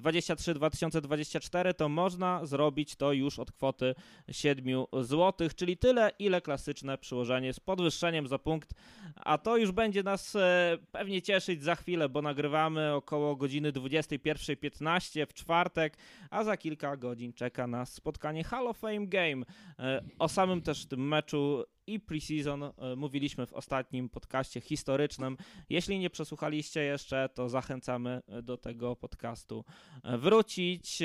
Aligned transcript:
2023-2024, 0.00 1.74
to 1.74 1.88
można 1.88 2.46
zrobić 2.46 2.96
to 2.96 3.12
już 3.12 3.38
od 3.38 3.52
kwoty 3.52 3.94
7 4.30 4.84
zł, 4.92 5.48
czyli 5.56 5.76
tyle, 5.76 6.10
ile 6.18 6.40
klasyczne 6.40 6.98
przyłożenie 6.98 7.52
z 7.52 7.60
podwyższeniem 7.60 8.26
za 8.28 8.38
punkt, 8.38 8.74
a 9.16 9.38
to 9.38 9.56
już 9.56 9.72
będzie 9.72 10.02
nas 10.02 10.36
e, 10.36 10.78
pewnie 10.92 11.22
cieszyć 11.22 11.62
za 11.62 11.74
chwilę, 11.74 12.08
bo 12.08 12.22
nagrywamy 12.22 12.94
około 12.94 13.36
godziny 13.36 13.72
21.15 13.72 15.26
w 15.26 15.34
czwartek, 15.34 15.96
a 16.30 16.44
za 16.44 16.56
kilka 16.56 16.96
godzin 16.96 17.32
czeka 17.32 17.66
nas 17.66 17.92
spotkanie 17.92 18.44
Hall 18.44 18.68
of 18.68 18.78
Fame 18.78 19.06
Game. 19.06 19.46
E, 19.78 20.02
o 20.18 20.28
samym 20.28 20.62
też 20.62 20.86
tym 20.86 21.08
meczu 21.08 21.64
i 21.86 22.00
preseason 22.00 22.62
e, 22.62 22.72
mówiliśmy 22.96 23.46
w 23.46 23.52
ostatnim 23.52 24.08
podcaście 24.08 24.60
historycznym. 24.60 25.36
Jeśli 25.70 25.98
nie 25.98 26.10
przesłuchaliście 26.10 26.80
jeszcze, 26.82 27.28
to 27.34 27.48
zachęcamy 27.48 28.22
do 28.42 28.56
tego 28.56 28.96
podcastu 28.96 29.64
wrócić. 30.04 31.02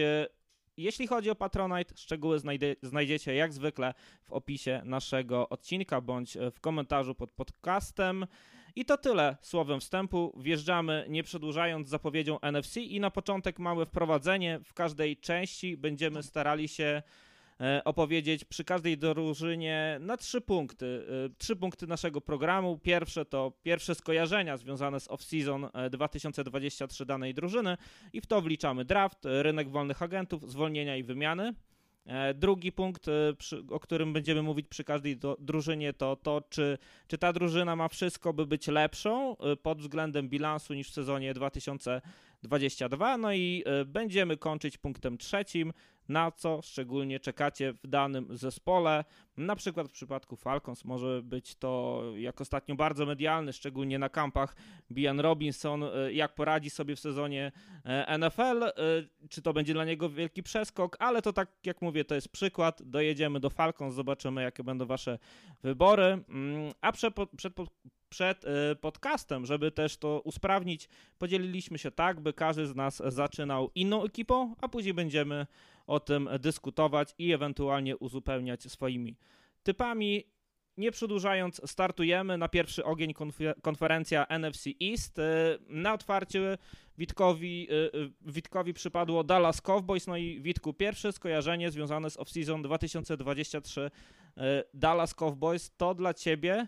Jeśli 0.77 1.07
chodzi 1.07 1.29
o 1.29 1.35
Patronite, 1.35 1.97
szczegóły 1.97 2.39
znajdzie, 2.39 2.75
znajdziecie 2.81 3.35
jak 3.35 3.53
zwykle 3.53 3.93
w 4.23 4.31
opisie 4.31 4.81
naszego 4.85 5.49
odcinka 5.49 6.01
bądź 6.01 6.37
w 6.51 6.59
komentarzu 6.59 7.15
pod 7.15 7.31
podcastem. 7.31 8.25
I 8.77 8.85
to 8.85 8.97
tyle 8.97 9.37
słowem 9.41 9.79
wstępu. 9.79 10.39
Wjeżdżamy 10.41 11.05
nie 11.09 11.23
przedłużając 11.23 11.89
zapowiedzią 11.89 12.39
NFC 12.41 12.77
i 12.77 12.99
na 12.99 13.11
początek 13.11 13.59
małe 13.59 13.85
wprowadzenie. 13.85 14.59
W 14.63 14.73
każdej 14.73 15.17
części 15.17 15.77
będziemy 15.77 16.23
starali 16.23 16.67
się 16.67 16.83
e, 16.83 17.03
opowiedzieć 17.85 18.45
przy 18.45 18.63
każdej 18.63 18.97
drużynie 18.97 19.97
na 19.99 20.17
trzy 20.17 20.41
punkty. 20.41 21.05
E, 21.25 21.29
trzy 21.37 21.55
punkty 21.55 21.87
naszego 21.87 22.21
programu. 22.21 22.77
Pierwsze 22.77 23.25
to 23.25 23.51
pierwsze 23.63 23.95
skojarzenia 23.95 24.57
związane 24.57 24.99
z 24.99 25.07
off-season 25.07 25.89
2023 25.89 27.03
e, 27.03 27.05
danej 27.05 27.33
drużyny 27.33 27.77
i 28.13 28.21
w 28.21 28.27
to 28.27 28.41
wliczamy 28.41 28.85
draft, 28.85 29.19
rynek 29.23 29.69
wolnych 29.69 30.01
agentów, 30.01 30.51
zwolnienia 30.51 30.97
i 30.97 31.03
wymiany. 31.03 31.53
E, 32.07 32.33
drugi 32.33 32.71
punkt, 32.71 33.07
e, 33.07 33.11
o 33.69 33.79
którym 33.79 34.13
będziemy 34.13 34.41
mówić 34.41 34.67
przy 34.67 34.83
każdej 34.83 35.19
drużynie, 35.39 35.93
to 35.93 36.15
to, 36.15 36.41
czy, 36.49 36.77
czy 37.07 37.17
ta 37.17 37.33
drużyna 37.33 37.75
ma 37.75 37.87
wszystko, 37.87 38.33
by 38.33 38.45
być 38.45 38.67
lepszą 38.67 39.37
e, 39.37 39.55
pod 39.55 39.81
względem 39.81 40.29
bilansu 40.29 40.73
niż 40.73 40.89
w 40.89 40.93
sezonie 40.93 41.33
2022. 41.33 43.17
No 43.17 43.33
i 43.33 43.63
będziemy 43.85 44.37
kończyć 44.37 44.77
punktem 44.77 45.17
trzecim, 45.17 45.73
na 46.09 46.31
co 46.31 46.61
szczególnie 46.61 47.19
czekacie 47.19 47.73
w 47.73 47.87
danym 47.87 48.37
zespole. 48.37 49.05
Na 49.37 49.55
przykład 49.55 49.87
w 49.87 49.91
przypadku 49.91 50.35
Falcons 50.35 50.85
może 50.85 51.21
być 51.23 51.55
to, 51.55 52.03
jak 52.15 52.41
ostatnio 52.41 52.75
bardzo 52.75 53.05
medialny, 53.05 53.53
szczególnie 53.53 53.99
na 53.99 54.09
kampach, 54.09 54.55
Bian 54.91 55.19
Robinson, 55.19 55.83
e, 55.83 56.13
jak 56.13 56.35
poradzi 56.35 56.69
sobie 56.69 56.95
w 56.95 56.99
sezonie 56.99 57.51
e, 57.85 58.17
NFL, 58.17 58.63
e, 58.63 58.73
czy 59.29 59.41
to 59.41 59.53
będzie 59.53 59.73
dla 59.73 59.85
niego 59.85 60.09
wielki 60.09 60.43
przeskok, 60.43 60.97
ale 60.99 61.21
to 61.21 61.33
tak 61.33 61.51
jak 61.65 61.81
mówię, 61.81 62.05
to 62.05 62.15
jest 62.15 62.29
przykład. 62.29 62.81
Dojedziemy 62.83 63.39
do 63.39 63.49
Falcons, 63.49 63.93
zobaczymy 63.93 64.43
jakie 64.43 64.63
będą 64.63 64.85
wasze 64.85 65.19
wybory. 65.63 66.03
Mm, 66.03 66.73
a 66.81 66.91
przed, 66.91 67.13
przed 67.37 67.53
przed 68.09 68.45
podcastem, 68.81 69.45
żeby 69.45 69.71
też 69.71 69.97
to 69.97 70.21
usprawnić, 70.23 70.89
podzieliliśmy 71.17 71.77
się 71.77 71.91
tak, 71.91 72.19
by 72.19 72.33
każdy 72.33 72.67
z 72.67 72.75
nas 72.75 73.03
zaczynał 73.07 73.71
inną 73.75 74.03
ekipą, 74.03 74.55
a 74.61 74.67
później 74.67 74.93
będziemy 74.93 75.47
o 75.87 75.99
tym 75.99 76.29
dyskutować 76.39 77.15
i 77.17 77.33
ewentualnie 77.33 77.97
uzupełniać 77.97 78.71
swoimi 78.71 79.17
typami. 79.63 80.23
Nie 80.77 80.91
przedłużając, 80.91 81.61
startujemy 81.65 82.37
na 82.37 82.47
pierwszy 82.47 82.85
ogień 82.85 83.13
konferencja 83.61 84.25
NFC 84.29 84.69
East. 84.81 85.17
Na 85.67 85.93
otwarcie 85.93 86.57
Witkowi, 86.97 87.67
Witkowi 88.21 88.73
przypadło 88.73 89.23
Dallas 89.23 89.61
Cowboys, 89.61 90.07
no 90.07 90.17
i 90.17 90.41
Witku 90.41 90.73
pierwsze 90.73 91.11
skojarzenie 91.11 91.71
związane 91.71 92.09
z 92.09 92.17
off-season 92.17 92.61
2023 92.61 93.91
Dallas 94.73 95.13
Cowboys 95.13 95.71
to 95.77 95.95
dla 95.95 96.13
ciebie 96.13 96.67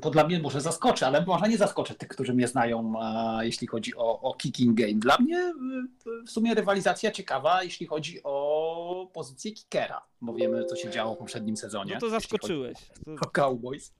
to 0.00 0.10
dla 0.10 0.26
mnie 0.26 0.40
może 0.40 0.60
zaskoczy, 0.60 1.06
ale 1.06 1.24
może 1.24 1.48
nie 1.48 1.58
zaskoczę 1.58 1.94
tych, 1.94 2.08
którzy 2.08 2.34
mnie 2.34 2.48
znają, 2.48 2.92
jeśli 3.40 3.66
chodzi 3.66 3.96
o, 3.96 4.20
o 4.20 4.34
kicking 4.34 4.80
game. 4.80 4.94
Dla 4.94 5.18
mnie 5.18 5.38
y, 5.38 6.26
w 6.26 6.30
sumie 6.30 6.54
rywalizacja 6.54 7.10
ciekawa, 7.10 7.62
jeśli 7.62 7.86
chodzi 7.86 8.20
o 8.24 9.10
pozycję 9.12 9.52
kickera, 9.52 10.02
bo 10.20 10.34
wiemy, 10.34 10.64
co 10.64 10.76
się 10.76 10.90
działo 10.90 11.14
w 11.14 11.18
poprzednim 11.18 11.56
sezonie. 11.56 11.94
No 11.94 12.00
to 12.00 12.10
zaskoczyłeś. 12.10 12.78
O 13.20 13.30
Cowboys. 13.30 13.94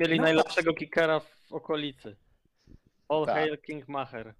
Mieli 0.00 0.16
no. 0.16 0.22
najlepszego 0.22 0.74
kickera 0.74 1.20
w 1.20 1.52
okolicy. 1.52 2.16
All 3.08 3.26
tak. 3.26 3.34
hail 3.34 3.58
King 3.58 3.88
Maher. 3.88 4.34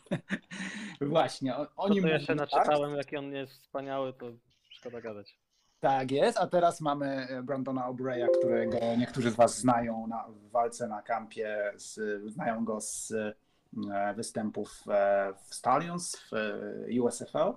Właśnie. 1.00 1.56
O, 1.76 1.88
nim 1.88 2.02
to 2.02 2.08
jeszcze 2.08 2.36
tak? 2.36 2.36
naczytałem, 2.36 2.90
tak? 2.90 2.98
jaki 2.98 3.16
on 3.16 3.32
jest 3.32 3.52
wspaniały, 3.52 4.12
to 4.12 4.32
szkoda 4.70 5.00
gadać. 5.00 5.38
Tak 5.80 6.10
jest, 6.10 6.38
a 6.38 6.46
teraz 6.46 6.80
mamy 6.80 7.06
e, 7.06 7.42
Brandona 7.42 7.90
O'Breya, 7.90 8.26
którego 8.38 8.78
niektórzy 8.98 9.30
z 9.30 9.34
Was 9.34 9.58
znają 9.58 10.06
na, 10.06 10.28
w 10.28 10.50
walce 10.50 10.88
na 10.88 11.02
kampie, 11.02 11.72
z, 11.76 12.00
znają 12.32 12.64
go 12.64 12.80
z 12.80 13.12
e, 13.12 14.14
występów 14.14 14.82
e, 14.88 15.32
w 15.48 15.54
Stallions, 15.54 16.16
w 16.16 17.00
USFL 17.02 17.52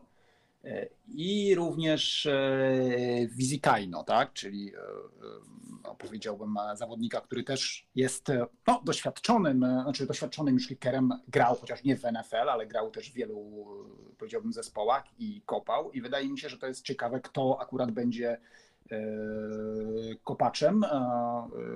i 1.07 1.55
również 1.55 2.27
Vizikaino, 3.29 4.03
tak? 4.03 4.33
czyli 4.33 4.71
no, 5.83 5.95
powiedziałbym 5.95 6.55
zawodnika, 6.75 7.21
który 7.21 7.43
też 7.43 7.87
jest 7.95 8.27
no, 8.67 8.81
doświadczonym, 8.85 9.57
znaczy 9.57 10.05
doświadczonym 10.05 10.53
już 10.53 10.67
kickerem, 10.67 11.09
grał 11.27 11.55
chociaż 11.55 11.83
nie 11.83 11.97
w 11.97 12.03
NFL, 12.03 12.49
ale 12.49 12.67
grał 12.67 12.91
też 12.91 13.11
w 13.11 13.13
wielu 13.13 13.65
powiedziałbym 14.17 14.53
zespołach 14.53 15.03
i 15.19 15.41
kopał 15.45 15.91
i 15.91 16.01
wydaje 16.01 16.29
mi 16.29 16.39
się, 16.39 16.49
że 16.49 16.57
to 16.57 16.67
jest 16.67 16.85
ciekawe, 16.85 17.19
kto 17.19 17.57
akurat 17.61 17.91
będzie 17.91 18.37
kopaczem 20.23 20.85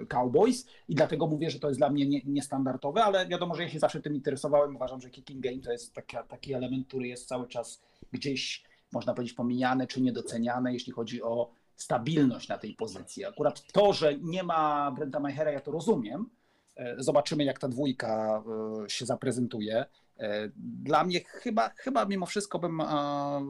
Cowboys 0.07 0.65
i 0.87 0.95
dlatego 0.95 1.27
mówię, 1.27 1.49
że 1.49 1.59
to 1.59 1.67
jest 1.67 1.79
dla 1.79 1.89
mnie 1.89 2.21
niestandardowe, 2.25 3.03
ale 3.03 3.27
wiadomo, 3.27 3.55
że 3.55 3.63
ja 3.63 3.69
się 3.69 3.79
zawsze 3.79 4.01
tym 4.01 4.15
interesowałem. 4.15 4.75
Uważam, 4.75 5.01
że 5.01 5.09
kicking 5.09 5.43
game 5.43 5.59
to 5.59 5.71
jest 5.71 5.93
taki, 5.93 6.17
taki 6.27 6.53
element, 6.53 6.87
który 6.87 7.07
jest 7.07 7.27
cały 7.27 7.47
czas 7.47 7.81
gdzieś 8.11 8.63
można 8.91 9.13
powiedzieć, 9.13 9.35
pomijane 9.35 9.87
czy 9.87 10.01
niedoceniane, 10.01 10.73
jeśli 10.73 10.93
chodzi 10.93 11.23
o 11.23 11.51
stabilność 11.75 12.49
na 12.49 12.57
tej 12.57 12.73
pozycji. 12.73 13.25
Akurat 13.25 13.63
to, 13.73 13.93
że 13.93 14.17
nie 14.17 14.43
ma 14.43 14.91
Brenta 14.91 15.19
Meichera, 15.19 15.51
ja 15.51 15.59
to 15.59 15.71
rozumiem. 15.71 16.29
E, 16.77 16.95
zobaczymy, 16.97 17.43
jak 17.43 17.59
ta 17.59 17.67
dwójka 17.67 18.43
e, 18.85 18.89
się 18.89 19.05
zaprezentuje. 19.05 19.85
E, 20.17 20.49
dla 20.83 21.03
mnie 21.03 21.19
chyba, 21.19 21.69
chyba 21.69 22.05
mimo 22.05 22.25
wszystko 22.25 22.59
bym 22.59 22.81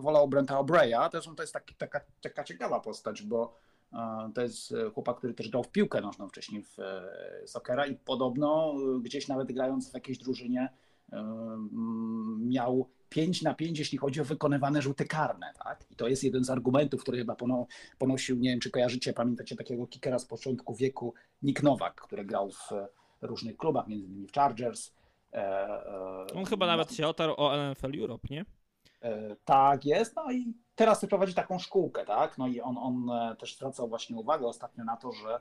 wolał 0.01 0.27
Brenta 0.27 0.55
O'Breya. 0.55 1.09
To 1.35 1.43
jest 1.43 1.53
taki, 1.53 1.75
taka, 1.75 2.01
taka 2.21 2.43
ciekawa 2.43 2.79
postać, 2.79 3.21
bo 3.21 3.55
to 4.35 4.41
jest 4.41 4.73
chłopak, 4.93 5.17
który 5.17 5.33
też 5.33 5.49
grał 5.49 5.63
w 5.63 5.71
piłkę 5.71 6.01
nożną 6.01 6.27
wcześniej 6.27 6.63
w 6.63 6.77
Sokera 7.45 7.85
i 7.85 7.95
podobno 7.95 8.75
gdzieś 9.01 9.27
nawet 9.27 9.51
grając 9.51 9.91
w 9.91 9.93
jakiejś 9.93 10.17
drużynie 10.17 10.69
miał 12.39 12.89
5 13.09 13.41
na 13.41 13.53
5, 13.53 13.79
jeśli 13.79 13.97
chodzi 13.97 14.21
o 14.21 14.25
wykonywane 14.25 14.81
rzuty 14.81 15.05
karne. 15.05 15.53
Tak? 15.63 15.85
I 15.91 15.95
to 15.95 16.07
jest 16.07 16.23
jeden 16.23 16.43
z 16.43 16.49
argumentów, 16.49 17.01
który 17.01 17.17
chyba 17.17 17.35
pono, 17.35 17.67
ponosił, 17.97 18.35
nie 18.35 18.49
wiem 18.49 18.59
czy 18.59 18.71
kojarzycie, 18.71 19.13
pamiętacie 19.13 19.55
takiego 19.55 19.87
kickera 19.87 20.19
z 20.19 20.25
początku 20.25 20.75
wieku, 20.75 21.13
Nick 21.41 21.63
Nowak, 21.63 22.01
który 22.01 22.25
grał 22.25 22.51
w 22.51 22.71
różnych 23.21 23.57
klubach, 23.57 23.87
między 23.87 24.05
innymi 24.05 24.27
w 24.27 24.31
Chargers. 24.31 24.91
E, 25.33 25.37
e, 25.37 26.25
On 26.35 26.45
chyba 26.45 26.65
no, 26.65 26.71
nawet 26.71 26.93
się 26.93 27.07
otarł 27.07 27.33
o 27.37 27.71
NFL 27.71 27.99
Europe, 27.99 28.27
nie? 28.29 28.45
E, 29.01 29.35
Tak 29.45 29.85
jest, 29.85 30.15
no 30.15 30.31
i 30.31 30.53
teraz 30.75 31.05
prowadzi 31.05 31.33
taką 31.33 31.59
szkółkę, 31.59 32.05
tak? 32.05 32.37
No 32.37 32.47
i 32.47 32.61
on, 32.61 32.77
on 32.77 33.09
e, 33.09 33.35
też 33.35 33.55
zwracał 33.57 33.89
właśnie 33.89 34.17
uwagę 34.17 34.47
ostatnio 34.47 34.83
na 34.83 34.97
to, 34.97 35.11
że 35.11 35.35
e, 35.35 35.39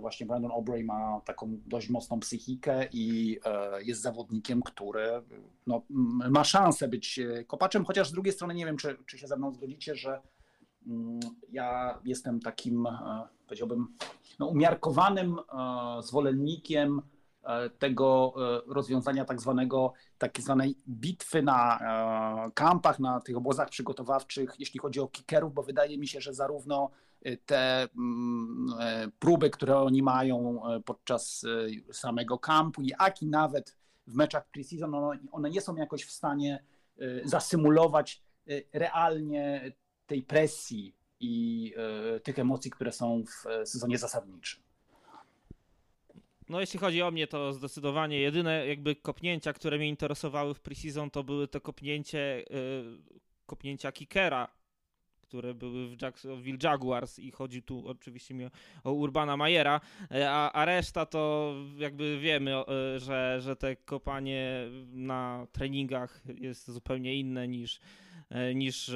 właśnie 0.00 0.26
Brandon 0.26 0.50
Aubrey 0.50 0.84
ma 0.84 1.20
taką 1.24 1.60
dość 1.66 1.90
mocną 1.90 2.20
psychikę 2.20 2.88
i 2.92 3.38
e, 3.44 3.82
jest 3.82 4.02
zawodnikiem, 4.02 4.62
który 4.62 5.22
no, 5.66 5.82
ma 6.30 6.44
szansę 6.44 6.88
być 6.88 7.18
e, 7.18 7.44
kopaczem, 7.44 7.84
chociaż 7.84 8.08
z 8.08 8.12
drugiej 8.12 8.32
strony 8.32 8.54
nie 8.54 8.66
wiem, 8.66 8.76
czy, 8.76 8.96
czy 9.06 9.18
się 9.18 9.26
ze 9.26 9.36
mną 9.36 9.52
zgodzicie, 9.52 9.94
że 9.94 10.20
mm, 10.86 11.20
ja 11.52 11.98
jestem 12.04 12.40
takim, 12.40 12.86
e, 12.86 13.28
powiedziałbym, 13.46 13.86
no, 14.38 14.46
umiarkowanym 14.46 15.38
e, 15.38 16.02
zwolennikiem 16.02 17.02
e, 17.42 17.70
tego 17.70 18.34
e, 18.36 18.74
rozwiązania 18.74 19.24
tak 19.24 19.40
zwanego, 19.40 19.92
tak 20.18 20.40
zwanej 20.40 20.76
bitwy 20.88 21.42
na 21.42 21.78
e, 22.46 22.50
kampach, 22.50 22.98
na 22.98 23.20
tych 23.20 23.36
obozach 23.36 23.68
przygotowawczych, 23.68 24.54
jeśli 24.58 24.80
chodzi 24.80 25.00
o 25.00 25.08
kickerów, 25.08 25.54
bo 25.54 25.62
wydaje 25.62 25.98
mi 25.98 26.08
się, 26.08 26.20
że 26.20 26.34
zarówno 26.34 26.90
e, 26.90 27.03
te 27.46 27.82
mm, 27.82 28.66
e, 28.80 29.08
próby, 29.18 29.50
które 29.50 29.76
oni 29.78 30.02
mają 30.02 30.62
e, 30.66 30.80
podczas 30.80 31.44
e, 31.90 31.92
samego 31.94 32.38
kampu, 32.38 32.82
i 32.82 33.26
nawet 33.26 33.76
w 34.06 34.14
meczach 34.14 34.48
preseason, 34.50 34.94
one, 35.32 35.50
nie 35.50 35.60
są 35.60 35.76
jakoś 35.76 36.04
w 36.04 36.10
stanie 36.10 36.64
zasymulować 37.24 38.22
realnie 38.72 39.72
tej 40.06 40.22
presji 40.22 40.94
i 41.20 41.74
tych 42.22 42.38
emocji, 42.38 42.70
które 42.70 42.92
są 42.92 43.24
w 43.24 43.68
sezonie 43.68 43.98
zasadniczym. 43.98 44.62
No 46.48 46.60
jeśli 46.60 46.78
chodzi 46.78 47.02
o 47.02 47.10
mnie, 47.10 47.26
to 47.26 47.52
zdecydowanie 47.52 48.20
jedyne 48.20 48.66
jakby 48.66 48.96
kopnięcia, 48.96 49.52
które 49.52 49.78
mnie 49.78 49.88
interesowały 49.88 50.54
w 50.54 50.60
preseason, 50.60 51.10
to 51.10 51.24
były 51.24 51.48
te 51.48 51.60
kopnięcie, 51.60 52.44
kopnięcia 53.46 53.92
kickera, 53.92 54.48
które 55.34 55.54
były 55.54 55.88
w 55.88 56.02
Jacksonville 56.02 56.58
Jaguars 56.62 57.18
i 57.18 57.30
chodzi 57.30 57.62
tu 57.62 57.88
oczywiście 57.88 58.34
mi 58.34 58.44
o, 58.44 58.50
o 58.84 58.92
Urbana 58.92 59.36
Majera, 59.36 59.80
y, 60.12 60.28
a, 60.28 60.52
a 60.52 60.64
reszta 60.64 61.06
to 61.06 61.54
jakby 61.78 62.18
wiemy, 62.18 62.52
y, 62.96 62.98
że, 63.00 63.40
że 63.40 63.56
te 63.56 63.76
kopanie 63.76 64.68
na 64.92 65.46
treningach 65.52 66.22
jest 66.34 66.70
zupełnie 66.70 67.14
inne 67.14 67.48
niż, 67.48 67.80
y, 68.50 68.54
niż, 68.54 68.90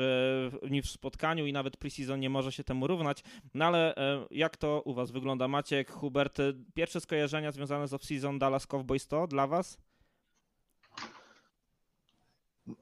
niż 0.70 0.86
w 0.86 0.90
spotkaniu 0.90 1.46
i 1.46 1.52
nawet 1.52 1.76
preseason 1.76 2.20
nie 2.20 2.30
może 2.30 2.52
się 2.52 2.64
temu 2.64 2.86
równać. 2.86 3.22
No 3.54 3.64
ale 3.64 3.96
e, 3.96 4.26
jak 4.30 4.56
to 4.56 4.82
u 4.84 4.94
was 4.94 5.10
wygląda? 5.10 5.48
Maciek, 5.48 5.90
Hubert, 5.90 6.40
e, 6.40 6.52
pierwsze 6.74 7.00
skojarzenia 7.00 7.52
związane 7.52 7.88
z 7.88 7.92
off-season 7.92 8.38
Dallas 8.38 8.66
Cowboys 8.66 9.06
to 9.06 9.26
dla 9.26 9.46
was? 9.46 9.78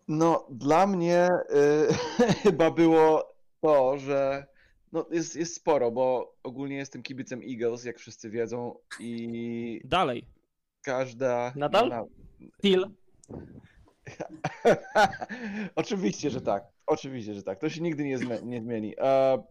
No, 0.08 0.46
dla 0.50 0.86
mnie 0.86 1.28
y, 1.50 2.32
chyba 2.42 2.70
było 2.70 3.35
to, 3.66 3.98
że 3.98 4.46
no, 4.92 5.06
jest, 5.10 5.36
jest 5.36 5.54
sporo, 5.54 5.90
bo 5.90 6.34
ogólnie 6.42 6.76
jestem 6.76 7.02
kibicem 7.02 7.40
Eagles, 7.50 7.84
jak 7.84 7.98
wszyscy 7.98 8.30
wiedzą, 8.30 8.78
i 9.00 9.80
Dalej. 9.84 10.26
każda. 10.82 11.52
Nadal? 11.56 11.88
Na... 11.88 12.04
Oczywiście, 15.74 16.30
że 16.30 16.40
tak. 16.40 16.64
Oczywiście, 16.86 17.34
że 17.34 17.42
tak. 17.42 17.58
To 17.58 17.68
się 17.68 17.80
nigdy 17.80 18.04
nie, 18.04 18.18
zmi- 18.18 18.42
nie 18.42 18.62
zmieni. 18.62 18.94
E... 18.98 19.42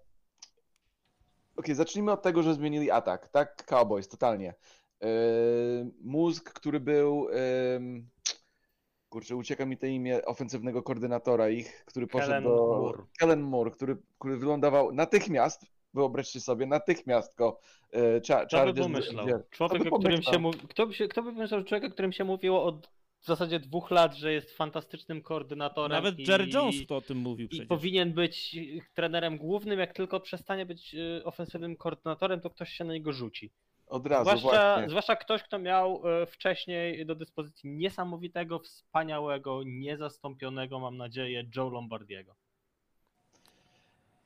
Okej, 1.55 1.75
zacznijmy 1.75 2.11
od 2.11 2.21
tego, 2.21 2.43
że 2.43 2.53
zmienili 2.53 2.91
atak, 2.91 3.27
tak? 3.27 3.65
Cowboys, 3.65 4.07
totalnie. 4.07 4.53
E... 5.01 5.07
Mózg, 6.01 6.53
który 6.53 6.79
był. 6.79 7.27
em, 7.29 8.09
Kurczę, 9.15 9.35
ucieka 9.35 9.65
mi 9.65 9.77
to 9.77 9.85
imię 9.85 10.25
ofensywnego 10.25 10.83
koordynatora 10.83 11.49
ich, 11.49 11.83
który 11.85 12.07
poszedł 12.07 12.29
Kellen 12.31 12.43
do. 12.43 12.49
Moore. 12.49 13.03
Kellen 13.19 13.41
Moore, 13.41 13.71
który, 13.71 13.97
który 14.19 14.37
wylądował 14.37 14.91
natychmiast. 14.93 15.65
Wyobraźcie 15.93 16.39
sobie, 16.41 16.65
natychmiast 16.65 17.35
go 17.37 17.59
e, 17.93 18.21
Cha- 18.27 18.45
Kto 18.45 18.73
by 18.73 18.81
pomyślał? 18.81 19.25
Człowiek, 19.49 19.49
Kto 19.49 19.69
by 19.69 19.89
o 19.89 19.99
którym 19.99 20.21
się 20.21 20.31
pomyślał? 20.31 20.39
mówi, 20.41 20.59
kto, 20.59 20.87
by 20.87 20.93
się, 20.93 21.07
kto 21.07 21.23
by 21.23 21.33
pomyślał, 21.33 21.59
że 21.59 21.65
człowiek, 21.65 21.91
o 21.91 21.93
którym 21.93 22.11
się 22.11 22.23
mówiło 22.23 22.63
od 22.63 22.87
w 23.21 23.25
zasadzie 23.27 23.59
dwóch 23.59 23.91
lat, 23.91 24.15
że 24.15 24.33
jest 24.33 24.51
fantastycznym 24.51 25.21
koordynatorem. 25.21 25.95
Nawet 25.97 26.19
i, 26.19 26.23
Jerry 26.31 26.47
Jones 26.53 26.75
to 26.87 26.95
o 26.97 27.01
tym 27.01 27.17
mówił 27.17 27.45
I 27.45 27.49
przecież. 27.49 27.67
powinien 27.67 28.13
być 28.13 28.57
trenerem 28.93 29.37
głównym, 29.37 29.79
jak 29.79 29.93
tylko 29.93 30.19
przestanie 30.19 30.65
być 30.65 30.95
y, 30.95 31.21
ofensywnym 31.23 31.75
koordynatorem, 31.75 32.41
to 32.41 32.49
ktoś 32.49 32.69
się 32.69 32.83
na 32.83 32.93
niego 32.93 33.13
rzuci. 33.13 33.51
Od 33.87 34.07
razu, 34.07 34.23
Zwłaszcza, 34.23 34.73
właśnie. 34.73 34.89
zwłaszcza 34.89 35.15
ktoś, 35.15 35.43
kto 35.43 35.59
miał 35.59 36.01
y, 36.23 36.25
wcześniej 36.25 37.05
do 37.05 37.15
dyspozycji 37.15 37.69
niesamowitego, 37.69 38.59
wspaniałego, 38.59 39.61
niezastąpionego, 39.65 40.79
mam 40.79 40.97
nadzieję, 40.97 41.43
Joe 41.55 41.69
Lombardiego. 41.69 42.35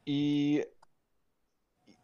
I, 0.05 0.63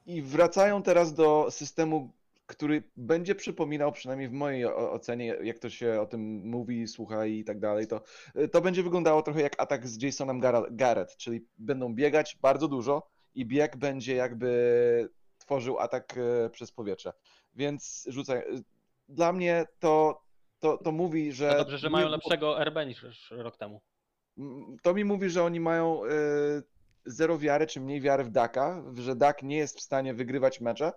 I 0.05 0.21
wracają 0.21 0.83
teraz 0.83 1.13
do 1.13 1.47
systemu, 1.49 2.11
który 2.45 2.83
będzie 2.97 3.35
przypominał, 3.35 3.91
przynajmniej 3.91 4.29
w 4.29 4.33
mojej 4.33 4.65
ocenie, 4.65 5.25
jak 5.25 5.59
to 5.59 5.69
się 5.69 6.01
o 6.01 6.05
tym 6.05 6.21
mówi, 6.49 6.87
słucha 6.87 7.25
i 7.25 7.43
tak 7.43 7.59
dalej, 7.59 7.87
to, 7.87 8.01
to 8.51 8.61
będzie 8.61 8.83
wyglądało 8.83 9.21
trochę 9.21 9.41
jak 9.41 9.61
atak 9.61 9.87
z 9.87 10.01
Jasonem 10.03 10.41
Gar- 10.41 10.67
Garrett, 10.71 11.17
czyli 11.17 11.47
będą 11.57 11.93
biegać 11.95 12.37
bardzo 12.41 12.67
dużo 12.67 13.07
i 13.35 13.45
bieg 13.45 13.77
będzie 13.77 14.15
jakby 14.15 15.09
tworzył 15.37 15.79
atak 15.79 16.15
e, 16.17 16.49
przez 16.49 16.71
powietrze. 16.71 17.13
Więc 17.55 18.05
rzucaj. 18.09 18.43
Dla 19.09 19.33
mnie 19.33 19.65
to, 19.79 20.21
to, 20.59 20.77
to 20.77 20.91
mówi, 20.91 21.31
że. 21.31 21.47
No 21.47 21.57
dobrze, 21.57 21.77
że 21.77 21.89
mają 21.89 22.09
lepszego 22.09 22.63
RB 22.63 22.75
niż 22.87 23.31
rok 23.31 23.57
temu. 23.57 23.81
To 24.81 24.93
mi 24.93 25.05
mówi, 25.05 25.29
że 25.29 25.43
oni 25.43 25.59
mają 25.59 26.05
e, 26.05 26.09
zero 27.05 27.37
wiary, 27.37 27.67
czy 27.67 27.81
mniej 27.81 28.01
wiary 28.01 28.23
w 28.23 28.29
Daka, 28.29 28.83
że 28.93 29.15
Dak 29.15 29.43
nie 29.43 29.57
jest 29.57 29.77
w 29.77 29.81
stanie 29.81 30.13
wygrywać 30.13 30.61
mecze, 30.61 30.93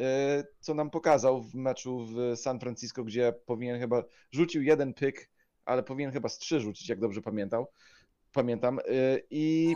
e, 0.00 0.44
co 0.60 0.74
nam 0.74 0.90
pokazał 0.90 1.42
w 1.42 1.54
meczu 1.54 2.06
w 2.06 2.36
San 2.36 2.60
Francisco, 2.60 3.04
gdzie 3.04 3.32
powinien 3.46 3.80
chyba, 3.80 4.02
rzucił 4.32 4.62
jeden 4.62 4.94
pyk, 4.94 5.30
ale 5.64 5.82
powinien 5.82 6.12
chyba 6.12 6.28
z 6.28 6.38
trzy 6.38 6.60
rzucić, 6.60 6.88
jak 6.88 7.00
dobrze 7.00 7.22
pamiętał, 7.22 7.66
pamiętam. 8.32 8.78
e, 8.78 8.82
I, 9.30 9.74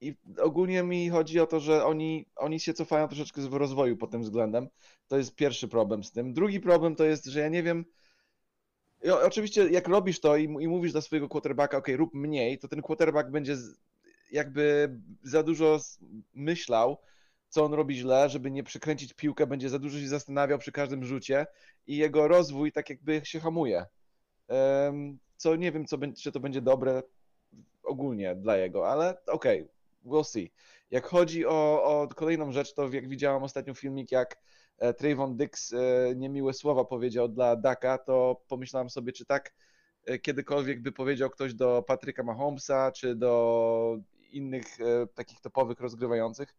I 0.00 0.14
ogólnie 0.42 0.82
mi 0.82 1.10
chodzi 1.10 1.40
o 1.40 1.46
to, 1.46 1.60
że 1.60 1.84
oni, 1.84 2.26
oni 2.36 2.60
się 2.60 2.74
cofają 2.74 3.08
troszeczkę 3.08 3.40
w 3.40 3.54
rozwoju 3.54 3.96
pod 3.96 4.10
tym 4.10 4.22
względem. 4.22 4.68
To 5.08 5.18
jest 5.18 5.34
pierwszy 5.34 5.68
problem 5.68 6.04
z 6.04 6.12
tym. 6.12 6.32
Drugi 6.32 6.60
problem 6.60 6.96
to 6.96 7.04
jest, 7.04 7.24
że 7.24 7.40
ja 7.40 7.48
nie 7.48 7.62
wiem, 7.62 7.84
i 9.02 9.10
oczywiście, 9.10 9.68
jak 9.68 9.88
robisz 9.88 10.20
to 10.20 10.36
i, 10.36 10.44
i 10.44 10.68
mówisz 10.68 10.92
dla 10.92 11.00
swojego 11.00 11.28
quarterbacka, 11.28 11.76
ok, 11.78 11.88
rób 11.96 12.14
mniej, 12.14 12.58
to 12.58 12.68
ten 12.68 12.82
quarterback 12.82 13.30
będzie 13.30 13.56
jakby 14.30 14.90
za 15.22 15.42
dużo 15.42 15.78
myślał, 16.34 16.98
co 17.48 17.64
on 17.64 17.74
robi 17.74 17.96
źle, 17.96 18.28
żeby 18.28 18.50
nie 18.50 18.62
przekręcić 18.62 19.14
piłkę, 19.14 19.46
będzie 19.46 19.68
za 19.68 19.78
dużo 19.78 20.00
się 20.00 20.08
zastanawiał 20.08 20.58
przy 20.58 20.72
każdym 20.72 21.04
rzucie 21.04 21.46
i 21.86 21.96
jego 21.96 22.28
rozwój 22.28 22.72
tak 22.72 22.90
jakby 22.90 23.20
się 23.24 23.40
hamuje. 23.40 23.86
Co 25.36 25.56
nie 25.56 25.72
wiem, 25.72 25.86
co, 25.86 25.98
czy 26.22 26.32
to 26.32 26.40
będzie 26.40 26.60
dobre 26.60 27.02
ogólnie 27.82 28.34
dla 28.34 28.56
jego, 28.56 28.90
ale 28.90 29.16
okej, 29.26 29.68
we'll 30.06 30.24
see. 30.24 30.52
Jak 30.90 31.06
chodzi 31.06 31.46
o, 31.46 31.84
o 31.84 32.08
kolejną 32.08 32.52
rzecz, 32.52 32.74
to 32.74 32.88
jak 32.88 33.08
widziałam 33.08 33.42
ostatnio 33.42 33.74
filmik, 33.74 34.12
jak 34.12 34.38
e, 34.78 34.94
Trayvon 34.94 35.36
Dix 35.36 35.72
e, 35.72 35.78
niemiłe 36.16 36.52
słowa 36.52 36.84
powiedział 36.84 37.28
dla 37.28 37.56
Daka, 37.56 37.98
to 37.98 38.42
pomyślałem 38.48 38.90
sobie, 38.90 39.12
czy 39.12 39.24
tak 39.24 39.54
e, 40.04 40.18
kiedykolwiek 40.18 40.82
by 40.82 40.92
powiedział 40.92 41.30
ktoś 41.30 41.54
do 41.54 41.84
Patryka 41.86 42.22
Mahomesa, 42.22 42.92
czy 42.92 43.14
do 43.14 43.98
innych 44.32 44.64
takich 45.14 45.40
topowych 45.40 45.80
rozgrywających. 45.80 46.54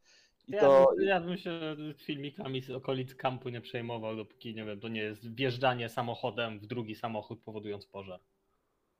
I 0.47 0.51
Ja, 0.51 0.59
to 0.59 0.93
bym, 0.97 1.07
ja 1.07 1.21
bym 1.21 1.37
się 1.37 1.75
filmikami 1.97 2.61
z 2.61 2.69
okolic 2.69 3.15
kampu 3.15 3.49
nie 3.49 3.61
przejmował, 3.61 4.15
dopóki 4.15 4.55
nie 4.55 4.65
wiem, 4.65 4.79
to 4.79 4.87
nie 4.87 5.01
jest 5.01 5.35
wjeżdżanie 5.35 5.89
samochodem 5.89 6.59
w 6.59 6.67
drugi 6.67 6.95
samochód 6.95 7.41
powodując 7.41 7.85
pożar. 7.85 8.19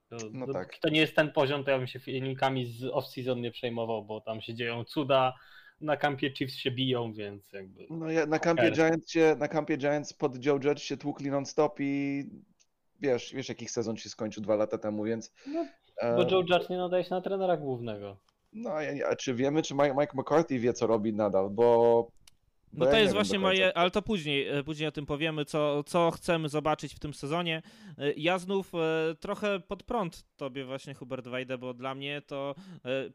To, 0.10 0.18
No 0.34 0.54
tak. 0.54 0.78
to 0.78 0.90
nie 0.90 1.00
jest 1.00 1.16
ten 1.16 1.32
poziom, 1.32 1.64
to 1.64 1.72
ja 1.72 1.78
bym 1.78 1.88
się 1.88 2.00
filmikami 2.00 2.66
z 2.66 2.84
off-season 2.84 3.42
nie 3.42 3.52
przejmował, 3.52 4.06
bo 4.06 4.22
tam 4.22 4.42
się 4.42 4.54
dzieją 4.54 4.84
cuda, 4.84 5.34
na 5.82 5.98
kampie 5.98 6.34
Chiefs 6.34 6.56
się 6.56 6.72
biją, 6.72 7.14
więc 7.14 7.54
jakby... 7.54 7.88
no, 7.90 8.12
ja, 8.12 8.26
na, 8.26 8.40
kampie. 8.40 8.72
Giants 8.72 9.12
się, 9.12 9.36
na 9.40 9.48
kampie 9.48 9.78
Giants 9.78 10.14
pod 10.14 10.46
Joe 10.46 10.60
Judge 10.64 10.80
się 10.80 10.98
tłukli 10.98 11.30
non-stop 11.30 11.80
i 11.80 12.24
wiesz, 13.02 13.34
wiesz 13.34 13.50
jaki 13.50 13.68
sezon 13.68 13.98
się 13.98 14.10
skończył 14.10 14.44
dwa 14.44 14.56
lata 14.56 14.78
temu, 14.78 15.04
więc 15.04 15.34
No, 15.48 15.66
e, 16.02 16.16
Bo 16.16 16.22
Joe 16.32 16.44
Judge 16.50 16.70
nie 16.70 16.78
nadaje 16.78 17.04
się 17.04 17.10
na 17.16 17.22
trenera 17.22 17.58
głównego. 17.58 18.18
No, 18.54 18.82
ja, 18.82 19.16
czy 19.16 19.34
wiemy, 19.36 19.62
czy 19.62 19.74
Mike, 19.76 20.12
McCarthy 20.14 20.60
wie, 20.60 20.74
co 20.74 20.88
robi 20.88 21.14
nadal, 21.14 21.50
Bo 21.50 22.08
No 22.74 22.86
ja 22.86 22.92
to 22.92 22.98
nie 22.98 23.02
jest 23.04 23.14
właśnie 23.14 23.40
moje, 23.40 23.78
ale 23.78 23.92
to 23.92 24.02
później, 24.02 24.48
e, 24.48 24.64
później 24.64 24.88
o 24.90 24.92
tym 24.92 25.06
powiemy, 25.06 25.46
co, 25.46 25.84
co 25.84 26.12
chcemy 26.12 26.50
zobaczyć 26.50 26.96
w 26.96 27.00
tym 27.00 27.14
sezonie. 27.14 27.62
E, 27.98 28.14
Ja 28.14 28.40
znów 28.40 28.72
e, 28.76 29.16
trochę 29.20 29.60
pod 29.60 29.84
prąd 29.84 30.26
tobie 30.38 30.66
właśnie 30.66 30.94
Hubert 30.94 31.28
wejdę, 31.28 31.58
bo 31.58 31.74
dla 31.74 31.96
mnie 31.96 32.22
to 32.22 32.56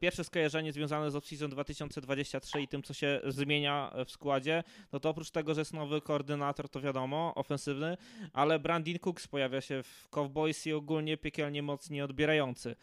pierwsze 0.00 0.24
skojarzenie 0.24 0.72
związane 0.72 1.10
z 1.10 1.14
off-season 1.14 1.48
2023 1.48 2.60
i 2.60 2.68
tym, 2.68 2.82
co 2.82 2.94
się 2.94 3.20
zmienia 3.26 3.92
w 4.06 4.10
składzie, 4.10 4.62
no 4.92 5.00
to 5.00 5.08
oprócz 5.10 5.30
tego, 5.30 5.54
że 5.54 5.60
jest 5.60 5.72
nowy 5.72 6.00
koordynator, 6.00 6.68
to 6.68 6.80
wiadomo, 6.80 7.32
ofensywny, 7.34 7.96
ale 8.32 8.58
Brandon 8.58 8.98
Cooks 8.98 9.28
pojawia 9.28 9.60
się 9.60 9.82
w 9.82 10.08
Cowboys 10.10 10.66
i 10.66 10.72
ogólnie 10.72 11.16
piekielnie 11.16 11.62
mocnie 11.62 12.04
odbierający. 12.04 12.76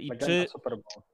I 0.00 0.08
Legenda 0.08 0.26
czy. 0.26 0.46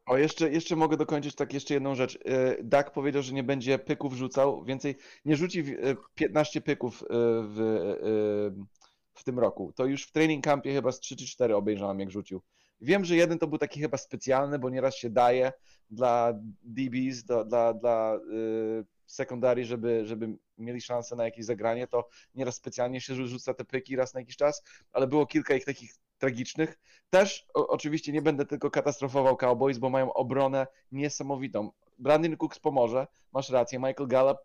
O, 0.07 0.17
jeszcze, 0.17 0.51
jeszcze 0.51 0.77
mogę 0.77 0.97
dokończyć 0.97 1.35
tak 1.35 1.53
jeszcze 1.53 1.75
jedną 1.75 1.95
rzecz. 1.95 2.19
Dak 2.63 2.93
powiedział, 2.93 3.23
że 3.23 3.33
nie 3.33 3.43
będzie 3.43 3.79
pyków 3.79 4.15
rzucał, 4.15 4.65
więcej 4.65 4.88
nie 5.25 5.37
rzuci 5.37 5.63
w- 5.63 5.69
y, 5.69 5.97
15 6.15 6.61
pyków 6.61 7.03
y, 7.03 7.07
w, 7.43 7.61
y, 7.61 8.65
w 9.15 9.25
tym 9.25 9.39
roku. 9.39 9.73
To 9.77 9.85
już 9.87 10.05
w 10.07 10.13
training 10.13 10.45
campie 10.45 10.73
chyba 10.73 10.93
z 10.93 11.01
3 11.01 11.17
czy 11.17 11.27
4 11.27 11.57
obejrzałem, 11.57 12.01
jak 12.01 12.11
rzucił. 12.11 12.43
Wiem, 12.81 13.05
że 13.05 13.17
jeden 13.17 13.39
to 13.39 13.47
był 13.47 13.59
taki 13.59 13.81
chyba 13.81 13.97
specjalny, 13.97 14.59
bo 14.59 14.71
nieraz 14.71 14.95
się 14.97 15.11
daje 15.11 15.53
dla 15.91 16.33
DBs, 16.63 17.23
dla, 17.25 17.45
dla, 17.45 17.75
dla 17.75 18.17
y, 18.17 18.85
secondary, 19.07 19.65
żeby, 19.65 20.07
żeby 20.07 20.29
mieli 20.59 20.81
szansę 20.81 21.17
na 21.17 21.25
jakieś 21.25 21.45
zagranie, 21.45 21.87
to 21.87 22.09
nieraz 22.35 22.55
specjalnie 22.57 23.01
się 23.01 23.15
rzu- 23.15 23.27
rzuca 23.27 23.55
te 23.55 23.65
pyki 23.65 23.97
raz 23.97 24.15
na 24.15 24.21
jakiś 24.21 24.37
czas, 24.37 24.63
ale 24.93 25.07
było 25.07 25.27
kilka 25.27 25.55
ich 25.55 25.65
takich 25.65 25.93
tragicznych. 26.19 26.79
Też 27.11 27.47
o, 27.55 27.69
oczywiście 27.69 28.13
nie 28.13 28.23
będę 28.23 28.47
tylko 28.47 28.71
katastrofował 28.71 29.37
Cowboys, 29.37 29.79
bo 29.79 29.91
mają 29.91 30.13
obronę 30.13 30.67
niesamowitą. 30.93 31.71
Brandon 31.99 32.37
Cooks 32.37 32.59
pomoże, 32.59 33.07
masz 33.33 33.51
rację, 33.51 33.79
Michael 33.79 34.09
Gallup, 34.09 34.39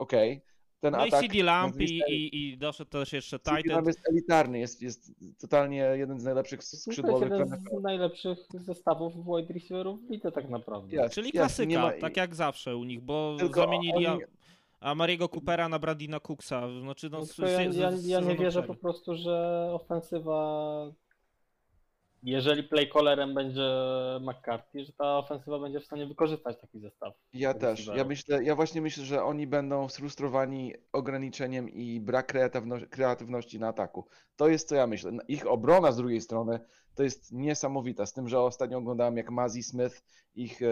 okej. 0.00 0.40
Ten 0.80 0.92
no 0.92 1.04
i 1.06 1.08
atak... 1.08 1.20
CD 1.22 1.42
Lamp 1.42 1.80
i, 1.80 1.84
i, 2.08 2.36
i 2.52 2.58
doszedł 2.58 2.90
też 2.90 3.12
jeszcze 3.12 3.38
CD 3.38 3.56
Titan. 3.56 3.74
Lamb 3.76 3.86
jest 3.86 4.08
elitarny, 4.08 4.58
jest, 4.58 4.82
jest 4.82 5.12
totalnie 5.40 5.76
jeden 5.76 6.20
z 6.20 6.24
najlepszych 6.24 6.60
No 6.60 6.78
skrzydłowych. 6.78 7.30
jeden 7.32 7.48
z 7.48 7.82
najlepszych 7.82 8.38
zestawów 8.54 9.14
wide 9.16 9.54
receiverów 9.54 10.06
w 10.06 10.10
lidze 10.10 10.32
tak 10.32 10.48
naprawdę. 10.48 10.96
Jest, 10.96 11.14
Czyli 11.14 11.26
jest, 11.26 11.36
klasyka, 11.36 11.82
ma- 11.82 11.92
tak 11.92 12.16
jak 12.16 12.34
zawsze 12.34 12.76
u 12.76 12.84
nich, 12.84 13.00
bo 13.00 13.36
Tylko 13.38 13.60
zamienili 13.60 14.06
oni- 14.06 14.22
A- 14.80 14.90
Amariego 14.90 15.28
Coopera 15.28 15.68
na 15.68 15.78
Brandina 15.78 16.20
Cooksa. 16.20 16.62
Znaczy, 16.80 17.10
no, 17.10 17.18
No, 17.18 17.24
z- 17.24 17.38
ja, 17.38 17.72
z- 17.72 17.74
z- 18.00 18.06
ja, 18.06 18.20
ja 18.20 18.26
nie 18.26 18.36
wierzę 18.36 18.62
po 18.62 18.74
prostu, 18.74 19.14
że 19.14 19.68
ofensywa, 19.72 20.92
jeżeli 22.22 22.62
play 22.62 22.90
callerem 22.92 23.34
będzie 23.34 23.70
McCarthy, 24.20 24.84
że 24.84 24.92
ta 24.92 25.18
ofensywa 25.18 25.58
będzie 25.58 25.80
w 25.80 25.84
stanie 25.84 26.06
wykorzystać 26.06 26.60
taki 26.60 26.80
zestaw. 26.80 27.14
Ja 27.32 27.54
też. 27.54 27.90
Ja 27.96 28.04
myślę, 28.04 28.44
ja 28.44 28.56
właśnie 28.56 28.80
myślę, 28.80 29.04
że 29.04 29.22
oni 29.24 29.46
będą 29.46 29.88
sfrustrowani 29.88 30.74
ograniczeniem 30.92 31.68
i 31.68 32.00
brak 32.00 32.26
kreatywności, 32.26 32.88
kreatywności 32.88 33.58
na 33.58 33.68
ataku. 33.68 34.06
To 34.36 34.48
jest 34.48 34.68
co 34.68 34.74
ja 34.74 34.86
myślę. 34.86 35.12
Ich 35.28 35.46
obrona 35.46 35.92
z 35.92 35.96
drugiej 35.96 36.20
strony 36.20 36.60
to 36.94 37.02
jest 37.02 37.32
niesamowita. 37.32 38.06
Z 38.06 38.12
tym, 38.12 38.28
że 38.28 38.40
ostatnio 38.40 38.78
oglądałem 38.78 39.16
jak 39.16 39.30
Mazzy 39.30 39.62
Smith, 39.62 40.02
ich 40.34 40.62
e, 40.62 40.66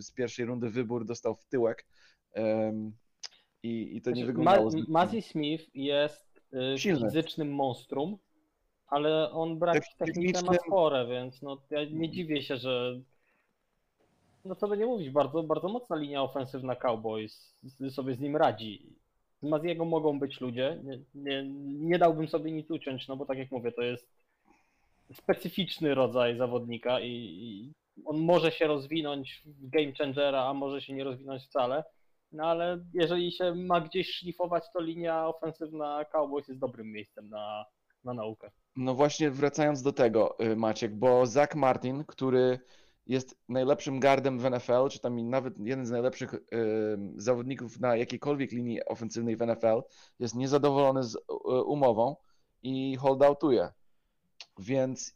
z 0.00 0.12
pierwszej 0.12 0.46
rundy 0.46 0.70
wybór 0.70 1.04
dostał 1.04 1.34
w 1.34 1.44
tyłek. 1.44 1.86
Em, 2.32 2.92
i, 3.62 3.96
I 3.96 4.02
to 4.02 4.10
nie 4.10 4.16
Znaczy, 4.16 4.26
wyglądało 4.26 4.70
Ma- 4.70 4.84
Mazzy 4.88 5.22
Smith 5.22 5.64
jest 5.74 6.40
y, 6.74 6.78
fizycznym 6.78 7.54
monstrum, 7.54 8.18
ale 8.88 9.30
on 9.30 9.58
brak 9.58 9.74
Tak 9.74 10.08
techniczne 10.08 10.42
ma 10.42 10.54
spore, 10.54 11.06
więc 11.06 11.42
no, 11.42 11.62
ja 11.70 11.84
nie 11.84 12.10
dziwię 12.10 12.42
się, 12.42 12.56
że 12.56 13.00
no 14.44 14.54
co 14.54 14.68
by 14.68 14.76
nie 14.76 14.86
mówić, 14.86 15.10
bardzo, 15.10 15.42
bardzo 15.42 15.68
mocna 15.68 15.96
linia 15.96 16.22
ofensywna 16.22 16.76
Cowboys 16.76 17.54
sobie 17.90 18.14
z 18.14 18.20
nim 18.20 18.36
radzi. 18.36 18.82
Z 19.42 19.48
Maziego 19.48 19.84
mogą 19.84 20.18
być 20.18 20.40
ludzie, 20.40 20.80
nie, 20.84 20.98
nie, 21.14 21.44
nie 21.64 21.98
dałbym 21.98 22.28
sobie 22.28 22.52
nic 22.52 22.70
uciąć, 22.70 23.08
no 23.08 23.16
bo 23.16 23.26
tak 23.26 23.38
jak 23.38 23.50
mówię, 23.50 23.72
to 23.72 23.82
jest 23.82 24.08
specyficzny 25.12 25.94
rodzaj 25.94 26.36
zawodnika 26.36 27.00
i, 27.00 27.10
i 27.10 27.72
on 28.04 28.18
może 28.18 28.52
się 28.52 28.66
rozwinąć 28.66 29.42
w 29.46 29.68
game 29.68 29.92
changera, 29.92 30.44
a 30.44 30.54
może 30.54 30.80
się 30.80 30.92
nie 30.92 31.04
rozwinąć 31.04 31.42
wcale. 31.42 31.84
No 32.32 32.44
ale 32.44 32.84
jeżeli 32.94 33.32
się 33.32 33.54
ma 33.54 33.80
gdzieś 33.80 34.10
szlifować, 34.10 34.64
to 34.72 34.80
linia 34.80 35.28
ofensywna 35.28 36.04
Cowboys 36.04 36.48
jest 36.48 36.60
dobrym 36.60 36.92
miejscem 36.92 37.28
na, 37.28 37.66
na 38.04 38.14
naukę. 38.14 38.50
No 38.78 38.94
właśnie 38.94 39.30
wracając 39.30 39.82
do 39.82 39.92
tego, 39.92 40.36
y, 40.40 40.56
Maciek, 40.56 40.94
bo 40.94 41.26
Zach 41.26 41.54
Martin, 41.54 42.04
który 42.04 42.60
jest 43.06 43.38
najlepszym 43.48 44.00
gardem 44.00 44.38
w 44.38 44.50
NFL, 44.50 44.88
czy 44.90 45.00
tam 45.00 45.30
nawet 45.30 45.58
jeden 45.58 45.86
z 45.86 45.90
najlepszych 45.90 46.34
y, 46.34 46.40
zawodników 47.16 47.80
na 47.80 47.96
jakiejkolwiek 47.96 48.52
linii 48.52 48.84
ofensywnej 48.84 49.36
w 49.36 49.46
NFL, 49.46 49.82
jest 50.18 50.34
niezadowolony 50.34 51.02
z 51.02 51.14
y, 51.14 51.18
umową 51.66 52.16
i 52.62 52.96
holdoutuje. 52.96 53.68
Więc 54.58 55.14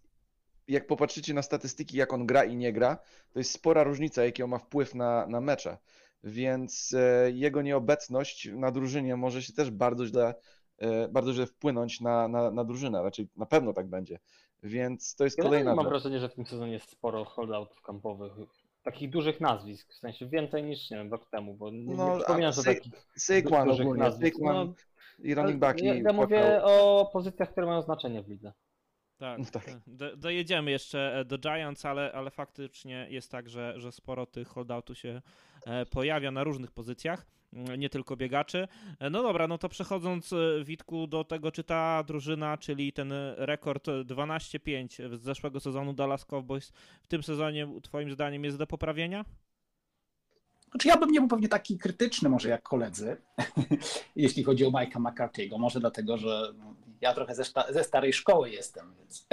jak 0.69 0.87
popatrzycie 0.87 1.35
na 1.35 1.43
statystyki, 1.43 1.97
jak 1.97 2.13
on 2.13 2.27
gra 2.27 2.45
i 2.45 2.57
nie 2.57 2.73
gra, 2.73 2.99
to 3.33 3.39
jest 3.39 3.53
spora 3.53 3.83
różnica, 3.83 4.25
jaki 4.25 4.43
on 4.43 4.51
ma 4.51 4.59
wpływ 4.59 4.95
na, 4.95 5.27
na 5.27 5.41
mecze. 5.41 5.79
Więc 6.25 6.95
e, 6.95 7.31
jego 7.31 7.63
nieobecność 7.63 8.49
na 8.53 8.71
drużynie 8.71 9.17
może 9.17 9.43
się 9.43 9.53
też 9.53 9.71
bardzo 9.71 10.07
źle, 10.07 10.35
bardzo 11.11 11.33
źle 11.33 11.47
wpłynąć 11.47 12.01
na, 12.01 12.29
na, 12.29 12.51
na 12.51 12.65
drużynę. 12.65 13.03
Raczej 13.03 13.29
na 13.37 13.47
pewno 13.47 13.73
tak 13.73 13.87
będzie. 13.89 14.19
Więc 14.63 15.15
to 15.15 15.25
jest 15.25 15.37
Generalnie 15.37 15.65
kolejna 15.65 15.75
mam 15.77 15.85
rzecz. 15.85 15.91
wrażenie, 15.93 16.21
że 16.21 16.29
w 16.29 16.35
tym 16.35 16.47
sezonie 16.47 16.73
jest 16.73 16.91
sporo 16.91 17.25
holdoutów 17.25 17.83
kampowych. 17.83 18.33
Takich 18.83 19.11
dużych 19.11 19.41
nazwisk, 19.41 19.93
w 19.93 19.97
sensie 19.99 20.27
więcej 20.27 20.63
niż 20.65 20.91
nie 20.91 20.97
wiem, 20.97 21.11
rok 21.13 21.31
temu, 21.31 21.55
bo 21.55 21.71
nie, 21.71 21.95
No, 21.95 22.11
nie 22.15 22.17
przypominam 22.19 22.53
sobie 22.53 22.71
Sa- 22.71 22.75
takich 22.75 23.07
Saquon 23.17 23.69
dużych 23.69 23.87
ogólnie, 23.87 24.03
nazwisk. 24.03 24.37
Saquon 24.37 24.55
No, 24.67 24.75
i 25.25 25.35
running 25.35 25.59
back 25.59 25.81
ja, 25.83 25.95
i 25.95 26.03
ja 26.03 26.13
mówię 26.13 26.63
o 26.65 27.11
pozycjach, 27.13 27.51
które 27.53 27.67
mają 27.67 27.83
znaczenie 27.83 28.23
w 28.23 28.29
lidze. 28.29 28.53
Tak, 29.19 29.39
No 29.39 29.45
tak. 29.53 29.65
tak. 29.65 29.75
Do, 29.87 30.17
dojedziemy 30.17 30.71
jeszcze 30.71 31.19
e, 31.19 31.25
do 31.25 31.39
Giants, 31.39 31.85
ale, 31.87 32.13
ale 32.13 32.31
faktycznie 32.31 33.07
jest 33.11 33.31
tak, 33.31 33.49
że, 33.49 33.75
że 33.81 33.93
sporo 33.93 34.27
tych 34.27 34.49
holdoutów 34.49 34.99
się 34.99 35.23
e, 35.67 35.87
pojawia 35.87 36.31
na 36.31 36.45
różnych 36.45 36.71
pozycjach, 36.71 37.27
nie 37.53 37.91
tylko 37.91 38.17
biegaczy. 38.17 38.69
E, 38.99 39.11
No 39.11 39.23
dobra, 39.23 39.49
no 39.49 39.59
to 39.59 39.69
przechodząc 39.69 40.33
e, 40.33 40.37
Witku 40.65 41.07
do 41.07 41.25
tego, 41.25 41.53
czy 41.53 41.65
ta 41.65 42.03
drużyna, 42.03 42.59
czyli 42.59 42.93
ten 42.93 43.13
rekord 43.37 43.89
e, 43.89 43.93
12-5 44.05 45.17
z 45.17 45.21
zeszłego 45.23 45.61
sezonu 45.61 45.93
Dallas 45.93 46.25
Cowboys 46.25 46.73
w 47.03 47.07
tym 47.07 47.23
sezonie 47.23 47.69
twoim 47.83 48.11
zdaniem 48.13 48.45
jest 48.45 48.59
do 48.59 48.67
poprawienia? 48.67 49.25
Znaczy 50.71 50.89
ja 50.89 50.97
bym 50.97 51.11
nie 51.11 51.21
był 51.21 51.29
pewnie 51.29 51.49
taki 51.49 51.79
krytyczny 51.79 52.29
może 52.29 52.49
jak 52.49 52.63
koledzy, 52.63 53.17
jeśli 54.17 54.43
chodzi 54.45 54.65
o 54.67 54.71
Mike'a 54.71 54.97
McCarthy'ego. 55.03 55.59
Może 55.59 55.81
dlatego, 55.81 56.17
że 56.19 56.53
ja 57.01 57.15
trochę 57.15 57.35
ze, 57.35 57.45
sta- 57.45 57.73
ze 57.73 57.85
starej 57.85 58.13
szkoły 58.13 58.51
jestem, 58.51 58.95
więc 58.99 59.27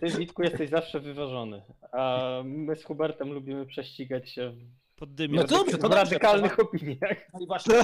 Ty, 0.00 0.06
Witku, 0.18 0.42
jesteś 0.42 0.70
zawsze 0.70 1.00
wyważony, 1.00 1.62
a 1.92 2.30
my 2.44 2.76
z 2.76 2.84
Hubertem 2.84 3.32
lubimy 3.32 3.66
prześcigać 3.66 4.30
się 4.30 4.50
w, 4.50 4.62
Pod 4.96 5.14
dymie. 5.14 5.36
No 5.36 5.44
dobrze, 5.44 5.76
w 5.76 5.80
to 5.80 5.88
dobrze, 5.88 6.04
radykalnych 6.04 6.60
opiniach. 6.60 7.32
No 7.34 7.40
i 7.40 7.46
właśnie 7.46 7.74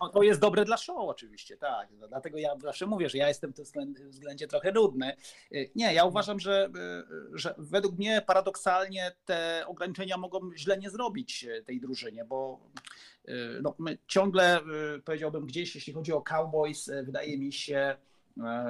to, 0.00 0.08
to 0.08 0.22
jest 0.22 0.40
dobre 0.40 0.64
dla 0.64 0.76
show 0.76 0.96
oczywiście, 0.98 1.56
tak. 1.56 1.88
No, 2.00 2.08
Dlatego 2.08 2.38
ja 2.38 2.58
zawsze 2.58 2.86
mówię, 2.86 3.08
że 3.08 3.18
ja 3.18 3.28
jestem 3.28 3.52
w 3.52 3.54
tym 3.54 3.64
względzie, 4.10 4.46
trochę 4.46 4.72
nudny. 4.72 5.16
Y, 5.52 5.70
Nie, 5.74 5.94
ja 5.94 6.04
uważam, 6.04 6.40
że, 6.40 6.68
y, 7.34 7.38
że 7.38 7.54
według 7.58 7.98
mnie 7.98 8.22
paradoksalnie 8.26 9.12
te 9.24 9.64
ograniczenia 9.66 10.16
mogą 10.16 10.40
źle 10.56 10.78
nie 10.78 10.90
zrobić 10.90 11.44
y, 11.44 11.62
tej 11.62 11.80
drużynie, 11.80 12.24
bo 12.24 12.60
no, 13.62 13.74
my 13.78 13.98
ciągle 14.06 14.60
powiedziałbym 15.04 15.46
gdzieś, 15.46 15.74
jeśli 15.74 15.92
chodzi 15.92 16.12
o 16.12 16.22
Cowboys, 16.22 16.90
wydaje 17.02 17.38
mi 17.38 17.52
się, 17.52 17.96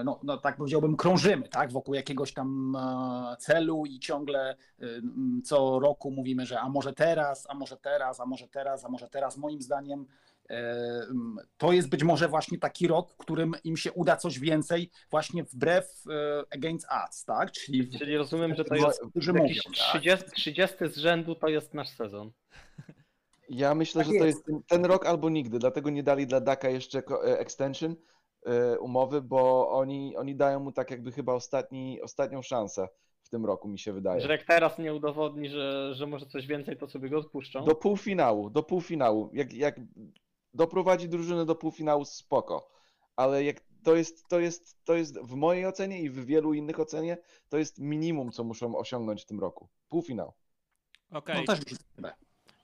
no, 0.04 0.20
no 0.22 0.36
tak 0.36 0.56
powiedziałbym, 0.56 0.96
krążymy 0.96 1.48
tak, 1.48 1.72
wokół 1.72 1.94
jakiegoś 1.94 2.32
tam 2.32 2.76
e, 2.76 3.36
celu 3.38 3.86
i 3.86 3.98
ciągle 3.98 4.56
m, 4.80 5.40
co 5.44 5.78
roku 5.78 6.10
mówimy, 6.10 6.46
że 6.46 6.60
a 6.60 6.68
może 6.68 6.92
teraz, 6.92 7.46
a 7.48 7.54
może 7.54 7.76
teraz, 7.76 8.20
a 8.20 8.26
może 8.26 8.48
teraz, 8.48 8.84
a 8.84 8.88
może 8.88 9.08
teraz. 9.08 9.36
Moim 9.36 9.62
zdaniem 9.62 10.06
e, 10.50 10.76
to 11.56 11.72
jest 11.72 11.88
być 11.88 12.02
może 12.04 12.28
właśnie 12.28 12.58
taki 12.58 12.86
rok, 12.88 13.10
w 13.10 13.16
którym 13.16 13.52
im 13.64 13.76
się 13.76 13.92
uda 13.92 14.16
coś 14.16 14.38
więcej 14.38 14.90
właśnie 15.10 15.44
wbrew 15.44 16.04
e, 16.10 16.44
against 16.54 16.86
us, 17.08 17.24
tak? 17.24 17.52
Czyli, 17.52 17.98
Czyli 17.98 18.16
rozumiem, 18.16 18.54
że 18.54 18.64
to 18.64 18.74
jest 18.74 19.00
jakiś 19.04 19.26
mówią, 19.28 19.54
tak? 19.64 20.00
30, 20.02 20.30
30 20.30 20.76
z 20.88 20.96
rzędu 20.96 21.34
to 21.34 21.48
jest 21.48 21.74
nasz 21.74 21.88
sezon. 21.88 22.32
Ja 23.48 23.74
myślę, 23.74 24.04
Tak 24.04 24.12
że 24.12 24.18
to 24.18 24.24
jest. 24.26 24.38
jest 24.38 24.46
ten, 24.46 24.62
ten 24.68 24.84
rok 24.84 25.06
albo 25.06 25.30
nigdy, 25.30 25.58
dlatego 25.58 25.90
nie 25.90 26.02
dali 26.02 26.26
dla 26.26 26.40
Daka 26.40 26.68
jeszcze 26.68 26.98
e, 26.98 27.38
extension 27.38 27.92
e, 27.92 27.94
umowy, 28.80 29.22
bo 29.22 29.70
oni, 29.70 30.16
oni 30.16 30.36
dają 30.36 30.60
mu 30.60 30.72
tak 30.72 30.90
jakby 30.90 31.12
chyba 31.12 31.32
ostatni, 31.32 32.02
ostatnią 32.02 32.42
szansę 32.42 32.88
w 33.22 33.28
tym 33.28 33.46
roku, 33.46 33.68
mi 33.68 33.78
się 33.78 33.92
wydaje. 33.92 34.20
Że 34.20 34.32
jak 34.32 34.44
teraz 34.44 34.78
nie 34.78 34.94
udowodni, 34.94 35.48
że, 35.48 35.94
że 35.94 36.06
może 36.06 36.26
coś 36.26 36.46
więcej, 36.46 36.76
to 36.76 36.88
sobie 36.88 37.08
go 37.08 37.18
odpuszczą. 37.18 37.64
Do 37.64 37.74
półfinału, 37.74 38.50
do 38.50 38.62
półfinału. 38.62 39.30
Jak, 39.32 39.52
jak 39.52 39.80
doprowadzi 40.54 41.08
drużynę 41.08 41.46
do 41.46 41.54
półfinału, 41.54 42.04
spoko. 42.04 42.70
Ale 43.16 43.44
jak 43.44 43.60
to 43.82 43.94
jest, 43.94 44.28
to 44.28 44.40
jest, 44.40 44.84
to 44.84 44.94
jest 44.94 45.18
w 45.18 45.34
mojej 45.34 45.66
ocenie 45.66 46.02
i 46.02 46.10
w 46.10 46.26
wielu 46.26 46.54
innych 46.54 46.80
ocenie, 46.80 47.18
to 47.48 47.58
jest 47.58 47.78
minimum, 47.78 48.32
co 48.32 48.44
muszą 48.44 48.76
osiągnąć 48.76 49.22
w 49.22 49.26
tym 49.26 49.40
roku. 49.40 49.68
Półfinał. 49.88 50.32
Okej, 51.10 51.44
no 51.48 51.54
już 51.54 51.78
tyle. 51.96 52.14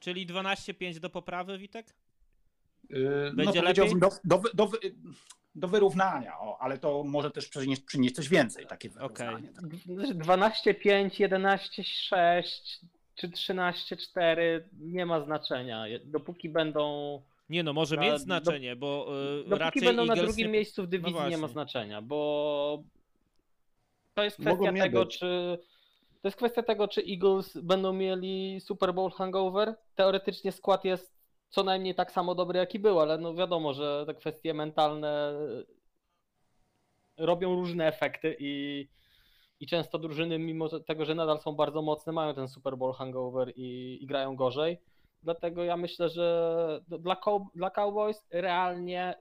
czyli 0.01 0.27
12-5 0.27 0.99
do 0.99 1.11
poprawy, 1.11 1.59
Witek? 1.59 1.95
Yy, 2.91 3.33
Będzie 3.35 3.61
no, 3.61 3.63
powiedziałbym 3.63 3.99
do, 3.99 4.07
lepiej? 4.07 4.21
do, 4.25 4.43
do, 4.55 4.67
wy- 4.67 4.79
do 5.55 5.69
wyrównania, 5.69 6.39
o, 6.41 6.59
ale 6.61 6.79
to 6.79 7.05
może 7.05 7.31
też 7.31 7.49
przynieść, 7.49 7.83
przynieść 7.83 8.15
coś 8.15 8.29
więcej, 8.29 8.67
takie 8.67 8.89
wyrównanie. 8.89 9.49
tak. 9.49 9.65
Znaczy 9.95 10.15
12-5, 10.15 11.11
11-6 11.29 12.43
czy 13.15 13.29
13-4 13.29 14.61
nie 14.81 15.07
ma 15.07 15.21
znaczenia. 15.21 15.85
Dopóki 16.05 16.49
będą, 16.49 17.23
Nie 17.49 17.63
no, 17.63 17.73
może 17.73 17.97
Na- 17.97 18.03
mieć 18.03 18.13
do- 18.13 18.19
znaczenie, 18.19 18.77
bo 18.77 19.07
y, 19.41 19.45
dopóki 19.45 19.59
raczej 19.61 19.83
będą 19.83 20.05
na 20.05 20.13
Eagles 20.13 20.29
drugim 20.31 20.47
nie... 20.47 20.53
miejscu 20.53 20.83
w 20.83 20.87
dywizji 20.87 21.21
nie 21.31 21.39
ma 21.39 21.49
znaczenia, 21.49 22.03
bo 22.03 22.83
to 24.15 24.25
jest 24.25 24.37
kwestia 24.41 24.73
tego, 24.73 25.05
być. 25.05 25.19
czy 25.19 25.59
to 26.23 26.29
jest 26.29 26.37
kwestia 26.37 26.63
tego, 26.63 26.89
czy 26.89 27.03
Eagles 27.11 27.57
będą 27.57 27.93
mieli 27.93 28.61
Super 28.61 28.95
Bowl 28.95 29.11
hangover. 29.11 29.75
Teoretycznie 29.95 30.53
skład 30.53 30.85
jest 30.85 31.12
co 31.53 31.63
najmniej 31.65 31.95
tak 31.95 32.13
samo 32.13 32.35
dobry, 32.35 32.59
jaki 32.59 32.79
był, 32.79 33.01
ale 33.01 33.19
no 33.19 33.35
wiadomo, 33.35 33.73
że 33.75 34.05
te 34.07 34.15
kwestie 34.15 34.55
mentalne 34.55 35.33
robią 37.19 37.55
różne 37.55 37.87
efekty 37.87 38.37
i, 38.39 38.89
i 39.61 39.67
często 39.67 39.99
drużyny, 39.99 40.39
mimo 40.39 40.69
tego, 40.81 41.05
że 41.05 41.15
nadal 41.15 41.41
są 41.41 41.53
bardzo 41.53 41.83
mocne, 41.83 42.13
mają 42.13 42.35
ten 42.35 42.49
Super 42.49 42.77
Bowl 42.77 42.93
hangover 42.93 43.53
i, 43.57 43.99
i 44.03 44.07
grają 44.07 44.37
gorzej. 44.37 44.79
Dlatego 45.23 45.65
ja 45.65 45.77
myślę, 45.77 46.09
że 46.09 46.81
dla, 46.89 47.17
dla 47.55 47.71
Cowboys 47.71 48.27
realnie 48.31 49.15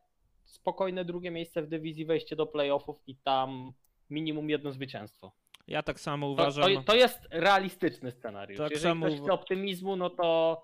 spokojne 0.46 1.06
drugie 1.06 1.32
miejsce 1.32 1.62
w 1.62 1.68
dywizji, 1.68 2.06
wejście 2.06 2.36
do 2.36 2.46
playoffów 2.46 2.98
i 3.08 3.16
tam 3.16 3.74
minimum 4.10 4.50
jedno 4.50 4.72
zwycięstwo. 4.72 5.32
Ja 5.68 5.84
tak 5.84 6.00
samo 6.00 6.28
To, 6.28 6.32
uważam. 6.34 6.76
to, 6.76 6.84
to 6.84 6.96
jest 6.96 7.20
realistyczny 7.32 8.12
scenariusz. 8.12 8.58
Tak 8.58 8.72
Jeżeli 8.72 8.92
samo 8.94 9.06
ktoś 9.06 9.20
chce 9.20 9.34
optymizmu, 9.34 9.96
no 9.96 10.10
to 10.10 10.62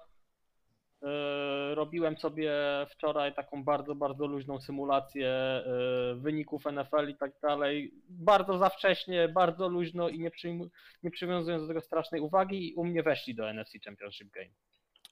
robiłem 1.73 2.17
sobie 2.17 2.51
wczoraj 2.89 3.33
taką 3.33 3.63
bardzo, 3.63 3.95
bardzo 3.95 4.27
luźną 4.27 4.61
symulację 4.61 5.63
yy, 5.65 6.15
wyników 6.15 6.65
NFL 6.65 7.09
i 7.09 7.17
tak 7.17 7.31
dalej. 7.41 7.91
Bardzo 8.09 8.57
za 8.57 8.69
wcześnie, 8.69 9.29
bardzo 9.29 9.67
luźno 9.67 10.09
i 10.09 10.19
nie, 10.19 10.31
przyjmu, 10.31 10.67
nie 11.03 11.11
przywiązując 11.11 11.63
do 11.63 11.67
tego 11.67 11.81
strasznej 11.81 12.21
uwagi 12.21 12.69
i 12.69 12.75
u 12.75 12.85
mnie 12.85 13.03
weszli 13.03 13.35
do 13.35 13.53
NFC 13.53 13.73
Championship 13.85 14.29
Game. 14.31 14.49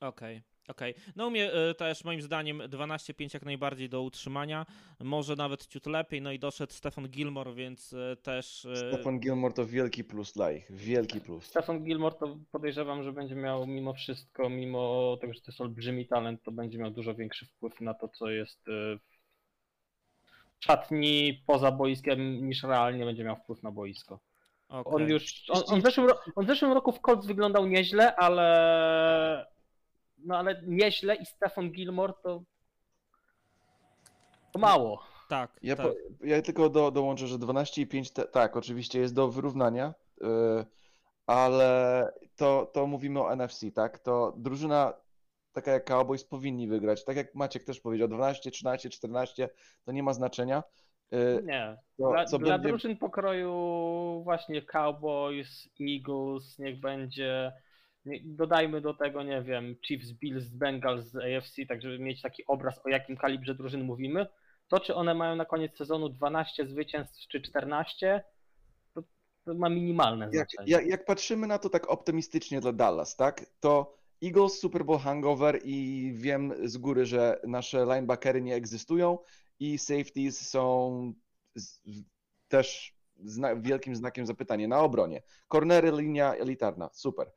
Okej, 0.02 0.44
okej. 0.68 0.96
No 1.16 1.28
u 1.28 1.32
mnie 1.32 1.52
y, 1.70 1.76
też 1.76 2.04
moim 2.04 2.22
zdaniem 2.22 2.58
12-5 2.58 3.34
jak 3.34 3.46
najbardziej 3.46 3.90
do 3.90 4.02
utrzymania, 4.02 4.66
może 5.00 5.36
nawet 5.36 5.68
ciut 5.68 5.86
lepiej, 5.86 6.22
no 6.22 6.32
i 6.32 6.40
doszedł 6.40 6.74
Stefan 6.74 7.10
Gilmore, 7.10 7.54
więc 7.54 7.94
y, 7.94 8.18
też... 8.24 8.66
y, 8.66 8.76
Stefan 8.76 9.20
Gilmore 9.20 9.54
to 9.54 9.66
wielki 9.66 10.04
plus 10.04 10.34
dla 10.34 10.52
ich, 10.52 10.72
wielki 10.72 11.22
plus. 11.22 11.46
Stefan 11.46 11.84
Gilmore 11.84 12.16
to 12.16 12.38
podejrzewam, 12.52 13.04
że 13.04 13.14
będzie 13.14 13.36
miał 13.36 13.68
mimo 13.68 13.94
wszystko, 13.94 14.50
mimo 14.50 15.18
tego, 15.22 15.34
że 15.34 15.42
to 15.42 15.52
jest 15.52 15.62
olbrzymi 15.62 16.08
talent, 16.08 16.44
to 16.44 16.52
będzie 16.52 16.78
miał 16.78 16.92
dużo 16.92 17.16
większy 17.16 17.46
wpływ 17.46 17.82
na 17.82 17.94
to, 17.94 18.08
co 18.08 18.30
jest 18.30 18.60
w 20.60 20.66
szatni 20.66 21.44
poza 21.48 21.72
boiskiem, 21.72 22.48
niż 22.48 22.64
realnie 22.64 23.06
będzie 23.06 23.24
miał 23.24 23.36
wpływ 23.36 23.64
na 23.64 23.72
boisko. 23.72 24.20
okej. 24.68 24.94
On 24.94 25.10
już, 25.10 25.44
on, 25.50 25.64
on, 25.68 25.82
w 25.82 25.84
zeszłym, 25.84 26.08
on 26.36 26.46
w 26.46 26.48
zeszłym 26.48 26.72
roku 26.72 26.92
w 26.92 27.00
Colts 27.00 27.26
wyglądał 27.26 27.66
nieźle, 27.66 28.16
ale 28.16 29.55
no 30.26 30.38
ale 30.38 30.62
nieźle 30.66 31.16
i 31.16 31.26
Stefan 31.26 31.72
Gilmore 31.72 32.14
to 32.24 32.44
to 34.52 34.60
mało. 34.60 35.04
Tak, 35.30 35.60
Ja, 35.62 35.76
tak. 35.76 35.86
po, 35.86 36.26
ja 36.26 36.42
tylko 36.42 36.70
do, 36.70 36.92
dołączę, 36.92 37.28
że 37.28 37.36
12,5 37.36 38.14
te, 38.14 38.26
tak, 38.26 38.58
oczywiście 38.58 39.00
jest 39.00 39.16
do 39.16 39.28
wyrównania, 39.28 39.94
yy, 40.22 40.66
ale 41.28 42.12
to, 42.36 42.72
to 42.74 42.88
mówimy 42.88 43.22
o 43.22 43.36
NFC, 43.36 43.66
tak? 43.76 44.00
To 44.00 44.34
drużyna 44.38 44.94
taka 45.52 45.72
jak 45.72 45.86
Cowboys 45.86 46.24
powinni 46.24 46.68
wygrać. 46.68 47.06
Tak 47.06 47.16
jak 47.18 47.36
Maciek 47.36 47.64
też 47.64 47.80
powiedział, 47.80 48.08
12, 48.08 48.52
13, 48.52 48.90
14 48.90 49.50
to 49.86 49.92
nie 49.92 50.04
ma 50.04 50.14
znaczenia. 50.14 50.64
Yy, 51.12 51.42
Nie. 51.44 51.78
to, 51.98 52.12
Dla, 52.12 52.26
co 52.26 52.40
dla 52.40 52.58
będzie, 52.58 52.70
drużyn 52.70 52.98
pokroju 52.98 54.22
właśnie 54.24 54.62
Cowboys, 54.62 55.70
Eagles, 55.82 56.60
niech 56.60 56.80
będzie. 56.80 57.54
Dodajmy 58.24 58.82
do 58.82 58.94
tego, 58.94 59.24
nie 59.24 59.42
wiem, 59.42 59.76
Chiefs, 59.88 60.12
Bills, 60.12 60.46
Bengals 60.46 61.06
z 61.06 61.16
AFC, 61.16 61.56
tak 61.68 61.82
żeby 61.82 62.00
mieć 62.00 62.22
taki 62.22 62.46
obraz, 62.46 62.86
o 62.86 62.90
jakim 62.90 63.18
kalibrze 63.18 63.56
drużyn 63.56 63.84
mówimy. 63.84 64.28
To, 64.68 64.80
czy 64.80 64.96
one 64.96 65.14
mają 65.14 65.36
na 65.36 65.46
koniec 65.46 65.78
sezonu 65.78 66.10
12 66.10 66.66
zwycięstw 66.66 67.28
czy 67.28 67.42
14, 67.42 68.24
to, 68.94 69.04
to 69.46 69.54
ma 69.54 69.70
minimalne 69.70 70.26
jak, 70.26 70.34
znaczenie. 70.34 70.72
jak, 70.72 70.88
jak 70.88 71.06
patrzymy 71.06 71.48
na 71.48 71.60
to 71.60 71.70
tak 71.70 71.90
optymistycznie 71.90 72.62
dla 72.62 72.72
Dallas, 72.72 73.16
tak? 73.16 73.46
To 73.60 73.96
Eagles 74.24 74.60
Super 74.60 74.86
Bowl 74.86 75.00
hangover 75.00 75.60
i 75.64 76.12
wiem 76.16 76.54
z 76.64 76.78
góry, 76.78 77.06
że 77.06 77.40
nasze 77.48 77.86
linebackery 77.86 78.42
nie 78.42 78.56
egzystują 78.56 79.18
i 79.60 79.78
safeties 79.78 80.50
są 80.50 81.14
z, 81.56 81.80
też 82.48 82.96
zna, 83.24 83.56
wielkim 83.56 83.96
znakiem 83.96 84.26
zapytania 84.26 84.68
na 84.68 84.80
obronie. 84.80 85.22
Cornery, 85.48 85.92
linia 85.92 86.34
elitarna, 86.34 86.90
super. 86.94 87.32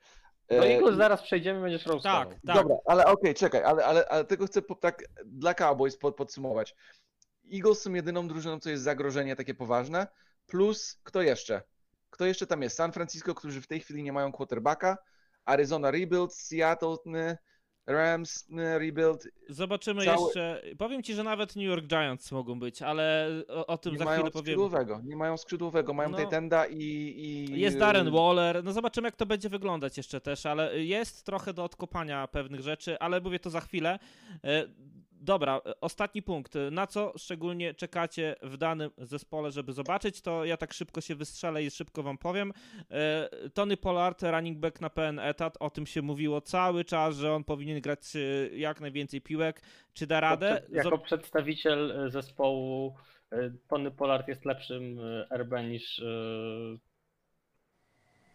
Do 0.49 0.57
E, 0.57 0.75
Eagles 0.75 0.97
zaraz 0.97 1.23
przejdziemy, 1.23 1.61
będziesz 1.61 1.87
roastował. 1.87 2.25
Tak, 2.25 2.41
tak. 2.47 2.57
Dobra, 2.57 2.77
ale 2.87 3.07
okej, 3.07 3.35
czekaj, 3.35 3.63
ale, 3.63 3.85
ale, 3.85 4.09
ale 4.09 4.25
tego 4.25 4.47
chcę 4.47 4.63
po, 4.63 4.75
tak 4.75 5.05
dla 5.25 5.55
Cowboys 5.55 5.97
pod, 5.97 6.17
podsumować. 6.17 6.75
Eagles 7.53 7.83
są 7.83 7.93
jedyną 7.93 8.29
drużyną, 8.29 8.61
co 8.61 8.71
jest 8.71 8.83
zagrożenie 8.83 9.37
takie 9.37 9.55
poważne, 9.55 10.07
plus 10.47 11.01
kto 11.03 11.23
jeszcze? 11.23 11.63
Kto 12.11 12.27
jeszcze 12.27 12.47
tam 12.47 12.63
jest? 12.63 12.77
San 12.77 12.93
Francisco, 12.93 13.35
którzy 13.35 13.61
w 13.61 13.67
tej 13.67 13.81
chwili 13.81 14.03
nie 14.03 14.13
mają 14.13 14.33
quarterbacka, 14.33 14.99
Arizona 15.45 15.91
rebuild, 15.91 16.35
Seattle, 16.35 16.97
Rams, 17.89 18.47
rebuild, 18.79 19.29
Zobaczymy 19.49 20.05
Cały- 20.05 20.25
jeszcze. 20.25 20.63
Powiem 20.79 21.03
ci, 21.03 21.15
że 21.15 21.23
nawet 21.25 21.57
New 21.57 21.65
York 21.65 21.87
Giants 21.87 22.33
mogą 22.33 22.61
być, 22.61 22.83
ale 22.83 23.29
o, 23.49 23.67
o 23.67 23.79
tym 23.79 23.93
nie 23.93 23.99
za 23.99 24.05
chwilę 24.05 24.31
powiem. 24.31 24.33
skrzydłowego, 24.45 25.01
nie 25.05 25.17
mają 25.17 25.37
skrzydłowego, 25.37 25.95
mają 25.95 26.11
No. 26.11 26.19
Titanda 26.19 26.67
i, 26.67 26.77
i... 26.81 27.61
Jest 27.61 27.79
Darren 27.79 28.11
Waller, 28.11 28.65
no 28.65 28.73
zobaczymy 28.73 29.09
jak 29.09 29.17
to 29.17 29.27
będzie 29.27 29.49
wyglądać 29.49 29.97
jeszcze 29.97 30.21
też, 30.21 30.47
ale 30.47 30.85
jest 30.85 31.25
trochę 31.27 31.53
do 31.55 31.65
odkopania 31.65 32.27
pewnych 32.27 32.61
rzeczy, 32.61 32.99
ale 32.99 33.21
mówię 33.21 33.39
to 33.39 33.51
za 33.51 33.61
chwilę. 33.61 33.99
E, 35.29 35.33
Dobra, 35.33 35.61
e, 35.67 35.81
ostatni 35.81 36.23
punkt. 36.23 36.55
Na 36.71 36.87
co 36.87 37.13
szczególnie 37.17 37.75
czekacie 37.75 38.37
w 38.43 38.57
danym 38.57 38.91
zespole, 38.99 39.51
żeby 39.51 39.73
zobaczyć, 39.73 40.21
to 40.21 40.45
ja 40.45 40.57
tak 40.57 40.73
szybko 40.73 41.01
się 41.01 41.15
wystrzelę 41.15 41.63
i 41.63 41.71
szybko 41.71 42.03
wam 42.03 42.19
powiem. 42.19 42.53
E, 42.91 43.29
Tony 43.55 43.77
Pollard, 43.77 44.23
running 44.23 44.59
back 44.59 44.81
na 44.81 44.91
pełen 44.91 45.19
etat, 45.19 45.57
o 45.61 45.71
tym 45.71 45.87
się 45.87 46.03
mówiło 46.03 46.41
cały 46.41 46.85
czas, 46.85 47.17
że 47.17 47.33
on 47.33 47.45
powinien 47.45 47.81
grać 47.81 48.17
e, 48.17 48.19
jak 48.57 48.81
najwięcej 48.81 49.21
piłek. 49.21 49.63
Czy 49.95 50.07
da 50.07 50.21
radę? 50.21 50.63
Jako, 50.69 50.89
jako 50.91 50.99
przedstawiciel 50.99 52.07
e, 52.07 52.11
zespołu 52.11 52.95
e, 53.33 53.51
Tony 53.69 53.91
Pollard 53.91 54.29
jest 54.29 54.45
lepszym 54.45 55.01
e, 55.01 55.37
RB 55.39 55.53
niż 55.69 55.99
e, 55.99 56.05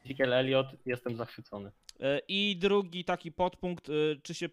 Ezekiel 0.06 0.34
Elliott. 0.34 0.68
Jestem 0.86 1.16
zachwycony. 1.16 1.72
E, 2.00 2.22
I 2.28 2.58
drugi 2.60 3.04
taki 3.04 3.32
podpunkt, 3.32 3.90
e, 3.90 3.94
czy 4.24 4.34
się 4.34 4.46
e, 4.46 4.50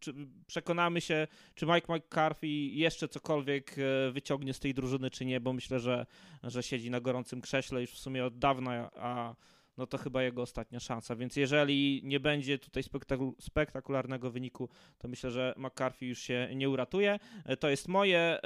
czy 0.00 0.14
przekonamy 0.46 1.00
się, 1.00 1.26
czy 1.54 1.66
Mike 1.66 1.94
McCarthy 1.96 2.46
jeszcze 2.46 3.08
cokolwiek 3.08 3.76
wyciągnie 4.12 4.54
z 4.54 4.60
tej 4.60 4.74
drużyny, 4.74 5.10
czy 5.10 5.24
nie, 5.24 5.40
bo 5.40 5.52
myślę, 5.52 5.80
że, 5.80 6.06
że 6.42 6.62
siedzi 6.62 6.90
na 6.90 7.00
gorącym 7.00 7.40
krześle 7.40 7.80
już 7.80 7.90
w 7.90 7.98
sumie 7.98 8.24
od 8.24 8.38
dawna, 8.38 8.90
a 8.96 9.34
no 9.76 9.86
to 9.86 9.98
chyba 9.98 10.22
jego 10.22 10.42
ostatnia 10.42 10.80
szansa. 10.80 11.16
Więc 11.16 11.36
jeżeli 11.36 12.00
nie 12.04 12.20
będzie 12.20 12.58
tutaj 12.58 12.82
spektaku- 12.82 13.34
spektakularnego 13.40 14.30
wyniku, 14.30 14.68
to 14.98 15.08
myślę, 15.08 15.30
że 15.30 15.54
McCarthy 15.56 16.06
już 16.06 16.18
się 16.18 16.48
nie 16.54 16.70
uratuje. 16.70 17.18
To 17.60 17.68
jest 17.68 17.88
moje. 17.88 18.38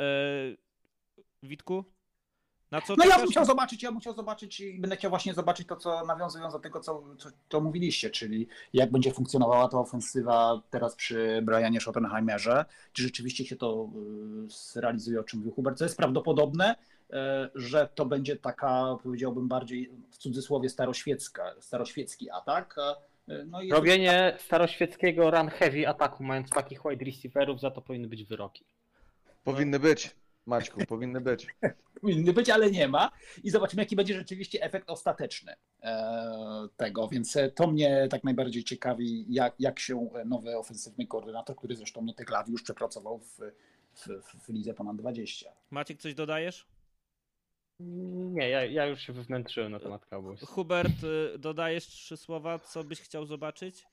Witku? 1.43 1.85
Na 2.71 2.81
co 2.81 2.95
No 2.97 3.05
ja 3.05 3.19
bym 3.19 3.29
chciał 3.29 3.45
zobaczyć, 3.45 3.83
ja 3.83 3.93
bym 3.93 4.01
chciał 4.01 4.15
zobaczyć 4.15 4.61
i 4.61 4.79
będę 4.79 4.97
chciał 4.97 5.11
właśnie 5.11 5.35
zobaczyć 5.35 5.69
to, 5.69 5.77
co 5.77 6.07
nawiązując 6.07 6.53
do 6.53 6.59
tego, 6.59 6.81
co, 6.81 7.03
co, 7.19 7.29
co 7.49 7.61
mówiliście, 7.61 8.11
czyli 8.11 8.49
jak 8.73 8.91
będzie 8.91 9.13
funkcjonowała 9.13 9.69
ta 9.69 9.79
ofensywa 9.79 10.63
teraz 10.71 10.95
przy 10.95 11.41
Brianie 11.43 11.81
Schottenheimerze, 11.81 12.65
czy 12.93 13.03
rzeczywiście 13.03 13.45
się 13.45 13.57
to 13.57 13.89
y, 14.47 14.51
zrealizuje, 14.51 15.21
o 15.21 15.25
czym 15.25 15.39
mówił 15.39 15.53
Hubert, 15.55 15.79
co 15.79 15.85
jest 15.85 15.97
prawdopodobne, 15.97 16.77
y, 17.11 17.15
że 17.55 17.89
to 17.95 18.07
będzie 18.07 18.37
taka, 18.37 18.97
powiedziałbym 19.03 19.49
bardziej 19.49 19.91
w 20.11 20.19
cudzysłowie 20.19 20.69
staroświecka, 20.69 21.55
staroświecki 21.61 22.31
atak. 22.31 22.77
y, 23.29 23.45
No 23.47 23.63
i 23.63 23.71
Robienie 23.71 24.37
staroświeckiego 24.39 25.31
run 25.31 25.49
heavy 25.49 25.89
ataku, 25.89 26.25
mając 26.25 26.51
takich 26.51 26.81
wide 26.91 27.05
receiverów, 27.05 27.61
za 27.61 27.71
to 27.71 27.83
powinny 27.83 28.09
być 28.09 28.25
wyroki. 28.25 28.65
Powinny 29.45 29.79
być, 29.79 30.17
Maćku, 30.51 30.87
powinny 30.87 31.21
być. 31.21 31.47
powinny 32.01 32.33
być, 32.33 32.51
ale 32.51 32.71
nie 32.71 32.89
ma. 32.89 33.11
I 33.45 33.51
zobaczymy, 33.51 33.83
jaki 33.83 33.97
będzie 33.97 34.15
rzeczywiście 34.15 34.63
efekt 34.63 34.91
ostateczny 34.91 35.55
e, 35.83 36.69
tego. 36.77 37.09
Więc 37.09 37.37
e, 37.37 37.51
to 37.51 37.67
mnie 37.67 38.09
tak 38.11 38.25
najbardziej 38.25 38.65
ciekawi, 38.65 39.27
jak, 39.29 39.55
jak 39.59 39.79
się 39.79 40.11
nowy 40.25 40.59
ofensywny 40.59 41.07
koordynator, 41.07 41.57
który 41.57 41.77
zresztą 41.77 42.03
no, 42.03 42.13
tych 42.13 42.31
lat 42.31 42.49
już 42.49 42.63
przepracował 42.63 43.19
w, 43.19 43.39
w, 43.95 44.07
w 44.45 44.49
lidze 44.49 44.75
ponad 44.75 44.97
20. 44.97 45.51
Maciek, 45.71 46.01
coś 46.01 46.15
dodajesz? 46.15 46.67
Nie, 47.81 48.49
ja, 48.49 48.65
ja 48.65 48.87
już 48.87 49.01
się 49.01 49.13
wywnętrzyłem 49.13 49.73
na 49.73 49.81
temat 49.81 50.07
Cowboys. 50.07 50.41
Hubert, 50.41 50.93
dodajesz 51.39 51.87
trzy 51.87 52.17
słowa, 52.17 52.59
co 52.59 52.85
byś 52.85 53.01
chciał 53.01 53.27
zobaczyć? 53.27 53.87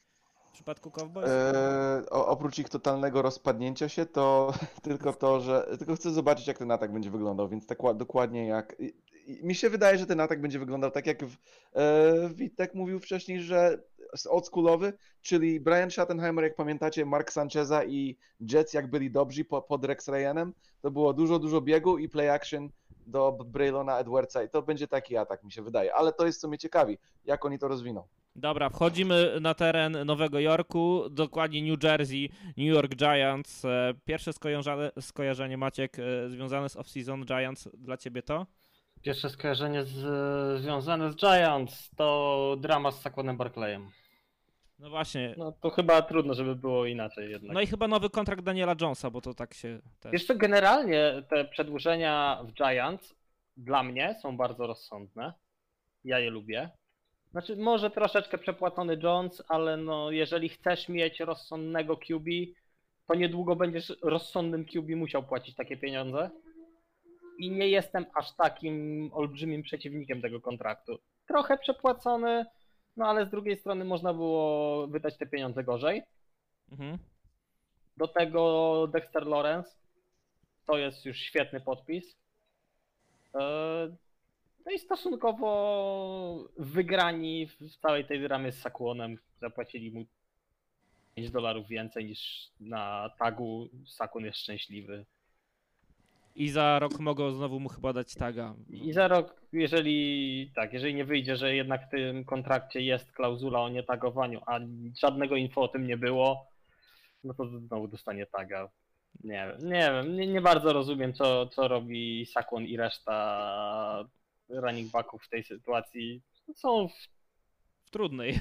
Przypadku 0.58 0.92
Cowboys? 0.92 1.28
E, 1.30 2.04
o, 2.10 2.28
oprócz 2.28 2.60
ich 2.60 2.70
totalnego 2.70 3.22
rozpadnięcia 3.22 3.90
się, 3.90 4.06
to 4.06 4.54
tylko 4.84 5.14
to, 5.14 5.40
że 5.42 5.68
tylko 5.78 5.96
chcę 5.96 6.12
zobaczyć, 6.12 6.48
jak 6.48 6.58
ten 6.58 6.72
atak 6.72 6.94
będzie 6.94 7.10
wyglądał, 7.12 7.48
więc 7.50 7.68
tak 7.68 7.80
ła- 7.80 7.98
dokładnie 7.98 8.48
jak. 8.48 8.76
i- 8.80 8.94
i 9.28 9.46
Mi 9.46 9.56
się 9.56 9.70
wydaje, 9.70 9.98
że 9.98 10.06
ten 10.06 10.20
atak 10.20 10.42
będzie 10.42 10.60
wyglądał 10.60 10.92
tak, 10.92 11.08
jak 11.08 11.26
w, 11.26 11.36
e, 11.76 12.30
Witek 12.36 12.74
mówił 12.76 13.00
wcześniej, 13.00 13.42
że 13.42 13.84
oldschoolowy, 14.30 14.94
czyli 15.22 15.60
Brian 15.60 15.92
Schottenheimer, 15.92 16.44
jak 16.44 16.56
pamiętacie, 16.56 17.06
Mark 17.06 17.32
Sancheza 17.32 17.84
i 17.84 18.18
Jets, 18.40 18.74
jak 18.74 18.90
byli 18.90 19.12
dobrzy 19.12 19.46
po, 19.46 19.62
pod 19.62 19.86
Rex 19.86 20.08
Ryanem, 20.08 20.54
to 20.82 20.92
było 20.92 21.14
dużo, 21.14 21.40
dużo 21.40 21.62
biegu 21.62 21.98
i 21.98 22.10
play 22.10 22.30
action 22.30 22.70
do 23.08 23.38
Braylona 23.46 24.00
Edwardsa 24.00 24.44
i 24.44 24.50
to 24.50 24.62
będzie 24.62 24.88
taki 24.88 25.18
atak, 25.18 25.44
mi 25.44 25.52
się 25.52 25.62
wydaje. 25.62 25.94
Ale 25.96 26.14
to 26.14 26.26
jest, 26.26 26.42
co 26.42 26.48
mnie 26.48 26.58
ciekawi, 26.58 26.98
jak 27.26 27.46
oni 27.46 27.60
to 27.60 27.68
rozwiną. 27.68 28.04
Dobra, 28.38 28.70
wchodzimy 28.70 29.40
na 29.42 29.54
teren 29.54 29.98
Nowego 30.06 30.40
Jorku, 30.40 31.10
dokładnie 31.10 31.72
New 31.72 31.84
Jersey, 31.84 32.30
New 32.58 32.68
York 32.68 32.96
Giants. 32.96 33.66
E, 33.66 33.94
Pierwsze 34.06 34.34
skojarzenie, 34.34 34.92
skojarzenie 35.00 35.58
Maciek, 35.58 36.00
e, 36.00 36.30
związane 36.30 36.70
z 36.70 36.76
off-season 36.78 37.26
Giants 37.26 37.70
dla 37.74 37.98
ciebie 37.98 38.22
to? 38.22 38.46
Pierwsze 39.02 39.30
skojarzenie 39.30 39.84
z, 39.84 40.62
związane 40.62 41.12
z 41.12 41.16
Giants 41.16 41.90
to 41.96 42.56
drama 42.60 42.92
z 42.92 43.02
Saquonem 43.02 43.38
Barclayem. 43.38 43.90
No 44.80 44.90
właśnie. 44.90 45.36
No 45.38 45.52
to 45.52 45.70
chyba 45.70 46.02
trudno, 46.02 46.34
żeby 46.34 46.56
było 46.56 46.86
inaczej 46.86 47.32
jednak. 47.32 47.54
No 47.54 47.62
i 47.62 47.68
chyba 47.68 47.88
nowy 47.88 48.10
kontrakt 48.10 48.42
Daniela 48.42 48.76
Jonesa, 48.82 49.10
bo 49.10 49.22
to 49.22 49.34
tak 49.34 49.54
się 49.54 49.80
też... 50.00 50.12
Wiesz 50.12 50.26
co, 50.26 50.36
generalnie 50.36 51.24
te 51.30 51.46
przedłużenia 51.46 52.42
w 52.44 52.54
Giants 52.54 53.16
dla 53.58 53.84
mnie 53.84 54.16
są 54.22 54.38
bardzo 54.38 54.68
rozsądne. 54.68 55.34
Ja 56.04 56.20
je 56.20 56.30
lubię. 56.30 56.70
Znaczy, 57.38 57.56
może 57.56 57.90
troszeczkę 57.90 58.38
przepłacony 58.38 59.00
Jones, 59.04 59.44
ale 59.48 59.78
no, 59.78 60.12
jeżeli 60.12 60.50
chcesz 60.50 60.90
mieć 60.90 61.20
rozsądnego 61.20 61.98
QB, 61.98 62.26
to 63.08 63.16
niedługo 63.16 63.56
będziesz 63.56 63.94
rozsądnym 64.02 64.66
QB 64.66 64.90
musiał 64.96 65.24
płacić 65.24 65.56
takie 65.56 65.78
pieniądze. 65.78 66.30
I 67.40 67.52
nie 67.52 67.70
jestem 67.70 68.06
aż 68.16 68.36
takim 68.36 69.10
olbrzymim 69.14 69.64
przeciwnikiem 69.64 70.22
tego 70.22 70.42
kontraktu. 70.42 71.00
Trochę 71.28 71.58
przepłacony, 71.58 72.46
no 72.96 73.06
ale 73.06 73.26
z 73.26 73.30
drugiej 73.30 73.58
strony 73.58 73.86
można 73.86 74.14
było 74.14 74.88
wydać 74.88 75.18
te 75.18 75.26
pieniądze 75.26 75.64
gorzej. 75.64 76.04
Mhm. 76.72 76.98
Do 77.98 78.08
tego 78.08 78.88
Dexter 78.92 79.28
Lawrence. 79.28 79.72
To 80.66 80.78
jest 80.78 81.06
już 81.06 81.18
świetny 81.18 81.62
podpis. 81.62 82.18
E, 83.36 84.07
No 84.68 84.74
i 84.74 84.80
stosunkowo 84.80 86.50
wygrani 86.58 87.48
w 87.48 87.78
całej 87.78 88.06
tej 88.06 88.22
dramie 88.22 88.52
z 88.52 88.62
Sakuonem. 88.62 89.18
Zapłacili 89.42 89.92
mu 89.92 90.06
5 91.16 91.32
dolarów 91.32 91.68
więcej 91.68 92.06
niż 92.06 92.50
na 92.60 93.10
tagu. 93.20 93.70
Sakun 93.86 94.26
jest 94.26 94.38
szczęśliwy. 94.38 95.06
I 96.36 96.50
za 96.50 96.80
rok 96.80 97.00
mogą 97.00 97.32
znowu 97.32 97.60
mu 97.60 97.70
chyba 97.70 97.94
dać 97.94 98.16
taga. 98.16 98.56
I 98.70 98.94
za 98.94 99.08
rok, 99.08 99.42
jeżeli 99.54 100.52
tak, 100.56 100.74
jeżeli 100.74 100.96
nie 100.96 101.06
wyjdzie, 101.06 101.38
że 101.38 101.56
jednak 101.56 101.88
w 101.88 101.92
tym 101.92 102.26
kontrakcie 102.26 102.82
jest 102.82 103.12
klauzula 103.12 103.62
o 103.62 103.70
nietagowaniu, 103.70 104.42
a 104.46 104.60
żadnego 105.00 105.36
info 105.36 105.62
o 105.62 105.68
tym 105.68 105.88
nie 105.88 105.98
było, 105.98 106.48
no 107.24 107.34
to 107.34 107.48
znowu 107.48 107.88
dostanie 107.88 108.26
taga. 108.26 108.70
Nie 109.24 109.48
wiem, 109.52 109.70
nie 109.70 109.92
wiem, 109.92 110.16
nie, 110.16 110.28
nie 110.28 110.42
bardzo 110.42 110.74
rozumiem, 110.74 111.14
co, 111.14 111.48
co 111.48 111.68
robi 111.68 112.26
Sakon 112.26 112.64
i 112.66 112.78
reszta 112.78 114.08
running 114.50 114.92
backów 114.92 115.24
w 115.24 115.30
tej 115.30 115.44
sytuacji. 115.44 116.22
Są 116.56 116.88
w, 116.88 116.94
W 117.86 117.90
trudnej. 117.90 118.34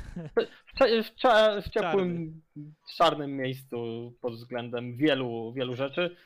w, 0.76 0.80
w, 0.80 1.66
w 1.66 1.70
ciepłym, 1.70 2.42
czarnym 2.96 3.36
miejscu 3.36 4.12
pod 4.20 4.34
względem 4.34 4.96
wielu, 4.96 5.52
wielu 5.52 5.76
rzeczy. 5.76 6.16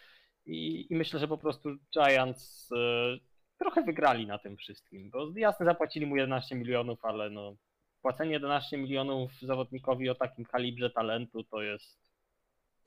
I, 0.47 0.87
I 0.93 0.97
myślę, 0.97 1.21
że 1.21 1.29
po 1.29 1.39
prostu 1.39 1.77
Giants 1.95 2.73
e, 2.73 3.19
trochę 3.59 3.83
wygrali 3.83 4.27
na 4.27 4.39
tym 4.39 4.57
wszystkim, 4.57 5.11
bo 5.11 5.33
jasne 5.37 5.67
zapłacili 5.67 6.07
mu 6.07 6.17
11 6.17 6.55
milionów, 6.55 7.05
ale 7.05 7.31
no 7.31 7.57
płacenie 8.03 8.33
11 8.33 8.79
milionów 8.79 9.33
zawodnikowi 9.43 10.09
o 10.09 10.15
takim 10.15 10.45
kalibrze 10.45 10.91
talentu 10.91 11.45
to 11.45 11.63
jest 11.63 11.99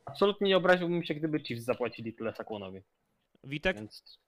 absolutnie 0.05 0.47
nie 0.47 0.57
obraziłbym 0.57 1.03
się, 1.03 1.13
gdyby 1.13 1.39
Chiefs 1.39 1.63
zapłacili 1.63 2.13
tyle 2.13 2.33
Sakłonowi. 2.33 2.81
Witek? 3.43 3.77
Więc 3.77 4.19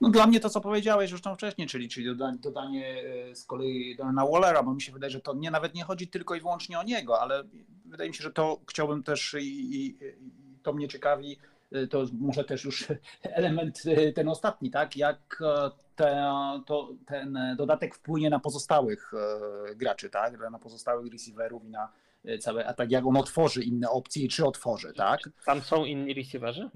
No 0.00 0.10
dla 0.10 0.26
mnie 0.26 0.40
to, 0.40 0.50
co 0.50 0.60
powiedziałeś 0.60 1.10
już 1.10 1.22
tam 1.22 1.34
wcześniej, 1.34 1.68
czyli, 1.68 1.88
czyli 1.88 2.06
dodanie, 2.06 2.38
dodanie 2.38 3.02
z 3.34 3.44
kolei 3.44 3.96
Darna 3.96 4.26
Wallera, 4.26 4.62
bo 4.62 4.74
mi 4.74 4.82
się 4.82 4.92
wydaje, 4.92 5.10
że 5.10 5.20
to 5.20 5.34
nie 5.34 5.50
nawet 5.50 5.74
nie 5.74 5.84
chodzi 5.84 6.08
tylko 6.08 6.34
i 6.34 6.40
wyłącznie 6.40 6.78
o 6.78 6.82
niego, 6.82 7.20
ale 7.20 7.44
wydaje 7.84 8.10
mi 8.10 8.16
się, 8.16 8.22
że 8.22 8.32
to 8.32 8.60
chciałbym 8.68 9.02
też 9.02 9.36
i, 9.40 9.74
i, 9.74 9.86
i 9.86 10.58
to 10.62 10.72
mnie 10.72 10.88
ciekawi, 10.88 11.38
e, 11.72 11.86
to 11.86 12.06
może 12.20 12.44
też 12.44 12.64
już 12.64 12.88
element 13.22 13.82
e, 13.86 14.12
ten 14.12 14.28
ostatni, 14.28 14.70
tak? 14.70 14.96
Jak 14.96 15.40
e, 15.40 15.70
te, 15.96 16.32
to, 16.66 16.88
ten 17.06 17.38
dodatek 17.56 17.94
wpłynie 17.94 18.30
na 18.30 18.38
pozostałych 18.38 19.12
graczy, 19.76 20.10
tak? 20.10 20.50
Na 20.50 20.58
pozostałych 20.58 21.12
receiverów 21.12 21.64
i 21.64 21.68
na 21.68 21.92
cały 22.40 22.66
atak, 22.66 22.90
jak 22.90 23.06
on 23.06 23.16
otworzy 23.16 23.62
inne 23.62 23.90
opcje 23.90 24.24
i 24.24 24.28
czy 24.28 24.46
otworzy, 24.46 24.92
tak? 24.96 25.20
tam 25.46 25.60
są 25.60 25.84
inni 25.84 26.14
receiverzy? 26.14 26.70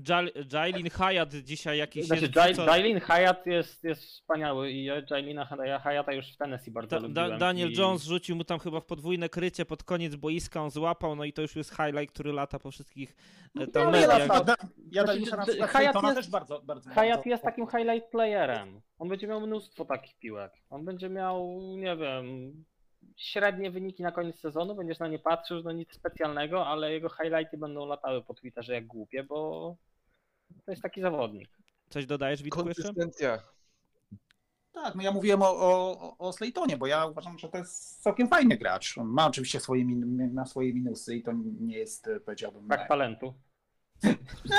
Jailin 0.52 0.90
Hyatt 0.90 1.34
dzisiaj 1.34 1.78
jakiś 1.78 2.06
Znaczy, 2.06 2.22
jest 2.46 2.58
Jailin 2.66 3.00
Hyatt 3.00 3.46
jest, 3.46 3.84
jest 3.84 4.02
wspaniały 4.04 4.70
i 4.70 4.84
ja 4.84 4.94
Jailina 5.10 5.46
Hyata 5.82 6.12
już 6.12 6.32
w 6.32 6.36
Tennessee 6.36 6.70
bardzo 6.70 6.90
Da, 7.00 7.06
lubiłem. 7.06 7.30
da, 7.30 7.38
Daniel 7.38 7.70
i... 7.72 7.74
Jones 7.76 8.04
rzucił 8.04 8.36
mu 8.36 8.44
tam 8.44 8.58
chyba 8.58 8.80
w 8.80 8.84
podwójne 8.86 9.28
krycie 9.28 9.64
pod 9.64 9.82
koniec 9.84 10.14
boiska, 10.16 10.62
on 10.62 10.70
złapał, 10.70 11.16
no 11.16 11.24
i 11.24 11.32
to 11.32 11.42
już 11.42 11.56
jest 11.56 11.70
highlight, 11.70 12.12
który 12.14 12.32
lata 12.32 12.58
po 12.58 12.70
wszystkich 12.70 13.16
e, 13.60 13.66
tam 13.66 13.92
No, 13.92 13.98
ja, 13.98 14.08
mediach. 14.08 14.46
na, 14.46 14.56
ja 14.92 15.04
Znaczy, 15.04 15.20
na 15.20 15.46
przykład 15.46 15.70
Hyatt 15.70 15.70
Claytona 15.70 16.08
jest- 16.08 16.20
też 16.20 16.30
bardzo, 16.30 16.60
bardzo, 16.60 16.90
Hayat 16.90 17.16
bardzo 17.16 17.30
jest 17.30 17.42
takim 17.42 17.66
highlight 17.66 18.10
playerem. 18.10 18.80
On 18.98 19.08
będzie 19.08 19.26
miał 19.26 19.40
mnóstwo 19.40 19.84
takich 19.84 20.18
piłek. 20.18 20.52
On 20.70 20.84
będzie 20.84 21.08
miał, 21.08 21.60
nie 21.76 21.96
wiem, 21.96 22.52
średnie 23.16 23.70
wyniki 23.70 24.02
na 24.02 24.12
koniec 24.12 24.40
sezonu, 24.40 24.74
będziesz 24.74 24.98
na 24.98 25.08
nie 25.08 25.18
patrzył, 25.18 25.62
no 25.62 25.72
nic 25.72 25.92
specjalnego, 25.92 26.66
ale 26.66 26.92
jego 26.92 27.08
highlighty 27.08 27.58
będą 27.58 27.86
latały 27.86 28.22
po 28.22 28.34
Twitterze 28.34 28.74
jak 28.74 28.86
głupie, 28.86 29.24
bo 29.24 29.76
to 30.64 30.70
jest 30.70 30.82
taki 30.82 31.00
zawodnik. 31.00 31.48
Coś 31.88 32.06
dodajesz, 32.06 32.42
Witku, 32.42 32.68
jeszcze? 32.68 32.82
Konsystencja. 32.82 33.38
Tak, 34.72 34.94
no 34.94 35.02
ja 35.02 35.12
mówiłem 35.12 35.42
o, 35.42 35.48
o, 35.48 36.16
o 36.18 36.32
Slaytonie, 36.32 36.76
bo 36.76 36.86
ja 36.86 37.06
uważam, 37.06 37.38
że 37.38 37.48
to 37.48 37.58
jest 37.58 38.02
całkiem 38.02 38.28
fajny 38.28 38.56
gracz. 38.56 38.98
On 38.98 39.06
ma 39.06 39.26
oczywiście 39.26 39.60
swoje, 39.60 39.84
min, 39.84 40.34
ma 40.34 40.46
swoje 40.46 40.74
minusy 40.74 41.16
i 41.16 41.22
to 41.22 41.32
nie 41.60 41.78
jest, 41.78 42.08
e, 42.08 42.20
powiedziałbym, 42.20 42.68
Brak 42.68 42.88
talentu. 42.88 43.34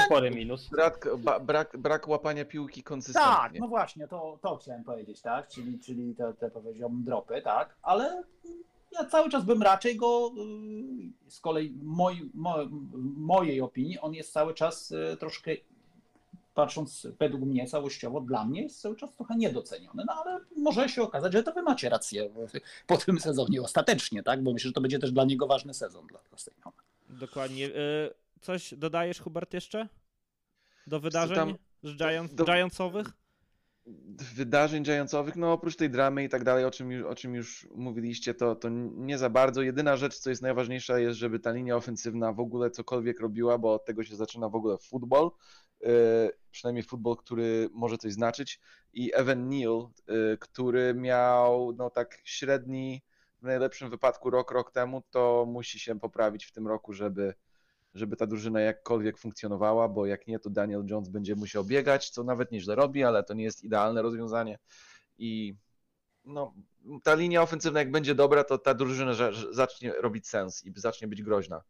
Spory 0.06 0.32
minus. 0.32 0.69
Brak, 0.69 1.08
ba, 1.17 1.39
brak, 1.39 1.78
brak 1.78 2.08
łapania 2.08 2.45
piłki 2.45 2.84
tak, 2.84 2.88
konsystentnie. 2.88 3.60
no 3.60 3.67
właśnie, 3.67 4.08
to, 4.08 4.39
to 4.41 4.58
chciałem 4.58 4.84
powiedzieć, 4.84 5.21
tak, 5.21 5.47
czyli, 5.47 5.80
czyli 5.80 6.15
te, 6.15 6.34
te 6.34 6.52
powiedziałbym 6.52 7.04
dropy, 7.04 7.41
tak, 7.41 7.76
ale 7.82 8.23
ja 8.91 9.06
cały 9.06 9.30
czas 9.30 9.45
bym 9.45 9.62
raczej 9.62 9.95
go, 9.95 10.32
y, 11.28 11.32
z 11.32 11.39
kolei 11.39 11.73
moj, 11.84 12.30
mo, 12.34 12.58
mojej 13.17 13.62
opinii, 13.62 14.00
on 14.00 14.13
jest 14.13 14.34
cały 14.34 14.54
czas 14.54 14.91
y, 14.91 15.17
troszkę, 15.19 15.52
patrząc 16.54 17.08
według 17.19 17.43
mnie 17.43 17.67
całościowo, 17.67 18.21
dla 18.21 18.45
mnie 18.45 18.62
jest 18.62 18.82
cały 18.82 18.95
czas 18.95 19.13
trochę 19.15 19.36
niedoceniony, 19.36 20.04
no 20.08 20.13
ale 20.13 20.39
może 20.58 20.89
się 20.89 21.02
okazać, 21.02 21.34
że 21.34 21.43
to 21.43 21.54
wy 21.54 21.62
macie 21.62 21.89
rację 21.89 22.30
po 22.88 22.97
tym 22.97 23.19
sezonie 23.19 23.62
ostatecznie, 23.62 24.23
tak, 24.23 24.43
bo 24.43 24.54
myślę, 24.54 24.67
że 24.67 24.73
to 24.73 24.82
będzie 24.82 25.00
też 25.00 25.12
dla 25.12 25.26
niego 25.26 25.47
ważny 25.47 25.73
sezon 25.73 26.08
dla. 26.08 26.19
Dokładnie. 27.10 27.65
E, 27.65 28.27
Coś 28.41 28.73
dodajesz, 28.73 29.19
Hubert, 29.19 29.54
jeszcze? 29.54 29.89
Do 30.88 31.00
wydarzeń 31.00 31.36
tam- 31.36 31.56
z 31.84 32.36
do- 32.36 32.45
Giantsowych? 32.45 33.08
wydarzeń 34.36 34.84
Giantsowych, 34.84 35.36
no 35.36 35.54
oprócz 35.54 35.76
tej 35.76 35.89
dramy 35.89 36.23
i 36.23 36.30
tak 36.30 36.43
dalej, 36.43 36.65
o 36.65 36.71
czym, 36.71 37.06
o 37.06 37.15
czym 37.15 37.36
już 37.36 37.67
mówiliście, 37.76 38.34
to, 38.34 38.56
to 38.56 38.69
nie 38.95 39.17
za 39.17 39.30
bardzo. 39.30 39.62
Jedyna 39.62 39.97
rzecz, 39.97 40.17
co 40.17 40.30
jest 40.30 40.41
najważniejsza, 40.41 41.00
jest, 41.00 41.19
żeby 41.19 41.39
ta 41.39 41.52
linia 41.52 41.76
ofensywna 41.76 42.34
w 42.34 42.39
ogóle 42.39 42.71
cokolwiek 42.71 43.19
robiła, 43.19 43.58
bo 43.58 43.73
od 43.73 43.86
tego 43.86 44.04
się 44.04 44.15
zaczyna 44.15 44.50
w 44.50 44.56
ogóle 44.56 44.78
futbol, 44.78 45.32
yy, 45.82 45.89
przynajmniej 46.52 46.84
futbol, 46.84 47.15
który 47.15 47.69
może 47.73 47.97
coś 47.97 48.13
znaczyć. 48.13 48.60
I 48.93 49.12
Evan 49.13 49.50
Neal, 49.50 49.88
yy, 50.08 50.38
który 50.39 50.93
miał 50.93 51.73
no 51.78 51.89
tak 51.89 52.21
średni, 52.23 53.02
w 53.39 53.43
najlepszym 53.43 53.89
wypadku 53.89 54.30
rok, 54.30 54.52
rok 54.52 54.71
temu, 54.71 55.02
to 55.10 55.45
musi 55.47 55.80
się 55.80 56.00
poprawić 56.00 56.45
w 56.45 56.52
tym 56.52 56.67
roku, 56.67 56.93
żeby 56.93 57.34
żeby 57.97 58.15
ta 58.15 58.27
drużyna 58.27 58.62
jakkolwiek 58.62 59.17
funkcjonowała, 59.17 59.89
bo 59.89 60.05
jak 60.05 60.27
nie, 60.27 60.39
to 60.39 60.49
Daniel 60.49 60.86
Jones 60.89 61.10
będzie 61.10 61.36
musiał 61.36 61.65
biegać, 61.65 62.10
co 62.10 62.23
nawet 62.23 62.51
nieźle 62.51 62.75
robi, 62.75 63.03
ale 63.03 63.23
to 63.23 63.33
nie 63.33 63.43
jest 63.43 63.63
idealne 63.63 64.01
rozwiązanie. 64.01 64.60
I 65.17 65.55
no, 66.25 66.53
ta 67.03 67.15
linia 67.15 67.41
ofensywna, 67.41 67.79
jak 67.79 67.91
będzie 67.91 68.15
dobra, 68.15 68.43
to 68.43 68.57
ta 68.57 68.73
drużyna 68.73 69.13
zacznie 69.51 69.93
robić 69.93 70.27
sens 70.27 70.65
i 70.65 70.73
zacznie 70.75 71.07
być 71.07 71.23
groźna. 71.23 71.62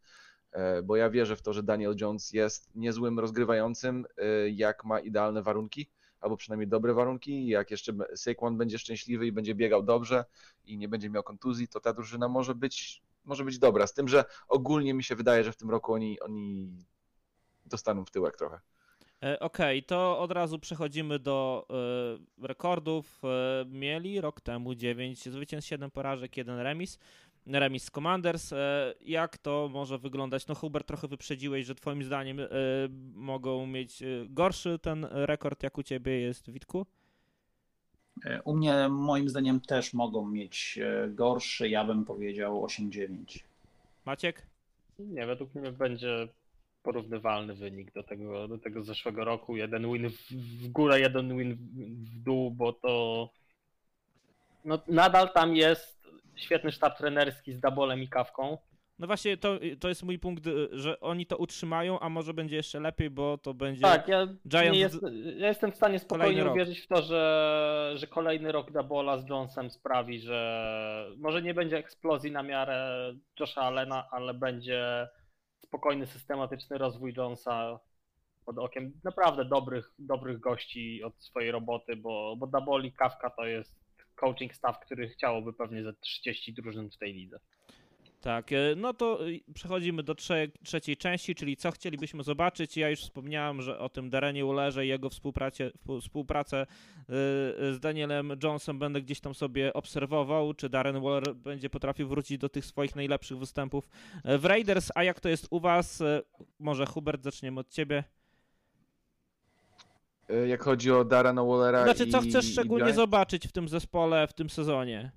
E, 0.51 0.83
Bo 0.83 0.95
ja 0.95 1.09
wierzę 1.09 1.35
w 1.35 1.41
to, 1.41 1.53
że 1.53 1.63
Daniel 1.63 1.95
Jones 2.01 2.33
jest 2.33 2.75
niezłym 2.75 3.19
rozgrywającym, 3.19 4.05
e, 4.17 4.49
jak 4.49 4.85
ma 4.85 4.99
idealne 4.99 5.41
warunki, 5.41 5.89
albo 6.19 6.37
przynajmniej 6.37 6.67
dobre 6.67 6.93
warunki. 6.93 7.47
Jak 7.47 7.71
jeszcze 7.71 7.93
Saquon 8.15 8.57
będzie 8.57 8.79
szczęśliwy 8.79 9.27
i 9.27 9.31
będzie 9.31 9.55
biegał 9.55 9.83
dobrze 9.83 10.25
i 10.65 10.77
nie 10.77 10.87
będzie 10.87 11.09
miał 11.09 11.23
kontuzji, 11.23 11.67
to 11.67 11.79
ta 11.79 11.93
drużyna 11.93 12.27
może 12.27 12.55
być 12.55 13.03
może 13.27 13.43
być 13.43 13.59
dobra. 13.59 13.87
Z 13.87 13.93
tym, 13.93 14.07
że 14.07 14.25
ogólnie 14.47 14.93
mi 14.93 15.03
się 15.03 15.15
wydaje, 15.15 15.43
że 15.43 15.51
w 15.51 15.57
tym 15.57 15.69
roku 15.69 15.93
oni, 15.93 16.19
oni 16.19 16.77
dostaną 17.65 18.05
w 18.05 18.11
tyłek 18.11 18.37
trochę. 18.37 18.59
E, 19.23 19.39
Okej, 19.39 19.83
to 19.83 20.19
od 20.19 20.31
razu 20.31 20.59
przechodzimy 20.59 21.19
do 21.19 21.67
e, 22.41 22.47
rekordów. 22.47 23.21
E, 23.23 23.65
mieli 23.65 24.21
rok 24.21 24.41
temu 24.41 24.75
9 24.75 25.29
zwycięstw, 25.29 25.69
7 25.69 25.91
porażek, 25.91 26.37
1 26.37 26.59
remis. 26.59 26.99
Remis 27.45 27.83
z 27.83 27.91
Commanders. 27.91 28.53
E, 28.53 28.93
jak 29.01 29.37
to 29.37 29.69
może 29.73 29.97
wyglądać? 29.97 30.47
No 30.47 30.55
Hubert, 30.55 30.87
trochę 30.87 31.07
wyprzedziłeś, 31.07 31.65
że 31.65 31.75
twoim 31.75 32.03
zdaniem 32.03 32.39
mogą 33.13 33.67
mieć 33.67 34.03
gorszy 34.29 34.79
ten 34.79 35.07
rekord, 35.11 35.63
jak 35.63 35.77
u 35.77 35.83
ciebie 35.83 36.19
jest, 36.19 36.51
Witku? 36.51 36.85
E, 38.25 38.41
U 38.41 38.56
mnie 38.56 38.89
moim 38.89 39.30
zdaniem 39.30 39.62
też 39.62 39.93
mogą 39.93 40.27
mieć 40.27 40.80
e, 40.82 41.10
gorszy, 41.10 41.69
ja 41.69 41.84
bym 41.84 42.06
powiedział 42.06 42.65
8-9. 42.65 43.39
Maciek? 44.06 44.41
Nie, 44.99 45.25
według 45.25 45.56
mnie 45.56 45.71
będzie 45.71 46.27
porównywalny 46.84 47.53
wynik 47.53 47.93
do 47.93 48.03
tego, 48.03 48.47
do 48.47 48.58
tego 48.58 48.84
zeszłego 48.84 49.25
roku. 49.25 49.56
Jeden 49.56 49.93
win 49.93 50.10
w, 50.10 50.67
górę, 50.67 50.99
jeden 50.99 51.38
win 51.38 51.56
w, 51.56 51.60
w 52.12 52.23
dół, 52.23 52.51
bo 52.51 52.73
to 52.73 53.30
no, 54.65 54.80
nadal 54.88 55.34
tam 55.34 55.56
jest 55.56 55.97
świetny 56.36 56.71
sztab 56.71 56.97
trenerski 56.97 57.53
z 57.53 57.60
Dabolem 57.60 58.03
i 58.03 58.08
Kawką. 58.08 58.58
No 58.99 59.07
właśnie, 59.07 59.38
to, 59.38 59.60
to 59.79 59.89
jest 59.89 60.03
mój 60.03 60.19
punkt, 60.19 60.47
e, 60.47 60.51
że 60.71 60.99
oni 60.99 61.25
to 61.25 61.38
utrzymają, 61.38 61.99
a 61.99 62.10
może 62.10 62.33
będzie 62.33 62.55
jeszcze 62.55 62.79
lepiej, 62.79 63.10
bo 63.10 63.38
to 63.38 63.53
będzie... 63.53 63.81
Tak, 63.81 64.07
ja, 64.07 64.27
jest, 64.63 65.01
ja 65.38 65.47
jestem 65.47 65.71
w 65.71 65.75
stanie 65.75 65.99
spokojnie 65.99 66.45
uwierzyć 66.45 66.79
w 66.79 66.88
to, 66.88 67.01
że, 67.01 67.93
że 67.95 68.07
kolejny 68.07 68.51
rok 68.51 68.71
Dabola 68.71 69.17
z 69.17 69.29
Jonesem 69.29 69.69
sprawi, 69.69 70.19
że 70.19 71.12
może 71.17 71.41
nie 71.41 71.53
będzie 71.53 71.77
eksplozji 71.77 72.31
na 72.31 72.43
miarę 72.43 73.13
Josha 73.39 73.62
Allena, 73.62 74.07
ale 74.12 74.33
będzie 74.33 75.07
spokojny, 75.60 76.07
systematyczny 76.07 76.77
rozwój 76.77 77.13
Jonesa 77.17 77.79
pod 78.45 78.57
okiem 78.57 78.91
naprawdę 79.03 79.45
dobrych, 79.45 79.91
dobrych 79.99 80.39
gości 80.39 81.03
od 81.03 81.23
swojej 81.23 81.51
roboty, 81.51 81.95
bo, 81.95 82.36
bo 82.38 82.47
Daboli 82.47 82.91
Kawka 82.91 83.29
to 83.29 83.45
jest 83.45 83.75
coaching 84.15 84.55
staff, 84.55 84.79
który 84.79 85.10
chciałoby 85.10 85.53
pewnie 85.53 85.83
ze 85.83 85.93
30 85.93 86.53
drużyn 86.53 86.89
w 86.89 86.97
tej 86.97 87.13
lidze. 87.13 87.39
Tak, 88.21 88.51
e, 88.51 88.56
no 88.77 88.93
to 88.93 89.27
e, 89.27 89.53
przechodzimy 89.53 90.03
do 90.03 90.15
trze 90.15 90.47
trzeciej 90.63 90.97
części, 90.97 91.36
czyli 91.36 91.58
co 91.58 91.71
chcielibyśmy 91.71 92.23
zobaczyć. 92.23 92.77
Ja 92.77 92.89
już 92.89 92.99
wspomniałem, 92.99 93.62
że 93.62 93.80
o 93.80 93.89
tym 93.89 94.10
Darenie 94.10 94.45
Ullerze 94.45 94.86
i 94.86 94.89
jego 94.89 95.10
współpracie, 95.10 95.71
współ- 95.71 96.01
współpracę 96.01 96.58
e, 96.62 96.65
z 97.73 97.80
Danielem 97.80 98.34
Jonesem 98.43 98.80
będę 98.80 99.01
gdzieś 99.01 99.19
tam 99.19 99.36
sobie 99.36 99.73
obserwował, 99.73 100.53
czy 100.53 100.69
Darren 100.69 101.01
Waller 101.01 101.36
będzie 101.36 101.69
potrafił 101.69 102.08
wrócić 102.08 102.38
do 102.38 102.49
tych 102.49 102.65
swoich 102.65 102.95
najlepszych 102.95 103.38
występów 103.38 103.89
w 104.39 104.45
Raiders, 104.45 104.91
a 104.95 105.03
jak 105.03 105.19
to 105.19 105.30
jest 105.30 105.47
u 105.49 105.60
was? 105.60 106.03
Może 106.60 106.86
Hubert, 106.86 107.23
zaczniemy 107.23 107.60
od 107.60 107.69
ciebie. 107.69 108.03
Jak 110.47 110.63
chodzi 110.63 110.91
o 110.91 111.06
Darana 111.06 111.43
Wallera 111.43 111.84
Znaczy, 111.84 112.08
co 112.08 112.21
i, 112.21 112.30
chcesz 112.30 112.51
szczególnie 112.51 112.93
zobaczyć 112.93 113.47
w 113.47 113.51
tym 113.51 113.67
zespole, 113.69 114.27
w 114.27 114.34
tym 114.34 114.49
sezonie? 114.49 115.12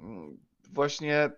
Mm, 0.00 0.38
Właśnie 0.72 1.30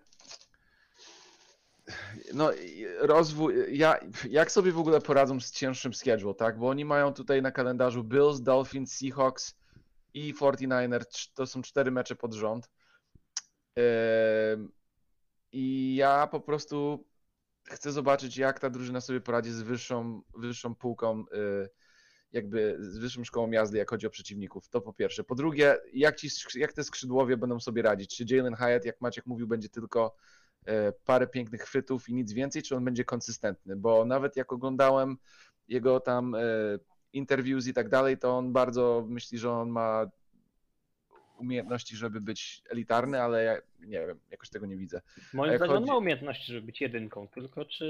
no 2.33 2.51
rozwój, 2.99 3.77
ja, 3.77 3.99
jak 4.29 4.51
sobie 4.51 4.71
w 4.71 4.79
ogóle 4.79 5.01
poradzą 5.01 5.39
z 5.39 5.51
cięższym 5.51 5.93
schedule, 5.93 6.33
tak? 6.35 6.59
Bo 6.59 6.69
oni 6.69 6.85
mają 6.85 7.13
tutaj 7.13 7.41
na 7.41 7.51
kalendarzu 7.51 8.03
Bills, 8.03 8.41
Dolphins, 8.41 8.97
Seahawks 8.97 9.55
i 10.13 10.33
49ers, 10.33 11.31
to 11.33 11.47
są 11.47 11.61
cztery 11.61 11.91
mecze 11.91 12.15
pod 12.15 12.33
rząd. 12.33 12.69
Ym, 14.53 14.71
I 15.51 15.95
ja 15.95 16.27
po 16.27 16.39
prostu 16.39 17.05
chcę 17.65 17.91
zobaczyć, 17.91 18.37
jak 18.37 18.59
ta 18.59 18.69
drużyna 18.69 19.01
sobie 19.01 19.21
poradzi 19.21 19.51
z 19.51 19.61
wyższą, 19.61 20.21
wyższą 20.37 20.75
półką, 20.75 21.19
y, 21.19 21.69
jakby 22.31 22.77
z 22.79 22.97
wyższą 22.97 23.23
szkołą 23.23 23.51
jazdy, 23.51 23.77
jak 23.77 23.89
chodzi 23.89 24.07
o 24.07 24.09
przeciwników. 24.09 24.69
To 24.69 24.81
po 24.81 24.93
pierwsze. 24.93 25.23
Po 25.23 25.35
drugie, 25.35 25.77
jak, 25.93 26.15
ci, 26.15 26.29
jak 26.55 26.73
te 26.73 26.83
skrzydłowie 26.83 27.37
będą 27.37 27.59
sobie 27.59 27.81
radzić? 27.81 28.17
Czy 28.17 28.35
Jalen 28.35 28.55
Hyatt, 28.55 28.85
jak 28.85 29.01
Maciek 29.01 29.25
mówił, 29.25 29.47
będzie 29.47 29.69
tylko 29.69 30.15
parę 31.05 31.27
pięknych 31.27 31.61
chwytów 31.61 32.09
i 32.09 32.13
nic 32.13 32.33
więcej, 32.33 32.61
czy 32.61 32.75
on 32.75 32.85
będzie 32.85 33.05
konsystentny? 33.05 33.75
Bo 33.75 34.05
nawet 34.05 34.35
jak 34.35 34.53
oglądałem 34.53 35.17
jego 35.67 35.99
tam 35.99 36.35
e, 36.35 36.39
interviews 37.13 37.67
i 37.67 37.73
tak 37.73 37.89
dalej, 37.89 38.17
to 38.17 38.37
on 38.37 38.53
bardzo 38.53 39.05
myśli, 39.09 39.37
że 39.37 39.51
on 39.51 39.69
ma 39.69 40.05
umiejętności, 41.37 41.95
żeby 41.95 42.21
być 42.21 42.63
elitarny, 42.69 43.21
ale 43.21 43.43
ja 43.43 43.55
nie 43.79 44.07
wiem, 44.07 44.19
jakoś 44.31 44.49
tego 44.49 44.65
nie 44.65 44.77
widzę. 44.77 45.01
Moim 45.33 45.51
jak 45.51 45.59
zdaniem 45.59 45.75
on 45.75 45.81
chodzi- 45.81 45.91
ma 45.91 45.97
umiejętności, 45.97 46.53
żeby 46.53 46.65
być 46.65 46.81
jedynką, 46.81 47.27
tylko 47.27 47.65
czy 47.65 47.85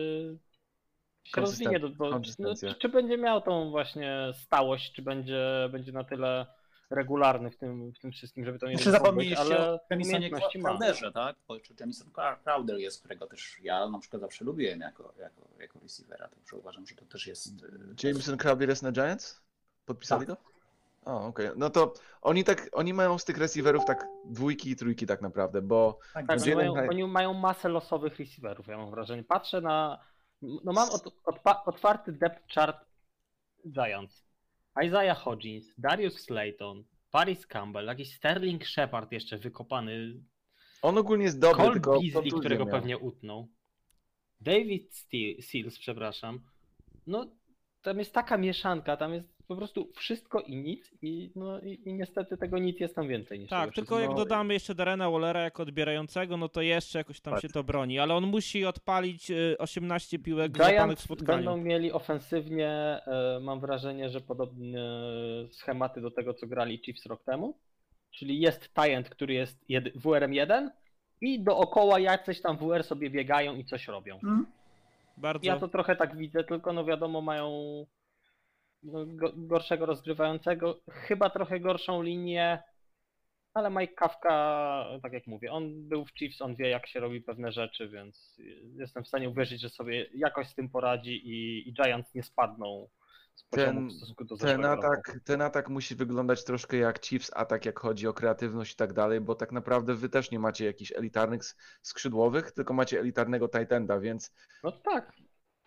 się 1.24 1.42
rozwinie, 1.42 1.80
do, 1.80 1.90
do, 1.90 2.22
no, 2.40 2.54
czy 2.80 2.90
będzie 2.90 3.18
miał 3.18 3.42
tą 3.42 3.72
właśnie 3.72 4.32
stałość, 4.34 4.94
czy 4.94 5.02
będzie, 5.02 5.70
będzie 5.72 5.92
na 5.92 6.04
tyle 6.04 6.46
regularny 6.90 7.52
w 7.52 7.58
tym, 7.58 7.92
w 7.94 8.00
tym 8.00 8.12
wszystkim, 8.12 8.46
żeby 8.46 8.60
to 8.60 8.68
nie 8.68 8.78
zapomnieć 8.78 9.30
być, 9.30 9.40
ale 9.40 9.72
o 9.72 9.80
Jamisonie. 9.90 10.30
Crowderze, 10.62 11.12
tak? 11.12 11.36
Bo- 11.48 11.60
Czy 11.60 11.74
Jamison 11.80 12.12
Crowder 12.44 12.78
jest, 12.78 13.00
którego 13.00 13.28
też 13.28 13.60
ja 13.62 13.90
na 13.90 14.00
przykład 14.00 14.22
zawsze 14.22 14.46
lubiłem 14.46 14.80
jako, 14.80 15.14
jako, 15.20 15.42
jako 15.60 15.80
receivera, 15.80 16.28
także 16.28 16.56
uważam, 16.56 16.88
że 16.88 16.96
to 16.96 17.06
też 17.06 17.28
jest... 17.28 17.64
y, 17.64 18.08
Jameson 18.08 18.38
Crowder 18.38 18.70
jest 18.70 18.84
na 18.84 18.92
Giants? 18.92 19.42
Podpisali 19.86 20.26
Tak. 20.26 20.36
go? 20.38 20.42
O, 21.06 21.26
okej. 21.28 21.50
No 21.56 21.70
to 21.70 21.94
oni 22.22 22.44
tak, 22.44 22.70
oni 22.72 22.94
mają 22.94 23.18
z 23.18 23.26
tych 23.26 23.38
receiverów 23.38 23.86
tak 23.86 24.08
dwójki 24.26 24.70
i 24.70 24.76
trójki 24.76 25.06
tak 25.06 25.22
naprawdę, 25.22 25.62
bo 25.62 26.00
Tak, 26.14 26.28
Tak, 26.28 26.42
oni 26.42 26.56
mają, 26.56 26.74
oni 26.90 27.08
mają 27.08 27.34
masę 27.34 27.70
losowych 27.70 28.20
receiverów, 28.20 28.68
ja 28.68 28.78
mam 28.78 28.92
wrażenie. 28.92 29.24
Patrzę 29.24 29.62
na. 29.62 30.00
No 30.42 30.74
mam 30.74 30.90
od, 30.90 31.04
odpa- 31.26 31.62
otwarty 31.66 32.12
depth 32.12 32.54
chart 32.54 32.78
Giants. 33.68 34.25
Isaiah 34.84 35.18
Hodgins, 35.18 35.66
Darius 35.78 36.20
Slayton, 36.20 36.84
Paris 37.12 37.48
Campbell, 37.48 37.86
jakiś 37.86 38.16
Sterling 38.16 38.66
Shepard 38.66 39.12
jeszcze 39.12 39.38
wykopany, 39.38 40.14
on 40.82 40.98
ogólnie 40.98 41.24
jest 41.24 41.40
dobry, 41.40 41.58
Cole 41.64 41.74
tylko 41.74 42.00
Beasley, 42.02 42.32
którego 42.32 42.66
miał. 42.66 42.74
pewnie 42.74 42.98
utnął, 42.98 43.48
David 44.42 44.94
Ste- 44.94 45.42
Seals, 45.42 45.80
przepraszam. 45.80 46.40
No, 47.08 47.26
tam 47.82 48.00
jest 48.00 48.14
taka 48.14 48.38
mieszanka, 48.38 48.98
tam 48.98 49.14
jest 49.14 49.35
po 49.48 49.56
prostu 49.56 49.92
wszystko 49.96 50.40
i 50.40 50.56
nic 50.56 50.94
i, 51.02 51.32
no, 51.36 51.60
i, 51.60 51.82
i 51.86 51.94
niestety 51.94 52.38
tego 52.38 52.58
nic 52.58 52.80
jest 52.80 52.96
tam 52.96 53.08
więcej 53.08 53.40
niż 53.40 53.50
Tak, 53.50 53.74
tylko 53.74 54.00
jak 54.00 54.14
dodamy 54.14 54.54
jeszcze 54.54 54.76
Darena 54.76 55.10
Wallera 55.10 55.42
jako 55.42 55.64
odbierającego, 55.64 56.38
no 56.38 56.50
to 56.50 56.62
jeszcze 56.62 56.98
jakoś 56.98 57.20
tam 57.20 57.40
się 57.40 57.50
to 57.50 57.64
broni, 57.64 58.00
ale 58.00 58.14
on 58.14 58.24
musi 58.28 58.66
odpalić 58.66 59.32
y, 59.32 59.56
18 59.60 60.20
piłek 60.20 60.58
złapanych 60.58 60.76
w 60.76 60.86
Giants 60.86 61.04
spotkaniu. 61.04 61.38
będą 61.38 61.58
mieli 61.58 61.92
ofensywnie, 61.92 62.70
e, 62.70 63.40
mam 63.42 63.60
wrażenie, 63.60 64.10
że 64.10 64.22
podobne 64.22 64.80
schematy 65.52 66.02
do 66.02 66.12
tego, 66.12 66.34
co 66.34 66.48
grali 66.48 66.78
Chiefs 66.78 67.06
rok 67.06 67.24
temu. 67.24 67.58
Czyli 68.12 68.40
jest 68.40 68.74
Tyent, 68.74 69.10
który 69.10 69.34
jest 69.34 69.66
WR-em 69.96 70.34
1 70.34 70.72
i 71.22 71.44
dookoła 71.44 72.00
jacyś 72.00 72.42
tam 72.42 72.58
WR 72.58 72.84
sobie 72.84 73.10
biegają 73.10 73.56
i 73.56 73.66
coś 73.66 73.88
robią. 73.88 74.20
Mm, 74.24 74.46
Bardzo. 75.18 75.48
Ja 75.48 75.60
to 75.60 75.68
trochę 75.68 75.96
tak 75.96 76.18
widzę, 76.18 76.44
tylko 76.44 76.74
no 76.74 76.86
wiadomo, 76.86 77.22
mają 77.22 77.50
no, 77.50 77.86
gorszego 79.36 79.86
rozgrywającego, 79.86 80.80
chyba 80.90 81.30
trochę 81.30 81.60
gorszą 81.60 82.02
linię, 82.02 82.64
ale 83.54 83.70
Mike 83.70 83.94
Kafka, 83.94 84.86
tak 85.04 85.14
jak 85.14 85.28
mówię, 85.28 85.52
on 85.52 85.88
był 85.90 86.06
w 86.06 86.12
Chiefs, 86.12 86.42
on 86.42 86.56
wie 86.56 86.70
jak 86.70 86.88
się 86.88 87.00
robi 87.00 87.22
pewne 87.22 87.52
rzeczy, 87.52 87.90
więc 87.90 88.38
jestem 88.76 89.04
w 89.04 89.08
stanie 89.08 89.30
uwierzyć, 89.30 89.62
że 89.62 89.70
sobie 89.70 90.10
jakoś 90.14 90.48
z 90.48 90.56
tym 90.56 90.70
poradzi 90.70 91.28
i, 91.28 91.70
i 91.70 91.74
Giants 91.74 92.14
nie 92.14 92.24
spadną 92.24 92.90
Ten- 93.50 93.90
w 93.90 93.94
stosunku 93.94 94.26
do 94.26 94.38
Ten 94.38 94.48
zeszłego 94.48 94.76
roku. 94.76 94.88
atak, 94.88 95.20
ten 95.26 95.42
atak 95.42 95.70
musi 95.70 95.96
wyglądać 95.96 96.44
troszkę 96.44 96.78
jak 96.78 97.06
Chiefs 97.06 97.32
atak, 97.34 97.66
jak 97.66 97.80
chodzi 97.80 98.08
o 98.08 98.14
kreatywność 98.14 98.74
i 98.74 98.76
tak 98.76 98.94
dalej, 98.94 99.22
bo 99.22 99.36
tak 99.36 99.52
naprawdę 99.52 99.96
wy 99.96 100.10
też 100.10 100.32
nie 100.32 100.40
macie 100.40 100.66
jakichś 100.66 100.92
elitarnych 100.92 101.42
skrzydłowych, 101.82 102.52
tylko 102.52 102.74
macie 102.74 103.00
elitarnego 103.00 103.48
tight 103.50 103.72
enda, 103.72 104.00
więc 104.00 104.34
No 104.64 104.72
tak, 104.72 105.12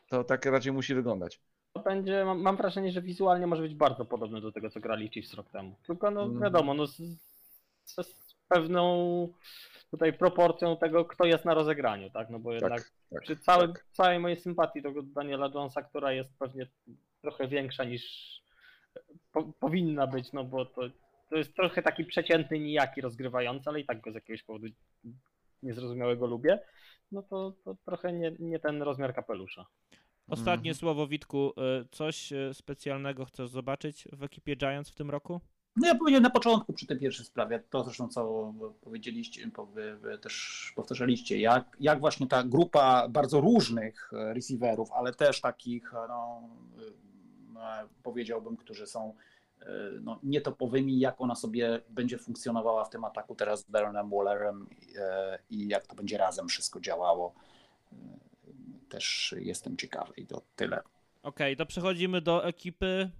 to 0.08 0.24
tak 0.24 0.46
raczej 0.46 0.72
musi 0.72 0.94
wyglądać. 0.94 1.40
Będzie, 1.78 2.24
mam, 2.24 2.40
mam 2.42 2.56
wrażenie, 2.56 2.92
że 2.92 3.02
wizualnie 3.02 3.46
może 3.46 3.62
być 3.62 3.74
bardzo 3.74 4.04
podobny 4.04 4.40
do 4.40 4.52
tego, 4.52 4.70
co 4.70 4.80
grali 4.80 5.08
Chiefs 5.10 5.34
rok 5.34 5.50
temu. 5.50 5.74
Tylko 5.86 6.10
no 6.10 6.22
Mhm. 6.22 6.40
wiadomo, 6.42 6.74
no 6.74 6.86
z, 6.86 6.96
z, 7.84 7.94
z 7.94 8.34
pewną 8.48 9.28
tutaj 9.90 10.12
proporcją 10.12 10.76
tego, 10.76 11.04
kto 11.04 11.24
jest 11.24 11.44
na 11.44 11.54
rozegraniu, 11.54 12.10
tak? 12.10 12.30
No 12.30 12.38
bo 12.38 12.52
jednak 12.52 12.82
Tak, 12.82 12.92
tak, 13.10 13.22
przy 13.22 13.36
całym, 13.36 13.72
tak. 13.72 13.84
całej 13.92 14.18
mojej 14.18 14.36
sympatii 14.36 14.82
do 14.82 14.90
Daniela 15.02 15.50
Jonesa, 15.54 15.82
która 15.82 16.12
jest 16.12 16.38
pewnie 16.38 16.66
trochę 17.22 17.48
większa 17.48 17.84
niż 17.84 18.02
po, 19.32 19.42
powinna 19.60 20.06
być, 20.06 20.32
no 20.32 20.44
bo 20.44 20.64
to, 20.64 20.82
to 21.30 21.36
jest 21.36 21.54
trochę 21.54 21.82
taki 21.82 22.04
przeciętny, 22.04 22.58
nijaki 22.58 23.00
rozgrywający, 23.00 23.70
ale 23.70 23.80
i 23.80 23.84
tak 23.84 24.00
go 24.00 24.12
z 24.12 24.14
jakiegoś 24.14 24.42
powodu 24.42 24.66
niezrozumiałego 25.62 26.26
lubię, 26.26 26.58
no 27.12 27.22
to, 27.22 27.52
to 27.64 27.76
trochę 27.84 28.12
nie, 28.12 28.32
nie 28.38 28.58
ten 28.58 28.82
rozmiar 28.82 29.14
kapelusza. 29.14 29.66
Ostatnie 30.28 30.70
Mhm. 30.70 30.74
słowo, 30.74 31.06
Witku. 31.06 31.50
y, 31.82 31.88
Coś 31.90 32.32
y, 32.32 32.50
specjalnego 32.54 33.24
chcesz 33.24 33.50
zobaczyć 33.50 34.08
w 34.12 34.22
ekipie 34.22 34.56
Giants 34.56 34.90
w 34.90 34.94
tym 34.94 35.10
roku? 35.10 35.40
No 35.76 35.88
ja 35.88 35.94
powiedziałem 35.94 36.22
na 36.22 36.30
początku 36.30 36.72
przy 36.72 36.86
tej 36.86 36.98
pierwszej 36.98 37.26
sprawie, 37.26 37.62
to 37.70 37.84
zresztą 37.84 38.08
co 38.08 38.52
powiedzieliście, 38.80 39.50
też 40.22 40.72
powtarzaliście, 40.76 41.38
jak, 41.40 41.76
jak 41.80 42.00
właśnie 42.00 42.26
ta 42.26 42.42
grupa 42.44 43.08
bardzo 43.08 43.40
różnych 43.40 44.10
receiverów, 44.12 44.92
ale 44.92 45.14
też 45.14 45.40
takich, 45.40 45.92
no, 46.08 46.42
powiedziałbym, 48.02 48.56
którzy 48.56 48.86
są 48.86 49.14
no, 50.00 50.20
nietopowymi, 50.22 50.98
jak 50.98 51.20
ona 51.20 51.34
sobie 51.34 51.80
będzie 51.90 52.18
funkcjonowała 52.18 52.84
w 52.84 52.90
tym 52.90 53.04
ataku 53.04 53.34
teraz 53.34 53.60
z 53.60 53.70
Darrenem 53.70 54.10
Wallerem 54.10 54.66
i 55.50 55.68
jak 55.68 55.86
to 55.86 55.94
będzie 55.94 56.18
razem 56.18 56.48
wszystko 56.48 56.80
działało. 56.80 57.34
Też 58.88 59.34
jestem 59.38 59.76
ciekawy 59.76 60.12
i 60.16 60.26
to 60.26 60.42
tyle. 60.56 60.78
Okej, 60.78 60.92
okay, 61.22 61.56
to 61.56 61.66
przechodzimy 61.66 62.20
do 62.20 62.46
ekipy 62.46 63.10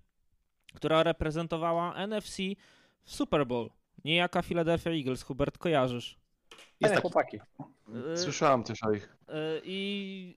która 0.74 1.02
reprezentowała 1.02 2.07
NFC 2.07 2.37
w 3.04 3.14
Super 3.14 3.46
Bowl. 3.46 3.70
Niejaka 4.04 4.42
Philadelphia 4.42 4.90
Eagles. 4.90 5.22
Hubert, 5.22 5.59
kojarzysz? 5.59 6.18
Jest 6.81 6.94
tak 6.94 7.02
chłopaki. 7.02 7.40
Y, 8.14 8.18
Słyszałem 8.18 8.62
też 8.62 8.83
o 8.83 8.92
ich. 8.92 9.04
Y, 9.04 9.35
I 9.64 10.37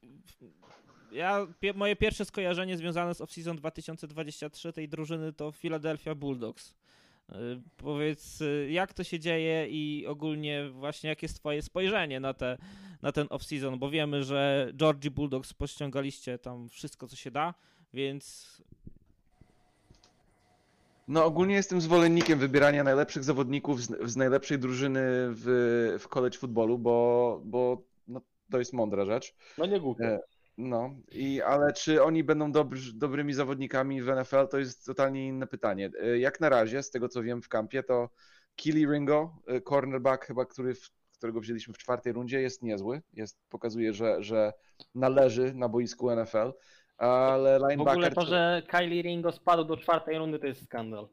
ja, 1.12 1.48
moje 1.76 1.96
pierwsze 1.96 2.26
skojarzenie 2.26 2.78
związane 2.78 3.16
z 3.16 3.22
off-season 3.22 3.56
2023 3.56 4.74
tej 4.74 4.90
drużyny 4.90 5.34
to 5.34 5.52
Philadelphia 5.52 6.16
Bulldogs. 6.16 6.70
Y, 7.30 7.34
powiedz, 7.78 8.44
jak 8.70 8.94
to 8.94 9.04
się 9.04 9.20
dzieje 9.20 9.68
i 9.70 10.08
ogólnie 10.08 10.70
właśnie 10.70 11.10
jakie 11.10 11.26
jest 11.26 11.40
twoje 11.40 11.62
spojrzenie 11.62 12.20
na, 12.20 12.34
te, 12.34 12.58
na 13.02 13.12
ten 13.12 13.28
off-season, 13.28 13.78
bo 13.78 13.90
wiemy, 13.90 14.24
że 14.24 14.72
Georgie 14.76 15.12
Bulldogs 15.12 15.54
pościągaliście 15.54 16.40
tam 16.40 16.70
wszystko, 16.70 17.08
co 17.08 17.16
się 17.16 17.32
da, 17.32 17.54
więc 17.94 18.58
no 21.08 21.26
ogólnie 21.26 21.56
jestem 21.56 21.82
zwolennikiem 21.82 22.40
wybierania 22.40 22.84
najlepszych 22.84 23.24
zawodników 23.24 23.82
z, 23.84 24.12
z 24.12 24.16
najlepszej 24.16 24.60
drużyny 24.60 25.02
w, 25.30 25.98
w 26.00 26.08
college 26.08 26.38
footballu, 26.38 26.78
bo, 26.78 27.42
bo 27.46 27.84
no, 28.08 28.22
to 28.52 28.60
jest 28.60 28.74
mądra 28.74 29.06
rzecz. 29.06 29.36
No 29.58 29.66
nie 29.66 29.80
głupie. 29.80 30.06
E, 30.06 30.20
no, 30.58 30.96
i, 31.12 31.42
ale 31.42 31.74
czy 31.74 32.04
oni 32.04 32.24
będą 32.24 32.52
dobrzy, 32.52 32.94
dobrymi 32.94 33.34
zawodnikami 33.34 34.02
w 34.02 34.08
NFL, 34.08 34.48
to 34.52 34.60
jest 34.60 34.86
totalnie 34.86 35.28
inne 35.28 35.48
pytanie. 35.48 35.92
E, 36.02 36.20
jak 36.20 36.40
na 36.40 36.50
razie, 36.50 36.84
z 36.84 36.92
tego 36.92 37.10
co 37.10 37.24
wiem 37.24 37.42
w 37.42 37.50
kampie, 37.50 37.84
to 37.84 38.10
Killy 38.56 38.94
Ringo, 38.94 39.36
e, 39.48 39.62
cornerback 39.62 40.26
chyba, 40.26 40.46
który, 40.46 40.74
którego 41.22 41.40
wzięliśmy 41.40 41.74
w 41.74 41.78
czwartej 41.78 42.14
rundzie, 42.14 42.42
jest 42.42 42.64
niezły. 42.64 43.02
Jest, 43.14 43.40
pokazuje, 43.50 43.94
że, 43.94 44.24
że 44.24 44.54
należy 44.96 45.54
na 45.54 45.70
boisku 45.70 46.16
NFL 46.16 46.54
ale 46.98 47.58
linebacker... 47.58 47.86
W 47.86 47.88
ogóle 47.88 48.12
to, 48.12 48.26
że 48.26 48.64
Kylie 48.68 49.02
Ringo 49.02 49.32
spadł 49.32 49.64
do 49.64 49.78
czwartej 49.78 50.18
rundy, 50.18 50.40
to 50.40 50.48
jest 50.48 50.66
skandal. 50.66 51.08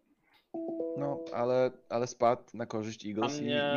No, 0.96 1.24
ale, 1.32 1.70
ale 1.88 2.06
spadł 2.06 2.42
na 2.54 2.66
korzyść 2.66 3.06
Eagles. 3.06 3.40
Mnie, 3.40 3.72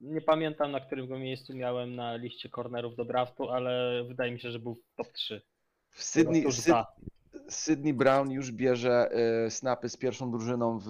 i... 0.00 0.06
Nie 0.06 0.20
pamiętam, 0.20 0.72
na 0.72 0.80
którym 0.80 1.08
go 1.08 1.18
miejscu 1.18 1.56
miałem 1.56 1.96
na 1.96 2.16
liście 2.16 2.48
cornerów 2.48 2.96
do 2.96 3.04
draftu, 3.04 3.50
ale 3.50 4.04
wydaje 4.04 4.32
mi 4.32 4.40
się, 4.40 4.50
że 4.50 4.58
był 4.58 4.74
w 4.74 4.94
top 4.96 5.12
3. 5.12 5.42
W 5.90 6.02
Sydney, 6.02 6.52
Syd... 6.52 6.74
Sydney 7.48 7.94
Brown 7.94 8.30
już 8.30 8.52
bierze 8.52 9.10
y, 9.46 9.50
snapy 9.50 9.88
z 9.88 9.96
pierwszą 9.96 10.30
drużyną 10.30 10.78
w, 10.78 10.88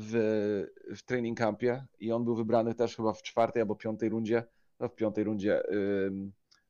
w, 0.00 0.12
w 0.96 1.02
training 1.02 1.38
campie 1.38 1.86
i 2.00 2.12
on 2.12 2.24
był 2.24 2.34
wybrany 2.34 2.74
też 2.74 2.96
chyba 2.96 3.12
w 3.12 3.22
czwartej 3.22 3.62
albo 3.62 3.76
piątej 3.76 4.08
rundzie. 4.08 4.44
No 4.80 4.88
w 4.88 4.94
piątej 4.94 5.24
rundzie. 5.24 5.62
Y, 5.70 6.10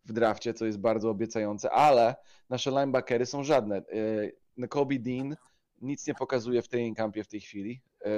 w 0.09 0.13
drafcie, 0.13 0.55
co 0.55 0.67
jest 0.67 0.79
bardzo 0.79 1.11
obiecające, 1.11 1.71
ale 1.71 2.15
nasze 2.51 2.71
linebackery 2.71 3.27
są 3.27 3.45
żadne. 3.45 3.83
E, 4.59 4.67
Kobe 4.69 4.99
Dean 4.99 5.37
nic 5.83 6.07
nie 6.07 6.15
pokazuje 6.15 6.63
w 6.63 6.69
training 6.69 6.97
campie 6.97 7.25
w 7.25 7.29
tej 7.29 7.41
chwili. 7.41 7.81
E, 8.01 8.11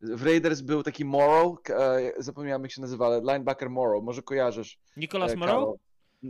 w 0.00 0.22
Raiders 0.26 0.60
był 0.60 0.82
taki 0.82 1.04
Morrow, 1.04 1.58
e, 1.70 2.12
zapomniałem 2.18 2.62
jak 2.62 2.72
się 2.72 2.80
nazywa, 2.80 3.06
ale 3.06 3.20
linebacker 3.20 3.70
Morrow, 3.70 4.04
może 4.04 4.22
kojarzysz. 4.22 4.78
Nicholas 4.96 5.36
Morrow? 5.36 5.76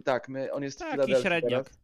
Tak, 0.04 0.28
my, 0.28 0.52
on 0.52 0.62
jest 0.62 0.78
taki 0.78 1.16
średniak. 1.16 1.64
Teraz. 1.64 1.80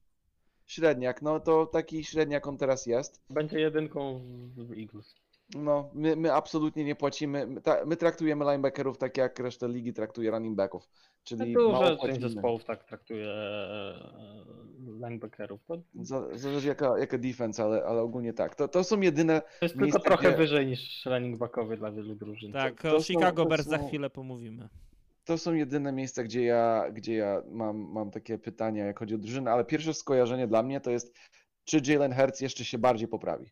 Średniak, 0.66 1.23
no 1.23 1.40
to 1.40 1.66
taki 1.66 2.05
średniak 2.05 2.47
on 2.47 2.59
teraz 2.59 2.87
jest. 2.87 3.21
Będzie 3.31 3.61
jedynką 3.61 4.21
w 4.57 4.73
Eagles. 4.73 5.14
No, 5.54 5.90
my, 5.94 6.16
my 6.16 6.32
absolutnie 6.32 6.85
nie 6.85 6.94
płacimy. 6.94 7.46
My, 7.46 7.61
ta, 7.61 7.85
my, 7.85 7.96
traktujemy 7.96 8.44
linebackerów 8.44 8.98
tak, 8.98 9.16
jak 9.16 9.38
reszta 9.38 9.66
ligi 9.66 9.92
traktuje 9.92 10.30
running 10.30 10.56
backów. 10.56 10.88
Czyli 11.24 11.52
no 11.52 11.61
dużo 11.61 11.96
część 11.96 12.20
zespołów 12.20 12.64
tak 12.64 12.85
traktuje 12.85 13.28
e, 13.28 13.94
linebackerów. 14.87 15.64
To... 15.64 15.82
Zależy 16.32 16.68
jaka, 16.68 16.98
jaka 16.98 17.18
defense, 17.18 17.64
ale, 17.64 17.85
ale 17.85 18.02
ogólnie 18.02 18.32
tak. 18.32 18.54
To, 18.54 18.68
to 18.68 18.85
są 18.85 19.00
jedyne. 19.00 19.40
To 19.40 19.64
jest 19.64 19.78
tylko 19.78 19.98
trochę 19.98 20.28
gdzie... 20.28 20.37
wyżej 20.37 20.66
niż 20.66 21.06
running 21.06 21.38
backowy 21.38 21.76
dla 21.76 21.92
wielu 21.92 22.14
drużyn. 22.14 22.52
Tak, 22.52 22.82
to, 22.82 22.90
to 22.90 22.96
o 22.96 23.02
Chicago 23.02 23.42
są, 23.42 23.48
Bears 23.48 23.66
za 23.66 23.78
chwilę 23.78 24.11
pomówimy. 24.11 24.68
To 25.24 25.38
są 25.38 25.54
jedyne 25.54 25.92
miejsca, 25.92 26.22
gdzie 26.22 26.44
ja, 26.44 26.85
gdzie 26.92 27.14
ja 27.14 27.42
mam, 27.50 27.76
mam 27.76 28.11
takie 28.11 28.38
pytania, 28.38 28.87
jak 28.87 28.98
chodzi 28.98 29.14
o 29.14 29.18
drużynę, 29.18 29.50
ale 29.50 29.64
pierwsze 29.64 29.94
skojarzenie 29.94 30.46
dla 30.46 30.62
mnie 30.62 30.80
to 30.80 30.90
jest, 30.90 31.14
czy 31.64 31.80
Jalen 31.87 32.14
Hurts 32.14 32.40
jeszcze 32.40 32.64
się 32.64 32.78
bardziej 32.78 33.09
poprawi. 33.09 33.50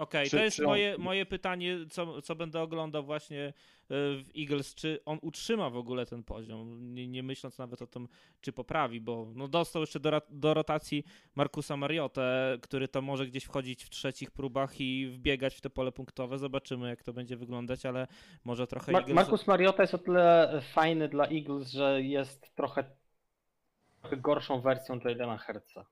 Okej, 0.00 0.28
okay, 0.28 0.30
to 0.30 0.44
jest 0.44 0.60
on... 0.60 0.66
moje, 0.66 0.98
moje 0.98 1.26
pytanie, 1.26 1.78
co, 1.90 2.22
co 2.22 2.34
będę 2.36 2.60
oglądał 2.60 3.04
właśnie 3.04 3.46
e, 3.46 3.52
w 3.88 4.24
Eagles, 4.38 4.74
czy 4.74 5.00
on 5.04 5.18
utrzyma 5.22 5.70
w 5.70 5.76
ogóle 5.76 6.06
ten 6.06 6.24
poziom, 6.24 6.94
nie, 6.94 7.08
nie 7.08 7.22
myśląc 7.22 7.58
nawet 7.58 7.82
o 7.82 7.86
tym, 7.86 8.08
czy 8.40 8.52
poprawi, 8.52 9.00
bo 9.00 9.32
no 9.34 9.48
dostał 9.48 9.82
jeszcze 9.82 10.00
do, 10.00 10.22
do 10.30 10.54
rotacji 10.54 11.04
Markusa 11.34 11.76
Mariotę, 11.76 12.58
który 12.62 12.88
to 12.88 13.02
może 13.02 13.26
gdzieś 13.26 13.44
wchodzić 13.44 13.84
w 13.84 13.90
trzecich 13.90 14.30
próbach 14.30 14.80
i 14.80 15.06
wbiegać 15.06 15.54
w 15.54 15.60
te 15.60 15.70
pole 15.70 15.92
punktowe, 15.92 16.38
zobaczymy 16.38 16.88
jak 16.88 17.02
to 17.02 17.12
będzie 17.12 17.36
wyglądać, 17.36 17.86
ale 17.86 18.06
może 18.44 18.66
trochę 18.66 18.92
Mar- 18.92 19.02
Eagles... 19.02 19.16
Markus 19.16 19.46
Mariota 19.46 19.82
jest 19.82 19.94
o 19.94 19.98
tyle 19.98 20.60
fajny 20.74 21.08
dla 21.08 21.26
Eagles, 21.26 21.70
że 21.70 22.02
jest 22.02 22.54
trochę, 22.54 22.84
trochę 24.00 24.16
gorszą 24.16 24.60
wersją 24.60 25.00
Jalena 25.04 25.38
Hertza. 25.38 25.84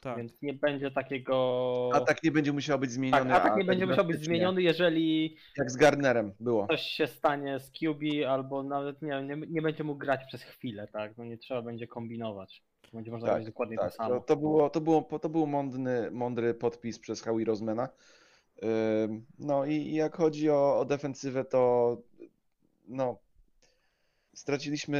Tak. 0.00 0.16
Więc 0.16 0.42
nie 0.42 0.52
będzie 0.52 0.90
takiego. 0.90 1.90
Atak 1.92 2.22
nie 2.22 2.30
będzie 2.30 2.52
musiał 2.52 2.78
być 2.78 2.90
zmieniony. 2.90 3.30
Tak, 3.30 3.44
atak 3.44 3.56
nie 3.56 3.64
będzie 3.64 3.86
musiał 3.86 4.04
być 4.04 4.24
zmieniony, 4.24 4.62
jeżeli. 4.62 5.36
Jak 5.56 5.70
z 5.70 5.76
Gardnerem 5.76 6.32
było. 6.40 6.66
Coś 6.66 6.82
się 6.82 7.06
stanie 7.06 7.60
z 7.60 7.70
QB, 7.70 8.02
albo 8.28 8.62
nawet 8.62 9.02
nie, 9.02 9.22
nie, 9.22 9.36
nie 9.48 9.62
będzie 9.62 9.84
mógł 9.84 9.98
grać 9.98 10.20
przez 10.28 10.42
chwilę, 10.42 10.88
tak? 10.92 11.16
No 11.18 11.24
nie 11.24 11.38
trzeba 11.38 11.62
będzie 11.62 11.86
kombinować. 11.86 12.62
Będzie 12.92 13.10
można 13.10 13.28
tak, 13.28 13.44
dokładnie 13.44 13.76
tak. 13.76 13.90
to 13.90 13.96
samo. 13.96 14.14
To, 14.14 14.20
to, 14.20 14.36
było, 14.36 14.70
to, 14.70 14.80
było, 14.80 15.02
to 15.02 15.28
był 15.28 15.46
mądry, 15.46 16.10
mądry 16.10 16.54
podpis 16.54 16.98
przez 16.98 17.22
Howie 17.22 17.44
Rosemana. 17.44 17.88
No 19.38 19.64
i 19.64 19.92
jak 19.92 20.16
chodzi 20.16 20.50
o, 20.50 20.78
o 20.78 20.84
defensywę, 20.84 21.44
to 21.44 21.96
no, 22.88 23.18
Straciliśmy 24.36 24.98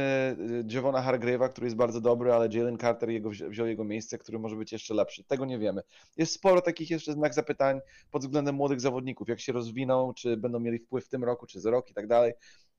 y, 0.69 0.73
Javona 0.73 1.01
Hargrave'a, 1.01 1.49
który 1.49 1.67
jest 1.67 1.75
bardzo 1.75 2.01
dobry, 2.01 2.33
ale 2.33 2.49
Jalen 2.51 2.77
Carter 2.77 3.09
jego, 3.09 3.29
wziął 3.29 3.67
jego 3.67 3.83
miejsce, 3.83 4.17
który 4.17 4.39
może 4.39 4.55
być 4.55 4.71
jeszcze 4.71 4.93
lepszy. 4.93 5.23
Tego 5.23 5.45
nie 5.45 5.59
wiemy. 5.59 5.81
Jest 6.17 6.33
sporo 6.33 6.61
takich 6.61 6.89
jeszcze 6.89 7.13
znak 7.13 7.33
zapytań 7.33 7.79
pod 8.11 8.21
względem 8.21 8.55
młodych 8.55 8.81
zawodników, 8.81 9.29
jak 9.29 9.39
się 9.39 9.53
rozwiną, 9.53 10.13
czy 10.13 10.37
będą 10.37 10.59
mieli 10.59 10.79
wpływ 10.79 11.05
w 11.05 11.09
tym 11.09 11.23
roku, 11.23 11.45
czy 11.47 11.59
za 11.59 11.71
rok 11.71 11.89
i 11.89 11.93
tak 11.93 12.07
dalej. 12.07 12.33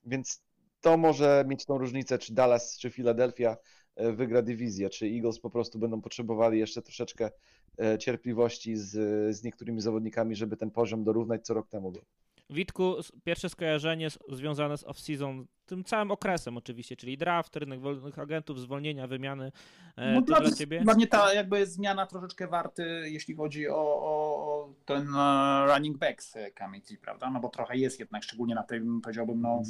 Więc 0.05 0.43
to 0.81 0.97
może 0.97 1.45
mieć 1.49 1.65
tą 1.65 1.79
różnicę, 1.79 2.19
czy 2.19 2.35
Dallas, 2.35 2.79
czy 2.79 2.91
Philadelphia 2.91 3.57
e, 3.97 4.13
wygra 4.13 4.43
dywizję, 4.43 4.91
czy 4.91 5.07
Eagles 5.07 5.41
po 5.41 5.51
prostu 5.51 5.79
będą 5.79 6.01
potrzebowali 6.01 6.59
jeszcze 6.59 6.83
troszeczkę 6.83 7.31
e, 7.79 7.99
cierpliwości 7.99 8.77
z, 8.77 8.91
z 9.37 9.43
niektórymi 9.43 9.81
zawodnikami, 9.81 10.37
żeby 10.37 10.57
ten 10.57 10.71
poziom 10.71 11.05
dorównać 11.05 11.47
co 11.47 11.55
rok 11.55 11.69
temu 11.69 11.93
był. 11.93 12.03
Witku, 12.51 12.97
pierwsze 13.25 13.49
skojarzenie 13.49 14.09
związane 14.29 14.79
z 14.79 14.85
off-season, 14.85 15.45
tym 15.69 15.85
całym 15.85 16.11
okresem 16.11 16.57
oczywiście, 16.57 16.97
czyli 16.97 17.19
draft, 17.19 17.57
rynek 17.57 17.81
wolnych 17.81 18.19
agentów, 18.19 18.61
zwolnienia, 18.61 19.07
wymiany. 19.07 19.53
E, 19.97 20.13
no 20.13 20.23
dla, 20.23 20.41
dla 20.41 20.51
ciebie? 20.51 20.81
Dla 20.81 20.95
mnie 20.95 21.07
ta 21.07 21.35
jakby 21.35 21.67
zmiana 21.67 22.07
troszeczkę 22.07 22.47
warty, 22.47 23.03
jeśli 23.05 23.35
chodzi 23.35 23.69
o, 23.69 23.77
o 23.77 24.69
ten 24.85 25.15
e, 25.17 25.67
running 25.67 25.99
backs 25.99 26.35
Kamiti, 26.55 26.97
prawda? 26.97 27.31
No 27.31 27.41
bo 27.41 27.49
trochę 27.49 27.77
jest 27.77 28.01
jednak, 28.01 28.23
szczególnie 28.23 28.55
na 28.55 28.63
tym, 28.63 29.01
powiedziałbym, 29.01 29.43
no, 29.43 29.63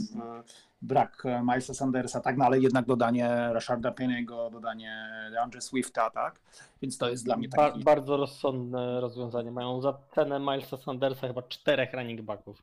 brak 0.82 1.22
Milesa 1.42 1.74
Sandersa, 1.74 2.20
tak, 2.20 2.36
no 2.36 2.44
ale 2.44 2.60
jednak 2.60 2.86
dodanie 2.86 3.28
Rasharda 3.52 3.90
Penny'ego, 3.90 4.50
dodanie 4.50 5.10
Andre 5.42 5.60
Swifta, 5.60 6.10
tak? 6.10 6.40
Więc 6.82 6.98
to 6.98 7.10
jest 7.10 7.24
dla 7.24 7.36
mnie 7.36 7.48
taki... 7.48 7.78
Ba 7.78 7.84
bardzo 7.84 8.16
rozsądne 8.16 9.00
rozwiązanie. 9.00 9.50
Mają 9.50 9.80
za 9.80 9.98
cenę 10.14 10.40
Milesa 10.40 10.76
Sandersa 10.76 11.26
chyba 11.26 11.42
czterech 11.42 11.92
running 11.92 12.22
backów. 12.22 12.62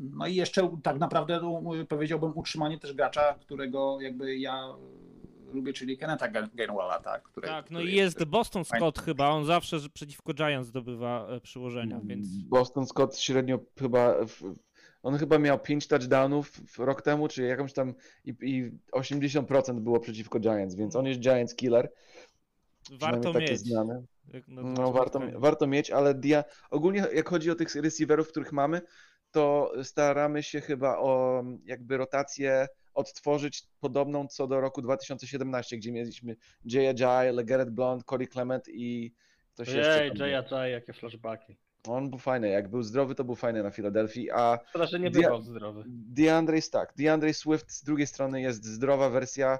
No 0.00 0.26
i 0.26 0.34
jeszcze 0.34 0.76
tak 0.82 0.98
naprawdę 0.98 1.40
no, 1.42 1.62
powiedziałbym 1.88 2.32
utrzymanie 2.34 2.78
też 2.78 2.92
gracza, 2.92 3.34
którego 3.40 4.00
jakby 4.00 4.38
ja 4.38 4.74
lubię, 5.52 5.72
czyli 5.72 5.98
Kenneta 5.98 6.28
Gainwella, 6.28 6.98
tak? 6.98 7.22
Który, 7.22 7.48
tak, 7.48 7.70
no 7.70 7.78
który 7.78 7.92
i 7.92 7.94
jest 7.94 8.24
Boston 8.24 8.64
Scott 8.64 8.98
chyba, 8.98 9.28
on 9.28 9.44
zawsze 9.44 9.76
przeciwko 9.94 10.34
Giants 10.34 10.68
zdobywa 10.68 11.26
e, 11.28 11.40
przyłożenia, 11.40 12.00
więc... 12.04 12.26
Boston 12.28 12.86
Scott 12.86 13.18
średnio 13.18 13.58
chyba, 13.78 14.14
on 15.02 15.18
chyba 15.18 15.38
miał 15.38 15.58
5 15.58 15.86
touchdownów 15.86 16.78
rok 16.78 17.02
temu, 17.02 17.28
czy 17.28 17.42
jakąś 17.42 17.72
tam 17.72 17.94
i, 18.24 18.34
i 18.40 18.70
80% 18.92 19.80
było 19.80 20.00
przeciwko 20.00 20.40
Giants, 20.40 20.74
więc 20.74 20.96
on 20.96 21.06
jest 21.06 21.20
Giants 21.20 21.54
killer. 21.54 21.92
Warto 23.00 23.32
mieć. 23.32 23.70
Na 23.70 23.84
No 24.48 24.92
warto, 24.92 25.20
warto 25.34 25.66
mieć, 25.66 25.90
ale 25.90 26.14
dia... 26.14 26.44
ogólnie 26.70 27.06
jak 27.14 27.28
chodzi 27.28 27.50
o 27.50 27.54
tych 27.54 27.74
receiverów, 27.74 28.28
których 28.28 28.52
mamy, 28.52 28.80
to 29.30 29.72
staramy 29.82 30.42
się 30.42 30.60
chyba 30.60 30.98
o 30.98 31.42
jakby 31.64 31.96
rotację 31.96 32.68
odtworzyć 32.94 33.62
podobną 33.80 34.26
co 34.26 34.46
do 34.46 34.60
roku 34.60 34.82
2017, 34.82 35.76
gdzie 35.76 35.92
mieliśmy 35.92 36.36
Jay 36.64 36.88
Ajay, 36.88 37.44
Garrett 37.44 37.70
Blount, 37.70 38.04
Corey 38.04 38.28
Clement 38.28 38.68
i 38.68 39.14
ktoś 39.54 39.68
jeszcze. 39.68 40.06
Jay 40.06 40.12
był. 40.12 40.58
Ajay, 40.58 40.72
jakie 40.72 40.92
flashbacki. 40.92 41.56
On 41.88 42.10
był 42.10 42.18
fajny, 42.18 42.48
jak 42.48 42.68
był 42.68 42.82
zdrowy, 42.82 43.14
to 43.14 43.24
był 43.24 43.34
fajny 43.34 43.62
na 43.62 43.70
Filadelfii, 43.70 44.30
a 44.30 44.58
Szkoda, 44.68 44.86
że 44.86 45.00
nie 45.00 45.10
bywał 45.10 45.42
zdrowy. 45.42 45.84
DeAndre 45.86 46.56
jest 46.56 46.72
tak, 46.72 46.92
DeAndre 46.96 47.34
Swift 47.34 47.70
z 47.70 47.84
drugiej 47.84 48.06
strony 48.06 48.40
jest 48.40 48.64
zdrowa 48.64 49.10
wersja 49.10 49.58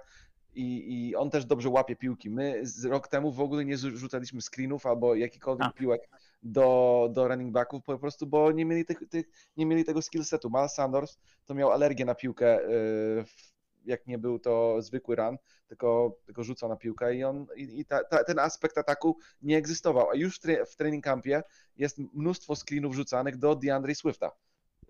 i, 0.54 1.08
i 1.08 1.16
on 1.16 1.30
też 1.30 1.44
dobrze 1.44 1.68
łapie 1.68 1.96
piłki. 1.96 2.30
My 2.30 2.66
z 2.66 2.84
rok 2.84 3.08
temu 3.08 3.32
w 3.32 3.40
ogóle 3.40 3.64
nie 3.64 3.76
rzucaliśmy 3.76 4.40
screenów 4.42 4.86
albo 4.86 5.14
jakikolwiek 5.14 5.68
A. 5.68 5.72
piłek 5.72 6.08
do, 6.42 7.08
do 7.12 7.28
running 7.28 7.52
backów, 7.52 7.84
po 7.84 7.98
prostu, 7.98 8.26
bo 8.26 8.52
nie 8.52 8.64
mieli, 8.64 8.84
tych, 8.84 9.08
tych, 9.08 9.26
nie 9.56 9.66
mieli 9.66 9.84
tego 9.84 10.02
skill 10.02 10.24
setu. 10.24 10.50
Miles 10.50 10.74
Sanders 10.74 11.18
to 11.44 11.54
miał 11.54 11.70
alergię 11.70 12.04
na 12.04 12.14
piłkę, 12.14 12.60
w- 13.26 13.50
jak 13.84 14.06
nie 14.06 14.18
był 14.18 14.38
to 14.38 14.82
zwykły 14.82 15.16
run, 15.16 15.36
tylko, 15.66 16.18
tylko 16.26 16.44
rzucał 16.44 16.68
na 16.68 16.76
piłkę 16.76 17.14
i, 17.14 17.24
on, 17.24 17.46
i, 17.56 17.80
i 17.80 17.84
ta, 17.84 18.04
ta, 18.04 18.24
ten 18.24 18.38
aspekt 18.38 18.78
ataku 18.78 19.16
nie 19.42 19.56
egzystował. 19.56 20.10
A 20.10 20.14
już 20.14 20.40
w 20.66 20.76
training 20.76 21.04
campie 21.04 21.42
jest 21.76 21.98
mnóstwo 21.98 22.56
screenów 22.56 22.94
rzucanych 22.94 23.36
do 23.36 23.54
DeAndre 23.54 23.94
Swifta 23.94 24.30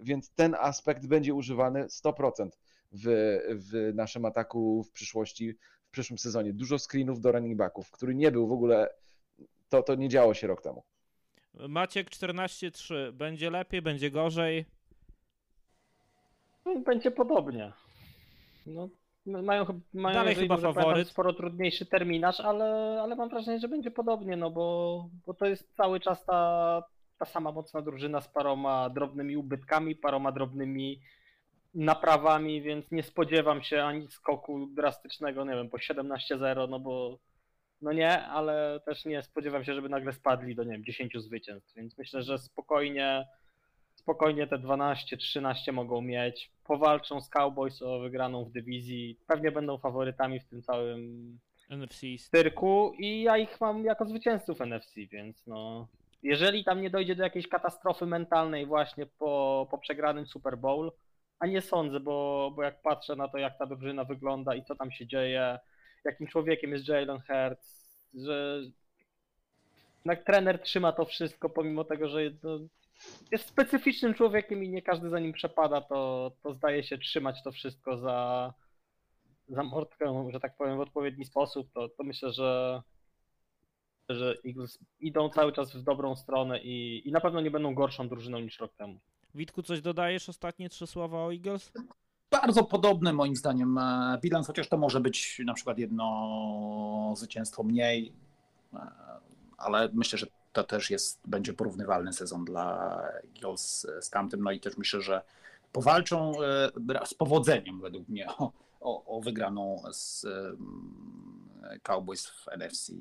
więc 0.00 0.30
ten 0.30 0.56
aspekt 0.58 1.06
będzie 1.06 1.34
używany 1.34 1.84
100% 1.84 2.48
w, 2.92 3.38
w 3.50 3.94
naszym 3.94 4.24
ataku 4.24 4.84
w 4.84 4.92
przyszłości, 4.92 5.58
w 5.88 5.90
przyszłym 5.90 6.18
sezonie. 6.18 6.52
Dużo 6.52 6.78
screenów 6.78 7.20
do 7.20 7.32
running 7.32 7.56
backów, 7.56 7.90
który 7.90 8.14
nie 8.14 8.32
był 8.32 8.48
w 8.48 8.52
ogóle, 8.52 8.88
to, 9.68 9.82
to 9.82 9.94
nie 9.94 10.08
działo 10.08 10.34
się 10.34 10.46
rok 10.46 10.62
temu. 10.62 10.82
Maciek 11.54 12.10
14-3. 12.10 13.12
Będzie 13.12 13.50
lepiej, 13.50 13.82
będzie 13.82 14.10
gorzej. 14.10 14.64
No, 16.64 16.80
Będzie 16.80 17.10
podobnie. 17.10 17.72
No, 18.66 18.88
no, 19.26 19.42
mają, 19.42 19.80
mają 19.94 20.14
Dalej 20.14 20.34
chyba 20.34 20.56
pamiętam, 20.56 20.74
faworyt. 20.74 21.08
sporo 21.08 21.32
trudniejszy 21.32 21.86
terminarz, 21.86 22.40
ale, 22.40 22.98
ale 23.02 23.16
mam 23.16 23.28
wrażenie, 23.28 23.58
że 23.60 23.68
będzie 23.68 23.90
podobnie, 23.90 24.36
no 24.36 24.50
bo, 24.50 25.08
bo 25.26 25.34
to 25.34 25.46
jest 25.46 25.74
cały 25.76 26.00
czas 26.00 26.24
ta, 26.24 26.82
ta 27.18 27.24
sama 27.24 27.52
mocna 27.52 27.82
drużyna 27.82 28.20
z 28.20 28.28
paroma 28.28 28.90
drobnymi 28.90 29.36
ubytkami, 29.36 29.96
paroma 29.96 30.32
drobnymi 30.32 31.00
naprawami, 31.74 32.62
więc 32.62 32.90
nie 32.90 33.02
spodziewam 33.02 33.62
się 33.62 33.84
ani 33.84 34.08
skoku 34.08 34.66
drastycznego, 34.66 35.44
nie 35.44 35.54
wiem, 35.54 35.70
po 35.70 35.76
17-0, 35.78 36.68
no 36.68 36.80
bo 36.80 37.18
no 37.82 37.92
nie, 37.92 38.22
ale 38.22 38.80
też 38.84 39.04
nie 39.04 39.22
spodziewam 39.22 39.64
się, 39.64 39.74
żeby 39.74 39.88
nagle 39.88 40.12
spadli 40.12 40.54
do, 40.54 40.64
nie 40.64 40.72
wiem, 40.72 40.84
10 40.84 41.12
zwycięstw, 41.16 41.74
więc 41.74 41.98
myślę, 41.98 42.22
że 42.22 42.38
spokojnie 42.38 43.26
spokojnie 44.00 44.46
te 44.46 44.58
12-13 44.58 45.72
mogą 45.72 46.00
mieć. 46.00 46.50
Powalczą 46.64 47.20
z 47.20 47.28
Cowboys 47.28 47.82
o 47.82 47.98
wygraną 47.98 48.44
w 48.44 48.52
dywizji. 48.52 49.18
Pewnie 49.26 49.52
będą 49.52 49.78
faworytami 49.78 50.40
w 50.40 50.44
tym 50.44 50.62
całym 50.62 51.38
NFC 51.70 52.00
cyrku 52.30 52.92
i 52.98 53.22
ja 53.22 53.38
ich 53.38 53.60
mam 53.60 53.84
jako 53.84 54.04
zwycięzców 54.04 54.60
NFC, 54.60 54.94
więc 55.10 55.46
no. 55.46 55.88
Jeżeli 56.22 56.64
tam 56.64 56.82
nie 56.82 56.90
dojdzie 56.90 57.16
do 57.16 57.22
jakiejś 57.22 57.48
katastrofy 57.48 58.06
mentalnej 58.06 58.66
właśnie 58.66 59.06
po, 59.06 59.66
po 59.70 59.78
przegranym 59.78 60.26
Super 60.26 60.58
Bowl, 60.58 60.92
a 61.38 61.46
nie 61.46 61.60
sądzę, 61.60 62.00
bo, 62.00 62.52
bo 62.56 62.62
jak 62.62 62.82
patrzę 62.82 63.16
na 63.16 63.28
to, 63.28 63.38
jak 63.38 63.58
ta 63.58 63.66
drużyna 63.66 64.04
wygląda 64.04 64.54
i 64.54 64.64
co 64.64 64.74
tam 64.74 64.90
się 64.90 65.06
dzieje, 65.06 65.58
jakim 66.04 66.26
człowiekiem 66.26 66.72
jest 66.72 66.88
Jalen 66.88 67.20
Hurts, 67.20 67.96
że 68.14 68.62
jak 70.04 70.24
trener 70.24 70.62
trzyma 70.62 70.92
to 70.92 71.04
wszystko, 71.04 71.50
pomimo 71.50 71.84
tego, 71.84 72.08
że 72.08 72.20
no, 72.42 72.58
jest 73.32 73.48
specyficznym 73.48 74.14
człowiekiem 74.14 74.64
i 74.64 74.68
nie 74.68 74.82
każdy 74.82 75.10
za 75.10 75.20
nim 75.20 75.32
przepada, 75.32 75.80
to, 75.80 76.32
to 76.42 76.54
zdaje 76.54 76.82
się 76.82 76.98
trzymać 76.98 77.42
to 77.42 77.52
wszystko 77.52 77.98
za, 77.98 78.52
za 79.48 79.62
mordkę, 79.62 80.30
że 80.32 80.40
tak 80.40 80.56
powiem, 80.56 80.76
w 80.76 80.80
odpowiedni 80.80 81.24
sposób, 81.24 81.72
to, 81.72 81.88
to 81.88 82.04
myślę, 82.04 82.32
że, 82.32 82.82
że 84.08 84.36
Eagles 84.46 84.78
idą 85.00 85.28
cały 85.28 85.52
czas 85.52 85.76
w 85.76 85.82
dobrą 85.82 86.16
stronę 86.16 86.60
i, 86.62 87.08
i 87.08 87.12
na 87.12 87.20
pewno 87.20 87.40
nie 87.40 87.50
będą 87.50 87.74
gorszą 87.74 88.08
drużyną 88.08 88.38
niż 88.38 88.58
rok 88.58 88.74
temu. 88.74 89.00
Witku, 89.34 89.62
coś 89.62 89.80
dodajesz? 89.80 90.28
Ostatnie 90.28 90.68
trzy 90.68 90.86
słowa 90.86 91.18
o 91.18 91.32
Eagles? 91.32 91.72
Bardzo 92.30 92.64
podobny 92.64 93.12
moim 93.12 93.36
zdaniem 93.36 93.78
e, 93.78 94.18
bilans, 94.22 94.46
chociaż 94.46 94.68
to 94.68 94.76
może 94.76 95.00
być 95.00 95.40
na 95.44 95.54
przykład 95.54 95.78
jedno 95.78 97.14
zwycięstwo 97.16 97.62
mniej, 97.62 98.12
e, 98.74 98.78
ale 99.58 99.88
myślę, 99.92 100.18
że 100.18 100.26
to 100.52 100.64
też 100.64 100.90
jest, 100.90 101.20
będzie 101.24 101.52
porównywalny 101.52 102.12
sezon 102.12 102.44
dla 102.44 103.02
Eagles 103.34 103.86
z 104.00 104.10
tamtym, 104.10 104.42
no 104.42 104.50
i 104.50 104.60
też 104.60 104.76
myślę, 104.76 105.00
że 105.00 105.22
powalczą 105.72 106.32
e, 106.42 107.06
z 107.06 107.14
powodzeniem 107.14 107.80
według 107.80 108.08
mnie 108.08 108.28
o, 108.28 108.52
o, 108.80 109.16
o 109.16 109.20
wygraną 109.20 109.82
z 109.92 110.26
Cowboys 111.82 112.26
w 112.26 112.48
NFC 112.48 112.92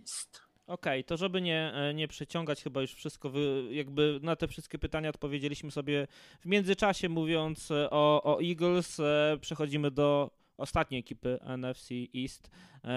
East. 0.00 0.49
Okej, 0.70 1.04
to 1.04 1.16
żeby 1.16 1.40
nie, 1.40 1.72
e, 1.74 1.94
nie 1.94 2.08
przeciągać, 2.08 2.62
chyba 2.62 2.80
już 2.80 2.94
wszystko, 2.94 3.30
wy, 3.30 3.68
jakby 3.70 4.20
na 4.22 4.36
te 4.36 4.48
wszystkie 4.48 4.78
pytania 4.78 5.08
odpowiedzieliśmy 5.08 5.70
sobie 5.70 6.06
w 6.40 6.46
międzyczasie, 6.46 7.08
mówiąc 7.08 7.70
e, 7.70 7.90
o, 7.90 8.22
o 8.22 8.42
Eagles. 8.42 9.00
E, 9.00 9.38
Przechodzimy 9.40 9.90
do 9.90 10.30
ostatniej 10.56 11.00
ekipy 11.00 11.38
NFC 11.58 11.90
East, 12.16 12.50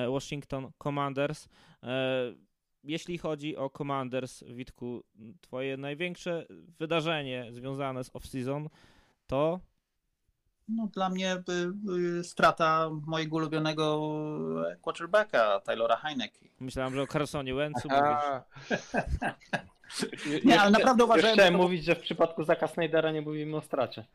Washington 0.09 0.71
Commanders. 0.84 1.49
Jeśli 2.84 3.17
chodzi 3.17 3.57
o 3.57 3.69
Commanders, 3.69 4.43
Witku, 4.43 5.03
twoje 5.41 5.78
największe 5.78 6.45
wydarzenie 6.80 7.47
związane 7.51 8.03
z 8.03 8.09
off-season 8.11 8.69
to 9.28 9.59
No, 10.70 10.88
dla 10.88 11.09
mnie 11.09 11.34
y, 11.36 12.20
y, 12.20 12.24
strata 12.24 12.89
mojego 13.07 13.36
ulubionego 13.36 14.01
quarterbacka, 14.82 15.59
Taylora 15.59 15.95
Heineke. 15.95 16.39
myślałem, 16.59 16.93
że 16.95 17.01
o 17.01 17.07
Carsonie 17.07 17.53
Wentzu 17.53 17.88
Nie, 20.45 20.61
ale 20.61 20.72
naprawdę 20.72 21.03
uważałem, 21.03 21.34
chciałem 21.36 21.53
to- 21.53 21.57
mówić, 21.59 21.84
że 21.86 21.95
w 21.95 21.99
przypadku 22.01 22.43
Zaka 22.43 22.68
Snydera 22.68 23.11
nie 23.11 23.22
mówimy 23.22 23.57
o 23.57 23.61
stracie. 23.61 24.05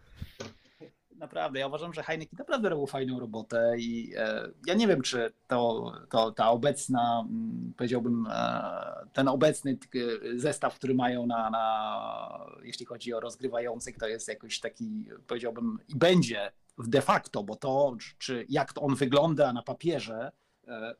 Naprawdę, 1.19 1.59
ja 1.59 1.67
uważam, 1.67 1.95
że 1.95 2.03
Heineke 2.03 2.37
naprawdę 2.39 2.69
robił 2.69 2.87
fajną 2.87 3.21
robotę 3.21 3.75
i 3.79 4.13
e, 4.17 4.49
ja 4.67 4.75
nie 4.75 4.87
wiem, 4.87 5.03
czy 5.03 5.33
to, 5.47 5.93
to 6.11 6.33
ta 6.33 6.51
obecna, 6.51 7.25
mm, 7.31 7.73
powiedziałbym, 7.77 8.27
e, 8.31 9.07
ten 9.13 9.29
obecny 9.29 9.79
e, 9.95 10.39
zestaw, 10.39 10.75
który 10.75 10.95
mają 10.95 11.27
na, 11.27 11.51
na, 11.51 12.47
jeśli 12.63 12.87
chodzi 12.87 13.15
o 13.15 13.21
rozgrywających, 13.21 13.99
to 13.99 14.09
jest 14.09 14.29
jakoś 14.29 14.61
taki, 14.61 15.05
powiedziałbym, 15.27 15.79
i 15.89 15.97
będzie 15.97 16.53
de 16.79 17.03
facto, 17.03 17.43
bo 17.43 17.57
to, 17.57 17.97
czy 18.19 18.47
jak 18.49 18.73
to 18.73 18.81
on 18.81 18.95
wygląda 18.95 19.53
na 19.53 19.63
papierze, 19.63 20.33
e, 20.69 20.95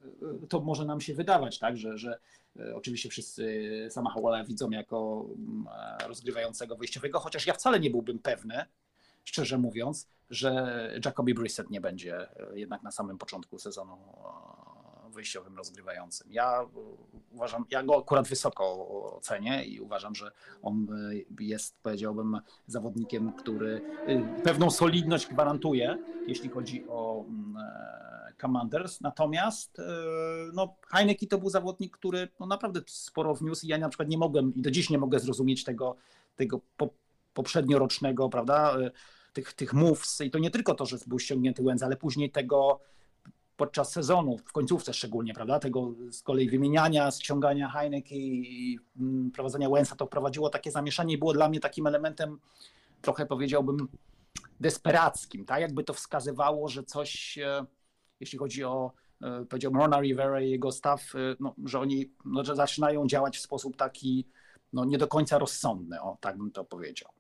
to 0.49 0.61
może 0.61 0.85
nam 0.85 1.01
się 1.01 1.15
wydawać, 1.15 1.59
tak, 1.59 1.77
że, 1.77 1.99
że 1.99 2.19
e, 2.61 2.77
oczywiście 2.77 3.09
wszyscy 3.09 3.69
sama 3.91 4.11
Howella 4.11 4.45
widzą 4.45 4.71
jako 4.71 5.27
mm, 5.37 5.67
e, 6.03 6.09
rozgrywającego 6.09 6.77
wyjściowego, 6.77 7.21
chociaż 7.21 7.47
ja 7.47 7.55
wcale 7.55 7.81
nie 7.81 7.91
byłbym 7.91 8.19
pewny, 8.19 8.65
szczerze 9.29 9.59
mówiąc, 9.59 10.07
że 10.31 10.93
Jacoby 11.05 11.35
Brissett 11.35 11.71
nie 11.71 11.81
będzie 11.81 12.17
e, 12.21 12.59
jednak 12.59 12.83
na 12.83 12.91
samym 12.91 13.19
początku 13.19 13.59
sezonu 13.59 13.95
e, 15.07 15.11
wyjściowym 15.11 15.57
rozgrywającym. 15.57 16.33
Ja 16.33 16.63
e, 16.63 16.67
uważam, 17.33 17.65
ja 17.71 17.83
go 17.83 17.99
akurat 17.99 18.29
wysoko 18.29 18.89
ocenię 19.17 19.65
i 19.65 19.81
uważam, 19.81 20.15
że 20.15 20.31
on 20.63 20.87
jest, 21.41 21.77
powiedziałbym, 21.83 22.41
zawodnikiem, 22.67 23.33
który 23.33 23.81
pewną 24.45 24.71
solidność 24.71 25.27
gwarantuje, 25.27 25.99
jeśli 26.27 26.49
chodzi 26.49 26.85
o 26.89 27.25
mm, 27.29 27.57
Commanders. 28.41 29.01
Natomiast 29.01 29.81
no, 30.53 30.75
Heineke 30.91 31.27
to 31.27 31.39
był 31.39 31.51
zawodnik, 31.51 31.97
który 31.97 32.29
no, 32.41 32.47
naprawdę 32.47 32.81
sporo 32.87 33.35
wniósł 33.35 33.67
i 33.67 33.69
ja 33.69 33.79
na 33.79 33.89
przykład 33.89 34.09
nie 34.09 34.19
mogłem 34.19 34.55
i 34.55 34.63
do 34.63 34.71
dziś 34.71 34.91
nie 34.91 34.99
mogę 34.99 35.21
zrozumieć 35.21 35.65
tego, 35.65 35.97
tego 36.37 36.61
po, 36.77 36.89
poprzedniorocznego, 37.35 38.29
prawda, 38.29 38.77
tych, 39.39 39.53
tych 39.53 39.73
moves 39.73 40.21
i 40.21 40.31
to 40.31 40.39
nie 40.39 40.51
tylko 40.51 40.75
to, 40.75 40.87
że 40.87 40.97
był 41.07 41.19
ściągnięty 41.19 41.63
Łędz, 41.63 41.83
ale 41.83 41.97
później 41.97 42.31
tego 42.31 42.81
podczas 43.57 43.93
sezonu, 43.93 44.39
w 44.39 44.53
końcówce 44.53 44.95
szczególnie, 44.95 45.35
prawda, 45.35 45.59
tego 45.59 45.95
z 46.11 46.23
kolei 46.23 46.49
wymieniania, 46.49 47.11
ściągania 47.11 47.69
Heineke 47.69 48.15
i 48.15 48.79
mm, 49.01 49.31
prowadzenia 49.31 49.69
Łęsa, 49.69 49.97
to 49.97 50.07
prowadziło 50.07 50.51
takie 50.51 50.71
zamieszanie 50.71 51.15
i 51.15 51.19
było 51.19 51.33
dla 51.33 51.49
mnie 51.49 51.61
takim 51.61 51.87
elementem 51.87 52.39
trochę 53.01 53.27
powiedziałbym 53.27 53.89
desperackim, 54.61 55.45
tak, 55.45 55.61
jakby 55.61 55.85
to 55.85 55.95
wskazywało, 55.95 56.69
że 56.69 56.83
coś, 56.85 57.39
e, 57.39 57.67
jeśli 58.21 58.39
chodzi 58.39 58.65
o 58.65 58.93
e, 59.23 59.45
powiedziałbym 59.45 59.81
Rona 59.81 60.01
Rivera 60.01 60.41
i 60.41 60.51
jego 60.51 60.73
staw, 60.73 61.15
e, 61.15 61.19
no, 61.41 61.55
że 61.65 61.81
oni 61.81 62.13
no, 62.25 62.45
że 62.45 62.57
zaczynają 62.57 63.07
działać 63.07 63.39
w 63.39 63.43
sposób 63.43 63.77
taki 63.77 64.29
no, 64.73 64.85
nie 64.85 64.99
do 64.99 65.09
końca 65.09 65.39
rozsądny, 65.39 66.01
o 66.01 66.17
tak 66.21 66.39
bym 66.39 66.51
to 66.51 66.65
powiedział. 66.65 67.18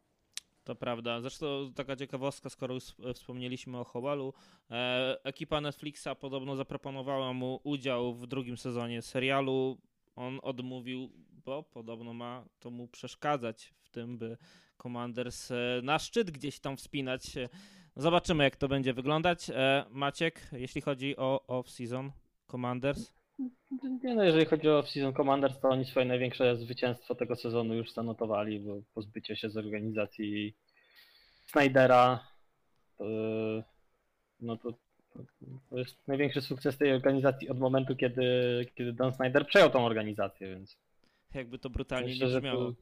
To 0.68 0.74
prawda. 0.74 1.20
Zresztą 1.20 1.72
taka 1.74 1.96
ciekawostka, 1.96 2.48
skoro 2.50 2.74
już 2.74 2.84
wspomnieliśmy 3.14 3.78
o 3.78 3.84
Howellu, 3.84 4.34
e, 4.70 5.16
ekipa 5.24 5.60
Netflixa 5.60 6.08
podobno 6.20 6.56
zaproponowała 6.56 7.32
mu 7.32 7.60
udział 7.64 8.14
w 8.14 8.26
drugim 8.26 8.56
sezonie 8.56 9.02
serialu. 9.02 9.78
on 10.16 10.40
odmówił, 10.42 11.10
bo 11.44 11.62
podobno 11.62 12.14
ma 12.14 12.44
to 12.60 12.70
mu 12.70 12.88
przeszkadzać 12.88 13.74
w 13.80 13.88
tym, 13.88 14.18
by 14.18 14.36
Commanders 14.82 15.50
e, 15.50 15.80
na 15.82 15.98
szczyt 15.98 16.30
gdzieś 16.30 16.60
tam 16.60 16.76
wspinać. 16.76 17.22
Zobaczymy, 17.96 18.44
jak 18.44 18.56
to 18.56 18.68
będzie 18.68 18.92
wyglądać. 18.92 19.50
E, 19.50 19.84
Maciek, 19.90 20.48
jeśli 20.52 20.80
chodzi 20.80 21.16
o 21.16 21.44
off-season 21.48 22.10
Commanders? 22.50 23.17
Nie 24.02 24.14
no, 24.14 24.24
jeżeli 24.24 24.46
chodzi 24.46 24.68
o 24.68 24.82
Season 24.82 25.14
Commanders, 25.14 25.60
to 25.60 25.68
oni 25.68 25.84
swoje 25.84 26.06
największe 26.06 26.56
zwycięstwo 26.56 27.14
tego 27.14 27.36
sezonu 27.36 27.74
już 27.74 27.92
zanotowali, 27.92 28.60
bo 28.60 28.82
pozbycie 28.94 29.36
się 29.36 29.50
z 29.50 29.56
organizacji 29.56 30.54
Snydera, 31.46 32.28
to, 32.98 33.04
no 34.40 34.56
to, 34.56 34.72
to 35.70 35.78
jest 35.78 36.08
największy 36.08 36.40
sukces 36.40 36.78
tej 36.78 36.92
organizacji 36.92 37.48
od 37.48 37.58
momentu, 37.58 37.96
kiedy, 37.96 38.22
kiedy 38.74 38.92
Don 38.92 39.12
Snyder 39.12 39.46
przejął 39.46 39.70
tą 39.70 39.86
organizację, 39.86 40.48
więc 40.48 40.78
Jakby 41.34 41.58
to 41.58 41.70
brutalnie 41.70 42.08
myślę, 42.08 42.28
nie 42.28 42.34
brzmiało. 42.34 42.74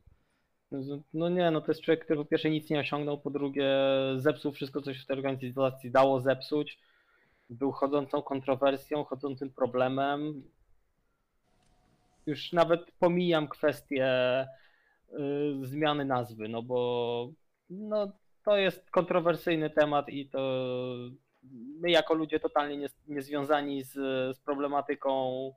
no 1.15 1.29
nie, 1.29 1.51
no 1.51 1.61
to 1.61 1.71
jest 1.73 1.81
człowiek, 1.81 2.05
który 2.05 2.19
po 2.19 2.25
pierwsze 2.25 2.51
nic 2.51 2.71
nie 2.71 2.81
osiągnął, 2.81 3.19
po 3.19 3.31
drugie 3.31 3.71
zepsuł 4.17 4.53
wszystko, 4.53 4.83
co 4.83 4.95
się 4.95 5.01
w 5.01 5.07
tej 5.07 5.17
organizacji 5.17 5.91
dało 5.91 6.21
zepsuć. 6.21 6.79
Był 7.51 7.73
chodzącą 7.73 8.23
kontrowersją, 8.23 9.05
chodzącym 9.05 9.51
problemem. 9.51 10.43
Już 12.27 12.53
nawet 12.53 12.91
pomijam 12.99 13.49
kwestię 13.49 14.07
y, 15.13 15.17
zmiany 15.63 16.05
nazwy, 16.05 16.49
no 16.49 16.63
bo 16.63 17.31
no, 17.71 18.13
to 18.45 18.57
jest 18.57 18.91
kontrowersyjny 18.91 19.71
temat 19.71 20.09
i 20.09 20.29
to 20.29 20.39
my 21.81 21.91
jako 21.91 22.15
ludzie 22.15 22.41
totalnie 22.41 22.77
nie, 22.77 22.89
niezwiązani 23.09 23.83
z, 23.83 23.93
z 24.37 24.41
problematyką 24.41 25.53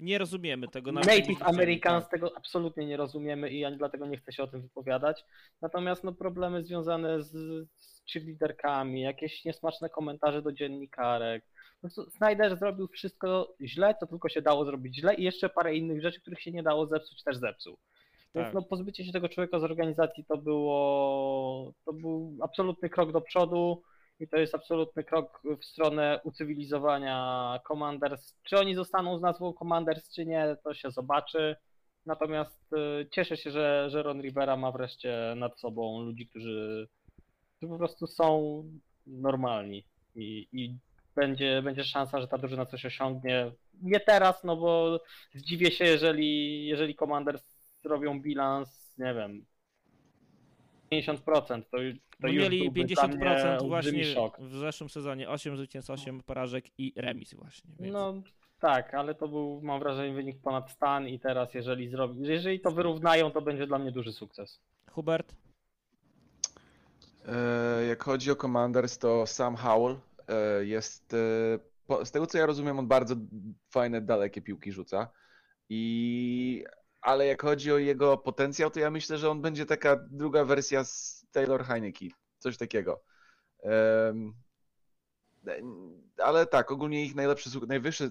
Nie 0.00 0.18
rozumiemy 0.18 0.68
tego. 0.68 0.92
Native 0.92 1.42
Americans 1.42 2.04
tak. 2.04 2.10
tego 2.10 2.36
absolutnie 2.36 2.86
nie 2.86 2.96
rozumiemy 2.96 3.50
i 3.50 3.58
ja 3.58 3.70
dlatego 3.70 4.06
nie 4.06 4.16
chcę 4.16 4.32
się 4.32 4.42
o 4.42 4.46
tym 4.46 4.62
wypowiadać. 4.62 5.24
Natomiast 5.62 6.04
no, 6.04 6.12
problemy 6.12 6.64
związane 6.64 7.22
z, 7.22 7.30
z 7.74 8.02
cheerleaderkami, 8.12 9.00
jakieś 9.00 9.44
niesmaczne 9.44 9.88
komentarze 9.88 10.42
do 10.42 10.52
dziennikarek. 10.52 11.44
Po 11.74 11.80
prostu 11.80 12.10
Snyder 12.10 12.58
zrobił 12.58 12.88
wszystko 12.88 13.54
źle, 13.60 13.94
co 14.00 14.06
tylko 14.06 14.28
się 14.28 14.42
dało 14.42 14.64
zrobić 14.64 14.96
źle 14.96 15.14
i 15.14 15.22
jeszcze 15.22 15.48
parę 15.48 15.76
innych 15.76 16.02
rzeczy, 16.02 16.20
których 16.20 16.42
się 16.42 16.52
nie 16.52 16.62
dało 16.62 16.86
zepsuć, 16.86 17.22
też 17.22 17.36
zepsuł. 17.36 17.78
Więc 18.34 18.46
Tak. 18.46 18.54
no, 18.54 18.62
pozbycie 18.62 19.04
się 19.04 19.12
tego 19.12 19.28
człowieka 19.28 19.58
z 19.58 19.64
organizacji 19.64 20.24
to 20.24 20.36
było 20.36 21.72
to 21.84 21.92
był 21.92 22.36
absolutny 22.42 22.90
krok 22.90 23.12
do 23.12 23.20
przodu 23.20 23.82
i 24.20 24.28
to 24.28 24.36
jest 24.36 24.54
absolutny 24.54 25.04
krok 25.04 25.42
w 25.60 25.64
stronę 25.64 26.20
ucywilizowania 26.24 27.60
Commanders. 27.68 28.34
Czy 28.42 28.58
oni 28.58 28.74
zostaną 28.74 29.18
z 29.18 29.22
nazwą 29.22 29.52
Commanders, 29.52 30.14
czy 30.14 30.26
nie, 30.26 30.56
to 30.64 30.74
się 30.74 30.90
zobaczy. 30.90 31.56
Natomiast 32.06 32.72
y, 32.72 33.08
cieszę 33.10 33.36
się, 33.36 33.50
że, 33.50 33.90
że 33.90 34.02
Ron 34.02 34.20
Rivera 34.20 34.56
ma 34.56 34.72
wreszcie 34.72 35.34
nad 35.36 35.60
sobą 35.60 36.02
ludzi, 36.02 36.26
którzy, 36.26 36.88
którzy 37.56 37.70
po 37.72 37.78
prostu 37.78 38.06
są 38.06 38.62
normalni 39.06 39.84
i, 40.14 40.48
i 40.52 40.76
będzie, 41.16 41.62
będzie 41.62 41.84
szansa, 41.84 42.20
że 42.20 42.28
ta 42.28 42.38
drużyna 42.38 42.66
coś 42.66 42.86
osiągnie. 42.86 43.52
Nie 43.82 44.00
teraz, 44.00 44.44
no 44.44 44.56
bo 44.56 45.00
zdziwię 45.34 45.70
się, 45.70 45.84
jeżeli, 45.84 46.66
jeżeli 46.66 46.96
Commanders 46.96 47.44
zrobią 47.82 48.20
bilans, 48.20 48.94
nie 48.98 49.14
wiem, 49.14 49.46
50%, 50.92 51.62
to, 51.70 51.78
już- 51.78 51.94
to 51.94 52.00
Bo 52.20 52.28
już 52.28 52.42
mieli 52.42 52.58
byłby 52.70 52.84
dla 52.84 53.04
50% 53.04 53.16
mnie 53.16 53.30
olbrzymi 53.60 53.68
właśnie 53.68 54.04
szok. 54.04 54.40
w 54.40 54.56
zeszłym 54.56 54.90
sezonie. 54.90 55.28
8 55.28 55.56
zwycięstw, 55.56 55.90
8 55.90 56.22
porażek 56.22 56.64
i 56.78 56.92
remis 56.96 57.34
właśnie. 57.34 57.70
Więc... 57.80 57.92
No 57.92 58.14
tak, 58.60 58.94
ale 58.94 59.14
to 59.14 59.28
był, 59.28 59.60
mam 59.62 59.80
wrażenie, 59.80 60.14
wynik 60.14 60.40
ponad 60.42 60.70
stan 60.70 61.08
i 61.08 61.18
teraz 61.20 61.54
jeżeli 61.54 61.88
zrobi, 61.88 62.20
jeżeli 62.28 62.60
to 62.60 62.70
wyrównają, 62.70 63.30
to 63.30 63.42
będzie 63.42 63.66
dla 63.66 63.78
mnie 63.78 63.92
duży 63.92 64.12
sukces. 64.12 64.60
Hubert? 64.90 65.34
E, 67.26 67.84
Jak 67.86 68.04
chodzi 68.04 68.30
o 68.30 68.36
Commanders, 68.36 68.98
to 68.98 69.26
Sam 69.26 69.56
Howell 69.56 69.96
e, 70.28 70.64
jest, 70.64 71.14
e, 71.90 72.04
z 72.04 72.10
tego 72.10 72.26
co 72.26 72.38
ja 72.38 72.46
rozumiem, 72.46 72.78
on 72.78 72.88
bardzo 72.88 73.14
fajne, 73.70 74.00
dalekie 74.00 74.42
piłki 74.42 74.72
rzuca. 74.72 75.08
I, 75.70 76.64
ale 77.00 77.26
jak 77.26 77.42
chodzi 77.42 77.72
o 77.72 77.78
jego 77.78 78.18
potencjał, 78.18 78.70
to 78.70 78.80
ja 78.80 78.90
myślę, 78.90 79.18
że 79.18 79.30
on 79.30 79.42
będzie 79.42 79.66
taka 79.66 79.96
druga 80.10 80.44
wersja 80.44 80.84
z 80.84 81.26
Taylor 81.32 81.64
Heineke, 81.64 82.06
coś 82.38 82.56
takiego. 82.56 83.02
Em, 83.62 84.34
Ale 86.18 86.46
tak, 86.46 86.70
ogólnie 86.70 87.04
ich 87.04 87.14
najlepszy, 87.14 87.50
najwyższy, 87.66 88.10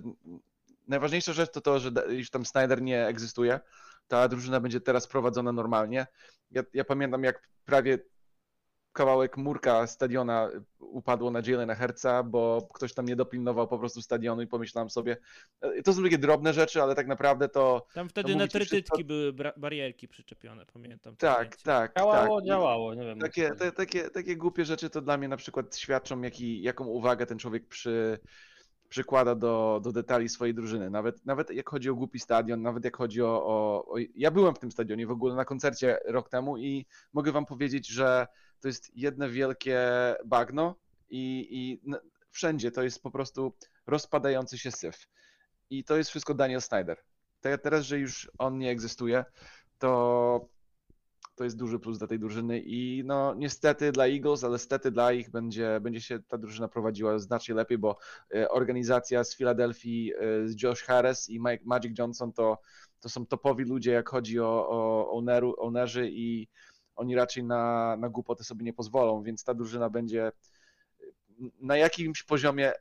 najważniejsza 0.87 1.33
rzecz 1.33 1.51
to 1.51 1.61
to, 1.61 1.79
że 1.79 1.91
już 2.09 2.29
tam 2.29 2.45
Snyder 2.45 2.81
nie 2.81 3.07
egzystuje. 3.07 3.59
Ta 4.07 4.27
drużyna 4.27 4.59
będzie 4.59 4.81
teraz 4.81 5.07
prowadzona 5.07 5.51
normalnie. 5.51 6.07
Ja, 6.51 6.63
ja 6.73 6.83
pamiętam, 6.83 7.23
jak 7.23 7.49
prawie 7.65 7.99
kawałek 8.97 9.37
murka 9.37 9.87
stadiona 9.87 10.49
upadło 10.79 11.31
na 11.31 11.41
Jalena 11.47 11.75
Herca, 11.75 12.23
bo 12.23 12.67
ktoś 12.73 12.93
tam 12.93 13.05
nie 13.05 13.15
dopilnował 13.15 13.67
po 13.67 13.79
prostu 13.79 14.01
stadionu 14.01 14.41
i 14.41 14.47
pomyślałem 14.47 14.89
sobie, 14.89 15.17
e, 15.61 15.83
to 15.83 15.93
są 15.93 16.03
takie 16.03 16.17
drobne 16.17 16.53
rzeczy, 16.53 16.81
ale 16.81 16.95
tak 16.95 17.07
naprawdę 17.07 17.49
to 17.49 17.85
Tam 17.93 18.09
wtedy 18.09 18.31
To 18.33 18.39
na 18.39 18.47
trytytki 18.47 18.75
wszystko- 18.75 19.03
były 19.03 19.33
barierki 19.57 20.07
przyczepione, 20.07 20.65
pamiętam. 20.73 21.15
tak, 21.15 21.57
tak, 21.57 21.93
Działało, 21.97 22.39
tak. 22.41 22.47
Działało, 22.47 22.93
nie 22.93 23.05
wiem. 23.05 23.19
Takie, 23.19 23.49
te, 23.55 23.71
takie, 23.71 24.09
takie 24.09 24.37
głupie 24.37 24.65
rzeczy 24.65 24.89
to 24.89 25.01
dla 25.01 25.17
mnie 25.17 25.27
na 25.27 25.37
przykład 25.37 25.77
świadczą, 25.77 26.21
jaki, 26.21 26.61
jaką 26.61 26.85
uwagę 26.85 27.25
ten 27.25 27.39
człowiek 27.39 27.67
przy, 27.67 28.19
przykłada 28.89 29.35
do, 29.35 29.81
do 29.83 29.91
detali 29.91 30.29
swojej 30.29 30.53
drużyny. 30.53 30.89
Nawet, 30.89 31.25
nawet 31.25 31.49
jak 31.51 31.69
chodzi 31.69 31.89
o 31.89 31.95
głupi 31.95 32.19
stadion, 32.19 32.61
nawet 32.61 32.85
jak 32.85 32.97
chodzi 32.97 33.21
o, 33.21 33.45
o, 33.45 33.85
o... 33.87 33.95
Ja 34.15 34.31
byłem 34.31 34.55
w 34.55 34.59
tym 34.59 34.71
stadionie 34.71 35.07
w 35.07 35.11
ogóle 35.11 35.35
na 35.35 35.45
koncercie 35.45 35.99
rok 36.05 36.29
temu 36.29 36.57
i 36.57 36.85
mogę 37.13 37.31
wam 37.31 37.45
powiedzieć, 37.45 37.87
że 37.87 38.27
to 38.61 38.67
jest 38.67 38.97
jedno 38.97 39.29
wielkie 39.29 39.79
bagno 40.25 40.75
i, 41.09 41.47
i 41.51 41.91
wszędzie 42.31 42.71
to 42.71 42.83
jest 42.83 43.03
po 43.03 43.11
prostu 43.11 43.53
rozpadający 43.87 44.57
się 44.57 44.71
syf. 44.71 45.07
I 45.69 45.83
to 45.83 45.97
jest 45.97 46.09
wszystko 46.09 46.33
Daniel 46.33 46.61
Snyder. 46.61 46.97
Te- 47.41 47.57
Teraz, 47.57 47.85
że 47.85 47.99
już 47.99 48.31
on 48.37 48.57
nie 48.57 48.69
egzystuje, 48.71 49.25
to 49.79 50.49
to 51.37 51.43
jest 51.43 51.57
duży 51.57 51.79
plus 51.79 51.97
dla 51.97 52.07
tej 52.07 52.19
drużyny 52.19 52.59
i 52.59 53.03
no 53.05 53.33
niestety 53.35 53.91
dla 53.91 54.07
Eagles, 54.07 54.43
ale 54.43 54.59
stety 54.59 54.91
dla 54.91 55.11
ich 55.11 55.31
będzie, 55.31 55.79
będzie 55.81 56.01
się 56.01 56.19
ta 56.19 56.37
drużyna 56.37 56.67
prowadziła 56.67 57.19
znacznie 57.19 57.55
lepiej, 57.55 57.77
bo 57.77 57.97
e, 58.35 58.49
organizacja 58.49 59.23
z 59.23 59.35
Filadelfii, 59.35 60.13
e, 60.13 60.47
z 60.47 60.61
Josh 60.63 60.83
Harris 60.83 61.29
i 61.29 61.39
Mike, 61.39 61.63
Magic 61.65 61.99
Johnson 61.99 62.33
to, 62.33 62.57
to 62.99 63.09
są 63.09 63.25
topowi 63.25 63.63
ludzie, 63.63 63.91
jak 63.91 64.09
chodzi 64.09 64.39
o, 64.39 64.69
o 64.69 65.11
owneru, 65.11 65.55
ownerzy 65.57 66.09
i 66.11 66.47
oni 66.97 67.15
raczej 67.15 67.43
na, 67.43 67.95
na 67.97 68.09
głupoty 68.09 68.43
sobie 68.43 68.65
nie 68.65 68.73
pozwolą, 68.73 69.23
więc 69.23 69.43
ta 69.43 69.53
drużyna 69.53 69.89
będzie 69.89 70.31
na 71.61 71.77
jakimś 71.77 72.23
poziomie 72.23 72.73
e, 72.73 72.79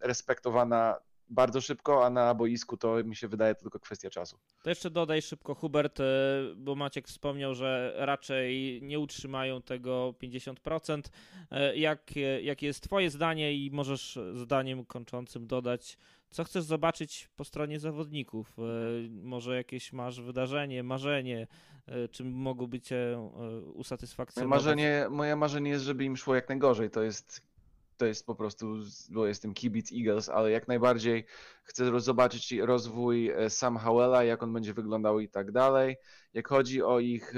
respektowana 0.00 0.96
bardzo 1.28 1.60
szybko, 1.60 2.06
a 2.06 2.10
na 2.10 2.34
boisku 2.34 2.76
to 2.76 3.04
mi 3.04 3.16
się 3.16 3.28
wydaje 3.28 3.54
to 3.54 3.60
tylko 3.60 3.78
kwestia 3.80 4.10
czasu. 4.10 4.38
To 4.62 4.70
jeszcze 4.70 4.90
dodaj 4.90 5.22
szybko, 5.22 5.54
Hubert, 5.54 6.00
e, 6.00 6.04
bo 6.56 6.74
Maciek 6.74 7.08
wspomniał, 7.08 7.54
że 7.54 7.94
raczej 7.96 8.80
nie 8.82 8.98
utrzymają 8.98 9.62
tego 9.62 10.14
50%. 10.22 11.02
E, 11.50 11.76
Jak, 11.76 12.10
jakie 12.42 12.66
jest 12.66 12.84
Twoje 12.84 13.10
zdanie 13.10 13.54
i 13.54 13.70
możesz 13.70 14.18
zdaniem 14.34 14.84
kończącym 14.84 15.46
dodać, 15.46 15.98
co 16.34 16.44
chcesz 16.44 16.64
zobaczyć 16.64 17.28
po 17.36 17.44
stronie 17.44 17.80
zawodników? 17.80 18.56
E, 18.58 18.62
Może 19.22 19.56
jakieś 19.56 19.92
masz 19.92 20.20
wydarzenie, 20.20 20.82
marzenie, 20.82 21.46
e, 21.86 22.08
czym 22.08 22.32
mogłoby 22.32 22.80
Cię 22.80 22.96
e, 22.96 23.18
Moje 23.18 23.62
usatysfakcjonować? 23.74 24.64
marzenie, 24.64 25.06
moje 25.10 25.36
marzenie 25.36 25.70
jest, 25.70 25.84
żeby 25.84 26.04
im 26.04 26.16
szło 26.16 26.34
jak 26.34 26.48
najgorzej. 26.48 26.90
To 26.90 27.02
jest, 27.02 27.40
to 27.96 28.06
jest 28.06 28.26
po 28.26 28.34
prostu, 28.34 28.76
bo 29.10 29.26
jestem 29.26 29.54
kibic 29.54 29.92
Eagles, 29.92 30.28
ale 30.28 30.50
jak 30.50 30.68
najbardziej 30.68 31.26
chcę 31.64 32.00
zobaczyć 32.00 32.52
rozwój 32.52 33.32
Sam 33.48 33.76
Howella, 33.76 34.24
jak 34.24 34.42
on 34.42 34.52
będzie 34.52 34.74
wyglądał 34.74 35.20
i 35.20 35.28
tak 35.28 35.52
dalej. 35.52 35.96
Jak 36.32 36.48
chodzi 36.48 36.82
o 36.82 37.00
ich 37.00 37.34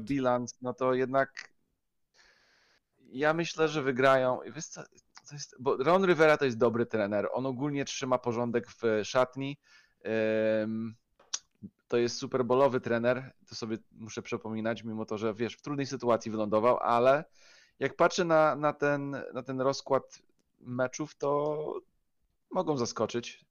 bilans, 0.00 0.58
no 0.62 0.74
to 0.74 0.94
jednak 0.94 1.54
ja 3.12 3.34
myślę, 3.34 3.68
że 3.68 3.82
wygrają. 3.82 4.40
To 5.28 5.34
jest, 5.34 5.56
bo 5.60 5.76
Ron 5.76 6.06
Rivera 6.06 6.36
to 6.36 6.44
jest 6.44 6.58
dobry 6.58 6.86
trener. 6.86 7.28
On 7.32 7.46
ogólnie 7.46 7.84
trzyma 7.84 8.18
porządek 8.18 8.66
w 8.70 8.82
szatni. 9.04 9.58
To 11.88 11.96
jest 11.96 12.16
super 12.16 12.44
bolowy 12.44 12.80
trener, 12.80 13.32
to 13.48 13.54
sobie 13.54 13.78
muszę 13.92 14.22
przypominać, 14.22 14.84
mimo 14.84 15.04
to, 15.04 15.18
że 15.18 15.34
wiesz, 15.34 15.56
w 15.56 15.62
trudnej 15.62 15.86
sytuacji 15.86 16.30
wylądował, 16.30 16.78
ale 16.78 17.24
jak 17.78 17.96
patrzę 17.96 18.24
na, 18.24 18.56
na, 18.56 18.72
ten, 18.72 19.16
na 19.34 19.42
ten 19.42 19.60
rozkład 19.60 20.18
meczów, 20.60 21.14
to 21.14 21.80
mogą 22.50 22.76
zaskoczyć. 22.76 23.44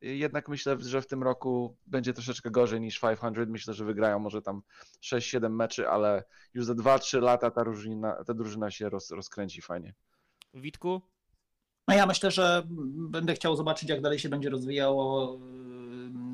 Jednak 0.00 0.48
myślę, 0.48 0.76
że 0.80 1.02
w 1.02 1.06
tym 1.06 1.22
roku 1.22 1.76
będzie 1.86 2.12
troszeczkę 2.12 2.50
gorzej 2.50 2.80
niż 2.80 3.00
500. 3.00 3.48
Myślę, 3.48 3.74
że 3.74 3.84
wygrają 3.84 4.18
może 4.18 4.42
tam 4.42 4.62
6-7 5.02 5.50
meczy, 5.50 5.88
ale 5.88 6.24
już 6.54 6.64
za 6.64 6.72
2-3 6.72 7.22
lata 7.22 7.50
ta 7.50 7.64
drużyna, 7.64 8.24
ta 8.24 8.34
drużyna 8.34 8.70
się 8.70 8.88
roz, 8.88 9.10
rozkręci 9.10 9.62
fajnie. 9.62 9.94
Witku? 10.54 11.02
No 11.88 11.94
ja 11.94 12.06
myślę, 12.06 12.30
że 12.30 12.62
będę 13.10 13.34
chciał 13.34 13.56
zobaczyć, 13.56 13.88
jak 13.88 14.00
dalej 14.00 14.18
się 14.18 14.28
będzie 14.28 14.50
rozwijało 14.50 15.38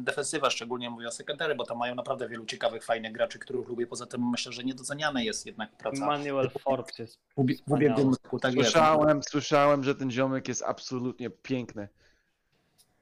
defensywa, 0.03 0.51
szczególnie 0.51 0.90
mówię 0.90 1.09
o 1.09 1.11
secondary, 1.11 1.55
bo 1.55 1.64
tam 1.66 1.78
mają 1.78 1.94
naprawdę 1.94 2.28
wielu 2.28 2.46
ciekawych, 2.46 2.84
fajnych 2.84 3.12
graczy, 3.12 3.38
których 3.38 3.68
lubię. 3.68 3.86
Poza 3.86 4.07
tym 4.07 4.30
myślę, 4.30 4.53
że 4.53 4.64
niedoceniane 4.64 5.24
jest 5.24 5.46
jednak 5.46 5.76
praca 5.76 6.07
Manuel 6.07 6.51
Forbes 6.51 6.98
jest 6.98 7.18
w 7.36 7.40
ubie- 7.40 7.62
w 7.66 7.72
ubiegłym 7.72 8.11
roku. 8.24 8.38
Tak 8.38 8.55
jest. 8.55 8.70
Słyszałem, 8.70 9.22
słyszałem, 9.22 9.84
że 9.84 9.94
ten 9.94 10.11
ziomek 10.11 10.48
jest 10.48 10.62
absolutnie 10.62 11.30
piękny. 11.30 11.88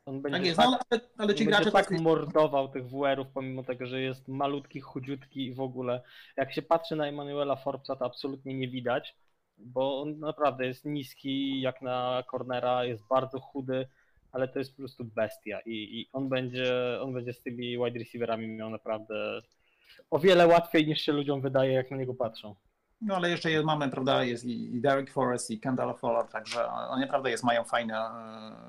On 0.07 0.23
będzie 0.23 0.39
Tak 0.39 0.47
jest, 0.47 0.57
tak, 0.57 0.67
no, 0.71 0.79
ale, 0.91 1.01
ale 1.19 1.35
ci 1.35 1.47
gracze 1.47 1.71
tak 1.73 1.89
tak 1.89 2.01
mordował 2.01 2.69
tych 2.69 2.89
WR-ów, 2.89 3.27
pomimo 3.35 3.63
tego, 3.63 3.87
że 3.87 4.01
jest 4.01 4.29
malutki, 4.29 4.81
chudziutki 4.81 5.47
i 5.47 5.55
w 5.55 5.61
ogóle. 5.61 6.03
Jak 6.37 6.53
się 6.53 6.63
patrzy 6.63 6.97
na 6.97 7.07
Emanuela 7.07 7.57
Forbesa, 7.57 7.97
to 7.97 8.05
absolutnie 8.05 8.55
nie 8.55 8.69
widać, 8.69 9.17
bo 9.59 10.01
on 10.03 10.19
naprawdę 10.19 10.67
jest 10.67 10.85
niski, 10.85 11.61
jak 11.61 11.83
na 11.83 12.23
cornera, 12.31 12.85
jest 12.85 13.05
bardzo 13.11 13.41
chudy, 13.41 13.87
ale 14.33 14.49
to 14.49 14.59
jest 14.59 14.73
po 14.73 14.77
prostu 14.77 15.05
bestia 15.05 15.61
i, 15.61 15.73
i 15.73 16.09
on 16.13 16.29
będzie 16.29 16.99
on 17.03 17.13
będzie 17.13 17.33
z 17.33 17.43
tymi 17.43 17.79
wide 17.79 17.99
receiverami 17.99 18.49
miał 18.49 18.71
naprawdę 18.71 19.41
o 20.11 20.19
wiele 20.19 20.47
łatwiej 20.47 20.87
niż 20.87 21.01
się 21.01 21.13
ludziom 21.13 21.41
wydaje, 21.41 21.73
jak 21.73 21.91
na 21.91 21.97
niego 21.97 22.15
patrzą. 22.15 22.55
No 23.01 23.17
ale 23.17 23.31
jeszcze 23.31 23.51
jest, 23.51 23.65
mamy, 23.65 23.89
prawda, 23.89 24.25
jest 24.25 24.45
i 24.45 24.81
Derek 24.81 25.11
Forrest 25.11 25.51
i 25.51 25.61
Kendall 25.61 25.95
Fuller, 25.95 26.27
także 26.27 26.69
oni 26.69 27.01
naprawdę 27.01 27.31
jest, 27.31 27.45
mają 27.45 27.65
fajne, 27.65 27.97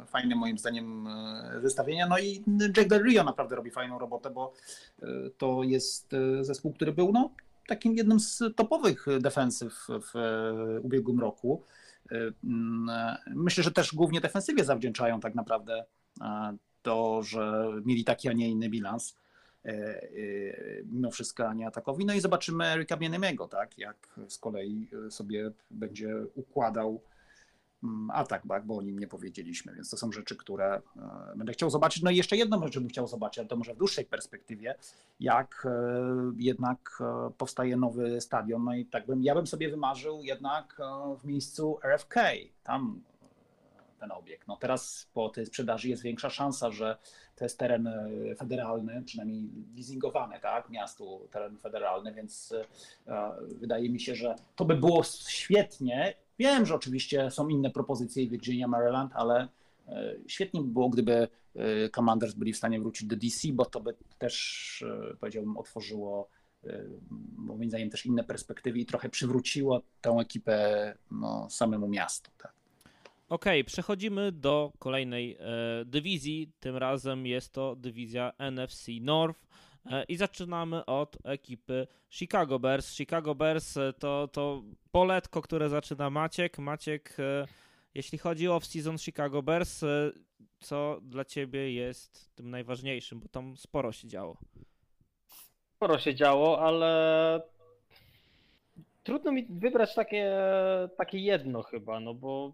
e, 0.01 0.05
fajne 0.05 0.35
moim 0.35 0.57
zdaniem 0.57 1.07
e, 1.07 1.61
zestawienia. 1.61 2.07
No 2.07 2.19
i 2.19 2.43
Jack 2.77 2.89
Del 2.89 3.03
Rio 3.03 3.23
naprawdę 3.23 3.55
robi 3.55 3.71
fajną 3.71 3.99
robotę, 3.99 4.29
bo 4.29 4.53
e, 5.01 5.07
to 5.37 5.63
jest 5.63 6.15
zespół, 6.41 6.73
który 6.73 6.93
był 6.93 7.11
no, 7.11 7.29
takim 7.69 7.95
jednym 7.95 8.19
z 8.19 8.43
topowych 8.55 9.05
defensyw 9.21 9.87
w 9.89 10.13
ubiegłym 10.83 11.19
roku. 11.19 11.63
Myślę, 13.27 13.63
że 13.63 13.71
też 13.71 13.95
głównie 13.95 14.21
defensywie 14.21 14.63
zawdzięczają 14.63 15.19
tak 15.19 15.35
naprawdę 15.35 15.85
e, 16.21 16.57
to, 16.81 17.23
że 17.23 17.71
mieli 17.85 18.03
taki, 18.03 18.29
a 18.29 18.33
nie 18.33 18.49
inny 18.49 18.69
bilans 18.69 19.15
e, 19.65 19.69
e, 19.69 20.09
mimo 20.85 21.11
wszystko 21.11 21.47
ani 21.47 21.65
atakowi. 21.65 22.05
No 22.05 22.13
i 22.13 22.21
zobaczymy 22.21 22.65
Erika 22.65 22.97
Bieniemiego, 22.97 23.47
tak, 23.47 23.77
jak 23.77 24.19
z 24.27 24.37
kolei 24.37 24.87
sobie 25.09 25.51
będzie 25.71 26.15
układał 26.35 27.01
atak, 28.13 28.43
tak, 28.49 28.65
bo 28.65 28.77
o 28.77 28.81
nim 28.81 28.99
nie 28.99 29.07
powiedzieliśmy, 29.07 29.75
więc 29.75 29.89
to 29.89 29.97
są 29.97 30.11
rzeczy, 30.11 30.35
które 30.35 30.75
e, 30.75 30.81
będę 31.35 31.53
chciał 31.53 31.69
zobaczyć. 31.69 32.03
No 32.03 32.11
i 32.11 32.15
jeszcze 32.15 32.37
jedną 32.37 32.63
rzecz 32.63 32.79
bym 32.79 32.87
chciał 32.87 33.07
zobaczyć, 33.07 33.39
ale 33.39 33.47
to 33.47 33.55
może 33.55 33.73
w 33.73 33.77
dłuższej 33.77 34.05
perspektywie, 34.05 34.75
jak 35.19 35.67
e, 35.69 35.71
jednak 36.37 36.99
e, 37.01 37.31
powstaje 37.37 37.77
nowy 37.77 38.21
stadion. 38.21 38.63
No 38.63 38.75
i 38.75 38.85
tak 38.85 39.05
bym, 39.05 39.23
ja 39.23 39.35
bym 39.35 39.47
sobie 39.47 39.69
wymarzył 39.69 40.23
jednak 40.23 40.77
w 41.19 41.25
miejscu 41.25 41.79
RFK, 41.83 42.15
tam 42.63 43.01
ten 43.99 44.11
obiekt. 44.11 44.47
No 44.47 44.57
teraz 44.57 45.09
po 45.13 45.29
tej 45.29 45.45
sprzedaży 45.45 45.89
jest 45.89 46.03
większa 46.03 46.29
szansa, 46.29 46.71
że 46.71 46.97
to 47.35 47.45
jest 47.45 47.59
teren 47.59 47.89
federalny, 48.37 49.03
przynajmniej 49.05 49.49
leasingowany, 49.75 50.39
tak, 50.39 50.69
miastu 50.69 51.27
teren 51.31 51.57
federalny, 51.57 52.13
więc 52.13 52.53
wydaje 53.39 53.89
mi 53.89 53.99
się, 53.99 54.15
że 54.15 54.35
to 54.55 54.65
by 54.65 54.75
było 54.75 55.03
świetnie. 55.03 56.13
Wiem, 56.39 56.65
że 56.65 56.75
oczywiście 56.75 57.31
są 57.31 57.47
inne 57.47 57.71
propozycje 57.71 58.23
i 58.23 58.29
Virginia, 58.29 58.67
Maryland, 58.67 59.11
ale 59.15 59.47
e, 59.87 60.15
świetnie 60.27 60.61
by 60.61 60.67
było, 60.67 60.89
gdyby 60.89 61.13
e, 61.55 61.89
Commanders 61.89 62.33
byli 62.33 62.53
w 62.53 62.57
stanie 62.57 62.79
wrócić 62.79 63.07
do 63.07 63.15
DC, 63.15 63.47
bo 63.53 63.65
to 63.65 63.79
by 63.79 63.95
też, 64.17 64.85
e, 65.11 65.15
powiedziałbym, 65.15 65.57
otworzyło 65.57 66.29
moim 67.37 67.69
zdaniem 67.69 67.89
też 67.89 68.05
inne 68.05 68.23
perspektywy 68.23 68.79
i 68.79 68.85
trochę 68.85 69.09
przywróciło 69.09 69.81
tę 70.01 70.09
ekipę 70.09 70.93
no, 71.11 71.47
samemu 71.49 71.87
miastu. 71.87 72.31
Tak. 72.37 72.53
Okej, 73.29 73.63
przechodzimy 73.63 74.31
do 74.31 74.71
kolejnej 74.79 75.37
dywizji. 75.85 76.51
Tym 76.59 76.77
razem 76.77 77.25
jest 77.25 77.53
to 77.53 77.75
dywizja 77.75 78.33
NFC 78.51 78.87
North. 79.01 79.47
E, 79.89 80.03
I 80.03 80.17
zaczynamy 80.17 80.85
od 80.85 81.17
ekipy 81.23 81.87
Chicago 82.09 82.59
Bears. 82.59 82.95
Chicago 82.95 83.35
Bears 83.35 83.77
e, 83.77 83.93
to, 83.93 84.27
to 84.31 84.63
poletko, 84.91 85.41
które 85.41 85.69
zaczyna 85.69 86.09
Maciek. 86.09 86.59
Maciek, 86.59 87.19
e, 87.19 87.47
jeśli 87.93 88.17
chodzi 88.17 88.47
o 88.47 88.57
off-season 88.57 88.97
Chicago 88.97 89.41
Bears, 89.41 89.81
co 90.59 90.99
dla 91.01 91.25
ciebie 91.25 91.73
jest 91.73 92.35
tym 92.35 92.49
najważniejszym, 92.49 93.19
bo 93.19 93.27
tam 93.27 93.57
sporo 93.57 93.91
się 93.91 94.07
działo. 94.07 94.37
Sporo 95.75 95.99
się 95.99 96.15
działo, 96.15 96.61
ale 96.61 97.41
trudno 99.03 99.31
mi 99.31 99.45
wybrać 99.45 99.95
takie, 99.95 100.37
takie 100.97 101.19
jedno 101.19 101.63
chyba, 101.63 101.99
no 101.99 102.13
bo, 102.13 102.53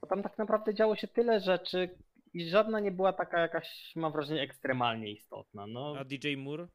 bo 0.00 0.06
tam 0.06 0.22
tak 0.22 0.38
naprawdę 0.38 0.74
działo 0.74 0.96
się 0.96 1.08
tyle 1.08 1.40
rzeczy 1.40 1.90
i 2.32 2.48
żadna 2.48 2.80
nie 2.80 2.90
była 2.92 3.12
taka 3.12 3.40
jakaś, 3.40 3.92
mam 3.96 4.12
wrażenie, 4.12 4.42
ekstremalnie 4.42 5.10
istotna. 5.10 5.66
No, 5.66 5.94
A 5.98 6.04
DJ 6.04 6.36
Moore? 6.36 6.68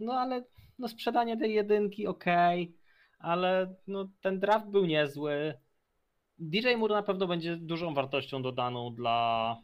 no 0.00 0.12
ale 0.12 0.44
no 0.78 0.88
sprzedanie 0.88 1.36
tej 1.36 1.54
jedynki 1.54 2.06
okej, 2.06 2.76
ale 3.18 3.74
no 3.86 4.08
ten 4.20 4.40
draft 4.40 4.66
był 4.66 4.86
niezły. 4.86 5.54
DJ 6.38 6.74
Moore 6.76 6.94
na 6.94 7.02
pewno 7.02 7.26
będzie 7.26 7.56
dużą 7.56 7.94
wartością 7.94 8.42
dodaną 8.42 8.94
dla, 8.94 9.56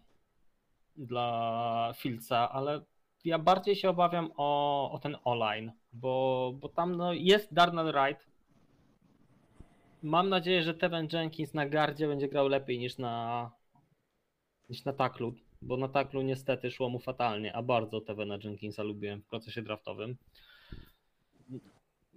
dla 0.96 1.92
Filca, 1.96 2.50
ale 2.50 2.80
ja 3.24 3.38
bardziej 3.38 3.76
się 3.76 3.90
obawiam 3.90 4.30
o, 4.36 4.90
o 4.92 4.98
ten 4.98 5.16
online, 5.24 5.72
bo, 5.92 6.52
bo 6.60 6.68
tam 6.68 6.96
no, 6.96 7.12
jest 7.12 7.54
Darnell 7.54 7.92
Wright. 7.92 8.30
Mam 10.02 10.28
nadzieję, 10.28 10.62
że 10.62 10.74
Tevin 10.74 11.08
Jenkins 11.12 11.54
na 11.54 11.68
gardzie 11.68 12.08
będzie 12.08 12.28
grał 12.28 12.48
lepiej 12.48 12.78
niż 12.78 12.98
na, 12.98 13.50
niż 14.70 14.84
na 14.84 14.92
taklu, 14.92 15.34
bo 15.62 15.76
na 15.76 15.88
taklu 15.88 16.22
niestety 16.22 16.70
szło 16.70 16.88
mu 16.88 16.98
fatalnie, 16.98 17.52
a 17.56 17.62
bardzo 17.62 18.00
Tevena 18.00 18.38
Jenkinsa 18.44 18.82
lubiłem 18.82 19.22
w 19.22 19.26
procesie 19.26 19.62
draftowym. 19.62 20.16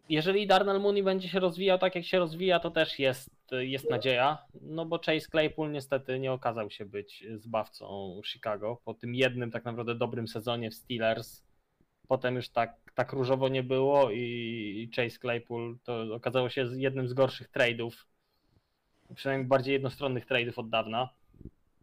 Jeżeli 0.09 0.47
Darnell 0.47 0.81
Mooney 0.81 1.03
będzie 1.03 1.29
się 1.29 1.39
rozwijał 1.39 1.79
tak 1.79 1.95
jak 1.95 2.05
się 2.05 2.19
rozwija, 2.19 2.59
to 2.59 2.71
też 2.71 2.99
jest, 2.99 3.29
jest 3.51 3.89
nadzieja, 3.89 4.37
no 4.61 4.85
bo 4.85 4.99
Chase 4.99 5.27
Claypool 5.31 5.71
niestety 5.71 6.19
nie 6.19 6.31
okazał 6.31 6.69
się 6.69 6.85
być 6.85 7.25
zbawcą 7.35 8.21
Chicago 8.25 8.81
po 8.85 8.93
tym 8.93 9.15
jednym 9.15 9.51
tak 9.51 9.65
naprawdę 9.65 9.95
dobrym 9.95 10.27
sezonie 10.27 10.71
w 10.71 10.75
Steelers. 10.75 11.43
Potem 12.07 12.35
już 12.35 12.49
tak, 12.49 12.91
tak 12.95 13.13
różowo 13.13 13.49
nie 13.49 13.63
było 13.63 14.11
i 14.11 14.89
Chase 14.95 15.19
Claypool 15.19 15.77
to 15.83 16.15
okazało 16.15 16.49
się 16.49 16.67
jednym 16.75 17.07
z 17.07 17.13
gorszych 17.13 17.51
trade'ów, 17.51 17.91
przynajmniej 19.15 19.47
bardziej 19.47 19.73
jednostronnych 19.73 20.25
trade'ów 20.27 20.59
od 20.59 20.69
dawna. 20.69 21.09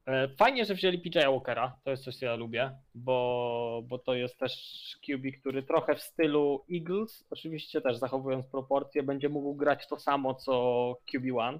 E, 0.07 0.29
Fajnie, 0.29 0.65
że 0.65 0.75
wzięli 0.75 0.99
PJ 0.99 1.19
Walkera, 1.19 1.77
to 1.85 1.91
jest 1.91 2.05
coś, 2.05 2.17
co 2.17 2.27
ja 2.27 2.37
lubię, 2.37 2.71
bo, 2.95 3.83
bo 3.89 3.99
to 3.99 4.15
jest 4.15 4.39
też 4.39 4.53
QB, 5.07 5.41
który 5.41 5.63
trochę 5.63 5.95
w 5.95 6.03
stylu 6.03 6.65
Eagles, 6.73 7.27
oczywiście 7.31 7.81
też 7.81 7.97
zachowując 7.97 8.47
proporcje, 8.47 9.03
będzie 9.03 9.29
mógł 9.29 9.55
grać 9.55 9.87
to 9.89 9.99
samo, 9.99 10.35
co 10.35 10.53
QB1. 11.15 11.59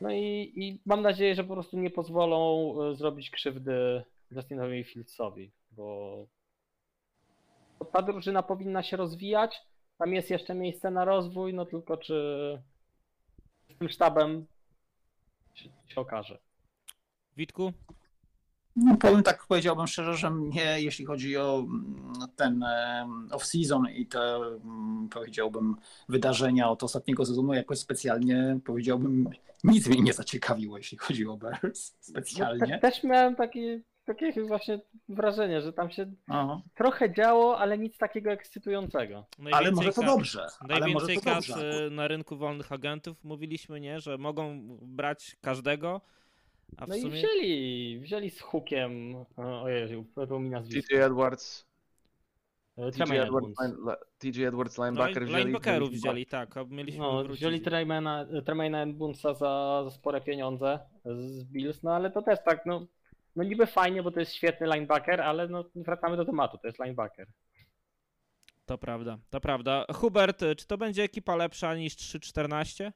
No 0.00 0.10
i, 0.12 0.52
i 0.56 0.80
mam 0.86 1.02
nadzieję, 1.02 1.34
że 1.34 1.44
po 1.44 1.54
prostu 1.54 1.78
nie 1.78 1.90
pozwolą 1.90 2.74
e, 2.82 2.94
zrobić 2.94 3.30
krzywdy 3.30 4.04
Justinowi 4.30 4.84
Fieldsowi, 4.84 5.50
bo 5.70 6.26
bo 7.78 7.84
ta 7.84 8.02
drużyna 8.02 8.42
powinna 8.42 8.82
się 8.82 8.96
rozwijać, 8.96 9.62
tam 9.98 10.14
jest 10.14 10.30
jeszcze 10.30 10.54
miejsce 10.54 10.90
na 10.90 11.04
rozwój, 11.04 11.54
no 11.54 11.66
tylko 11.66 11.96
czy 11.96 12.14
z 13.74 13.78
tym 13.78 13.88
sztabem 13.88 14.46
się, 15.56 15.70
się 15.86 16.00
okaże. 16.00 16.38
Witku? 17.36 17.72
No, 18.76 18.96
powiem 18.96 19.22
tak, 19.22 19.46
powiedziałbym 19.46 19.86
szczerze, 19.86 20.14
że 20.14 20.30
mnie, 20.30 20.80
jeśli 20.82 21.04
chodzi 21.04 21.36
o 21.36 21.58
mm, 21.58 22.12
ten 22.36 22.64
off-season 23.30 23.90
i 23.94 24.06
te, 24.06 24.36
mm, 24.36 25.08
powiedziałbym, 25.08 25.76
wydarzenia 26.08 26.70
od 26.70 26.82
ostatniego 26.82 27.26
sezonu, 27.26 27.54
jakoś 27.54 27.78
specjalnie, 27.78 28.58
powiedziałbym, 28.64 29.28
nic 29.64 29.88
mnie 29.88 30.02
nie 30.02 30.12
zaciekawiło, 30.12 30.76
jeśli 30.78 30.98
chodzi 30.98 31.26
o 31.26 31.36
Bears, 31.36 31.92
No, 31.92 31.98
specjalnie. 32.00 32.66
te, 32.66 32.78
też 32.78 33.04
miałem 33.04 33.36
takie, 33.36 33.80
takie 34.06 34.42
właśnie 34.46 34.80
wrażenie, 35.08 35.60
że 35.60 35.72
tam 35.72 35.90
się 35.90 36.12
Aha. 36.28 36.60
trochę 36.74 37.14
działo, 37.14 37.58
ale 37.58 37.78
nic 37.78 37.98
takiego 37.98 38.30
ekscytującego. 38.30 39.26
Ale 39.52 39.70
może 39.72 39.92
to 39.92 40.02
dobrze, 40.02 40.46
Najwięcej 40.68 41.20
kas 41.20 41.48
y, 41.48 41.90
na 41.90 42.08
rynku 42.08 42.36
wolnych 42.36 42.72
agentów 42.72 43.24
mówiliśmy, 43.24 43.80
nie, 43.80 44.00
że 44.00 44.18
mogą 44.18 44.60
brać 44.82 45.36
każdego, 45.40 46.00
a 46.76 46.86
w 46.86 46.88
No 46.88 46.96
i 46.96 47.00
sumie 47.00 47.12
wzięli, 47.14 47.98
wzięli 48.00 48.30
z 48.30 48.40
hukiem, 48.40 49.14
ojej, 49.36 50.04
to 50.28 50.38
mi 50.38 50.50
nazwisko, 50.50 50.88
TJ 50.94 51.02
Edwards, 51.02 51.66
e, 52.78 52.90
TJ 52.92 53.16
Edwards, 53.18 53.48
TJ 54.18 54.44
Edwards 54.44 54.78
no, 54.78 54.84
i 54.84 54.88
linebacker 54.90 55.24
wzięli. 55.24 55.38
linebackerów 55.44 55.90
wzięli- 55.90 56.26
tak, 56.26 56.54
mieliśmy 56.70 57.00
No, 57.00 57.22
wrócić. 57.22 57.36
wzięli 57.40 57.60
Tremaina 58.44 58.82
Edmundsa 58.82 59.34
za, 59.34 59.82
za 59.84 59.90
spore 59.90 60.20
pieniądze 60.20 60.78
z 61.04 61.44
Bills, 61.44 61.82
no 61.82 61.94
ale 61.94 62.10
to 62.10 62.22
też 62.22 62.38
tak, 62.44 62.66
no, 62.66 62.86
no 63.36 63.44
niby 63.44 63.66
fajnie, 63.66 64.02
bo 64.02 64.10
to 64.10 64.20
jest 64.20 64.32
świetny 64.32 64.66
linebacker, 64.66 65.20
ale 65.20 65.48
no 65.48 65.64
wracamy 65.74 66.16
do 66.16 66.24
tematu, 66.24 66.58
to 66.58 66.66
jest 66.66 66.78
linebacker. 66.78 67.26
To 68.66 68.78
prawda, 68.78 69.18
to 69.30 69.40
prawda. 69.40 69.86
Hubert, 69.94 70.40
czy 70.56 70.66
to 70.66 70.78
będzie 70.78 71.02
ekipa 71.02 71.36
lepsza 71.36 71.74
niż 71.74 71.96
3-14? 71.96 72.92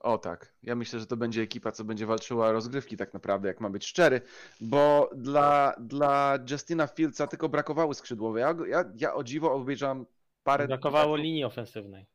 O 0.00 0.18
tak, 0.18 0.54
ja 0.62 0.74
myślę, 0.74 1.00
że 1.00 1.06
to 1.06 1.16
będzie 1.16 1.42
ekipa, 1.42 1.72
co 1.72 1.84
będzie 1.84 2.06
walczyła 2.06 2.48
o 2.48 2.52
rozgrywki 2.52 2.96
tak 2.96 3.14
naprawdę, 3.14 3.48
jak 3.48 3.60
ma 3.60 3.70
być 3.70 3.86
szczery, 3.86 4.20
bo 4.60 5.10
dla, 5.16 5.74
dla 5.80 6.38
Justina 6.50 6.86
Fieldsa 6.86 7.26
tylko 7.26 7.48
brakowały 7.48 7.94
skrzydłowe. 7.94 8.40
Ja, 8.40 8.54
ja, 8.68 8.84
ja 8.94 9.14
o 9.14 9.24
dziwo 9.24 9.52
obejrzałam 9.52 10.06
parę... 10.42 10.66
Brakowało 10.66 11.16
linii 11.16 11.44
ofensywnej. 11.44 12.06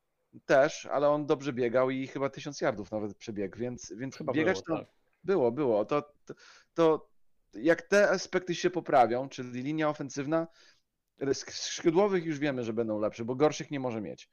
Też, 0.46 0.86
ale 0.86 1.10
on 1.10 1.26
dobrze 1.26 1.54
biegał 1.54 1.90
i 1.90 2.08
chyba 2.08 2.30
tysiąc 2.30 2.62
yardów 2.62 2.92
nawet 2.92 3.18
przebiegł, 3.18 3.58
więc, 3.58 3.94
więc 3.98 4.18
Chyba 4.18 4.34
biegać 4.34 4.62
było, 4.62 4.78
to 4.78 4.84
tak. 4.84 4.94
było, 5.24 5.52
było. 5.52 5.86
To, 5.86 6.02
to, 6.26 6.34
to 6.74 7.13
jak 7.54 7.82
te 7.82 8.10
aspekty 8.10 8.56
się 8.56 8.70
poprawią, 8.70 9.30
czyli 9.30 9.64
linia 9.64 9.90
ofensywna, 9.90 10.48
sk- 11.22 11.52
skrzydłowych 11.52 12.26
już 12.26 12.40
wiemy, 12.40 12.64
że 12.64 12.74
będą 12.74 13.00
lepsze, 13.00 13.26
bo 13.26 13.36
gorszych 13.36 13.72
nie 13.72 13.80
może 13.80 14.02
mieć. 14.02 14.30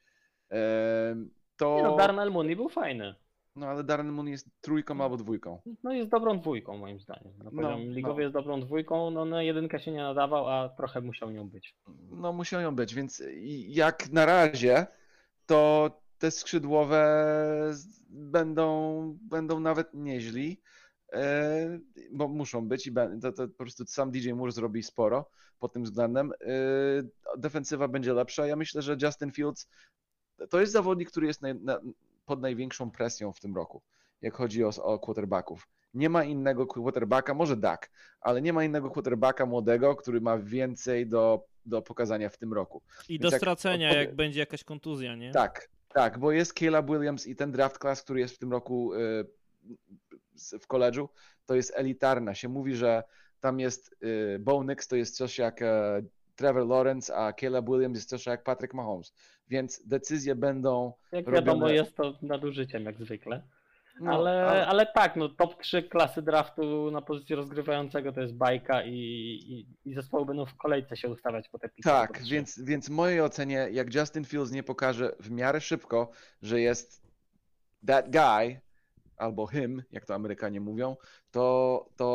To... 1.57 1.77
Nie 1.77 1.83
No, 1.83 1.97
Darnell 1.97 2.31
Mooney 2.31 2.57
był 2.57 2.69
fajny. 2.69 3.15
No 3.57 3.67
ale 3.67 3.85
Darren 3.85 4.13
Moon 4.13 4.29
jest 4.29 4.49
trójką 4.61 5.01
albo 5.01 5.17
dwójką. 5.17 5.61
No 5.83 5.93
jest 5.93 6.11
dobrą 6.11 6.39
dwójką 6.39 6.77
moim 6.77 7.01
zdaniem. 7.01 7.33
No, 7.53 7.79
ligowy 7.79 8.17
no. 8.17 8.21
jest 8.23 8.35
dobrą 8.35 8.61
dwójką, 8.61 9.11
no 9.11 9.25
na 9.25 9.43
jedynkę 9.43 9.81
się 9.81 9.91
nie 9.91 10.03
nadawał, 10.03 10.49
a 10.49 10.69
trochę 10.69 11.01
musiał 11.01 11.31
nią 11.31 11.49
być. 11.49 11.77
No 12.11 12.33
musiał 12.33 12.61
ją 12.61 12.75
być, 12.75 12.95
więc 12.95 13.23
jak 13.67 14.11
na 14.13 14.27
razie, 14.27 14.87
to 15.47 15.91
te 16.19 16.31
skrzydłowe 16.31 17.05
będą, 18.09 19.19
będą 19.23 19.61
nawet 19.61 19.95
nieźli, 19.95 20.61
bo 22.13 22.29
muszą 22.29 22.69
być 22.69 22.87
i 22.87 22.93
to, 23.23 23.33
to 23.33 23.49
po 23.49 23.55
prostu 23.55 23.85
sam 23.87 24.11
DJ 24.11 24.33
Moore 24.33 24.53
zrobi 24.53 24.83
sporo 24.83 25.31
pod 25.59 25.73
tym 25.73 25.83
względem. 25.85 26.33
E, 26.41 27.39
Defensywa 27.39 27.89
będzie 27.89 28.13
lepsza. 28.15 28.47
Ja 28.47 28.57
myślę, 28.57 28.83
że 28.83 28.97
Justin 29.03 29.31
Fields 29.33 29.69
to 30.51 30.61
jest 30.61 30.73
zawodnik, 30.73 31.11
który 31.11 31.27
jest 31.27 31.43
naj, 31.43 31.55
na, 31.55 31.81
pod 32.27 32.41
największą 32.41 32.91
presją 32.91 33.33
w 33.33 33.41
tym 33.41 33.57
roku, 33.57 33.83
jak 34.23 34.35
chodzi 34.35 34.65
o, 34.65 34.69
o 34.83 34.99
quarterbacków. 34.99 35.69
Nie 35.95 36.09
ma 36.09 36.25
innego 36.25 36.67
quarterbacka, 36.67 37.35
może 37.35 37.57
Dak, 37.57 37.91
ale 38.21 38.43
nie 38.43 38.53
ma 38.53 38.65
innego 38.65 38.91
quarterbacka 38.91 39.47
młodego, 39.47 39.97
który 39.97 40.21
ma 40.21 40.39
więcej 40.39 41.07
do, 41.07 41.45
do 41.67 41.83
pokazania 41.83 42.29
w 42.29 42.39
tym 42.39 42.53
roku. 42.53 42.83
I 43.09 43.13
Więc 43.19 43.23
do 43.23 43.29
jak 43.31 43.41
stracenia, 43.41 43.89
odpowie- 43.91 44.01
jak 44.01 44.15
będzie 44.15 44.41
jakaś 44.41 44.65
kontuzja, 44.65 45.17
nie? 45.17 45.33
Tak, 45.33 45.69
tak, 45.95 46.19
bo 46.19 46.33
jest 46.33 46.59
Caleb 46.59 46.87
Williams 46.87 47.27
i 47.27 47.37
ten 47.37 47.53
draft 47.53 47.79
class, 47.79 48.03
który 48.03 48.21
jest 48.21 48.35
w 48.35 48.39
tym 48.39 48.53
roku 48.53 48.95
y, 48.95 48.99
z- 48.99 50.00
w 50.61 50.67
koledżu, 50.67 51.09
to 51.47 51.55
jest 51.55 51.73
elitarna. 51.77 52.35
Się 52.35 52.49
mówi, 52.49 52.75
że 52.75 53.03
tam 53.41 53.61
jest 53.61 53.97
y, 54.03 54.39
Bo 54.41 54.65
Nix, 54.65 54.89
to 54.89 54.97
jest 54.97 55.17
coś 55.17 55.39
jak 55.39 55.63
e, 55.63 56.03
Trevor 56.37 56.67
Lawrence, 56.67 57.17
a 57.17 57.33
Caleb 57.33 57.67
Williams 57.67 57.99
jest 57.99 58.09
coś 58.09 58.27
jak 58.27 58.45
Patrick 58.45 58.75
Mahomes. 58.75 59.15
Więc 59.49 59.87
decyzje 59.87 60.35
będą. 60.35 60.93
Jak 61.13 61.27
Robione- 61.27 61.35
wiadomo, 61.35 61.69
jest 61.69 61.97
to 61.97 62.19
nadużyciem 62.23 62.85
jak 62.85 62.99
zwykle. 62.99 63.43
No, 64.01 64.13
ale, 64.13 64.67
ale... 64.67 64.87
tak, 64.87 65.17
no 65.17 65.29
top 65.29 65.63
3 65.63 65.83
klasy 65.83 66.23
draftu 66.23 66.91
na 66.91 67.03
pozycji 67.03 67.35
rozgrywającego 67.35 68.13
to 68.13 68.21
jest 68.21 68.35
bajka 68.35 68.83
i, 68.83 68.93
i, 68.95 69.67
i 69.91 69.95
zespoły 69.95 70.27
będą 70.27 70.47
w 70.47 70.57
kolejce 70.57 70.97
się 70.97 71.09
ustawiać 71.09 71.49
po 71.49 71.59
te 71.59 71.69
piki. 71.69 71.83
Tak, 71.83 72.23
więc, 72.23 72.63
więc 72.65 72.89
w 72.89 72.91
mojej 72.91 73.21
ocenie, 73.21 73.69
jak 73.71 73.95
Justin 73.95 74.25
Fields 74.25 74.53
nie 74.53 74.63
pokaże 74.63 75.13
w 75.21 75.31
miarę 75.31 75.61
szybko, 75.61 76.11
że 76.43 76.61
jest 76.61 77.03
that 77.87 78.11
guy, 78.11 78.61
albo 79.21 79.47
him, 79.47 79.83
jak 79.93 80.05
to 80.07 80.15
Amerykanie 80.15 80.61
mówią, 80.61 80.97
to, 81.31 81.87
to 81.97 82.07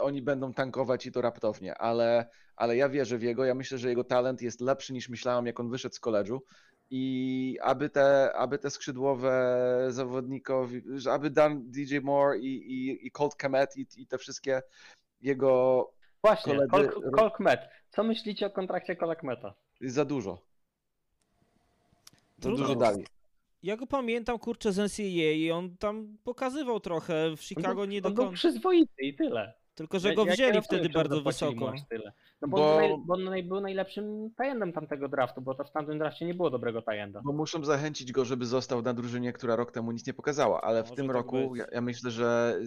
oni 0.00 0.22
będą 0.22 0.52
tankować 0.52 1.06
i 1.06 1.12
to 1.12 1.20
raptownie, 1.22 1.74
ale, 1.78 2.26
ale 2.56 2.76
ja 2.76 2.88
wierzę 2.88 3.18
w 3.18 3.22
jego, 3.22 3.44
ja 3.44 3.54
myślę, 3.54 3.78
że 3.78 3.88
jego 3.88 4.04
talent 4.04 4.42
jest 4.42 4.60
lepszy 4.60 4.92
niż 4.92 5.08
myślałem, 5.08 5.46
jak 5.46 5.60
on 5.60 5.70
wyszedł 5.70 5.94
z 5.94 6.00
koledżu 6.00 6.42
i 6.90 7.58
aby 7.62 7.90
te, 7.90 8.32
aby 8.36 8.58
te 8.58 8.70
skrzydłowe 8.70 9.32
zawodnikowi, 9.88 10.82
aby 11.10 11.30
Dan 11.30 11.62
DJ 11.70 11.98
Moore 11.98 12.38
i, 12.38 12.46
i, 12.72 13.06
i 13.06 13.10
Colt 13.10 13.34
Kemet 13.34 13.76
i, 13.76 13.86
i 13.96 14.06
te 14.06 14.18
wszystkie 14.18 14.62
jego 15.20 15.90
Właśnie, 16.22 16.54
koledzy- 16.54 16.88
Col- 16.88 17.10
Col 17.16 17.30
Kmet. 17.32 17.60
Co 17.90 18.02
myślicie 18.02 18.46
o 18.46 18.50
kontrakcie 18.50 18.96
Cola 18.96 19.16
Kmeta? 19.16 19.54
jest 19.80 19.94
za 19.94 20.04
dużo. 20.04 20.38
Za 22.38 22.50
dużo 22.50 22.74
dali. 22.74 23.04
Ja 23.62 23.76
go 23.76 23.86
pamiętam, 23.86 24.38
kurczę, 24.38 24.72
z 24.72 24.78
NCAA 24.78 25.32
i 25.32 25.50
on 25.50 25.76
tam 25.76 26.16
pokazywał 26.24 26.80
trochę, 26.80 27.36
w 27.36 27.42
Chicago 27.42 27.82
on, 27.82 27.88
nie 27.88 28.02
był- 28.02 28.02
do 28.02 28.08
on 28.08 28.14
był 28.14 28.24
końca. 28.24 28.36
przyzwoity 28.38 29.02
i 29.02 29.16
tyle. 29.16 29.54
Tylko, 29.74 29.98
że 29.98 30.08
Ja- 30.08 30.14
go 30.14 30.24
ja 30.26 30.32
wzięli 30.32 30.48
rozumiem, 30.48 30.62
wtedy 30.64 30.88
bardzo 30.88 31.22
wysoko. 31.22 31.72
No 32.42 32.48
bo, 32.48 32.56
Bo- 32.56 32.72
On, 32.76 32.80
naj, 32.80 32.90
bo 33.06 33.14
on 33.14 33.24
naj, 33.24 33.42
był 33.42 33.60
najlepszym 33.60 34.30
tajendem 34.36 34.72
tamtego 34.72 35.08
draftu, 35.08 35.40
bo 35.40 35.54
to 35.54 35.64
w 35.64 35.70
tamtym 35.70 35.98
drafcie 35.98 36.26
nie 36.26 36.34
było 36.34 36.50
dobrego 36.50 36.82
tajenda. 36.82 37.20
Bo 37.24 37.32
muszą 37.32 37.64
zachęcić 37.64 38.12
go, 38.12 38.24
żeby 38.24 38.46
został 38.46 38.82
na 38.82 38.94
drużynie, 38.94 39.32
która 39.32 39.56
rok 39.56 39.72
temu 39.72 39.92
nic 39.92 40.06
nie 40.06 40.14
pokazała, 40.14 40.60
ale 40.60 40.84
w 40.84 40.90
tym 40.92 41.06
tak 41.06 41.16
roku 41.16 41.56
ja, 41.56 41.66
ja 41.72 41.80
myślę, 41.80 42.10
że 42.10 42.58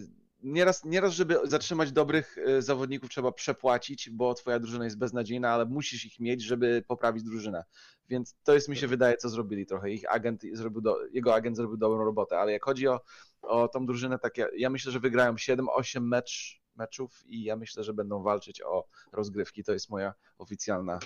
nieraz, 0.45 0.85
nieraz, 0.85 1.13
żeby 1.13 1.39
zatrzymać 1.43 1.91
dobrych 1.91 2.37
e, 2.37 2.61
zawodników, 2.61 3.09
trzeba 3.09 3.31
przepłacić, 3.31 4.09
bo 4.09 4.33
twoja 4.33 4.59
drużyna 4.59 4.83
jest 4.85 4.97
beznadziejna, 4.97 5.49
ale 5.49 5.65
musisz 5.65 6.05
ich 6.05 6.19
mieć, 6.19 6.41
żeby 6.43 6.83
poprawić 6.87 7.23
drużynę. 7.23 7.63
Więc 8.09 8.35
to 8.43 8.53
jest 8.53 8.69
mi 8.69 8.77
się 8.77 8.87
wydaje, 8.87 9.17
co 9.17 9.29
zrobili 9.29 9.65
trochę. 9.65 9.91
Ich 9.91 10.13
agent 10.13 10.41
zrobił 10.53 10.81
do, 10.81 10.97
jego 11.13 11.35
agent 11.35 11.57
zrobił 11.57 11.77
dobrą 11.77 12.05
robotę, 12.05 12.39
ale 12.39 12.51
jak 12.51 12.65
chodzi 12.65 12.87
o, 12.87 13.01
o 13.41 13.67
tą 13.67 13.85
drużynę, 13.85 14.19
tak 14.19 14.37
ja, 14.37 14.47
ja 14.57 14.69
myślę, 14.69 14.91
że 14.91 14.99
wygrają 14.99 15.33
7-8 15.33 16.01
mecz, 16.01 16.61
meczów 16.75 17.23
i 17.27 17.43
ja 17.43 17.55
myślę, 17.55 17.83
że 17.83 17.93
będą 17.93 18.23
walczyć 18.23 18.61
o 18.61 18.87
rozgrywki. 19.11 19.63
To 19.63 19.73
jest 19.73 19.89
moja 19.89 20.13
oficjalna 20.37 20.99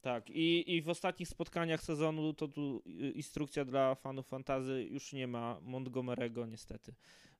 Tak, 0.00 0.30
i, 0.30 0.76
i 0.76 0.82
w 0.82 0.88
ostatnich 0.88 1.28
spotkaniach 1.28 1.82
sezonu 1.82 2.34
to 2.34 2.48
tu 2.48 2.82
instrukcja 3.14 3.64
dla 3.64 3.94
fanów 3.94 4.26
fantazy 4.26 4.82
już 4.90 5.12
nie 5.12 5.26
ma 5.26 5.60
Montgomery'ego 5.62 6.48
niestety, 6.48 6.94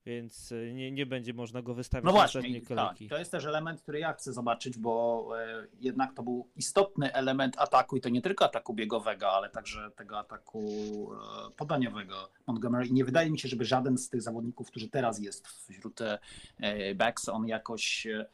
więc 0.06 0.52
y, 0.52 0.72
nie, 0.74 0.92
nie 0.92 1.06
będzie 1.06 1.34
można 1.34 1.62
go 1.62 1.74
wystawić 1.74 2.04
No 2.04 2.12
na 2.12 2.18
właśnie, 2.18 2.48
i 2.48 2.60
tak, 2.60 2.68
kolejki. 2.68 3.08
to 3.08 3.18
jest 3.18 3.30
też 3.30 3.44
element, 3.44 3.82
który 3.82 3.98
ja 3.98 4.12
chcę 4.12 4.32
zobaczyć, 4.32 4.78
bo 4.78 5.28
e, 5.40 5.66
jednak 5.80 6.14
to 6.14 6.22
był 6.22 6.48
istotny 6.56 7.12
element 7.12 7.58
ataku 7.58 7.96
i 7.96 8.00
to 8.00 8.08
nie 8.08 8.22
tylko 8.22 8.44
ataku 8.44 8.74
biegowego, 8.74 9.28
ale 9.28 9.50
także 9.50 9.90
tego 9.96 10.18
ataku 10.18 10.62
e, 11.46 11.50
podaniowego 11.50 12.14
Montgomery. 12.46 12.86
I 12.86 12.92
nie 12.92 13.04
wydaje 13.04 13.30
mi 13.30 13.38
się, 13.38 13.48
żeby 13.48 13.64
żaden 13.64 13.98
z 13.98 14.08
tych 14.08 14.22
zawodników, 14.22 14.70
którzy 14.70 14.88
teraz 14.88 15.18
jest 15.20 15.48
wśród 15.48 16.00
e, 16.00 16.18
backs, 16.94 17.28
on 17.28 17.48
jakoś 17.48 18.06
e, 18.06 18.26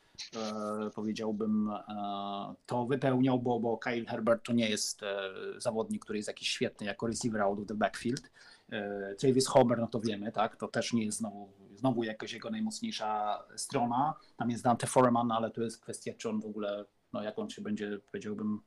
powiedziałbym 0.95 1.71
e, 1.71 2.55
to 2.67 2.87
wypełniał, 2.87 3.39
bo, 3.39 3.61
bo 3.61 3.79
Kyle 3.79 4.05
Herbert 4.05 4.45
to 4.47 4.53
nie 4.53 4.71
jest 4.71 5.03
e, 5.03 5.31
zawodnik, 5.59 6.03
który 6.05 6.19
jest 6.19 6.29
jakiś 6.29 6.49
świetny 6.49 6.87
jako 6.87 7.07
receiver 7.07 7.41
out 7.43 7.59
of 7.59 7.67
the 7.67 7.75
backfield. 7.75 8.31
E, 8.73 9.15
Travis 9.15 9.47
Homer, 9.47 9.79
no 9.79 9.87
to 9.87 10.01
wiemy, 10.01 10.33
tak, 10.33 10.57
to 10.57 10.69
też 10.69 10.93
nie 10.93 11.05
jest 11.05 11.19
znowu, 11.19 11.49
znowu 11.83 12.05
jakoś 12.05 12.33
jego 12.33 12.51
najmocniejsza 12.51 13.43
strona. 13.57 14.15
Tam 14.37 14.51
jest 14.51 14.65
Dante 14.65 14.87
Foreman, 14.87 15.33
ale 15.33 15.51
to 15.51 15.63
jest 15.63 15.81
kwestia, 15.81 16.13
czy 16.19 16.29
on 16.29 16.41
w 16.41 16.45
ogóle, 16.47 16.85
no 17.13 17.23
jak 17.23 17.39
on 17.39 17.51
się 17.51 17.63
będzie, 17.63 17.99
powiedziałbym, 18.07 18.61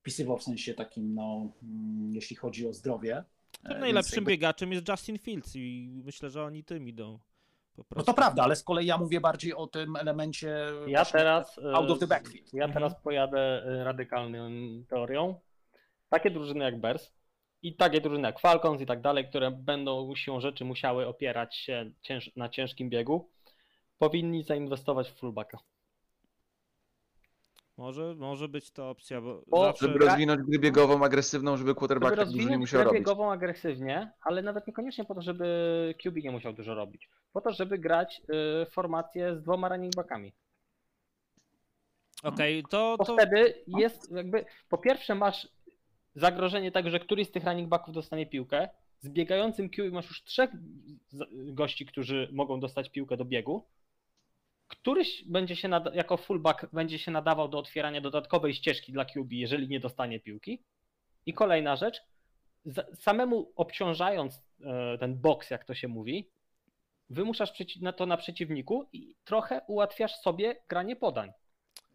wpisywał 0.00 0.38
w 0.38 0.42
sensie 0.42 0.74
takim, 0.74 1.14
no, 1.14 1.48
mm, 1.62 2.14
jeśli 2.14 2.36
chodzi 2.36 2.68
o 2.68 2.72
zdrowie. 2.72 3.16
E, 3.16 3.22
Tym 3.62 3.68
więc 3.70 3.80
najlepszym 3.80 4.16
jakby- 4.16 4.30
biegaczem 4.30 4.72
jest 4.72 4.88
Justin 4.88 5.18
Fields 5.18 5.56
i 5.56 6.00
myślę, 6.04 6.30
że 6.30 6.44
oni 6.44 6.64
tym 6.64 6.88
idą. 6.88 7.18
No 7.96 8.02
to 8.02 8.14
prawda, 8.14 8.42
ale 8.42 8.56
z 8.56 8.62
kolei 8.62 8.86
ja 8.86 8.98
mówię 8.98 9.20
bardziej 9.20 9.54
o 9.54 9.66
tym 9.66 9.96
elemencie 9.96 10.56
Ja 10.86 11.04
teraz. 11.04 11.58
e, 11.58 11.74
out 11.74 11.90
of 11.90 11.98
the 11.98 12.06
backfield. 12.06 12.54
Ja 12.54 12.64
Mhm. 12.64 12.72
teraz 12.72 13.02
pojadę 13.02 13.38
e, 13.64 13.84
radykalną 13.84 14.48
teorią. 14.88 15.40
Takie 16.08 16.30
drużyny 16.30 16.64
jak 16.64 16.80
Bears 16.80 17.12
i 17.62 17.76
takie 17.76 18.00
drużyny 18.00 18.28
jak 18.28 18.40
Falcons 18.40 18.80
i 18.80 18.86
tak 18.86 19.00
dalej, 19.00 19.28
które 19.28 19.50
będą 19.50 20.14
siłą 20.14 20.40
rzeczy 20.40 20.64
musiały 20.64 21.06
opierać 21.06 21.56
się 21.56 21.90
cięż, 22.02 22.30
na 22.36 22.48
ciężkim 22.48 22.90
biegu, 22.90 23.30
powinni 23.98 24.42
zainwestować 24.42 25.10
w 25.10 25.18
fullbacka. 25.18 25.58
Może, 27.76 28.14
może 28.14 28.48
być 28.48 28.70
to 28.70 28.90
opcja, 28.90 29.20
bo, 29.20 29.42
Bo- 29.46 29.64
zawsze... 29.64 29.86
Żeby 29.86 29.98
rozwinąć 29.98 30.42
grę 30.42 30.58
biegową, 30.58 31.04
agresywną, 31.04 31.56
żeby 31.56 31.74
quarterback 31.74 32.10
Żeby 32.16 32.26
tak 32.26 32.34
dużo 32.34 32.48
nie 32.48 32.58
musiał 32.58 32.78
grę 32.78 32.84
robić. 32.84 33.00
biegową 33.00 33.32
agresywnie, 33.32 34.12
ale 34.20 34.42
nawet 34.42 34.66
niekoniecznie 34.66 35.04
po 35.04 35.14
to, 35.14 35.22
żeby 35.22 35.94
QB 36.02 36.16
nie 36.16 36.30
musiał 36.30 36.52
dużo 36.52 36.74
robić. 36.74 37.08
Po 37.32 37.40
to, 37.40 37.52
żeby 37.52 37.78
grać 37.78 38.22
y, 38.62 38.70
formację 38.70 39.36
z 39.36 39.42
dwoma 39.42 39.68
running 39.68 39.94
backami. 39.96 40.32
Okej, 42.22 42.64
to, 42.70 42.94
Bo 42.98 43.04
to 43.04 43.14
wtedy 43.14 43.62
jest 43.66 44.12
jakby, 44.12 44.44
po 44.68 44.78
pierwsze 44.78 45.14
masz 45.14 45.48
zagrożenie 46.16 46.72
tak, 46.72 46.90
że 46.90 47.00
któryś 47.00 47.28
z 47.28 47.30
tych 47.30 47.44
running 47.44 47.68
backów 47.68 47.94
dostanie 47.94 48.26
piłkę, 48.26 48.68
z 49.00 49.08
biegającym 49.08 49.70
QB 49.70 49.92
masz 49.92 50.08
już 50.08 50.24
trzech 50.24 50.50
gości, 51.32 51.86
którzy 51.86 52.28
mogą 52.32 52.60
dostać 52.60 52.90
piłkę 52.90 53.16
do 53.16 53.24
biegu, 53.24 53.66
któryś 54.68 55.24
będzie 55.26 55.56
się 55.56 55.70
jako 55.94 56.16
fullback 56.16 56.66
będzie 56.72 56.98
się 56.98 57.10
nadawał 57.10 57.48
do 57.48 57.58
otwierania 57.58 58.00
dodatkowej 58.00 58.54
ścieżki 58.54 58.92
dla 58.92 59.04
QB, 59.04 59.32
jeżeli 59.32 59.68
nie 59.68 59.80
dostanie 59.80 60.20
piłki. 60.20 60.62
I 61.26 61.32
kolejna 61.32 61.76
rzecz, 61.76 62.02
samemu 62.94 63.52
obciążając 63.56 64.42
e, 64.64 64.98
ten 64.98 65.20
boks, 65.20 65.50
jak 65.50 65.64
to 65.64 65.74
się 65.74 65.88
mówi, 65.88 66.30
wymuszasz 67.10 67.52
to 67.96 68.06
na 68.06 68.16
przeciwniku 68.16 68.88
i 68.92 69.14
trochę 69.24 69.60
ułatwiasz 69.66 70.16
sobie 70.16 70.56
granie 70.68 70.96
podań. 70.96 71.32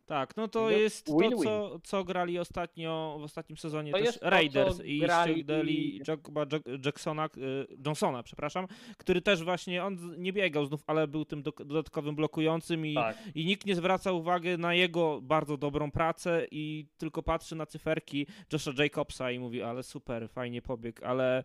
Tak, 0.05 0.37
no 0.37 0.47
to 0.47 0.69
jest 0.69 1.05
to, 1.05 1.17
win-win. 1.17 1.43
co, 1.43 1.79
co 1.83 2.03
grali 2.03 2.39
ostatnio 2.39 3.17
w 3.19 3.23
ostatnim 3.23 3.57
sezonie 3.57 3.91
To 3.91 3.97
też 3.97 4.05
jest 4.07 4.19
to, 4.19 4.29
Raiders 4.29 4.81
i 4.83 5.01
ściągnęli 5.23 6.01
Jacksona, 6.85 7.29
y, 7.37 7.67
Johnsona, 7.85 8.23
przepraszam, 8.23 8.67
który 8.97 9.21
też 9.21 9.43
właśnie, 9.43 9.83
on 9.83 10.15
nie 10.17 10.33
biegał 10.33 10.65
znów, 10.65 10.83
ale 10.87 11.07
był 11.07 11.25
tym 11.25 11.43
dodatkowym 11.43 12.15
blokującym 12.15 12.85
i, 12.85 12.95
Tak. 12.95 13.17
i 13.35 13.45
nikt 13.45 13.65
nie 13.65 13.75
zwraca 13.75 14.11
uwagi 14.11 14.49
na 14.57 14.73
jego 14.73 15.21
bardzo 15.21 15.57
dobrą 15.57 15.91
pracę 15.91 16.45
i 16.51 16.87
tylko 16.97 17.23
patrzy 17.23 17.55
na 17.55 17.65
cyferki 17.65 18.27
Josha 18.53 18.71
Jacobsa 18.77 19.31
i 19.31 19.39
mówi, 19.39 19.61
ale 19.61 19.83
super, 19.83 20.29
fajnie 20.29 20.61
pobiegł, 20.61 21.05
ale 21.05 21.43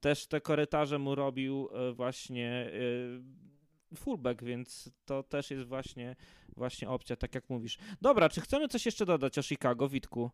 też 0.00 0.26
te 0.26 0.40
korytarze 0.40 0.98
mu 0.98 1.14
robił 1.14 1.68
e, 1.72 1.92
właśnie 1.92 2.50
e, 2.50 3.51
fullback, 3.96 4.42
więc 4.42 4.90
to 5.04 5.22
też 5.22 5.50
jest 5.50 5.64
właśnie, 5.64 6.16
właśnie 6.56 6.88
opcja, 6.88 7.16
tak 7.16 7.34
jak 7.34 7.50
mówisz. 7.50 7.78
Dobra, 8.00 8.28
czy 8.28 8.40
chcemy 8.40 8.68
coś 8.68 8.86
jeszcze 8.86 9.06
dodać 9.06 9.38
o 9.38 9.42
Chicago, 9.42 9.88
Witku? 9.88 10.30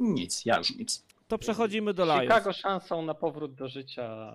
Nic, 0.00 0.44
ja 0.44 0.58
już 0.58 0.76
nic. 0.76 1.04
To 1.28 1.38
przechodzimy 1.38 1.94
do 1.94 2.04
Lions. 2.04 2.22
Chicago 2.22 2.52
szansą 2.52 3.02
na 3.02 3.14
powrót 3.14 3.54
do 3.54 3.68
życia 3.68 4.32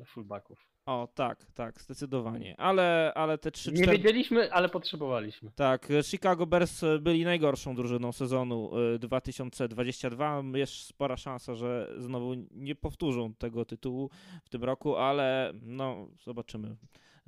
e, 0.00 0.04
fullbacków. 0.04 0.68
O, 0.88 1.08
tak, 1.14 1.46
tak, 1.54 1.80
zdecydowanie. 1.82 2.54
Ale, 2.60 3.12
ale 3.14 3.38
te 3.38 3.50
3 3.50 3.72
Nie 3.72 3.86
wiedzieliśmy, 3.86 4.52
ale 4.52 4.68
potrzebowaliśmy. 4.68 5.50
Tak, 5.54 5.88
Chicago 6.02 6.46
Bears 6.46 6.80
byli 7.00 7.24
najgorszą 7.24 7.74
drużyną 7.74 8.12
sezonu 8.12 8.78
y, 8.94 8.98
2022. 8.98 10.42
Jest 10.54 10.72
spora 10.72 11.16
szansa, 11.16 11.54
że 11.54 11.94
znowu 11.98 12.34
nie 12.50 12.74
powtórzą 12.74 13.34
tego 13.34 13.64
tytułu 13.64 14.10
w 14.44 14.48
tym 14.48 14.64
roku, 14.64 14.96
ale 14.96 15.52
no 15.62 16.08
zobaczymy 16.24 16.76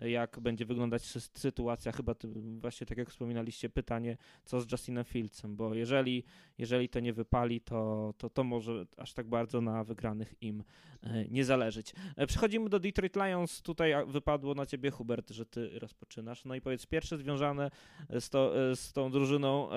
jak 0.09 0.40
będzie 0.40 0.64
wyglądać 0.64 1.03
sy- 1.03 1.38
sytuacja. 1.38 1.92
Chyba 1.92 2.14
właśnie 2.61 2.86
tak 2.86 2.98
jak 2.98 3.11
wspominaliście, 3.11 3.68
pytanie, 3.70 4.16
co 4.44 4.61
z 4.61 4.72
Justinem 4.72 5.05
Fieldsem, 5.05 5.57
bo 5.57 5.74
jeżeli, 5.74 6.24
jeżeli 6.59 6.88
to 6.88 7.01
nie 7.01 7.12
wypali, 7.12 7.61
to, 7.61 8.14
to, 8.18 8.30
to 8.30 8.44
może 8.44 8.86
aż 8.96 9.12
tak 9.12 9.28
bardzo 9.28 9.61
na 9.61 9.84
wygranych 9.84 10.34
im 10.40 10.64
e, 11.03 11.28
nie 11.28 11.44
zależeć. 11.44 11.92
E, 12.16 12.26
Przechodzimy 12.26 12.68
do 12.68 12.80
Detroit 12.80 13.16
Lions. 13.16 13.62
Tutaj 13.62 13.92
wypadło 14.07 14.55
na 14.55 14.66
ciebie, 14.66 14.90
Hubert, 14.90 15.30
że 15.30 15.46
ty 15.46 15.78
rozpoczynasz. 15.78 16.44
No 16.44 16.55
i 16.55 16.61
powiedz, 16.61 16.86
pierwsze 16.86 17.18
związane 17.18 17.70
z, 18.11 18.30
to, 18.30 18.70
e, 18.70 18.76
z 18.76 18.92
tą 18.92 19.11
drużyną 19.11 19.68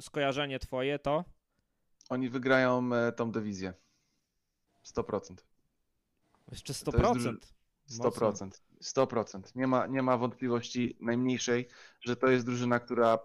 skojarzenie 0.00 0.58
twoje 0.58 0.98
to? 0.98 1.24
Oni 2.08 2.28
wygrają 2.28 2.94
e, 2.94 3.12
tą 3.12 3.32
dywizję. 3.32 3.72
100%. 4.84 5.34
Jeszcze 6.50 6.66
To 6.66 6.72
jest 6.72 6.86
100%. 6.86 7.55
Duży- 7.88 8.02
Mocno. 8.02 8.32
100%. 8.32 8.62
100%. 8.82 9.56
Nie 9.56 9.66
ma, 9.66 9.86
nie 9.86 10.02
ma 10.02 10.16
wątpliwości 10.18 10.96
najmniejszej, 11.00 11.68
że 12.00 12.16
to 12.16 12.28
jest 12.28 12.46
drużyna, 12.46 12.80
która 12.80 13.18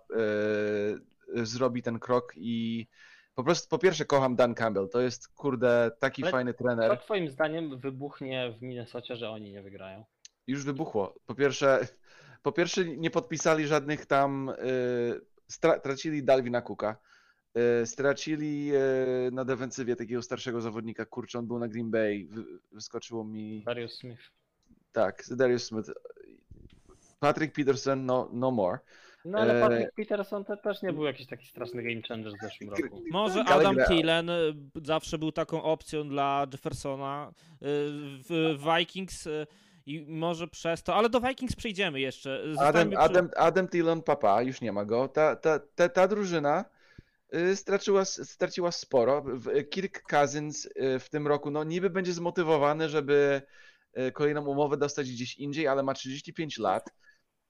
e, 1.35 1.45
zrobi 1.45 1.81
ten 1.81 1.99
krok 1.99 2.33
i 2.35 2.87
po 3.35 3.43
prostu 3.43 3.69
po 3.69 3.77
pierwsze 3.77 4.05
kocham 4.05 4.35
Dan 4.35 4.53
Campbell. 4.55 4.89
To 4.89 5.01
jest 5.01 5.27
kurde 5.27 5.91
taki 5.99 6.21
Ale 6.23 6.31
fajny 6.31 6.53
Co 6.53 6.63
trener. 6.63 6.97
twoim 6.99 7.29
zdaniem 7.29 7.79
wybuchnie 7.79 8.55
w 8.59 8.61
Minnesocie, 8.61 9.15
że 9.15 9.29
oni 9.29 9.51
nie 9.51 9.61
wygrają? 9.61 10.05
Już 10.47 10.63
wybuchło. 10.65 11.15
Po 11.25 11.35
pierwsze, 11.35 11.87
po 12.41 12.51
pierwsze 12.51 12.85
nie 12.85 13.11
podpisali 13.11 13.67
żadnych 13.67 14.05
tam 14.05 14.49
e, 14.49 14.53
stra- 15.51 15.79
tracili 15.79 16.23
Dalvina 16.23 16.61
Cooka. 16.61 16.97
Stracili 17.85 18.71
na 19.31 19.45
defensywie 19.45 19.95
takiego 19.95 20.21
starszego 20.21 20.61
zawodnika, 20.61 21.05
kurczę, 21.05 21.39
on 21.39 21.47
był 21.47 21.59
na 21.59 21.67
Green 21.67 21.91
Bay, 21.91 22.27
wy- 22.29 22.45
wyskoczyło 22.71 23.23
mi 23.23 23.63
Darius 23.65 23.97
Smith. 23.97 24.21
Tak, 24.91 25.23
Darius 25.31 25.63
Smith. 25.63 25.89
Patrick 27.19 27.55
Peterson, 27.55 28.05
no, 28.05 28.29
no 28.33 28.51
more. 28.51 28.79
No 29.25 29.39
ale 29.39 29.57
E, 29.57 29.61
Patrick 29.61 29.95
Peterson 29.95 30.45
to 30.45 30.57
też 30.57 30.81
nie 30.81 30.93
był 30.93 31.03
jakiś 31.05 31.27
taki 31.27 31.47
straszny 31.47 31.83
game 31.83 32.01
changer 32.07 32.33
w 32.33 32.41
zeszłym 32.41 32.69
roku. 32.69 33.01
Może 33.11 33.43
Adam 33.43 33.77
Thielen 33.87 34.29
y, 34.29 34.53
zawsze 34.83 35.17
był 35.17 35.31
taką 35.31 35.63
opcją 35.63 36.09
dla 36.09 36.47
Jeffersona 36.51 37.31
y, 37.51 37.57
w 38.27 38.57
Vikings 38.77 39.27
i 39.85 40.05
może 40.07 40.47
przez 40.47 40.83
to, 40.83 40.95
ale 40.95 41.09
do 41.09 41.21
Vikings 41.21 41.55
przejdziemy 41.55 41.99
jeszcze. 41.99 42.43
Adam, 42.59 42.89
przy- 42.89 42.99
Adam, 42.99 43.29
Adam 43.37 43.67
Thielen, 43.67 44.01
papa, 44.01 44.41
już 44.41 44.61
nie 44.61 44.71
ma 44.71 44.85
go. 44.85 45.07
Ta, 45.07 45.35
ta, 45.35 45.59
ta, 45.75 45.89
ta 45.89 46.07
drużyna 46.07 46.65
straciła, 47.55 48.05
straciła 48.05 48.71
sporo. 48.71 49.25
Kirk 49.69 50.01
Cousins 50.01 50.69
w 50.99 51.09
tym 51.09 51.27
roku, 51.27 51.51
no 51.51 51.63
niby 51.63 51.89
będzie 51.89 52.13
zmotywowany, 52.13 52.89
żeby 52.89 53.41
kolejną 54.13 54.45
umowę 54.45 54.77
dostać 54.77 55.11
gdzieś 55.11 55.37
indziej, 55.37 55.67
ale 55.67 55.83
ma 55.83 55.93
35 55.93 56.57
lat. 56.57 56.89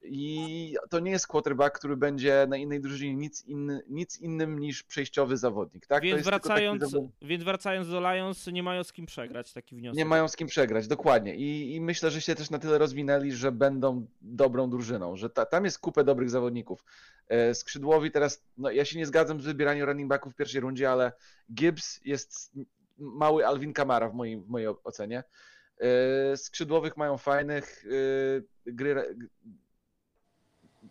I 0.04 0.76
to 0.90 1.00
nie 1.00 1.12
jest 1.12 1.28
quarterback, 1.28 1.78
który 1.80 1.98
będzie 1.98 2.46
na 2.50 2.58
innej 2.58 2.82
drużynie 2.82 3.16
nic, 3.16 3.46
inny, 3.46 3.82
nic 3.90 4.20
innym 4.20 4.60
niż 4.60 4.84
przejściowy 4.84 5.38
zawodnik. 5.38 5.88
Tak? 5.88 6.04
Więc 6.04 6.18
taki 6.18 6.26
wracając, 6.26 6.84
zawodnik- 6.84 7.10
więc 7.22 7.44
wracając 7.44 7.90
do 7.90 8.14
Lions, 8.14 8.48
nie 8.48 8.64
mają 8.64 8.84
z 8.84 8.94
kim 8.94 9.06
przegrać, 9.06 9.54
taki 9.54 9.76
wniosek. 9.76 9.98
Nie 9.98 10.06
mają 10.06 10.28
z 10.28 10.36
kim 10.36 10.48
przegrać, 10.48 10.88
dokładnie. 10.88 11.36
I, 11.36 11.76
I 11.76 11.82
myślę, 11.82 12.12
że 12.12 12.22
się 12.22 12.36
też 12.36 12.50
na 12.50 12.60
tyle 12.60 12.78
rozwinęli, 12.78 13.32
że 13.32 13.52
będą 13.52 14.08
dobrą 14.22 14.70
drużyną, 14.70 15.16
że 15.16 15.30
ta, 15.30 15.46
tam 15.46 15.66
jest 15.66 15.80
kupę 15.80 16.04
dobrych 16.04 16.30
zawodników. 16.30 16.84
E, 17.28 17.56
Skrzydłowi 17.56 18.12
teraz, 18.12 18.44
no 18.58 18.72
ja 18.72 18.86
się 18.86 18.98
nie 18.98 19.06
zgadzam 19.06 19.42
z 19.42 19.46
wybieraniem 19.46 19.86
running 19.86 20.10
backów 20.10 20.34
w 20.34 20.36
pierwszej 20.36 20.62
rundzie, 20.62 20.92
ale 20.92 21.12
Gibbs 21.54 22.02
jest 22.06 22.52
mały 22.98 23.48
Alvin 23.48 23.74
Kamara 23.74 24.10
w, 24.10 24.14
moim, 24.14 24.44
w 24.44 24.48
mojej 24.48 24.68
ocenie. 24.84 25.24
E, 25.82 26.38
Skrzydłowych 26.38 26.98
mają 26.98 27.18
fajnych, 27.18 27.86
e, 28.68 28.72
gry, 28.72 29.16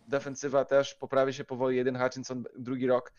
defensywa 0.07 0.65
też 0.65 0.95
poprawia 0.95 1.33
się 1.33 1.43
powoli, 1.43 1.77
jeden 1.77 1.97
Hutchinson, 1.97 2.43
drugi 2.59 2.87
rok. 2.87 3.13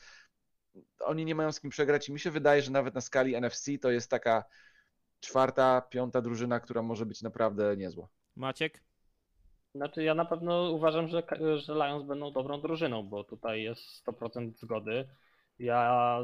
Oni 1.01 1.25
nie 1.25 1.35
mają 1.35 1.53
z 1.53 1.61
kim 1.61 1.71
przegrać 1.71 2.09
i 2.09 2.13
mi 2.13 2.21
się 2.21 2.31
wydaje, 2.31 2.63
że 2.63 2.71
nawet 2.71 2.95
na 2.95 3.01
skali 3.01 3.35
NFC 3.35 3.71
to 3.81 3.91
jest 3.91 4.11
taka 4.11 4.45
czwarta, 5.21 5.83
piąta 5.91 6.21
drużyna, 6.21 6.61
która 6.61 6.83
może 6.83 7.07
być 7.07 7.23
naprawdę 7.23 7.77
niezła. 7.77 8.09
Maciek? 8.37 8.83
Znaczy 9.75 10.03
ja 10.03 10.15
na 10.15 10.25
pewno 10.25 10.71
uważam, 10.71 11.09
że, 11.09 11.23
że 11.57 11.75
Lions 11.75 12.07
będą 12.07 12.33
dobrą 12.33 12.61
drużyną, 12.61 13.03
bo 13.03 13.25
tutaj 13.25 13.63
jest 13.63 14.07
100% 14.07 14.53
zgody. 14.57 15.09
Ja 15.59 16.19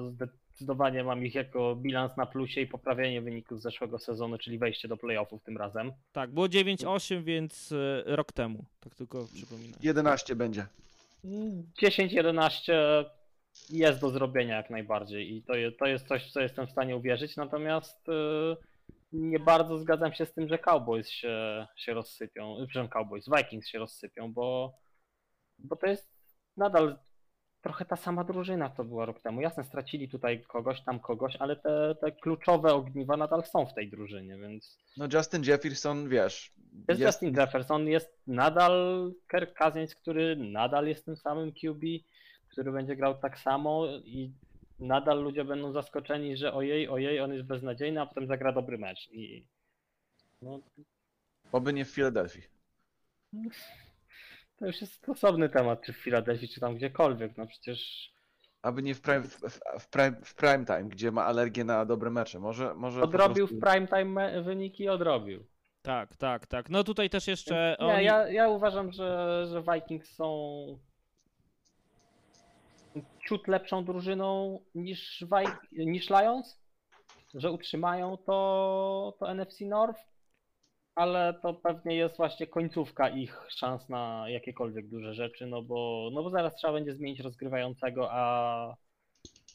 zdecydowanie 0.59 1.05
mam 1.05 1.27
ich 1.27 1.35
jako 1.35 1.77
bilans 1.77 2.17
na 2.17 2.27
plusie 2.27 2.61
i 2.61 2.67
poprawienie 2.67 3.23
wyników 3.23 3.61
z 3.61 3.63
zeszłego 3.63 3.99
sezonu, 3.99 4.39
czyli 4.39 4.59
wejście 4.59 4.89
do 4.89 4.97
playoffów 4.97 5.43
tym 5.43 5.57
razem. 5.57 5.93
Tak, 6.13 6.31
było 6.31 6.47
9-8, 6.47 7.23
więc 7.23 7.73
y, 7.73 8.03
rok 8.07 8.33
temu. 8.33 8.65
Tak 8.81 8.95
tylko 8.95 9.27
przypominam. 9.35 9.79
11 9.83 10.37
będzie. 10.37 10.67
10-11 11.83 13.05
jest 13.71 14.01
do 14.01 14.11
zrobienia 14.11 14.57
jak 14.57 14.71
najbardziej 14.71 15.37
i 15.37 15.43
to, 15.43 15.55
je, 15.55 15.73
to 15.73 15.87
jest 15.87 16.09
coś, 16.09 16.29
w 16.29 16.33
co 16.33 16.41
jestem 16.41 16.67
w 16.67 16.71
stanie 16.71 16.97
uwierzyć, 16.97 17.37
natomiast 17.37 18.09
y, 18.09 18.13
nie 19.13 19.39
bardzo 19.39 19.79
zgadzam 19.79 20.15
się 20.15 20.27
z 20.27 20.33
tym, 20.33 20.49
że 20.49 20.59
Cowboys 20.59 21.09
się, 21.09 21.67
się 21.77 21.95
rozsypią, 21.95 22.57
przepraszam, 22.57 22.89
Cowboys, 22.89 23.27
Vikings 23.37 23.69
się 23.69 23.79
rozsypią, 23.79 24.33
bo, 24.33 24.79
bo 25.59 25.77
to 25.77 25.87
jest 25.87 26.09
nadal 26.57 26.99
trochę 27.63 27.85
ta 27.85 27.97
sama 27.97 28.25
drużyna, 28.25 28.71
co 28.71 28.85
była 28.85 29.07
rok 29.07 29.21
temu. 29.21 29.41
Jasne, 29.41 29.65
stracili 29.65 30.09
tutaj 30.09 30.43
kogoś, 30.43 30.81
tam 30.85 31.01
kogoś, 31.01 31.37
ale 31.37 31.57
te, 31.57 31.95
te 32.01 32.13
kluczowe 32.13 32.75
ogniwa 32.75 33.17
nadal 33.17 33.45
są 33.45 33.67
w 33.67 33.75
tej 33.75 33.91
drużynie, 33.91 34.39
więc 34.39 34.79
No 34.97 35.09
Justin 35.13 35.43
Jefferson, 35.45 36.09
wiesz, 36.09 36.53
jest, 36.89 36.89
jest, 36.89 37.01
Justin 37.01 37.41
Jefferson, 37.41 37.87
jest 37.87 38.23
nadal 38.27 39.13
Kirk 39.31 39.59
Cousins, 39.59 39.95
który 39.95 40.37
nadal 40.37 40.89
jest 40.89 41.05
tym 41.05 41.17
samym 41.17 41.53
QB, 41.53 41.83
który 42.49 42.73
będzie 42.73 42.97
grał 42.97 43.19
tak 43.19 43.39
samo 43.39 43.87
i 44.05 44.33
nadal 44.79 45.23
ludzie 45.23 45.45
będą 45.45 45.73
zaskoczeni, 45.73 46.37
że 46.37 46.53
ojej, 46.53 46.89
ojej, 46.89 47.21
on 47.21 47.33
jest 47.33 47.47
beznadziejny, 47.47 48.01
a 48.01 48.07
potem 48.07 48.27
zagra 48.27 48.53
dobry 48.53 48.79
mecz. 48.79 49.09
I 49.13 49.47
no, 50.43 50.61
oby 51.53 51.73
nie 51.73 51.85
w 51.85 51.91
Filadelfii. 51.91 52.43
to 54.59 54.67
już 54.67 54.81
jest 54.81 55.09
osobny 55.09 55.49
temat, 55.49 55.83
czy 55.83 55.93
w 55.93 55.97
Filadelfii, 55.97 56.49
czy 56.49 56.61
tam 56.61 56.75
gdziekolwiek. 56.75 57.37
No 57.37 57.47
przecież 57.47 58.13
Aby 58.63 58.83
nie 58.83 58.95
w 58.95 59.01
prime, 59.01 59.23
w, 59.23 59.41
w, 59.81 59.89
prime, 59.89 60.17
w 60.25 60.35
prime 60.35 60.65
time, 60.65 60.85
gdzie 60.85 61.11
ma 61.13 61.25
alergię 61.25 61.65
na 61.65 61.85
dobre 61.85 62.11
mecze. 62.11 62.39
Może, 62.39 62.75
może 62.75 63.03
odrobił 63.03 63.47
prostu- 63.49 63.67
w 63.67 63.71
prime 63.71 63.89
time 63.89 64.05
me- 64.05 64.43
wyniki, 64.43 64.89
odrobił. 64.89 65.47
Tak, 65.83 66.17
tak, 66.17 66.47
tak. 66.47 66.71
No 66.71 66.85
tutaj 66.85 67.11
też 67.11 67.27
jeszcze 67.27 67.77
Nie, 67.81 67.87
oni... 67.87 68.05
ja, 68.05 68.29
ja 68.29 68.49
uważam, 68.49 68.93
że, 68.93 69.47
że 69.51 69.63
Vikings 69.75 70.15
są 70.15 70.29
ciut 73.29 73.49
lepszą 73.49 73.85
drużyną 73.85 74.61
niż, 74.75 75.25
Vi- 75.25 75.87
niż 75.87 76.11
Lions, 76.11 76.61
że 77.35 77.51
utrzymają 77.53 78.17
to, 78.17 79.17
to 79.19 79.31
NFC 79.35 79.61
North, 79.61 80.01
ale 80.99 81.35
to 81.43 81.55
pewnie 81.55 81.97
jest 81.97 82.17
właśnie 82.17 82.47
końcówka 82.47 83.09
ich 83.09 83.41
szans 83.49 83.89
na 83.89 84.25
jakiekolwiek 84.29 84.89
duże 84.89 85.15
rzeczy, 85.15 85.47
no 85.47 85.63
bo, 85.63 86.11
no 86.13 86.23
bo 86.23 86.31
zaraz 86.31 86.55
trzeba 86.55 86.73
będzie 86.73 86.95
zmienić 86.95 87.21
rozgrywającego, 87.21 88.09
a, 88.13 88.75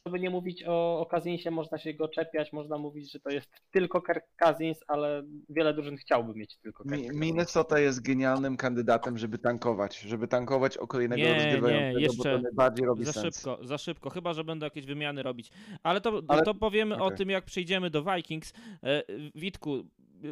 co 0.04 0.10
by 0.10 0.20
nie 0.20 0.30
mówić 0.30 0.64
o, 0.68 1.00
o 1.00 1.06
Kazinsie, 1.06 1.52
można 1.52 1.78
się 1.78 1.94
go 1.94 2.08
czepiać, 2.08 2.54
można 2.54 2.78
mówić, 2.78 3.12
że 3.12 3.20
to 3.20 3.30
jest 3.30 3.50
tylko 3.72 4.02
Kirk 4.02 4.24
Cousins, 4.44 4.80
ale 4.88 5.24
wiele 5.50 5.74
drużyn 5.74 5.98
chciałby 5.98 6.34
mieć 6.36 6.58
tylko 6.58 6.84
Kirk 6.84 6.96
Cousins. 6.96 7.20
Minnesota 7.20 7.80
jest 7.80 8.02
genialnym 8.02 8.58
kandydatem, 8.58 9.18
żeby 9.18 9.38
tankować, 9.38 10.00
żeby 10.00 10.28
tankować 10.28 10.78
o 10.78 10.88
kolejnego 10.88 11.22
Nie, 11.22 11.30
nie, 11.30 11.36
rozgrywającego, 11.36 11.94
bo 11.94 12.00
jeszcze 12.00 12.38
to 12.38 12.42
najbardziej 12.42 12.86
robi 12.86 13.06
Za 13.06 13.14
sens. 13.14 13.36
szybko, 13.36 13.66
za 13.68 13.78
szybko, 13.78 14.10
chyba 14.10 14.34
że 14.34 14.44
będą 14.44 14.66
jakieś 14.66 14.86
wymiany 14.86 15.24
robić. 15.24 15.52
Ale 15.84 16.02
to, 16.02 16.22
Ale- 16.28 16.42
to 16.42 16.54
powiemy 16.54 16.96
o 17.02 17.06
okej. 17.06 17.18
tym, 17.18 17.30
jak 17.30 17.46
przejdziemy 17.46 17.90
do 17.90 18.04
Vikings. 18.04 18.54
E, 18.84 19.04
Witku, 19.36 19.84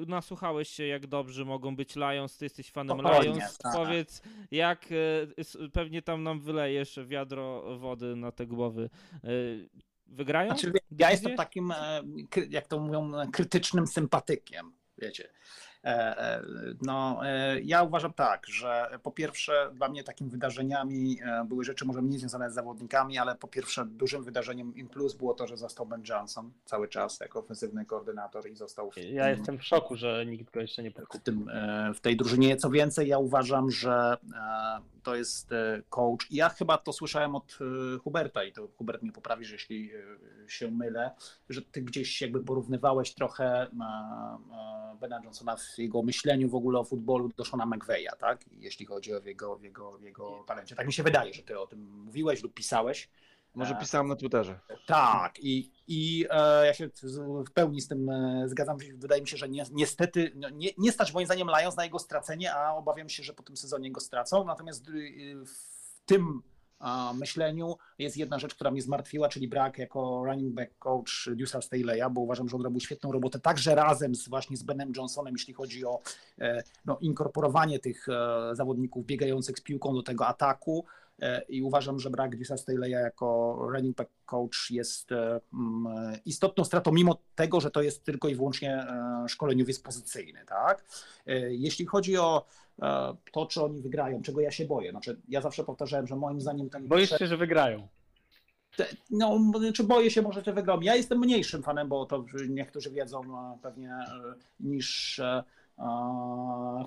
nasłuchałeś 0.08 0.70
się, 0.70 0.86
jak 0.86 1.08
dobrzy 1.08 1.46
mogą 1.46 1.76
być 1.76 1.96
Lions, 1.96 2.38
ty 2.38 2.46
jesteś 2.46 2.72
fanem 2.72 3.00
Spokojnie, 3.00 3.34
Lions. 3.34 3.58
tak. 3.58 3.74
Powiedz, 3.76 4.22
jak 4.52 4.86
e, 4.92 5.70
pewnie 5.70 6.02
tam 6.02 6.24
nam 6.24 6.40
wylejesz 6.40 7.00
wiadro 7.06 7.78
wody 7.78 8.16
na 8.16 8.32
te 8.32 8.48
głowy. 8.48 8.90
E, 9.24 9.30
Wygrają? 10.08 10.50
Znaczy, 10.50 10.72
ja 10.92 11.12
jestem 11.12 11.36
takim, 11.36 11.72
e, 11.72 12.02
jak 12.50 12.68
to 12.68 12.80
mówią, 12.80 13.12
krytycznym 13.32 13.88
sympatykiem, 13.88 14.74
wiecie. 14.98 15.30
E, 15.84 16.18
e, 16.20 16.42
No, 16.82 17.22
e, 17.26 17.60
ja 17.62 17.84
uważam 17.84 18.14
tak, 18.14 18.48
że 18.48 19.00
po 19.04 19.12
pierwsze 19.12 19.70
dla 19.74 19.90
mnie 19.90 20.04
takimi 20.04 20.30
wydarzeniami 20.30 21.20
były 21.46 21.64
rzeczy 21.64 21.86
może 21.86 22.02
mniej 22.02 22.20
związane 22.20 22.52
z 22.52 22.54
zawodnikami, 22.54 23.18
ale 23.18 23.36
po 23.36 23.48
pierwsze 23.48 23.86
dużym 23.86 24.24
wydarzeniem 24.24 24.76
im 24.76 24.88
plus 24.90 25.14
było 25.14 25.34
to, 25.34 25.48
że 25.48 25.58
został 25.58 25.86
Ben 25.86 26.04
Johnson 26.10 26.52
cały 26.66 26.88
czas 26.88 27.20
jako 27.20 27.40
ofensywny 27.40 27.86
koordynator 27.86 28.50
i 28.50 28.56
został 28.56 28.92
w 28.92 28.98
Ja 28.98 29.24
tym- 29.26 29.38
jestem 29.38 29.58
w 29.58 29.64
szoku, 29.64 29.96
że 29.96 30.26
nikt 30.26 30.54
go 30.54 30.60
jeszcze 30.60 30.84
nie 30.84 30.92
w, 30.92 30.94
podkupił. 30.94 31.22
tym, 31.24 31.50
e, 31.50 31.94
w 31.94 32.00
tej 32.02 32.18
drużynie. 32.18 32.58
Co 32.58 32.70
więcej, 32.70 33.08
ja 33.08 33.18
uważam, 33.18 33.72
że 33.72 34.18
to 35.04 35.16
jest 35.16 35.50
coach. 35.90 36.32
I 36.32 36.36
ja 36.36 36.50
chyba 36.50 36.78
to 36.78 36.94
słyszałem 36.94 37.36
od 37.36 37.58
Huberta 38.04 38.44
i 38.44 38.52
to 38.54 38.68
Hubert 38.78 39.02
mnie 39.02 39.12
poprawi, 39.12 39.46
że 39.46 39.54
jeśli 39.56 39.92
się 40.48 40.72
mylę, 40.72 41.12
że 41.50 41.62
ty 41.62 41.82
gdzieś 41.82 42.22
jakby 42.22 42.44
porównywałeś 42.44 43.14
trochę 43.14 43.68
Bena 45.00 45.22
Johnsona 45.24 45.56
w 45.56 45.62
jego 45.78 46.04
myśleniu 46.04 46.50
w 46.50 46.56
ogóle 46.56 46.80
o 46.80 46.84
futbolu 46.84 47.30
do 47.38 47.46
Shona 47.46 47.66
McVeya, 47.66 48.10
tak? 48.20 48.46
Jeśli 48.52 48.86
chodzi 48.86 49.14
o 49.14 49.20
jego, 49.20 49.60
jego, 49.62 50.00
jego 50.00 50.44
talencie. 50.48 50.76
Tak 50.76 50.88
mi 50.88 50.94
się 50.94 51.04
wydaje, 51.04 51.34
że 51.34 51.44
ty 51.44 51.60
o 51.60 51.68
tym 51.68 52.04
mówiłeś 52.06 52.44
lub 52.44 52.54
pisałeś. 52.54 53.10
Może 53.56 53.76
pisałem 53.76 54.08
na 54.08 54.16
Twitterze. 54.16 54.60
tak, 54.88 55.40
i, 55.40 55.72
i 55.88 56.26
e, 56.30 56.66
ja 56.66 56.74
się 56.74 56.90
w 57.48 57.52
pełni 57.54 57.82
z 57.82 57.88
tym 57.88 58.10
e, 58.10 58.44
zgadzam. 58.50 58.78
Wydaje 58.96 59.22
mi 59.22 59.28
się, 59.28 59.38
że 59.38 59.50
ni 59.50 59.62
niestety 59.72 60.32
no, 60.36 60.50
nie, 60.50 60.70
nie 60.78 60.92
stać 60.92 61.14
moim 61.14 61.26
zdaniem 61.26 61.48
Lions 61.60 61.76
na 61.76 61.84
jego 61.84 62.00
stracenie, 62.00 62.54
a 62.54 62.76
obawiam 62.76 63.10
się, 63.10 63.24
że 63.24 63.34
po 63.34 63.44
tym 63.44 63.58
sezonie 63.58 63.92
go 63.92 64.00
stracą. 64.00 64.46
Natomiast 64.46 64.88
y, 64.88 65.46
w 65.46 66.02
tym 66.06 66.42
myśleniu 67.14 67.76
jest 68.00 68.18
jedna 68.18 68.40
rzecz, 68.40 68.56
która 68.56 68.72
mnie 68.72 68.82
zmartwiła, 68.82 69.30
czyli 69.30 69.48
brak 69.48 69.78
jako 69.78 70.24
running 70.26 70.54
back 70.54 70.78
coach 70.80 71.28
Deuce'a 71.28 71.60
Staley'a, 71.60 72.12
bo 72.12 72.22
uważam, 72.22 72.50
że 72.50 72.56
on 72.56 72.64
robił 72.64 72.80
świetną 72.80 73.12
robotę 73.12 73.40
także 73.40 73.76
razem 73.76 74.16
z 74.16 74.30
właśnie 74.30 74.58
z 74.58 74.64
Benem 74.64 74.92
Johnsonem, 74.98 75.34
jeśli 75.34 75.54
chodzi 75.54 75.86
o 75.86 76.00
e, 76.40 76.64
no, 76.86 76.98
inkorporowanie 77.02 77.80
tych 77.80 78.10
e, 78.10 78.56
zawodników 78.56 79.06
biegających 79.06 79.58
z 79.58 79.62
piłką 79.62 79.94
do 79.94 80.04
tego 80.04 80.28
ataku. 80.28 80.86
E, 81.22 81.42
I 81.50 81.62
uważam, 81.62 82.00
że 82.00 82.10
brak 82.10 82.36
Disa 82.36 82.56
Staley'a 82.56 82.88
jako 82.88 83.58
running 83.60 83.98
back 83.98 84.12
coach 84.26 84.72
jest 84.72 85.12
e, 85.12 85.40
mm, 85.54 86.18
istotną 86.26 86.64
stratą, 86.64 86.92
mimo 86.92 87.18
tego, 87.36 87.62
że 87.62 87.72
to 87.72 87.82
jest 87.82 88.04
tylko 88.04 88.28
i 88.28 88.36
wyłącznie 88.36 88.74
e, 88.74 89.26
szkoleniowiec 89.28 89.80
pozycyjny. 89.80 90.46
Tak? 90.46 90.86
Jeśli 91.50 91.86
chodzi 91.86 92.18
o 92.18 92.46
to, 93.32 93.46
czy 93.46 93.64
oni 93.64 93.82
wygrają, 93.82 94.22
czego 94.22 94.42
ja 94.42 94.52
się 94.52 94.66
boję. 94.66 94.92
Znaczy, 94.92 95.22
ja 95.30 95.42
zawsze 95.42 95.64
powtarzałem, 95.64 96.08
że 96.08 96.16
moim 96.16 96.42
zdaniem 96.42 96.70
ten 96.70 96.88
Boisz 96.88 97.10
się, 97.10 97.28
że 97.28 97.38
wygrają. 97.38 97.88
No, 99.10 99.40
czy 99.74 99.84
boję 99.84 100.12
się 100.12 100.22
może, 100.22 100.44
że 100.44 100.54
wygram. 100.54 100.84
Ja 100.84 100.96
jestem 100.96 101.20
mniejszym 101.20 101.64
fanem, 101.64 101.88
bo 101.88 102.06
to 102.06 102.26
niektórzy 102.50 102.92
wiedzą 102.92 103.22
pewnie 103.62 103.96
niż 104.60 105.22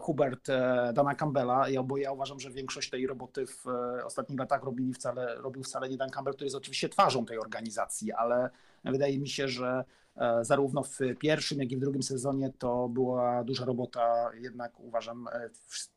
Hubert 0.00 0.48
e, 0.48 0.92
Dana 0.92 1.14
Campbella. 1.14 1.68
Ja, 1.68 1.82
bo 1.82 1.96
ja 1.96 2.12
uważam, 2.12 2.40
że 2.40 2.50
większość 2.50 2.90
tej 2.90 3.06
roboty 3.06 3.46
w 3.46 3.66
e, 3.66 4.04
ostatnich 4.04 4.38
latach 4.38 4.62
robili 4.62 4.94
wcale, 4.94 5.34
robił 5.34 5.62
wcale 5.62 5.88
nie 5.88 5.96
Dan 5.96 6.10
Campbell, 6.10 6.34
który 6.34 6.46
jest 6.46 6.56
oczywiście 6.56 6.88
twarzą 6.88 7.26
tej 7.26 7.38
organizacji, 7.38 8.12
ale 8.12 8.50
wydaje 8.84 9.18
mi 9.18 9.28
się, 9.28 9.48
że 9.48 9.84
e, 10.16 10.44
zarówno 10.44 10.82
w 10.82 10.98
pierwszym, 11.18 11.58
jak 11.58 11.72
i 11.72 11.76
w 11.76 11.80
drugim 11.80 12.02
sezonie 12.02 12.52
to 12.58 12.88
była 12.88 13.44
duża 13.44 13.64
robota, 13.64 14.30
jednak 14.34 14.80
uważam, 14.80 15.28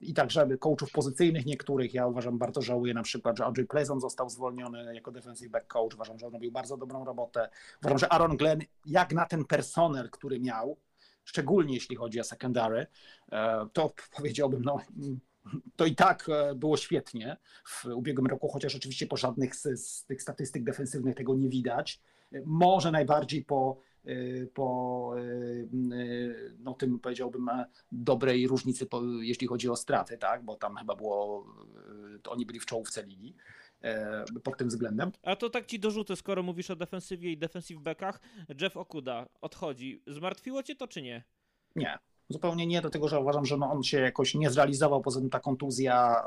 i 0.02 0.14
także 0.14 0.48
coachów 0.58 0.92
pozycyjnych 0.92 1.46
niektórych, 1.46 1.94
ja 1.94 2.08
uważam, 2.08 2.38
bardzo 2.38 2.62
żałuję 2.62 2.94
na 2.94 3.04
przykład, 3.04 3.38
że 3.38 3.46
Audrey 3.46 3.66
Pleasant 3.66 4.02
został 4.02 4.30
zwolniony 4.30 4.96
jako 4.96 5.12
defensive 5.12 5.52
back 5.52 5.68
coach, 5.68 5.94
uważam, 5.94 6.20
że 6.20 6.26
on 6.28 6.34
robił 6.34 6.52
bardzo 6.52 6.78
dobrą 6.78 7.06
robotę, 7.06 7.50
uważam, 7.82 7.98
że 7.98 8.14
Aaron 8.14 8.38
Glenn, 8.38 8.62
jak 8.86 9.14
na 9.14 9.26
ten 9.26 9.46
personel, 9.46 10.10
który 10.10 10.40
miał, 10.40 10.78
szczególnie 11.28 11.74
jeśli 11.74 11.96
chodzi 11.96 12.20
o 12.20 12.24
secondary, 12.24 12.88
e, 13.32 13.68
to 13.74 13.94
powiedziałbym, 14.16 14.62
no 14.62 14.78
to 15.76 15.86
i 15.86 15.96
tak 15.96 16.30
e, 16.30 16.56
było 16.56 16.78
świetnie 16.78 17.38
w 17.66 17.86
ubiegłym 17.86 18.28
roku, 18.28 18.48
chociaż 18.48 18.76
oczywiście 18.76 19.08
po 19.08 19.18
żadnych 19.18 19.56
z, 19.56 19.86
z 19.86 20.06
tych 20.06 20.22
statystyk 20.22 20.64
defensywnych 20.64 21.16
tego 21.16 21.36
nie 21.36 21.50
widać. 21.50 22.02
E, 22.34 22.42
Może 22.46 22.92
najbardziej 22.92 23.46
po, 23.46 23.78
po 24.54 25.14
no, 26.60 26.74
tym 26.74 27.00
powiedziałbym 27.00 27.50
dobrej 27.92 28.48
różnicy, 28.48 28.86
po, 28.86 29.02
jeśli 29.22 29.48
chodzi 29.48 29.70
o 29.70 29.76
straty, 29.76 30.18
tak? 30.18 30.44
bo 30.44 30.56
tam 30.56 30.76
chyba 30.76 30.96
było, 30.96 31.46
oni 32.28 32.46
byli 32.46 32.60
w 32.60 32.66
czołówce 32.66 33.04
ligi 33.04 33.36
pod 34.44 34.58
tym 34.58 34.68
względem. 34.68 35.12
A 35.24 35.36
to 35.36 35.50
tak 35.50 35.66
ci 35.66 35.80
dorzucę, 35.80 36.16
skoro 36.16 36.44
mówisz 36.44 36.70
o 36.70 36.76
defensywie 36.76 37.32
i 37.32 37.38
defensive 37.38 37.82
backach. 37.82 38.20
Jeff 38.62 38.78
Okuda 38.78 39.28
odchodzi. 39.42 40.02
Zmartwiło 40.08 40.64
cię 40.64 40.76
to 40.76 40.88
czy 40.88 41.02
nie? 41.02 41.24
Nie. 41.76 41.98
Zupełnie 42.30 42.68
nie, 42.68 42.82
dlatego 42.82 43.08
że 43.08 43.20
uważam, 43.20 43.46
że 43.46 43.58
no 43.58 43.72
on 43.72 43.84
się 43.84 44.00
jakoś 44.00 44.36
nie 44.36 44.50
zrealizował, 44.50 45.02
poza 45.02 45.20
tym 45.20 45.30
ta 45.30 45.40
kontuzja, 45.40 46.24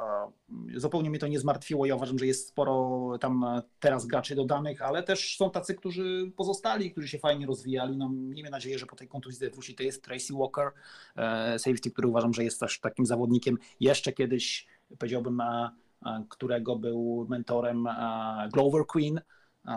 e, 0.74 0.80
zupełnie 0.80 1.10
mnie 1.10 1.18
to 1.18 1.26
nie 1.26 1.38
zmartwiło. 1.38 1.86
Ja 1.86 1.96
uważam, 1.96 2.18
że 2.18 2.26
jest 2.26 2.48
sporo 2.48 3.10
tam 3.20 3.44
e, 3.44 3.62
teraz 3.80 4.06
graczy 4.06 4.34
dodanych, 4.34 4.82
ale 4.82 5.02
też 5.02 5.36
są 5.36 5.50
tacy, 5.50 5.74
którzy 5.74 6.32
pozostali, 6.36 6.90
którzy 6.92 7.08
się 7.08 7.18
fajnie 7.18 7.46
rozwijali. 7.46 7.96
No, 7.96 8.08
miejmy 8.08 8.50
nadzieję, 8.50 8.78
że 8.78 8.86
po 8.86 8.96
tej 8.96 9.08
kontuzji 9.08 9.50
wróci. 9.50 9.74
To 9.74 9.82
jest 9.82 10.04
Tracy 10.04 10.32
Walker, 10.34 10.70
e, 11.16 11.58
safety, 11.58 11.90
który 11.90 12.08
uważam, 12.08 12.34
że 12.34 12.44
jest 12.44 12.60
też 12.60 12.80
takim 12.80 13.06
zawodnikiem 13.06 13.58
jeszcze 13.80 14.12
kiedyś, 14.12 14.66
powiedziałbym, 14.98 15.40
e, 15.40 15.44
e, 15.44 15.70
którego 16.28 16.76
był 16.76 17.26
mentorem 17.28 17.86
e, 17.86 18.48
Glover 18.52 18.86
Queen. 18.86 19.20
E, 19.66 19.72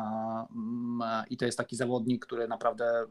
e, 1.03 1.24
I 1.30 1.38
to 1.38 1.45
jest 1.45 1.57
taki 1.57 1.76
zawodnik, 1.76 2.26
który 2.26 2.47
naprawdę, 2.47 2.86
e, 2.86 3.05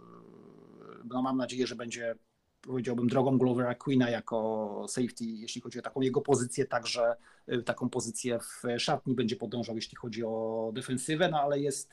no 1.05 1.23
mam 1.23 1.37
nadzieję, 1.37 1.67
że 1.67 1.77
będzie 1.77 2.15
powiedziałbym, 2.61 3.09
drogą 3.09 3.39
Glovera 3.39 3.75
Queena 3.75 4.11
jako 4.11 4.87
safety, 4.89 5.25
jeśli 5.25 5.61
chodzi 5.61 5.79
o 5.79 5.83
taką 5.83 6.01
jego 6.01 6.21
pozycję, 6.21 6.67
także 6.67 7.17
taką 7.65 7.89
pozycję 7.89 8.39
w 8.39 8.63
szatni 8.79 9.15
będzie 9.15 9.37
podążał, 9.37 9.77
jeśli 9.77 9.97
chodzi 9.97 10.25
o 10.25 10.71
defensywę, 10.75 11.29
no 11.29 11.41
ale 11.41 11.61
jest, 11.61 11.93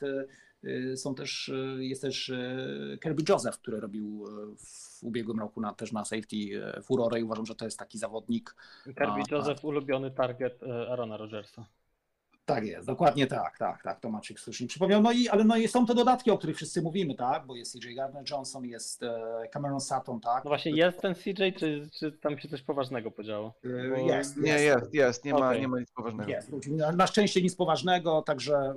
są 0.96 1.14
też, 1.14 1.48
y, 1.48 1.84
jest 1.84 2.02
też 2.02 2.28
y, 2.28 2.98
Kirby 3.02 3.22
Joseph, 3.28 3.58
który 3.58 3.80
robił 3.80 4.24
y, 4.26 4.56
w 4.56 5.04
ubiegłym 5.04 5.40
roku 5.40 5.60
na, 5.60 5.74
też 5.74 5.92
na 5.92 6.04
safety 6.04 6.36
y, 6.36 6.82
furorę 6.82 7.20
i 7.20 7.22
uważam, 7.22 7.46
że 7.46 7.54
to 7.54 7.64
jest 7.64 7.78
taki 7.78 7.98
zawodnik. 7.98 8.56
Kirby 8.84 9.04
A, 9.04 9.24
Joseph, 9.30 9.64
ulubiony 9.64 10.10
target 10.10 10.62
Arona 10.88 11.16
Rodgersa. 11.16 11.66
Tak 12.54 12.64
jest, 12.66 12.86
dokładnie 12.86 13.26
tak, 13.26 13.58
tak, 13.58 13.82
tak, 13.82 14.00
to 14.00 14.10
Maciek 14.10 14.40
słusznie 14.40 14.66
przypomniał. 14.66 15.02
No 15.02 15.12
i, 15.12 15.28
ale 15.28 15.44
no 15.44 15.56
i 15.56 15.68
są 15.68 15.86
te 15.86 15.94
dodatki, 15.94 16.30
o 16.30 16.38
których 16.38 16.56
wszyscy 16.56 16.82
mówimy, 16.82 17.14
tak, 17.14 17.46
bo 17.46 17.56
jest 17.56 17.72
CJ 17.72 17.88
Gardner-Johnson, 17.88 18.64
jest 18.64 19.02
e, 19.02 19.48
Cameron 19.52 19.80
Sutton, 19.80 20.20
tak. 20.20 20.44
No 20.44 20.50
właśnie, 20.50 20.72
jest 20.72 21.00
ten 21.00 21.14
CJ, 21.14 21.52
czy, 21.58 21.88
czy 21.92 22.12
tam 22.12 22.38
się 22.38 22.48
coś 22.48 22.62
poważnego 22.62 23.10
podziało? 23.10 23.54
Y, 23.64 23.90
bo- 23.90 23.96
Jest, 23.96 24.36
Nie, 24.36 24.52
jest, 24.52 24.94
jest, 24.94 25.24
nie 25.24 25.32
ma, 25.32 25.48
Okej. 25.48 25.60
nie 25.60 25.68
ma 25.68 25.80
nic 25.80 25.90
poważnego. 25.90 26.30
Jest. 26.30 26.50
Na, 26.68 26.92
na 26.92 27.06
szczęście 27.06 27.42
nic 27.42 27.56
poważnego, 27.56 28.22
także 28.22 28.74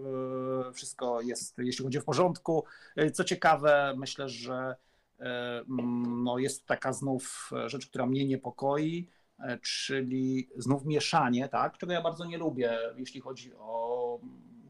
e, 0.70 0.74
wszystko 0.74 1.22
jest, 1.22 1.58
jeśli 1.58 1.86
chodzi 1.86 1.98
o 1.98 2.02
w 2.02 2.06
porządku. 2.06 2.64
E, 2.96 3.12
Co 3.12 3.24
ciekawe, 3.24 3.94
myślę, 3.98 4.30
że 4.30 4.76
e, 5.20 5.60
mm, 5.70 6.24
no 6.24 6.38
jest 6.38 6.66
taka 6.66 6.94
znów 6.94 7.52
rzecz, 7.66 7.88
która 7.88 8.06
mnie 8.06 8.26
niepokoi, 8.26 9.08
e, 9.10 9.23
czyli 9.62 10.50
znów 10.58 10.86
mieszanie, 10.86 11.50
tak, 11.50 11.78
czego 11.78 11.94
ja 11.94 12.02
bardzo 12.02 12.26
nie 12.26 12.38
lubię, 12.38 12.78
jeśli 12.98 13.22
chodzi 13.22 13.54
o 13.56 14.20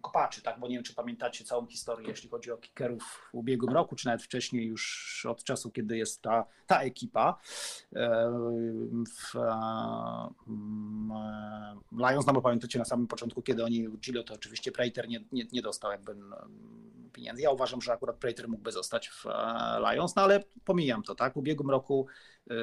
kopaczy, 0.03 0.41
tak, 0.41 0.59
bo 0.59 0.67
nie 0.67 0.75
wiem, 0.75 0.83
czy 0.83 0.95
pamiętacie 0.95 1.45
całą 1.45 1.67
historię, 1.67 2.09
jeśli 2.09 2.29
chodzi 2.29 2.51
o 2.51 2.57
kickerów 2.57 3.03
w 3.03 3.35
ubiegłym 3.35 3.73
roku, 3.73 3.95
czy 3.95 4.05
nawet 4.05 4.23
wcześniej 4.23 4.67
już 4.67 5.25
od 5.29 5.43
czasu, 5.43 5.71
kiedy 5.71 5.97
jest 5.97 6.21
ta, 6.21 6.45
ta 6.67 6.81
ekipa. 6.81 7.39
W, 9.05 9.33
Lions, 11.91 12.25
no 12.25 12.33
bo 12.33 12.41
pamiętacie 12.41 12.79
na 12.79 12.85
samym 12.85 13.07
początku, 13.07 13.41
kiedy 13.41 13.63
oni 13.63 13.87
udzielili, 13.87 14.25
to 14.25 14.33
oczywiście 14.33 14.71
Prater 14.71 15.07
nie, 15.07 15.23
nie, 15.31 15.43
nie 15.51 15.61
dostał 15.61 15.91
jakby 15.91 16.15
pieniędzy. 17.13 17.41
Ja 17.41 17.51
uważam, 17.51 17.81
że 17.81 17.93
akurat 17.93 18.15
Prater 18.15 18.49
mógłby 18.49 18.71
zostać 18.71 19.09
w 19.09 19.25
e, 19.25 19.79
Lions, 19.79 20.15
no 20.15 20.21
ale 20.21 20.43
pomijam 20.65 21.03
to, 21.03 21.15
tak. 21.15 21.33
W 21.33 21.37
ubiegłym 21.37 21.69
roku 21.69 22.07
e, 22.49 22.55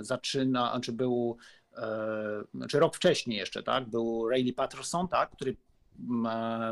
zaczyna, 0.00 0.70
znaczy 0.70 0.92
był, 0.92 1.36
e, 1.76 2.44
znaczy 2.54 2.80
rok 2.80 2.96
wcześniej 2.96 3.38
jeszcze, 3.38 3.62
tak, 3.62 3.88
był 3.88 4.28
Rayleigh 4.28 4.56
Patterson, 4.56 5.08
tak, 5.08 5.30
który 5.30 5.56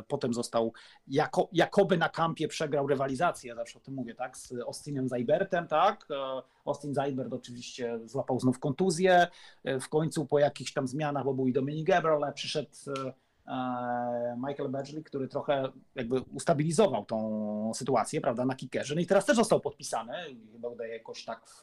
potem 0.09 0.35
został 0.35 0.73
jako, 1.07 1.49
jakoby 1.53 1.97
na 1.97 2.09
kampie 2.09 2.49
przegrał 2.49 2.87
rywalizację, 2.87 3.49
ja 3.49 3.55
zawsze 3.57 3.79
o 3.79 3.83
tym 3.83 3.95
mówię, 3.95 4.15
tak, 4.15 4.37
z 4.37 4.53
Austinem 4.53 5.09
Zajbertem, 5.09 5.69
tak. 5.69 6.07
E, 6.11 6.43
Austin 6.65 6.95
Zajbert 6.95 7.33
oczywiście 7.33 8.01
złapał 8.05 8.41
znów 8.41 8.59
kontuzję. 8.59 9.27
E, 9.65 9.81
W 9.81 9.89
końcu 9.89 10.27
po 10.27 10.39
jakichś 10.39 10.73
tam 10.73 10.89
zmianach, 10.89 11.25
bo 11.25 11.35
był 11.35 11.49
i 11.49 11.53
Dominic 11.53 11.87
Gabriel, 11.87 12.25
ale 12.25 12.33
przyszedł 12.33 12.71
e, 12.87 13.15
e, 13.47 14.37
Michael 14.49 14.71
Badgley, 14.71 15.05
który 15.05 15.29
trochę 15.29 15.73
jakby 15.95 16.21
ustabilizował 16.21 17.05
tą 17.05 17.73
sytuację, 17.75 18.21
prawda, 18.21 18.45
na 18.45 18.55
kickerze. 18.55 18.95
No 18.95 19.01
i 19.01 19.07
teraz 19.07 19.27
też 19.27 19.37
został 19.37 19.61
podpisany, 19.61 20.13
chyba 20.53 20.69
udaje 20.69 20.93
jakoś 20.93 21.25
tak 21.25 21.47
w, 21.47 21.63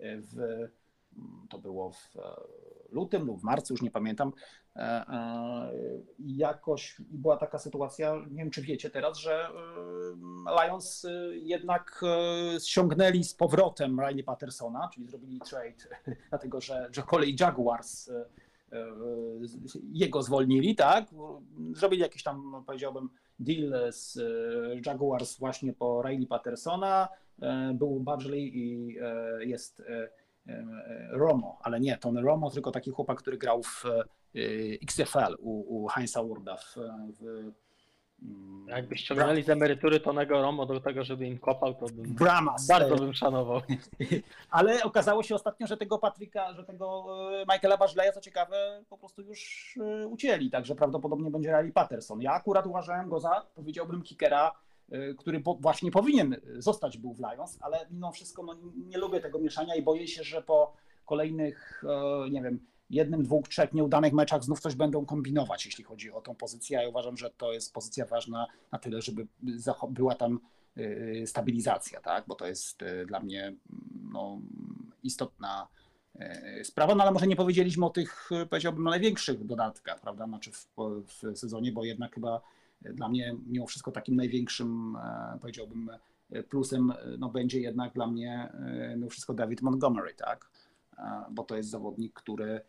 w 0.00 0.68
to 1.50 1.58
było 1.58 1.90
w 1.90 2.16
e, 2.16 2.20
lutym 2.88 3.26
lub 3.26 3.40
w 3.40 3.44
marcu, 3.44 3.74
już 3.74 3.82
nie 3.82 3.90
pamiętam. 3.90 4.32
E, 4.76 4.80
e, 4.80 5.70
Jakoś 6.18 6.96
była 7.00 7.36
taka 7.36 7.58
sytuacja, 7.58 8.14
nie 8.30 8.36
wiem 8.36 8.50
czy 8.50 8.62
wiecie 8.62 8.90
teraz, 8.90 9.18
że 9.18 9.48
e, 9.48 10.66
Lions 10.66 11.06
jednak 11.32 12.04
ściągnęli 12.66 13.24
z 13.24 13.34
powrotem 13.34 14.00
Riley 14.00 14.24
Pattersona, 14.24 14.90
czyli 14.94 15.06
zrobili 15.06 15.40
trade, 15.40 15.96
dlatego 16.30 16.60
że, 16.60 16.88
że 16.92 17.02
kolej 17.02 17.36
Jaguars 17.40 18.10
jego 19.92 20.22
zwolnili, 20.22 20.74
tak? 20.74 21.04
Zrobili 21.72 22.02
jakiś 22.02 22.22
tam, 22.22 22.50
no, 22.52 22.62
powiedziałbym, 22.62 23.08
deal 23.38 23.92
z 23.92 24.18
Jaguars 24.86 25.38
właśnie 25.38 25.72
po 25.72 26.02
Riley 26.02 26.26
Pattersona. 26.26 27.08
Był 27.74 28.00
Badgley 28.00 28.58
i 28.58 28.96
jest 29.40 29.82
Romo, 31.10 31.58
ale 31.62 31.80
nie 31.80 31.98
Tony 31.98 32.22
Romo, 32.22 32.50
tylko 32.50 32.70
taki 32.70 32.90
chłopak, 32.90 33.18
który 33.18 33.38
grał 33.38 33.62
w 33.62 33.84
e, 33.86 34.00
XFL 34.82 35.36
u, 35.38 35.84
u 35.84 35.86
Heinza 35.86 36.22
Wurda 36.22 36.56
w, 36.56 36.76
w 37.20 37.52
mm, 38.22 38.58
Jakby 38.68 38.96
ściągnęli 38.96 39.42
z 39.42 39.48
emerytury 39.48 40.00
Tonego 40.00 40.42
Romo 40.42 40.66
do 40.66 40.80
tego, 40.80 41.04
żeby 41.04 41.26
im 41.26 41.38
kopał, 41.38 41.74
to 41.74 41.86
bym 41.86 42.14
Brahmas. 42.14 42.66
bardzo 42.66 42.96
bym 42.96 43.14
szanował. 43.14 43.60
Ale 44.50 44.82
okazało 44.82 45.22
się 45.22 45.34
ostatnio, 45.34 45.66
że 45.66 45.76
tego 45.76 45.98
Patryka, 45.98 46.52
że 46.54 46.64
tego 46.64 47.06
e, 47.40 47.44
Michaela 47.54 47.76
Barzleja, 47.76 48.12
co 48.12 48.20
ciekawe, 48.20 48.84
po 48.88 48.98
prostu 48.98 49.22
już 49.22 49.74
e, 49.80 50.06
ucięli, 50.06 50.50
także 50.50 50.74
prawdopodobnie 50.74 51.30
będzie 51.30 51.48
Riley 51.48 51.72
Patterson. 51.72 52.20
Ja 52.20 52.32
akurat 52.32 52.66
uważałem 52.66 53.08
go 53.08 53.20
za, 53.20 53.46
powiedziałbym, 53.54 54.02
kickera, 54.02 54.48
e, 54.48 54.52
który 55.18 55.40
po, 55.40 55.54
właśnie 55.54 55.90
powinien 55.90 56.36
zostać 56.58 56.98
był 56.98 57.14
w 57.14 57.18
Lions, 57.18 57.58
ale 57.60 57.86
mimo 57.90 58.12
wszystko 58.12 58.42
no, 58.42 58.56
nie 58.86 58.98
lubię 58.98 59.20
tego 59.20 59.38
mieszania 59.38 59.74
i 59.74 59.82
boję 59.82 60.08
się, 60.08 60.24
że 60.24 60.42
po 60.42 60.72
kolejnych, 61.08 61.84
e, 62.26 62.30
nie 62.30 62.42
wiem, 62.42 62.60
jednym, 62.90 63.22
dwóch, 63.22 63.48
trzech 63.48 63.72
nieudanych 63.72 64.12
meczach 64.12 64.44
znów 64.44 64.60
coś 64.60 64.74
będą 64.74 65.06
kombinować, 65.06 65.66
jeśli 65.66 65.84
chodzi 65.84 66.12
o 66.12 66.20
tą 66.20 66.34
pozycję. 66.34 66.82
Ja 66.82 66.88
uważam, 66.88 67.16
że 67.16 67.30
to 67.30 67.52
jest 67.52 67.74
pozycja 67.74 68.06
ważna 68.06 68.46
na 68.72 68.78
tyle, 68.78 69.02
żeby 69.02 69.26
była 69.90 70.14
tam 70.14 70.40
y, 70.78 71.24
stabilizacja, 71.26 72.00
tak? 72.00 72.24
bo 72.26 72.34
to 72.34 72.46
jest 72.46 72.82
y, 72.82 73.06
dla 73.06 73.20
mnie 73.20 73.44
mm, 73.46 73.58
no, 74.12 74.40
istotna 75.02 75.68
y, 76.60 76.64
sprawa, 76.64 76.94
no 76.94 77.02
ale 77.02 77.12
może 77.12 77.26
nie 77.26 77.36
powiedzieliśmy 77.36 77.86
o 77.86 77.90
tych, 77.90 78.30
y, 78.32 78.46
powiedziałbym, 78.46 78.84
największych 78.84 79.46
dodatkach, 79.46 80.00
prawda, 80.00 80.26
znaczy 80.26 80.52
w, 80.52 80.66
w 81.06 81.38
sezonie, 81.38 81.72
bo 81.72 81.84
jednak 81.84 82.14
chyba 82.14 82.36
y, 82.36 82.40
dla 82.80 83.08
mnie 83.08 83.36
mimo 83.46 83.66
wszystko 83.66 83.92
takim 83.92 84.16
największym, 84.16 84.96
e, 84.96 85.38
powiedziałbym, 85.40 85.90
e, 86.30 86.42
plusem 86.42 86.90
y, 86.90 87.18
no, 87.18 87.28
będzie 87.28 87.60
jednak 87.60 87.92
dla 87.92 88.06
mnie 88.06 88.52
mimo 88.96 89.10
wszystko 89.10 89.34
David 89.34 89.62
Montgomery, 89.62 90.14
tak, 90.14 90.50
E, 90.98 91.24
bo 91.30 91.44
to 91.44 91.56
jest 91.56 91.70
zawodnik, 91.70 92.12
który 92.12 92.60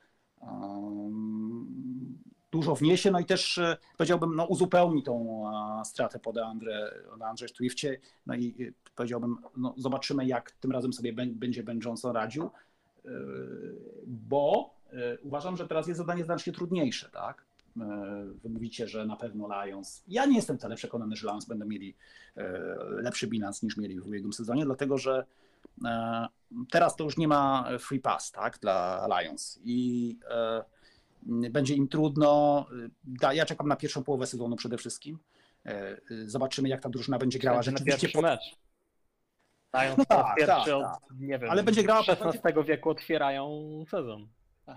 um, 0.42 2.18
dużo 2.52 2.76
wniesie, 2.76 3.12
no 3.12 3.20
i 3.20 3.26
też 3.26 3.58
e, 3.58 3.78
powiedziałbym, 3.98 4.36
no 4.36 4.46
uzupełni 4.46 5.04
tą 5.04 5.46
e, 5.82 5.86
stratę 5.86 6.20
po 6.20 6.34
Deandre, 6.34 6.92
Deandre 7.20 7.48
Swiftie, 7.48 8.00
no 8.26 8.36
i 8.36 8.56
e, 8.70 8.92
powiedziałbym, 8.96 9.38
no 9.58 9.74
zobaczymy 9.78 10.26
jak 10.26 10.52
tym 10.52 10.72
razem 10.72 10.94
sobie 10.94 11.14
będzie 11.14 11.64
Ben 11.64 11.80
Johnson 11.86 12.16
radził, 12.16 12.44
e, 12.44 13.10
bo 14.08 14.76
e, 14.94 15.18
uważam, 15.20 15.58
że 15.58 15.68
teraz 15.68 15.88
jest 15.88 15.98
zadanie 15.98 16.24
znacznie 16.24 16.54
trudniejsze, 16.54 17.10
tak? 17.10 17.49
E, 17.78 18.26
Wy 18.44 18.50
mówicie, 18.50 18.88
że 18.88 19.06
na 19.06 19.16
pewno 19.16 19.66
Lions. 19.66 20.04
Ja 20.08 20.26
nie 20.26 20.36
jestem 20.36 20.58
wcale 20.58 20.76
przekonany, 20.76 21.16
że 21.16 21.28
Lions 21.28 21.46
będą 21.46 21.66
mieli 21.66 21.96
e, 22.38 22.52
lepszy 22.90 23.28
bilans 23.28 23.64
niż 23.64 23.78
mieli 23.78 24.00
w 24.00 24.08
ubiegłym 24.08 24.34
sezonie, 24.34 24.66
dlatego 24.66 24.98
że 24.98 25.26
e, 25.86 26.28
teraz 26.72 26.96
to 26.96 27.04
już 27.04 27.18
nie 27.18 27.28
ma 27.28 27.70
free 27.80 28.00
pass, 28.00 28.32
tak, 28.32 28.60
dla 28.60 29.08
Lions 29.22 29.60
i 29.64 30.18
będzie 31.26 31.76
im 31.76 31.88
trudno. 31.88 32.66
Ja 33.34 33.46
czekam 33.46 33.68
na 33.68 33.76
pierwszą 33.76 34.04
połowę 34.04 34.28
sezonu 34.28 34.56
przede 34.56 34.78
wszystkim. 34.78 35.20
Zobaczymy, 36.26 36.70
jak 36.70 36.82
ta 36.82 36.90
drużyna 36.90 37.18
będzie 37.18 37.40
grała 37.40 37.62
rzeczywiście. 37.62 38.10
po- 38.10 38.22
mecz. 38.22 38.56
Dają 39.74 39.96
No 39.98 40.06
tak, 40.06 40.36
pierwszy 40.38 40.70
tak, 40.72 40.74
od, 40.74 41.20
nie 41.20 41.40
wiem, 41.40 41.50
Ale 41.50 41.64
będzie 41.64 41.84
grała 41.84 42.04
po- 42.04 42.12
XVI 42.12 42.64
wieku 42.64 42.90
otwierają 42.90 43.60
sezon. 43.90 44.28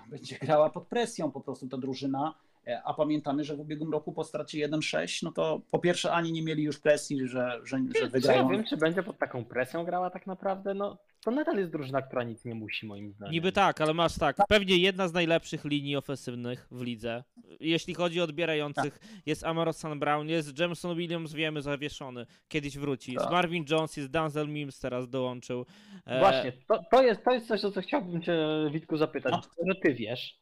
Będzie 0.09 0.39
grała 0.39 0.71
pod 0.71 0.87
presją 0.87 1.31
po 1.31 1.41
prostu 1.41 1.69
ta 1.69 1.79
drużyna. 1.79 2.35
E, 2.67 2.83
A 2.85 2.95
pamiętamy, 2.95 3.45
że 3.45 3.57
w 3.57 3.61
ubiegłym 3.61 3.93
roku 3.93 4.13
po 4.13 4.25
stracie 4.25 4.69
1-6, 4.69 5.23
no 5.23 5.33
to 5.33 5.61
po 5.71 5.79
pierwsze 5.79 6.13
ani 6.13 6.33
nie 6.33 6.43
mieli 6.43 6.63
już 6.63 6.81
presji, 6.81 7.29
że, 7.29 7.61
że, 7.65 7.79
że 7.79 7.79
Czy 7.95 8.01
ja 8.05 8.09
wygrają. 8.09 8.49
wiem, 8.49 8.65
czy 8.65 8.77
będzie 8.77 9.03
pod 9.03 9.19
taką 9.19 9.45
presją 9.45 9.85
grała 9.85 10.11
tak 10.11 10.27
naprawdę? 10.27 10.75
No, 10.75 10.99
to 11.25 11.31
nadal 11.31 11.57
jest 11.59 11.71
drużyna, 11.73 12.03
która 12.03 12.23
nic 12.25 12.45
nie 12.45 12.55
musi 12.55 12.87
moim 12.87 13.13
zdaniem. 13.13 13.33
Niby 13.33 13.53
tak, 13.53 13.81
ale 13.81 13.95
masz 13.95 14.19
tak, 14.19 14.37
pewnie 14.49 14.77
jedna 14.77 15.09
z 15.09 15.13
najlepszych 15.13 15.65
linii 15.65 15.97
ofensywnych 15.97 16.69
w 16.71 16.83
lidze. 16.83 17.25
Jeśli 17.61 17.95
chodzi 17.95 18.21
o 18.21 18.25
odbierających, 18.25 18.99
jest 19.27 19.45
Amaro 19.45 19.73
San 19.73 19.99
Brown, 19.99 20.29
jest 20.29 20.59
Jameson 20.59 20.97
Williams, 20.97 21.33
wiemy, 21.33 21.63
zawieszony, 21.63 22.27
kiedyś 22.49 22.79
wróci. 22.79 23.13
Jest 23.13 23.25
Tak. 23.25 23.33
Marvin 23.33 23.65
Jones, 23.71 23.97
jest 23.97 24.11
Denzel 24.11 24.49
Mims 24.49 24.81
teraz 24.81 25.09
dołączył. 25.09 25.67
E, 26.07 26.19
Właśnie, 26.19 26.53
to, 26.69 26.81
to, 26.91 27.03
jest, 27.03 27.25
to 27.25 27.31
jest 27.33 27.47
coś, 27.49 27.65
o 27.65 27.71
co 27.71 27.81
chciałbym 27.81 28.23
cię, 28.23 28.37
Witku, 28.73 28.97
zapytać. 28.97 29.33
No. 29.33 29.67
Że 29.67 29.75
ty 29.75 29.95
wiesz, 29.95 30.42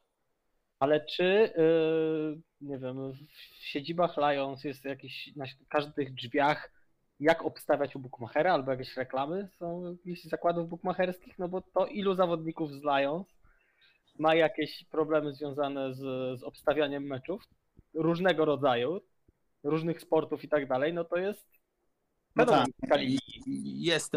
ale 0.81 1.01
czy, 1.01 1.53
yy, 1.57 2.41
nie 2.61 2.79
wiem, 2.79 3.13
w 3.13 3.65
siedzibach 3.65 4.17
Lions 4.17 4.65
jest 4.65 4.85
jakiś, 4.85 5.37
na 5.37 5.45
każdych 5.69 6.15
drzwiach, 6.15 6.71
jak 7.21 7.43
obstawiać 7.43 7.97
u 7.97 7.99
Bookmachera, 7.99 8.53
albo 8.53 8.71
jakieś 8.71 8.97
reklamy? 8.97 9.49
Są 9.59 9.91
jakichś 9.91 10.25
zakładów 10.25 10.69
bookmacherskich, 10.69 11.39
no 11.39 11.49
bo 11.49 11.61
to 11.61 11.87
ilu 11.87 12.15
zawodników 12.15 12.73
z 12.73 12.83
Lions 12.83 13.27
ma 14.19 14.35
jakieś 14.35 14.85
problemy 14.85 15.33
związane 15.33 15.95
z, 15.95 15.99
z 16.41 16.43
obstawianiem 16.43 17.07
meczów 17.07 17.43
różnego 17.95 18.45
rodzaju, 18.45 19.01
różnych 19.65 20.01
sportów 20.01 20.45
i 20.45 20.49
tak 20.49 20.69
dalej, 20.69 20.95
no 20.95 21.05
to 21.05 21.17
jest 21.17 21.60
No 22.47 22.89
tak, 22.89 23.01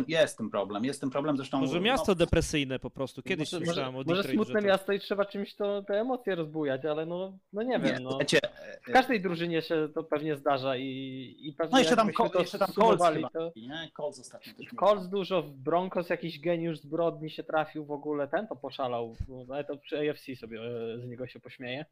jest, 0.07 0.38
tym 0.38 0.49
problem. 0.49 0.86
Jest 0.86 1.03
problem 1.11 1.38
zresztą. 1.38 1.59
Może 1.59 1.82
miasto 1.82 2.15
depresyjne 2.15 2.80
po 2.80 2.89
prostu. 2.89 3.24
Kiedyś 3.24 3.51
może, 3.51 3.65
słyszałem 3.65 3.93
może, 3.93 4.11
o 4.11 4.15
może 4.15 4.24
smutne 4.24 4.61
to... 4.61 4.67
miasto 4.67 4.93
i 4.93 4.99
trzeba 4.99 5.26
czymś 5.26 5.55
to, 5.55 5.84
te 5.84 6.01
emocje 6.01 6.36
rozbujać, 6.36 6.86
ale 6.86 7.05
no, 7.05 7.38
no 7.53 7.63
nie 7.63 7.78
no, 7.78 7.86
wiem. 7.86 7.97
nie, 7.97 8.03
no. 8.03 8.17
wiecie, 8.19 8.39
W 8.88 8.91
każdej 8.91 9.21
drużynie 9.21 9.61
się 9.61 9.89
to 9.93 10.03
pewnie 10.03 10.36
zdarza 10.36 10.78
i, 10.78 11.36
i 11.39 11.53
pewnie 11.53 11.71
no 11.71 11.80
jeszcze 11.80 11.95
tam, 11.95 12.11
to 12.13 12.39
jeszcze 12.39 12.59
tam 12.59 12.67
Colts 12.67 13.05
chyba. 13.13 13.30
to 13.30 13.51
Nie? 13.55 13.91
Colts 13.95 14.19
ostatnio 14.19 14.53
też. 14.53 14.67
Colts 14.80 15.07
dużo, 15.07 15.41
w 15.41 15.51
Broncos 15.51 16.09
jakiś 16.09 16.39
geniusz 16.39 16.80
zbrodni 16.80 17.30
się 17.30 17.43
trafił 17.43 17.86
w 17.86 17.91
ogóle, 17.91 18.28
ten 18.28 18.47
to 18.47 18.55
poszalał, 18.55 19.15
ale 19.49 19.63
to 19.63 19.78
przy 19.78 20.09
AFC 20.09 20.36
sobie 20.36 20.59
e, 20.61 20.99
z 20.99 21.07
niego 21.07 21.28
się 21.28 21.39
pośmieje. 21.39 21.86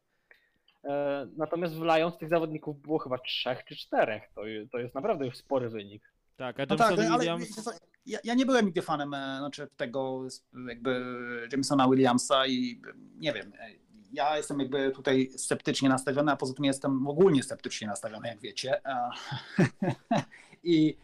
E, 0.84 1.26
Natomiast 1.36 1.74
w 1.74 1.82
Lions 1.82 2.18
tych 2.18 2.28
zawodników 2.28 2.82
było 2.82 2.98
chyba 2.98 3.18
trzech 3.18 3.64
czy 3.64 3.76
czterech, 3.76 4.22
to, 4.34 4.42
to 4.72 4.78
jest 4.78 4.94
naprawdę 4.94 5.26
już 5.26 5.36
spory 5.36 5.68
wynik. 5.68 6.11
Tak, 6.42 6.60
a 6.60 6.66
No 6.68 6.76
tak, 6.76 6.98
ale 6.98 7.18
Williams... 7.18 7.64
co, 7.64 7.70
ja, 8.06 8.18
ja 8.24 8.34
nie 8.34 8.46
byłem 8.46 8.66
nigdy 8.66 8.82
fanem 8.82 9.14
e, 9.14 9.38
znaczy 9.38 9.68
tego 9.76 10.22
jakby 10.68 11.04
Jamesona 11.52 11.88
Williamsa 11.88 12.46
i 12.46 12.82
nie 13.16 13.32
wiem, 13.32 13.52
e, 13.58 13.70
ja 14.12 14.36
jestem 14.36 14.60
jakby 14.60 14.90
tutaj 14.90 15.30
sceptycznie 15.36 15.88
nastawiony, 15.88 16.32
a 16.32 16.36
poza 16.36 16.54
tym 16.54 16.64
jestem 16.64 17.06
ogólnie 17.06 17.42
sceptycznie 17.42 17.86
nastawiony, 17.86 18.28
jak 18.28 18.40
wiecie. 18.40 18.84
E, 18.84 19.10
I 20.62 20.96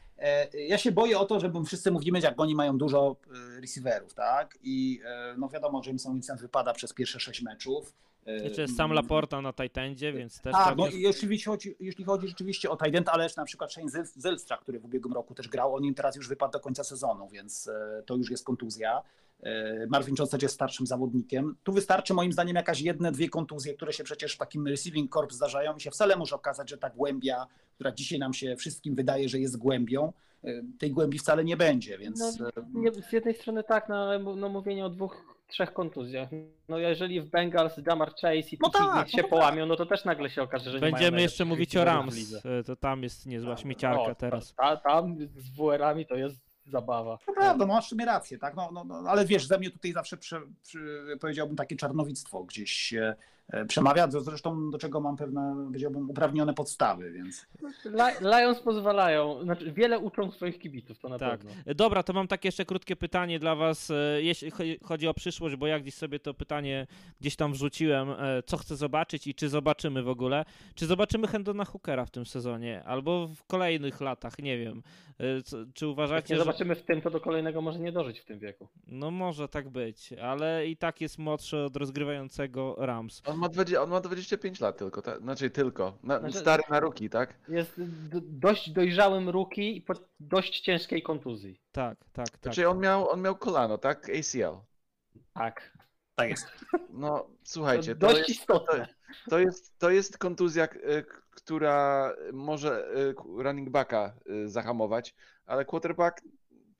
ja 0.69 0.78
się 0.78 0.93
boję 0.93 1.19
o 1.19 1.24
to, 1.24 1.40
że 1.40 1.52
wszyscy 1.66 1.90
mówimy, 1.90 2.20
jak 2.20 2.40
oni 2.40 2.55
mają 2.55 2.78
dużo 2.78 3.16
receiverów, 3.60 4.15
tak? 4.15 4.59
I 4.62 5.01
no 5.36 5.48
wiadomo, 5.48 5.82
Jameson 5.86 6.20
Williams 6.20 6.43
wypada 6.43 6.73
przez 6.73 6.93
pierwsze 6.93 7.20
sześć 7.20 7.43
meczów. 7.43 7.94
E, 8.28 8.40
Znaczy 8.40 8.60
jest 8.60 8.76
sam 8.76 8.92
Laporta 8.92 9.42
na 9.42 9.52
Titandzie, 9.52 10.12
więc 10.12 10.40
też 10.40 10.52
tak, 10.52 10.76
no 10.76 10.88
i 10.88 11.00
jeśli 11.00 11.40
chodzi, 11.40 11.74
jeśli 11.80 12.05
chodzi 12.05 12.28
rzeczywiście 12.28 12.70
o 12.70 12.76
Tident, 12.76 13.09
ale 13.09 13.24
też 13.24 13.36
na 13.36 13.44
przykład 13.44 13.72
Shane 13.72 13.90
Zylstra, 14.16 14.56
który 14.56 14.80
w 14.80 14.84
ubiegłym 14.84 15.14
roku 15.14 15.34
też 15.34 15.48
grał, 15.48 15.74
on 15.74 15.84
im 15.84 15.94
teraz 15.94 16.16
już 16.16 16.28
wypadł 16.28 16.52
do 16.52 16.60
końca 16.60 16.84
sezonu, 16.84 17.28
więc 17.28 17.68
e, 17.68 18.02
to 18.06 18.16
już 18.16 18.30
jest 18.30 18.44
kontuzja. 18.44 19.02
E, 19.42 19.86
Marvin 19.86 20.16
też 20.16 20.42
jest 20.42 20.55
starszym 20.55 20.86
zawodnikiem. 20.86 21.56
Tu 21.62 21.72
wystarczy 21.72 22.14
moim 22.14 22.32
zdaniem 22.32 22.56
jakaś 22.56 22.80
jedne, 22.80 23.12
dwie 23.12 23.28
kontuzje, 23.28 23.74
które 23.74 23.92
się 23.92 24.05
przecież 24.05 24.34
w 24.34 24.38
takim 24.38 24.68
receiving 24.68 25.12
corps 25.14 25.34
zdarzają 25.34 25.76
i 25.76 25.80
się 25.80 25.90
wcale 25.90 26.16
może 26.16 26.36
okazać, 26.36 26.70
że 26.70 26.78
ta 26.78 26.90
głębia, 26.90 27.46
która 27.74 27.92
dzisiaj 27.92 28.18
nam 28.18 28.34
się 28.34 28.56
wszystkim 28.56 28.94
wydaje, 28.94 29.28
że 29.28 29.38
jest 29.38 29.56
głębią, 29.56 30.12
e, 30.44 30.62
tej 30.78 30.90
głębi 30.90 31.18
wcale 31.18 31.44
nie 31.44 31.56
będzie, 31.56 31.98
więc 31.98 32.38
No, 32.38 32.50
Nie, 32.74 32.92
z 32.92 33.12
jednej 33.12 33.34
strony 33.34 33.64
tak, 33.64 33.88
no, 33.88 33.96
ale 33.96 34.18
no, 34.18 34.48
mówienie 34.48 34.86
o 34.86 34.90
dwóch 34.90 35.38
trzech 35.48 35.72
kontuzjach. 35.72 36.28
No 36.68 36.78
jeżeli 36.78 37.20
w 37.20 37.30
Bengals 37.30 37.72
Jamar 37.86 38.10
Chase 38.14 38.38
i 38.38 38.58
No 38.60 38.70
no 38.74 38.94
tak, 38.94 39.08
się 39.10 39.16
no 39.16 39.22
tak. 39.22 39.30
połamią, 39.30 39.66
no 39.66 39.76
to 39.76 39.86
też 39.86 40.04
nagle 40.04 40.30
się 40.30 40.42
okaże, 40.42 40.70
że 40.70 40.78
Będziemy 40.80 41.20
jeszcze 41.22 41.44
mówić 41.44 41.76
o 41.76 41.84
Rams. 41.84 42.34
e, 42.44 42.62
To 42.64 42.76
tam 42.76 43.02
jest 43.02 43.26
niezła 43.26 43.56
śmieciarka 43.56 44.02
O, 44.02 44.14
teraz. 44.14 44.54
Ta, 44.54 44.76
tam 44.76 45.16
z 45.36 45.50
WR-ami 45.50 46.06
to 46.06 46.14
jest 46.14 46.40
zabawa. 46.66 47.18
To 47.26 47.32
prawda, 47.32 47.66
no 47.66 47.74
masz 47.74 47.86
w 47.86 47.88
sumie 47.88 48.04
rację, 48.04 48.38
tak? 48.38 48.56
No, 48.56 48.70
no, 48.72 48.84
no, 48.84 49.02
ale 49.10 49.24
wiesz, 49.26 49.46
ze 49.46 49.58
mnie 49.58 49.70
tutaj 49.70 49.92
zawsze 49.92 50.16
przy, 50.16 50.40
powiedziałbym 51.20 51.56
takie 51.56 51.76
czarnowictwo 51.76 52.44
gdzieś 52.44 52.92
e, 52.94 53.00
e, 53.08 53.14
przemawia, 53.68 54.10
z- 54.10 54.24
zresztą 54.24 54.70
do 54.70 54.78
czego 54.78 55.00
mam 55.00 55.16
pewne, 55.16 55.54
powiedziałbym, 55.66 56.10
uprawnione 56.10 56.54
podstawy, 56.54 57.12
więc 57.12 57.46
Li- 57.84 58.20
Lions 58.30 58.60
pozwalają, 58.60 59.42
znaczy 59.42 59.72
wiele 59.72 59.98
uczą 59.98 60.30
swoich 60.30 60.58
kibiców, 60.58 60.98
to 60.98 61.08
na 61.08 61.18
Tak. 61.18 61.30
pewno. 61.40 61.50
E, 61.66 61.74
Dobra, 61.74 62.02
to 62.02 62.12
mam 62.12 62.28
takie 62.28 62.48
jeszcze 62.48 62.64
krótkie 62.64 62.96
pytanie 62.96 63.38
dla 63.38 63.54
Was, 63.56 63.90
e, 63.90 63.94
jeśli 64.22 64.50
cho- 64.52 64.84
chodzi 64.84 65.08
o 65.08 65.14
przyszłość, 65.14 65.56
bo 65.56 65.66
ja 65.66 65.80
gdzieś 65.80 65.94
sobie 65.94 66.18
to 66.20 66.34
pytanie 66.34 66.86
gdzieś 67.20 67.36
tam 67.36 67.52
wrzuciłem, 67.52 68.10
e, 68.10 68.42
co 68.46 68.56
chcę 68.56 68.76
zobaczyć 68.76 69.26
i 69.26 69.34
czy 69.34 69.48
zobaczymy 69.48 70.02
w 70.02 70.08
ogóle. 70.08 70.44
Czy 70.74 70.86
zobaczymy 70.86 71.26
Hendona 71.26 71.64
Hookera 71.64 72.04
w 72.04 72.10
tym 72.10 72.26
sezonie, 72.26 72.84
albo 72.84 73.26
w 73.28 73.44
kolejnych 73.44 74.00
latach, 74.00 74.38
nie 74.38 74.58
wiem. 74.58 74.82
E, 75.18 75.42
co- 75.42 75.56
Czy 75.74 75.84
Jak 75.86 75.92
uważacie, 75.92 76.34
nie 76.34 76.38
że... 76.38 76.44
zobaczymy 76.44 76.74
w 76.74 76.82
tym, 76.82 77.00
to 77.00 77.10
do 77.10 77.20
kolejnego 77.20 77.60
może 77.62 77.78
nie 77.78 77.92
dożyć 77.92 78.20
w 78.20 78.24
tym 78.24 78.38
wieku. 78.38 78.68
No 78.86 79.10
może 79.10 79.48
tak 79.48 79.68
być, 79.68 80.12
ale 80.12 80.66
i 80.66 80.76
tak 80.76 81.00
jest 81.00 81.18
młodszy 81.18 81.58
od 81.58 81.76
rozgrywającego 81.76 82.74
Rams. 82.78 83.22
On 83.26 83.38
ma, 83.39 83.48
20, 83.48 83.82
on 83.82 83.90
ma 83.90 84.01
25 84.01 84.60
lat 84.60 84.77
tylko, 84.78 85.02
tak? 85.02 85.20
znaczy 85.23 85.51
tylko. 85.51 85.98
Na, 86.02 86.19
Znaczy- 86.19 86.39
Stary 86.39 86.62
na 86.70 86.81
ruki, 86.81 87.10
tak? 87.10 87.35
Jest 87.48 87.73
d- 87.78 88.20
dość 88.23 88.70
dojrzałym 88.70 89.28
rookie 89.28 89.70
i 89.73 89.82
po 89.82 89.94
dość 90.20 90.60
ciężkiej 90.60 91.02
kontuzji. 91.02 91.60
Tak, 91.73 91.98
tak, 92.12 92.28
tak. 92.31 92.40
Znaczy 92.43 92.69
on 92.69 92.78
miał, 92.78 93.09
on 93.10 93.23
miał 93.23 93.36
kolano, 93.36 93.78
tak? 93.78 94.09
ACL. 94.10 94.56
Tak. 95.35 95.78
tak 96.15 96.31
jest. 96.31 96.47
No 96.90 97.31
słuchajcie, 97.44 97.94
to 97.94 98.01
to 98.01 98.06
dość 98.12 98.28
jest, 98.28 98.40
istotne. 98.40 98.89
to, 99.31 99.39
jest, 99.39 99.78
to 99.78 99.90
jest 99.90 100.19
kontuzja, 100.19 100.69
k- 100.69 100.78
która 101.31 102.12
może 102.32 102.89
y, 102.97 103.15
running 103.43 103.70
backa 103.70 104.15
y, 104.31 104.48
zahamować, 104.48 105.15
ale 105.47 105.65
quarterback, 105.65 106.20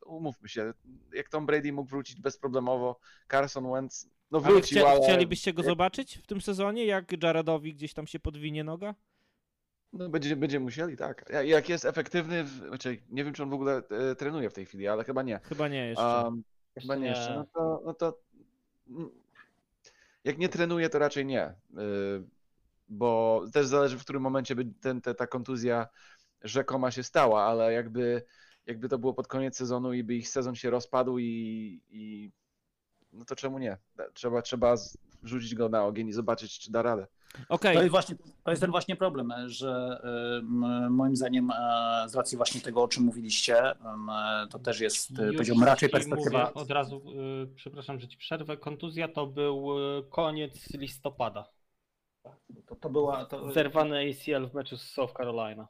umówmy 0.07 0.49
się, 0.49 0.73
jak 1.13 1.29
Tom 1.29 1.47
Brady 1.47 1.73
mógł 1.73 1.91
wrócić 1.91 2.21
bezproblemowo, 2.21 3.01
Carson 3.31 3.73
Wentz, 3.73 4.07
no 4.31 4.39
Ale 4.39 4.49
wrócił, 4.49 4.79
chcia, 4.79 4.89
ale 4.89 5.01
chcielibyście 5.03 5.53
go 5.53 5.63
jak- 5.63 5.71
zobaczyć 5.71 6.19
w 6.19 6.27
tym 6.27 6.41
sezonie, 6.41 6.85
jak 6.87 7.23
Jaredowi 7.23 7.75
gdzieś 7.75 7.95
tam 7.95 8.07
się 8.07 8.21
podwinie 8.21 8.65
noga? 8.65 8.95
no, 9.93 10.09
będzie, 10.09 10.37
będzie 10.37 10.61
musieli, 10.61 10.97
tak. 10.97 11.25
Ja- 11.33 11.43
Jak 11.43 11.69
jest 11.69 11.85
efektywny, 11.85 12.45
w, 12.45 12.49
znaczy, 12.49 13.03
nie 13.09 13.25
wiem 13.25 13.33
czy 13.35 13.43
on 13.43 13.51
w 13.51 13.55
ogóle 13.55 13.83
e, 14.11 14.15
trenuje 14.15 14.51
w 14.51 14.55
tej 14.55 14.67
chwili, 14.67 14.89
ale 14.89 15.05
chyba 15.05 15.23
nie. 15.23 15.41
Chyba 15.43 15.69
nie 15.69 15.87
jeszcze. 15.87 16.23
Um, 16.25 16.45
Chyba 16.81 16.97
nie 16.97 17.07
jeszcze. 17.07 17.35
No 17.35 17.45
to, 17.55 17.83
no 17.85 17.95
to 17.95 18.19
jak 20.25 20.39
nie 20.39 20.49
trenuje, 20.49 20.89
to 20.89 20.99
raczej 20.99 21.27
nie. 21.27 21.49
y, 21.49 21.55
Bo 22.89 23.43
też 23.53 23.67
zależy, 23.67 23.99
w 23.99 24.05
którym 24.05 24.23
momencie 24.23 24.55
by 24.55 24.65
ten, 24.81 25.01
te, 25.01 25.15
ta 25.15 25.27
kontuzja 25.27 25.89
rzekoma 26.43 26.91
się 26.91 27.03
stała, 27.03 27.43
ale 27.43 27.73
jakby, 27.73 28.23
jakby 28.67 28.89
to 28.89 28.99
było 28.99 29.15
pod 29.15 29.27
koniec 29.27 29.57
sezonu 29.57 29.93
i 29.93 30.05
by 30.05 30.15
ich 30.15 30.29
sezon 30.29 30.55
się 30.55 30.71
rozpadł 30.71 31.19
i, 31.19 31.81
i 31.91 32.31
no 33.19 33.25
to 33.25 33.37
czemu 33.37 33.59
nie? 33.59 33.77
Trzeba, 34.15 34.43
trzeba 34.43 34.75
wrzucić 35.23 35.55
go 35.55 35.69
na 35.69 35.85
ogień 35.85 36.09
i 36.09 36.13
zobaczyć, 36.13 36.59
czy 36.59 36.73
da 36.73 36.83
radę. 36.83 37.07
Okej, 37.49 37.75
To 37.75 37.83
jest, 37.83 37.91
właśnie, 37.91 38.17
to 38.45 38.51
jest 38.51 38.63
ten 38.63 38.71
właśnie 38.71 38.97
problem, 38.97 39.33
że 39.47 40.01
y, 40.39 40.91
moim 40.91 41.17
zdaniem 41.17 41.51
e, 41.51 42.05
z 42.09 42.15
racji 42.15 42.37
właśnie 42.37 42.61
tego, 42.61 42.83
o 42.83 42.89
czym 42.89 43.05
mówiliście, 43.05 43.71
e, 43.71 43.77
to 44.51 44.59
też 44.59 44.81
jest, 44.81 45.11
e, 45.11 45.33
powiedziałbym, 45.33 45.65
raczej 45.65 45.89
perspektywa. 45.89 46.39
Mówię 46.39 46.55
od 46.55 46.71
razu, 46.71 47.03
y, 47.43 47.55
przepraszam, 47.55 48.01
że 48.01 48.09
ci 48.09 48.19
przerwę. 48.19 48.57
Kontuzja 48.57 49.09
to 49.09 49.27
był 49.27 49.79
y, 49.99 50.03
koniec 50.11 50.71
listopada. 50.71 51.49
To, 52.67 52.77
to 52.77 52.91
była. 52.91 53.25
To, 53.25 53.53
Zerwany 53.53 54.11
ACL 54.11 54.49
w 54.49 54.55
meczu 54.55 54.77
z 54.77 54.83
South 54.83 55.13
Carolina. 55.13 55.69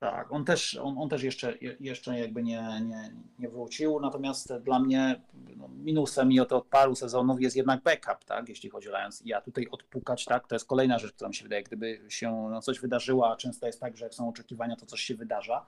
Tak, 0.00 0.32
on 0.32 0.44
też, 0.44 0.74
on, 0.82 0.98
on 0.98 1.08
też 1.08 1.22
jeszcze, 1.22 1.56
je- 1.60 1.76
jeszcze 1.80 2.18
jakby 2.18 2.42
nie, 2.42 2.80
nie, 2.86 3.10
nie 3.38 3.48
wrócił, 3.48 4.00
natomiast 4.00 4.54
dla 4.56 4.78
mnie 4.80 5.20
no, 5.56 5.68
minusem 5.68 6.32
i 6.32 6.40
od, 6.40 6.52
od 6.52 6.66
paru 6.66 6.94
sezonów 6.94 7.40
jest 7.40 7.56
jednak 7.56 7.82
backup, 7.82 8.24
tak, 8.24 8.48
jeśli 8.48 8.70
chodzi 8.70 8.88
o 8.92 8.98
Lions. 8.98 9.22
I 9.22 9.28
Ja 9.28 9.40
tutaj 9.40 9.66
odpukać, 9.70 10.24
tak, 10.24 10.46
to 10.48 10.54
jest 10.54 10.66
kolejna 10.66 10.98
rzecz, 10.98 11.12
która 11.12 11.28
mi 11.28 11.34
się 11.34 11.42
wydaje, 11.42 11.62
gdyby 11.62 12.00
się 12.08 12.48
no, 12.50 12.62
coś 12.62 12.80
wydarzyło, 12.80 13.30
a 13.32 13.36
często 13.36 13.66
jest 13.66 13.80
tak, 13.80 13.96
że 13.96 14.04
jak 14.04 14.14
są 14.14 14.28
oczekiwania, 14.28 14.76
to 14.76 14.86
coś 14.86 15.00
się 15.00 15.14
wydarza. 15.14 15.66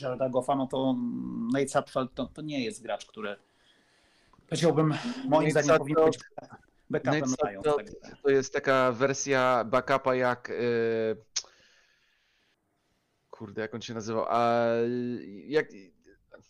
Jareda 0.00 0.28
Goffa, 0.28 0.56
no 0.56 0.66
to 0.66 0.96
Nate 1.52 1.68
Sudfeld 1.68 2.14
to, 2.14 2.26
to 2.26 2.42
nie 2.42 2.64
jest 2.64 2.82
gracz, 2.82 3.06
który 3.06 3.36
powiedziałbym, 4.48 4.94
moim 5.28 5.50
zdaniem 5.50 5.78
powinien 5.78 6.04
być 6.04 6.18
backupem 6.90 7.14
Lions. 7.20 7.30
Sudfeld 7.66 8.00
Tak. 8.02 8.16
To 8.22 8.30
jest 8.30 8.52
taka 8.52 8.92
wersja 8.92 9.64
backupa 9.64 10.14
jak. 10.14 10.50
y, 10.50 11.16
Kurde, 13.40 13.62
jak 13.62 13.74
on 13.74 13.80
się 13.80 13.94
nazywał? 13.94 14.24
A, 14.28 14.66
jak, 15.46 15.66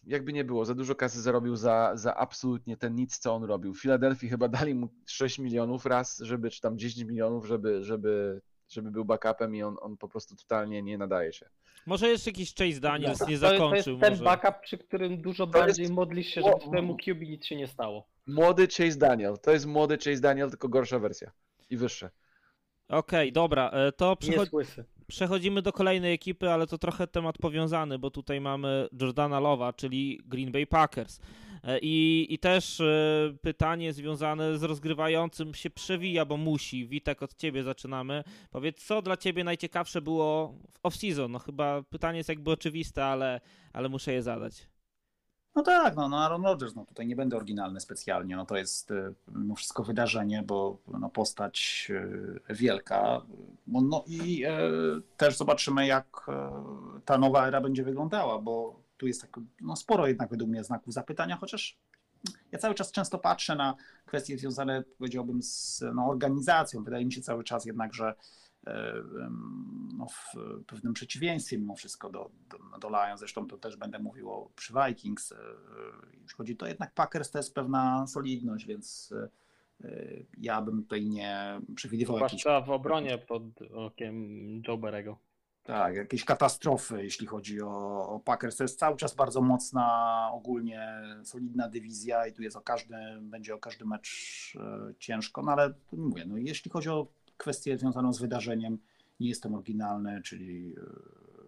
jakby 0.07 0.33
nie 0.33 0.45
było, 0.45 0.65
za 0.65 0.75
dużo 0.75 0.95
kasy 0.95 1.21
zarobił 1.23 1.57
za, 1.57 1.93
za 1.95 2.15
absolutnie 2.17 2.77
ten 2.77 2.95
nic, 2.95 3.19
co 3.19 3.35
on 3.35 3.45
robił. 3.45 3.75
W 3.75 3.81
Filadelfii 3.81 4.29
chyba 4.29 4.49
dali 4.49 4.75
mu 4.75 4.89
6 5.07 5.39
milionów 5.39 5.87
raz, 5.87 6.19
żeby, 6.19 6.51
czy 6.51 6.61
tam 6.61 6.79
10 6.79 7.09
milionów, 7.09 7.47
żeby, 7.47 7.85
żeby, 7.85 8.41
żeby 8.69 8.91
był 8.91 9.05
backupem 9.05 9.55
i 9.55 9.63
on, 9.63 9.77
on 9.81 9.97
po 9.97 10.09
prostu 10.09 10.37
totalnie 10.37 10.83
nie 10.83 10.99
nadaje 10.99 11.33
się. 11.33 11.49
może 11.87 12.09
jeszcze 12.09 12.31
jakiś 12.31 12.55
Chase 12.55 12.81
Daniels 12.81 13.19
To 13.19 13.27
nie 13.27 13.31
jest, 13.33 13.43
to 13.43 13.53
jest 13.53 13.59
zakończył. 13.61 13.99
ten 13.99 14.11
może. 14.13 14.25
backup, 14.25 14.61
przy 14.63 14.79
którym 14.79 15.23
dużo 15.23 15.47
To 15.47 15.59
jest- 15.59 15.67
bardziej 15.69 15.89
modlisz 15.95 16.27
się, 16.27 16.43
żeby 16.43 16.61
twojemu 16.61 16.97
QB 16.97 17.21
nic 17.21 17.45
się 17.47 17.57
nie 17.57 17.67
stało. 17.67 18.07
Młody 18.27 18.67
Chase 18.69 18.97
Daniel. 18.99 19.39
To 19.43 19.51
jest 19.51 19.67
młody 19.67 19.99
Chase 19.99 20.21
Daniel, 20.21 20.51
tylko 20.51 20.69
gorsza 20.69 20.99
wersja. 20.99 21.31
I 21.71 21.77
wyższe. 21.77 22.11
Okej, 22.89 23.33
dobra, 23.33 23.71
e, 23.71 23.93
to 23.93 24.17
jest 24.23 24.53
łysy. 24.53 24.85
Przechodzimy 25.11 25.63
do 25.63 25.73
kolejnej 25.73 26.13
ekipy, 26.13 26.51
ale 26.51 26.67
to 26.67 26.79
trochę 26.79 27.07
temat 27.07 27.39
powiązany, 27.39 27.99
bo 27.99 28.11
tutaj 28.11 28.41
mamy 28.41 28.89
Jordana 29.01 29.41
Lowa, 29.41 29.73
czyli 29.73 30.21
Green 30.27 30.53
Bay 30.53 30.67
Packers. 30.67 31.21
E, 31.65 31.79
I, 31.79 32.27
I 32.35 32.39
też 32.39 32.81
e, 32.81 33.35
pytanie 33.43 33.93
związane 33.93 34.59
z 34.59 34.63
rozgrywającym 34.63 35.55
się 35.55 35.71
przewija, 35.71 36.25
bo 36.25 36.37
musi. 36.37 36.87
Witek, 36.87 37.23
od 37.23 37.35
ciebie 37.35 37.63
zaczynamy. 37.63 38.25
Powiedz, 38.51 38.85
co 38.85 39.03
dla 39.03 39.17
ciebie 39.17 39.45
najciekawsze 39.45 40.01
było 40.01 40.55
w 40.73 40.83
off-season? 40.83 41.31
No 41.31 41.39
chyba 41.39 41.83
pytanie 41.83 42.19
jest 42.19 42.29
jakby 42.29 42.51
oczywiste, 42.51 43.05
ale, 43.05 43.41
ale 43.73 43.89
muszę 43.89 44.13
je 44.13 44.23
zadać. 44.23 44.67
No 45.55 45.63
tak, 45.63 45.97
no, 45.97 46.09
no 46.09 46.25
Aaron 46.25 46.45
Rodgers, 46.45 46.75
no 46.75 46.85
tutaj 46.85 47.07
nie 47.07 47.17
będę 47.17 47.37
oryginalny 47.37 47.81
specjalnie, 47.81 48.37
no 48.37 48.47
to 48.47 48.57
jest 48.57 48.91
e, 48.91 49.13
mimo 49.29 49.55
wszystko 49.55 49.83
wydarzenie, 49.83 50.43
bo 50.43 50.79
no, 50.89 51.09
postać 51.09 51.89
e, 52.49 52.55
wielka, 52.55 53.23
no, 53.67 53.81
no 53.81 54.05
i 54.07 54.45
e, 54.45 54.61
też 55.17 55.37
zobaczymy 55.37 55.87
jak 55.87 56.27
ta 57.05 57.19
nowa 57.19 57.49
era 57.49 57.61
będzie 57.61 57.85
wyglądała, 57.85 58.39
bo 58.39 58.81
tu 58.97 59.07
jest 59.07 59.21
tak, 59.21 59.41
no, 59.61 59.77
sporo 59.77 60.07
jednak 60.07 60.31
według 60.31 60.51
mnie 60.51 60.65
znaków 60.65 60.95
zapytania, 60.95 61.37
chociaż 61.37 61.79
ja 62.53 62.59
cały 62.59 62.75
czas 62.75 62.93
często 62.93 63.19
patrzę 63.19 63.57
na 63.57 63.75
kwestie 64.07 64.39
związane, 64.39 64.85
powiedziałbym, 64.99 65.43
z 65.43 65.85
no, 65.95 66.07
organizacją. 66.07 66.85
Wydaje 66.85 67.05
mi 67.05 67.13
się 67.13 67.21
cały 67.21 67.45
czas 67.45 67.65
jednak, 67.65 67.95
że 67.95 68.15
no, 69.99 70.07
w 70.07 70.35
pewnym 70.67 70.93
przeciwieństwie 70.93 71.59
mimo 71.59 71.77
wszystko 71.77 72.11
do, 72.11 72.31
do, 72.51 72.79
do 72.79 72.89
Lions, 72.89 73.21
zresztą 73.21 73.47
to 73.47 73.59
też 73.59 73.77
będę 73.77 73.99
mówił 73.99 74.31
o, 74.31 74.51
przy 74.57 74.75
Vikings, 74.87 75.33
e, 75.33 75.37
jeśli 76.13 76.37
chodzi, 76.37 76.57
to 76.57 76.67
jednak 76.67 76.95
Packers 76.95 77.31
to 77.31 77.39
jest 77.39 77.55
pewna 77.55 78.07
solidność, 78.07 78.67
więc 78.67 79.15
e, 79.17 79.29
e, 79.89 80.07
ja 80.39 80.63
bym 80.63 80.83
tutaj 80.83 81.07
nie 81.07 81.61
przewidywał 81.75 82.17
Zwłaszcza 82.17 82.61
w 82.61 82.71
obronie 82.71 83.19
pod 83.19 83.43
okiem 83.75 84.63
Joe 84.69 84.79
Berego. 84.79 85.19
tak, 85.63 85.95
jakiejś 85.95 86.25
katastrofy, 86.25 87.05
jeśli 87.05 87.27
chodzi 87.27 87.63
o, 87.63 88.09
o 88.09 88.21
Packers. 88.21 88.57
To 88.57 88.65
jest 88.65 88.79
cały 88.79 88.97
czas 88.97 89.15
bardzo 89.15 89.41
mocna, 89.41 90.29
ogólnie 90.33 90.89
solidna 91.25 91.69
dywizja 91.69 92.27
i 92.27 92.33
tu 92.33 92.43
jest 92.43 92.57
o 92.57 92.61
każdy, 92.61 92.97
będzie 93.21 93.55
o 93.55 93.59
każdy 93.59 93.85
mecz 93.85 94.09
e, 94.61 94.95
ciężko, 94.99 95.43
no 95.43 95.53
ale 95.53 95.75
mówię, 95.93 96.25
no 96.27 96.37
jeśli 96.37 96.71
chodzi 96.71 96.89
o 96.89 97.07
kwestię 97.41 97.79
związaną 97.79 98.13
z 98.13 98.21
wydarzeniem, 98.21 98.79
nie 99.21 99.29
jestem 99.29 99.55
oryginalny, 99.55 100.23
czyli 100.23 100.75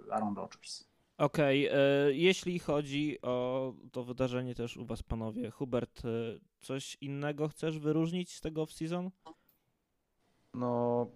e, 0.08 0.12
Aaron 0.12 0.36
Rodgers. 0.36 0.84
Okej, 1.18 1.66
e, 1.66 1.72
jeśli 2.12 2.58
chodzi 2.58 3.18
o 3.22 3.74
to 3.92 4.04
wydarzenie 4.04 4.54
też 4.54 4.76
u 4.76 4.86
was, 4.86 5.02
panowie. 5.02 5.50
Hubert, 5.50 6.04
e, 6.04 6.08
coś 6.60 6.96
innego 7.00 7.48
chcesz 7.48 7.78
wyróżnić 7.78 8.34
z 8.34 8.40
tego 8.40 8.62
off-season? 8.64 9.10
No, 10.54 11.06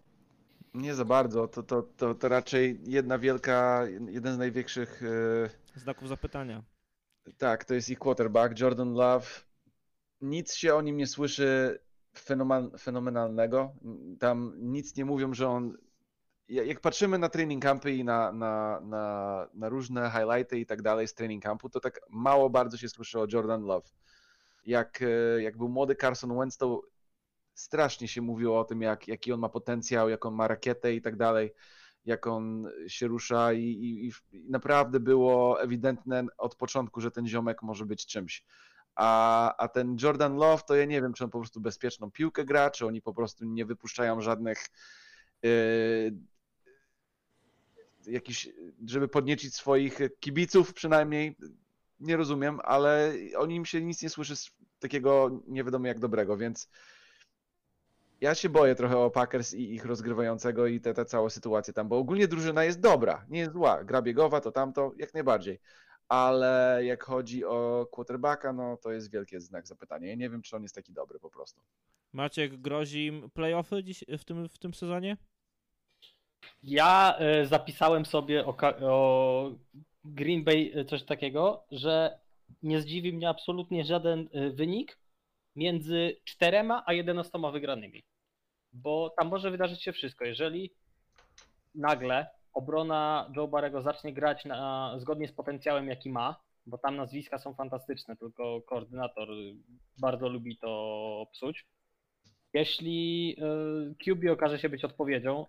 nie 0.74 0.94
za 0.94 1.04
bardzo. 1.04 1.48
To, 1.48 1.62
to, 1.62 1.82
to, 1.82 2.14
to 2.14 2.28
raczej 2.28 2.80
jedna 2.86 3.18
wielka, 3.18 3.86
jeden 4.08 4.34
z 4.34 4.38
największych. 4.38 5.02
Znaków 5.76 6.08
zapytania. 6.08 6.62
Tak, 7.38 7.64
to 7.64 7.74
jest 7.74 7.88
ich 7.88 7.98
quarterback, 7.98 8.60
Jordan 8.60 8.92
Love. 8.92 9.26
Nic 10.20 10.54
się 10.54 10.74
o 10.74 10.82
nim 10.82 10.96
nie 10.96 11.06
słyszy 11.06 11.78
fenomen, 12.18 12.70
fenomenalnego. 12.78 13.74
Tam 14.20 14.52
nic 14.58 14.96
nie 14.96 15.04
mówią, 15.04 15.34
że 15.34 15.48
on. 15.48 15.76
ja- 16.48 16.62
Jak 16.64 16.80
patrzymy 16.80 17.18
na 17.18 17.28
training 17.28 17.62
campy 17.62 17.92
i 17.92 18.04
na, 18.04 18.32
na, 18.32 18.80
na, 18.80 19.48
na 19.54 19.68
różne 19.68 20.10
highlighty 20.10 20.58
i 20.60 20.66
tak 20.66 20.82
dalej 20.82 21.08
z 21.08 21.14
training 21.14 21.42
campu, 21.42 21.68
to 21.70 21.80
tak 21.80 22.00
mało 22.10 22.50
bardzo 22.50 22.76
się 22.76 22.88
słyszy 22.88 23.20
o 23.20 23.26
Jordan 23.32 23.62
Love. 23.62 23.88
jak, 24.64 25.02
e, 25.02 25.42
jak 25.42 25.56
był 25.56 25.68
młody 25.68 25.96
Carson 25.96 26.38
Wentz, 26.38 26.56
to 26.58 26.82
strasznie 27.54 28.08
się 28.08 28.22
mówiło 28.22 28.60
o 28.60 28.64
tym, 28.64 28.82
jak, 28.82 29.08
jaki 29.08 29.32
on 29.32 29.40
ma 29.40 29.48
potencjał, 29.48 30.08
jak 30.08 30.26
on 30.26 30.34
ma 30.34 30.48
rakietę 30.48 30.94
i 30.94 31.02
tak 31.02 31.16
dalej, 31.16 31.52
jak 32.04 32.26
on 32.26 32.68
się 32.88 33.06
rusza 33.08 33.52
i, 33.52 33.60
i, 33.62 34.06
i 34.08 34.50
naprawdę 34.50 35.00
było 35.00 35.62
ewidentne 35.62 36.26
od 36.38 36.56
początku, 36.56 37.00
że 37.00 37.10
ten 37.10 37.26
ziomek 37.26 37.62
może 37.62 37.86
być 37.86 38.06
czymś. 38.06 38.44
A, 38.96 39.56
a 39.56 39.68
ten 39.68 39.96
Jordan 40.02 40.36
Love, 40.36 40.62
to 40.66 40.74
ja 40.74 40.84
nie 40.84 41.02
wiem, 41.02 41.12
czy 41.12 41.24
on 41.24 41.30
po 41.30 41.38
prostu 41.38 41.60
bezpieczną 41.60 42.10
piłkę 42.10 42.44
gra, 42.44 42.70
czy 42.70 42.86
oni 42.86 43.02
po 43.02 43.14
prostu 43.14 43.44
nie 43.44 43.66
wypuszczają 43.66 44.20
żadnych 44.20 44.58
yy, 45.42 46.12
jakichś, 48.06 48.48
żeby 48.86 49.08
podniecić 49.08 49.54
swoich 49.54 49.98
kibiców 50.20 50.74
przynajmniej, 50.74 51.36
nie 52.00 52.16
rozumiem, 52.16 52.60
ale 52.64 53.14
o 53.36 53.46
nim 53.46 53.64
się 53.64 53.82
nic 53.82 54.02
nie 54.02 54.10
słyszy 54.10 54.36
z 54.36 54.50
takiego 54.78 55.40
nie 55.48 55.64
wiadomo 55.64 55.86
jak 55.86 55.98
dobrego, 55.98 56.36
więc 56.36 56.68
ja 58.20 58.34
się 58.34 58.48
boję 58.48 58.74
trochę 58.74 58.98
o 58.98 59.10
Packers 59.10 59.54
i 59.54 59.74
ich 59.74 59.84
rozgrywającego 59.84 60.66
i 60.66 60.80
tę 60.80 61.04
całą 61.04 61.30
sytuację 61.30 61.74
tam, 61.74 61.88
bo 61.88 61.98
ogólnie 61.98 62.28
drużyna 62.28 62.64
jest 62.64 62.80
dobra, 62.80 63.26
nie 63.28 63.38
jest 63.38 63.52
zła, 63.52 63.84
gra 63.84 64.02
biegowa 64.02 64.40
to 64.40 64.52
tamto, 64.52 64.92
jak 64.98 65.14
najbardziej, 65.14 65.60
ale 66.08 66.80
jak 66.84 67.04
chodzi 67.04 67.44
o 67.44 67.86
quarterbacka, 67.92 68.52
no 68.52 68.76
to 68.76 68.92
jest 68.92 69.12
wielki 69.12 69.40
znak 69.40 69.66
zapytania. 69.66 70.08
Ja 70.08 70.14
nie 70.14 70.30
wiem, 70.30 70.42
czy 70.42 70.56
on 70.56 70.62
jest 70.62 70.74
taki 70.74 70.92
dobry 70.92 71.20
po 71.20 71.30
prostu. 71.30 71.60
Maciek, 72.12 72.56
grozi 72.60 73.06
im 73.06 73.30
playoffy 73.30 73.84
dziś, 73.84 74.04
w, 74.18 74.24
tym, 74.24 74.48
w 74.48 74.58
tym 74.58 74.74
sezonie? 74.74 75.16
Ja 76.62 77.18
y, 77.42 77.46
zapisałem 77.46 78.06
sobie 78.06 78.46
o, 78.46 78.56
o, 78.82 79.52
Green 80.04 80.44
Bay 80.44 80.72
e, 80.74 80.84
coś 80.84 81.02
takiego, 81.02 81.66
że 81.70 82.18
nie 82.62 82.80
zdziwi 82.80 83.12
mnie 83.12 83.28
absolutnie 83.28 83.84
żaden 83.84 84.28
y, 84.34 84.50
wynik 84.50 84.98
między 85.56 86.16
czterema 86.24 86.82
a 86.86 86.92
jedenastoma 86.92 87.50
wygranymi. 87.50 88.04
Bo 88.72 89.14
tam 89.18 89.28
może 89.28 89.50
wydarzyć 89.50 89.82
się 89.82 89.92
wszystko. 89.92 90.24
Jeżeli 90.24 90.70
nagle 91.74 92.26
obrona 92.56 93.30
Joe 93.36 93.48
Barrego 93.48 93.82
zacznie 93.82 94.12
grać 94.12 94.44
na, 94.44 94.94
zgodnie 94.98 95.28
z 95.28 95.32
potencjałem, 95.32 95.88
jaki 95.88 96.10
ma, 96.10 96.40
bo 96.66 96.78
tam 96.78 96.96
nazwiska 96.96 97.38
są 97.38 97.54
fantastyczne, 97.54 98.16
tylko 98.16 98.62
koordynator 98.62 99.28
bardzo 99.98 100.28
lubi 100.28 100.58
to 100.58 101.26
psuć. 101.32 101.66
Jeśli 102.54 103.36
y, 103.90 103.94
QB 104.04 104.30
okaże 104.32 104.58
się 104.58 104.68
być 104.68 104.84
odpowiedzią, 104.84 105.46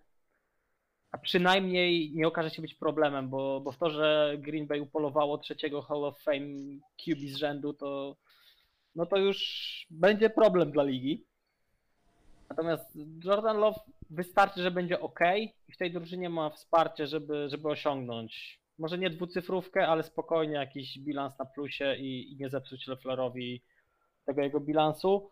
a 1.12 1.18
przynajmniej 1.18 2.12
nie 2.16 2.28
okaże 2.28 2.50
się 2.50 2.62
być 2.62 2.76
problemem, 2.76 3.30
bo, 3.30 3.62
bo 3.62 3.72
w 3.72 3.78
to, 3.78 3.90
że 3.90 4.36
Green 4.38 4.68
Bay 4.68 4.82
upolowało 4.82 5.38
trzeciego 5.38 5.82
Hall 5.82 6.06
of 6.06 6.22
Fame 6.22 6.80
QB 6.98 7.20
z 7.20 7.36
rzędu, 7.36 7.74
to 7.74 8.18
no 8.96 9.06
to 9.06 9.18
już 9.18 9.38
będzie 9.90 10.30
problem 10.30 10.72
dla 10.72 10.84
ligi. 10.84 11.26
Natomiast 12.50 12.98
Jordan 13.24 13.58
Love 13.58 13.80
wystarczy, 14.10 14.62
że 14.64 14.72
będzie 14.72 15.00
ok 15.00 15.20
i 15.68 15.74
w 15.74 15.78
tej 15.78 15.92
drużynie 15.92 16.30
ma 16.30 16.50
wsparcie, 16.50 17.08
żeby, 17.08 17.50
żeby 17.50 17.68
osiągnąć 17.68 18.62
może 18.80 18.98
nie 18.98 19.10
dwucyfrówkę, 19.10 19.88
ale 19.88 20.04
spokojnie 20.04 20.54
jakiś 20.54 21.00
bilans 21.00 21.40
na 21.40 21.46
plusie 21.46 21.96
i, 21.96 22.32
i 22.32 22.38
nie 22.38 22.50
zepsuć 22.50 22.88
Leflerowi 22.88 23.64
tego 24.26 24.42
jego 24.42 24.60
bilansu. 24.60 25.30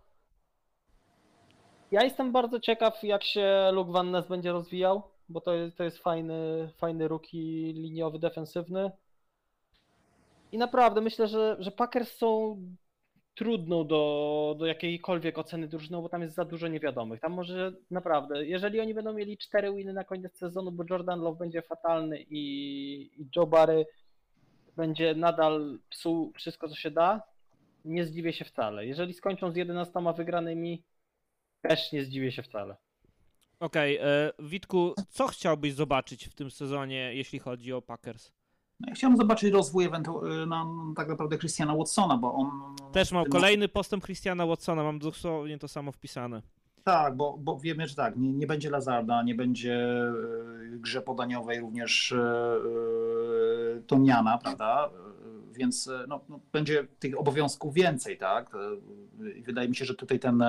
Ja 1.92 2.04
jestem 2.04 2.32
bardzo 2.32 2.60
ciekaw, 2.60 3.04
jak 3.04 3.24
się 3.24 3.70
Luke 3.74 3.92
Van 3.92 4.12
Ness 4.12 4.28
będzie 4.28 4.52
rozwijał, 4.52 5.04
bo 5.30 5.42
to 5.42 5.54
jest, 5.54 5.78
to 5.78 5.84
jest 5.84 5.98
fajny, 5.98 6.70
fajny 6.78 7.08
rookie 7.08 7.74
liniowy, 7.74 8.20
defensywny. 8.20 8.92
I 10.52 10.58
naprawdę 10.58 11.02
myślę, 11.02 11.28
że, 11.28 11.56
że 11.60 11.72
Packers 11.72 12.18
są 12.18 12.58
trudną 13.36 13.88
do, 13.88 14.56
do 14.60 14.66
jakiejkolwiek 14.66 15.38
oceny 15.38 15.68
drużyną, 15.68 16.02
bo 16.02 16.10
tam 16.10 16.22
jest 16.22 16.36
za 16.36 16.46
dużo 16.46 16.68
niewiadomych. 16.68 17.20
Tam 17.20 17.34
może 17.34 17.74
naprawdę, 17.92 18.46
jeżeli 18.46 18.80
oni 18.80 18.94
będą 18.94 19.14
mieli 19.14 19.38
cztery 19.38 19.74
winy 19.74 19.94
na 19.94 20.04
koniec 20.04 20.38
sezonu, 20.38 20.72
bo 20.72 20.84
Jordan 20.90 21.20
Love 21.20 21.40
będzie 21.40 21.62
fatalny 21.62 22.22
i, 22.30 22.42
i 23.18 23.28
Joe 23.36 23.48
Barry 23.48 23.86
będzie 24.76 25.16
nadal 25.16 25.80
psuł 25.90 26.32
wszystko, 26.36 26.70
co 26.70 26.76
się 26.76 26.92
da, 26.92 27.22
nie 27.86 28.06
zdziwię 28.06 28.34
się 28.34 28.46
wcale. 28.46 28.86
Jeżeli 28.86 29.14
skończą 29.14 29.52
z 29.52 29.56
11 29.56 30.00
wygranymi, 30.18 30.84
też 31.62 31.92
nie 31.92 32.06
zdziwię 32.06 32.32
się 32.32 32.44
wcale. 32.44 32.76
Okej, 33.60 34.00
okay, 34.00 34.10
e, 34.10 34.32
Witku, 34.40 34.94
co 35.10 35.28
chciałbyś 35.28 35.74
zobaczyć 35.74 36.28
w 36.28 36.36
tym 36.36 36.52
sezonie, 36.52 37.12
jeśli 37.14 37.40
chodzi 37.40 37.74
o 37.74 37.82
Packers? 37.82 38.32
No, 38.80 38.88
ja 38.90 38.96
chciałem 38.96 39.18
zobaczyć 39.18 39.54
rozwój 39.54 39.86
ewentualnie 39.86 40.46
na 40.46 40.66
tak 40.96 41.08
naprawdę 41.08 41.38
Christiana 41.38 41.76
Watsona, 41.76 42.18
bo 42.18 42.34
on. 42.34 42.50
Też 42.92 43.12
mam 43.12 43.26
kolejny 43.26 43.68
postęp 43.68 44.04
Christiana 44.04 44.46
Watsona, 44.46 44.84
mam 44.84 45.00
dosłownie 45.00 45.60
to 45.60 45.68
samo 45.68 45.92
wpisane. 45.92 46.42
Tak, 46.84 47.16
bo, 47.16 47.38
bo 47.38 47.60
wiemy, 47.60 47.88
że 47.88 47.96
tak, 47.96 48.18
nie, 48.18 48.34
nie 48.34 48.48
będzie 48.48 48.70
Lazarda, 48.70 49.24
nie 49.24 49.36
będzie 49.36 49.76
e, 49.76 50.14
grze 50.70 51.02
podaniowej 51.02 51.60
również 51.60 52.14
yy, 52.18 53.84
Toniana, 53.88 54.38
prawda? 54.38 54.90
Więc 55.58 55.90
no, 56.08 56.22
no, 56.30 56.40
będzie 56.52 56.88
tych 57.00 57.20
obowiązków 57.20 57.74
więcej, 57.74 58.18
tak? 58.18 58.52
I 59.36 59.42
wydaje 59.42 59.70
mi 59.70 59.76
się, 59.76 59.86
że 59.86 59.96
tutaj 59.96 60.20
ten 60.20 60.44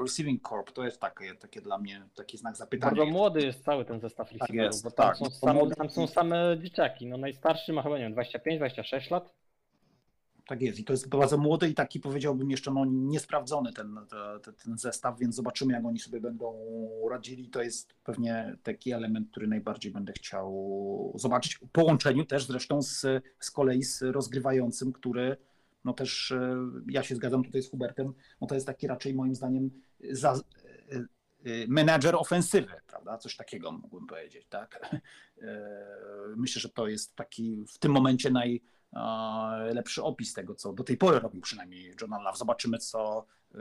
receiving 0.00 0.48
corp 0.48 0.72
to 0.72 0.84
jest 0.84 1.00
takie, 1.00 1.34
takie 1.34 1.60
dla 1.60 1.78
mnie 1.78 2.02
taki 2.14 2.38
znak 2.38 2.56
zapytania. 2.56 2.96
Bardzo 2.96 3.12
młody 3.12 3.40
jest 3.42 3.64
cały 3.64 3.84
ten 3.84 4.00
zestaw 4.00 4.32
receiverów, 4.32 4.56
tak 4.56 4.72
jest, 4.72 4.84
bo 4.84 4.90
tam, 4.90 5.08
tak, 5.08 5.16
są 5.16 5.30
same, 5.30 5.70
tam 5.70 5.90
są 5.90 6.06
same 6.06 6.56
dzieciaki. 6.62 7.06
No 7.06 7.16
najstarszy 7.16 7.72
ma 7.72 7.82
chyba, 7.82 7.98
nie 7.98 8.04
wiem, 8.04 8.14
25-26 8.14 9.10
lat. 9.10 9.41
Tak 10.52 10.62
jest 10.62 10.78
i 10.78 10.84
to 10.84 10.92
jest 10.92 11.08
bardzo 11.08 11.38
młody 11.38 11.68
i 11.68 11.74
taki 11.74 12.00
powiedziałbym 12.00 12.50
jeszcze 12.50 12.70
no, 12.70 12.84
niesprawdzony 12.84 13.72
ten, 13.72 13.98
ten, 14.42 14.54
ten 14.54 14.78
zestaw, 14.78 15.18
więc 15.18 15.34
zobaczymy 15.34 15.72
jak 15.72 15.84
oni 15.84 15.98
sobie 15.98 16.20
będą 16.20 16.54
radzili. 17.10 17.48
To 17.48 17.62
jest 17.62 17.94
pewnie 18.04 18.56
taki 18.62 18.92
element, 18.92 19.30
który 19.30 19.46
najbardziej 19.46 19.92
będę 19.92 20.12
chciał 20.12 21.12
zobaczyć. 21.16 21.54
W 21.54 21.68
połączeniu 21.68 22.24
też 22.24 22.46
zresztą 22.46 22.82
z, 22.82 23.06
z 23.40 23.50
kolei 23.50 23.82
z 23.82 24.02
rozgrywającym, 24.02 24.92
który 24.92 25.36
no 25.84 25.92
też 25.92 26.30
e, 26.30 26.56
ja 26.90 27.02
się 27.02 27.16
zgadzam 27.16 27.44
tutaj 27.44 27.62
z 27.62 27.70
Hubertem, 27.70 28.12
no 28.40 28.46
to 28.46 28.54
jest 28.54 28.66
taki 28.66 28.86
raczej 28.86 29.14
moim 29.14 29.34
zdaniem 29.34 29.70
za, 30.10 30.32
e, 30.32 30.96
e, 30.96 31.66
menadżer 31.68 32.16
ofensywy, 32.16 32.72
prawda? 32.86 33.18
Coś 33.18 33.36
takiego 33.36 33.72
mógłbym 33.72 34.06
powiedzieć, 34.06 34.46
tak? 34.48 34.96
Myślę, 36.36 36.60
że 36.60 36.68
to 36.68 36.88
jest 36.88 37.16
taki 37.16 37.64
w 37.74 37.78
tym 37.78 37.92
momencie 37.92 38.30
naj, 38.30 38.62
lepszy 39.74 40.02
opis 40.02 40.34
tego, 40.34 40.54
co 40.54 40.72
do 40.72 40.84
tej 40.84 40.96
pory 40.96 41.20
robił 41.20 41.40
przynajmniej 41.40 41.94
John 42.00 42.10
Love. 42.10 42.38
Zobaczymy, 42.38 42.78
co 42.78 43.26
y, 43.54 43.58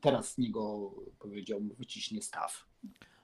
teraz 0.00 0.32
z 0.32 0.38
niego, 0.38 0.94
powiedział, 1.18 1.60
wyciśnie 1.78 2.22
staw. 2.22 2.66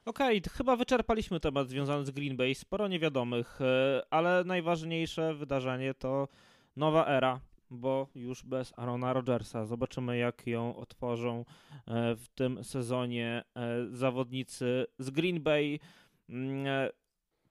Okej, 0.05 0.39
okay, 0.39 0.53
chyba 0.53 0.77
wyczerpaliśmy 0.77 1.41
temat 1.41 1.69
związany 1.69 2.05
z 2.05 2.11
Green 2.11 2.37
Bay. 2.37 2.55
Sporo 2.55 2.89
niewiadomych, 2.89 3.61
y, 3.61 3.65
ale 4.11 4.45
najważniejsze 4.45 5.35
wydarzenie 5.35 5.95
to 5.95 6.29
nowa 6.77 7.07
era, 7.07 7.41
bo 7.71 8.09
już 8.15 8.45
bez 8.45 8.73
Arona 8.77 9.13
Rodgersa. 9.13 9.67
Zobaczymy, 9.67 10.19
jak 10.19 10.47
ją 10.47 10.77
otworzą 10.77 11.45
w 12.17 12.25
tym 12.35 12.65
sezonie 12.65 13.45
zawodnicy 13.91 14.87
z 14.99 15.11
Green 15.11 15.43
Bay. 15.43 15.79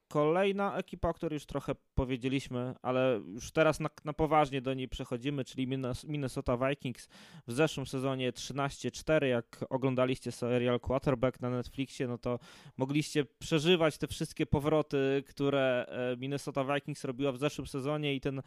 Kolejna 0.07 0.77
ekipa, 0.77 1.10
o 1.10 1.14
której 1.14 1.36
już 1.36 1.45
trochę 1.45 1.76
powiedzieliśmy, 1.95 2.76
ale 2.82 3.22
już 3.27 3.52
teraz 3.52 3.80
na, 3.80 3.90
na 4.06 4.14
poważnie 4.14 4.61
do 4.61 4.73
niej 4.73 4.90
przechodzimy, 4.90 5.45
czyli 5.45 5.68
Minnesota 6.07 6.57
Vikings 6.57 7.07
w 7.48 7.53
zeszłym 7.53 7.86
sezonie 7.86 8.32
13-4. 8.32 9.26
Jak 9.26 9.65
oglądaliście 9.69 10.32
serial 10.32 10.80
Quarterback 10.80 11.41
na 11.41 11.49
Netflixie, 11.49 12.07
no 12.07 12.18
to 12.18 12.40
mogliście 12.77 13.26
przeżywać 13.40 13.98
te 13.98 14.07
wszystkie 14.07 14.45
powroty, 14.45 15.23
które 15.27 15.86
e, 15.88 16.18
Minnesota 16.18 16.64
Vikings 16.76 17.03
robiła 17.03 17.32
w 17.32 17.38
zeszłym 17.38 17.68
sezonie 17.68 18.15
i 18.15 18.22
ten 18.22 18.41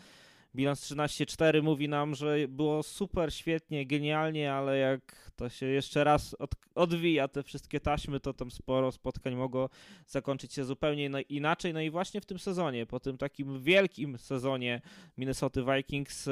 bilans 0.54 0.92
13-4 0.92 1.62
mówi 1.62 1.88
nam, 1.88 2.14
że 2.14 2.36
było 2.48 2.82
super, 2.82 3.34
świetnie, 3.34 3.86
genialnie, 3.86 4.52
ale 4.52 4.78
jak 4.78 5.30
to 5.36 5.48
się 5.48 5.66
jeszcze 5.66 6.04
raz 6.04 6.34
od, 6.34 6.50
odwija 6.74 7.28
te 7.28 7.42
wszystkie 7.42 7.80
taśmy, 7.80 8.20
to 8.20 8.34
tam 8.34 8.50
sporo 8.50 8.92
spotkań 8.92 9.34
mogło 9.34 9.70
zakończyć 10.06 10.54
się 10.54 10.64
zupełnie 10.64 11.10
inaczej. 11.28 11.74
No 11.74 11.80
i 11.80 11.90
właśnie 11.90 12.20
w 12.20 12.26
tym 12.26 12.38
sezonie, 12.38 12.86
po 12.86 13.00
tym 13.00 13.18
takim 13.18 13.62
wielkim 13.62 14.18
sezonie 14.18 14.80
Minnesota 15.16 15.60
Vikings, 15.74 16.28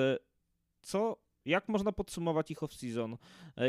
co 0.81 1.27
jak 1.45 1.69
można 1.69 1.93
podsumować 1.93 2.51
ich 2.51 2.59
off-season? 2.59 3.17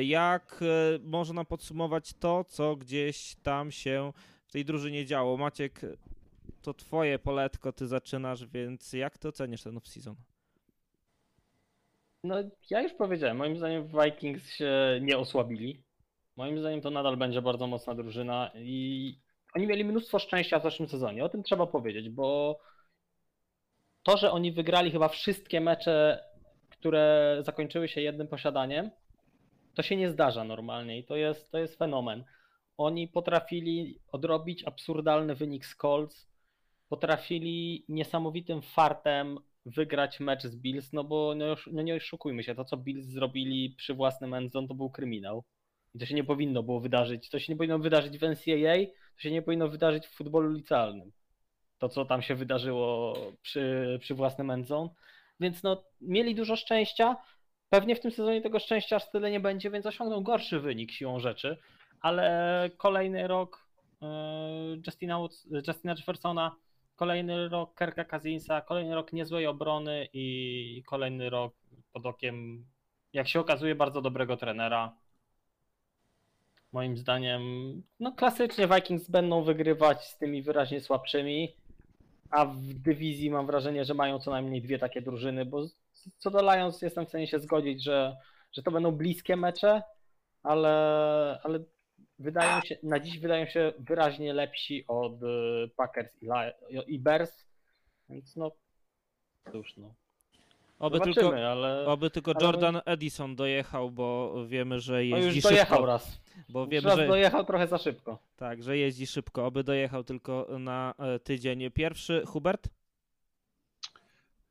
Jak 0.01 0.59
e, 0.61 0.99
można 1.03 1.45
podsumować 1.45 2.13
to, 2.13 2.43
co 2.43 2.75
gdzieś 2.75 3.35
tam 3.35 3.71
się 3.71 4.13
w 4.47 4.51
tej 4.51 4.65
drużynie 4.65 5.05
działo? 5.05 5.37
Maciek, 5.37 5.81
to 6.61 6.73
twoje 6.73 7.19
poletko, 7.19 7.73
ty 7.73 7.87
zaczynasz, 7.87 8.45
więc 8.45 8.93
jak 8.93 9.17
ty 9.17 9.27
oceniasz 9.27 9.63
ten 9.63 9.75
off-season? 9.75 10.15
No, 12.27 12.35
ja 12.69 12.81
już 12.81 12.93
powiedziałem, 12.93 13.37
moim 13.37 13.57
zdaniem 13.57 13.87
Vikings 13.87 14.49
się 14.49 14.99
nie 15.01 15.17
osłabili. 15.17 15.83
Moim 16.35 16.59
zdaniem 16.59 16.81
to 16.81 16.89
nadal 16.89 17.17
będzie 17.17 17.41
bardzo 17.41 17.67
mocna 17.67 17.95
drużyna 17.95 18.51
i 18.55 19.19
oni 19.55 19.67
mieli 19.67 19.85
mnóstwo 19.85 20.19
szczęścia 20.19 20.59
w 20.59 20.63
zeszłym 20.63 20.89
sezonie. 20.89 21.25
O 21.25 21.29
tym 21.29 21.43
trzeba 21.43 21.67
powiedzieć, 21.67 22.09
bo 22.09 22.59
to, 24.03 24.17
że 24.17 24.31
oni 24.31 24.51
wygrali 24.51 24.91
chyba 24.91 25.07
wszystkie 25.07 25.61
mecze, 25.61 26.23
które 26.69 27.37
zakończyły 27.41 27.87
się 27.87 28.01
jednym 28.01 28.27
posiadaniem, 28.27 28.91
to 29.75 29.83
się 29.83 29.95
nie 29.95 30.09
zdarza 30.09 30.43
normalnie 30.43 30.99
i 30.99 31.05
to 31.05 31.15
jest, 31.15 31.51
to 31.51 31.57
jest 31.57 31.77
fenomen. 31.77 32.23
Oni 32.77 33.07
potrafili 33.07 33.99
odrobić 34.11 34.63
absurdalny 34.63 35.35
wynik 35.35 35.65
z 35.65 35.75
Colts, 35.75 36.27
potrafili 36.89 37.85
niesamowitym 37.89 38.61
fartem 38.61 39.39
wygrać 39.67 40.19
mecz 40.19 40.43
z 40.43 40.55
Bills, 40.55 40.93
no 40.93 41.03
bo 41.03 41.33
no, 41.35 41.45
no 41.71 41.81
nie 41.81 41.95
oszukujmy 41.95 42.43
się, 42.43 42.55
to 42.55 42.65
co 42.65 42.77
Bills 42.77 43.05
zrobili 43.05 43.75
przy 43.77 43.93
własnym 43.93 44.33
endzone 44.33 44.67
to 44.67 44.73
był 44.73 44.89
kryminał. 44.89 45.43
I 45.95 45.99
to 45.99 46.05
się 46.05 46.15
nie 46.15 46.23
powinno 46.23 46.63
było 46.63 46.79
wydarzyć. 46.79 47.29
To 47.29 47.39
się 47.39 47.53
nie 47.53 47.57
powinno 47.57 47.79
wydarzyć 47.79 48.17
w 48.17 48.21
NCAA, 48.21 48.85
to 49.15 49.21
się 49.21 49.31
nie 49.31 49.41
powinno 49.41 49.69
wydarzyć 49.69 50.07
w 50.07 50.15
futbolu 50.15 50.51
licealnym. 50.51 51.11
To, 51.79 51.89
co 51.89 52.05
tam 52.05 52.21
się 52.21 52.35
wydarzyło 52.35 53.17
przy, 53.41 53.97
przy 54.01 54.15
własnym 54.15 54.51
endzone. 54.51 54.89
Więc 55.39 55.63
no, 55.63 55.83
mieli 56.01 56.35
dużo 56.35 56.55
szczęścia. 56.55 57.17
Pewnie 57.69 57.95
w 57.95 57.99
tym 57.99 58.11
sezonie 58.11 58.41
tego 58.41 58.59
szczęścia 58.59 58.95
aż 58.95 59.11
tyle 59.11 59.31
nie 59.31 59.39
będzie, 59.39 59.71
więc 59.71 59.85
osiągną 59.85 60.23
gorszy 60.23 60.59
wynik 60.59 60.91
siłą 60.91 61.19
rzeczy. 61.19 61.57
Ale 62.01 62.69
kolejny 62.77 63.27
rok 63.27 63.67
e, 64.01 64.07
Justina, 64.85 65.19
Justina 65.67 65.93
Jeffersona, 65.97 66.55
kolejny 66.97 67.49
rok 67.49 67.73
Kerka 67.73 68.05
Cousinsa, 68.05 68.61
kolejny 68.61 68.95
rok 68.95 69.13
niezłej 69.13 69.47
obrony 69.47 70.07
i 70.13 70.83
kolejny 70.85 71.29
rok 71.29 71.53
pod 71.93 72.05
okiem, 72.05 72.65
jak 73.13 73.27
się 73.27 73.39
okazuje, 73.39 73.75
bardzo 73.75 74.01
dobrego 74.01 74.37
trenera. 74.37 74.97
Moim 76.71 76.97
zdaniem, 76.97 77.41
no 77.99 78.11
klasycznie 78.11 78.67
Vikings 78.67 79.09
będą 79.09 79.43
wygrywać 79.43 80.07
z 80.07 80.17
tymi 80.17 80.43
wyraźnie 80.43 80.81
słabszymi, 80.81 81.55
a 82.29 82.45
w 82.45 82.73
dywizji 82.73 83.29
mam 83.29 83.45
wrażenie, 83.45 83.85
że 83.85 83.93
mają 83.93 84.19
co 84.19 84.31
najmniej 84.31 84.61
dwie 84.61 84.79
takie 84.79 85.01
drużyny, 85.01 85.45
bo 85.45 85.65
co 86.17 86.31
do 86.31 86.41
Lions 86.41 86.81
jestem 86.81 87.05
w 87.05 87.09
stanie 87.09 87.27
się 87.27 87.39
zgodzić, 87.39 87.83
że, 87.83 88.17
że 88.51 88.63
to 88.63 88.71
będą 88.71 88.91
bliskie 88.91 89.35
mecze, 89.35 89.81
ale, 90.43 91.39
ale 91.43 91.59
wydają 92.19 92.61
się, 92.61 92.77
na 92.83 92.99
dziś 92.99 93.19
wydają 93.19 93.45
się 93.45 93.73
wyraźnie 93.79 94.33
lepsi 94.33 94.85
od 94.87 95.23
y, 95.23 95.69
Packers 95.75 96.09
i, 96.21 96.25
Li- 96.25 96.83
i 96.87 96.99
Bears, 96.99 97.45
więc 98.09 98.35
no 98.35 98.51
cóż 99.51 99.77
no. 99.77 99.93
Oby 100.79 100.97
Zobaczymy, 100.97 101.15
tylko, 101.15 101.49
ale 101.51 101.85
oby 101.87 102.09
tylko 102.09 102.31
ale- 102.35 102.45
Jordan 102.45 102.81
Edison 102.85 103.35
dojechał, 103.35 103.91
bo 103.91 104.33
wiemy, 104.47 104.79
że 104.79 104.93
no 104.93 104.99
jeździ 104.99 105.35
już 105.35 105.43
dojechał 105.43 105.77
szybko. 105.77 105.85
raz. 105.85 106.21
Bo 106.49 106.59
Już 106.59 106.69
wiemy, 106.69 106.87
raz 106.89 106.97
że, 106.97 107.07
dojechał 107.07 107.45
trochę 107.45 107.67
za 107.67 107.77
szybko. 107.77 108.19
tak, 108.35 108.63
że 108.63 108.77
jeździ 108.77 109.07
szybko. 109.07 109.45
Oby 109.45 109.63
dojechał 109.63 110.03
tylko 110.03 110.47
na 110.59 110.93
e, 110.99 111.19
tydzień. 111.19 111.71
Pierwszy, 111.71 112.23
Hubert? 112.25 112.69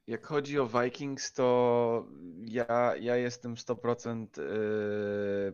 Jak 0.06 0.26
chodzi 0.26 0.58
o 0.58 0.66
Vikings, 0.66 1.32
to 1.32 2.06
ja, 2.44 2.94
ja 3.00 3.16
jestem 3.16 3.54
100% 3.54 4.26
yy, 4.38 5.52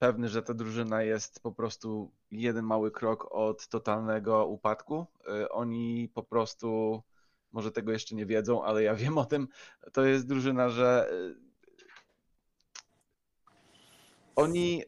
pewny, 0.00 0.28
że 0.28 0.42
ta 0.42 0.54
drużyna 0.54 1.02
jest 1.02 1.42
po 1.42 1.52
prostu 1.52 2.10
jeden 2.30 2.64
mały 2.64 2.90
krok 2.90 3.28
od 3.30 3.68
totalnego 3.68 4.46
upadku. 4.46 5.06
Yy, 5.26 5.48
Oni 5.48 6.10
po 6.14 6.22
prostu, 6.22 7.02
może 7.52 7.72
tego 7.72 7.92
jeszcze 7.92 8.14
nie 8.14 8.26
wiedzą, 8.26 8.64
ale 8.64 8.82
ja 8.82 8.94
wiem 9.04 9.18
o 9.18 9.24
tym, 9.24 9.48
to 9.92 10.04
jest 10.04 10.26
drużyna, 10.26 10.68
że 10.68 11.10
yy, 11.12 11.50
oni, 14.36 14.82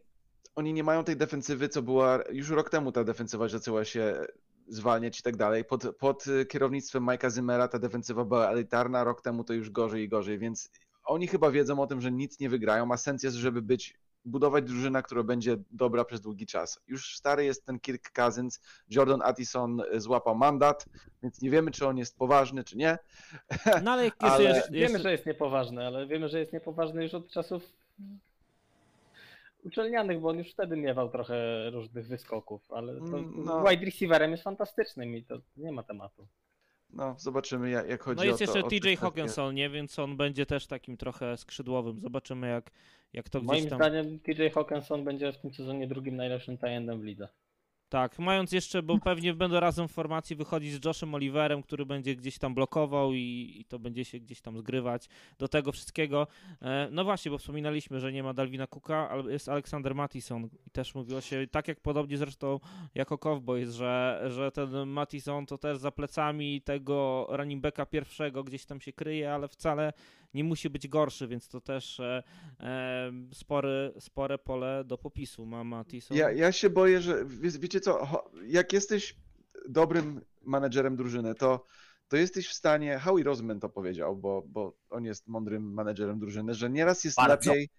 oni 0.54 0.72
nie 0.72 0.84
mają 0.84 1.04
tej 1.04 1.16
defensywy, 1.16 1.68
co 1.68 1.82
była 1.82 2.18
już 2.30 2.50
rok 2.50 2.70
temu 2.70 2.92
ta 2.92 3.04
defensywa 3.04 3.48
zaczęła 3.48 3.84
się 3.84 4.26
zwalniać 4.68 5.20
i 5.20 5.22
tak 5.22 5.36
dalej. 5.36 5.64
Pod, 5.64 5.96
pod 5.96 6.26
y, 6.26 6.46
kierownictwem 6.46 7.02
Majka 7.02 7.30
Zymera 7.30 7.68
ta 7.68 7.78
defensywa 7.78 8.24
była 8.24 8.50
elitarna, 8.50 9.04
rok 9.04 9.22
temu 9.22 9.44
to 9.44 9.52
już 9.52 9.70
gorzej 9.70 10.02
i 10.02 10.08
gorzej, 10.08 10.38
więc 10.38 10.70
oni 11.04 11.26
chyba 11.26 11.50
wiedzą 11.50 11.80
o 11.80 11.86
tym, 11.86 12.00
że 12.00 12.12
nic 12.12 12.40
nie 12.40 12.48
wygrają, 12.48 12.92
a 12.92 12.96
sens 12.96 13.22
jest, 13.22 13.36
żeby 13.36 13.62
być, 13.62 13.94
budować 14.24 14.64
drużynę, 14.64 15.02
która 15.02 15.22
będzie 15.22 15.56
dobra 15.70 16.04
przez 16.04 16.20
długi 16.20 16.46
czas. 16.46 16.80
Już 16.88 17.16
stary 17.16 17.44
jest 17.44 17.66
ten 17.66 17.80
Kirk 17.80 18.12
Cousins, 18.12 18.60
Jordan 18.88 19.22
Addison 19.22 19.82
złapał 19.96 20.34
mandat, 20.34 20.86
więc 21.22 21.42
nie 21.42 21.50
wiemy, 21.50 21.70
czy 21.70 21.86
on 21.86 21.98
jest 21.98 22.18
poważny, 22.18 22.64
czy 22.64 22.76
nie. 22.76 22.98
No 23.82 23.90
ale 23.90 24.04
jest, 24.04 24.16
Ale 24.24 24.44
jest, 24.44 24.56
jest, 24.56 24.70
Wiemy, 24.72 24.98
że 24.98 25.12
jest 25.12 25.26
niepoważny, 25.26 25.86
ale 25.86 26.06
wiemy, 26.06 26.28
że 26.28 26.38
jest 26.38 26.52
niepoważny 26.52 27.02
już 27.02 27.14
od 27.14 27.30
czasów 27.30 27.62
uczelnianych, 29.64 30.20
bo 30.20 30.28
on 30.28 30.38
już 30.38 30.52
wtedy 30.52 30.76
miewał 30.76 31.08
trochę 31.08 31.70
różnych 31.70 32.06
wyskoków, 32.06 32.72
ale 32.72 32.94
to 32.94 33.04
Mm, 33.04 33.44
no. 33.44 33.64
wide 33.68 33.84
receiverem 33.84 34.30
jest 34.30 34.42
fantastycznym 34.42 35.16
i 35.16 35.24
to 35.24 35.38
nie 35.56 35.72
ma 35.72 35.82
tematu. 35.82 36.26
No, 36.92 37.14
zobaczymy, 37.18 37.70
jak, 37.70 37.88
jak 37.88 38.02
chodzi 38.02 38.18
no 38.18 38.24
jest 38.24 38.34
o 38.34 38.38
to. 38.38 38.42
jeszcze 38.42 38.66
o 38.66 38.70
te 38.70 38.80
TJ. 38.80 38.96
Hawkinson, 38.96 39.54
nie? 39.54 39.70
Więc 39.70 39.98
on 39.98 40.16
będzie 40.16 40.46
też 40.46 40.66
takim 40.66 40.96
trochę 40.96 41.36
skrzydłowym. 41.36 42.00
Zobaczymy, 42.00 42.48
jak, 42.48 42.70
jak 43.12 43.28
to 43.28 43.38
gdzieś 43.40 43.48
Moim 43.48 43.68
tam... 43.68 43.78
zdaniem 43.78 44.18
TJ 44.18 44.48
Hawkinson 44.54 45.04
będzie 45.04 45.32
w 45.32 45.38
tym 45.38 45.54
sezonie 45.54 45.86
drugim 45.86 46.16
najlepszym 46.16 46.58
tajendem 46.58 47.00
w 47.00 47.04
lidze. 47.04 47.28
Tak, 47.92 48.18
mając 48.18 48.52
jeszcze, 48.52 48.82
bo 48.82 48.98
pewnie 48.98 49.34
będą 49.34 49.60
razem 49.60 49.88
w 49.88 49.92
formacji 49.92 50.36
wychodzić 50.36 50.72
z 50.72 50.84
Joshem 50.84 51.14
Oliverem, 51.14 51.62
który 51.62 51.86
będzie 51.86 52.16
gdzieś 52.16 52.38
tam 52.38 52.54
blokował 52.54 53.12
i, 53.12 53.54
i 53.60 53.64
to 53.64 53.78
będzie 53.78 54.04
się 54.04 54.20
gdzieś 54.20 54.40
tam 54.40 54.58
zgrywać 54.58 55.08
do 55.38 55.48
tego 55.48 55.72
wszystkiego. 55.72 56.26
E, 56.62 56.88
no 56.90 57.04
właśnie, 57.04 57.30
bo 57.30 57.38
wspominaliśmy, 57.38 58.00
że 58.00 58.12
nie 58.12 58.22
ma 58.22 58.34
Dalvina 58.34 58.66
Cooka, 58.66 59.08
ale 59.10 59.32
jest 59.32 59.48
Aleksander 59.48 59.94
Mattison 59.94 60.48
i 60.66 60.70
też 60.70 60.94
mówiło 60.94 61.20
się, 61.20 61.46
tak 61.50 61.68
jak 61.68 61.80
podobnie 61.80 62.18
zresztą 62.18 62.60
jako 62.94 63.18
Cowboys, 63.18 63.70
że, 63.70 64.22
że 64.28 64.52
ten 64.52 64.86
Mattison 64.86 65.46
to 65.46 65.58
też 65.58 65.78
za 65.78 65.90
plecami 65.90 66.62
tego 66.62 67.26
running 67.30 67.62
backa 67.62 67.86
pierwszego 67.86 68.44
gdzieś 68.44 68.64
tam 68.64 68.80
się 68.80 68.92
kryje, 68.92 69.32
ale 69.32 69.48
wcale 69.48 69.92
nie 70.34 70.44
musi 70.44 70.70
być 70.70 70.88
gorszy, 70.88 71.28
więc 71.28 71.48
to 71.48 71.60
też 71.60 72.00
e, 72.00 72.22
e, 72.60 73.12
spory, 73.32 73.92
spore 73.98 74.38
pole 74.38 74.84
do 74.84 74.98
popisu 74.98 75.46
ma 75.46 75.64
Mattison. 75.64 76.16
Ja, 76.16 76.30
ja 76.30 76.52
się 76.52 76.70
boję, 76.70 77.00
że 77.00 77.24
wie, 77.24 77.50
wiecie 77.50 77.80
co, 77.82 78.24
jak 78.46 78.72
jesteś 78.72 79.16
dobrym 79.68 80.20
menedżerem 80.42 80.96
drużyny, 80.96 81.34
to, 81.34 81.66
to 82.08 82.16
jesteś 82.16 82.48
w 82.48 82.52
stanie, 82.52 82.98
Howie 82.98 83.24
Roseman 83.24 83.60
to 83.60 83.68
powiedział, 83.68 84.16
bo, 84.16 84.42
bo 84.46 84.76
on 84.90 85.04
jest 85.04 85.28
mądrym 85.28 85.74
menedżerem 85.74 86.18
drużyny, 86.18 86.54
że 86.54 86.70
nieraz 86.70 87.04
jest 87.04 87.16
Bardzo. 87.16 87.50
lepiej, 87.50 87.70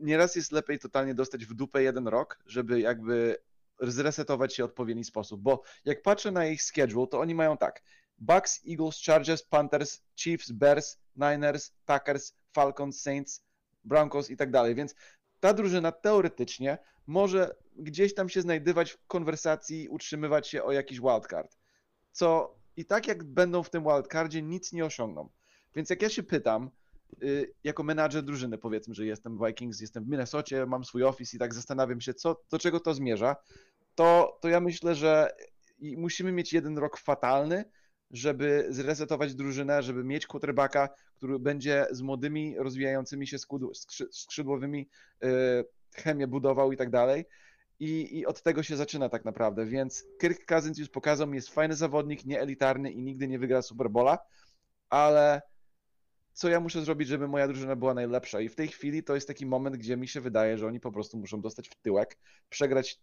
nieraz 0.00 0.36
jest 0.36 0.52
lepiej 0.52 0.78
totalnie 0.78 1.14
dostać 1.14 1.46
w 1.46 1.54
dupę 1.54 1.82
jeden 1.82 2.08
rok, 2.08 2.38
żeby 2.46 2.80
jakby 2.80 3.36
zresetować 3.80 4.54
się 4.54 4.62
w 4.62 4.66
odpowiedni 4.66 5.04
sposób, 5.04 5.40
bo 5.40 5.62
jak 5.84 6.02
patrzę 6.02 6.30
na 6.30 6.46
ich 6.46 6.62
schedule, 6.62 7.06
to 7.06 7.20
oni 7.20 7.34
mają 7.34 7.56
tak, 7.56 7.82
Bucks, 8.18 8.60
Eagles, 8.68 9.02
Chargers, 9.06 9.42
Panthers, 9.42 10.02
Chiefs, 10.16 10.50
Bears, 10.50 10.98
Niners, 11.16 11.72
Packers, 11.86 12.34
Falcons, 12.52 13.00
Saints, 13.00 13.44
Broncos 13.84 14.30
i 14.30 14.36
tak 14.36 14.50
dalej, 14.50 14.74
więc 14.74 14.94
ta 15.40 15.54
drużyna 15.54 15.92
teoretycznie 15.92 16.78
może 17.06 17.54
gdzieś 17.76 18.14
tam 18.14 18.28
się 18.28 18.40
znajdywać 18.40 18.90
w 18.90 19.06
konwersacji, 19.06 19.88
utrzymywać 19.88 20.48
się 20.48 20.62
o 20.62 20.72
jakiś 20.72 21.00
wildcard. 21.00 21.58
Co 22.12 22.56
i 22.76 22.84
tak 22.84 23.08
jak 23.08 23.24
będą 23.24 23.62
w 23.62 23.70
tym 23.70 23.82
wildcardzie, 23.82 24.42
nic 24.42 24.72
nie 24.72 24.84
osiągną. 24.84 25.28
Więc 25.74 25.90
jak 25.90 26.02
ja 26.02 26.08
się 26.08 26.22
pytam, 26.22 26.70
y, 27.22 27.54
jako 27.64 27.82
menadżer 27.82 28.22
drużyny, 28.22 28.58
powiedzmy, 28.58 28.94
że 28.94 29.06
jestem 29.06 29.38
w 29.38 29.46
Vikings, 29.46 29.80
jestem 29.80 30.04
w 30.04 30.08
Minnesocie, 30.08 30.66
mam 30.66 30.84
swój 30.84 31.04
office 31.04 31.36
i 31.36 31.40
tak 31.40 31.54
zastanawiam 31.54 32.00
się, 32.00 32.14
co, 32.14 32.40
do 32.50 32.58
czego 32.58 32.80
to 32.80 32.94
zmierza, 32.94 33.36
to, 33.94 34.38
to 34.40 34.48
ja 34.48 34.60
myślę, 34.60 34.94
że 34.94 35.30
musimy 35.78 36.32
mieć 36.32 36.52
jeden 36.52 36.78
rok 36.78 36.98
fatalny, 36.98 37.64
żeby 38.10 38.66
zresetować 38.68 39.34
drużynę, 39.34 39.82
żeby 39.82 40.04
mieć 40.04 40.26
quarterbacka, 40.26 40.88
który 41.16 41.38
będzie 41.38 41.86
z 41.90 42.02
młodymi, 42.02 42.56
rozwijającymi 42.58 43.26
się 43.26 43.36
skrzydłowymi 44.10 44.88
y, 45.24 45.28
chemię 45.96 46.26
budował 46.26 46.72
i 46.72 46.76
tak 46.76 46.90
dalej. 46.90 47.24
I, 47.80 48.18
I 48.18 48.26
od 48.26 48.42
tego 48.42 48.62
się 48.62 48.76
zaczyna 48.76 49.08
tak 49.08 49.24
naprawdę, 49.24 49.66
więc 49.66 50.04
Kirk 50.20 50.44
Cousins 50.44 50.78
już 50.78 50.88
pokazał 50.88 51.26
mi, 51.26 51.34
jest 51.36 51.48
fajny 51.50 51.74
zawodnik, 51.74 52.24
nie 52.24 52.40
elitarny 52.40 52.90
i 52.90 53.02
nigdy 53.02 53.28
nie 53.28 53.38
wygra 53.38 53.62
Superbola, 53.62 54.18
ale 54.88 55.42
co 56.32 56.48
ja 56.48 56.60
muszę 56.60 56.82
zrobić, 56.82 57.08
żeby 57.08 57.28
moja 57.28 57.48
drużyna 57.48 57.76
była 57.76 57.94
najlepsza? 57.94 58.40
I 58.40 58.48
w 58.48 58.54
tej 58.54 58.68
chwili 58.68 59.02
to 59.02 59.14
jest 59.14 59.28
taki 59.28 59.46
moment, 59.46 59.76
gdzie 59.76 59.96
mi 59.96 60.08
się 60.08 60.20
wydaje, 60.20 60.58
że 60.58 60.66
oni 60.66 60.80
po 60.80 60.92
prostu 60.92 61.18
muszą 61.18 61.40
dostać 61.40 61.68
w 61.68 61.74
tyłek, 61.76 62.18
przegrać, 62.48 63.00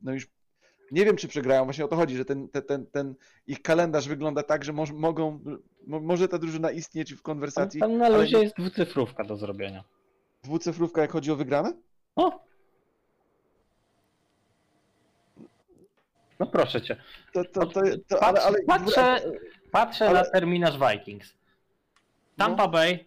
no 0.00 0.12
już 0.14 0.28
nie 0.90 1.04
wiem, 1.04 1.16
czy 1.16 1.28
przegrają, 1.28 1.64
właśnie 1.64 1.84
o 1.84 1.88
to 1.88 1.96
chodzi, 1.96 2.16
że 2.16 2.24
ten, 2.24 2.48
ten, 2.48 2.62
ten, 2.62 2.86
ten 2.86 3.14
ich 3.46 3.62
kalendarz 3.62 4.08
wygląda 4.08 4.42
tak, 4.42 4.64
że 4.64 4.72
moż, 4.72 4.90
mogą, 4.92 5.40
mo, 5.86 6.00
może 6.00 6.28
ta 6.28 6.38
drużyna 6.38 6.70
istnieć 6.70 7.12
w 7.12 7.16
Tam, 7.16 7.22
konwersacji, 7.22 7.80
tam 7.80 7.98
na 7.98 8.06
ale 8.06 8.18
luzie 8.18 8.36
nie- 8.36 8.42
jest 8.42 8.56
dwucyfrówka 8.56 9.24
do 9.24 9.36
zrobienia. 9.36 9.84
dwucyfrówka, 10.44 11.00
jak 11.00 11.12
chodzi 11.12 11.30
o 11.32 11.36
wygrane? 11.36 11.72
O! 12.20 12.40
No 16.38 16.46
proszę 16.46 16.82
cię. 16.82 16.96
To, 17.32 17.44
to, 17.44 17.66
to, 17.66 17.80
to, 18.08 18.22
ale, 18.22 18.40
ale, 18.42 18.58
patrzę 18.66 19.20
patrzę 19.70 20.08
ale- 20.08 20.20
na 20.22 20.30
terminarz 20.30 20.78
Vikings. 20.78 21.34
Tampa 22.36 22.68
Bay, 22.68 23.04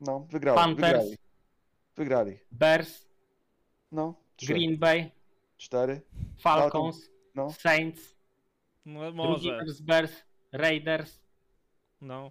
No, 0.00 0.20
wygrali, 0.30 0.56
Panthers. 0.58 0.92
wygrali. 0.92 1.16
Wygrali. 1.96 2.38
Bears, 2.52 3.06
No, 3.92 4.14
trzy, 4.36 4.46
Green 4.52 4.78
Bay, 4.78 5.10
cztery, 5.56 6.00
Falcons, 6.38 7.10
no. 7.34 7.50
Saints, 7.50 8.16
No, 8.86 9.12
drugi 9.12 9.50
może, 9.52 9.82
Bears, 9.82 10.22
Raiders, 10.52 11.20
no. 12.00 12.30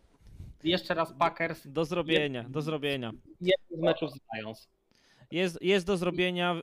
Jeszcze 0.64 0.94
raz 0.94 1.14
Packers. 1.14 1.68
Do 1.68 1.86
zrobienia, 1.86 2.44
do 2.50 2.62
zrobienia. 2.62 3.12
Jeden 3.42 3.66
z 3.80 3.82
meczów 3.82 4.12
z 4.12 4.20
Lions. 4.38 4.68
Jest, 5.36 5.62
jest 5.62 5.86
do 5.86 5.98
zrobienia. 5.98 6.62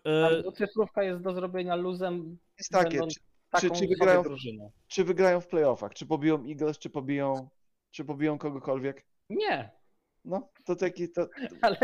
Cyfrówka 0.54 1.02
jest 1.02 1.22
do 1.22 1.32
zrobienia 1.34 1.74
luzem 1.76 2.38
Jest 2.58 2.70
takie, 2.70 2.98
czy, 3.06 3.20
taką 3.50 3.68
czy 3.68 3.74
sobie 3.74 3.88
wygrają- 3.88 4.22
czy 4.88 5.04
wygrają 5.04 5.40
w 5.40 5.46
playoffach, 5.48 5.94
czy 5.94 6.06
pobiją 6.06 6.44
Eagles, 6.48 6.78
czy 6.78 6.90
pobiją, 6.90 7.48
czy 7.90 8.04
pobiją 8.04 8.38
kogokolwiek. 8.38 9.04
Nie, 9.30 9.70
No, 10.24 10.48
to 10.64 10.76
taki, 10.76 11.08
to, 11.08 11.28
ale 11.62 11.76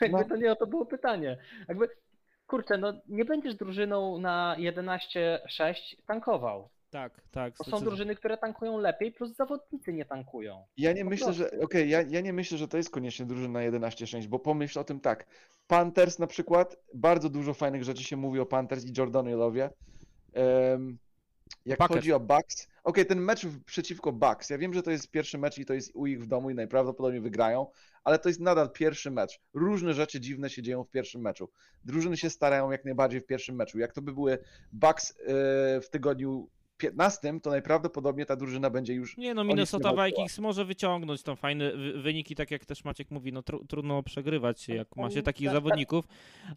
jakby 0.00 0.18
No. 0.18 0.24
to 0.28 0.36
nie 0.36 0.52
o 0.52 0.56
to 0.56 0.66
było 0.66 0.86
pytanie. 0.86 1.38
Jakby, 1.68 1.88
kurczę, 2.46 2.78
no 2.78 2.92
nie 3.08 3.24
będziesz 3.24 3.54
drużyną 3.54 4.18
na 4.18 4.56
11-6 4.58 5.96
tankował. 6.06 6.68
tak, 6.90 7.20
tak. 7.30 7.56
To 7.56 7.64
są 7.64 7.80
drużyny, 7.80 8.14
które 8.14 8.38
tankują 8.38 8.78
lepiej, 8.78 9.12
plus 9.12 9.36
zawodnicy 9.36 9.92
nie 9.92 10.04
tankują. 10.04 10.64
Ja 10.76 10.92
nie 10.92 11.04
Po 11.04 11.10
myślę, 11.10 11.32
że. 11.32 11.50
Okej, 11.60 11.90
ja, 11.90 12.02
ja 12.02 12.20
nie 12.20 12.32
myślę, 12.32 12.58
że 12.58 12.68
to 12.68 12.76
jest 12.76 12.90
koniecznie 12.90 13.26
drużyna 13.26 13.60
11-6, 13.60 14.26
bo 14.26 14.38
pomyśl 14.38 14.78
o 14.78 14.84
tym 14.84 15.00
tak. 15.00 15.26
Panthers 15.66 16.18
na 16.18 16.26
przykład, 16.26 16.76
bardzo 16.94 17.30
dużo 17.30 17.54
fajnych 17.54 17.84
rzeczy 17.84 18.04
się 18.04 18.16
mówi 18.16 18.40
o 18.40 18.46
Panthers 18.46 18.84
i 18.84 18.92
Jordanilowie. 18.98 19.70
Um, 20.34 20.98
jak 21.66 21.78
Packers. 21.78 21.98
chodzi 21.98 22.12
o 22.12 22.20
Bucks. 22.20 22.68
Okej, 22.84 23.06
ten 23.06 23.20
mecz 23.20 23.46
przeciwko 23.66 24.12
Bucks. 24.12 24.50
Ja 24.50 24.58
wiem, 24.58 24.74
że 24.74 24.82
to 24.82 24.90
jest 24.90 25.10
pierwszy 25.10 25.38
mecz 25.38 25.58
i 25.58 25.64
to 25.64 25.74
jest 25.74 25.90
u 25.94 26.06
ich 26.06 26.22
w 26.22 26.26
domu 26.26 26.50
i 26.50 26.54
najprawdopodobniej 26.54 27.20
wygrają, 27.20 27.66
ale 28.04 28.18
to 28.18 28.28
jest 28.28 28.40
nadal 28.40 28.70
pierwszy 28.70 29.10
mecz. 29.10 29.40
Różne 29.54 29.94
rzeczy 29.94 30.20
dziwne 30.20 30.50
się 30.50 30.62
dzieją 30.62 30.84
w 30.84 30.90
pierwszym 30.90 31.20
meczu. 31.20 31.50
Drużyny 31.84 32.16
się 32.16 32.30
starają 32.30 32.70
jak 32.70 32.84
najbardziej 32.84 33.20
w 33.20 33.26
pierwszym 33.26 33.56
meczu. 33.56 33.78
Jak 33.78 33.92
to 33.92 34.02
by 34.02 34.12
były 34.12 34.38
Bucks 34.72 35.10
e, 35.10 35.14
w 35.80 35.88
tygodniu 35.90 36.48
15, 36.76 37.40
to 37.40 37.50
najprawdopodobniej 37.50 38.26
ta 38.26 38.36
drużyna 38.36 38.70
będzie 38.70 38.94
już 38.94 39.16
Nie 39.16 39.34
no, 39.34 39.44
Minnesota. 39.44 40.04
Vikings 40.06 40.38
może 40.38 40.64
wyciągnąć 40.64 41.22
tam 41.22 41.36
fajne 41.36 41.72
wy- 41.72 41.92
wyniki, 42.02 42.34
tak 42.34 42.50
jak 42.50 42.64
też 42.64 42.84
Maciek 42.84 43.10
mówi, 43.10 43.32
no 43.32 43.42
tru, 43.42 43.64
trudno 43.66 44.02
przegrywać, 44.02 44.68
jak 44.68 44.96
ma 44.96 45.10
się 45.10 45.22
takich 45.22 45.46
tak, 45.46 45.54
tak. 45.54 45.62
zawodników. 45.64 46.04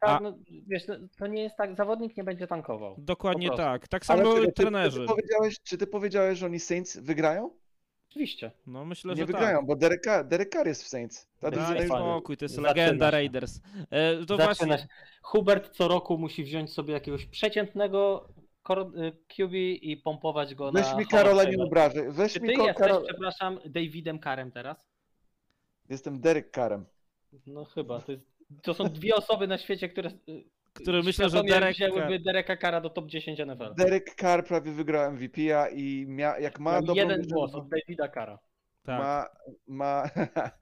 Tak, 0.02 0.10
A- 0.10 0.19
no, 0.19 0.34
wiesz, 0.68 0.88
no, 0.88 0.95
to 1.18 1.27
nie 1.27 1.44
jest 1.44 1.56
tak, 1.57 1.76
zawodnik 1.76 2.18
nie 2.18 2.23
będzie 2.23 2.48
tankował. 2.48 2.95
Dokładnie 2.98 3.49
tak. 3.49 3.88
Tak 3.88 4.03
Ale 4.07 4.23
samo 4.23 4.35
ty, 4.45 4.52
trenerzy. 4.52 4.99
Czy 4.99 5.06
ty, 5.07 5.07
powiedziałeś, 5.07 5.60
czy 5.64 5.77
ty 5.77 5.88
powiedziałeś, 5.88 6.39
że 6.39 6.45
oni 6.45 6.60
Saints 6.60 6.98
wygrają? 6.98 7.52
Oczywiście. 8.10 8.52
No 8.68 8.85
myślę, 8.85 9.14
nie 9.14 9.18
że 9.19 9.26
wygrają, 9.26 9.57
tak. 9.57 9.65
bo 9.68 9.76
Derek 9.76 10.02
Carr, 10.03 10.27
Derek 10.27 10.49
Carr 10.53 10.68
jest 10.68 10.84
w 10.84 10.88
Saints. 10.88 11.27
Ta 11.39 11.52
Daj 11.52 11.85
spokój. 11.85 12.38
to 12.38 12.45
jest 12.45 12.56
Zaczyna 12.56 12.69
legenda 12.69 13.06
się. 13.07 13.11
Raiders. 13.11 13.60
E, 13.89 14.15
To 14.15 14.38
Zaczyna 14.38 14.45
właśnie, 14.45 14.77
się. 14.77 14.88
Hubert 15.22 15.76
co 15.76 15.88
roku 15.88 16.18
musi 16.18 16.44
wziąć 16.44 16.73
sobie 16.73 16.94
jakiegoś 16.94 17.26
przeciętnego 17.26 18.27
QB 19.27 19.53
i 19.81 19.98
pompować 19.98 20.56
go 20.56 20.72
Weź 20.72 20.85
na 20.85 20.98
mi 20.98 21.06
Hall 21.06 21.19
of 21.19 21.23
Karola 21.23 21.44
nie 21.44 21.64
obrażaj. 21.64 22.11
Weź 22.11 22.34
Czy 22.34 22.41
mi 22.41 22.49
ty 22.49 22.56
Ko- 22.56 22.68
jesteś, 22.68 22.88
Karol... 22.88 23.06
przepraszam, 23.06 23.60
Davidem 23.65 24.19
Karem 24.19 24.52
teraz? 24.52 24.88
Jestem 25.89 26.19
Derek 26.19 26.52
Carrem. 26.52 26.85
No 27.45 27.65
chyba. 27.65 27.99
To, 27.99 28.11
jest, 28.11 28.23
to 28.64 28.73
są 28.73 28.84
dwie 28.84 29.15
osoby 29.15 29.48
na 29.48 29.57
świecie, 29.57 29.89
które, 29.89 30.10
y, 30.30 30.44
Które 30.73 31.03
myślę, 31.03 31.30
że 31.30 31.44
Derek 31.44 31.76
wzięłyby 31.76 32.19
Dereka 32.19 32.57
Kara 32.57 32.81
do 32.81 32.89
top 32.89 33.07
10 33.07 33.39
NFL. 33.39 33.73
Derek 33.77 34.15
Carr 34.15 34.44
prawie 34.44 34.72
wygrał 34.72 35.11
MVP-a 35.11 35.69
i 35.69 36.06
mia... 36.07 36.39
jak 36.39 36.60
ma 36.60 36.81
dobrą 36.81 36.95
jeden 36.95 37.22
głos 37.22 37.56
od 37.56 37.69
Davida 37.69 38.07
Kara. 38.07 38.39
tak. 38.84 38.99
ma, 38.99 39.26
ma, 39.68 40.10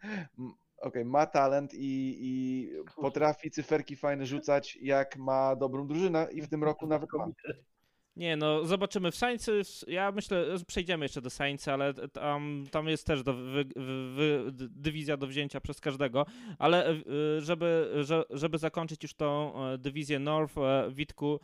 okej, 0.88 1.06
ma 1.06 1.26
talent 1.26 1.73
i, 1.73 2.18
i 2.19 2.69
potrafi 2.95 3.52
cyferki 3.52 3.95
fajne 3.95 4.26
rzucać, 4.26 4.77
jak 4.82 5.18
ma 5.18 5.56
dobrą 5.56 5.88
drużynę 5.88 6.27
i 6.32 6.41
w 6.41 6.49
tym 6.49 6.64
roku 6.64 6.88
nawet 6.88 7.10
ma. 7.14 7.27
Nie, 8.16 8.38
no 8.38 8.66
zobaczymy. 8.66 9.12
W 9.12 9.16
Saints, 9.16 9.50
ja 9.88 10.12
myślę, 10.12 10.46
przejdziemy 10.68 11.06
jeszcze 11.06 11.22
do 11.22 11.30
Saints, 11.30 11.68
ale 11.68 11.94
tam, 11.94 12.64
tam 12.72 12.88
jest 12.88 13.08
też 13.08 13.24
do 13.24 13.34
wy, 13.34 13.66
wy, 13.76 14.14
wy, 14.16 14.52
dywizja 14.70 15.18
do 15.18 15.28
wzięcia 15.28 15.62
przez 15.62 15.80
każdego. 15.82 16.26
Ale 16.60 16.92
y, 16.92 17.42
żeby, 17.42 17.92
że- 18.02 18.24
żeby 18.30 18.58
zakończyć 18.58 19.04
już 19.04 19.14
tą 19.14 19.54
e, 19.66 19.78
dywizję 19.78 20.20
North, 20.20 20.58
e, 20.58 20.88
Witku, 20.92 21.40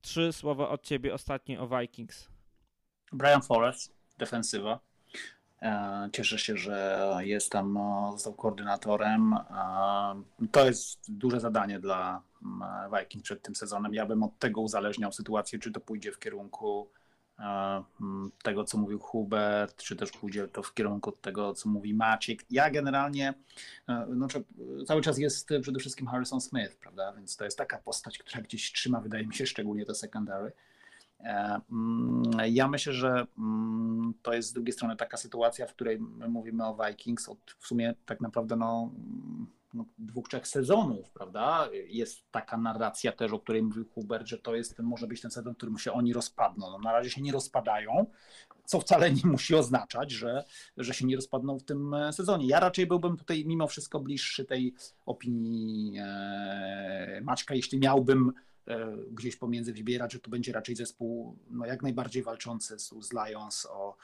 trzy 0.00 0.32
słowa 0.32 0.68
od 0.68 0.82
ciebie 0.82 1.14
ostatnie 1.14 1.60
o 1.60 1.68
Vikings. 1.78 2.28
Brian 3.12 3.42
Flores, 3.42 3.92
defensywa. 4.18 4.80
E, 5.64 6.08
Cieszę 6.12 6.38
się, 6.38 6.56
że 6.56 7.08
jest 7.20 7.52
tam, 7.52 7.76
e, 7.76 8.10
został 8.12 8.34
koordynatorem. 8.34 9.32
E, 9.32 10.46
To 10.52 10.66
jest 10.66 11.12
duże 11.12 11.40
zadanie 11.40 11.80
dla 11.80 12.22
Vikings 13.00 13.24
przed 13.24 13.42
tym 13.42 13.54
sezonem. 13.54 13.94
Ja 13.94 14.06
bym 14.06 14.22
od 14.22 14.38
tego 14.38 14.60
uzależniał 14.60 15.12
sytuację, 15.12 15.58
czy 15.58 15.72
to 15.72 15.80
pójdzie 15.80 16.12
w 16.12 16.18
kierunku 16.18 16.88
tego, 18.42 18.64
co 18.64 18.78
mówił 18.78 18.98
Hubert, 18.98 19.82
czy 19.82 19.96
też 19.96 20.10
pójdzie 20.12 20.48
to 20.48 20.62
w 20.62 20.74
kierunku 20.74 21.12
tego, 21.12 21.54
co 21.54 21.68
mówi 21.68 21.94
Maciek. 21.94 22.44
Ja 22.50 22.70
generalnie, 22.70 23.34
e, 23.88 24.06
no, 24.08 24.28
czy- 24.28 24.44
cały 24.86 25.02
czas 25.02 25.18
jest 25.18 25.48
przede 25.62 25.78
wszystkim 25.80 26.06
Harrison 26.06 26.40
Smith, 26.40 26.76
prawda? 26.76 27.12
Więc 27.12 27.36
to 27.36 27.44
jest 27.44 27.58
taka 27.58 27.78
postać, 27.78 28.18
która 28.18 28.42
gdzieś 28.42 28.72
trzyma, 28.72 29.00
wydaje 29.00 29.26
mi 29.26 29.34
się, 29.34 29.46
szczególnie 29.46 29.86
to 29.86 29.94
secondary. 29.94 30.52
E, 31.24 31.60
mm, 31.70 32.22
Ja 32.46 32.68
myślę, 32.68 32.92
że 32.92 33.26
mm, 33.38 34.14
to 34.22 34.32
jest 34.32 34.48
z 34.48 34.52
drugiej 34.52 34.72
strony 34.72 34.96
taka 34.96 35.16
sytuacja, 35.16 35.66
w 35.66 35.74
której 35.74 35.98
my 36.00 36.28
mówimy 36.28 36.66
o 36.66 36.78
Vikings 36.86 37.28
od 37.28 37.56
w 37.58 37.66
sumie 37.66 37.94
tak 38.06 38.20
naprawdę 38.20 38.56
no, 38.56 38.90
mm, 38.94 39.46
no, 39.74 39.84
dwóch, 39.98 40.28
trzech 40.28 40.48
sezonów, 40.48 41.10
prawda? 41.10 41.68
Jest 41.86 42.30
taka 42.30 42.56
narracja 42.56 43.12
też, 43.12 43.32
o 43.32 43.38
której 43.38 43.62
mówił 43.62 43.84
Hubert, 43.94 44.26
że 44.26 44.38
to 44.38 44.54
jest, 44.54 44.78
może 44.78 45.06
być 45.06 45.20
ten 45.20 45.30
sezon, 45.30 45.54
w 45.54 45.56
którym 45.56 45.78
się 45.78 45.92
oni 45.92 46.12
rozpadną. 46.12 46.70
No, 46.70 46.78
na 46.78 46.92
razie 46.92 47.10
się 47.10 47.22
nie 47.22 47.32
rozpadają, 47.32 48.06
co 48.64 48.80
wcale 48.80 49.12
nie 49.12 49.30
musi 49.30 49.54
oznaczać, 49.54 50.10
że, 50.10 50.44
że 50.76 50.94
się 50.94 51.06
nie 51.06 51.16
rozpadną 51.16 51.58
w 51.58 51.64
tym 51.64 51.94
e, 51.94 52.12
sezonie. 52.12 52.46
Ja 52.46 52.60
raczej 52.60 52.86
byłbym 52.86 53.16
tutaj 53.16 53.44
mimo 53.46 53.66
wszystko 53.68 54.00
bliższy 54.00 54.44
tej 54.44 54.74
opinii 55.06 55.98
e, 55.98 57.20
Maćka, 57.24 57.54
jeśli 57.54 57.78
miałbym 57.78 58.32
gdzieś 59.10 59.36
pomiędzy 59.36 59.72
wybierać, 59.72 60.12
że 60.12 60.20
to 60.20 60.30
będzie 60.30 60.52
raczej 60.52 60.76
zespół 60.76 61.38
no, 61.50 61.66
jak 61.66 61.82
najbardziej 61.82 62.22
walczący 62.22 62.78
z, 62.78 62.94
z 63.00 63.12
Lions 63.12 63.66
o, 63.70 63.96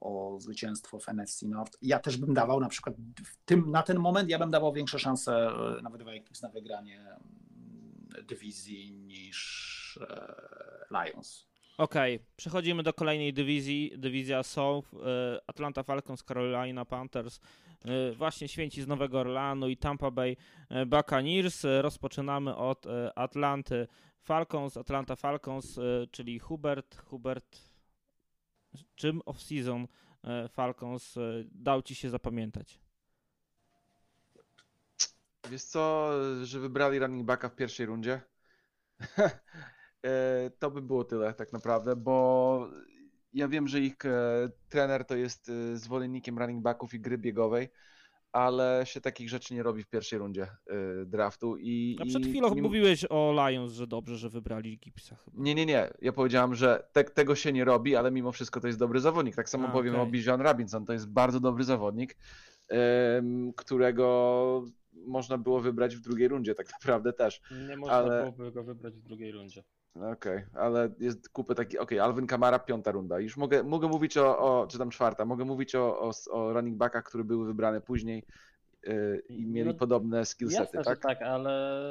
o 0.00 0.36
zwycięstwo 0.40 0.98
w 0.98 1.08
NFC 1.08 1.42
North. 1.42 1.78
Ja 1.82 1.98
też 1.98 2.16
bym 2.16 2.34
dawał 2.34 2.60
na 2.60 2.68
przykład 2.68 2.96
tym, 3.44 3.70
na 3.70 3.82
ten 3.82 3.98
moment 3.98 4.30
ja 4.30 4.38
bym 4.38 4.50
dawał 4.50 4.72
większe 4.72 4.98
szanse 4.98 5.50
e, 5.78 5.82
nawet 5.82 6.02
Vikings 6.04 6.42
na 6.42 6.48
wygranie 6.48 7.00
mm, 7.00 8.26
dywizji 8.26 8.92
niż 8.92 10.00
e, 10.02 10.34
Lions. 10.90 11.48
Okej, 11.78 12.20
przechodzimy 12.36 12.82
do 12.82 12.92
kolejnej 12.92 13.32
dywizji. 13.32 13.92
Dywizja 13.96 14.42
South, 14.42 14.94
e, 14.94 15.40
Atlanta 15.46 15.82
Falcons, 15.82 16.22
Carolina 16.22 16.84
Panthers, 16.84 17.38
e, 17.38 17.67
właśnie 18.16 18.48
święci 18.48 18.82
z 18.82 18.86
Nowego 18.86 19.20
Orleanu 19.20 19.68
i 19.68 19.76
Tampa 19.76 20.10
Bay 20.10 20.36
e, 20.68 20.86
Buccaneers. 20.86 21.64
E, 21.64 21.82
Rozpoczynamy 21.82 22.56
od 22.56 22.86
e, 22.86 23.18
Atlanty 23.18 23.86
Falcons, 24.20 24.76
Atlanta 24.76 25.16
Falcons, 25.16 25.78
e, 25.78 26.06
czyli 26.10 26.38
Hubert. 26.38 26.96
Hubert, 26.96 27.58
czym 28.94 29.20
off-season 29.20 29.86
e, 30.24 30.48
Falcons 30.48 31.16
e, 31.16 31.20
dał 31.52 31.82
ci 31.82 31.94
się 31.94 32.10
zapamiętać? 32.10 32.80
Wiesz 35.50 35.62
co, 35.62 36.10
że 36.42 36.60
wybrali 36.60 36.98
running 36.98 37.26
backa 37.26 37.48
w 37.48 37.54
pierwszej 37.54 37.86
rundzie? 37.86 38.20
E, 40.04 40.50
to 40.58 40.70
by 40.70 40.82
było 40.82 41.04
tyle 41.04 41.34
tak 41.34 41.52
naprawdę, 41.52 41.96
bo 41.96 42.68
ja 43.32 43.48
wiem, 43.48 43.68
że 43.68 43.80
ich 43.80 43.96
e, 44.04 44.50
trener 44.68 45.04
to 45.04 45.16
jest 45.16 45.48
e, 45.48 45.76
zwolennikiem 45.76 46.38
running 46.38 46.62
backów 46.62 46.94
i 46.94 47.00
gry 47.00 47.18
biegowej, 47.18 47.68
ale 48.32 48.82
się 48.84 49.00
takich 49.00 49.28
rzeczy 49.28 49.54
nie 49.54 49.62
robi 49.62 49.82
w 49.82 49.88
pierwszej 49.88 50.18
rundzie 50.18 50.42
e, 50.42 51.04
draftu 51.06 51.56
i... 51.56 51.96
A 52.00 52.04
przed 52.04 52.26
i 52.26 52.30
chwilą 52.30 52.54
mówiłeś 52.54 53.04
o 53.10 53.48
Lions, 53.48 53.72
że 53.72 53.86
dobrze, 53.86 54.16
że 54.16 54.30
wybrali 54.30 54.78
Gipsa 54.78 55.16
chyba. 55.16 55.42
Nie, 55.42 55.54
nie, 55.54 55.66
nie. 55.66 55.90
Ja 56.02 56.12
powiedziałam, 56.12 56.54
że 56.54 56.88
te, 56.92 57.04
tego 57.04 57.34
się 57.34 57.52
nie 57.52 57.64
robi, 57.64 57.96
ale 57.96 58.10
mimo 58.10 58.32
wszystko 58.32 58.60
to 58.60 58.66
jest 58.66 58.78
dobry 58.78 59.00
zawodnik. 59.00 59.36
Tak 59.36 59.48
samo 59.48 59.68
A, 59.68 59.70
powiem 59.70 59.94
okej. 59.94 60.08
o 60.08 60.10
Bijan 60.10 60.40
Robinson. 60.40 60.86
To 60.86 60.92
jest 60.92 61.08
bardzo 61.08 61.40
dobry 61.40 61.64
zawodnik, 61.64 62.16
którego 63.56 64.64
można 65.06 65.38
było 65.38 65.60
wybrać 65.60 65.96
w 65.96 66.00
drugiej 66.00 66.28
rundzie 66.28 66.54
tak 66.54 66.66
naprawdę 66.72 67.12
też. 67.12 67.40
Nie 67.68 67.76
można 67.76 67.96
Ale- 67.96 68.20
byłoby 68.20 68.52
go 68.52 68.64
wybrać 68.64 68.94
w 68.94 69.02
drugiej 69.02 69.32
rundzie. 69.32 69.64
Okej, 69.94 70.44
ale 70.54 70.90
jest 70.98 71.28
kupę 71.28 71.54
takich. 71.54 71.80
Okej, 71.80 72.00
Alvin 72.00 72.26
Kamara, 72.26 72.58
piąta 72.58 72.90
runda. 72.90 73.20
Już 73.20 73.36
mogę, 73.36 73.62
mogę 73.62 73.88
mówić 73.88 74.16
o, 74.16 74.38
o, 74.38 74.66
czy 74.66 74.78
tam 74.78 74.90
czwarta, 74.90 75.24
mogę 75.24 75.44
mówić 75.44 75.74
o, 75.74 76.00
o, 76.00 76.10
o 76.30 76.52
running 76.52 76.76
backach, 76.76 77.04
które 77.04 77.24
były 77.24 77.46
wybrane 77.46 77.80
później 77.80 78.22
yy, 78.86 79.22
i 79.28 79.46
mieli 79.46 79.68
No, 79.68 79.74
podobne 79.74 80.24
skillsety, 80.24 80.76
Jasne, 80.76 80.84
tak? 80.84 80.96
że 80.96 81.00
tak, 81.00 81.22
ale 81.22 81.82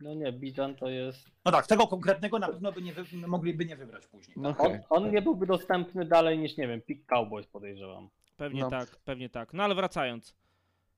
no 0.00 0.14
nie, 0.14 0.32
Bijan 0.32 0.74
to 0.74 0.88
jest... 0.88 1.18
No 1.44 1.52
tak, 1.52 1.66
tego 1.66 1.86
konkretnego 1.86 2.38
na 2.38 2.48
pewno 2.48 2.72
by 2.72 2.82
nie 2.82 2.92
wy, 2.92 3.02
mogliby 3.26 3.64
nie 3.64 3.76
wybrać 3.76 4.06
później. 4.06 4.36
No 4.40 4.52
tak? 4.52 4.60
okej. 4.60 4.80
On, 4.90 5.04
on 5.04 5.10
nie 5.10 5.22
byłby 5.22 5.46
dostępny 5.46 6.04
dalej 6.04 6.38
niż, 6.38 6.56
nie 6.56 6.68
wiem, 6.68 6.80
Pick 6.82 7.06
Cowboys 7.06 7.46
podejrzewam. 7.46 8.08
Pewnie 8.36 8.60
No. 8.60 8.70
tak, 8.70 8.88
pewnie 9.04 9.28
tak. 9.30 9.52
No 9.52 9.62
ale 9.62 9.74
wracając. 9.74 10.34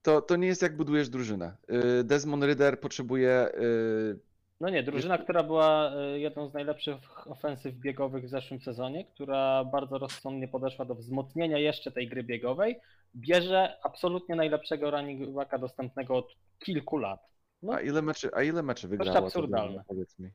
To, 0.03 0.23
to 0.23 0.37
nie 0.37 0.47
jest 0.47 0.63
jak 0.63 0.77
budujesz 0.77 1.09
drużynę. 1.09 1.57
Yy, 1.69 2.05
Desmond 2.05 2.45
Ritter 2.45 2.81
potrzebuje 2.81 3.49
yy, 3.61 4.19
No 4.65 4.71
nie, 4.71 4.83
drużyna, 4.83 5.19
która 5.19 5.43
była 5.43 5.93
e, 5.95 6.19
jedną 6.19 6.49
z 6.49 6.55
najlepszych 6.55 7.27
ofensyw 7.27 7.75
biegowych 7.75 8.25
w 8.25 8.29
zeszłym 8.29 8.61
sezonie, 8.61 9.05
która 9.05 9.65
bardzo 9.65 9.99
rozsądnie 9.99 10.49
podeszła 10.49 10.85
do 10.85 10.95
wzmocnienia 10.95 11.59
jeszcze 11.59 11.93
tej 11.93 12.09
gry 12.09 12.23
biegowej, 12.23 12.81
bierze 13.17 13.79
absolutnie 13.83 14.35
najlepszego 14.35 14.91
running 14.91 15.31
backa 15.31 15.59
dostępnego 15.59 16.17
od 16.17 16.35
kilku 16.59 16.97
lat. 16.97 17.21
No, 17.63 17.73
A 17.73 17.81
ile 17.81 18.03
meczy, 18.03 18.31
a 18.35 18.43
ile 18.43 18.63
meczy 18.63 18.89
wygrała 18.89 19.21
ta 19.21 19.27
absurdalne. 19.27 19.85
powiedz 19.89 20.19
mi? 20.19 20.31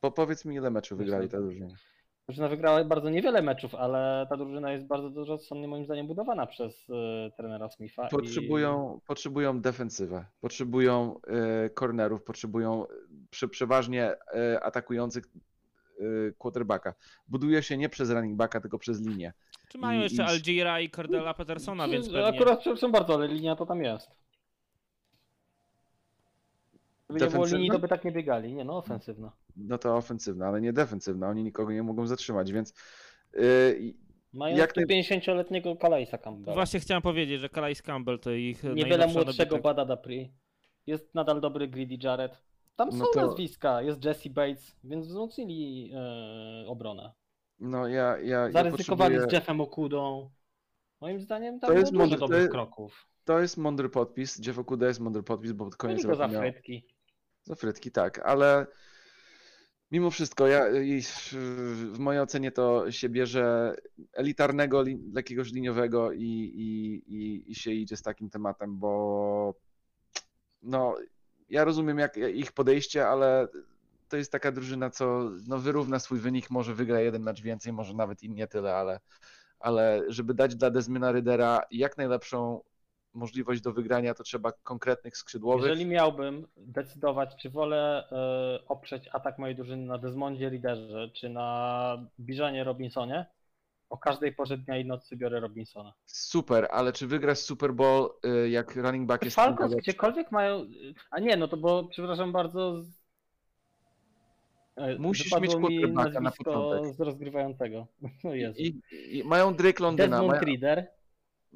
Po, 0.00 0.10
powiedz 0.10 0.44
mi, 0.44 0.54
ile 0.54 0.70
meczów 0.70 0.98
wygrali 0.98 1.28
ta 1.28 1.40
drużyna. 1.40 1.74
Drużyna 2.28 2.48
wygrała 2.48 2.84
bardzo 2.84 3.10
niewiele 3.10 3.42
meczów, 3.42 3.74
ale 3.74 4.26
ta 4.30 4.36
drużyna 4.36 4.72
jest 4.72 4.86
bardzo 4.86 5.10
dużo 5.10 5.32
rozsądnie 5.32 5.68
moim 5.68 5.84
zdaniem 5.84 6.06
budowana 6.06 6.46
przez 6.46 6.86
e, 6.90 7.30
trenera 7.36 7.68
Smitha. 7.68 8.06
i- 8.06 8.10
Potrzebują, 8.10 9.00
potrzebują 9.06 9.60
defensywę, 9.60 10.24
potrzebują 10.40 11.20
e, 11.26 11.70
cornerów, 11.70 12.22
potrzebują 12.22 12.84
e, 12.84 12.88
prze, 13.30 13.48
przeważnie 13.48 14.12
e, 14.34 14.60
atakujących 14.60 15.24
e, 16.00 16.02
quarterbacka. 16.38 16.94
Buduje 17.28 17.62
się 17.62 17.76
nie 17.76 17.88
przez 17.88 18.10
running 18.10 18.36
backa, 18.36 18.60
tylko 18.60 18.78
przez 18.78 19.00
linię. 19.00 19.32
Czy 19.68 19.78
mają 19.78 20.00
I- 20.00 20.02
jeszcze 20.02 20.22
i- 20.22 20.26
Algiera 20.26 20.80
i 20.80 20.90
Cordella 20.90 21.34
Petersona, 21.34 21.88
więc 21.88 22.06
pewnie... 22.06 22.26
Akurat 22.26 22.60
przepraszam 22.60 22.92
bardzo, 22.92 23.14
ale 23.14 23.28
linia 23.28 23.56
to 23.56 23.66
tam 23.66 23.82
jest. 23.82 24.10
Gdyby 27.10 27.24
nie 27.24 27.30
było 27.30 27.44
Defensywna? 27.44 27.56
linii, 27.58 27.70
to 27.70 27.78
by 27.78 27.88
tak 27.88 28.04
nie 28.04 28.12
biegali. 28.12 28.54
Nie, 28.54 28.64
no 28.64 28.76
ofensywna. 28.78 29.32
No 29.56 29.78
to 29.78 29.96
ofensywna, 29.96 30.46
ale 30.48 30.60
nie 30.60 30.72
defensywna. 30.72 31.28
Oni 31.28 31.44
nikogo 31.44 31.72
nie 31.72 31.82
mogą 31.82 32.06
zatrzymać, 32.06 32.52
więc 32.52 32.74
i- 33.80 33.96
Mają 34.32 34.56
Jak 34.56 34.76
naj- 34.76 34.86
150-letniego 34.86 35.76
Kalejsa 35.76 36.18
Campbella. 36.18 36.54
Właśnie 36.54 36.80
chciałem 36.80 37.02
powiedzieć, 37.02 37.40
że 37.40 37.48
Calais 37.48 37.82
Campbell 37.82 38.18
to 38.18 38.30
ich 38.30 38.64
Niewiele 38.64 39.06
młodszego 39.06 39.32
dobytek. 39.32 39.62
Bada 39.62 39.84
Dapri. 39.84 40.32
Jest 40.86 41.14
nadal 41.14 41.40
dobry 41.40 41.68
Greedy 41.68 41.96
Jarrett. 42.02 42.38
Tam 42.76 42.88
No 42.88 43.04
są 43.04 43.04
to- 43.14 43.20
nazwiska, 43.26 43.82
jest 43.82 44.04
Jesse 44.04 44.30
Bates, 44.30 44.76
więc 44.84 45.06
wzmocnili 45.06 45.92
e, 45.94 46.66
obronę. 46.66 47.12
no 47.60 47.88
ja, 47.88 48.18
ja, 48.18 48.38
ja 48.40 48.52
Zaryzykowali 48.52 49.14
potrzebuję... 49.14 49.30
z 49.30 49.32
Jeffem 49.32 49.60
Okudą. 49.60 50.30
Moim 51.00 51.20
zdaniem 51.20 51.60
tam 51.60 51.70
To 51.70 51.78
jest 51.78 51.92
dużo 51.92 52.08
to 52.08 52.16
dobrych 52.16 52.40
jest- 52.40 52.52
kroków. 52.52 53.06
To 53.24 53.40
jest 53.40 53.56
mądry 53.56 53.88
podpis. 53.88 54.46
Jeff 54.46 54.58
Okuda 54.58 54.86
jest 54.86 55.00
mądry 55.00 55.22
podpis, 55.22 55.52
bo 55.52 55.64
pod 55.64 55.76
koniec 55.76 56.02
za 56.02 56.08
roku 56.08 56.32
miał... 56.32 56.42
frytki. 56.42 56.86
Za 57.48 57.54
frytki, 57.54 57.90
tak, 57.90 58.18
ale 58.18 58.66
mimo 59.90 60.10
wszystko, 60.10 60.46
ja, 60.46 60.64
w, 61.32 61.98
mojej 61.98 62.22
ocenie 62.22 62.52
to 62.52 62.92
się 62.92 63.08
bierze 63.08 63.76
elitarnego, 64.12 64.82
li, 64.82 64.98
jakiegoś 65.14 65.52
liniowego 65.52 66.12
i, 66.12 66.22
i, 66.24 66.94
i, 67.14 67.50
i 67.50 67.54
się 67.54 67.70
idzie 67.70 67.96
z 67.96 68.02
takim 68.02 68.30
tematem, 68.30 68.78
bo 68.78 69.54
no, 70.62 70.96
ja 71.48 71.64
rozumiem 71.64 71.98
jak, 71.98 72.16
ich 72.16 72.52
podejście, 72.52 73.08
ale 73.08 73.48
to 74.08 74.16
jest 74.16 74.32
taka 74.32 74.52
drużyna, 74.52 74.90
co 74.90 75.30
no, 75.46 75.58
wyrówna 75.58 75.98
swój 75.98 76.18
wynik, 76.18 76.50
może 76.50 76.74
wygra 76.74 77.00
jeden 77.00 77.22
mecz 77.22 77.42
więcej, 77.42 77.72
może 77.72 77.94
nawet 77.94 78.22
i 78.22 78.30
nie 78.30 78.46
tyle, 78.46 78.74
ale, 78.74 79.00
ale 79.60 80.02
żeby 80.08 80.34
dać 80.34 80.56
dla 80.56 80.70
Desmina 80.70 81.12
Rydera 81.12 81.60
jak 81.70 81.96
najlepszą 81.96 82.60
możliwość 83.14 83.60
do 83.60 83.72
wygrania, 83.72 84.14
to 84.14 84.22
trzeba 84.22 84.52
konkretnych 84.52 85.16
skrzydłowych. 85.16 85.64
Jeżeli 85.70 85.86
miałbym 85.86 86.46
decydować, 86.56 87.36
czy 87.36 87.50
wolę 87.50 88.08
e, 88.12 88.68
oprzeć 88.68 89.08
atak 89.12 89.38
mojej 89.38 89.56
drużyny 89.56 89.86
na 89.86 89.98
Desmondzie 89.98 90.48
Riderze, 90.48 91.10
czy 91.14 91.28
na 91.28 92.08
Biżanie 92.20 92.64
Robinsonie, 92.64 93.26
o 93.90 93.98
każdej 93.98 94.32
porze 94.34 94.58
dnia 94.58 94.78
i 94.78 94.84
nocy 94.84 95.16
biorę 95.16 95.40
Robinsona. 95.40 95.92
Super, 96.06 96.68
ale 96.70 96.92
czy 96.92 97.06
wygrasz 97.06 97.38
Super 97.38 97.74
Bowl, 97.74 98.10
y, 98.44 98.50
jak 98.50 98.76
running 98.76 99.06
back 99.08 99.24
jest 99.24 99.36
Falcons 99.36 99.74
gdziekolwiek 99.74 100.32
mają. 100.32 100.66
A 101.10 101.20
nie, 101.20 101.36
no 101.36 101.48
to 101.48 101.56
bo 101.56 101.84
przepraszam 101.84 102.32
bardzo. 102.32 102.82
Z... 102.82 102.88
e, 104.76 104.98
Musisz 104.98 105.40
mieć 105.40 105.54
mi 105.54 105.60
quarterbacka 105.60 106.12
na 106.12 106.20
nazwisko 106.20 106.52
początek. 106.52 106.94
z 106.94 107.00
rozgrywającego. 107.00 107.86
No 108.24 108.34
Jezu. 108.34 108.58
I, 108.58 108.80
i 109.10 109.24
mają 109.24 109.54
Drake 109.54 109.82
Londyna. 109.82 110.08
Desmond 110.08 110.30
mają, 110.42 110.44
Reader, 110.44 110.90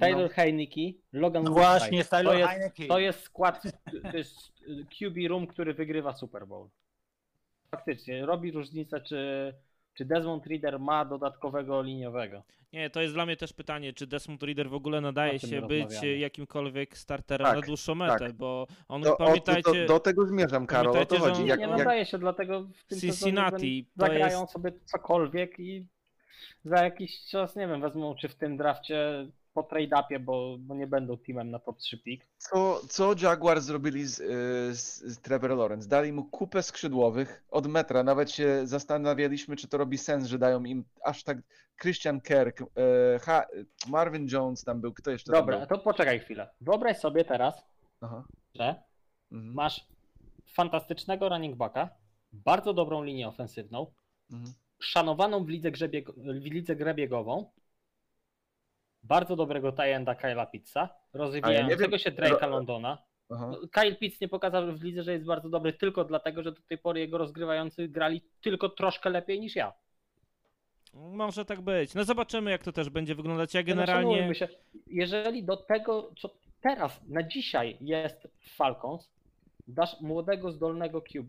Taylor 0.01 0.23
no, 0.23 0.29
Heineke, 0.29 0.81
Logan 1.13 1.45
No 1.45 1.51
właśnie, 1.51 2.05
to 2.05 2.11
Taylor 2.11 2.37
jest, 2.37 2.51
Heineke. 2.51 2.87
to 2.87 2.99
jest 2.99 3.21
skład, 3.23 3.63
to 4.11 4.17
jest 4.17 4.53
QB 4.99 5.17
Room, 5.29 5.47
który 5.47 5.75
wygrywa 5.75 6.13
Super 6.13 6.47
Bowl. 6.47 6.69
Faktycznie, 7.71 8.27
robi 8.27 8.51
różnicę, 8.53 9.01
czy, 9.01 9.53
czy 9.95 10.05
Desmond 10.05 10.47
Reader 10.47 10.81
ma 10.81 11.05
dodatkowego 11.05 11.83
liniowego. 11.83 12.43
Nie, 12.73 12.91
to 12.91 13.01
jest 13.03 13.15
dla 13.15 13.27
mnie 13.27 13.37
też 13.37 13.53
pytanie, 13.53 13.93
czy 13.93 14.07
Desmond 14.07 14.43
Reader 14.43 14.71
w 14.71 14.75
ogóle 14.75 15.01
nadaje 15.01 15.39
się 15.39 15.63
być 15.63 15.83
rozmawiamy. 15.83 16.19
jakimkolwiek 16.19 16.99
starterem 16.99 17.47
Tak, 17.47 17.57
na 17.57 17.63
dłuższą 17.63 17.95
metę, 17.95 18.19
tak. 18.19 18.33
bo 18.33 18.67
on, 18.89 19.03
do, 19.03 19.15
o, 19.15 19.17
pamiętajcie, 19.17 19.73
do, 19.81 19.87
do 19.87 20.01
tego 20.01 20.27
zmierzam, 20.27 20.67
Karol, 20.67 20.87
o 20.91 20.93
to 20.93 21.07
pamiętajcie, 21.07 21.25
że 21.25 21.31
chodzi. 21.31 21.47
Jak, 21.49 21.61
nie 21.61 21.67
jak, 21.67 21.79
nadaje 21.79 22.07
się, 22.07 22.19
dlatego 22.19 22.63
w 22.63 22.85
tym 22.85 23.01
Cincinnati 23.01 23.57
sezonie 23.57 23.85
to 23.85 24.15
zagrają 24.15 24.41
jest- 24.41 24.53
sobie 24.53 24.73
cokolwiek 24.85 25.61
i 25.61 25.87
za 26.65 26.85
jakiś 26.85 27.25
czas, 27.31 27.57
nie 27.57 27.69
wiem, 27.69 27.81
wezmą 27.81 28.15
czy 28.15 28.29
w 28.29 28.35
tym 28.35 28.57
drafcie 28.57 29.27
po 29.55 29.63
trade-upie, 29.63 30.19
bo, 30.21 30.57
bo 30.59 30.75
nie 30.75 30.87
będą 30.87 31.17
teamem 31.17 31.51
na 31.51 31.59
top 31.59 31.79
3 31.79 31.99
pick. 31.99 32.27
co, 32.39 32.81
co 32.89 33.15
Jaguar 33.23 33.61
zrobili 33.61 34.07
z, 34.07 34.21
y, 34.21 34.25
z, 34.77 35.01
z 35.03 35.21
Trevor 35.21 35.51
Lawrence? 35.57 35.89
Dali 35.89 36.13
mu 36.13 36.25
kupę 36.25 36.63
skrzydłowych 36.63 37.45
od 37.51 37.67
metra. 37.67 38.03
Nawet 38.03 38.31
się 38.31 38.61
zastanawialiśmy, 38.67 39.57
czy 39.57 39.69
to 39.69 39.79
robi 39.79 39.99
sens, 39.99 40.27
że 40.27 40.39
dają 40.39 40.65
im 40.65 40.85
aż 41.05 41.25
tak 41.25 41.39
Christian 41.81 42.21
Kirk, 42.21 42.61
y, 42.61 42.65
ha, 43.23 43.47
Marvin 43.89 44.27
Jones 44.33 44.65
tam 44.65 44.81
był, 44.81 44.93
kto 44.93 45.11
jeszcze 45.11 45.33
Dobra, 45.33 45.59
tam 45.59 45.69
to 45.69 45.79
poczekaj 45.79 46.21
chwilę. 46.21 46.49
Wyobraź 46.61 46.99
sobie 46.99 47.25
teraz, 47.25 47.55
był? 48.01 48.09
Aha. 48.11 48.25
że 48.55 48.83
Mhm. 49.33 49.55
masz 49.55 49.87
fantastycznego 50.47 51.29
running 51.29 51.57
backa, 51.57 51.89
bardzo 52.33 52.73
dobrą 52.75 53.03
linię 53.05 53.29
ofensywną, 53.29 53.87
Mhm. 54.33 54.53
szanowaną 54.81 55.45
w 55.45 55.49
lidze, 55.49 55.71
grzebieg, 55.71 56.11
w 56.17 56.45
lidze 56.45 56.77
grebiegową, 56.77 57.51
bardzo 59.03 59.37
dobrego 59.37 59.73
tajenda 59.73 60.15
Kyla 60.15 60.47
Pitza, 60.47 60.89
rozwijającego 61.13 61.89
wiem- 61.89 61.99
się 61.99 62.11
Drake'a 62.11 62.51
Londona. 62.51 62.99
Aha. 63.31 63.51
No, 63.51 63.69
Kyle 63.73 63.95
Pitts 63.97 64.21
nie 64.21 64.29
pokazał 64.29 64.73
w 64.73 64.83
lidze, 64.83 65.03
że 65.03 65.13
jest 65.13 65.25
bardzo 65.25 65.49
dobry 65.49 65.73
tylko 65.73 66.05
dlatego, 66.05 66.43
że 66.43 66.53
do 66.53 66.63
tej 66.69 66.79
pory 66.79 67.01
jego 67.01 67.19
rozgrywający 67.19 67.89
grali 67.89 68.23
tylko 68.41 68.69
troszkę 68.69 69.11
lepiej 69.11 69.41
niż 69.41 69.57
ja. 69.57 69.73
może 70.95 71.45
tak 71.45 71.61
być. 71.61 71.95
No 71.95 72.05
zobaczymy, 72.05 72.51
jak 72.51 72.63
to 72.63 72.73
też 72.73 72.91
będzie 72.91 73.15
wyglądać. 73.15 73.55
Ja 73.55 73.61
No, 73.61 73.67
generalnie... 73.67 74.13
szanujmy 74.13 74.35
Się, 74.35 74.49
jeżeli 74.87 75.45
do 75.45 75.57
tego, 75.57 76.11
co 76.19 76.31
teraz, 76.61 77.01
na 77.09 77.23
dzisiaj 77.23 77.77
jest 77.81 78.29
w 78.39 78.57
Falcons, 78.57 79.11
dasz 79.69 80.01
młodego, 80.01 80.53
zdolnego 80.53 81.03
QB, 81.03 81.29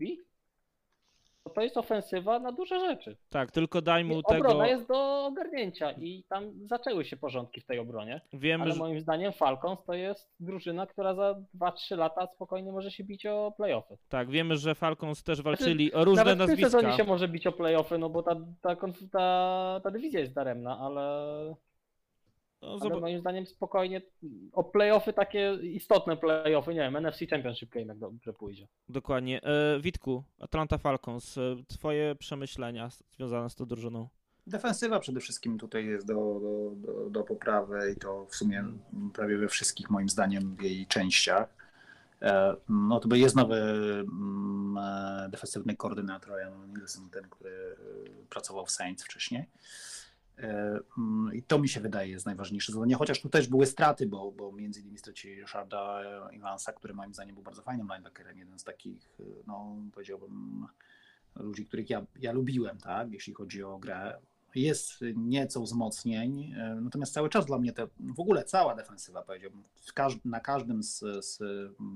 to 1.44 1.50
to 1.50 1.60
jest 1.62 1.76
ofensywa 1.76 2.38
na 2.38 2.52
duże 2.52 2.80
rzeczy. 2.80 3.16
Tak, 3.30 3.50
tylko 3.50 3.82
daj 3.82 4.04
mu 4.04 4.18
Obrona 4.18 4.48
tego... 4.48 4.64
jest 4.64 4.88
do 4.88 5.24
ogarnięcia 5.24 5.92
i 5.92 6.24
tam 6.28 6.52
zaczęły 6.66 7.04
się 7.04 7.16
porządki 7.16 7.60
w 7.60 7.64
tej 7.66 7.78
obronie, 7.78 8.20
Wiemy, 8.32 8.64
ale 8.64 8.72
że... 8.72 8.78
moim 8.78 9.00
zdaniem 9.00 9.32
Falcons 9.32 9.84
to 9.86 9.94
jest 9.94 10.30
drużyna, 10.40 10.86
która 10.86 11.14
za 11.14 11.34
2-3 11.60 11.96
lata 11.98 12.26
spokojnie 12.26 12.72
może 12.72 12.90
się 12.90 13.04
bić 13.04 13.26
o 13.26 13.52
playoffy. 13.56 13.96
Tak, 14.08 14.30
wiemy, 14.30 14.56
że 14.56 14.74
Falcons 14.74 15.22
też 15.22 15.42
walczyli 15.42 15.92
o 15.92 16.04
różne 16.04 16.24
Nawet 16.24 16.34
w 16.34 16.38
tym 16.38 16.48
nazwiska. 16.48 16.70
sezonie 16.70 16.96
się 16.96 17.04
może 17.04 17.28
bić 17.28 17.46
o 17.46 17.52
playoffy, 17.52 17.98
no 17.98 18.10
bo 18.10 18.22
ta, 18.22 18.36
ta, 18.60 18.76
ta, 19.12 19.80
ta 19.82 19.90
dywizja 19.90 20.20
jest 20.20 20.32
daremna, 20.32 20.78
ale, 20.78 21.54
No, 22.64 22.70
ale 22.70 22.80
zob- 22.80 23.00
moim 23.00 23.20
zdaniem 23.20 23.46
spokojnie 23.46 24.02
o 24.52 24.64
playoffy 24.64 25.12
takie 25.12 25.54
istotne 25.62 26.16
playoffy, 26.16 26.74
nie 26.74 26.80
wiem, 26.80 26.96
NFC 27.06 27.18
Championship 27.30 27.70
Game 27.70 27.86
jak 27.86 27.98
dobrze 27.98 28.32
pójdzie. 28.32 28.68
Dokładnie. 28.88 29.42
E, 29.42 29.80
Witku, 29.80 30.24
Atlanta 30.38 30.78
Falcons, 30.78 31.38
e, 31.38 31.56
twoje 31.68 32.14
przemyślenia 32.14 32.88
związane 33.16 33.50
z 33.50 33.54
tą 33.54 33.66
drużyną. 33.66 34.08
Defensywa 34.46 35.00
przede 35.00 35.20
wszystkim 35.20 35.58
tutaj 35.58 35.86
jest 35.86 36.06
do, 36.06 36.14
do, 36.14 36.70
do, 36.92 37.10
do 37.10 37.22
poprawy 37.24 37.92
i 37.96 38.00
to 38.00 38.26
w 38.26 38.36
sumie 38.36 38.64
prawie 39.14 39.38
we 39.38 39.48
wszystkich 39.48 39.90
moim 39.90 40.08
zdaniem 40.08 40.56
jej 40.62 40.86
częściach. 40.86 41.54
E, 42.22 42.56
No 42.68 43.00
to 43.00 43.16
jest 43.16 43.36
nowy 43.36 43.56
mm, 43.56 45.30
defensywny 45.30 45.76
koordynator 45.76 46.34
Ryan 46.34 46.72
Nielsen, 46.78 47.10
ten, 47.10 47.28
który 47.30 47.76
pracował 48.30 48.66
w 48.66 48.70
Saints 48.70 49.04
wcześniej. 49.04 49.44
E, 50.38 50.78
mm, 50.98 51.34
I 51.34 51.42
to 51.42 51.58
mi 51.58 51.68
się 51.68 51.80
wydaje 51.80 52.10
jest 52.10 52.26
najważniejsze 52.26 52.72
zadanie, 52.72 52.94
chociaż 52.94 53.20
tu 53.20 53.28
też 53.28 53.48
były 53.48 53.66
straty, 53.66 54.06
bo, 54.06 54.32
bo 54.32 54.52
między 54.52 54.80
innymi 54.80 54.98
stracili 54.98 55.40
Ryszarda 55.40 56.00
Evansa, 56.32 56.72
który 56.72 56.94
moim 56.94 57.14
zdaniem 57.14 57.34
był 57.34 57.44
bardzo 57.44 57.62
fajnym 57.62 57.86
linebackerem, 57.86 58.38
jeden 58.38 58.58
z 58.58 58.64
takich, 58.64 59.10
e, 59.20 59.22
no 59.46 59.76
powiedziałbym, 59.92 60.66
ludzi, 61.36 61.66
których 61.66 61.90
ja, 61.90 62.06
ja 62.20 62.32
lubiłem, 62.32 62.78
tak, 62.78 63.12
jeśli 63.12 63.34
chodzi 63.34 63.62
o 63.62 63.78
grę. 63.78 64.18
Jest 64.54 65.00
nieco 65.16 65.60
wzmocnień, 65.62 66.52
e, 66.52 66.78
natomiast 66.80 67.12
cały 67.14 67.28
czas 67.28 67.46
dla 67.46 67.58
mnie 67.58 67.72
te, 67.72 67.86
w 68.00 68.20
ogóle 68.20 68.44
cała 68.44 68.74
defensywa, 68.74 69.22
powiedziałbym, 69.22 69.62
w 69.74 69.92
każ- 69.94 70.18
na 70.24 70.40
każdym 70.40 70.82
z, 70.82 70.98
z 71.26 71.38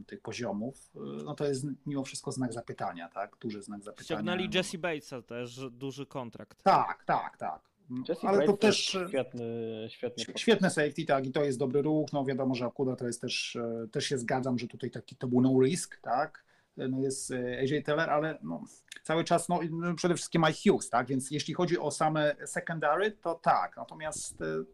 tych 0.06 0.20
poziomów, 0.20 0.90
no 1.24 1.34
to 1.34 1.44
jest 1.44 1.66
mimo 1.86 2.04
wszystko 2.04 2.32
znak 2.32 2.52
zapytania, 2.52 3.08
tak, 3.08 3.36
duży 3.40 3.62
znak 3.62 3.82
zapytania. 3.82 4.04
Ściągnęli 4.04 4.50
Jesse 4.54 4.78
Batesa 4.78 5.22
też, 5.22 5.60
duży 5.70 6.06
kontrakt. 6.06 6.62
Tak, 6.62 7.04
tak, 7.04 7.36
tak. 7.36 7.67
Jesse 8.08 8.28
Ale 8.28 8.46
to 8.46 8.52
Bates 8.52 8.60
też 8.60 8.76
świetny, 9.08 9.86
świetny 9.88 10.24
Świetny 10.36 10.70
safety, 10.70 11.04
tak, 11.04 11.26
i 11.26 11.32
to 11.32 11.44
jest 11.44 11.58
dobry 11.58 11.82
ruch. 11.82 12.12
No 12.12 12.24
wiadomo, 12.24 12.54
że 12.54 12.66
Akuda 12.66 12.96
to 12.96 13.06
jest 13.06 13.20
też, 13.20 13.56
e, 13.56 13.88
też 13.92 14.04
się 14.04 14.18
zgadzam, 14.18 14.58
że 14.58 14.68
tutaj 14.68 14.90
taki 14.90 15.16
to 15.16 15.28
był 15.28 15.40
no 15.40 15.60
risk, 15.62 16.00
tak. 16.02 16.44
no 16.76 17.00
jest 17.00 17.30
e, 17.30 17.58
AJ 17.58 17.82
Taylor, 17.82 18.10
ale 18.10 18.38
no, 18.42 18.64
cały 19.02 19.24
czas 19.24 19.48
no, 19.48 19.60
no, 19.70 19.94
przede 19.94 20.14
wszystkim 20.14 20.42
Mike 20.46 20.70
Hughes, 20.70 20.90
tak? 20.90 21.06
Więc 21.06 21.30
jeśli 21.30 21.54
chodzi 21.54 21.78
o 21.78 21.90
same 21.90 22.36
secondary, 22.46 23.12
to 23.12 23.34
tak. 23.34 23.76
Natomiast 23.76 24.42
e, 24.42 24.64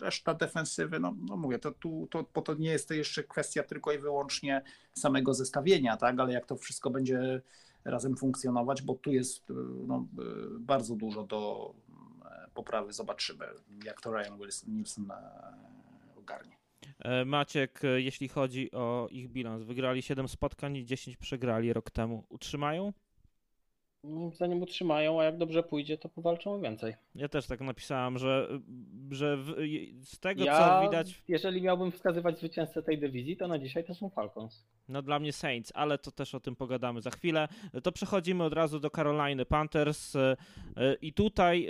reszta 0.00 0.34
defensywy, 0.34 1.00
no, 1.00 1.14
no 1.28 1.36
mówię, 1.36 1.58
to, 1.58 1.72
tu, 1.72 2.08
to, 2.10 2.24
bo 2.34 2.42
to 2.42 2.54
nie 2.54 2.70
jest 2.70 2.88
to 2.88 2.94
jeszcze 2.94 3.24
kwestia 3.24 3.62
tylko 3.62 3.92
i 3.92 3.98
wyłącznie 3.98 4.62
samego 4.94 5.34
zestawienia, 5.34 5.96
tak? 5.96 6.20
Ale 6.20 6.32
jak 6.32 6.46
to 6.46 6.56
wszystko 6.56 6.90
będzie 6.90 7.42
razem 7.84 8.16
funkcjonować, 8.16 8.82
bo 8.82 8.94
tu 8.94 9.12
jest 9.12 9.50
e, 9.50 9.54
no, 9.86 10.06
bardzo 10.60 10.96
dużo 10.96 11.22
do 11.24 11.74
poprawy. 12.58 12.92
Zobaczymy, 12.92 13.46
jak 13.84 14.00
to 14.00 14.12
Ryan 14.12 14.38
Wilson 14.38 14.74
Nielsen 14.74 15.12
ogarnie. 16.16 16.56
E, 16.98 17.24
Maciek, 17.24 17.84
e, 17.84 18.00
jeśli 18.00 18.28
chodzi 18.28 18.72
o 18.72 19.08
ich 19.10 19.28
bilans, 19.28 19.62
wygrali 19.62 20.02
7 20.02 20.28
spotkań 20.28 20.76
i 20.76 20.84
10 20.84 21.16
przegrali 21.16 21.72
rok 21.72 21.90
temu. 21.90 22.24
Utrzymają? 22.28 22.92
Moim 24.02 24.32
zdaniem 24.32 24.62
utrzymają, 24.62 25.20
a 25.20 25.24
jak 25.24 25.38
dobrze 25.38 25.62
pójdzie, 25.62 25.98
to 25.98 26.08
powalczą 26.08 26.54
o 26.54 26.60
więcej. 26.60 26.94
Ja 27.14 27.28
też 27.28 27.46
tak 27.46 27.60
napisałem, 27.60 28.18
że, 28.18 28.48
że 29.10 29.36
w, 29.36 29.54
z 30.00 30.20
tego 30.20 30.44
ja, 30.44 30.58
co 30.58 30.86
widać. 30.88 31.22
Jeżeli 31.28 31.62
miałbym 31.62 31.92
wskazywać 31.92 32.38
zwycięzcę 32.38 32.82
tej 32.82 32.98
dywizji, 32.98 33.36
to 33.36 33.48
na 33.48 33.58
dzisiaj 33.58 33.84
to 33.84 33.94
są 33.94 34.10
Falcons. 34.10 34.66
No 34.88 35.02
dla 35.02 35.18
mnie 35.18 35.32
Saints, 35.32 35.72
ale 35.74 35.98
to 35.98 36.10
też 36.10 36.34
o 36.34 36.40
tym 36.40 36.56
pogadamy 36.56 37.00
za 37.00 37.10
chwilę. 37.10 37.48
To 37.82 37.92
przechodzimy 37.92 38.44
od 38.44 38.52
razu 38.52 38.80
do 38.80 38.90
Caroliny 38.90 39.44
Panthers 39.44 40.16
e, 40.16 40.36
i 41.02 41.12
tutaj 41.12 41.68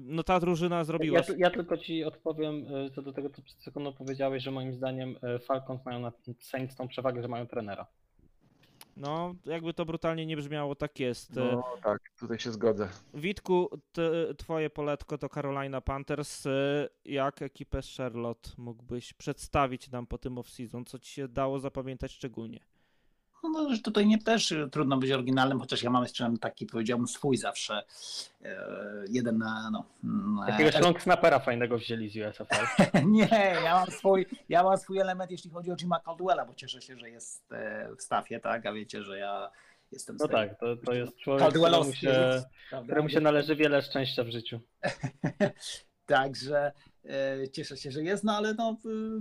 no 0.00 0.22
ta 0.22 0.40
drużyna 0.40 0.84
zrobiła... 0.84 1.18
Ja, 1.18 1.34
ja 1.38 1.50
tylko 1.50 1.76
ci 1.76 2.04
odpowiem 2.04 2.66
co 2.94 3.02
do 3.02 3.12
tego, 3.12 3.30
co 3.30 3.42
przed 3.42 3.62
sekundą 3.62 3.92
powiedziałeś, 3.92 4.42
że 4.42 4.50
moim 4.50 4.72
zdaniem 4.72 5.16
Falcons 5.40 5.84
mają 5.84 6.00
na 6.00 6.12
Saints 6.40 6.76
tą 6.76 6.88
przewagę, 6.88 7.22
że 7.22 7.28
mają 7.28 7.46
trenera. 7.46 7.86
No, 8.96 9.34
jakby 9.44 9.74
to 9.74 9.84
brutalnie 9.84 10.26
nie 10.26 10.36
brzmiało, 10.36 10.74
tak 10.74 11.00
jest. 11.00 11.36
No 11.36 11.64
tak, 11.82 12.00
tutaj 12.18 12.38
się 12.38 12.52
zgodzę. 12.52 12.88
Witku, 13.14 13.70
ty, 13.92 14.34
twoje 14.38 14.70
poletko 14.70 15.18
to 15.18 15.28
Carolina 15.28 15.80
Panthers. 15.80 16.44
Jak 17.04 17.42
ekipę 17.42 17.80
Charlotte 17.96 18.50
mógłbyś 18.56 19.12
przedstawić 19.12 19.90
nam 19.90 20.06
po 20.06 20.18
tym 20.18 20.34
off-season? 20.34 20.84
Co 20.84 20.98
ci 20.98 21.12
się 21.12 21.28
dało 21.28 21.58
zapamiętać 21.60 22.12
szczególnie? 22.12 22.60
No, 23.42 23.48
no, 23.48 23.68
tutaj 23.84 24.06
nie 24.06 24.18
też 24.18 24.54
trudno 24.72 24.96
być 24.96 25.10
oryginalnym, 25.10 25.60
chociaż 25.60 25.82
ja 25.82 25.90
mam 25.90 26.02
jeszcze 26.02 26.34
taki, 26.40 26.66
powiedziałbym, 26.66 27.08
swój 27.08 27.36
zawsze. 27.36 27.82
E, 28.42 29.04
jeden 29.08 29.38
na. 29.38 29.70
No, 29.70 29.84
Jakiegoś 30.48 30.76
e, 30.76 30.80
long 30.80 31.02
snapera 31.02 31.38
fajnego 31.38 31.78
wzięli 31.78 32.10
z 32.10 32.16
USFL. 32.16 32.82
nie, 33.06 33.28
ja 33.64 33.74
mam, 33.74 33.90
swój, 33.90 34.26
ja 34.48 34.62
mam 34.62 34.78
swój 34.78 34.98
element, 34.98 35.30
jeśli 35.30 35.50
chodzi 35.50 35.72
o 35.72 35.76
Jima 35.76 36.00
Caldwella, 36.00 36.46
bo 36.46 36.54
cieszę 36.54 36.82
się, 36.82 36.96
że 36.96 37.10
jest 37.10 37.52
e, 37.52 37.88
w 37.98 38.02
stafie, 38.02 38.40
tak? 38.40 38.66
A 38.66 38.72
wiecie, 38.72 39.02
że 39.02 39.18
ja 39.18 39.50
jestem. 39.92 40.16
No 40.20 40.28
tak, 40.28 40.58
to, 40.60 40.76
to 40.76 40.92
jest 40.92 41.18
człowiek, 41.18 41.48
któremu 41.48 41.92
się, 41.92 42.42
któremu 42.84 43.08
się 43.08 43.20
należy 43.20 43.56
wiele 43.56 43.82
szczęścia 43.82 44.24
w 44.24 44.30
życiu. 44.30 44.60
Także 46.06 46.72
cieszę 47.52 47.76
się, 47.76 47.90
że 47.90 48.02
jest, 48.02 48.24
no 48.24 48.36
ale 48.36 48.54
no, 48.54 48.76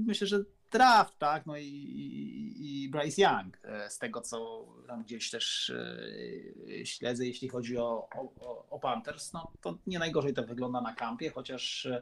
myślę, 0.06 0.28
że 0.28 0.40
draft, 0.78 1.20
tak, 1.20 1.46
no 1.46 1.58
i, 1.58 1.66
i, 1.66 2.84
i, 2.84 2.90
Bryce 2.90 3.22
Young, 3.22 3.58
e, 3.64 3.90
z 3.90 4.00
tego 4.00 4.22
co 4.22 4.66
tam 4.88 5.04
gdzieś 5.04 5.30
też 5.30 5.70
e, 5.70 6.86
śledzę, 6.86 7.26
jeśli 7.26 7.50
chodzi 7.50 7.78
o, 7.78 8.10
o, 8.16 8.66
o 8.70 8.80
Panthers, 8.80 9.34
no 9.34 9.52
to 9.62 9.78
nie 9.88 10.00
najgorzej 10.00 10.34
to 10.34 10.44
wygląda 10.44 10.82
na 10.82 10.94
kampie, 10.94 11.30
chociaż 11.30 11.86
e, 11.86 12.02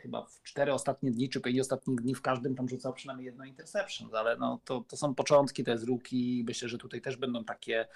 chyba 0.00 0.22
w 0.22 0.42
cztery 0.42 0.72
ostatnie 0.72 1.10
dni, 1.10 1.28
czy 1.28 1.40
pięć 1.40 1.60
ostatnich 1.60 2.00
dni 2.00 2.14
w 2.14 2.22
każdym 2.22 2.54
tam 2.54 2.68
rzucał 2.68 2.92
przynajmniej 2.92 3.26
jedno 3.26 3.44
interception, 3.44 4.08
ale 4.14 4.36
no 4.36 4.60
to, 4.64 4.84
to 4.88 4.96
są 4.96 5.14
początki, 5.14 5.64
to 5.64 5.70
jest 5.70 5.84
ruki, 5.84 6.44
myślę, 6.46 6.68
że 6.68 6.78
tutaj 6.78 7.00
też 7.00 7.16
będą 7.16 7.44
takie 7.44 7.86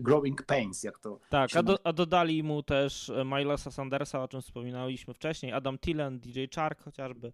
growing 0.00 0.42
pains, 0.42 0.82
jak 0.82 0.98
to 0.98 1.20
Tak, 1.28 1.56
a, 1.56 1.62
do, 1.62 1.78
a, 1.84 1.92
dodali 1.92 2.42
mu 2.42 2.62
też 2.62 3.12
Milesa 3.24 3.70
Sandersa, 3.70 4.22
o 4.22 4.28
czym 4.28 4.42
wspominaliśmy 4.42 5.14
wcześniej, 5.14 5.52
Adam 5.52 5.78
Tillen, 5.78 6.20
DJ 6.20 6.44
Chark 6.54 6.82
chociażby, 6.82 7.32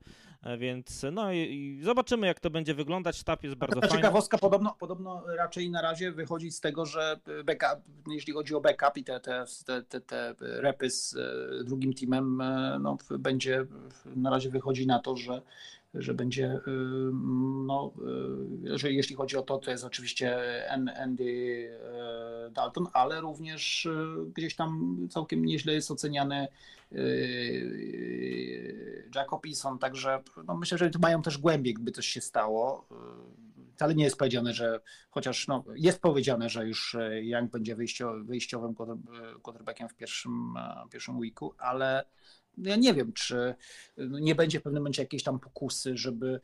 więc 0.58 1.06
no 1.12 1.32
i 1.32 1.80
zobaczymy, 1.82 2.26
jak 2.26 2.40
to 2.40 2.50
będzie 2.50 2.74
wyglądać. 2.74 3.16
Sztab 3.16 3.44
jest 3.44 3.56
bardzo 3.56 3.80
Ta 3.80 3.86
fajny. 3.86 4.02
Ciekawostka 4.02 4.38
podobno, 4.38 4.76
podobno 4.78 5.22
raczej 5.36 5.70
na 5.70 5.82
razie 5.82 6.12
wychodzi 6.12 6.50
z 6.50 6.60
tego, 6.60 6.86
że 6.86 7.20
backup, 7.44 7.84
jeśli 8.10 8.32
chodzi 8.32 8.54
o 8.54 8.60
backup 8.60 8.96
i 8.96 9.04
te, 9.04 9.20
te, 9.20 9.44
te, 9.88 10.00
te 10.00 10.34
repy 10.40 10.90
z 10.90 11.16
e, 11.16 11.64
drugim 11.64 11.92
teamem, 11.92 12.40
e, 12.40 12.78
no, 12.80 12.96
będzie 13.18 13.33
na 14.16 14.30
razie 14.30 14.50
wychodzi 14.50 14.86
na 14.86 14.98
to, 14.98 15.16
że 15.16 15.42
że 15.94 16.14
będzie, 16.14 16.52
y, 16.52 16.60
no, 17.66 17.92
y, 18.66 18.78
że 18.78 18.92
jeśli 18.92 19.16
chodzi 19.16 19.36
o 19.36 19.42
to, 19.42 19.58
to 19.58 19.70
jest 19.70 19.84
oczywiście 19.84 20.38
Andy 21.02 21.24
y, 21.24 22.50
Dalton, 22.50 22.86
ale 22.92 23.20
również 23.20 23.88
gdzieś 24.36 24.56
tam 24.56 24.98
całkiem 25.10 25.44
nieźle 25.44 25.72
jest 25.72 25.90
oceniany 25.90 26.48
Jacob 29.14 29.46
także 29.80 30.22
no, 30.46 30.56
myślę, 30.56 30.78
że 30.78 30.90
mają 31.00 31.22
też 31.22 31.38
głębiej, 31.38 31.74
gdyby 31.74 31.92
coś 31.92 32.06
się 32.06 32.20
stało. 32.20 32.88
Wcale 33.74 33.94
nie 33.94 34.04
jest 34.04 34.16
powiedziane, 34.16 34.52
że 34.52 34.80
chociaż 35.10 35.48
no, 35.48 35.64
jest 35.74 36.00
powiedziane, 36.00 36.48
że 36.48 36.66
już 36.66 36.96
Young 37.22 37.50
będzie 37.50 37.76
wyjściowym 38.24 38.74
quarterbackiem 39.42 39.88
w 39.88 39.94
pierwszym, 39.94 40.54
pierwszym 40.90 41.18
weeku, 41.18 41.54
ale 41.58 42.04
ja 42.58 42.76
nie 42.76 42.94
wiem, 42.94 43.12
czy 43.12 43.54
nie 43.98 44.34
będzie 44.34 44.60
w 44.60 44.62
pewnym 44.62 44.82
momencie 44.82 45.02
jakiejś 45.02 45.22
tam 45.22 45.40
pokusy, 45.40 45.96
żeby 45.96 46.40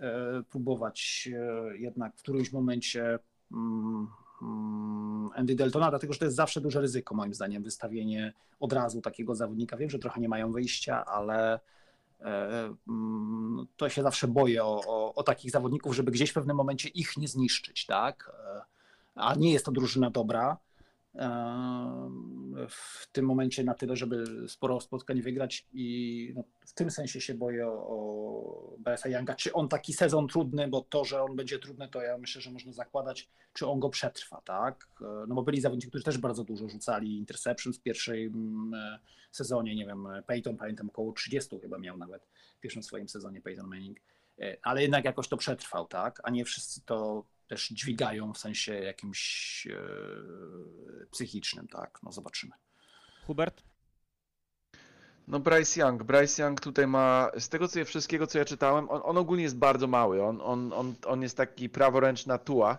e, 0.00 0.42
próbować 0.50 1.28
e, 1.32 1.76
jednak 1.76 2.16
w 2.16 2.22
którymś 2.22 2.52
momencie 2.52 3.18
mm, 3.52 4.08
mm, 4.42 5.30
Andy 5.34 5.54
Deltona, 5.54 5.90
dlatego 5.90 6.12
że 6.12 6.18
to 6.18 6.24
jest 6.24 6.36
zawsze 6.36 6.60
duże 6.60 6.80
ryzyko 6.80 7.14
moim 7.14 7.34
zdaniem, 7.34 7.62
wystawienie 7.62 8.32
od 8.60 8.72
razu 8.72 9.00
takiego 9.00 9.34
zawodnika. 9.34 9.76
Wiem, 9.76 9.90
że 9.90 9.98
trochę 9.98 10.20
nie 10.20 10.28
mają 10.28 10.52
wyjścia, 10.52 11.04
ale 11.04 11.60
e, 12.20 12.74
mm, 12.88 13.66
to 13.76 13.88
się 13.88 14.02
zawsze 14.02 14.28
boję 14.28 14.64
o, 14.64 14.80
o, 14.86 15.14
o 15.14 15.22
takich 15.22 15.50
zawodników, 15.50 15.96
żeby 15.96 16.10
gdzieś 16.10 16.30
w 16.30 16.34
pewnym 16.34 16.56
momencie 16.56 16.88
ich 16.88 17.16
nie 17.16 17.28
zniszczyć, 17.28 17.86
tak? 17.86 18.32
A 19.14 19.34
nie 19.34 19.52
jest 19.52 19.64
to 19.64 19.72
drużyna 19.72 20.10
dobra 20.10 20.56
w 22.68 23.06
tym 23.12 23.24
momencie 23.24 23.64
na 23.64 23.74
tyle, 23.74 23.96
żeby 23.96 24.24
sporo 24.48 24.80
spotkań 24.80 25.22
wygrać 25.22 25.66
i 25.72 26.32
no, 26.36 26.44
w 26.66 26.72
tym 26.72 26.90
sensie 26.90 27.20
się 27.20 27.34
boję 27.34 27.66
o 27.68 28.76
BSA 28.78 29.08
Younga. 29.08 29.34
Czy 29.34 29.52
on 29.52 29.68
taki 29.68 29.92
sezon 29.92 30.28
trudny, 30.28 30.68
bo 30.68 30.80
to, 30.80 31.04
że 31.04 31.22
on 31.22 31.36
będzie 31.36 31.58
trudny, 31.58 31.88
to 31.88 32.02
ja 32.02 32.18
myślę, 32.18 32.40
że 32.40 32.50
można 32.50 32.72
zakładać, 32.72 33.28
czy 33.52 33.66
on 33.66 33.80
go 33.80 33.88
przetrwa, 33.88 34.40
tak? 34.44 34.88
No 35.00 35.34
bo 35.34 35.42
byli 35.42 35.60
zawodnicy, 35.60 35.88
którzy 35.88 36.04
też 36.04 36.18
bardzo 36.18 36.44
dużo 36.44 36.68
rzucali 36.68 37.18
interception 37.18 37.72
w 37.72 37.80
pierwszej 37.80 38.32
sezonie, 39.32 39.74
nie 39.74 39.86
wiem, 39.86 40.08
Peyton 40.26 40.56
pamiętam 40.56 40.88
około 40.88 41.12
30 41.12 41.60
chyba 41.60 41.78
miał 41.78 41.96
nawet 41.98 42.26
w 42.56 42.60
pierwszym 42.60 42.82
swoim 42.82 43.08
sezonie 43.08 43.40
Peyton 43.40 43.66
Manning, 43.66 43.98
e, 44.40 44.56
ale 44.62 44.82
jednak 44.82 45.04
jakoś 45.04 45.28
to 45.28 45.36
przetrwał, 45.36 45.86
tak? 45.86 46.20
A 46.24 46.30
nie 46.30 46.44
wszyscy 46.44 46.80
to 46.80 47.24
też 47.46 47.68
dźwigają 47.68 48.32
w 48.32 48.38
sensie 48.38 48.74
jakimś 48.74 49.66
e, 49.66 49.78
psychicznym, 51.10 51.68
tak? 51.68 51.98
No 52.02 52.12
zobaczymy. 52.12 52.52
Hubert? 53.26 53.62
No 55.28 55.40
Bryce 55.40 55.80
Young. 55.80 56.02
Bryce 56.02 56.42
Young 56.42 56.60
tutaj 56.60 56.86
ma, 56.86 57.30
z 57.38 57.48
tego 57.48 57.68
co 57.68 57.78
ja, 57.78 57.84
wszystkiego 57.84 58.26
co 58.26 58.38
ja 58.38 58.44
czytałem, 58.44 58.90
on, 58.90 59.00
on 59.04 59.18
ogólnie 59.18 59.42
jest 59.42 59.58
bardzo 59.58 59.86
mały. 59.86 60.22
On, 60.22 60.40
on, 60.40 60.72
on, 60.72 60.94
on 61.06 61.22
jest 61.22 61.36
taki 61.36 61.68
praworęczny 61.68 62.38
Tua, 62.38 62.78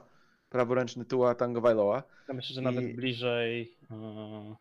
praworęczny 0.50 1.06
Tua 1.06 1.36
Tagovailoa. 1.36 2.04
Ja 2.28 2.34
myślę, 2.34 2.54
że 2.54 2.62
nawet 2.62 2.86
I... 2.86 2.94
bliżej 2.94 3.78
uh, 3.90 4.58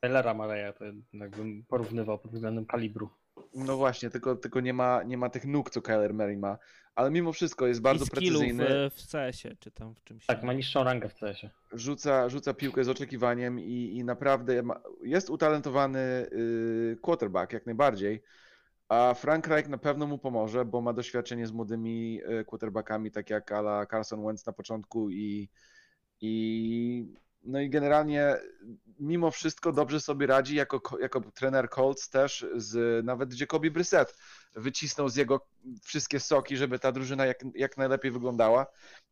Taylora 0.00 0.34
Mareya 0.34 0.72
to 0.78 0.84
jakbym 1.12 1.64
porównywał 1.64 2.18
pod 2.18 2.32
względem 2.32 2.66
kalibru. 2.66 3.10
No 3.54 3.76
właśnie, 3.76 4.10
tylko, 4.10 4.36
tylko 4.36 4.60
nie, 4.60 4.74
ma, 4.74 5.02
nie 5.02 5.16
ma 5.16 5.28
tych 5.28 5.46
nóg, 5.46 5.70
co 5.70 5.82
Kyler 5.82 6.14
Murray 6.14 6.36
ma. 6.36 6.58
Ale 6.94 7.10
mimo 7.10 7.32
wszystko 7.32 7.66
jest 7.66 7.80
bardzo 7.80 8.04
I 8.04 8.08
precyzyjny. 8.08 8.90
w 8.90 9.12
CS-ie, 9.12 9.56
czy 9.60 9.70
tam 9.70 9.94
w 9.94 10.04
czymś. 10.04 10.26
Tak, 10.26 10.42
ma 10.42 10.52
niższą 10.52 10.84
rangę 10.84 11.08
w 11.08 11.14
CS-ie. 11.14 11.50
Rzuca, 11.72 12.28
rzuca 12.28 12.54
piłkę 12.54 12.84
z 12.84 12.88
oczekiwaniem 12.88 13.60
i, 13.60 13.96
i 13.96 14.04
naprawdę 14.04 14.62
ma, 14.62 14.80
jest 15.02 15.30
utalentowany 15.30 16.28
yy, 16.32 16.96
quarterback, 17.02 17.52
jak 17.52 17.66
najbardziej. 17.66 18.22
A 18.88 19.14
Frank 19.14 19.46
Reich 19.46 19.68
na 19.68 19.78
pewno 19.78 20.06
mu 20.06 20.18
pomoże, 20.18 20.64
bo 20.64 20.80
ma 20.80 20.92
doświadczenie 20.92 21.46
z 21.46 21.52
młodymi 21.52 22.20
y, 22.40 22.44
quarterbackami, 22.44 23.10
tak 23.10 23.30
jak 23.30 23.52
Ala 23.52 23.86
Carson 23.86 24.24
Wentz 24.24 24.46
na 24.46 24.52
początku 24.52 25.10
i, 25.10 25.48
i 26.20 27.06
no 27.44 27.60
i 27.60 27.70
generalnie 27.70 28.36
mimo 28.98 29.30
wszystko 29.30 29.72
dobrze 29.72 30.00
sobie 30.00 30.26
radzi 30.26 30.56
jako, 30.56 30.98
jako 31.00 31.20
trener 31.20 31.70
Colts 31.70 32.10
też 32.10 32.46
z 32.56 33.04
nawet 33.06 33.40
Jacobi 33.40 33.70
Brissett 33.70 34.16
wycisnął 34.54 35.08
z 35.08 35.16
jego 35.16 35.48
wszystkie 35.82 36.20
soki, 36.20 36.56
żeby 36.56 36.78
ta 36.78 36.92
drużyna 36.92 37.26
jak, 37.26 37.44
jak 37.54 37.76
najlepiej 37.76 38.10
wyglądała. 38.10 38.66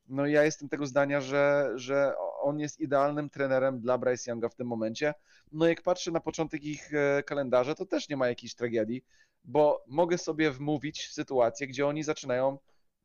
No 0.09 0.27
i 0.27 0.33
ja 0.33 0.45
jestem 0.45 0.69
tego 0.69 0.87
zdania, 0.87 1.21
że, 1.21 1.73
że 1.75 2.13
on 2.43 2.59
jest 2.59 2.81
idealnym 2.81 3.31
trenerem 3.31 3.81
dla 3.81 3.99
Bryce 3.99 4.31
Younga 4.31 4.49
w 4.49 4.55
tym 4.55 4.67
momencie. 4.67 5.15
No 5.53 5.67
jak 5.67 5.83
patrzę 5.83 6.11
na 6.11 6.21
początek 6.21 6.65
ich 6.65 6.95
e, 6.95 7.23
kalendarza, 7.23 7.75
to 7.75 7.87
też 7.87 8.09
nie 8.09 8.17
ma 8.17 8.29
jakiejś 8.29 8.55
tragedii, 8.55 9.05
bo 9.45 9.85
mogę 9.87 10.19
sobie 10.19 10.51
wmówić 10.51 11.09
sytuację, 11.13 11.67
gdzie 11.67 11.87
oni 11.87 12.03
zaczynają 12.03 12.59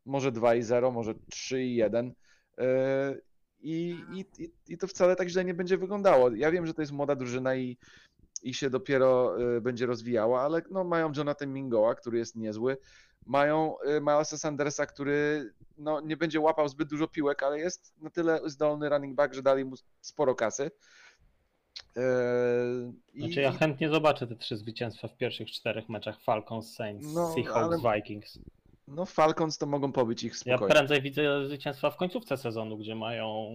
może 0.04 0.32
2 0.32 0.54
i 0.54 0.62
0, 0.62 0.90
może 0.90 1.14
3 1.30 1.62
i 1.62 1.74
1, 1.74 2.14
E, 2.58 3.14
I, 3.62 3.98
i, 4.12 4.42
i- 4.42 4.50
I 4.68 4.78
to 4.78 4.86
wcale 4.86 5.16
tak 5.16 5.28
źle 5.28 5.44
nie 5.44 5.54
będzie 5.54 5.78
wyglądało. 5.78 6.30
Ja 6.30 6.50
wiem, 6.50 6.66
że 6.66 6.74
to 6.74 6.82
jest 6.82 6.92
młoda 6.92 7.14
drużyna 7.16 7.56
i, 7.56 7.76
i 8.42 8.54
się 8.54 8.70
dopiero 8.70 9.36
e, 9.56 9.60
będzie 9.60 9.86
rozwijała, 9.86 10.42
ale 10.42 10.62
no, 10.70 10.84
mają 10.84 11.12
Jonathan 11.16 11.52
Mingoa, 11.52 11.94
który 11.94 12.18
jest 12.18 12.36
niezły. 12.36 12.76
Mają 13.26 13.78
e, 13.80 14.00
Milesa 14.00 14.38
Sandersa, 14.38 14.86
który 14.86 15.50
no, 15.78 16.00
nie 16.00 16.16
będzie 16.16 16.40
łapał 16.40 16.68
zbyt 16.68 16.88
dużo 16.88 17.08
piłek, 17.08 17.42
ale 17.42 17.58
jest 17.58 17.94
na 18.00 18.10
tyle 18.10 18.40
zdolny 18.44 18.88
running 18.88 19.14
back, 19.16 19.34
że 19.34 19.42
dali 19.42 19.64
mu 19.64 19.76
sporo 20.00 20.34
kasy. 20.34 20.70
I- 23.14 23.20
Znaczy 23.20 23.40
ja 23.40 23.52
chętnie 23.52 23.88
zobaczę 23.88 24.26
te 24.26 24.36
trzy 24.36 24.56
zwycięstwa 24.56 25.08
w 25.08 25.16
pierwszych 25.16 25.50
czterech 25.50 25.88
meczach 25.88 26.20
Falcons, 26.20 26.74
Saints, 26.74 27.14
No, 27.14 27.34
Seahawks, 27.34 27.76
Vikings. 27.94 28.38
No 28.88 29.04
Falcons 29.06 29.58
to 29.58 29.66
mogą 29.66 29.92
pobić 29.92 30.24
ich 30.24 30.32
Ja 30.32 30.38
spokojnie. 30.38 30.74
prędzej 30.74 31.02
widzę 31.02 31.46
zwycięstwa 31.46 31.90
w 31.90 31.96
końcówce 31.96 32.36
sezonu, 32.36 32.78
gdzie 32.78 32.94
mają 32.94 33.48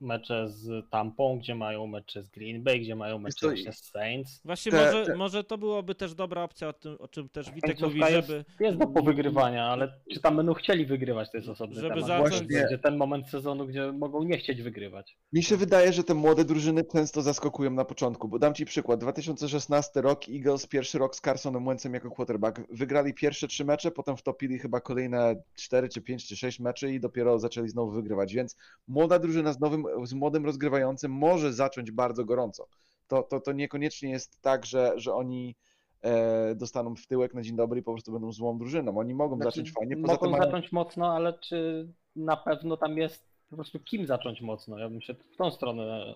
mecze 0.00 0.48
z 0.48 0.90
Tampą, 0.90 1.38
gdzie 1.38 1.54
mają 1.54 1.86
mecze 1.86 2.22
z 2.22 2.28
Green 2.30 2.62
Bay, 2.62 2.78
gdzie 2.80 2.96
mają 2.96 3.18
mecze 3.18 3.46
właśnie 3.46 3.72
z 3.72 3.84
Saints. 3.90 4.40
Właśnie 4.44 4.72
Te- 4.72 4.84
może, 4.86 5.06
te- 5.06 5.16
może 5.16 5.44
to 5.44 5.58
byłoby 5.58 5.94
też 5.94 6.14
dobra 6.14 6.42
opcja, 6.42 6.68
o, 6.68 6.72
tym, 6.72 6.96
o 6.98 7.08
czym 7.08 7.28
też 7.28 7.50
Witek 7.50 7.80
mówi, 7.80 8.00
jest, 8.00 8.12
żeby... 8.28 8.44
jest 8.60 8.78
do 8.78 8.86
powygrywania, 8.86 9.64
ale 9.66 9.92
czy 10.14 10.20
tam 10.20 10.36
będą 10.36 10.54
chcieli 10.54 10.86
wygrywać, 10.86 11.30
to 11.30 11.36
jest 11.36 11.48
osobny 11.48 11.74
Żeby 11.80 11.88
temat. 11.94 12.06
zacząć- 12.06 12.30
Właśnie- 12.30 12.58
Będzie 12.60 12.78
ten 12.78 12.96
moment 12.96 13.28
sezonu, 13.28 13.66
gdzie 13.66 13.92
mogą 13.92 14.22
nie 14.22 14.38
chcieć 14.38 14.62
wygrywać. 14.62 15.16
Mi 15.32 15.42
się 15.42 15.56
wydaje, 15.56 15.92
że 15.92 16.04
te 16.04 16.14
młode 16.14 16.44
drużyny 16.44 16.84
często 16.92 17.22
zaskakują 17.22 17.70
na 17.70 17.84
początku, 17.84 18.28
bo 18.28 18.38
dam 18.38 18.54
ci 18.54 18.64
przykład. 18.64 19.00
2016 19.00 20.00
rok, 20.02 20.28
Eagles, 20.28 20.66
pierwszy 20.66 20.98
rok 20.98 21.16
z 21.16 21.20
Carsonem 21.20 21.64
Wentzem 21.64 21.94
jako 21.94 22.10
quarterback. 22.10 22.60
Wygrali 22.70 23.14
pierwsze 23.14 23.48
trzy 23.48 23.64
mecze, 23.64 23.90
potem 23.90 24.16
wtopili 24.16 24.58
chyba 24.58 24.73
kolejne 24.80 25.42
4 25.54 25.88
czy 25.88 26.02
5 26.02 26.28
czy 26.28 26.36
6 26.36 26.60
meczy 26.60 26.92
i 26.92 27.00
dopiero 27.00 27.38
zaczęli 27.38 27.68
znowu 27.68 27.90
wygrywać. 27.90 28.34
Więc 28.34 28.56
młoda 28.88 29.18
drużyna 29.18 29.52
z, 29.52 29.60
nowym, 29.60 29.84
z 30.04 30.14
młodym 30.14 30.44
rozgrywającym 30.44 31.12
może 31.12 31.52
zacząć 31.52 31.90
bardzo 31.90 32.24
gorąco. 32.24 32.66
To, 33.08 33.22
to, 33.22 33.40
to 33.40 33.52
niekoniecznie 33.52 34.10
jest 34.10 34.40
tak, 34.40 34.66
że, 34.66 34.92
że 34.96 35.14
oni 35.14 35.56
e, 36.02 36.54
dostaną 36.54 36.96
w 36.96 37.06
tyłek 37.06 37.34
na 37.34 37.42
dzień 37.42 37.56
dobry 37.56 37.80
i 37.80 37.82
po 37.82 37.92
prostu 37.92 38.12
będą 38.12 38.32
złą 38.32 38.58
drużyną. 38.58 38.98
Oni 38.98 39.14
mogą 39.14 39.36
Znaczy, 39.36 39.50
zacząć 39.50 39.72
fajnie. 39.72 39.96
Poza 39.96 40.12
Mogą 40.12 40.30
mają... 40.30 40.44
zacząć 40.44 40.72
mocno, 40.72 41.12
ale 41.12 41.38
czy 41.38 41.88
na 42.16 42.36
pewno 42.36 42.76
tam 42.76 42.98
jest 42.98 43.22
po 43.50 43.56
prostu 43.56 43.80
kim 43.80 44.06
zacząć 44.06 44.40
mocno? 44.40 44.78
Ja 44.78 44.88
bym 44.88 45.00
się 45.00 45.14
w 45.14 45.36
tą 45.36 45.50
stronę 45.50 46.14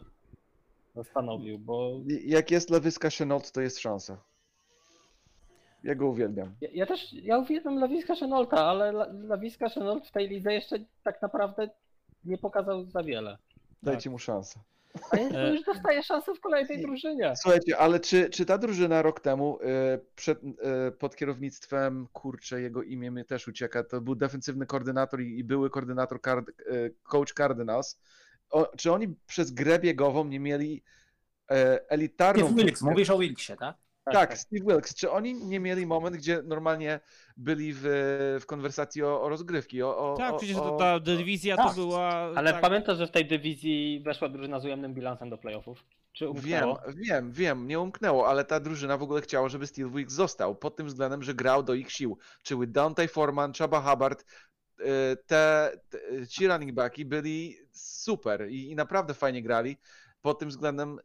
zastanowił, 0.94 1.58
bo 1.58 2.00
Jak 2.24 2.50
jest 2.50 2.70
Lewyska 2.70 3.10
Chenault, 3.10 3.52
to 3.52 3.60
jest 3.60 3.78
szansa. 3.78 4.18
Ja 5.82 5.94
go 5.94 6.06
uwielbiam. 6.08 6.54
ja, 6.60 6.68
ja 6.72 6.86
też, 6.86 7.12
ja 7.12 7.38
uwielbiam 7.38 7.78
Lawiska 7.78 8.14
Chenolta, 8.14 8.64
ale 8.64 8.88
La- 8.88 9.08
Lawiska 9.12 9.68
Chenolt 9.68 10.06
w 10.06 10.12
tej 10.12 10.28
lidze 10.28 10.52
jeszcze 10.54 10.76
tak 11.02 11.22
naprawdę 11.22 11.70
nie 12.24 12.38
pokazał 12.38 12.84
za 12.84 13.02
wiele. 13.02 13.38
Dajcie 13.82 14.10
mu 14.10 14.18
szansę. 14.18 14.60
A 15.10 15.16
ja 15.16 15.28
E, 15.40 15.50
już 15.54 15.62
dostaje 15.64 16.02
szansę 16.02 16.34
w 16.34 16.40
kolejnej 16.40 16.82
drużynie. 16.82 17.32
Słuchajcie, 17.36 17.78
ale 17.78 18.00
czy, 18.00 18.30
czy 18.30 18.46
ta 18.46 18.58
drużyna 18.58 19.02
rok 19.02 19.20
temu 19.20 19.58
y, 19.60 19.64
przed, 20.16 20.38
y, 20.44 20.92
pod 20.98 21.16
kierownictwem, 21.16 22.06
kurczę, 22.12 22.60
jego 22.60 22.82
imię 22.82 23.10
mi 23.10 23.24
też 23.24 23.48
ucieka, 23.48 23.84
to 23.84 24.00
był 24.00 24.14
defensywny 24.14 24.66
koordynator 24.66 25.20
i, 25.20 25.38
i 25.38 25.44
były 25.44 25.70
koordynator 25.70 26.20
Card, 26.20 26.48
y, 26.48 26.94
coach 27.02 27.32
Cardinals. 27.32 28.00
O, 28.50 28.70
czy 28.76 28.92
oni 28.92 29.14
przez 29.26 29.50
grę 29.50 29.78
biegową 29.78 30.24
nie 30.24 30.40
mieli 30.40 30.82
e, 31.50 31.90
elitarną... 31.90 32.46
Wilkes, 32.54 32.80
krótkę- 32.82 32.90
mówisz 32.90 33.10
o 33.10 33.18
Wilksie, 33.18 33.56
tak? 33.56 33.76
Tak, 34.12 34.38
Steve 34.38 34.64
Wilkes. 34.64 34.94
Czy 34.94 35.10
oni 35.10 35.34
nie 35.34 35.60
mieli 35.60 35.86
moment, 35.86 36.16
gdzie 36.16 36.42
normalnie 36.42 37.00
byli 37.36 37.72
w, 37.72 37.80
w 38.40 38.46
konwersacji 38.46 39.02
o, 39.02 39.22
o 39.22 39.28
rozgrywki? 39.28 39.82
O, 39.82 40.12
o, 40.12 40.16
Tak, 40.16 40.36
przecież 40.36 40.56
o, 40.56 40.60
to 40.60 40.76
ta 40.76 41.00
dywizja 41.00 41.56
to 41.56 41.64
tak. 41.64 41.74
była... 41.74 42.08
Ale 42.12 42.52
tak, 42.52 42.60
pamiętasz, 42.60 42.98
że 42.98 43.06
w 43.06 43.10
tej 43.10 43.26
dywizji 43.26 44.00
weszła 44.04 44.28
drużyna 44.28 44.60
z 44.60 44.64
ujemnym 44.64 44.94
bilansem 44.94 45.30
do 45.30 45.38
playoffów? 45.38 45.84
Czy 46.12 46.24
Wiem, 46.24 46.34
umknęło? 46.34 46.80
wiem, 46.96 47.32
wiem, 47.32 47.68
nie 47.68 47.80
umknęło, 47.80 48.28
ale 48.28 48.44
ta 48.44 48.60
drużyna 48.60 48.96
w 48.96 49.02
ogóle 49.02 49.20
chciała, 49.20 49.48
żeby 49.48 49.66
Steve 49.66 49.90
Wilkes 49.90 50.14
został, 50.14 50.54
pod 50.54 50.76
tym 50.76 50.86
względem, 50.86 51.22
że 51.22 51.34
grał 51.34 51.62
do 51.62 51.74
ich 51.74 51.92
sił. 51.92 52.18
Czyli 52.42 52.68
Dante 52.68 53.08
Foreman, 53.08 53.52
Chaba 53.52 53.80
Hubbard, 53.80 54.24
y, 54.80 54.84
te, 55.26 55.72
te, 55.88 56.26
ci 56.26 56.48
running 56.48 56.72
backi 56.72 57.04
byli 57.04 57.56
super 57.72 58.50
i, 58.50 58.70
i 58.70 58.76
naprawdę 58.76 59.14
fajnie 59.14 59.42
grali, 59.42 59.76
pod 60.22 60.38
tym 60.38 60.48
względem, 60.48 60.98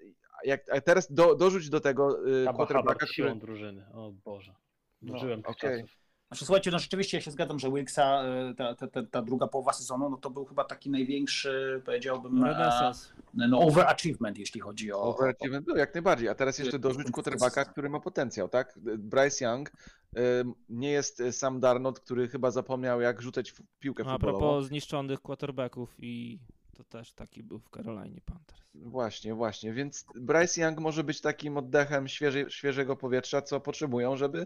jak, 0.46 0.70
a 0.72 0.82
teraz 0.82 1.14
do, 1.14 1.36
dorzuć 1.36 1.70
do 1.70 1.80
tego 1.80 2.28
y, 2.28 2.46
quarterbacka, 2.56 3.06
który... 3.06 3.14
siłą 3.14 3.40
drużyny. 3.40 3.86
O 3.94 4.12
Boże. 4.26 4.54
No, 5.02 5.20
tych 5.20 5.50
okej. 5.50 5.82
czasów. 5.82 6.04
Znaczy, 6.34 6.46
słuchajcie, 6.46 6.72
no 6.72 6.80
rzeczywiście 6.80 7.18
ja 7.18 7.22
się 7.22 7.32
zgadzam, 7.32 7.60
że 7.60 7.72
Wilksa, 7.72 8.24
e, 8.24 8.54
ta, 8.54 8.76
ta, 8.76 8.88
ta, 8.88 9.04
ta 9.04 9.22
druga 9.22 9.48
połowa 9.48 9.74
sezonu, 9.74 10.10
no 10.10 10.18
to 10.18 10.30
był 10.30 10.46
chyba 10.46 10.64
taki 10.64 10.90
największy, 10.90 11.82
powiedziałbym, 11.86 12.44
e, 12.44 12.48
Renesans. 12.48 13.14
no 13.34 13.60
overachievement, 13.60 14.38
jeśli 14.38 14.62
chodzi 14.62 14.92
o... 14.92 15.02
o 15.02 15.16
Overachievement 15.16 15.66
był 15.66 15.76
jak 15.76 15.94
najbardziej, 15.94 16.30
a 16.30 16.36
teraz 16.36 16.60
jeszcze 16.60 16.80
dorzuć 16.80 17.12
quarterbacka, 17.12 17.66
który 17.66 17.90
ma 17.90 18.00
potencjał, 18.00 18.50
tak? 18.50 18.80
Bryce 18.98 19.46
Young 19.46 19.70
y, 19.70 20.22
nie 20.70 20.92
jest 20.92 21.24
Sam 21.32 21.60
Darnold, 21.60 22.00
który 22.00 22.28
chyba 22.28 22.52
zapomniał 22.52 23.02
jak 23.02 23.22
rzucać 23.22 23.52
w 23.52 23.62
piłkę 23.80 24.04
A 24.08 24.12
futbolową. 24.12 24.40
propos 24.40 24.66
zniszczonych 24.66 25.22
quarterbacków 25.22 25.96
i 26.00 26.40
to 26.84 26.98
też 26.98 27.14
taki 27.14 27.44
był 27.44 27.60
w 27.60 27.70
Carolinie 27.70 28.22
Panthers. 28.22 28.62
Właśnie, 28.76 29.34
właśnie, 29.34 29.74
więc 29.74 30.06
Bryce 30.16 30.62
Young 30.62 30.80
może 30.80 31.04
być 31.04 31.22
takim 31.22 31.58
oddechem 31.58 32.08
świeżej, 32.08 32.46
świeżego 32.50 32.96
powietrza, 32.96 33.42
co 33.42 33.60
potrzebują, 33.60 34.18
żeby 34.18 34.46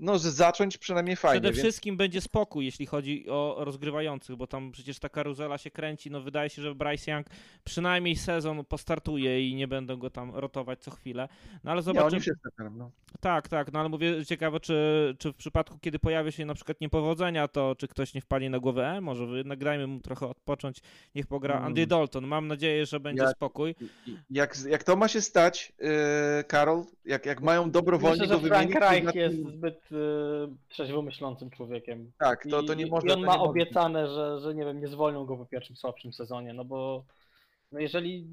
no, 0.00 0.18
z- 0.18 0.22
zacząć 0.22 0.78
przynajmniej 0.78 1.16
fajnie. 1.16 1.40
Przede 1.40 1.48
więc... 1.54 1.58
wszystkim 1.64 1.96
będzie 1.96 2.20
spokój, 2.20 2.64
jeśli 2.64 2.86
chodzi 2.86 3.26
o 3.28 3.56
rozgrywających, 3.58 4.36
bo 4.36 4.46
tam 4.46 4.72
przecież 4.72 4.98
ta 4.98 5.08
karuzela 5.08 5.58
się 5.58 5.70
kręci. 5.70 6.10
No 6.10 6.20
wydaje 6.20 6.50
się, 6.50 6.62
że 6.62 6.74
Bryce 6.74 7.10
Young 7.10 7.26
przynajmniej 7.64 8.16
sezon 8.16 8.64
postartuje 8.64 9.48
i 9.48 9.54
nie 9.54 9.68
będą 9.68 9.96
go 9.96 10.10
tam 10.10 10.34
rotować 10.34 10.80
co 10.82 10.90
chwilę. 10.90 11.28
No 11.64 11.70
ale 11.70 11.78
Nie, 11.78 11.82
zobaczymy. 11.82 12.06
on 12.08 12.14
już 12.14 12.26
jest 12.26 12.42
takerem, 12.42 12.78
no. 12.78 12.90
Tak, 13.20 13.48
tak, 13.48 13.72
no 13.72 13.80
ale 13.80 13.88
mówię, 13.88 14.26
ciekawe, 14.26 14.60
czy, 14.60 15.16
czy 15.18 15.32
w 15.32 15.36
przypadku, 15.36 15.78
kiedy 15.80 15.98
pojawia 15.98 16.30
się 16.30 16.44
na 16.46 16.54
przykład 16.54 16.80
niepowodzenia, 16.80 17.48
to 17.48 17.74
czy 17.78 17.88
ktoś 17.88 18.14
nie 18.14 18.20
wpadnie 18.20 18.50
na 18.50 18.58
głowę, 18.58 18.86
e, 18.88 19.00
może 19.00 19.26
wy- 19.26 19.36
jednak 19.36 19.58
dajmy 19.64 19.86
mu 19.86 20.00
trochę 20.00 20.26
odpocząć, 20.26 20.78
niech 21.14 21.26
pogra 21.26 21.54
Mm. 21.54 21.66
Andy 21.66 21.86
Dalton. 21.86 22.26
Mam 22.26 22.48
nadzieję, 22.48 22.86
że 22.86 23.00
będzie 23.00 23.22
Jak- 23.22 23.32
spokój. 23.36 23.74
Jak, 24.30 24.56
jak 24.68 24.84
to 24.84 24.96
ma 24.96 25.08
się 25.08 25.20
stać, 25.20 25.72
yy, 25.78 25.88
Karol, 26.44 26.84
jak, 27.04 27.26
jak 27.26 27.40
mają 27.42 27.70
dobrowolnie 27.70 28.20
Myślę, 28.20 28.36
go 28.36 28.42
że 28.42 28.48
Frank 28.48 28.74
Reich 28.74 29.02
znaczy- 29.02 29.18
jest 29.18 29.36
zbyt 29.36 29.89
y, 29.92 29.96
trzeźwo 30.68 31.02
myślącym 31.02 31.50
człowiekiem. 31.50 32.12
Tak, 32.18 32.46
to, 32.50 32.62
to 32.62 32.74
nie 32.74 32.86
I, 32.86 32.90
można. 32.90 33.10
I 33.10 33.16
on 33.16 33.24
ma 33.24 33.40
obiecane, 33.40 34.08
że, 34.08 34.40
że 34.40 34.54
nie 34.54 34.64
wiem, 34.64 34.80
nie 34.80 34.88
zwolnią 34.88 35.24
go 35.24 35.36
po 35.36 35.46
pierwszym 35.46 35.76
słabszym 35.76 36.12
sezonie, 36.12 36.54
no 36.54 36.64
bo 36.64 37.04
no 37.72 37.80
jeżeli 37.80 38.28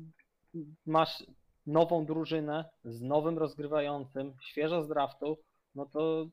masz 0.85 1.23
nową 1.67 2.05
drużynę 2.05 2.65
z 2.83 3.01
nowym 3.01 3.37
rozgrywającym, 3.37 4.33
świeżo 4.41 4.83
z 4.83 4.87
draftu, 4.87 5.37
no 5.75 5.85
to, 5.85 6.27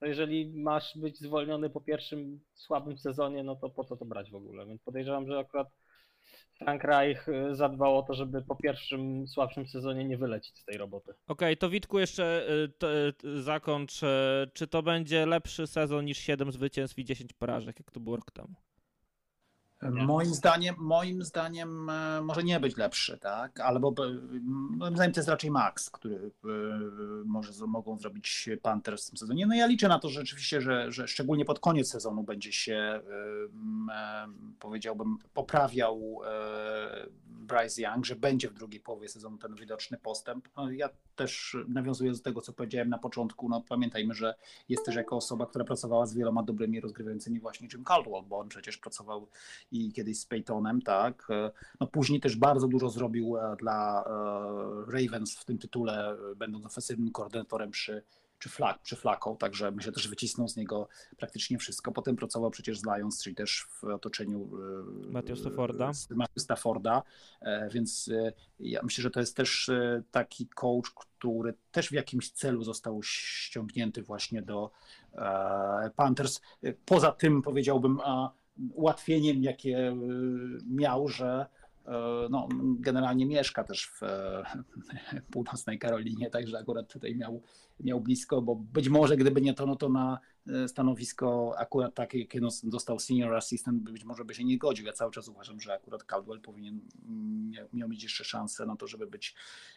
to 0.00 0.06
jeżeli 0.06 0.62
masz 0.62 0.98
być 0.98 1.20
zwolniony 1.20 1.70
po 1.70 1.80
pierwszym 1.80 2.40
słabym 2.54 2.98
sezonie, 2.98 3.44
no 3.44 3.56
to 3.56 3.70
po 3.70 3.84
co 3.84 3.96
to 3.96 4.04
brać 4.04 4.30
w 4.30 4.34
ogóle? 4.34 4.66
Więc 4.66 4.82
podejrzewam, 4.82 5.26
że 5.26 5.38
akurat 5.38 5.68
Frank 6.58 6.84
Reich 6.84 7.28
y, 7.28 7.54
zadbał 7.54 7.98
o 7.98 8.02
to, 8.02 8.14
żeby 8.14 8.42
po 8.42 8.56
pierwszym 8.56 9.28
słabszym 9.28 9.66
sezonie 9.66 10.04
nie 10.04 10.18
wylecieć 10.18 10.58
z 10.58 10.64
tej 10.64 10.76
roboty. 10.78 11.14
Okej, 11.28 11.56
to 11.56 11.70
Witku 11.70 11.98
jeszcze 11.98 12.46
y, 12.82 13.26
y, 13.28 13.42
zakończ. 13.42 14.02
y, 14.02 14.06
Czy 14.52 14.66
to 14.66 14.82
będzie 14.82 15.26
lepszy 15.26 15.66
sezon 15.66 16.04
niż 16.04 16.18
7 16.18 16.52
zwycięstw 16.52 16.98
i 16.98 17.04
10 17.04 17.32
porażek, 17.32 17.78
jak 17.80 17.90
to 17.90 18.00
było 18.00 18.16
rok 18.16 18.30
temu? 18.30 18.54
Moim 19.90 20.34
zdaniem, 20.34 20.74
moim 20.78 21.22
zdaniem 21.22 21.90
e, 21.90 22.22
może 22.22 22.42
nie 22.42 22.60
być 22.60 22.76
lepszy, 22.76 23.18
tak? 23.18 23.60
Albo 23.60 23.88
e, 23.88 24.18
moim 24.70 24.94
zdaniem 24.94 25.12
to 25.12 25.20
jest 25.20 25.28
raczej 25.28 25.50
Max, 25.50 25.90
który 25.90 26.16
e, 26.16 26.48
może 27.24 27.66
mogą 27.66 27.98
zrobić 27.98 28.48
Panthers 28.62 29.06
w 29.06 29.10
tym 29.10 29.16
sezonie. 29.16 29.46
No 29.46 29.54
ja 29.54 29.66
liczę 29.66 29.88
na 29.88 29.98
to 29.98 30.08
że 30.08 30.20
rzeczywiście, 30.20 30.60
że, 30.60 30.92
że 30.92 31.08
szczególnie 31.08 31.44
pod 31.44 31.58
koniec 31.58 31.90
sezonu 31.90 32.22
będzie 32.22 32.52
się 32.52 33.00
powiedziałbym 34.60 35.18
poprawiał 35.34 36.20
Bryce 37.26 37.82
Young, 37.82 38.06
że 38.06 38.16
będzie 38.16 38.48
w 38.48 38.54
drugiej 38.54 38.80
połowie 38.80 39.08
sezonu 39.08 39.38
ten 39.38 39.54
widoczny 39.54 39.98
postęp. 39.98 40.48
No, 40.56 40.70
ja 40.70 40.88
też 41.16 41.56
nawiązuję 41.68 42.12
do 42.12 42.18
tego, 42.18 42.40
co 42.40 42.52
powiedziałem 42.52 42.88
na 42.88 42.98
początku. 42.98 43.48
No, 43.48 43.64
pamiętajmy, 43.68 44.14
że 44.14 44.34
jest 44.68 44.86
też 44.86 44.96
jako 44.96 45.16
osoba, 45.16 45.46
która 45.46 45.64
pracowała 45.64 46.06
z 46.06 46.14
wieloma 46.14 46.42
dobrymi 46.42 46.80
rozgrywającymi 46.80 47.40
właśnie 47.40 47.68
Jim 47.72 47.84
Caldwell, 47.84 48.22
bo 48.28 48.38
on 48.38 48.48
przecież 48.48 48.78
pracował 48.78 49.28
i 49.74 49.92
kiedyś 49.92 50.18
z 50.18 50.26
Peytonem, 50.26 50.82
tak. 50.82 51.26
E, 51.30 51.50
No 51.80 51.86
później 51.86 52.20
też 52.20 52.36
bardzo 52.36 52.68
dużo 52.68 52.90
zrobił 52.90 53.36
e, 53.36 53.56
dla 53.56 54.04
e, 54.04 54.92
Ravens 54.92 55.36
w 55.36 55.44
tym 55.44 55.58
tytule, 55.58 56.16
będąc 56.36 56.66
ofensywnym 56.66 57.12
koordynatorem 57.12 57.70
przy, 57.70 58.02
czy 58.38 58.48
flag, 58.48 58.78
przy 58.82 58.96
Flaką, 58.96 59.36
także 59.36 59.70
myślę 59.70 59.92
też 59.92 60.08
wycisnął 60.08 60.48
z 60.48 60.56
niego 60.56 60.88
praktycznie 61.16 61.58
wszystko. 61.58 61.92
Potem 61.92 62.16
pracował 62.16 62.50
przecież 62.50 62.78
z 62.78 62.84
Lions, 62.84 63.22
czyli 63.22 63.36
też 63.36 63.66
w 63.70 63.84
otoczeniu 63.84 64.50
Matthew 65.10 65.38
Stafforda. 65.38 65.92
Matthew 66.10 66.42
Stafforda, 66.42 67.02
więc 67.70 68.10
ja 68.60 68.80
myślę, 68.82 69.02
że 69.02 69.10
to 69.10 69.20
jest 69.20 69.36
też 69.36 69.70
taki 70.10 70.46
coach, 70.46 70.90
który 70.94 71.54
też 71.72 71.88
w 71.88 71.92
jakimś 71.92 72.30
celu 72.30 72.64
został 72.64 73.02
ściągnięty 73.02 74.02
właśnie 74.02 74.42
do 74.42 74.70
Panthers. 75.96 76.40
Poza 76.84 77.12
tym 77.12 77.42
powiedziałbym, 77.42 78.00
a 78.04 78.32
ułatwieniem, 78.74 79.42
jakie 79.42 79.88
y, 79.88 79.94
miał, 80.66 81.08
że 81.08 81.46
y, 81.86 81.90
no, 82.30 82.48
generalnie 82.78 83.26
mieszka 83.26 83.64
też 83.64 83.86
w 83.86 84.02
e, 84.02 84.44
północnej 85.32 85.78
Karolinie, 85.78 86.30
także 86.30 86.58
akurat 86.58 86.92
tutaj 86.92 87.16
miał, 87.16 87.42
miał 87.80 88.00
blisko, 88.00 88.42
bo 88.42 88.56
być 88.56 88.88
może 88.88 89.16
gdyby 89.16 89.40
nie 89.40 89.54
to, 89.54 89.66
no 89.66 89.76
to 89.76 89.88
na 89.88 90.14
e, 90.14 90.33
stanowisko 90.66 91.54
akurat 91.58 91.94
takie, 91.94 92.18
jakie 92.18 92.40
dostał 92.62 92.98
senior 92.98 93.34
assistant, 93.34 93.82
być 93.82 94.04
może 94.04 94.24
by 94.24 94.34
się 94.34 94.44
nie 94.44 94.58
godził. 94.58 94.86
Ja 94.86 94.92
cały 94.92 95.12
czas 95.12 95.28
uważam, 95.28 95.60
że 95.60 95.74
akurat 95.74 96.04
Caldwell 96.04 96.40
powinien 96.40 96.80
miał, 97.50 97.66
miał 97.72 97.88
mieć 97.88 98.02
jeszcze 98.02 98.24
szansę 98.24 98.66
na 98.66 98.76
to, 98.76 98.86
żeby 98.86 99.06
być 99.06 99.34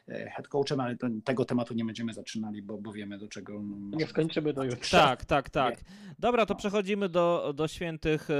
e, 0.07 0.29
head 0.29 0.47
coachem, 0.47 0.79
ale 0.79 0.97
to, 0.97 1.07
tego 1.23 1.45
tematu 1.45 1.73
nie 1.73 1.85
będziemy 1.85 2.13
zaczynali, 2.13 2.61
bo, 2.61 2.77
bo 2.77 2.91
wiemy 2.91 3.17
do 3.17 3.27
czego. 3.27 3.61
No, 3.63 3.97
Nie 3.97 4.07
skończymy 4.07 4.53
do 4.53 4.63
jutra. 4.63 4.99
Tak, 4.99 5.25
tak, 5.25 5.49
tak. 5.49 5.83
Dobra, 6.19 6.45
to 6.45 6.55
przechodzimy 6.55 7.09
do, 7.09 7.53
do 7.55 7.67
świętych 7.67 8.21
e, 8.21 8.33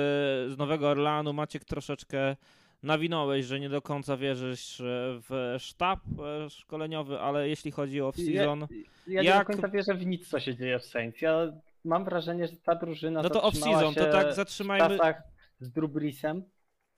z 0.50 0.58
Nowego 0.58 0.90
Orleanu. 0.90 1.34
Maciek 1.34 1.66
troszeczkę 1.66 2.36
nawinąłeś, 2.84 3.46
że 3.46 3.60
nie 3.60 3.70
do 3.70 3.82
końca 3.82 4.18
wierzysz 4.18 4.80
e, 4.80 4.84
w 5.30 5.56
sztab 5.60 6.00
e, 6.46 6.50
szkoleniowy, 6.50 7.20
ale 7.20 7.50
jeśli 7.50 7.72
chodzi 7.72 8.02
o 8.02 8.10
off-season, 8.10 8.68
Ja 9.08 9.22
nie 9.22 9.28
Jak- 9.30 9.48
do 9.48 9.54
końca 9.54 9.68
wierzę 9.68 9.94
w 9.96 10.06
nic, 10.06 10.28
co 10.28 10.40
się 10.40 10.56
dzieje 10.56 10.80
w 10.80 10.86
Saints. 10.86 11.22
Ja 11.22 11.52
mam 11.86 12.06
wrażenie, 12.06 12.48
że 12.48 12.56
ta 12.58 12.76
drużyna 12.76 13.22
no 13.22 13.30
to 13.30 13.40
off-season, 13.42 13.94
to 13.96 14.12
tak 14.12 14.28
w 14.30 14.34
zatrzymajmy. 14.36 14.90
czasach 14.98 15.22
z 15.60 15.72
Drew 15.72 15.92
Breesem 15.92 16.44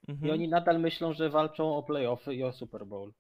i 0.07 0.11
Mhm. 0.11 0.33
oni 0.33 0.47
nadal 0.47 0.79
myślą, 0.79 1.13
że 1.13 1.29
walczą 1.29 1.75
o 1.75 1.83
playoffy 1.83 2.35
i 2.35 2.43
o 2.43 2.51
Super 2.53 2.85
Bowl. 2.85 3.11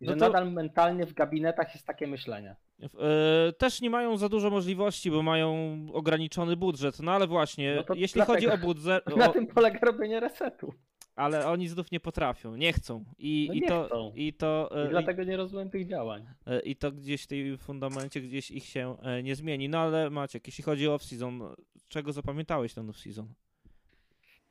I 0.00 0.04
No 0.06 0.12
że 0.12 0.16
to- 0.18 0.24
nadal 0.26 0.52
mentalnie 0.52 1.06
w 1.06 1.14
gabinetach 1.14 1.74
jest 1.74 1.86
takie 1.86 2.06
myślenie. 2.06 2.56
E, 2.82 3.52
Też 3.52 3.80
nie 3.80 3.90
mają 3.90 4.16
za 4.16 4.28
dużo 4.28 4.50
możliwości, 4.50 5.10
bo 5.10 5.22
mają 5.22 5.76
ograniczony 5.92 6.56
budżet. 6.56 7.00
No 7.00 7.12
ale 7.12 7.26
właśnie, 7.26 7.84
No 7.88 7.94
jeśli 7.94 8.14
dlatego- 8.18 8.34
chodzi 8.34 8.50
o 8.50 8.58
budżet, 8.58 9.04
Na 9.16 9.28
tym 9.28 9.46
polega 9.46 9.78
robienie 9.80 10.20
resetu. 10.20 10.74
Ale 11.16 11.46
oni 11.46 11.68
znów 11.68 11.92
nie 11.92 12.00
potrafią, 12.00 12.56
nie 12.56 12.72
chcą. 12.72 13.04
I, 13.18 13.46
No 13.48 13.54
i 13.54 13.60
nie 13.60 13.68
to, 13.68 13.84
chcą. 13.86 14.12
i 14.14 14.32
to, 14.32 14.70
e, 14.82 14.86
I 14.86 14.90
dlatego 14.90 15.24
nie 15.24 15.36
rozumiem 15.36 15.70
tych 15.70 15.88
działań. 15.88 16.26
E, 16.46 16.60
i 16.60 16.76
to 16.76 16.92
gdzieś 16.92 17.22
w 17.22 17.26
tej 17.26 17.58
fundamencie 17.58 18.20
gdzieś 18.20 18.50
ich 18.50 18.64
się 18.64 18.96
e, 19.02 19.22
nie 19.22 19.36
zmieni. 19.36 19.68
No 19.68 19.78
ale 19.78 20.10
Maciek, 20.10 20.46
jeśli 20.46 20.64
chodzi 20.64 20.88
o 20.88 20.96
off-season, 20.96 21.54
czego 21.88 22.12
zapamiętałeś 22.12 22.74
ten 22.74 22.86
off-season? 22.86 23.26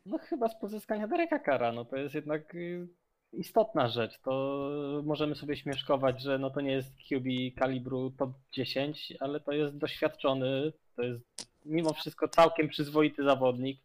No 0.05 0.17
chyba 0.17 0.47
z 0.47 0.59
pozyskania 0.59 1.07
Dereka 1.07 1.39
Kara, 1.39 1.71
no 1.71 1.85
to 1.85 1.95
jest 1.97 2.15
jednak 2.15 2.55
y, 2.55 2.87
istotna 3.33 3.87
rzecz. 3.87 4.19
To 4.19 4.61
możemy 5.05 5.35
sobie 5.35 5.57
śmieszkować, 5.57 6.21
że 6.21 6.39
no 6.39 6.49
to 6.49 6.61
nie 6.61 6.71
jest 6.71 6.93
QB 6.95 7.55
kalibru 7.59 8.11
top 8.11 8.31
10, 8.51 9.13
ale 9.19 9.39
to 9.39 9.51
jest 9.51 9.77
doświadczony, 9.77 10.73
to 10.95 11.03
jest 11.03 11.47
mimo 11.65 11.93
wszystko 11.93 12.27
całkiem 12.27 12.67
przyzwoity 12.69 13.23
zawodnik. 13.23 13.79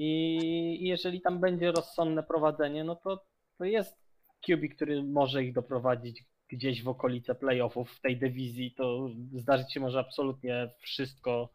I 0.00 0.78
jeżeli 0.80 1.20
tam 1.20 1.40
będzie 1.40 1.72
rozsądne 1.72 2.22
prowadzenie, 2.22 2.84
no 2.84 2.96
to, 2.96 3.24
to 3.58 3.64
jest 3.64 3.96
QB, 4.46 4.74
który 4.74 5.02
może 5.02 5.44
ich 5.44 5.52
doprowadzić 5.52 6.24
gdzieś 6.48 6.82
w 6.82 6.88
okolice 6.88 7.34
playoffów 7.34 7.90
w 7.90 8.00
tej 8.00 8.16
dywizji. 8.16 8.74
To 8.76 9.08
zdarzyć 9.34 9.72
się 9.72 9.80
może 9.80 9.98
absolutnie 9.98 10.70
wszystko. 10.78 11.48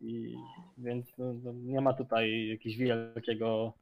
I, 0.00 0.34
więc 0.78 1.18
no, 1.18 1.32
no, 1.44 1.52
nie 1.52 1.80
ma 1.80 1.92
tutaj 1.92 2.48
jakiegoś 2.48 2.78
wielkiego, 2.78 3.72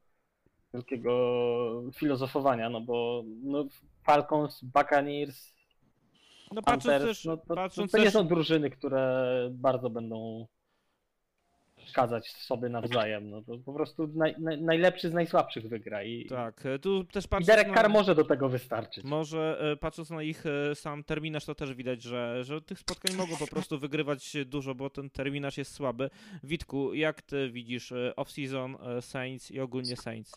wielkiego 0.74 1.82
filozofowania, 1.94 2.70
no 2.70 2.80
bo 2.80 3.24
no, 3.42 3.66
Falcons, 4.04 4.64
Buccaneers, 4.64 5.56
No 6.52 6.62
patrząc 6.62 6.84
Panthers, 6.84 7.04
też, 7.04 7.24
no, 7.24 7.36
to, 7.36 7.54
patrząc 7.54 7.92
to 7.92 7.98
nie 7.98 8.04
też 8.04 8.12
są 8.12 8.28
drużyny, 8.28 8.70
które 8.70 9.48
bardzo 9.52 9.90
będą 9.90 10.46
przeszkadzać 11.86 12.32
sobie 12.32 12.68
nawzajem. 12.68 13.30
No 13.30 13.42
to 13.42 13.58
po 13.58 13.72
prostu 13.72 14.08
naj, 14.14 14.34
naj, 14.38 14.62
najlepszy 14.62 15.10
z 15.10 15.12
najsłabszych 15.12 15.68
wygra 15.68 16.02
i, 16.02 16.26
tak, 16.26 16.66
e, 16.66 16.78
tu 16.78 17.04
też 17.04 17.24
i 17.24 17.28
patrząc 17.28 17.46
Derek 17.46 17.68
na, 17.68 17.74
Carr 17.74 17.90
może 17.90 18.14
do 18.14 18.24
tego 18.24 18.48
wystarczyć. 18.48 19.04
może 19.04 19.58
e, 19.72 19.76
patrząc 19.76 20.10
na 20.10 20.22
ich 20.22 20.44
e, 20.46 20.74
sam 20.74 21.04
terminarz, 21.04 21.44
to 21.44 21.54
też 21.54 21.74
widać, 21.74 22.02
że, 22.02 22.44
że 22.44 22.62
tych 22.62 22.78
spotkań 22.78 23.16
mogą 23.16 23.36
po 23.36 23.46
prostu 23.46 23.78
wygrywać 23.78 24.36
dużo, 24.46 24.74
bo 24.74 24.90
ten 24.90 25.10
terminarz 25.10 25.58
jest 25.58 25.74
słaby. 25.74 26.10
Witku, 26.44 26.94
jak 26.94 27.22
ty 27.22 27.50
widzisz 27.50 27.92
off-season 28.16 29.00
Saints 29.00 29.50
i 29.50 29.60
ogólnie 29.60 29.96
Saints? 29.96 30.32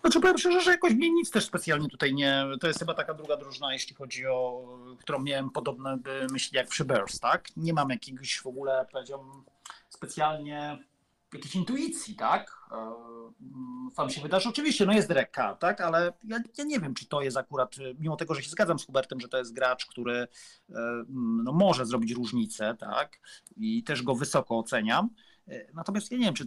Znaczy 0.00 0.20
powiem 0.20 0.38
szczerze, 0.38 0.60
że 0.60 0.70
jakoś 0.70 0.92
mnie 0.92 1.10
nic 1.10 1.30
też 1.30 1.44
specjalnie 1.44 1.88
tutaj 1.88 2.14
nie... 2.14 2.44
To 2.60 2.66
jest 2.66 2.78
chyba 2.78 2.94
taka 2.94 3.14
druga 3.14 3.36
drużyna, 3.36 3.72
jeśli 3.72 3.94
chodzi 3.94 4.26
o... 4.26 4.68
którą 4.98 5.18
miałem 5.18 5.50
podobne 5.50 5.98
myśli 6.32 6.56
jak 6.56 6.68
przy 6.68 6.84
Bears, 6.84 7.20
tak? 7.20 7.48
Nie 7.56 7.72
mam 7.72 7.90
jakiegoś 7.90 8.40
w 8.40 8.46
ogóle, 8.46 8.86
powiedziałbym, 8.92 9.44
specjalnie 10.00 10.78
jakiejś 11.34 11.54
intuicji, 11.54 12.14
tak? 12.14 12.58
E, 12.72 12.74
mm, 13.98 14.10
się 14.10 14.20
wydarzy? 14.20 14.48
Oczywiście, 14.48 14.86
no 14.86 14.92
jest 14.92 15.08
Carr, 15.36 15.58
tak? 15.58 15.80
Ale 15.80 16.12
ja, 16.24 16.38
ja 16.58 16.64
nie 16.64 16.80
wiem, 16.80 16.94
czy 16.94 17.06
to 17.06 17.22
jest 17.22 17.36
akurat, 17.36 17.78
y, 17.78 17.96
mimo 17.98 18.16
tego, 18.16 18.34
że 18.34 18.42
się 18.42 18.50
zgadzam 18.50 18.78
z 18.78 18.86
Hubertem, 18.86 19.20
że 19.20 19.28
to 19.28 19.38
jest 19.38 19.52
gracz, 19.52 19.86
który 19.86 20.14
e, 20.16 20.26
mm, 20.74 21.44
no, 21.44 21.52
może 21.52 21.86
zrobić 21.86 22.12
różnicę, 22.12 22.76
tak? 22.78 23.20
I 23.56 23.82
też 23.82 24.02
go 24.02 24.14
wysoko 24.14 24.58
oceniam. 24.58 25.10
E, 25.48 25.72
Natomiast 25.74 26.12
ja 26.12 26.18
nie 26.18 26.24
wiem, 26.24 26.34
czy 26.34 26.46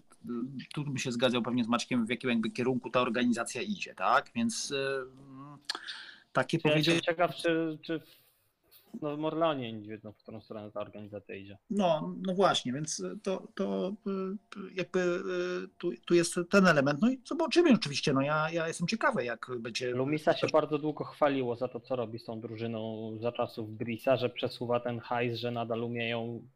tu 0.74 0.84
bym 0.84 0.98
się 0.98 1.12
zgadzał 1.12 1.42
pewnie 1.42 1.64
z 1.64 1.68
Maćkiem, 1.68 2.06
w 2.06 2.10
jakim 2.10 2.30
jakby 2.30 2.50
kierunku 2.50 2.90
ta 2.90 3.02
organizacja 3.02 3.62
idzie, 3.62 3.96
tak? 3.96 4.32
Więc 4.36 4.74
mm, 4.74 5.58
takie 6.34 6.58
Ja 6.58 6.64
powiedzieć, 6.64 7.06
ciekaw, 7.06 7.36
czy, 7.36 7.78
czy 7.82 8.00
w 8.00 8.23
Nowym 9.02 9.26
Orleanie 9.26 9.74
nie 9.74 9.88
wiedzą, 9.88 10.12
w 10.12 10.18
którą 10.18 10.42
stronę 10.42 10.72
ta 10.72 10.82
organizacja 10.82 11.36
idzie. 11.36 11.58
no, 11.70 12.16
no 12.28 12.34
właśnie, 12.34 12.74
więc 12.74 13.04
to, 13.24 13.48
to 13.56 13.94
y, 14.08 14.74
jakby 14.74 15.00
y, 15.00 15.68
tu, 15.78 15.92
tu 16.06 16.14
jest 16.14 16.40
ten 16.50 16.68
element. 16.68 17.02
No 17.02 17.10
i 17.10 17.22
zobaczymy 17.26 17.74
oczywiście, 17.74 18.14
no 18.14 18.22
ja, 18.22 18.50
ja 18.52 18.68
jestem 18.68 18.88
ciekawy, 18.88 19.26
jak 19.26 19.48
będzie. 19.60 19.92
Lumisa 19.92 20.34
się 20.34 20.48
bardzo 20.48 20.78
długo 20.78 21.04
chwaliło 21.04 21.56
za 21.56 21.68
to, 21.68 21.80
co 21.80 21.96
robi 21.96 22.20
z 22.20 22.24
tą 22.24 22.42
drużyną 22.42 23.12
za 23.22 23.32
czasów 23.32 23.78
Brisa, 23.78 24.18
że 24.18 24.30
przesuwa 24.30 24.80
ten 24.80 25.00
hajs, 25.00 25.40
że 25.40 25.52
nadal 25.52 25.84
umieją 25.84 26.48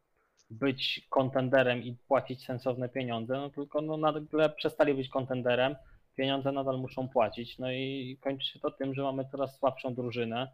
być 0.50 1.06
kontenderem 1.10 1.82
i 1.82 1.96
płacić 2.08 2.44
sensowne 2.44 2.88
pieniądze, 2.88 3.34
no 3.34 3.50
tylko 3.50 3.80
no 3.80 3.96
nagle 3.96 4.50
przestali 4.50 4.94
być 4.94 5.08
kontenderem, 5.08 5.76
pieniądze 6.16 6.52
nadal 6.52 6.78
muszą 6.78 7.08
płacić, 7.08 7.58
no 7.58 7.72
i 7.72 8.18
kończy 8.20 8.46
się 8.46 8.60
to 8.60 8.70
tym, 8.70 8.94
że 8.94 9.02
mamy 9.02 9.24
coraz 9.30 9.58
słabszą 9.58 9.94
drużynę. 9.94 10.52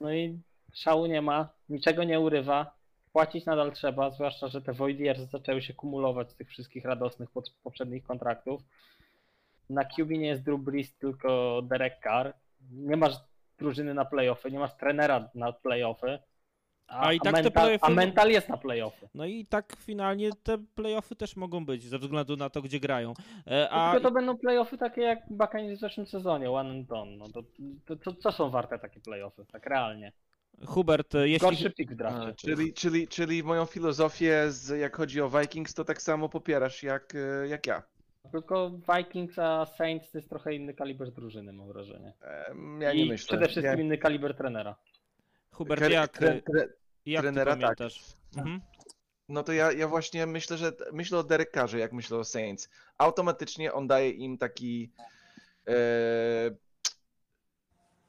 No 0.00 0.14
i 0.14 0.40
szału 0.74 1.06
nie 1.06 1.22
ma, 1.22 1.48
niczego 1.68 2.04
nie 2.04 2.20
urywa, 2.20 2.76
płacić 3.12 3.46
nadal 3.46 3.72
trzeba, 3.72 4.10
zwłaszcza, 4.10 4.48
że 4.48 4.62
te 4.62 4.72
void 4.72 5.00
years 5.00 5.20
zaczęły 5.30 5.62
się 5.62 5.74
kumulować 5.74 6.30
z 6.30 6.34
tych 6.34 6.48
wszystkich 6.48 6.84
radosnych 6.84 7.30
poprzednich 7.62 8.04
kontraktów. 8.04 8.62
Na 9.70 9.84
QB 9.84 10.10
nie 10.10 10.26
jest 10.26 10.42
Drew 10.42 10.60
Brees, 10.60 10.94
tylko 10.94 11.62
Derek 11.62 12.00
Carr. 12.02 12.34
Nie 12.70 12.96
masz 12.96 13.14
drużyny 13.58 13.94
na 13.94 14.04
playoffy, 14.04 14.50
nie 14.50 14.58
masz 14.58 14.76
trenera 14.76 15.30
na 15.34 15.52
playoffy. 15.52 16.18
A, 16.88 17.06
A 17.06 17.12
i 17.12 17.20
tak 17.20 17.34
te 17.34 17.42
mental, 17.42 17.52
playoffy- 17.64 17.78
a 17.82 17.90
mental 17.90 18.30
jest 18.30 18.48
na 18.48 18.56
playoffy. 18.56 19.08
No 19.14 19.24
i 19.24 19.46
tak 19.46 19.76
finalnie 19.78 20.30
te 20.42 20.58
playoffy 20.74 21.16
też 21.16 21.36
mogą 21.36 21.66
być, 21.66 21.82
ze 21.82 21.98
względu 21.98 22.36
na 22.36 22.50
to, 22.50 22.62
gdzie 22.62 22.80
grają. 22.80 23.14
E, 23.46 23.70
A 23.70 23.92
Tylko 23.92 24.08
to 24.08 24.14
będą 24.14 24.38
playoffy 24.38 24.78
takie 24.78 25.00
jak 25.00 25.18
Buccaneers 25.30 25.78
w 25.78 25.80
zeszłym 25.80 26.06
sezonie, 26.06 26.50
one 26.50 26.70
and 26.70 26.88
done. 26.88 27.16
No 27.16 27.28
to, 27.28 27.42
to, 27.86 27.96
to 27.96 28.12
co 28.12 28.32
są 28.32 28.50
warte 28.50 28.78
takie 28.78 29.00
playoffy, 29.00 29.44
tak 29.52 29.66
realnie? 29.66 30.12
Hubert, 30.66 31.14
e, 31.14 31.28
jeśli... 31.28 31.48
Gorszy 31.48 31.70
pick 31.70 31.92
w 31.92 31.96
drafcie. 31.96 32.34
czyli, 32.34 32.74
czyli, 32.74 33.08
czyli 33.08 33.42
moją 33.42 33.64
filozofię, 33.64 34.44
z, 34.48 34.78
jak 34.80 34.96
chodzi 34.96 35.20
o 35.20 35.30
Vikings, 35.30 35.74
to 35.74 35.84
tak 35.84 36.02
samo 36.02 36.28
popierasz 36.28 36.82
jak, 36.82 37.14
e, 37.14 37.48
jak 37.48 37.66
ja. 37.66 37.82
Tylko 38.32 38.70
Vikings 38.96 39.38
a 39.38 39.66
Saints 39.66 40.10
to 40.10 40.18
jest 40.18 40.28
trochę 40.28 40.54
inny 40.54 40.74
kaliber 40.74 41.12
drużyny, 41.12 41.52
mam 41.52 41.68
wrażenie. 41.68 42.12
Ja 42.80 42.92
nie 42.92 43.04
I 43.04 43.08
myślę. 43.08 43.26
przede 43.26 43.48
wszystkim 43.48 43.78
ja, 43.78 43.84
inny 43.84 43.98
kaliber 43.98 44.34
trenera. 44.36 44.76
Hubert, 45.56 45.82
Tre- 45.82 45.90
jak, 45.90 46.18
tre- 46.18 46.42
tre- 46.42 46.68
jak 47.06 47.22
ty 47.22 47.22
trenera, 47.22 47.52
tak. 47.52 47.60
pamiętasz? 47.60 48.04
Mhm. 48.36 48.60
No 49.28 49.42
to 49.42 49.52
ja, 49.52 49.72
ja 49.72 49.88
właśnie 49.88 50.26
myślę, 50.26 50.56
że 50.56 50.72
myślę 50.92 51.18
o 51.18 51.22
Derek 51.24 51.52
Carrze, 51.52 51.78
jak 51.78 51.92
myślę 51.92 52.18
o 52.18 52.24
Saints. 52.24 52.68
Automatycznie 52.98 53.72
on 53.72 53.86
daje 53.86 54.10
im 54.10 54.38
taki 54.38 54.92
e, 55.68 55.74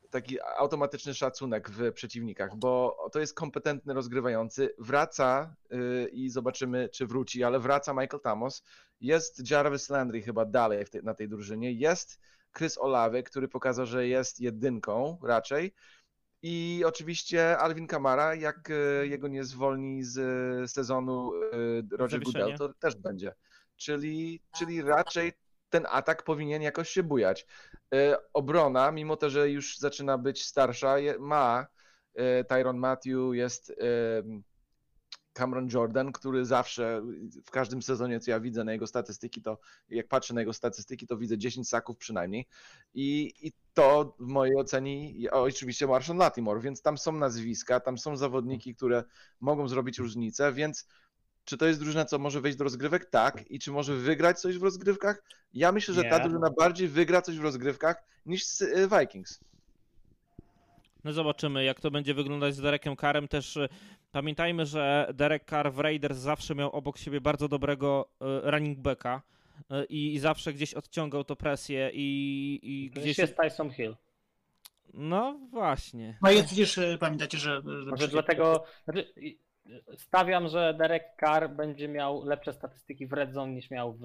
taki 0.10 0.38
automatyczny 0.58 1.14
szacunek 1.14 1.70
w 1.70 1.94
przeciwnikach, 1.94 2.56
bo 2.56 2.98
to 3.12 3.20
jest 3.20 3.34
kompetentny 3.34 3.94
rozgrywający. 3.94 4.74
Wraca 4.78 5.56
y, 5.72 6.10
i 6.10 6.30
zobaczymy, 6.30 6.90
czy 6.90 7.08
wróci, 7.08 7.44
ale 7.44 7.60
wraca 7.60 7.94
Michael 7.94 8.22
Thomas. 8.24 8.64
Jest 9.02 9.52
Jarvis 9.52 9.90
Landry 9.90 10.22
chyba 10.22 10.46
dalej 10.46 10.86
w 10.86 10.90
tej, 10.90 11.04
na 11.04 11.14
tej 11.14 11.30
drużynie. 11.30 11.72
Jest 11.72 12.20
Chris 12.58 12.78
Olave, 12.78 13.24
który 13.24 13.48
pokazał, 13.48 13.86
że 13.86 14.08
jest 14.08 14.40
jedynką 14.40 15.18
raczej. 15.24 15.74
I 16.50 16.84
oczywiście 16.86 17.58
Alvin 17.58 17.88
Kamara, 17.88 18.36
jak 18.36 18.70
e, 18.70 19.08
jego 19.08 19.28
nie 19.28 19.44
zwolni 19.44 20.04
z 20.04 20.18
e, 20.18 20.68
sezonu 20.68 21.32
e, 21.34 21.98
Roger. 21.98 22.20
Goodell, 22.24 22.58
to 22.58 22.74
też 22.74 22.96
będzie. 22.96 23.34
Czyli, 23.76 24.42
czyli 24.58 24.82
raczej 24.82 25.34
ten 25.70 25.86
atak 25.90 26.24
powinien 26.24 26.62
jakoś 26.62 26.90
się 26.90 27.04
bujać. 27.04 27.48
Obrona, 28.34 28.92
mimo 28.92 29.18
to, 29.18 29.30
że 29.30 29.50
już 29.50 29.78
zaczyna 29.78 30.18
być 30.18 30.46
starsza, 30.46 30.96
ma 31.20 31.68
Tyron 32.48 32.78
Matthew, 32.78 33.34
jest 33.34 33.74
Cameron 35.38 35.70
Jordan, 35.74 36.12
który 36.12 36.46
zawsze 36.46 37.02
w 37.46 37.52
każdym 37.52 37.82
sezonie, 37.82 38.20
co 38.20 38.32
ja 38.32 38.40
widzę 38.40 38.64
na 38.64 38.72
jego 38.72 38.88
statystyki, 38.88 39.42
to 39.42 39.60
jak 39.90 40.08
patrzę 40.08 40.34
na 40.34 40.42
jego 40.42 40.54
statystyki, 40.54 41.08
to 41.08 41.18
widzę 41.18 41.38
10 41.38 41.70
saków 41.70 41.98
przynajmniej. 41.98 42.48
I, 42.94 43.34
i 43.42 43.52
to 43.74 44.16
w 44.20 44.28
mojej 44.28 44.56
ocenie, 44.56 45.14
oczywiście 45.32 45.88
Marshall 45.88 46.18
Latimore, 46.18 46.62
więc 46.62 46.82
tam 46.82 46.98
są 46.98 47.12
nazwiska, 47.12 47.80
tam 47.80 47.98
są 47.98 48.18
zawodniki, 48.18 48.76
które 48.76 49.04
mogą 49.40 49.68
zrobić 49.68 50.00
różnicę, 50.00 50.54
więc 50.54 50.88
czy 51.46 51.58
to 51.58 51.66
jest 51.66 51.80
drużyna, 51.80 52.06
co 52.06 52.20
może 52.20 52.42
wejść 52.42 52.58
do 52.58 52.64
rozgrywek? 52.64 53.06
Tak. 53.06 53.52
I 53.52 53.60
czy 53.60 53.72
może 53.72 53.96
wygrać 53.96 54.40
coś 54.40 54.58
w 54.58 54.64
rozgrywkach? 54.64 55.24
Ja 55.54 55.72
myślę, 55.72 55.94
że 55.94 56.04
ta 56.04 56.20
drużyna 56.20 56.50
bardziej 56.60 56.88
wygra 56.88 57.22
coś 57.22 57.38
w 57.38 57.44
rozgrywkach 57.44 58.04
niż 58.26 58.62
y, 58.62 58.90
Vikings. 59.00 59.40
No 61.08 61.14
zobaczymy, 61.14 61.64
jak 61.64 61.80
to 61.80 61.92
będzie 61.92 62.14
wyglądać 62.14 62.56
z 62.56 62.62
Derekiem 62.62 62.96
Carrem. 62.96 63.28
Też 63.28 63.58
y, 63.58 63.70
pamiętajmy, 64.12 64.66
że 64.66 65.12
Derek 65.14 65.46
Carr 65.50 65.72
w 65.72 65.80
Raiders 65.80 66.18
zawsze 66.18 66.56
miał 66.56 66.72
obok 66.72 66.98
siebie 66.98 67.22
bardzo 67.22 67.48
dobrego 67.48 68.10
y, 68.46 68.52
running 68.52 68.80
backa 68.80 69.22
y, 69.60 69.86
i, 69.90 70.20
zawsze 70.20 70.54
gdzieś 70.54 70.74
odciągał 70.74 71.24
to 71.24 71.36
presję 71.36 71.92
i, 71.94 72.60
i 72.64 72.90
Gdzieś 72.90 73.04
gdzieś... 73.04 73.18
jest 73.18 73.38
Tyson 73.38 73.70
Hill. 73.72 73.96
No 74.94 75.40
właśnie. 75.52 76.18
No 76.22 76.32
i 76.32 76.44
przecież 76.44 76.78
e, 76.78 76.98
pamiętacie, 76.98 77.38
że... 77.38 77.62
że 77.66 77.92
Może 77.92 78.08
dlatego 78.08 78.64
znaczy, 78.84 79.14
stawiam, 79.98 80.48
że 80.48 80.74
Derek 80.74 81.04
Carr 81.20 81.50
będzie 81.50 81.88
miał 81.88 82.26
lepsze 82.26 82.54
statystyki 82.54 83.08
w 83.08 83.14
Red 83.14 83.34
Zone 83.34 83.52
niż 83.52 83.72
miał 83.72 83.94
w, 83.94 84.02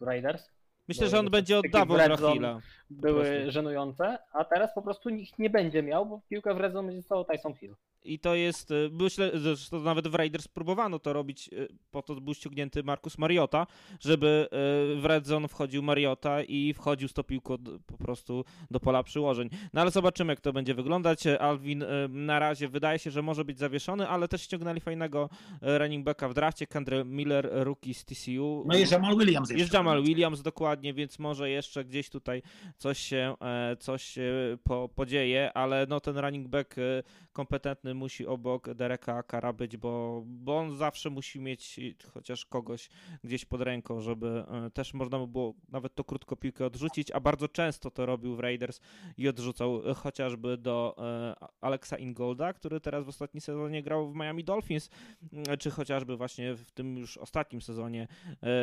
w 0.00 0.02
Raiders. 0.02 0.50
Myślę, 0.88 1.08
że 1.08 1.18
on 1.18 1.30
będzie 1.30 1.58
oddawał 1.58 1.98
Hilla. 2.32 2.60
Były 2.90 3.50
żenujące, 3.50 4.18
a 4.32 4.44
teraz 4.44 4.74
po 4.74 4.82
prostu 4.82 5.10
nikt 5.10 5.38
nie 5.38 5.50
będzie 5.50 5.82
miał, 5.82 6.06
bo 6.06 6.20
piłkę 6.28 6.54
w 6.54 6.60
Red 6.60 6.72
Zone 6.72 6.88
będzie 6.88 7.02
stało 7.02 7.24
Tyson 7.24 7.54
Hill. 7.54 7.74
I 8.06 8.18
to 8.18 8.34
jest, 8.34 8.70
y, 8.70 8.90
myślę, 8.92 9.30
zresztą 9.34 9.80
nawet 9.80 10.08
w 10.08 10.14
Raiders 10.14 10.48
próbowano 10.48 10.98
to 10.98 11.12
robić, 11.12 11.50
y, 11.52 11.68
po 11.90 12.02
to 12.02 12.14
był 12.14 12.34
ściągnięty 12.34 12.82
Marcus 12.82 13.18
Mariota, 13.18 13.66
żeby 14.00 14.48
y, 14.96 15.00
w 15.00 15.04
red 15.04 15.26
zone 15.26 15.48
wchodził 15.48 15.82
Mariota 15.82 16.42
i 16.42 16.74
wchodził 16.74 17.08
z 17.08 17.12
tą 17.12 17.22
piłką 17.22 17.56
po 17.86 17.98
prostu 17.98 18.44
do 18.70 18.80
pola 18.80 19.02
przyłożeń. 19.02 19.48
No 19.72 19.80
ale 19.80 19.90
zobaczymy, 19.90 20.32
jak 20.32 20.40
to 20.40 20.52
będzie 20.52 20.74
wyglądać. 20.74 21.26
Alvin 21.26 21.84
na 22.08 22.38
razie 22.38 22.68
wydaje 22.68 22.98
się, 22.98 23.10
że 23.10 23.22
może 23.22 23.44
być 23.44 23.58
zawieszony, 23.58 24.08
ale 24.08 24.28
też 24.28 24.42
ściągnęli 24.42 24.80
fajnego 24.80 25.28
running 25.62 26.04
backa 26.04 26.28
w 26.28 26.34
drafcie, 26.34 26.66
Kendra 26.66 27.04
Miller, 27.04 27.48
rookie 27.52 27.94
z 27.94 28.04
TCU. 28.04 28.64
No 28.66 28.78
i 28.78 28.84
Jamal 28.90 29.16
Williams 29.16 29.50
jeszcze. 29.50 29.60
Jest 29.60 29.74
Jamal 29.74 30.02
Williams 30.02 30.42
dokładnie, 30.42 30.94
więc 30.94 31.18
może 31.18 31.50
jeszcze 31.50 31.84
gdzieś 31.84 32.10
tutaj 32.10 32.42
coś 32.78 32.98
się, 32.98 33.34
e, 33.40 33.76
coś 33.76 34.02
się 34.02 34.58
po, 34.64 34.88
podzieje, 34.88 35.52
ale 35.52 35.86
no 35.88 36.00
ten 36.00 36.18
running 36.18 36.48
back 36.48 36.78
e, 36.78 37.02
kompetentny 37.36 37.94
musi 37.94 38.26
obok 38.26 38.74
Dereka 38.74 39.22
Kara 39.22 39.52
być, 39.52 39.76
bo, 39.76 40.22
bo 40.26 40.58
on 40.58 40.76
zawsze 40.76 41.10
musi 41.10 41.40
mieć 41.40 41.80
chociaż 42.14 42.46
kogoś 42.46 42.88
gdzieś 43.24 43.44
pod 43.44 43.60
ręką, 43.60 44.00
żeby 44.00 44.44
e, 44.66 44.70
też 44.70 44.94
można 44.94 45.18
by 45.18 45.26
było 45.26 45.54
nawet 45.68 45.94
to 45.94 46.04
krótko 46.04 46.36
piłkę 46.36 46.66
odrzucić, 46.66 47.10
a 47.10 47.20
bardzo 47.20 47.48
często 47.48 47.90
to 47.90 48.06
robił 48.06 48.36
w 48.36 48.40
Raiders 48.40 48.80
i 49.16 49.28
odrzucał 49.28 49.90
e, 49.90 49.94
chociażby 49.94 50.56
do 50.56 50.96
e, 50.98 51.34
Alexa 51.60 51.96
Ingolda, 51.98 52.52
który 52.52 52.80
teraz 52.80 53.04
w 53.04 53.08
ostatnim 53.08 53.40
sezonie 53.40 53.82
grał 53.82 54.10
w 54.10 54.14
Miami 54.14 54.44
Dolphins, 54.44 54.90
m, 55.32 55.44
czy 55.58 55.70
chociażby 55.70 56.16
właśnie 56.16 56.54
w 56.54 56.70
tym 56.70 56.96
już 56.96 57.18
ostatnim 57.18 57.62
sezonie 57.62 58.08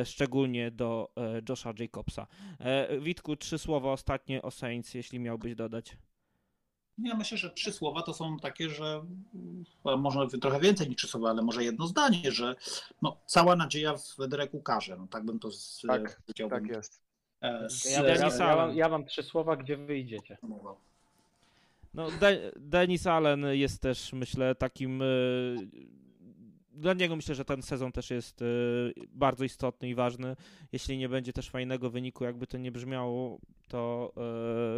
szczególnie 0.03 0.71
do 0.71 1.11
Josha 1.49 1.73
Jacobsa. 1.79 2.27
Witku, 3.01 3.35
trzy 3.35 3.57
słowa 3.57 3.91
ostatnie 3.91 4.41
o 4.41 4.51
Saints, 4.51 4.93
jeśli 4.93 5.19
miałbyś 5.19 5.55
dodać. 5.55 5.97
Ja 6.97 7.15
myślę, 7.15 7.37
że 7.37 7.49
trzy 7.49 7.71
słowa 7.71 8.01
to 8.01 8.13
są 8.13 8.37
takie, 8.39 8.69
że 8.69 9.05
mm, 9.85 9.99
może 10.01 10.27
trochę 10.41 10.59
więcej 10.59 10.87
niż 10.87 10.97
trzy 10.97 11.07
słowa, 11.07 11.29
ale 11.29 11.41
może 11.41 11.63
jedno 11.63 11.87
zdanie, 11.87 12.31
że 12.31 12.55
no, 13.01 13.17
cała 13.25 13.55
nadzieja 13.55 13.93
w 13.93 14.27
Dereku 14.27 14.61
Karze. 14.61 14.97
No, 14.97 15.07
tak 15.07 15.25
bym 15.25 15.39
to 15.39 15.51
z, 15.51 15.81
Tak. 15.87 16.21
Tak 16.49 16.67
jest. 16.67 17.01
E, 17.41 17.69
z- 17.69 17.91
Ja, 17.91 18.03
Dennis 18.03 18.39
ja, 18.39 18.45
ja, 18.45 18.51
Allen. 18.51 18.67
mam, 18.67 18.77
ja 18.77 18.89
mam 18.89 19.05
trzy 19.05 19.23
słowa, 19.23 19.55
gdzie 19.55 19.77
wyjdziecie. 19.77 20.37
No, 21.93 22.11
De- 22.11 22.51
Dennis 22.55 23.07
Allen 23.07 23.45
jest 23.51 23.81
też, 23.81 24.13
myślę, 24.13 24.55
takim. 24.55 25.03
Dla 26.73 26.93
niego 26.93 27.15
myślę, 27.15 27.35
że 27.35 27.45
ten 27.45 27.61
sezon 27.61 27.91
też 27.91 28.11
jest 28.11 28.41
e, 28.41 28.45
bardzo 29.09 29.43
istotny 29.43 29.89
i 29.89 29.95
ważny. 29.95 30.35
Jeśli 30.71 30.97
nie 30.97 31.09
będzie 31.09 31.33
też 31.33 31.49
fajnego 31.49 31.89
wyniku, 31.89 32.23
jakby 32.23 32.47
to 32.47 32.57
nie 32.57 32.71
brzmiało, 32.71 33.39
to, 33.67 34.13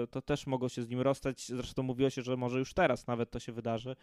e, 0.03 0.07
to 0.07 0.21
też 0.21 0.47
mogą 0.47 0.67
się 0.67 0.83
z 0.83 0.89
nim 0.89 1.01
rozstać. 1.01 1.47
Zresztą 1.47 1.83
mówiło 1.83 2.09
się, 2.09 2.21
że 2.21 2.37
może 2.37 2.59
już 2.59 2.73
teraz 2.73 3.07
nawet 3.07 3.31
to 3.31 3.39
się 3.39 3.51
wydarzy, 3.51 3.95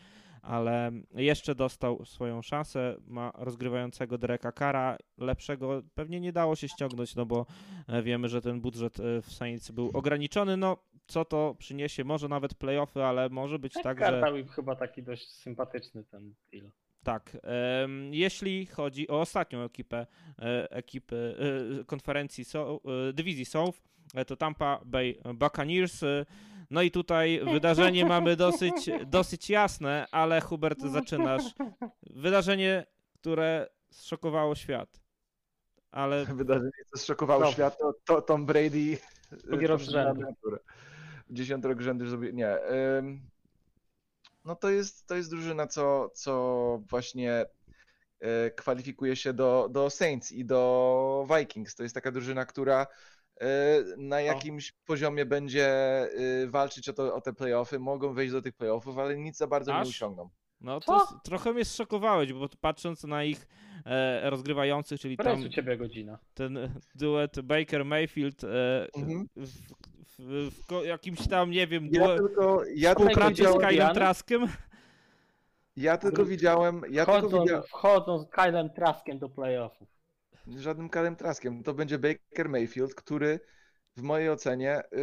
ale 0.43 0.93
jeszcze 1.15 1.55
dostał 1.55 2.05
swoją 2.05 2.43
szansę. 2.43 2.97
Ma 3.07 3.33
rozgrywającego 3.35 4.19
Dereka 4.19 4.53
Kara, 4.53 4.97
lepszego 5.19 5.83
pewnie 5.95 6.21
nie 6.21 6.33
dało 6.33 6.57
się 6.57 6.69
ściągnąć, 6.69 7.15
no 7.17 7.27
bo 7.27 7.47
e, 7.89 8.03
wiemy, 8.03 8.29
że 8.29 8.43
ten 8.43 8.61
budżet 8.61 9.01
e, 9.01 9.23
w 9.23 9.33
Saints 9.33 9.71
był 9.71 9.91
ograniczony. 9.95 10.57
No, 10.57 10.77
co 11.07 11.25
to 11.25 11.57
przyniesie? 11.59 12.05
Może 12.05 12.29
nawet 12.29 12.55
playoffy, 12.55 13.05
ale 13.05 13.29
może 13.29 13.59
być 13.59 13.75
tak, 13.83 13.99
że. 13.99 14.05
Kartał 14.05 14.37
i 14.37 14.49
chyba 14.49 14.77
taki 14.77 15.03
dość 15.03 15.31
sympatyczny 15.31 16.05
ten 16.05 16.35
deal. 16.53 16.71
Tak. 17.05 17.37
jeśli 18.11 18.67
chodzi 18.67 19.09
o 19.09 19.21
ostatnią 19.21 19.63
ekipę, 19.63 20.07
e, 20.39 20.71
ekipy 20.71 21.37
e, 21.81 21.85
konferencji 21.85 22.45
so, 22.45 22.81
e, 23.09 23.13
dywizji 23.13 23.45
South, 23.45 23.79
to 24.27 24.37
Tampa 24.37 24.81
Bay 24.85 25.19
Buccaneers. 25.35 26.01
No 26.71 26.83
i 26.83 26.91
tutaj 26.91 27.41
wydarzenie 27.53 28.05
mamy 28.07 28.37
dosyć, 28.37 28.91
dosyć 29.07 29.51
jasne, 29.51 30.07
ale 30.11 30.41
Hubert 30.41 30.81
zaczynasz. 30.81 31.43
Wydarzenie, 32.03 32.87
które 33.15 33.67
zszokowało 33.91 34.55
świat. 34.55 35.03
Ale 35.91 36.25
Wydarzenie, 36.25 36.71
co 36.93 36.99
zszokowało 36.99 37.45
No. 37.45 37.51
świat, 37.53 37.79
to, 37.79 37.95
to 38.05 38.23
Tom 38.23 38.47
Brady 38.47 38.99
Drugi 39.45 39.67
rok 39.67 39.81
rzędu. 39.81 40.23
Dziesiąty 41.31 41.69
rok 41.69 41.81
rzędu 41.81 42.07
zrobił. 42.07 42.35
Nie. 42.35 42.59
ym, 42.99 43.21
No 44.45 44.57
to 44.57 44.71
jest, 44.71 45.07
to 45.07 45.15
jest 45.15 45.31
drużyna, 45.31 45.67
co, 45.67 46.11
co 46.15 46.83
właśnie 46.91 47.45
e, 48.21 48.51
kwalifikuje 48.51 49.17
się 49.17 49.33
do, 49.33 49.69
do 49.71 49.91
Saints 49.91 50.33
i 50.33 50.45
do 50.45 51.27
Vikings. 51.39 51.75
To 51.75 51.83
jest 51.83 51.95
taka 51.95 52.11
drużyna, 52.13 52.45
która 52.45 52.87
e, 53.41 53.47
na 53.97 54.21
jakimś 54.21 54.73
poziomie 54.73 55.27
będzie 55.27 55.67
e, 55.67 56.09
walczyć 56.47 56.89
o, 56.89 56.93
to, 56.93 57.15
o 57.15 57.21
te 57.21 57.33
playoffy. 57.33 57.79
Mogą 57.79 58.15
wejść 58.15 58.33
do 58.33 58.43
tych 58.43 58.55
playoffów, 58.55 58.99
ale 58.99 59.17
nic 59.17 59.37
za 59.37 59.47
bardzo 59.47 59.75
Aż? 59.75 59.85
nie 59.87 59.91
osiągną. 59.91 60.31
no 60.61 60.81
Co? 60.81 60.87
to 60.99 61.05
s- 61.05 61.15
trochę 61.25 61.53
mnie 61.53 61.65
zszokowałeś, 61.65 62.33
bo 62.33 62.49
patrząc 62.61 63.05
na 63.05 63.25
ich 63.25 63.47
e, 63.87 64.31
rozgrywających, 64.31 65.01
czyli 65.01 65.17
tam 65.17 65.43
u 65.43 65.49
ciebie 65.49 65.77
godzina? 65.77 66.19
ten 66.35 66.81
duet 66.95 67.41
Baker 67.41 67.85
Mayfield 67.85 68.45
e, 68.45 68.87
Mhm. 68.97 69.29
W, 70.23 70.51
jakimś 70.85 71.29
tam, 71.29 71.51
nie 71.51 71.67
wiem, 71.67 71.89
Ja 71.91 72.17
tylko, 72.17 72.65
ja 72.75 72.95
tylko 72.95 73.03
współpracy 73.11 73.35
z 73.35 73.39
widziałem, 73.39 73.61
Kylem? 73.61 73.95
Traskiem. 73.95 74.47
ja 75.77 75.97
tylko 75.97 76.25
widziałem, 76.25 76.83
ja 76.91 77.07
tylko 77.07 77.21
Wchodzą, 77.21 77.43
widziałem, 77.43 77.63
wchodzą 77.63 78.19
z 78.19 78.29
Kylem 78.31 78.71
Traskiem 78.71 79.19
do 79.19 79.29
playoffów. 79.29 79.89
żadnym 80.57 80.89
Kalem 80.89 81.17
Traskiem. 81.17 81.63
To 81.63 81.75
będzie 81.75 81.99
Baker 81.99 82.49
Mayfield, 82.49 82.95
który 82.95 83.41
w 83.97 84.03
mojej 84.03 84.31
ocenie, 84.31 84.83
yy, 84.93 85.01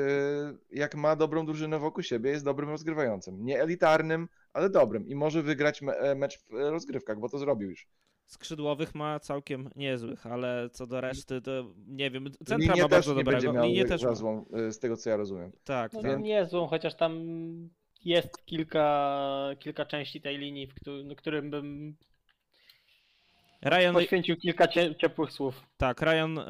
jak 0.71 0.95
ma 0.95 1.15
dobrą 1.15 1.45
drużynę 1.45 1.79
wokół 1.79 2.03
siebie, 2.03 2.29
jest 2.31 2.45
dobrym 2.45 2.69
rozgrywającym. 2.69 3.45
Nie 3.45 3.61
elitarnym, 3.61 4.27
ale 4.53 4.69
dobrym 4.69 5.07
i 5.07 5.15
może 5.15 5.43
wygrać 5.43 5.81
me 5.81 6.15
mecz 6.15 6.39
w 6.39 6.51
rozgrywkach, 6.51 7.19
bo 7.19 7.29
to 7.29 7.37
zrobił 7.37 7.69
już. 7.69 7.87
Skrzydłowych 8.30 8.95
ma 8.95 9.19
całkiem 9.19 9.69
niezłych, 9.76 10.26
ale 10.26 10.69
co 10.72 10.88
do 10.88 11.01
reszty, 11.01 11.41
to 11.41 11.51
nie 11.88 12.11
wiem. 12.11 12.31
Centra 12.45 12.57
Linię 12.57 12.69
ma 12.84 12.89
też 12.89 12.89
bardzo 12.89 13.14
nie 13.14 13.23
będzie 13.23 13.38
dobrego. 13.47 13.53
miał 13.53 13.64
Linię 13.64 13.85
też 13.85 14.01
za 14.01 14.15
złą, 14.15 14.45
y, 14.68 14.72
z 14.72 14.80
tego 14.80 14.97
co 14.97 15.10
ja 15.10 15.18
rozumiem. 15.18 15.51
Tak, 15.64 15.93
No, 15.93 16.01
tak. 16.01 16.19
Nie 16.22 16.45
złą, 16.45 16.68
chociaż 16.68 16.95
tam 16.95 17.19
jest 18.06 18.45
kilka, 18.45 19.49
kilka 19.60 19.85
części 19.85 20.22
tej 20.22 20.38
linii, 20.38 20.68
w 20.68 20.73
któ- 20.73 21.03
no, 21.03 21.15
którym 21.15 21.49
bym 21.51 21.95
Ryan, 23.61 23.93
poświęcił 23.93 24.38
kilka 24.38 24.68
cie, 24.68 24.95
ciepłych 24.95 25.31
słów. 25.31 25.64
tak, 25.77 26.01
Ryan 26.01 26.39
e, 26.39 26.45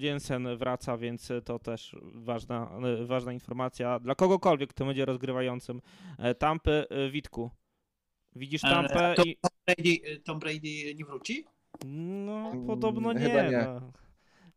Jensen 0.00 0.56
wraca, 0.56 0.96
więc 0.96 1.32
to 1.44 1.58
też 1.58 1.96
ważna, 2.14 2.70
e, 3.00 3.04
ważna 3.06 3.32
informacja 3.32 3.98
dla 4.00 4.14
kogokolwiek, 4.14 4.70
kto 4.70 4.84
będzie 4.84 5.04
rozgrywającym 5.04 5.80
Tampy. 6.38 6.84
Witku, 7.10 7.50
widzisz 8.36 8.64
E, 8.64 8.68
Tampę 8.68 9.14
to- 9.16 9.22
i... 9.24 9.36
Brady, 9.66 10.20
Tom 10.24 10.38
Brady 10.38 10.94
nie 10.96 11.04
wróci? 11.04 11.44
No, 11.86 12.50
Mm, 12.50 12.66
podobno 12.66 13.12
nie. 13.12 13.20
chyba 13.20 13.42
nie. 13.42 13.66
No. 13.80 13.92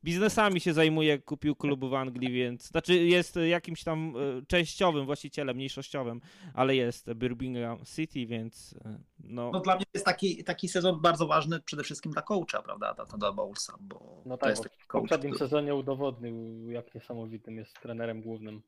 Biznesami 0.04 0.60
się 0.60 0.74
zajmuje, 0.74 1.20
kupił 1.20 1.56
klubu 1.56 1.90
w 1.90 1.94
Anglii, 1.94 2.32
więc 2.32 2.68
znaczy 2.68 2.96
jest 2.96 3.36
jakimś 3.36 3.84
tam 3.84 4.14
e, 4.18 4.46
częściowym 4.46 5.06
właścicielem, 5.06 5.56
mniejszościowym, 5.56 6.22
ale 6.54 6.76
jest 6.76 7.14
Birmingham 7.14 7.78
City, 7.96 8.26
więc 8.26 8.76
e, 8.86 9.00
no, 9.20 9.52
No 9.54 9.60
dla 9.60 9.76
mnie 9.76 9.86
jest 9.94 10.06
taki, 10.06 10.44
taki 10.44 10.68
sezon 10.68 11.02
bardzo 11.02 11.28
ważny 11.28 11.60
przede 11.60 11.84
wszystkim 11.84 12.12
dla 12.12 12.22
coacha, 12.22 12.62
prawda, 12.62 12.94
dla 12.94 13.06
Toda 13.06 13.32
Bowlesa, 13.32 13.78
bo 13.82 14.22
No 14.26 14.38
to 14.38 14.42
tak, 14.42 14.50
jest 14.50 14.64
bo 14.64 14.70
taki 14.70 14.84
w 14.84 14.88
coach, 14.88 15.02
poprzednim 15.02 15.32
który- 15.34 15.50
sezonie 15.50 15.76
udowodnił, 15.76 16.72
jak 16.72 16.96
niesamowitym 16.96 17.58
jest 17.58 17.80
trenerem 17.82 18.22
głównym. 18.22 18.62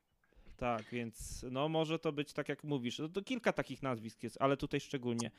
Tak, 0.60 0.82
więc 0.92 1.46
no 1.50 1.68
może 1.68 1.98
to 1.98 2.12
być 2.12 2.32
tak 2.32 2.48
jak 2.48 2.64
mówisz. 2.64 2.98
No, 2.98 3.08
to 3.08 3.22
kilka 3.22 3.52
takich 3.52 3.82
nazwisk 3.82 4.22
jest, 4.22 4.36
ale 4.40 4.56
tutaj 4.56 4.80
szczególnie. 4.80 5.30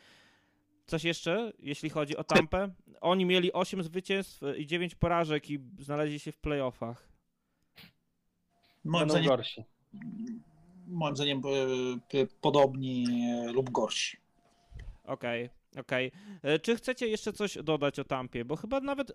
Coś 0.86 1.04
jeszcze, 1.04 1.54
jeśli 1.60 1.90
chodzi 1.90 2.18
o 2.18 2.24
Tampę? 2.24 2.70
Oni 3.02 3.26
mieli 3.26 3.54
8 3.54 3.84
zwycięstw 3.84 4.42
i 4.58 4.68
9 4.68 4.96
porażek 4.96 5.50
i 5.50 5.60
znaleźli 5.80 6.20
się 6.20 6.32
w 6.32 6.38
playoffach. 6.38 7.08
Moim 8.84 9.02
Będą 9.02 9.12
zdaniem, 9.14 9.30
gorsi. 9.30 9.64
moim 10.88 11.16
zdaniem 11.16 11.42
e, 12.14 12.26
podobni 12.42 13.06
e, 13.48 13.52
lub 13.52 13.70
gorsi. 13.70 14.18
Okej, 15.04 15.50
okej. 15.80 16.12
E, 16.42 16.60
Czy 16.60 16.76
chcecie 16.76 17.08
jeszcze 17.08 17.34
coś 17.34 17.58
dodać 17.64 18.00
o 18.00 18.04
Tampie? 18.04 18.46
Bo 18.46 18.56
chyba 18.56 18.80
nawet 18.80 19.10
e, 19.10 19.14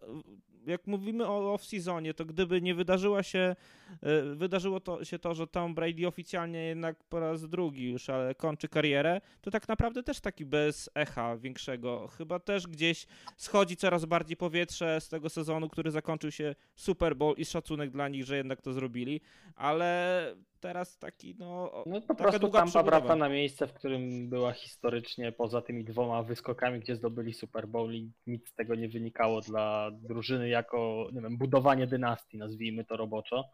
jak 0.66 0.86
mówimy 0.86 1.26
o 1.26 1.54
off-seasonie, 1.54 2.14
to 2.14 2.24
gdyby 2.24 2.62
nie 2.62 2.74
wydarzyła 2.74 3.22
się, 3.22 3.56
e, 4.02 4.22
wydarzyło 4.22 4.80
to, 4.80 5.04
się 5.04 5.18
to, 5.18 5.34
że 5.34 5.46
Tom 5.46 5.74
Brady 5.74 6.06
oficjalnie 6.06 6.58
jednak 6.64 7.04
po 7.04 7.20
raz 7.20 7.48
drugi 7.48 7.90
już 7.90 8.10
ale 8.10 8.34
kończy 8.34 8.68
karierę, 8.68 9.20
to 9.40 9.50
tak 9.50 9.68
naprawdę 9.68 10.02
też 10.02 10.20
taki 10.20 10.44
bez 10.44 10.90
echa 10.94 11.36
większego. 11.36 12.08
Chyba 12.08 12.38
też 12.38 12.66
gdzieś 12.66 13.06
schodzi 13.36 13.76
coraz 13.76 14.04
bardziej 14.04 14.36
powietrze 14.36 15.00
z 15.00 15.08
tego 15.08 15.28
sezonu, 15.28 15.68
który 15.68 15.90
zakończył 15.90 16.30
się 16.30 16.54
Super 16.74 17.16
Bowl 17.16 17.34
i 17.36 17.44
szacunek 17.44 17.90
dla 17.90 18.08
nich, 18.08 18.24
że 18.24 18.36
jednak 18.36 18.62
to 18.62 18.72
zrobili, 18.72 19.20
ale 19.56 20.34
teraz 20.66 20.98
taki 20.98 21.36
no... 21.38 21.72
No 21.86 22.00
po 22.00 22.14
prostu 22.14 22.40
długa 22.40 22.58
Tampa 22.58 22.82
wraca 22.82 23.16
na 23.16 23.28
miejsce, 23.28 23.66
w 23.66 23.72
którym 23.72 24.28
była 24.28 24.52
historycznie 24.52 25.32
poza 25.32 25.62
tymi 25.62 25.84
dwoma 25.84 26.22
wyskokami, 26.22 26.80
gdzie 26.80 26.96
zdobyli 26.96 27.34
Super 27.34 27.68
Bowl 27.68 27.94
i 27.94 28.10
nic 28.26 28.48
z 28.48 28.54
tego 28.54 28.74
nie 28.74 28.88
wynikało 28.88 29.40
dla 29.40 29.90
drużyny 29.92 30.48
jako, 30.48 31.08
nie 31.12 31.20
wiem, 31.20 31.38
budowanie 31.38 31.86
dynastii, 31.86 32.38
nazwijmy 32.38 32.84
to 32.84 32.96
roboczo. 32.96 33.44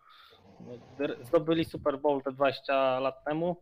No, 0.60 0.72
Zdobyli 1.24 1.64
Super 1.64 2.00
Bowl 2.00 2.22
te 2.22 2.32
20 2.32 3.00
lat 3.00 3.24
temu, 3.24 3.56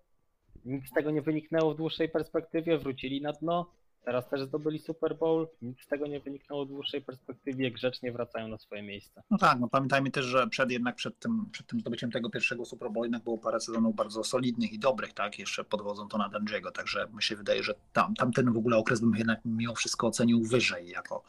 nic 0.65 0.89
z 0.89 0.93
tego 0.93 1.11
nie 1.11 1.23
wyniknęło 1.23 1.75
w 1.75 1.77
dłuższej 1.77 2.09
perspektywie, 2.09 2.79
wrócili 2.79 3.23
na 3.23 3.33
dno, 3.33 3.71
teraz 4.05 4.29
też 4.29 4.43
zdobyli 4.43 4.79
Super 4.79 5.17
Bowl, 5.19 5.49
nic 5.63 5.81
z 5.81 5.87
tego 5.87 6.07
nie 6.07 6.21
wyniknęło 6.21 6.65
w 6.65 6.69
dłuższej 6.69 7.03
perspektywie, 7.03 7.71
grzecznie 7.71 8.13
wracają 8.13 8.49
na 8.49 8.59
swoje 8.59 8.83
miejsce. 8.83 9.23
No 9.31 9.39
tak, 9.39 9.61
no 9.61 9.69
pamiętajmy 9.69 10.11
też, 10.11 10.25
że 10.25 10.47
przed 10.47 10.71
jednak 10.71 10.97
przed 10.97 11.19
tym, 11.19 11.47
przed 11.53 11.67
tym 11.67 11.81
zdobyciem 11.81 12.11
tego 12.11 12.31
pierwszego 12.31 12.65
Super 12.65 12.91
Bowl 12.91 13.05
jednak 13.05 13.23
było 13.23 13.39
parę 13.39 13.61
sezonów 13.61 13.97
bardzo 13.97 14.25
solidnych 14.25 14.73
i 14.73 14.79
dobrych, 14.79 15.13
tak? 15.13 15.39
Jeszcze 15.39 15.65
podwodzą 15.65 16.09
to 16.09 16.19
na 16.19 16.29
Dungiego, 16.29 16.71
także 16.71 17.09
mi 17.15 17.23
się 17.23 17.37
wydaje, 17.37 17.63
że 17.63 17.75
tam, 17.93 18.15
tamten 18.15 18.53
w 18.53 18.57
ogóle 18.57 18.77
okres 18.77 19.01
bym 19.01 19.17
jednak 19.17 19.41
mimo 19.45 19.75
wszystko 19.75 20.07
ocenił 20.07 20.43
wyżej 20.43 20.89
jako 20.89 21.23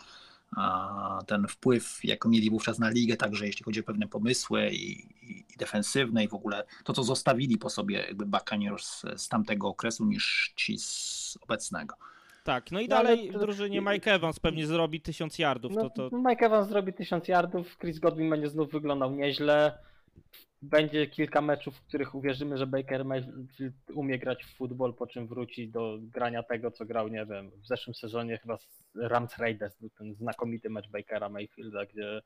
a, 0.56 1.20
ten 1.28 1.48
wpływ, 1.48 2.00
jako 2.04 2.30
mieli 2.30 2.50
wówczas 2.50 2.80
na 2.80 2.90
ligę, 2.90 3.18
także 3.18 3.46
jeśli 3.48 3.64
chodzi 3.64 3.80
o 3.80 3.84
pewne 3.84 4.08
pomysły 4.08 4.70
i, 4.70 4.92
i, 5.32 5.46
i 5.54 5.58
defensywne 5.58 6.24
i 6.24 6.28
w 6.28 6.34
ogóle 6.34 6.64
to, 6.84 6.94
co 6.94 7.04
zostawili 7.04 7.58
po 7.58 7.70
sobie 7.70 7.98
jakby 7.98 8.26
Buccaneers 8.26 8.86
z, 8.86 9.22
z 9.22 9.28
tamtego 9.28 9.68
okresu 9.68 10.06
niż 10.06 10.54
ci 10.56 10.78
z 10.78 11.38
obecnego. 11.42 11.96
Tak, 12.44 12.72
no 12.72 12.80
i 12.80 12.88
No, 12.88 12.96
ale 12.98 13.10
dalej 13.10 13.32
to- 13.32 13.38
w 13.38 13.42
drużynie 13.42 13.82
Mike 13.82 14.14
Evans 14.14 14.40
pewnie 14.40 14.68
zrobi 14.68 15.02
tysiąc 15.02 15.40
yardów, 15.40 15.72
No, 15.76 15.90
to, 15.90 16.10
to 16.10 16.18
Mike 16.18 16.46
Evans 16.46 16.68
zrobi 16.70 16.94
1000 16.94 17.28
yardów, 17.28 17.78
Chris 17.78 18.00
Godwin 18.00 18.30
będzie 18.30 18.50
znów 18.50 18.72
wyglądał 18.72 19.16
nieźle. 19.16 19.78
Będzie 20.62 21.08
kilka 21.08 21.42
meczów, 21.42 21.76
w 21.78 21.82
których 21.88 22.16
uwierzymy, 22.16 22.58
że 22.58 22.68
Baker 22.68 23.06
Mayfield 23.06 23.74
umie 23.94 24.20
grać 24.20 24.44
w 24.44 24.56
futbol, 24.58 24.94
po 24.94 25.08
czym 25.08 25.28
wróci 25.28 25.70
do 25.70 25.98
grania 26.02 26.44
tego, 26.44 26.72
co 26.72 26.86
grał, 26.86 27.08
nie 27.08 27.26
wiem, 27.26 27.52
w 27.64 27.68
zeszłym 27.68 27.94
sezonie 27.94 28.38
chyba 28.38 28.58
z 28.58 28.68
Rams 28.96 29.38
Raiders 29.38 29.78
był 29.80 29.90
ten 29.90 30.16
znakomity 30.16 30.70
mecz 30.70 30.90
Bakera 30.90 31.30
Mayfielda, 31.30 31.86
gdzie 31.86 32.22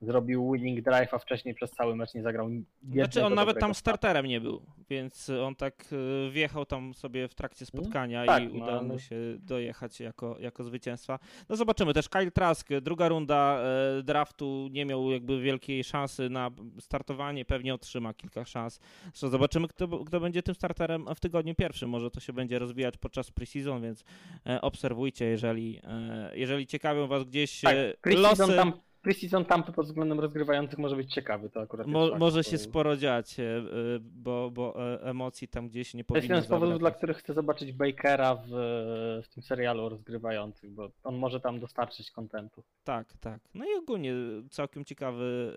zrobił 0.00 0.52
winning 0.52 0.80
drive, 0.80 1.14
a 1.14 1.18
wcześniej 1.18 1.54
przez 1.54 1.70
cały 1.70 1.96
mecz 1.96 2.14
nie 2.14 2.22
zagrał 2.22 2.48
Znaczy 2.92 3.24
on 3.24 3.34
nawet 3.34 3.58
tam 3.58 3.74
starterem 3.74 4.26
nie 4.26 4.40
był, 4.40 4.62
więc 4.90 5.30
on 5.30 5.54
tak 5.54 5.84
y, 5.92 6.30
wjechał 6.30 6.66
tam 6.66 6.94
sobie 6.94 7.28
w 7.28 7.34
trakcie 7.34 7.66
spotkania 7.66 8.26
tak, 8.26 8.42
i 8.42 8.46
no, 8.46 8.64
udało 8.64 8.82
mu 8.82 8.90
ale- 8.90 9.00
się 9.00 9.16
dojechać 9.38 10.00
jako, 10.00 10.36
jako 10.40 10.64
zwycięstwa. 10.64 11.18
No 11.48 11.56
zobaczymy. 11.56 11.94
Też 11.94 12.08
Kyle 12.08 12.30
Trask, 12.30 12.68
druga 12.82 13.08
runda 13.08 13.60
e, 13.98 14.02
draftu, 14.02 14.68
nie 14.70 14.84
miał 14.84 15.10
jakby 15.10 15.40
wielkiej 15.40 15.84
szansy 15.84 16.30
na 16.30 16.50
startowanie, 16.80 17.44
pewnie 17.44 17.74
otrzyma 17.74 18.14
kilka 18.14 18.44
szans. 18.44 18.80
Zresztą 19.04 19.28
zobaczymy 19.28 19.68
kto, 19.68 19.88
kto 19.88 20.20
będzie 20.20 20.42
tym 20.42 20.54
starterem 20.54 21.06
w 21.14 21.20
tygodniu 21.20 21.54
pierwszym, 21.54 21.90
może 21.90 22.10
to 22.10 22.20
się 22.20 22.32
będzie 22.32 22.58
rozwijać 22.58 22.96
podczas 22.96 23.30
preseason, 23.30 23.82
więc 23.82 24.04
obserwujcie, 24.60 25.24
jeżeli, 25.24 25.80
jeżeli 26.32 26.66
ciekawią 26.66 27.06
was 27.06 27.24
gdzieś 27.24 27.60
Tak, 27.60 27.74
losy... 28.06 28.56
tam, 28.56 28.72
preseason 29.02 29.44
tampy 29.44 29.72
pod 29.72 29.86
względem 29.86 30.20
rozgrywających 30.20 30.78
może 30.78 30.96
być 30.96 31.14
ciekawy, 31.14 31.50
to 31.50 31.60
akurat 31.60 31.86
Mo, 31.86 32.08
fakt, 32.08 32.20
może 32.20 32.44
to- 32.44 32.50
się 32.50 32.58
sporo 32.58 32.96
dziać, 32.96 33.40
e, 33.40 33.42
e, 33.42 33.62
bo, 34.00 34.50
bo 34.50 34.92
e, 34.94 35.02
emocji 35.02 35.48
tam 35.48 35.68
gdzieś 35.68 35.94
nie 35.94 36.04
To 36.04 36.14
jest 36.14 36.26
powinno 36.26 36.34
jeden 36.34 36.46
z 36.46 36.50
powodów, 36.50 36.78
dla 36.78 36.90
których 36.90 37.16
chcę 37.16 37.34
zobaczyć 37.34 37.72
Bakera 37.72 38.34
w, 38.34 38.48
w 39.24 39.28
tym 39.34 39.42
serialu 39.42 39.82
o 39.84 39.88
rozgrywających, 39.88 40.70
bo 40.70 40.90
on 41.04 41.16
może 41.16 41.40
tam 41.40 41.60
dostarczyć 41.60 42.10
kontentu. 42.10 42.62
Tak, 42.84 43.12
tak. 43.20 43.40
No 43.54 43.64
i 43.64 43.78
ogólnie 43.78 44.12
całkiem 44.50 44.84
ciekawy 44.84 45.52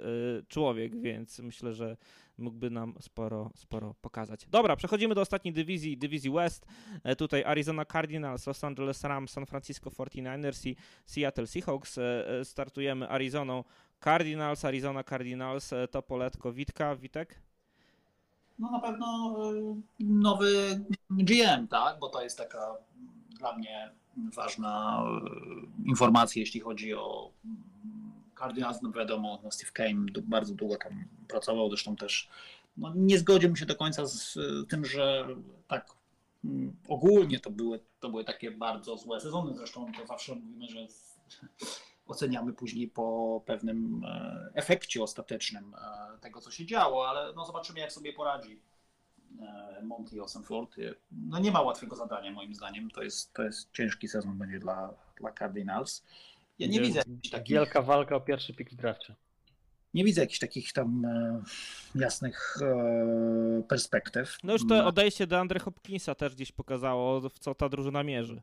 człowiek, 0.48 1.02
więc 1.02 1.40
myślę, 1.40 1.74
że 1.74 1.98
mógłby 2.38 2.70
nam 2.70 2.94
sporo, 3.00 3.52
sporo 3.56 3.96
pokazać. 4.02 4.46
Dobra, 4.50 4.76
przechodzimy 4.76 5.16
do 5.16 5.22
ostatniej 5.22 5.54
dywizji, 5.54 5.98
dywizji 5.98 6.32
West. 6.32 6.66
E, 7.04 7.16
Tutaj 7.16 7.44
Arizona 7.44 7.86
Cardinals, 7.86 8.48
Los 8.48 8.64
Angeles 8.64 9.04
Rams, 9.04 9.32
San 9.32 9.46
Francisco 9.46 9.90
49ers 9.90 10.68
i 10.68 10.76
Seattle 11.06 11.48
Seahawks. 11.48 11.98
E, 11.98 12.28
e, 12.40 12.46
Startujemy 12.46 13.10
Arizoną 13.10 13.64
Cardinals, 14.04 14.66
Arizona 14.66 15.04
Cardinals, 15.04 15.72
to 15.92 16.02
poletko 16.02 16.54
Witka, 16.54 16.96
Witek? 16.96 17.40
No 18.60 18.72
na 18.72 18.80
pewno 18.80 19.36
nowy 20.00 20.80
GM, 21.10 21.68
tak? 21.68 22.00
Bo 22.00 22.10
to 22.10 22.24
jest 22.24 22.38
taka 22.38 22.78
dla 23.40 23.58
mnie 23.58 23.92
ważna 24.36 25.04
informacja, 25.86 26.40
jeśli 26.40 26.60
chodzi 26.60 26.94
o 26.94 27.32
Cardinals. 28.42 28.82
No 28.82 28.92
wiadomo, 28.92 29.40
no 29.44 29.52
Steve 29.52 29.72
Kane 29.72 30.06
bardzo 30.24 30.54
długo 30.54 30.78
tam 30.78 31.06
pracował, 31.28 31.70
zresztą 31.70 31.96
też 31.96 32.30
no, 32.78 32.94
nie 32.96 33.20
zgodziłbym 33.20 33.56
się 33.56 33.66
do 33.66 33.76
końca 33.76 34.06
z 34.06 34.38
y, 34.38 34.66
tym, 34.70 34.86
że 34.86 35.28
tak 35.68 35.94
mm, 36.46 36.76
ogólnie 36.88 37.40
to 37.40 37.50
były, 37.52 37.80
to 38.00 38.10
były 38.10 38.24
takie 38.24 38.52
bardzo 38.52 38.98
złe 38.98 39.22
sezony. 39.22 39.56
Zresztą 39.56 39.92
to 40.00 40.06
zawsze 40.06 40.36
mówimy, 40.36 40.68
że 40.68 40.88
oceniamy 42.12 42.54
później 42.54 42.88
po 42.88 43.42
pewnym 43.46 44.06
e, 44.06 44.52
efekcie 44.54 45.04
ostatecznym 45.04 45.74
e, 45.74 46.18
tego, 46.20 46.42
co 46.42 46.52
się 46.52 46.66
działo, 46.66 47.10
ale 47.10 47.34
no 47.34 47.46
zobaczymy, 47.46 47.80
jak 47.80 47.92
sobie 47.92 48.14
poradzi 48.14 48.62
e, 49.42 49.82
Monty 49.84 50.24
Osenford. 50.24 50.76
No 51.12 51.40
nie 51.40 51.52
ma 51.52 51.62
łatwego 51.62 51.96
zadania, 51.96 52.32
moim 52.32 52.56
zdaniem. 52.56 52.92
To 52.92 53.04
jest, 53.04 53.34
to 53.34 53.44
jest 53.44 53.72
ciężki 53.72 54.08
sezon 54.08 54.38
będzie 54.38 54.60
dla, 54.60 54.94
dla 55.20 55.32
Cardinals. 55.32 56.04
Ja 56.62 56.68
nie 56.68 56.80
widzę 56.82 57.00
jakichś 57.00 57.30
takich, 57.30 57.54
Wielka 57.56 57.82
walka 57.82 58.16
o 58.16 58.22
pierwszy 58.22 58.54
pik 58.54 58.72
w 58.72 58.76
drafcie. 58.76 59.16
nie 59.94 60.04
widzę 60.04 60.22
jakichś 60.22 60.40
takich 60.40 60.74
tam 60.74 61.06
e, 61.06 61.42
jasnych 61.96 62.58
e, 62.62 63.64
perspektyw. 63.70 64.38
No 64.44 64.54
już 64.54 64.68
to 64.68 64.86
odejście 64.86 65.28
do 65.28 65.40
Andre 65.40 65.60
Hopkinsa 65.60 66.16
też 66.16 66.36
gdzieś 66.36 66.52
pokazało, 66.52 67.22
w 67.30 67.40
co 67.40 67.56
ta 67.56 67.70
drużyna 67.70 68.04
mierzy. 68.04 68.42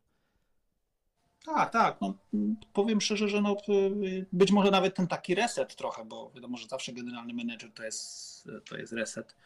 Tak, 1.44 1.72
tak. 1.72 2.00
No, 2.00 2.14
m, 2.34 2.56
powiem 2.72 3.00
szczerze, 3.00 3.28
że 3.28 3.40
no, 3.42 3.56
y, 3.68 4.26
być 4.32 4.50
może 4.52 4.70
nawet 4.70 4.94
ten 4.94 5.06
taki 5.06 5.34
reset 5.34 5.76
trochę, 5.76 6.04
bo 6.04 6.30
wiadomo, 6.34 6.56
że 6.56 6.68
zawsze 6.68 6.92
generalny 6.92 7.34
menedżer 7.34 7.72
to 7.72 7.84
jest, 7.84 8.48
to 8.68 8.76
jest 8.78 8.92
reset. 8.92 9.36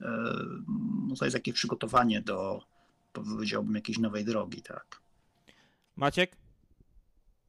Y, 0.00 0.04
No, 1.08 1.14
to 1.16 1.24
jest 1.24 1.34
jakieś 1.34 1.54
przygotowanie 1.54 2.20
do, 2.22 2.64
powiedziałbym, 3.12 3.74
jakiejś 3.74 3.98
nowej 3.98 4.24
drogi, 4.24 4.62
tak. 4.62 5.00
Maciek? 5.96 6.36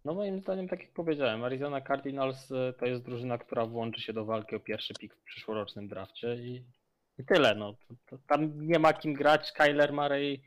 No 0.05 0.13
moim 0.13 0.39
zdaniem, 0.39 0.67
tak 0.67 0.79
jak 0.79 0.91
powiedziałem, 0.91 1.43
Arizona 1.43 1.81
Cardinals 1.81 2.51
y, 2.51 2.73
to 2.79 2.85
jest 2.85 3.03
drużyna, 3.03 3.37
która 3.37 3.65
włączy 3.65 4.01
się 4.01 4.13
do 4.13 4.25
walki 4.25 4.55
o 4.55 4.59
pierwszy 4.59 4.93
pik 4.93 5.15
w 5.15 5.23
przyszłorocznym 5.23 5.87
drafcie 5.87 6.35
i, 6.35 6.65
i 7.17 7.25
tyle. 7.25 7.55
No. 7.55 7.75
Tam 8.27 8.67
nie 8.67 8.79
ma 8.79 8.93
kim 8.93 9.13
grać. 9.13 9.51
Kyler 9.51 9.93
Murray 9.93 10.41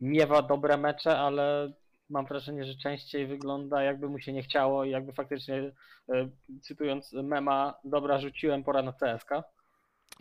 miewa 0.00 0.42
dobre 0.42 0.76
mecze, 0.76 1.18
ale 1.18 1.72
mam 2.10 2.26
wrażenie, 2.26 2.64
że 2.64 2.74
częściej 2.74 3.26
wygląda 3.26 3.82
jakby 3.82 4.08
mu 4.08 4.18
się 4.18 4.32
nie 4.32 4.42
chciało 4.42 4.84
i 4.84 4.90
jakby 4.90 5.12
faktycznie, 5.12 5.72
y, 6.14 6.30
cytując 6.62 7.12
mema, 7.12 7.74
dobra 7.84 8.18
rzuciłem, 8.18 8.64
pora 8.64 8.82
na 8.82 8.92
CSK. 8.92 9.30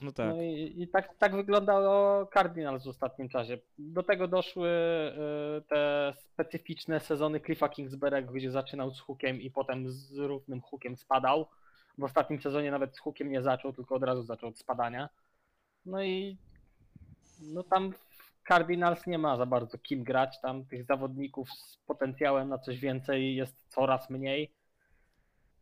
No 0.02 0.11
tak. 0.11 0.36
No 0.36 0.41
i, 0.41 0.76
i 0.78 0.88
tak, 0.88 1.18
tak 1.18 1.36
wyglądało 1.36 2.26
Cardinals 2.26 2.84
w 2.84 2.88
ostatnim 2.88 3.30
czasie. 3.30 3.57
Do 3.78 4.03
tego 4.03 4.28
doszły 4.28 4.70
y, 4.70 5.61
te 5.61 6.14
specyficzne 6.18 6.99
sezony 6.99 7.40
Cliffa 7.40 7.68
Kingsbury'ego, 7.68 8.34
gdzie 8.34 8.52
zaczynał 8.52 8.91
z 8.91 8.99
hukiem 8.99 9.41
i 9.41 9.52
potem 9.52 9.91
z 9.91 10.18
równym 10.18 10.61
hukiem 10.61 10.98
spadał. 10.98 11.48
W 11.98 12.03
ostatnim 12.03 12.41
sezonie 12.41 12.72
nawet 12.72 12.95
z 12.95 12.99
hukiem 12.99 13.30
nie 13.30 13.41
zaczął, 13.41 13.74
tylko 13.74 13.95
od 13.95 14.03
razu 14.03 14.24
zaczął 14.24 14.49
od 14.49 14.60
spadania. 14.60 15.10
No 15.86 16.03
i 16.03 16.38
no 17.41 17.64
tam 17.64 17.91
w 17.94 18.48
Cardinals 18.48 19.07
nie 19.07 19.18
ma 19.18 19.38
za 19.38 19.45
bardzo 19.45 19.78
kim 19.78 20.03
grać. 20.03 20.41
Tam 20.41 20.66
tych 20.66 20.86
zawodników 20.86 21.52
z 21.52 21.78
potencjałem 21.78 22.49
na 22.49 22.57
coś 22.57 22.80
więcej 22.80 23.36
jest 23.36 23.56
coraz 23.68 24.10
mniej 24.10 24.59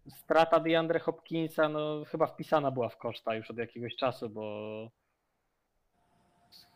strata 0.10 0.60
DeAndre 0.60 1.00
Hopkinsa 1.00 1.70
no, 1.70 2.06
chyba 2.06 2.28
wpisana 2.28 2.72
była 2.72 2.90
w 2.90 2.98
koszta 2.98 3.36
już 3.36 3.52
od 3.52 3.58
jakiegoś 3.58 3.96
czasu, 3.96 4.30
bo 4.30 4.92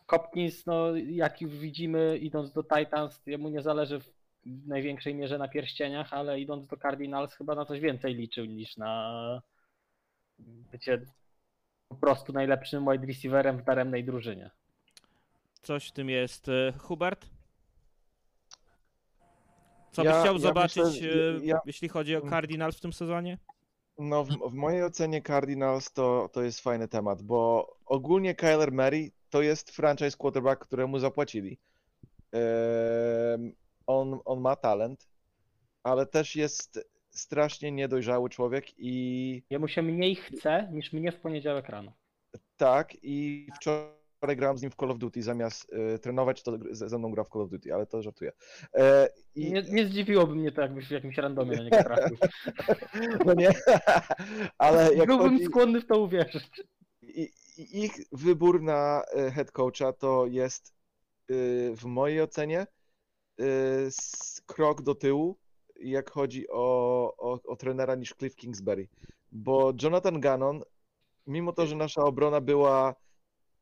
Hopkins, 0.06 0.66
no, 0.66 0.96
jak 0.96 1.40
już 1.40 1.58
widzimy, 1.58 2.18
idąc 2.18 2.52
do 2.52 2.62
Titans, 2.62 3.26
jemu 3.26 3.48
nie 3.48 3.62
zależy 3.62 4.00
w 4.00 4.06
największej 4.66 5.14
mierze 5.14 5.38
na 5.38 5.48
pierścieniach, 5.48 6.12
ale 6.12 6.40
idąc 6.40 6.66
do 6.66 6.76
Cardinals 6.76 7.34
chyba 7.34 7.54
na 7.54 7.64
coś 7.64 7.80
więcej 7.80 8.14
liczył 8.14 8.44
niż 8.44 8.76
na 8.76 9.42
bycie 10.72 11.00
po 11.88 11.94
prostu 11.94 12.32
najlepszym 12.32 12.84
wide 12.84 13.06
receiverem 13.06 13.58
w 13.58 13.64
daremnej 13.64 14.04
drużynie. 14.04 14.50
Coś 15.62 15.88
w 15.88 15.92
tym 15.92 16.10
jest. 16.10 16.48
E, 16.48 16.72
Hubert? 16.78 17.26
Co 19.92 20.02
byś 20.02 20.10
Ja- 20.12 20.20
chciał 20.20 20.34
ja 20.34 20.40
zobaczyć, 20.40 20.82
myślę, 20.84 21.08
e, 21.42 21.44
ja- 21.46 21.60
jeśli 21.66 21.88
chodzi 21.88 22.16
o 22.16 22.30
Cardinals 22.30 22.76
w 22.76 22.80
tym 22.80 22.92
sezonie? 22.92 23.38
No, 23.98 24.24
w, 24.24 24.28
w 24.50 24.54
mojej 24.54 24.84
ocenie 24.84 25.22
Cardinals 25.22 25.92
to, 25.92 26.28
to 26.32 26.42
jest 26.42 26.60
fajny 26.60 26.88
temat, 26.88 27.22
bo 27.22 27.68
ogólnie 27.86 28.34
Kyler 28.34 28.72
Murray 28.72 29.12
to 29.30 29.42
jest 29.42 29.70
franchise 29.70 30.16
quarterback, 30.16 30.62
któremu 30.66 30.98
zapłacili. 30.98 31.58
Em, 32.32 33.52
on, 33.86 34.18
on 34.24 34.40
ma 34.40 34.56
talent, 34.56 35.08
ale 35.82 36.06
też 36.06 36.36
jest 36.36 36.88
strasznie 37.10 37.72
niedojrzały 37.72 38.30
człowiek 38.30 38.64
i 38.78 39.42
Jemu 39.50 39.68
się 39.68 39.82
mniej 39.82 40.14
chce 40.14 40.68
niż 40.72 40.92
mnie 40.92 41.12
w 41.12 41.20
poniedziałek 41.20 41.68
rano. 41.68 41.92
tak, 42.56 42.96
i 43.02 43.46
wczoraj 43.56 44.01
grałem 44.26 44.58
z 44.58 44.62
nim 44.62 44.70
w 44.70 44.76
Call 44.76 44.90
of 44.90 44.98
Duty, 44.98 45.22
zamiast 45.22 45.72
e, 45.72 45.98
trenować, 45.98 46.42
to 46.42 46.52
ze 46.70 46.98
mną 46.98 47.10
gra 47.10 47.24
w 47.24 47.28
Call 47.28 47.42
of 47.42 47.50
Duty, 47.50 47.74
ale 47.74 47.86
to 47.86 48.02
żartuję. 48.02 48.32
E, 48.74 49.08
i, 49.34 49.52
Nie, 49.52 49.62
nie 49.62 49.86
zdziwiłoby 49.86 50.34
mnie 50.34 50.52
to, 50.52 50.60
jakbyś 50.62 50.88
w 50.88 50.90
jakimś 50.90 51.16
randomie 51.16 51.56
na 51.56 51.62
niego 51.64 51.76
trafił. 51.84 52.16
no 53.26 53.34
nie, 53.34 53.50
ale 54.58 54.94
jak 54.94 55.06
Byłbym 55.06 55.30
chodzi... 55.32 55.44
skłonny 55.44 55.80
w 55.80 55.86
to 55.86 55.98
uwierzyć. 55.98 56.50
I, 57.02 57.28
ich 57.84 57.92
wybór 58.12 58.62
na 58.62 59.02
e, 59.14 59.30
head 59.30 59.50
coacha 59.52 59.92
to 59.92 60.26
jest 60.26 60.68
e, 61.30 61.34
w 61.76 61.84
mojej 61.84 62.22
ocenie 62.22 62.66
s- 63.86 64.42
krok 64.46 64.82
do 64.82 64.94
tyłu, 64.94 65.38
jak 65.80 66.10
chodzi 66.10 66.48
o, 66.48 67.14
o, 67.18 67.40
o 67.44 67.56
trenera 67.56 67.94
niż 67.94 68.14
Cliff 68.18 68.36
Kingsbury. 68.36 68.88
Bo 69.32 69.72
Jonathan 69.82 70.20
Gannon, 70.20 70.62
mimo 71.26 71.52
to, 71.52 71.66
że 71.66 71.76
nasza 71.76 72.02
obrona 72.04 72.40
była 72.40 72.94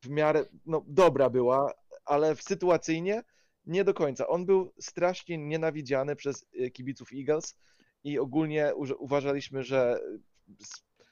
w 0.03 0.09
miarę, 0.09 0.45
no 0.65 0.83
dobra 0.87 1.29
była, 1.29 1.73
ale 2.05 2.35
w 2.35 2.41
sytuacyjnie 2.41 3.23
nie 3.65 3.83
do 3.83 3.93
końca. 3.93 4.27
On 4.27 4.45
był 4.45 4.73
strasznie 4.79 5.37
nienawidziany 5.37 6.15
przez 6.15 6.45
e, 6.59 6.69
kibiców 6.69 7.09
Eagles 7.13 7.57
i 8.03 8.19
ogólnie 8.19 8.71
uważaliśmy, 8.99 9.63
że 9.63 9.99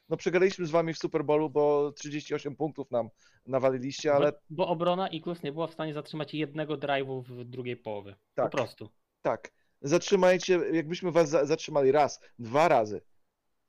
no 0.10 0.18
przegraliśmy 0.18 0.66
z 0.66 0.72
wami 0.72 0.94
w 0.94 0.98
Super 0.98 1.26
Bowlu, 1.26 1.50
bo 1.50 1.92
38 1.92 2.56
punktów 2.56 2.92
nam 2.92 3.10
nawaliliście, 3.46 4.14
ale 4.14 4.32
Bo, 4.32 4.38
bo 4.50 4.68
obrona 4.68 5.10
Eagles 5.10 5.44
nie 5.44 5.52
była 5.52 5.68
w 5.68 5.74
stanie 5.74 5.94
zatrzymać 5.94 6.34
jednego 6.34 6.78
drive'u 6.78 7.24
w 7.24 7.44
drugiej 7.44 7.78
połowie. 7.78 8.16
Tak. 8.36 8.52
Po 8.52 8.58
prostu. 8.58 8.90
tak, 9.22 9.52
zatrzymajcie, 9.82 10.60
jakbyśmy 10.74 11.12
was 11.12 11.30
za- 11.30 11.46
zatrzymali 11.46 11.92
raz, 11.92 12.20
dwa 12.40 12.68
razy, 12.68 13.02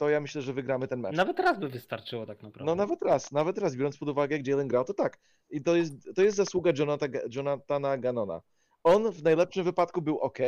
to 0.01 0.11
ja 0.11 0.21
myślę, 0.21 0.43
że 0.43 0.53
wygramy 0.53 0.89
ten 0.89 1.01
mecz. 1.01 1.17
Nawet 1.17 1.41
raz 1.41 1.59
by 1.59 1.69
wystarczyło 1.69 2.27
tak 2.27 2.43
naprawdę. 2.43 2.65
No 2.65 2.75
nawet 2.75 3.03
raz, 3.03 3.33
nawet 3.33 3.59
raz, 3.59 3.77
biorąc 3.77 3.99
pod 3.99 4.09
uwagę, 4.09 4.37
jak 4.37 4.47
Jalen 4.47 4.69
grał, 4.69 4.85
to 4.85 4.95
tak. 4.95 5.19
I 5.51 5.63
to 5.63 5.77
jest, 5.77 5.93
to 6.15 6.23
jest 6.23 6.37
zasługa 6.37 6.73
Jonathan, 6.79 7.11
Jonathana 7.35 7.99
Gannona. 7.99 8.41
On 8.85 9.13
w 9.13 9.23
najlepszym 9.23 9.65
wypadku 9.65 10.03
był 10.03 10.19
ok 10.19 10.39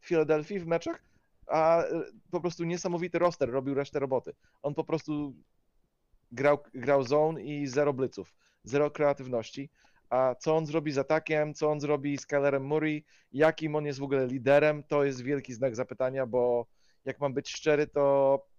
w 0.00 0.06
Filadelfii 0.06 0.60
w 0.60 0.66
meczach, 0.66 1.04
a 1.46 1.82
e, 1.82 2.02
po 2.30 2.40
prostu 2.40 2.64
niesamowity 2.64 3.18
roster 3.18 3.50
robił 3.50 3.74
resztę 3.74 3.98
roboty. 3.98 4.32
On 4.62 4.74
po 4.74 4.84
prostu 4.84 5.34
grał, 6.32 6.58
grał 6.74 7.02
zone 7.02 7.42
i 7.42 7.66
zero 7.66 7.92
blitzów, 7.92 8.34
zero 8.64 8.90
kreatywności. 8.90 9.70
A 10.10 10.34
co 10.34 10.56
on 10.56 10.66
zrobi 10.66 10.92
z 10.92 10.98
atakiem, 10.98 11.54
co 11.54 11.70
on 11.70 11.80
zrobi 11.80 12.18
z 12.18 12.26
Kylerem 12.26 12.64
Murray, 12.64 13.04
jakim 13.32 13.76
on 13.76 13.86
jest 13.86 13.98
w 13.98 14.02
ogóle 14.02 14.26
liderem, 14.26 14.82
to 14.82 15.04
jest 15.04 15.22
wielki 15.22 15.54
znak 15.54 15.76
zapytania, 15.76 16.26
bo 16.26 16.66
jak 17.04 17.20
mam 17.20 17.34
być 17.34 17.50
szczery, 17.50 17.86
to 17.86 18.51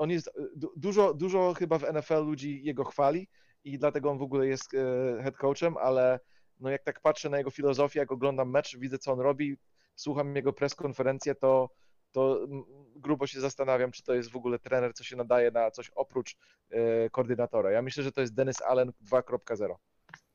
on 0.00 0.10
jest 0.10 0.30
du- 0.56 0.72
dużo, 0.76 1.14
dużo 1.14 1.54
chyba 1.54 1.78
w 1.78 1.84
NFL 1.92 2.24
ludzi 2.24 2.60
jego 2.64 2.84
chwali 2.84 3.28
i 3.64 3.78
dlatego 3.78 4.10
on 4.10 4.18
w 4.18 4.22
ogóle 4.22 4.46
jest 4.46 4.74
e, 4.74 5.22
head 5.22 5.36
coachem, 5.36 5.76
ale 5.76 6.20
no 6.60 6.70
jak 6.70 6.82
tak 6.82 7.00
patrzę 7.00 7.28
na 7.28 7.38
jego 7.38 7.50
filozofię, 7.50 8.00
jak 8.00 8.12
oglądam 8.12 8.50
mecz, 8.50 8.76
widzę 8.76 8.98
co 8.98 9.12
on 9.12 9.20
robi, 9.20 9.56
słucham 9.94 10.36
jego 10.36 10.52
press 10.52 10.74
konferencję, 10.74 11.34
to, 11.34 11.70
to 12.12 12.46
grubo 12.96 13.26
się 13.26 13.40
zastanawiam, 13.40 13.92
czy 13.92 14.02
to 14.02 14.14
jest 14.14 14.30
w 14.30 14.36
ogóle 14.36 14.58
trener, 14.58 14.94
co 14.94 15.04
się 15.04 15.16
nadaje 15.16 15.50
na 15.50 15.70
coś 15.70 15.90
oprócz 15.94 16.36
e, 16.70 17.10
koordynatora. 17.10 17.70
Ja 17.70 17.82
myślę, 17.82 18.02
że 18.02 18.12
to 18.12 18.20
jest 18.20 18.34
Dennis 18.34 18.62
Allen 18.62 18.92
2.0. 19.10 19.74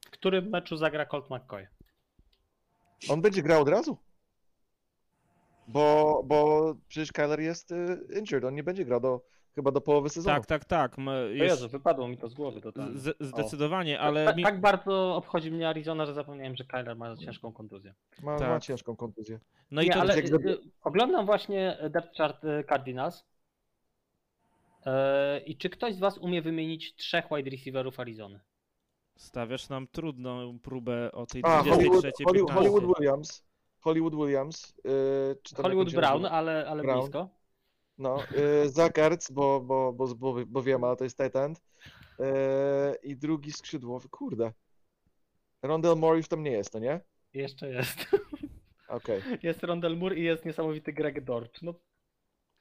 W 0.06 0.10
którym 0.10 0.50
meczu 0.50 0.78
zagra 0.78 1.06
Colt 1.06 1.30
McCoy? 1.30 1.68
On 3.10 3.22
będzie 3.22 3.42
grał 3.42 3.62
od 3.62 3.70
razu. 3.70 3.98
Bo, 5.68 6.22
bo 6.26 6.76
przecież 6.88 7.12
Kyler 7.12 7.40
jest 7.40 7.72
e, 7.72 7.98
injured, 8.20 8.44
on 8.44 8.56
nie 8.56 8.64
będzie 8.64 8.86
grał 8.86 9.00
do, 9.00 9.22
chyba 9.56 9.72
do 9.72 9.82
połowy 9.82 10.10
sezonu. 10.10 10.36
Tak, 10.36 10.46
tak, 10.46 10.66
tak. 10.66 10.96
O 11.08 11.12
Jest 11.12 11.40
Jezu, 11.62 11.70
wypadło 11.70 12.08
mi 12.08 12.18
to 12.18 12.30
z 12.30 12.34
głowy 12.34 12.62
totalnie. 12.62 13.00
z- 13.00 13.18
zdecydowanie, 13.20 14.00
ale 14.00 14.26
tak, 14.26 14.36
mi... 14.38 14.44
tak 14.44 14.62
bardzo 14.62 15.16
obchodzi 15.16 15.52
mnie 15.52 15.70
Arizona, 15.70 16.06
że 16.06 16.14
zapomniałem, 16.14 16.56
że 16.56 16.64
Kyler 16.64 16.96
ma 16.96 17.18
ciężką 17.18 17.54
kontuzję. 17.54 17.94
Ma, 18.24 18.32
ma 18.32 18.40
Tak. 18.40 18.64
ciężką 18.64 18.96
kontuzję. 18.96 19.40
no 19.72 19.82
i 19.82 19.86
nie, 19.86 19.94
to 19.94 20.00
ale 20.02 20.16
jak 20.16 20.26
y, 20.26 20.58
oglądam 20.84 21.26
właśnie 21.26 21.78
depth 21.90 22.18
chart 22.18 22.44
y, 22.44 22.64
Cardinals. 22.70 23.26
E, 24.86 25.40
I 25.40 25.58
czy 25.58 25.70
ktoś 25.70 25.96
z 25.96 26.00
was 26.00 26.18
umie 26.18 26.42
wymienić 26.42 26.96
trzech 26.96 27.26
wide 27.36 27.50
receiverów 27.50 28.00
Arizony? 28.00 28.40
stawiasz 29.18 29.70
nam 29.70 29.88
trudną 29.88 30.60
próbę 30.60 31.12
o 31.12 31.26
tej 31.26 31.42
A, 31.46 31.64
23 31.64 31.72
Hollywood, 31.72 32.02
Holly, 32.04 32.40
15. 32.40 32.54
Hollywood 32.54 32.98
Williams. 32.98 33.46
Hollywood 33.80 34.16
Williams. 34.16 34.76
Yy, 34.84 35.62
Hollywood 35.64 35.94
Brown, 35.94 36.26
ale, 36.26 36.66
ale 36.68 36.82
Brown. 36.84 37.00
blisko. 37.00 37.30
No, 37.98 38.18
yy, 38.78 39.04
Ertz, 39.04 39.32
bo, 39.32 39.62
bo, 39.62 39.94
bo, 39.94 40.16
bo, 40.16 40.36
bo 40.48 40.64
wiem, 40.64 40.84
ale 40.84 40.96
to 40.96 41.04
jest 41.04 41.18
tight 41.18 41.36
end. 41.36 41.62
Yy, 42.20 42.26
I 43.04 43.18
drugi 43.18 43.52
skrzydłowy, 43.52 44.10
kurde. 44.10 44.54
Rondell 45.62 45.96
Moore 45.96 46.18
już 46.18 46.28
tam 46.28 46.44
nie 46.44 46.52
jest, 46.52 46.72
to 46.72 46.80
nie? 46.80 47.02
Jeszcze 47.34 47.70
jest. 47.70 48.08
Okej. 48.88 49.22
Jest 49.44 49.64
Rondell 49.64 49.98
Moore 49.98 50.16
i 50.16 50.24
jest 50.24 50.46
niesamowity 50.46 50.94
Greg 50.94 51.24
Dortch. 51.24 51.62
No, 51.62 51.74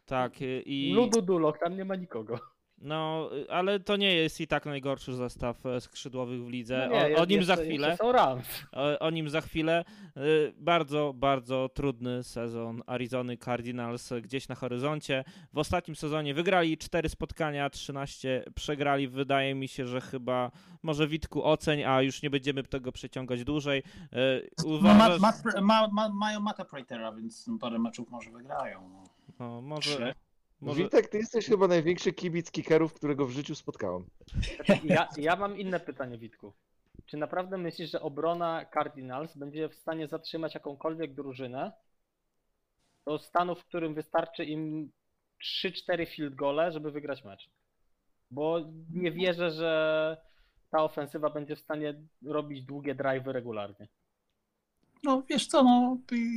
Tak, 0.05 0.43
y, 0.43 0.63
i... 0.63 0.93
Ludu 0.93 1.23
Dulok, 1.23 1.59
tam 1.59 1.77
nie 1.77 1.85
ma 1.85 1.97
nikogo. 1.97 2.39
No, 2.85 3.31
y, 3.37 3.51
ale 3.51 3.81
to 3.81 3.97
nie 3.97 4.15
jest 4.15 4.41
i 4.41 4.47
tak 4.47 4.67
najgorszy 4.67 5.15
zestaw 5.15 5.67
e, 5.67 5.81
skrzydłowych 5.81 6.45
w 6.45 6.49
lidze. 6.49 6.89
No 6.91 7.09
nie, 7.09 7.17
o, 7.17 7.21
o 7.21 7.25
nim 7.25 7.37
jeszcze, 7.39 7.57
za 7.57 7.63
chwilę. 7.63 7.89
Jeszcze 7.89 8.05
są 8.05 8.13
Rams. 8.13 8.63
O, 8.73 8.99
o 8.99 9.11
nim 9.11 9.29
za 9.29 9.41
chwilę. 9.41 9.85
Y, 10.17 10.53
Bardzo, 10.57 11.13
bardzo 11.17 11.69
trudny 11.75 12.23
sezon 12.23 12.83
Arizony 12.87 13.37
Cardinals 13.37 14.13
gdzieś 14.23 14.49
na 14.49 14.55
horyzoncie. 14.55 15.25
W 15.53 15.59
ostatnim 15.59 15.97
sezonie 15.97 16.35
wygrali 16.35 16.79
4 16.79 17.09
spotkania, 17.09 17.71
13 17.71 18.45
przegrali. 18.55 19.09
Wydaje 19.09 19.55
mi 19.55 19.69
się, 19.69 19.87
że 19.87 20.01
chyba 20.01 20.51
może 20.83 21.09
Witku 21.09 21.45
oceń, 21.45 21.85
a 21.85 22.03
już 22.03 22.23
nie 22.23 22.31
będziemy 22.31 22.63
tego 22.63 22.93
przeciągać 22.93 23.45
dłużej. 23.45 23.83
Y, 24.13 24.51
No, 24.65 24.71
ma, 24.81 24.95
Uważasz, 24.95 25.21
ma, 25.21 25.61
ma, 25.61 25.89
ma, 25.89 26.09
mają 26.09 26.41
Mata 26.41 26.65
Pratera, 26.65 27.13
więc 27.13 27.51
parę 27.61 27.79
meczów 27.79 28.11
może 28.11 28.31
wygrają. 28.31 29.05
No, 29.39 29.61
może, 29.63 29.91
Trzy. 29.91 30.15
Może 30.65 30.83
Witek, 30.83 31.09
ty 31.09 31.19
jesteś 31.19 31.47
chyba 31.47 31.69
największy 31.69 32.13
kibic 32.13 32.51
kickerów, 32.51 32.95
którego 32.95 33.27
w 33.27 33.31
życiu 33.31 33.55
spotkałem. 33.55 34.05
Ja, 34.85 35.09
ja 35.17 35.37
mam 35.37 35.59
inne 35.59 35.81
pytanie, 35.81 36.19
Witku. 36.19 36.53
Czy 37.07 37.17
naprawdę 37.17 37.59
myślisz, 37.59 37.91
że 37.91 38.01
obrona 38.01 38.67
Cardinals 38.75 39.37
będzie 39.37 39.69
w 39.69 39.75
stanie 39.75 40.09
zatrzymać 40.09 40.55
jakąkolwiek 40.55 41.15
drużynę 41.15 41.73
do 43.07 43.19
stanu, 43.19 43.55
w 43.55 43.65
którym 43.65 43.95
wystarczy 43.95 44.45
im 44.45 44.93
3-4 45.65 46.07
field 46.07 46.35
gole, 46.35 46.73
żeby 46.73 46.91
wygrać 46.91 47.25
mecz? 47.25 47.51
Bo 48.31 48.61
nie 48.91 49.13
wierzę, 49.13 49.51
że 49.51 50.17
ta 50.71 50.85
ofensywa 50.85 51.31
będzie 51.31 51.57
w 51.57 51.61
stanie 51.61 51.95
robić 52.27 52.63
długie 52.63 52.95
drive'y 52.95 53.33
regularnie. 53.33 53.89
No 55.05 55.23
wiesz 55.29 55.47
co, 55.47 55.63
no, 55.63 55.97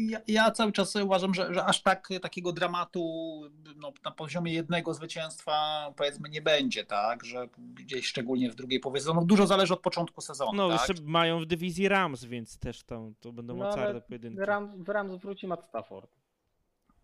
ja, 0.09 0.19
ja 0.27 0.51
cały 0.51 0.71
czas 0.71 0.95
uważam, 0.95 1.33
że, 1.33 1.53
że 1.53 1.65
aż 1.65 1.81
tak 1.81 2.09
takiego 2.21 2.53
dramatu 2.53 3.41
no, 3.75 3.93
na 4.05 4.11
poziomie 4.11 4.53
jednego 4.53 4.93
zwycięstwa 4.93 5.87
powiedzmy 5.97 6.29
nie 6.29 6.41
będzie, 6.41 6.85
tak? 6.85 7.25
Że 7.25 7.47
gdzieś 7.57 8.07
szczególnie 8.07 8.51
w 8.51 8.55
drugiej 8.55 8.79
połowie 8.79 8.99
sezonu 8.99 9.25
dużo 9.25 9.47
zależy 9.47 9.73
od 9.73 9.79
początku 9.79 10.21
sezonu. 10.21 10.51
no, 10.53 10.69
tak? 10.69 10.89
jeszcze 10.89 11.03
mają 11.03 11.39
w 11.39 11.45
dywizji 11.45 11.87
Rams, 11.87 12.25
więc 12.25 12.59
też 12.59 12.83
tam 12.83 13.13
to 13.19 13.31
będą 13.31 13.57
No, 13.57 13.65
mocarne 13.65 14.01
pojedynki. 14.01 14.37
W 14.37 14.41
Rams, 14.41 14.75
w 14.77 14.89
Rams 14.89 15.21
wróci 15.21 15.47
Matt 15.47 15.65
Stafford. 15.65 16.11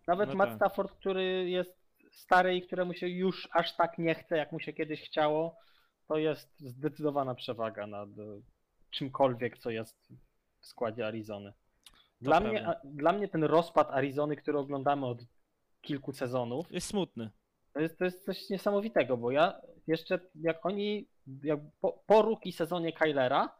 Nawet 0.06 0.28
No 0.28 0.34
Matt 0.34 0.48
tak. 0.48 0.56
Stafford, 0.56 0.92
który 0.92 1.50
jest 1.50 1.84
stary 2.12 2.56
i 2.56 2.62
któremu 2.62 2.94
się 2.94 3.08
już 3.08 3.48
aż 3.52 3.76
tak 3.76 3.98
nie 3.98 4.14
chce, 4.14 4.36
jak 4.36 4.52
mu 4.52 4.60
się 4.60 4.72
kiedyś 4.72 5.02
chciało, 5.02 5.56
to 6.08 6.16
jest 6.18 6.60
zdecydowana 6.60 7.34
przewaga 7.34 7.86
nad 7.86 8.08
czymkolwiek, 8.90 9.58
co 9.58 9.70
jest 9.70 10.12
w 10.64 10.66
składzie 10.66 11.06
Arizony. 11.06 11.52
Dla 12.20 12.40
mnie, 12.40 12.68
a, 12.68 12.74
dla 12.84 13.12
mnie 13.12 13.28
ten 13.28 13.44
rozpad 13.44 13.90
Arizony, 13.90 14.36
który 14.36 14.58
oglądamy 14.58 15.06
od 15.06 15.18
kilku 15.82 16.12
sezonów, 16.12 16.72
Jest 16.72 16.86
smutny. 16.86 17.30
to 17.72 17.80
jest, 17.80 17.98
to 17.98 18.04
jest 18.04 18.24
coś 18.24 18.50
niesamowitego, 18.50 19.16
bo 19.16 19.30
ja 19.30 19.60
jeszcze 19.86 20.20
jak 20.34 20.66
oni, 20.66 21.06
jak 21.42 21.60
po, 21.80 21.92
po 22.06 22.22
rookie 22.22 22.52
sezonie 22.52 22.92
Kylera, 22.92 23.54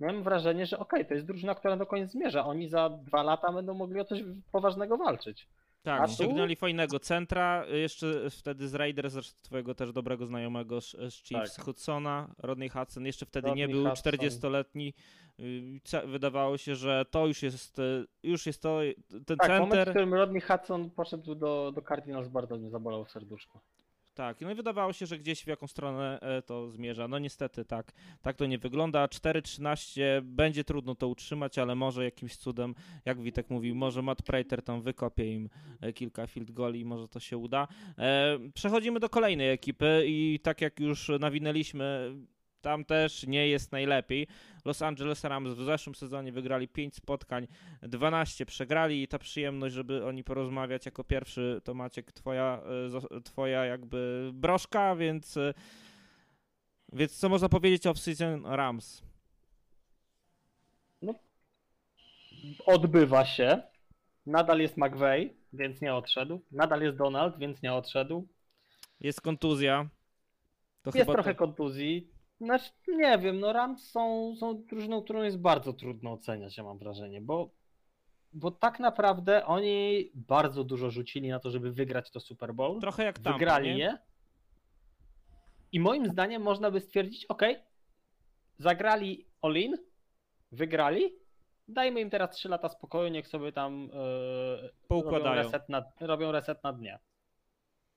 miałem 0.00 0.22
wrażenie, 0.22 0.66
że 0.66 0.78
okej, 0.78 1.06
to 1.06 1.14
jest 1.14 1.26
drużyna, 1.26 1.54
która 1.54 1.76
do 1.76 1.86
końca 1.86 2.12
zmierza. 2.12 2.46
Oni 2.46 2.68
za 2.68 2.90
dwa 2.90 3.22
lata 3.22 3.52
będą 3.52 3.74
mogli 3.74 4.00
o 4.00 4.04
coś 4.04 4.20
poważnego 4.52 4.96
walczyć. 4.96 5.48
Tak, 5.84 6.00
A 6.02 6.06
tu? 6.06 6.12
ściągnęli 6.12 6.56
fajnego 6.56 6.98
centra, 7.00 7.66
jeszcze 7.66 8.30
wtedy 8.30 8.68
z 8.68 8.74
Raiders, 8.74 9.12
zresztą 9.12 9.36
twojego 9.42 9.74
też 9.74 9.92
dobrego 9.92 10.26
znajomego 10.26 10.80
z 10.80 10.90
z 10.90 11.14
Chiefs, 11.14 11.54
Tak. 11.56 11.64
Hudsona, 11.64 12.34
Rodney 12.38 12.68
Hudson, 12.68 13.06
jeszcze 13.06 13.26
wtedy 13.26 13.52
nie 13.52 13.66
Rodney 13.66 13.82
był 13.82 13.90
Hudson. 13.90 14.12
40-letni. 14.12 14.94
y, 15.40 16.06
Wydawało 16.06 16.58
się, 16.58 16.74
że 16.76 17.04
to 17.10 17.26
już 17.26 17.42
jest, 17.42 17.78
y, 17.78 18.06
już 18.22 18.46
jest 18.46 18.62
to, 18.62 18.80
ten 19.26 19.36
Tak, 19.36 19.48
moment, 19.48 19.68
w 19.72 19.74
center. 19.74 19.88
którym 19.90 20.14
Rodney 20.14 20.40
Hudson 20.40 20.90
poszedł 20.90 21.34
do, 21.34 21.72
do 21.74 21.82
Cardinals, 21.82 22.28
bardzo 22.28 22.56
mnie 22.56 22.70
zabolał 22.70 23.04
w 23.04 23.10
serduszko. 23.10 23.60
Tak, 24.14 24.40
no 24.40 24.50
i 24.50 24.54
wydawało 24.54 24.92
się, 24.92 25.06
że 25.06 25.18
gdzieś 25.18 25.44
w 25.44 25.46
jaką 25.46 25.66
stronę 25.66 26.20
e, 26.20 26.42
to 26.42 26.70
zmierza. 26.70 27.08
No 27.08 27.18
niestety 27.18 27.64
tak, 27.64 27.92
tak 28.22 28.36
to 28.36 28.46
nie 28.46 28.58
wygląda. 28.58 29.06
4-13 29.06 30.22
będzie 30.22 30.64
trudno 30.64 30.94
to 30.94 31.08
utrzymać, 31.08 31.58
ale 31.58 31.74
może 31.74 32.04
jakimś 32.04 32.36
cudem, 32.36 32.74
jak 33.04 33.20
Witek 33.20 33.50
mówił, 33.50 33.74
może 33.74 34.02
Matt 34.02 34.22
Prater 34.22 34.62
tam 34.62 34.82
wykopie 34.82 35.32
im 35.32 35.48
e, 35.80 35.92
kilka 35.92 36.26
field 36.26 36.50
goli 36.50 36.80
i 36.80 36.84
może 36.84 37.08
to 37.08 37.20
się 37.20 37.36
uda. 37.36 37.68
E, 37.98 38.38
Przechodzimy 38.54 39.00
do 39.00 39.08
kolejnej 39.08 39.50
ekipy 39.50 40.04
i 40.06 40.40
tak 40.42 40.60
jak 40.60 40.80
już 40.80 41.10
nawinęliśmy, 41.20 42.14
tam 42.64 42.84
też 42.84 43.26
nie 43.26 43.48
jest 43.48 43.72
najlepiej. 43.72 44.26
Los 44.64 44.82
Angeles 44.82 45.24
Rams 45.24 45.50
w 45.50 45.64
zeszłym 45.64 45.94
sezonie 45.94 46.32
wygrali 46.32 46.68
5 46.68 46.94
spotkań, 46.94 47.46
12 47.82 48.46
przegrali 48.46 49.02
i 49.02 49.08
ta 49.08 49.18
przyjemność, 49.18 49.74
żeby 49.74 50.06
oni 50.06 50.24
porozmawiać 50.24 50.86
jako 50.86 51.04
pierwszy, 51.04 51.60
to 51.64 51.74
Maciek, 51.74 52.12
twoja, 52.12 52.62
e, 53.16 53.20
twoja 53.20 53.64
jakby 53.64 54.30
broszka, 54.34 54.96
więc 54.96 55.36
e, 55.36 55.54
więc 56.92 57.18
co 57.18 57.28
można 57.28 57.48
powiedzieć 57.48 57.86
o 57.86 57.92
off-season 57.92 58.56
Rams? 58.56 59.02
Odbywa 62.66 63.24
się. 63.24 63.62
Nadal 64.26 64.58
jest 64.58 64.76
McVay, 64.76 65.36
więc 65.52 65.80
nie 65.80 65.94
odszedł. 65.94 66.40
Nadal 66.50 66.82
jest 66.82 66.96
Donald, 66.96 67.38
więc 67.38 67.62
nie 67.62 67.72
odszedł. 67.72 68.28
Jest 69.00 69.20
kontuzja. 69.20 69.88
To 70.82 70.90
Jest 70.94 71.10
trochę 71.10 71.34
to, 71.34 71.38
kontuzji. 71.38 72.13
Znaczy, 72.44 72.70
nie 72.88 73.18
wiem, 73.18 73.40
no 73.40 73.52
Rams 73.52 73.90
są, 73.90 74.34
są 74.36 74.64
drużyną, 74.64 75.02
którą 75.02 75.22
jest 75.22 75.38
bardzo 75.38 75.72
trudno 75.72 76.12
oceniać, 76.12 76.56
ja 76.56 76.64
mam 76.64 76.78
wrażenie, 76.78 77.20
bo, 77.20 77.50
bo 78.32 78.50
tak 78.50 78.80
naprawdę 78.80 79.46
oni 79.46 80.10
bardzo 80.14 80.64
dużo 80.64 80.90
rzucili 80.90 81.28
na 81.28 81.40
to, 81.40 81.50
żeby 81.50 81.72
wygrać 81.72 82.10
to 82.10 82.20
Super 82.20 82.54
Bowl. 82.54 82.80
trochę 82.80 83.04
jak 83.04 83.18
tam. 83.18 83.32
Wygrali 83.32 83.78
je. 83.78 83.98
I 85.72 85.80
moim 85.80 86.06
zdaniem 86.06 86.42
można 86.42 86.70
by 86.70 86.80
stwierdzić, 86.80 87.26
ok, 87.26 87.42
zagrali 88.58 89.26
Olin, 89.42 89.76
wygrali, 90.52 91.14
dajmy 91.68 92.00
im 92.00 92.10
teraz 92.10 92.30
3 92.30 92.48
lata 92.48 92.68
spokoju, 92.68 93.08
niech 93.08 93.28
sobie 93.28 93.52
tam 93.52 93.82
yy, 93.82 93.90
robią, 93.90 94.72
Poukładają. 94.88 95.42
reset 95.42 95.68
na, 95.68 95.84
robią 96.00 96.32
reset 96.32 96.64
na 96.64 96.72
dnie. 96.72 96.98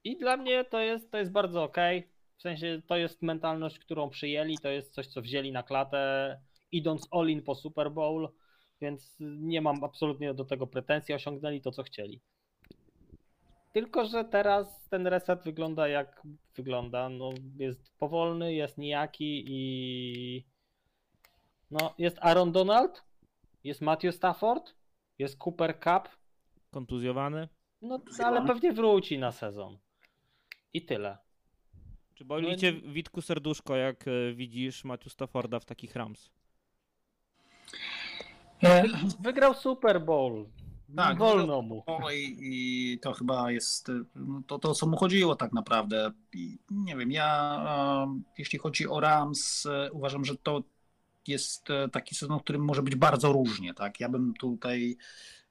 I 0.03 0.17
dla 0.17 0.37
mnie 0.37 0.65
to 0.65 0.79
jest, 0.79 1.11
to 1.11 1.17
jest 1.17 1.31
bardzo 1.31 1.63
ok. 1.63 1.77
W 2.37 2.41
sensie 2.41 2.81
to 2.87 2.97
jest 2.97 3.21
mentalność, 3.21 3.79
którą 3.79 4.09
przyjęli, 4.09 4.57
to 4.57 4.69
jest 4.69 4.93
coś, 4.93 5.07
co 5.07 5.21
wzięli 5.21 5.51
na 5.51 5.63
klatę, 5.63 6.41
idąc 6.71 7.07
Olin 7.11 7.43
po 7.43 7.55
Super 7.55 7.91
Bowl, 7.91 8.29
więc 8.81 9.15
nie 9.19 9.61
mam 9.61 9.83
absolutnie 9.83 10.33
do 10.33 10.45
tego 10.45 10.67
pretensji, 10.67 11.15
osiągnęli 11.15 11.61
to, 11.61 11.71
co 11.71 11.83
chcieli. 11.83 12.21
Tylko, 13.73 14.05
że 14.05 14.25
teraz 14.25 14.87
ten 14.89 15.07
reset 15.07 15.43
wygląda 15.43 15.87
jak 15.87 16.21
wygląda. 16.55 17.09
No, 17.09 17.29
jest 17.57 17.97
powolny, 17.97 18.53
jest 18.53 18.77
nijaki 18.77 19.43
i. 19.47 20.45
No, 21.71 21.93
jest 21.97 22.17
Aaron 22.21 22.51
Donald, 22.51 23.03
jest 23.63 23.81
Matthew 23.81 24.15
Stafford, 24.15 24.75
jest 25.19 25.37
Cooper 25.45 25.79
Cup. 25.79 26.17
Kontuzjowany. 26.71 27.47
No, 27.81 27.99
ale 28.23 28.47
pewnie 28.47 28.73
wróci 28.73 29.19
na 29.19 29.31
sezon. 29.31 29.77
I 30.73 30.85
tyle. 30.85 31.26
Czy 32.17 32.25
boli 32.25 32.47
No 32.49 32.55
cię 32.55 32.73
Witku 32.73 33.21
serduszko, 33.21 33.75
jak 33.75 34.07
e, 34.07 34.33
widzisz 34.33 34.83
Matthew 34.83 35.13
Stafforda 35.13 35.59
w 35.59 35.65
takich 35.65 35.95
Rams? 35.95 36.29
E, 38.63 38.83
Wygrał 39.19 39.53
Super 39.53 40.01
Bowl. 40.01 40.45
Tak, 40.95 41.17
Wolno 41.17 41.61
mu. 41.61 41.83
I, 42.13 42.37
I 42.41 42.99
to 42.99 43.13
chyba 43.13 43.51
jest 43.51 43.89
y, 43.89 43.93
to, 44.47 44.59
to, 44.59 44.73
co 44.73 44.87
mu 44.87 44.97
chodziło 44.97 45.35
tak 45.35 45.53
naprawdę. 45.53 46.11
I 46.33 46.57
nie 46.71 46.95
wiem, 46.95 47.11
ja 47.11 47.59
e, 48.07 48.21
jeśli 48.37 48.59
chodzi 48.59 48.87
o 48.87 48.99
Rams, 48.99 49.65
e, 49.65 49.91
uważam, 49.91 50.25
że 50.25 50.35
to 50.37 50.63
jest 51.27 51.69
e, 51.69 51.89
taki 51.89 52.15
sezon, 52.15 52.39
w 52.39 52.43
którym 52.43 52.65
może 52.65 52.83
być 52.83 52.95
bardzo 52.95 53.33
różnie. 53.33 53.73
Tak? 53.73 53.99
Ja 53.99 54.09
bym 54.09 54.33
tutaj 54.33 54.97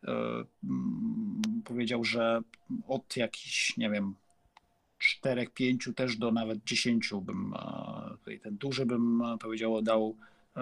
e, 0.05 0.15
powiedział, 1.65 2.05
że 2.05 2.41
od 2.89 3.17
jakichś, 3.17 3.77
nie 3.77 3.91
wiem, 3.91 4.15
czterech, 4.99 5.51
pięciu 5.51 5.93
też 5.93 6.17
do 6.17 6.33
nawet 6.33 6.65
dziesięciu 6.65 7.21
bym 7.21 7.55
e, 7.55 8.11
tutaj 8.19 8.41
ten 8.41 8.57
duży 8.57 8.87
bym 8.87 9.23
e, 9.23 9.39
powiedział 9.39 9.83
dał 9.83 10.17
e, 10.57 10.61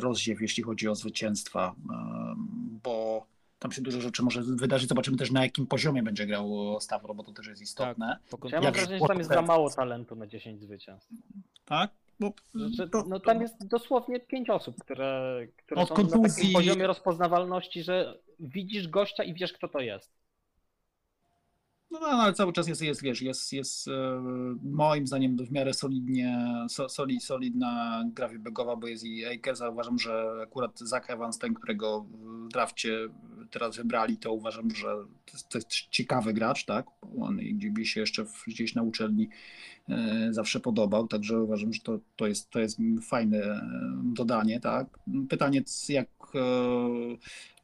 rozdziew, 0.00 0.40
jeśli 0.40 0.62
chodzi 0.62 0.88
o 0.88 0.94
zwycięstwa, 0.94 1.74
bo 2.82 3.26
tam 3.58 3.72
się 3.72 3.82
dużo 3.82 4.00
rzeczy 4.00 4.22
może 4.22 4.42
wydarzyć. 4.42 4.88
Zobaczymy 4.88 5.16
też 5.16 5.30
na 5.30 5.42
jakim 5.42 5.66
poziomie 5.66 6.02
będzie 6.02 6.26
grał 6.26 6.76
Stavro, 6.80 7.14
bo 7.14 7.24
to 7.24 7.32
też 7.32 7.46
jest 7.46 7.62
istotne. 7.62 8.18
Po 8.30 8.48
Ja 8.48 8.60
mam 8.60 8.72
wrażenie, 8.72 8.98
że 8.98 9.06
tam 9.06 9.18
jest 9.18 9.30
za 9.30 9.42
mało 9.42 9.70
talentu 9.70 10.16
na 10.16 10.26
10 10.26 10.60
zwycięstw. 10.62 11.10
Tak? 11.64 11.90
Bo, 12.20 12.32
Że, 12.54 12.88
to- 12.88 13.04
no 13.08 13.20
tam 13.20 13.40
jest 13.40 13.66
dosłownie 13.66 14.20
pięć 14.20 14.50
osób, 14.50 14.76
które, 14.80 15.40
które 15.56 15.86
są 15.86 15.94
na 15.94 16.02
kontuzji- 16.02 16.36
takim 16.36 16.52
poziomie 16.52 16.86
rozpoznawalności, 16.86 17.82
że 17.82 18.18
widzisz 18.40 18.88
gościa 18.88 19.24
i 19.24 19.34
wiesz, 19.34 19.52
kto 19.52 19.68
to 19.68 19.80
jest. 19.80 20.10
No, 21.90 22.00
no, 22.00 22.06
ale 22.06 22.32
cały 22.32 22.52
czas 22.52 22.68
jest, 22.68 22.82
jest 22.82 23.02
wiesz, 23.02 23.22
jest, 23.22 23.52
jest 23.52 23.88
e, 23.88 24.22
moim 24.62 25.06
zdaniem 25.06 25.36
w 25.36 25.52
miarę 25.52 25.74
solidnie, 25.74 26.38
so, 26.68 26.88
soli, 26.88 27.20
solidna 27.20 28.04
gra 28.06 28.28
wybiegowa, 28.28 28.76
bo 28.76 28.86
jest 28.86 29.04
i 29.04 29.26
Akers, 29.26 29.60
a 29.60 29.68
uważam, 29.68 29.98
że 29.98 30.40
akurat 30.42 30.78
Zach 30.78 31.10
Evans, 31.10 31.38
ten, 31.38 31.54
którego 31.54 32.00
w 32.00 32.48
drafcie 32.48 33.08
teraz 33.50 33.76
wybrali, 33.76 34.16
to 34.16 34.32
uważam, 34.32 34.70
że 34.70 34.86
to 35.26 35.32
jest, 35.32 35.48
to 35.48 35.58
jest 35.58 35.68
ciekawy 35.70 36.32
gracz, 36.32 36.64
tak? 36.64 36.86
On 37.20 37.36
gdzie 37.36 37.70
by 37.70 37.84
się 37.84 38.00
jeszcze 38.00 38.24
w, 38.24 38.44
gdzieś 38.46 38.74
na 38.74 38.82
uczelni 38.82 39.28
zawsze 40.30 40.60
podobał, 40.60 41.08
także 41.08 41.42
uważam, 41.42 41.72
że 41.72 41.80
to, 41.80 41.98
to, 42.16 42.26
jest, 42.26 42.50
to 42.50 42.58
jest 42.58 42.78
fajne 43.02 43.38
e, 43.38 43.60
dodanie, 44.04 44.60
tak? 44.60 44.98
Pytanie, 45.28 45.62
jak 45.88 46.08
e, 46.34 46.38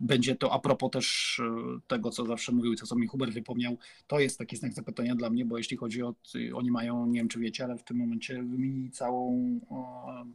będzie 0.00 0.36
to 0.36 0.52
a 0.52 0.58
propos 0.58 0.90
też 0.90 1.40
e, 1.44 1.78
tego, 1.86 2.10
co 2.10 2.26
zawsze 2.26 2.52
mówił, 2.52 2.74
co, 2.74 2.86
co 2.86 2.96
mi 2.96 3.06
Hubert 3.06 3.32
wypomniał, 3.32 3.76
to 4.06 4.20
jest 4.20 4.38
taki 4.38 4.56
znak 4.56 4.72
zapytania 4.72 5.14
dla 5.14 5.30
mnie, 5.30 5.44
bo 5.44 5.58
jeśli 5.58 5.76
chodzi 5.76 6.02
o, 6.02 6.14
oni 6.54 6.70
mają, 6.70 7.06
nie 7.06 7.20
wiem 7.20 7.28
czy 7.28 7.38
wiecie, 7.38 7.64
ale 7.64 7.78
w 7.78 7.84
tym 7.84 7.96
momencie 7.96 8.34
wymienili 8.34 8.90
całą, 8.90 9.60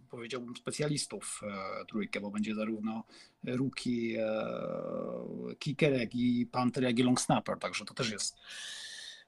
powiedziałbym, 0.09 0.55
specjalistów 0.55 1.41
e, 1.43 1.85
trójkę, 1.85 2.21
bo 2.21 2.31
będzie 2.31 2.55
zarówno 2.55 3.03
e, 3.47 3.57
kicker, 5.59 5.93
jak 5.93 6.15
i 6.15 6.45
punter, 6.45 6.83
jak 6.83 6.99
i 6.99 7.03
long 7.03 7.21
snapper, 7.21 7.57
także 7.57 7.85
to 7.85 7.93
też 7.93 8.11
jest 8.11 8.37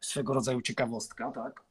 swego 0.02 0.34
rodzaju 0.34 0.61
ciekawostka, 0.61 1.32
tak? 1.32 1.64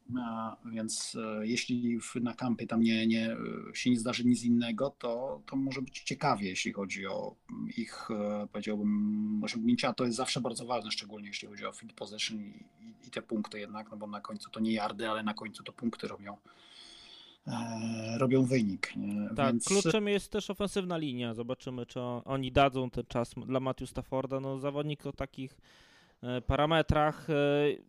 Więc 0.73 1.17
e, 1.41 1.47
jeśli 1.47 1.99
na 2.15 2.35
kampie 2.35 2.67
tam 2.67 2.83
nie, 2.83 3.07
nie, 3.07 3.33
e, 3.33 3.37
się 3.75 3.91
nie 3.91 3.99
zdarzy 3.99 4.25
nic 4.25 4.45
innego, 4.45 4.95
to, 4.99 5.43
to 5.47 5.57
może 5.57 5.83
być 5.83 6.01
ciekawie, 6.01 6.49
jeśli 6.49 6.73
chodzi 6.73 7.07
o 7.07 7.35
ich, 7.77 8.09
e, 8.11 8.47
powiedziałbym, 8.53 9.41
osiągnięcia. 9.45 9.89
a 9.89 9.93
To 9.93 10.05
jest 10.05 10.17
zawsze 10.17 10.41
bardzo 10.41 10.67
ważne, 10.67 10.91
szczególnie 10.91 11.29
jeśli 11.29 11.49
chodzi 11.49 11.67
o 11.67 11.73
field 11.73 11.93
possession 11.93 12.39
i, 12.41 12.65
i, 13.07 13.11
te 13.11 13.23
punkty 13.23 13.61
jednak, 13.61 13.91
no 13.91 13.97
bo 13.97 14.07
na 14.07 14.21
końcu 14.21 14.51
to 14.51 14.61
nie 14.61 14.73
yardy, 14.73 15.11
ale 15.11 15.23
na 15.23 15.35
końcu 15.35 15.63
to 15.63 15.73
punkty 15.73 16.09
robią, 16.09 16.37
robią 18.19 18.45
wynik. 18.45 18.97
Nie? 18.97 19.29
Tak, 19.37 19.53
Więc, 19.53 19.65
kluczem 19.65 20.09
jest 20.09 20.33
też 20.33 20.51
ofensywna 20.51 20.97
linia. 20.97 21.35
Zobaczymy, 21.35 21.87
czy 21.87 22.01
oni 22.01 22.53
dadzą 22.53 22.91
ten 22.91 23.05
czas 23.05 23.35
dla 23.47 23.61
Matthew 23.61 23.91
Stafforda. 23.91 24.41
No, 24.41 24.59
zawodnik 24.59 25.07
o 25.07 25.13
takich 25.13 25.57
parametrach 26.47 27.31
e, 27.31 27.35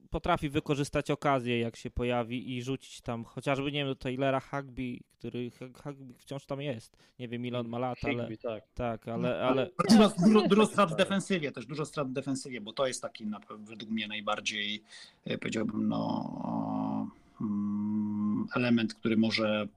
potrafi 0.10 0.50
wykorzystać 0.50 1.12
okazję, 1.12 1.60
jak 1.60 1.76
się 1.76 1.90
pojawi 1.90 2.58
i 2.58 2.64
rzucić 2.64 3.02
tam 3.02 3.24
chociażby, 3.24 3.72
nie 3.72 3.80
wiem, 3.80 3.88
do 3.88 3.96
Taylora 3.96 4.40
Hugby, 4.40 5.00
który 5.20 5.52
Hugby 5.84 6.14
wciąż 6.18 6.46
tam 6.46 6.62
jest. 6.62 6.98
Nie 7.20 7.28
wiem, 7.28 7.46
ile 7.46 7.60
on 7.60 7.68
ma 7.68 7.80
lat, 7.80 7.98
ale 8.04 8.14
Higby, 8.14 8.38
tak. 8.38 8.64
tak, 8.74 9.08
ale, 9.08 9.42
ale 9.44 9.70
Dużo, 9.90 10.14
dużo, 10.26 10.48
dużo 10.48 10.62
Nie, 10.62 10.68
strat 10.68 10.94
w 10.94 10.96
defensywie, 10.96 11.52
też 11.52 11.66
dużo 11.66 11.86
strat 11.86 12.10
w 12.10 12.14
defensywie, 12.14 12.62
bo 12.62 12.74
to 12.74 12.88
jest 12.88 13.02
taki 13.02 13.26
na, 13.26 13.40
według 13.60 13.92
mnie 13.92 14.08
najbardziej, 14.08 14.84
e, 15.26 15.38
powiedziałbym, 15.38 15.88
no, 15.88 17.12
mm, 17.42 18.48
element, 18.56 18.94
który 18.94 19.18
może 19.18 19.68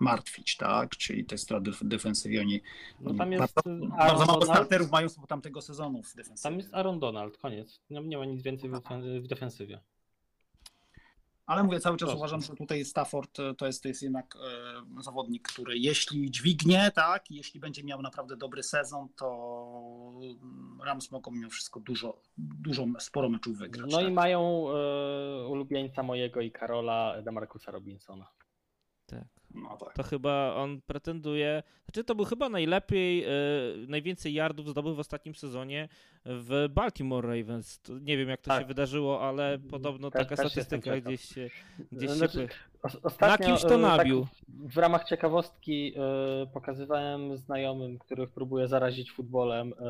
martwić, 0.00 0.56
tak? 0.56 0.96
Czyli 0.96 1.24
te 1.24 1.38
straty 1.38 1.72
w 1.72 1.84
defensywie. 1.84 2.40
Oni, 2.40 2.60
No 3.00 3.14
tam 3.14 3.32
jest 3.32 3.54
bardzo, 3.54 3.86
bardzo 3.86 4.26
mało 4.26 4.44
starterów 4.44 4.90
mają 4.90 5.08
z 5.08 5.16
tamtego 5.28 5.62
sezonu 5.62 6.02
w 6.02 6.14
defensywie. 6.14 6.42
Tam 6.42 6.58
jest 6.58 6.74
Aaron 6.74 7.00
Donald, 7.00 7.38
koniec. 7.38 7.80
Nie, 7.90 8.00
nie 8.00 8.18
ma 8.18 8.24
nic 8.24 8.42
więcej 8.42 8.70
w, 8.70 8.72
ofen- 8.72 9.22
w 9.22 9.26
defensywie. 9.26 9.80
Ale 11.46 11.62
mówię, 11.62 11.80
cały 11.80 11.96
czas 11.96 12.06
Proszę. 12.06 12.16
uważam, 12.16 12.42
że 12.42 12.54
tutaj 12.54 12.84
Stafford 12.84 13.40
e, 13.40 13.54
to 13.54 13.66
jest, 13.66 13.82
to 13.82 13.88
jest 13.88 14.02
jednak 14.02 14.36
e, 14.36 15.02
zawodnik, 15.02 15.48
który 15.48 15.78
jeśli 15.78 16.30
dźwignie, 16.30 16.90
tak, 16.94 17.30
i 17.30 17.34
jeśli 17.34 17.60
będzie 17.60 17.84
miał 17.84 18.02
naprawdę 18.02 18.36
dobry 18.36 18.62
sezon, 18.62 19.08
to 19.16 20.12
mm, 20.22 20.80
Rams 20.82 21.10
mogą 21.10 21.30
mimo 21.30 21.50
wszystko 21.50 21.80
dużo, 21.80 22.20
dużo, 22.38 22.86
sporo 22.98 23.28
meczów 23.28 23.58
wygrać. 23.58 23.90
No 23.92 23.98
tak. 23.98 24.08
i 24.08 24.12
mają 24.12 24.66
e, 24.70 25.48
ulubieńca 25.48 26.02
mojego 26.02 26.40
i 26.40 26.50
Karola, 26.50 27.22
Demarcusa 27.22 27.72
Robinsona. 27.72 28.26
Tak. 29.06 29.24
No 29.54 29.76
tak. 29.76 29.94
To 29.94 30.02
chyba 30.02 30.54
on 30.56 30.80
pretenduje. 30.80 31.62
Znaczy, 31.84 32.04
to 32.04 32.14
był 32.14 32.24
chyba 32.24 32.48
najlepiej, 32.48 33.24
e, 33.24 33.28
najwięcej 33.88 34.34
yardów 34.34 34.68
zdobył 34.70 34.94
w 34.94 34.98
ostatnim 34.98 35.34
sezonie 35.34 35.88
w 36.24 36.66
Baltimore 36.70 37.36
Ravens. 37.36 37.80
Nie 38.00 38.16
wiem, 38.16 38.28
jak 38.28 38.40
to 38.40 38.48
Tak. 38.50 38.60
się 38.62 38.66
wydarzyło, 38.66 39.28
ale 39.28 39.58
podobno 39.70 40.10
Też- 40.10 40.22
taka 40.22 40.36
też 40.36 40.52
statystyka 40.52 41.00
gdzieś 41.00 41.20
się. 41.34 41.50
Gdzieś 41.92 42.10
Znaczy, 42.10 42.38
się... 42.38 42.48
Os- 42.82 42.98
Ostatnio, 43.02 43.46
kimś 43.46 43.62
to 43.62 43.74
e, 43.74 43.78
nabił. 43.78 44.20
Tak, 44.20 44.68
w 44.72 44.78
ramach 44.78 45.04
ciekawostki 45.04 45.94
e, 45.96 46.46
pokazywałem 46.46 47.36
znajomym, 47.36 47.98
których 47.98 48.30
próbuję 48.30 48.68
zarazić 48.68 49.12
futbolem, 49.12 49.72
e, 49.80 49.84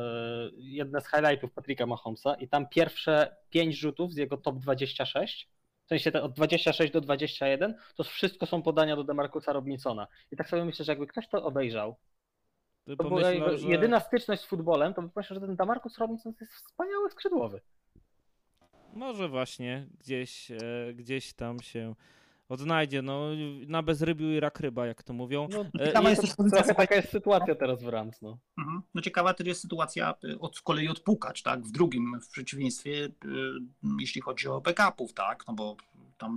jedne 0.57 1.01
z 1.01 1.07
highlightów 1.09 1.51
Patricka 1.51 1.85
Mahomesa 1.85 2.35
i 2.35 2.47
tam 2.47 2.67
pierwsze 2.69 3.35
pięć 3.49 3.77
rzutów 3.77 4.13
z 4.13 4.17
jego 4.17 4.37
top 4.37 4.59
26, 4.59 5.47
w 5.85 5.87
sensie 5.87 6.11
te 6.11 6.23
od 6.23 6.33
26 6.33 6.93
do 6.93 7.01
21, 7.01 7.75
to 7.95 8.03
wszystko 8.03 8.45
są 8.45 8.61
podania 8.61 8.95
do 8.95 9.03
Demarcusa 9.03 9.53
Robinsona. 9.53 10.07
I 10.31 10.35
tak 10.35 10.49
sobie 10.49 10.65
myślę, 10.65 10.85
że 10.85 10.91
jakby 10.91 11.07
ktoś 11.07 11.27
to 11.27 11.43
obejrzał, 11.43 11.95
to 12.85 12.95
była 12.95 13.09
pomyślał, 13.09 13.33
jego 13.33 13.57
że... 13.57 13.67
jedyna 13.67 13.99
styczność 13.99 14.41
z 14.41 14.45
futbolem, 14.45 14.93
to 14.93 15.01
by 15.01 15.09
pomyślał, 15.09 15.39
że 15.39 15.47
ten 15.47 15.55
Demarcus 15.55 15.97
Robinson 15.97 16.33
jest 16.41 16.53
wspaniały 16.53 17.09
skrzydłowy. 17.09 17.61
Może 18.93 19.29
właśnie 19.29 19.87
gdzieś, 19.99 20.51
e, 20.51 20.57
gdzieś 20.93 21.33
tam 21.33 21.59
się 21.61 21.95
odnajdzie. 22.49 23.01
No, 23.01 23.29
na 23.67 23.83
bezrybiu 23.83 24.31
i 24.31 24.39
rak 24.39 24.59
ryba, 24.59 24.85
jak 24.87 25.03
to 25.03 25.13
mówią. 25.13 25.47
No, 25.51 25.65
E, 25.81 25.85
Ciekawa 25.85 26.09
jest- 26.09 26.23
jest 26.23 26.35
trochę 26.35 26.75
taka 26.75 26.95
jest 26.95 27.09
sytuacja 27.09 27.55
teraz 27.55 27.83
w 27.83 27.87
Rams, 27.87 28.21
no. 28.21 28.37
Mhm. 28.57 28.81
No 28.93 29.01
ciekawa 29.01 29.33
też 29.33 29.47
jest 29.47 29.61
sytuacja 29.61 30.15
y, 30.23 30.39
od 30.39 30.57
z 30.57 30.61
kolei 30.61 30.87
od 30.87 30.99
Pukacz, 30.99 31.41
tak? 31.43 31.61
W 31.61 31.71
drugim, 31.71 32.19
w 32.21 32.29
przeciwieństwie, 32.29 33.05
y, 33.05 33.11
jeśli 33.99 34.21
chodzi 34.21 34.47
o 34.47 34.61
backupów, 34.61 35.13
tak? 35.13 35.43
No 35.47 35.53
bo 35.53 35.77
tam, 36.17 36.33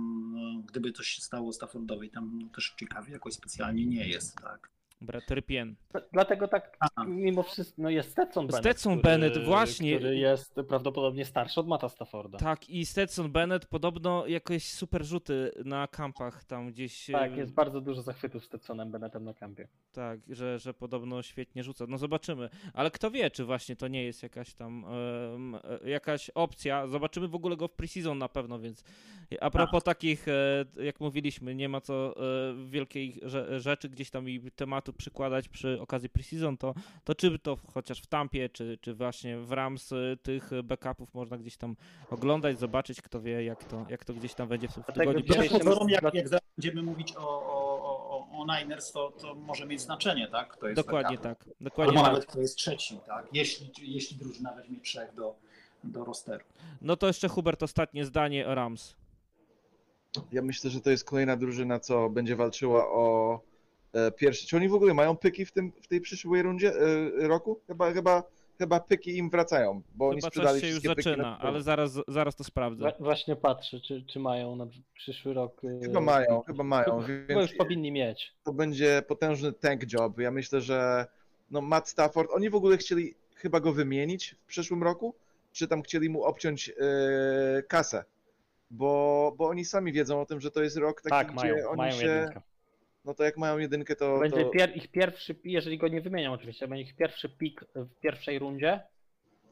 y, 0.59 0.67
gdyby 0.67 0.91
coś 0.91 1.07
się 1.07 1.21
stało 1.21 1.53
Staffordowi, 1.53 2.09
tam 2.09 2.39
no, 2.41 2.49
też 2.49 2.73
ciekawie 2.79 3.13
jakoś 3.13 3.33
specjalnie 3.33 3.85
nie 3.85 4.07
jest, 4.07 4.35
tak? 4.35 4.69
Brett 5.01 5.31
Rypien. 5.31 5.75
Dlatego 6.13 6.47
tak 6.47 6.77
Aha. 6.79 7.05
mimo 7.07 7.43
wszystko, 7.43 7.81
no 7.81 7.89
jest 7.89 8.11
Stetson 8.11 8.47
Bennett. 8.47 8.63
Stetson 8.65 8.99
który, 8.99 9.03
Bennett, 9.13 9.37
właśnie. 9.45 9.95
Który 9.95 10.17
jest 10.17 10.55
prawdopodobnie 10.67 11.25
starszy 11.25 11.59
od 11.59 11.67
Mata 11.67 11.89
Stafforda. 11.89 12.37
Tak, 12.37 12.69
i 12.69 12.85
Stetson 12.85 13.31
Bennett 13.31 13.65
podobno 13.65 14.27
jakieś 14.27 14.71
super 14.71 15.05
rzuty 15.05 15.51
na 15.65 15.87
kampach 15.87 16.43
tam 16.43 16.67
gdzieś. 16.71 17.09
e, 17.09 17.13
Tak, 17.13 17.37
jest 17.37 17.53
bardzo 17.53 17.81
dużo 17.81 18.01
zachwytów 18.01 18.43
z 18.43 18.45
Stetsonem 18.45 18.91
Bennettem 18.91 19.23
na 19.23 19.33
kampie. 19.33 19.67
Tak, 19.91 20.19
że, 20.29 20.59
że 20.59 20.73
podobno 20.73 21.21
świetnie 21.23 21.63
rzuca. 21.63 21.85
No 21.87 21.97
zobaczymy. 21.97 22.49
Ale 22.73 22.91
kto 22.91 23.11
wie, 23.11 23.31
czy 23.31 23.45
właśnie 23.45 23.75
to 23.75 23.87
nie 23.87 24.03
jest 24.03 24.23
jakaś 24.23 24.53
tam 24.53 24.85
e, 25.83 25.89
jakaś 25.89 26.29
opcja. 26.29 26.87
Zobaczymy 26.87 27.27
w 27.27 27.35
ogóle 27.35 27.57
go 27.57 27.67
w 27.67 27.71
preseason 27.71 28.17
na 28.17 28.29
pewno, 28.29 28.59
więc 28.59 28.83
a 29.41 29.49
propos 29.49 29.83
takich, 29.83 30.27
e, 30.27 30.65
jak 30.83 30.99
mówiliśmy, 30.99 31.55
nie 31.55 31.69
ma 31.69 31.81
co 31.81 32.15
wielkiej 32.65 33.19
rze- 33.23 33.59
rzeczy 33.59 33.89
gdzieś 33.89 34.09
tam 34.09 34.29
i 34.29 34.51
tematu 34.51 34.88
przykładać 34.93 35.49
przy 35.49 35.81
okazji 35.81 36.09
preseason, 36.09 36.57
to, 36.57 36.73
to 37.03 37.15
czy 37.15 37.39
to 37.39 37.57
chociaż 37.73 38.01
w 38.01 38.07
Tampie, 38.07 38.49
czy, 38.49 38.77
czy 38.81 38.93
właśnie 38.93 39.37
w 39.37 39.51
Rams 39.51 39.91
e, 39.91 40.17
tych 40.23 40.49
backupów 40.63 41.13
można 41.13 41.37
gdzieś 41.37 41.57
tam 41.57 41.75
oglądać, 42.09 42.59
zobaczyć, 42.59 43.01
kto 43.01 43.21
wie, 43.21 43.43
jak 43.43 43.63
to, 43.63 43.85
jak 43.89 44.05
to 44.05 44.13
gdzieś 44.13 44.33
tam 44.33 44.47
będzie 44.47 44.67
w, 44.67 44.73
Dlatego 44.75 44.99
tygodniu. 44.99 45.23
Wbrew 45.23 45.51
pozorom, 45.51 45.89
jak, 45.89 46.13
jak 46.13 46.27
zaraz 46.27 46.49
będziemy 46.57 46.83
mówić 46.83 47.15
o, 47.15 47.29
o, 47.29 47.79
o, 48.09 48.27
o 48.39 48.45
Niners, 48.57 48.91
to, 48.91 49.11
to 49.11 49.35
może 49.35 49.65
mieć 49.65 49.81
znaczenie, 49.81 50.27
tak? 50.27 50.49
Kto 50.49 50.67
jest 50.67 50.81
Dokładnie 50.81 51.17
backup. 51.17 51.45
tak. 51.45 51.55
Dokładnie 51.61 51.97
Albo 51.97 52.03
tak. 52.03 52.13
nawet 52.13 52.29
kto 52.29 52.41
jest 52.41 52.55
trzeci, 52.55 52.99
tak? 53.07 53.27
Jeśli, 53.33 53.71
jeśli 53.81 54.17
drużyna 54.17 54.53
weźmie 54.53 54.79
trzech 54.79 55.15
do, 55.15 55.35
do 55.83 56.05
rosteru. 56.05 56.45
No 56.81 56.97
to 56.97 57.07
jeszcze 57.07 57.27
Hubert, 57.27 57.63
ostatnie 57.63 58.05
zdanie 58.05 58.47
o 58.47 58.55
Rams. 58.55 58.95
Ja 60.31 60.41
myślę, 60.41 60.69
że 60.69 60.81
to 60.81 60.89
jest 60.89 61.03
kolejna 61.03 61.37
drużyna, 61.37 61.79
co 61.79 62.09
będzie 62.09 62.35
walczyła 62.35 62.87
o 62.87 63.39
pierwszy. 64.17 64.47
Czy 64.47 64.57
oni 64.57 64.69
w 64.69 64.73
ogóle 64.73 64.93
mają 64.93 65.17
pyki 65.17 65.45
w, 65.45 65.51
tym, 65.51 65.71
w 65.81 65.87
tej 65.87 66.01
przyszłej 66.01 66.41
rundzie 66.41 66.73
e, 67.23 67.27
roku? 67.27 67.59
Chyba, 67.67 67.91
chyba, 67.93 68.23
chyba 68.57 68.79
pyki 68.79 69.17
im 69.17 69.29
wracają, 69.29 69.81
bo 69.95 70.07
oni 70.07 70.21
Chyba 70.21 70.27
sprzedali 70.29 70.61
coś 70.61 70.69
się 70.69 70.75
już 70.75 70.83
zaczyna, 70.83 71.23
na 71.23 71.39
ale 71.39 71.61
zaraz, 71.61 71.99
zaraz 72.07 72.35
to 72.35 72.43
sprawdzę. 72.43 72.91
Właśnie 72.99 73.35
patrzę, 73.35 73.79
czy, 73.79 74.03
czy 74.07 74.19
mają 74.19 74.55
na 74.55 74.67
przyszły 74.93 75.33
rok. 75.33 75.63
yy, 75.63 75.79
Chyba 75.83 76.01
mają, 76.01 76.41
chyba 76.47 76.63
mają, 76.63 77.01
Chyba 77.01 77.27
więc 77.27 77.41
już 77.49 77.53
powinni 77.57 77.91
mieć. 77.91 78.33
to 78.43 78.53
będzie 78.53 79.03
potężny 79.07 79.53
tank 79.53 79.93
job. 79.93 80.19
Ja 80.19 80.31
myślę, 80.31 80.61
że 80.61 81.07
no 81.51 81.61
Matt 81.61 81.89
Stafford, 81.89 82.29
oni 82.31 82.49
w 82.49 82.55
ogóle 82.55 82.77
chcieli 82.77 83.15
chyba 83.35 83.59
go 83.59 83.73
wymienić 83.73 84.35
w 84.43 84.47
przyszłym 84.47 84.83
roku, 84.83 85.15
czy 85.51 85.67
tam 85.67 85.81
chcieli 85.81 86.09
mu 86.09 86.23
obciąć 86.23 86.69
e, 86.69 87.63
kasę, 87.63 88.03
bo, 88.71 89.33
bo 89.37 89.47
oni 89.47 89.65
sami 89.65 89.91
wiedzą 89.91 90.21
o 90.21 90.25
tym, 90.25 90.41
że 90.41 90.51
to 90.51 90.63
jest 90.63 90.77
rok 90.77 91.01
taki, 91.01 91.09
Tak, 91.09 91.27
gdzie 91.27 91.53
mają, 91.53 91.69
oni 91.69 91.77
mają 91.77 91.91
się, 91.91 92.05
jedynkę. 92.07 92.41
No 93.05 93.13
to 93.13 93.23
jak 93.23 93.37
mają 93.37 93.57
jedynkę, 93.57 93.95
to, 93.95 94.19
Będzie 94.19 94.43
to 94.43 94.49
pier, 94.49 94.77
ich 94.77 94.87
pierwszy, 94.87 95.35
pi- 95.35 95.51
jeżeli 95.51 95.77
go 95.77 95.87
nie 95.87 96.01
wymienią 96.01 96.33
oczywiście, 96.33 96.67
będzie 96.67 96.83
ich 96.83 96.95
pierwszy 96.95 97.29
pik 97.29 97.65
w 97.75 97.99
pierwszej 97.99 98.39
rundzie 98.39 98.79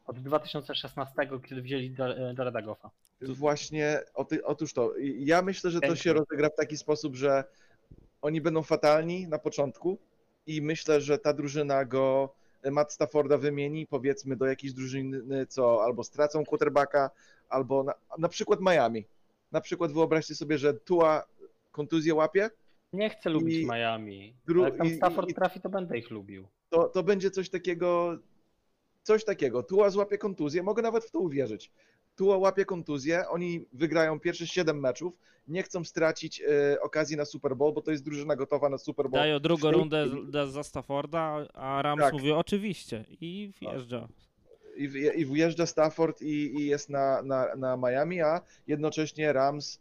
od 0.06 0.20
2016, 0.20 1.14
kiedy 1.50 1.62
wzięli 1.62 1.94
Jar- 1.96 2.38
Jareda 2.38 2.62
Goffa. 2.62 2.90
Właśnie, 3.22 4.00
o 4.14 4.26
ty, 4.26 4.46
otóż 4.46 4.74
to. 4.74 4.94
Ja 5.20 5.42
myślę, 5.42 5.72
że 5.72 5.80
to 5.80 5.88
Pięknie. 5.88 6.04
się 6.04 6.14
rozegra 6.14 6.50
w 6.50 6.56
taki 6.56 6.78
sposób, 6.78 7.16
że 7.16 7.44
oni 8.22 8.42
będą 8.42 8.64
fatalni 8.64 9.28
na 9.28 9.40
początku 9.40 9.98
i 10.48 10.62
myślę, 10.62 11.02
że 11.02 11.18
ta 11.18 11.34
drużyna 11.34 11.86
go, 11.86 12.34
Matt 12.72 12.94
Stafforda 12.94 13.38
wymieni, 13.38 13.88
powiedzmy, 13.88 14.36
do 14.36 14.46
jakiejś 14.46 14.74
drużyny, 14.74 15.46
co 15.46 15.84
albo 15.84 16.04
stracą 16.04 16.46
quarterbacka, 16.46 17.10
albo 17.50 17.84
na, 17.84 17.94
na 18.18 18.30
przykład 18.30 18.60
Miami. 18.62 19.06
Na 19.52 19.62
przykład 19.62 19.92
wyobraźcie 19.92 20.36
sobie, 20.36 20.58
że 20.58 20.74
Tua 20.74 21.24
kontuzję 21.72 22.16
łapie, 22.16 22.50
Nie 22.98 23.10
chcę 23.10 23.30
lubić 23.30 23.56
I 23.58 23.66
Miami. 23.66 24.34
dru- 24.48 24.64
Jak 24.64 24.78
tam 24.78 24.88
i- 24.88 24.96
Stafford 24.96 25.30
i- 25.30 25.34
trafi, 25.34 25.62
to 25.62 25.70
będę 25.70 25.98
ich 25.98 26.12
lubił. 26.12 26.48
to, 26.70 26.88
to 26.90 27.04
będzie 27.04 27.32
coś 27.32 27.50
takiego, 27.50 28.18
coś 29.04 29.26
takiego. 29.26 29.64
Tua 29.64 29.90
złapie 29.90 30.18
kontuzję, 30.18 30.64
mogę 30.64 30.82
nawet 30.82 31.06
w 31.06 31.12
to 31.12 31.20
uwierzyć. 31.20 31.72
Tua 32.16 32.38
łapie 32.38 32.66
kontuzję, 32.66 33.28
oni 33.30 33.66
wygrają 33.74 34.20
pierwsze 34.20 34.48
7 34.48 34.80
meczów, 34.80 35.14
nie 35.48 35.64
chcą 35.64 35.84
stracić 35.84 36.42
e, 36.42 36.82
okazji 36.82 37.18
na 37.18 37.26
Super 37.26 37.56
Bowl, 37.56 37.74
bo 37.74 37.82
to 37.82 37.92
jest 37.92 38.04
drużyna 38.04 38.36
gotowa 38.36 38.70
na 38.70 38.78
Super 38.78 39.10
Bowl. 39.10 39.22
Dają 39.22 39.40
drugą 39.40 39.72
rundę 39.72 40.06
z- 40.48 40.52
za 40.54 40.64
Stafforda, 40.64 41.46
a 41.54 41.82
Rams 41.82 42.02
Tak. 42.02 42.14
mówi 42.14 42.32
oczywiście 42.32 43.06
i 43.22 43.52
wjeżdża. 43.62 44.08
I, 44.78 44.84
I 45.16 45.26
wjeżdża 45.26 45.66
Stafford 45.66 46.22
i, 46.22 46.56
i 46.60 46.66
jest 46.68 46.90
na, 46.90 47.22
na, 47.22 47.56
na 47.56 47.78
Miami, 47.78 48.22
a 48.22 48.42
jednocześnie 48.68 49.34
Rams 49.34 49.80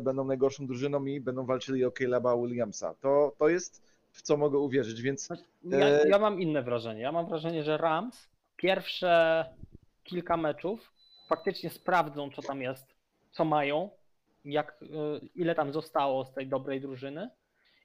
będą 0.00 0.24
najgorszą 0.24 0.66
drużyną 0.66 1.04
i 1.04 1.20
będą 1.20 1.46
walczyli 1.46 1.84
o 1.84 1.90
Caleba 1.90 2.36
Williamsa. 2.36 2.94
To, 2.94 3.32
to 3.38 3.48
jest 3.48 3.82
w 4.10 4.22
co 4.22 4.36
mogę 4.36 4.58
uwierzyć, 4.58 5.02
więc 5.02 5.28
Ja, 5.64 5.86
E- 5.86 6.08
ja 6.08 6.18
mam 6.18 6.40
inne 6.40 6.62
wrażenie. 6.62 7.00
Ja 7.00 7.12
mam 7.12 7.26
wrażenie, 7.28 7.64
że 7.64 7.76
Rams 7.76 8.28
pierwsze 8.56 9.44
kilka 10.04 10.36
meczów 10.36 10.92
faktycznie 11.28 11.70
sprawdzą, 11.70 12.30
co 12.30 12.42
tam 12.42 12.62
jest, 12.62 12.94
co 13.32 13.44
mają, 13.44 13.90
jak, 14.44 14.82
y, 14.82 14.86
ile 15.34 15.54
tam 15.54 15.72
zostało 15.72 16.24
z 16.24 16.32
tej 16.32 16.46
dobrej 16.48 16.80
drużyny. 16.80 17.30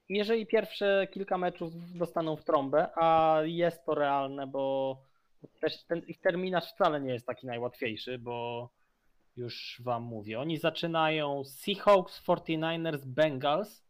I 0.08 0.14
jeżeli 0.14 0.46
pierwsze 0.46 1.08
kilka 1.10 1.38
meczów 1.38 1.72
dostaną 1.98 2.36
w 2.36 2.44
trąbę, 2.44 2.88
a 2.94 3.38
jest 3.44 3.84
to 3.84 3.94
realne, 3.94 4.46
bo 4.46 4.96
też 5.60 5.84
ten 5.84 5.98
ich 6.06 6.20
terminarz 6.20 6.72
wcale 6.72 7.00
nie 7.00 7.12
jest 7.12 7.26
taki 7.26 7.46
najłatwiejszy, 7.46 8.18
bo 8.18 8.68
już 9.36 9.82
wam 9.84 10.02
mówię. 10.02 10.40
Oni 10.40 10.58
zaczynają 10.58 11.44
Seahawks, 11.44 12.22
49ers, 12.22 13.04
Bengals. 13.06 13.84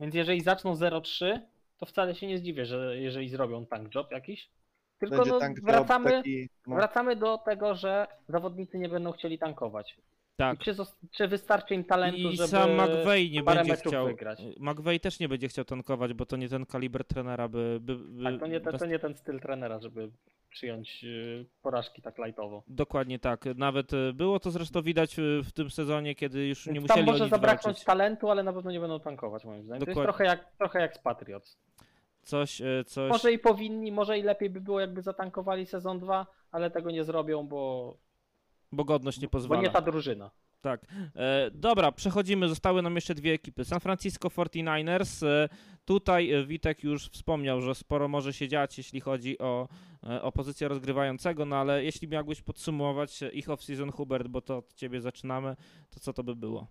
Więc 0.00 0.14
jeżeli 0.14 0.40
zaczną 0.40 0.74
0-3, 0.74 1.40
to 1.78 1.86
wcale 1.86 2.14
się 2.14 2.26
nie 2.26 2.38
zdziwię, 2.38 2.66
że 2.66 3.00
jeżeli 3.00 3.28
zrobią 3.28 3.66
tank 3.66 3.94
job 3.94 4.10
jakiś. 4.10 4.50
Tylko 4.98 5.24
no, 5.24 5.38
wracamy, 5.62 6.10
taki... 6.10 6.48
No, 6.66 6.76
wracamy 6.76 7.16
do 7.16 7.38
tego, 7.38 7.74
że 7.74 8.06
zawodnicy 8.28 8.78
nie 8.78 8.88
będą 8.88 9.12
chcieli 9.12 9.38
tankować. 9.38 9.96
Tak. 10.36 10.60
I 10.60 10.64
czy, 10.64 10.74
czy 11.10 11.28
wystarczy 11.28 11.74
im 11.74 11.84
talentu, 11.84 12.18
I 12.18 12.36
żeby 12.36 12.48
sam 12.48 12.70
McVeigh 12.70 13.32
nie 13.32 13.42
będzie 13.42 13.76
chciał. 13.76 14.06
wygrać? 14.06 14.42
McVeigh 14.60 15.00
też 15.02 15.20
nie 15.20 15.28
będzie 15.28 15.48
chciał 15.48 15.64
tankować, 15.64 16.12
bo 16.12 16.26
to 16.26 16.36
nie 16.36 16.48
ten 16.48 16.66
kaliber 16.66 17.04
trenera, 17.04 17.48
by. 17.48 17.78
by, 17.80 17.96
by 17.96 18.24
Tak, 18.24 18.40
to 18.40 18.46
nie, 18.46 18.60
to, 18.60 18.78
to 18.78 18.86
nie 18.86 18.98
ten 18.98 19.14
styl 19.16 19.40
trenera, 19.40 19.80
żeby 19.80 20.10
przyjąć 20.50 21.04
y, 21.04 21.46
porażki 21.62 22.02
tak 22.02 22.18
lajtowo. 22.18 22.62
Dokładnie 22.68 23.18
tak. 23.18 23.44
Nawet 23.56 23.92
y, 23.92 24.12
było 24.12 24.40
to 24.40 24.50
zresztą 24.50 24.82
widać 24.82 25.18
y, 25.18 25.40
w 25.44 25.52
tym 25.52 25.70
sezonie, 25.70 26.14
kiedy 26.14 26.46
już 26.48 26.66
nie 26.66 26.80
musieli 26.80 26.88
tam 26.88 27.04
może 27.04 27.28
zabraknąć 27.28 27.64
walczyć. 27.64 27.84
talentu, 27.84 28.30
ale 28.30 28.42
na 28.42 28.52
pewno 28.52 28.70
nie 28.70 28.80
będą 28.80 29.00
tankować 29.00 29.44
moim 29.44 29.62
zdaniem. 29.64 29.80
To 29.80 29.86
Dokładnie. 29.86 30.02
jest 30.08 30.16
trochę 30.18 30.24
jak, 30.24 30.56
trochę 30.58 30.80
jak 30.80 30.94
z 30.94 30.98
Patriots. 30.98 31.58
Coś, 32.22 32.62
coś. 32.86 33.10
Może 33.10 33.32
i 33.32 33.38
powinni, 33.38 33.92
może 33.92 34.18
i 34.18 34.22
lepiej 34.22 34.50
by 34.50 34.60
było, 34.60 34.80
jakby 34.80 35.02
zatankowali 35.02 35.66
sezon 35.66 35.98
2, 36.00 36.26
ale 36.50 36.70
tego 36.70 36.90
nie 36.90 37.04
zrobią, 37.04 37.46
bo, 37.46 37.96
Bo 38.72 38.84
godność 38.84 39.20
nie 39.20 39.26
bo 39.28 39.30
pozwala. 39.30 39.62
nie 39.62 39.70
ta 39.70 39.80
drużyna. 39.80 40.30
Tak. 40.60 40.86
E, 41.16 41.50
dobra, 41.50 41.92
przechodzimy. 41.92 42.48
Zostały 42.48 42.82
nam 42.82 42.94
jeszcze 42.94 43.14
dwie 43.14 43.32
ekipy. 43.32 43.64
San 43.64 43.80
Francisco 43.80 44.28
49ers. 44.28 45.26
E, 45.26 45.48
tutaj 45.84 46.32
e, 46.32 46.46
Witek 46.46 46.84
już 46.84 47.08
wspomniał, 47.08 47.60
że 47.60 47.74
sporo 47.74 48.08
może 48.08 48.32
się 48.32 48.48
dziać, 48.48 48.78
jeśli 48.78 49.00
chodzi 49.00 49.38
o, 49.38 49.68
e, 50.06 50.22
o 50.22 50.32
pozycję 50.32 50.68
rozgrywającego, 50.68 51.44
no 51.44 51.56
ale 51.56 51.84
jeśli 51.84 52.08
miałbyś 52.08 52.42
podsumować 52.42 53.22
e, 53.22 53.28
ich 53.30 53.46
off-season, 53.46 53.92
Hubert, 53.92 54.28
bo 54.28 54.40
to 54.40 54.56
od 54.56 54.74
ciebie 54.74 55.00
zaczynamy, 55.00 55.56
to 55.90 56.00
co 56.00 56.12
to 56.12 56.24
by 56.24 56.36
było? 56.36 56.66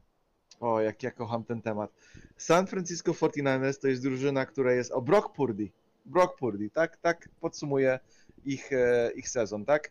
O, 0.59 0.81
jak 0.81 1.03
ja 1.03 1.11
kocham 1.11 1.43
ten 1.43 1.61
temat. 1.61 1.91
San 2.37 2.67
Francisco 2.67 3.11
49ers 3.11 3.81
to 3.81 3.87
jest 3.87 4.03
drużyna, 4.03 4.45
która 4.45 4.73
jest. 4.73 4.91
O, 4.91 5.01
Brock 5.01 5.35
Purdy. 5.35 5.71
Brock 6.05 6.37
Purdy, 6.37 6.69
tak, 6.69 6.97
tak 6.97 7.29
podsumuję 7.39 7.99
ich, 8.45 8.73
e, 8.73 9.11
ich 9.15 9.29
sezon, 9.29 9.65
tak? 9.65 9.89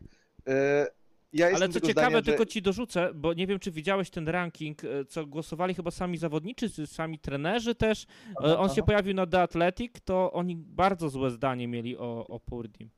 Ja 1.32 1.46
Ale 1.46 1.68
co 1.68 1.80
ciekawe, 1.80 2.08
zdania, 2.08 2.22
tylko 2.22 2.42
że... 2.42 2.46
ci 2.46 2.62
dorzucę, 2.62 3.10
bo 3.14 3.34
nie 3.34 3.46
wiem, 3.46 3.58
czy 3.58 3.70
widziałeś 3.70 4.10
ten 4.10 4.28
ranking, 4.28 4.84
e, 4.84 5.04
co 5.04 5.26
głosowali 5.26 5.74
chyba 5.74 5.90
sami 5.90 6.18
zawodniczy, 6.18 6.70
czy 6.70 6.86
sami 6.86 7.18
trenerzy 7.18 7.74
też. 7.74 8.06
E, 8.44 8.58
On 8.58 8.68
się 8.68 8.82
pojawił 8.82 9.14
na 9.14 9.26
The 9.26 9.42
Athletic, 9.42 9.92
to 10.04 10.32
oni 10.32 10.56
bardzo 10.56 11.08
złe 11.08 11.30
zdanie 11.30 11.68
mieli 11.68 11.98
o, 11.98 12.26
o 12.26 12.40
Purdim. 12.40 12.90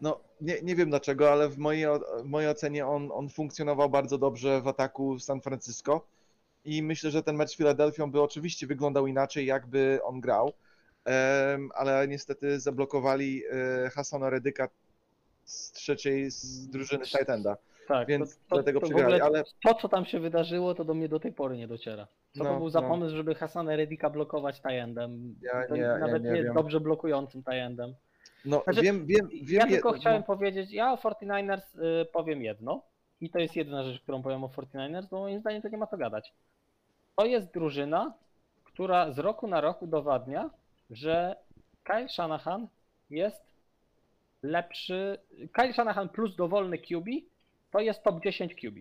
No, 0.00 0.20
nie, 0.40 0.62
nie 0.62 0.76
wiem 0.76 0.90
dlaczego, 0.90 1.32
ale 1.32 1.48
w 1.48 1.58
mojej, 1.58 1.86
w 2.22 2.24
mojej 2.24 2.50
ocenie 2.50 2.86
on, 2.86 3.08
on 3.12 3.28
funkcjonował 3.28 3.90
bardzo 3.90 4.18
dobrze 4.18 4.60
w 4.60 4.68
ataku 4.68 5.18
San 5.18 5.40
Francisco 5.40 6.06
i 6.64 6.82
myślę, 6.82 7.10
że 7.10 7.22
ten 7.22 7.36
mecz 7.36 7.50
z 7.50 7.56
Filadelfią 7.56 8.10
by 8.10 8.22
oczywiście 8.22 8.66
wyglądał 8.66 9.06
inaczej, 9.06 9.46
jakby 9.46 10.00
on 10.04 10.20
grał, 10.20 10.52
ale 11.74 12.08
niestety 12.08 12.60
zablokowali 12.60 13.42
e, 13.50 13.90
Hassana 13.90 14.30
Redyka 14.30 14.68
z 15.48 15.72
trzeciej 15.72 16.30
z 16.30 16.68
drużyny 16.70 17.04
tight 17.04 17.30
enda, 17.30 17.56
Tak, 17.88 18.08
więc 18.08 18.36
to, 18.36 18.40
to, 18.48 18.56
dlatego 18.56 18.80
to 18.80 18.86
przegrali, 18.86 19.20
ale 19.20 19.44
to, 19.64 19.74
co 19.74 19.88
tam 19.88 20.04
się 20.04 20.20
wydarzyło, 20.20 20.74
to 20.74 20.84
do 20.84 20.94
mnie 20.94 21.08
do 21.08 21.20
tej 21.20 21.32
pory 21.32 21.56
nie 21.56 21.68
dociera. 21.68 22.06
To 22.38 22.44
No, 22.44 22.56
był 22.58 22.70
za 22.70 22.80
no. 22.80 22.88
pomysł, 22.88 23.16
żeby 23.16 23.34
Hasana 23.34 23.76
Redika 23.76 24.10
blokować 24.10 24.60
tajendem? 24.60 25.34
Ja 25.42 25.66
to 25.68 25.74
nie- 25.76 25.82
ja 25.82 25.98
nawet 25.98 26.24
nie 26.24 26.30
nie, 26.30 26.42
wiem. 26.42 26.54
dobrze 26.54 26.80
blokującym 26.80 27.42
tajendem. 27.42 27.94
no 28.44 28.62
Znaczy, 28.64 28.82
wiem, 28.82 29.06
wiem, 29.06 29.28
wiem 29.42 29.60
Ja 29.60 29.66
tylko 29.66 29.92
chciałem 29.92 30.22
powiedzieć, 30.22 30.72
ja 30.72 30.92
o 30.92 30.96
49ers 30.96 31.78
y, 32.02 32.04
powiem 32.04 32.42
jedno 32.42 32.82
i 33.20 33.30
to 33.30 33.38
jest 33.38 33.56
jedyna 33.56 33.82
rzecz, 33.84 34.00
którą 34.02 34.22
powiem 34.22 34.44
o 34.44 34.48
49ers, 34.48 35.06
bo 35.10 35.18
moim 35.20 35.40
zdaniem 35.40 35.62
to 35.62 35.68
nie 35.68 35.78
ma 35.78 35.86
co 35.86 35.96
gadać. 35.96 36.32
To 37.16 37.26
jest 37.26 37.52
drużyna, 37.54 38.14
która 38.64 39.12
z 39.12 39.18
roku 39.18 39.46
na 39.46 39.60
rok 39.60 39.82
udowadnia, 39.82 40.50
że 40.90 41.36
Kyle 41.84 42.08
Shanahan 42.08 42.68
jest 43.10 43.42
lepszy. 44.42 45.18
Kyle 45.52 45.72
Shanahan 45.72 46.08
plus 46.08 46.36
dowolny 46.36 46.78
QB 46.78 47.08
to 47.70 47.80
jest 47.80 48.02
top 48.02 48.20
10 48.20 48.54
QB. 48.54 48.76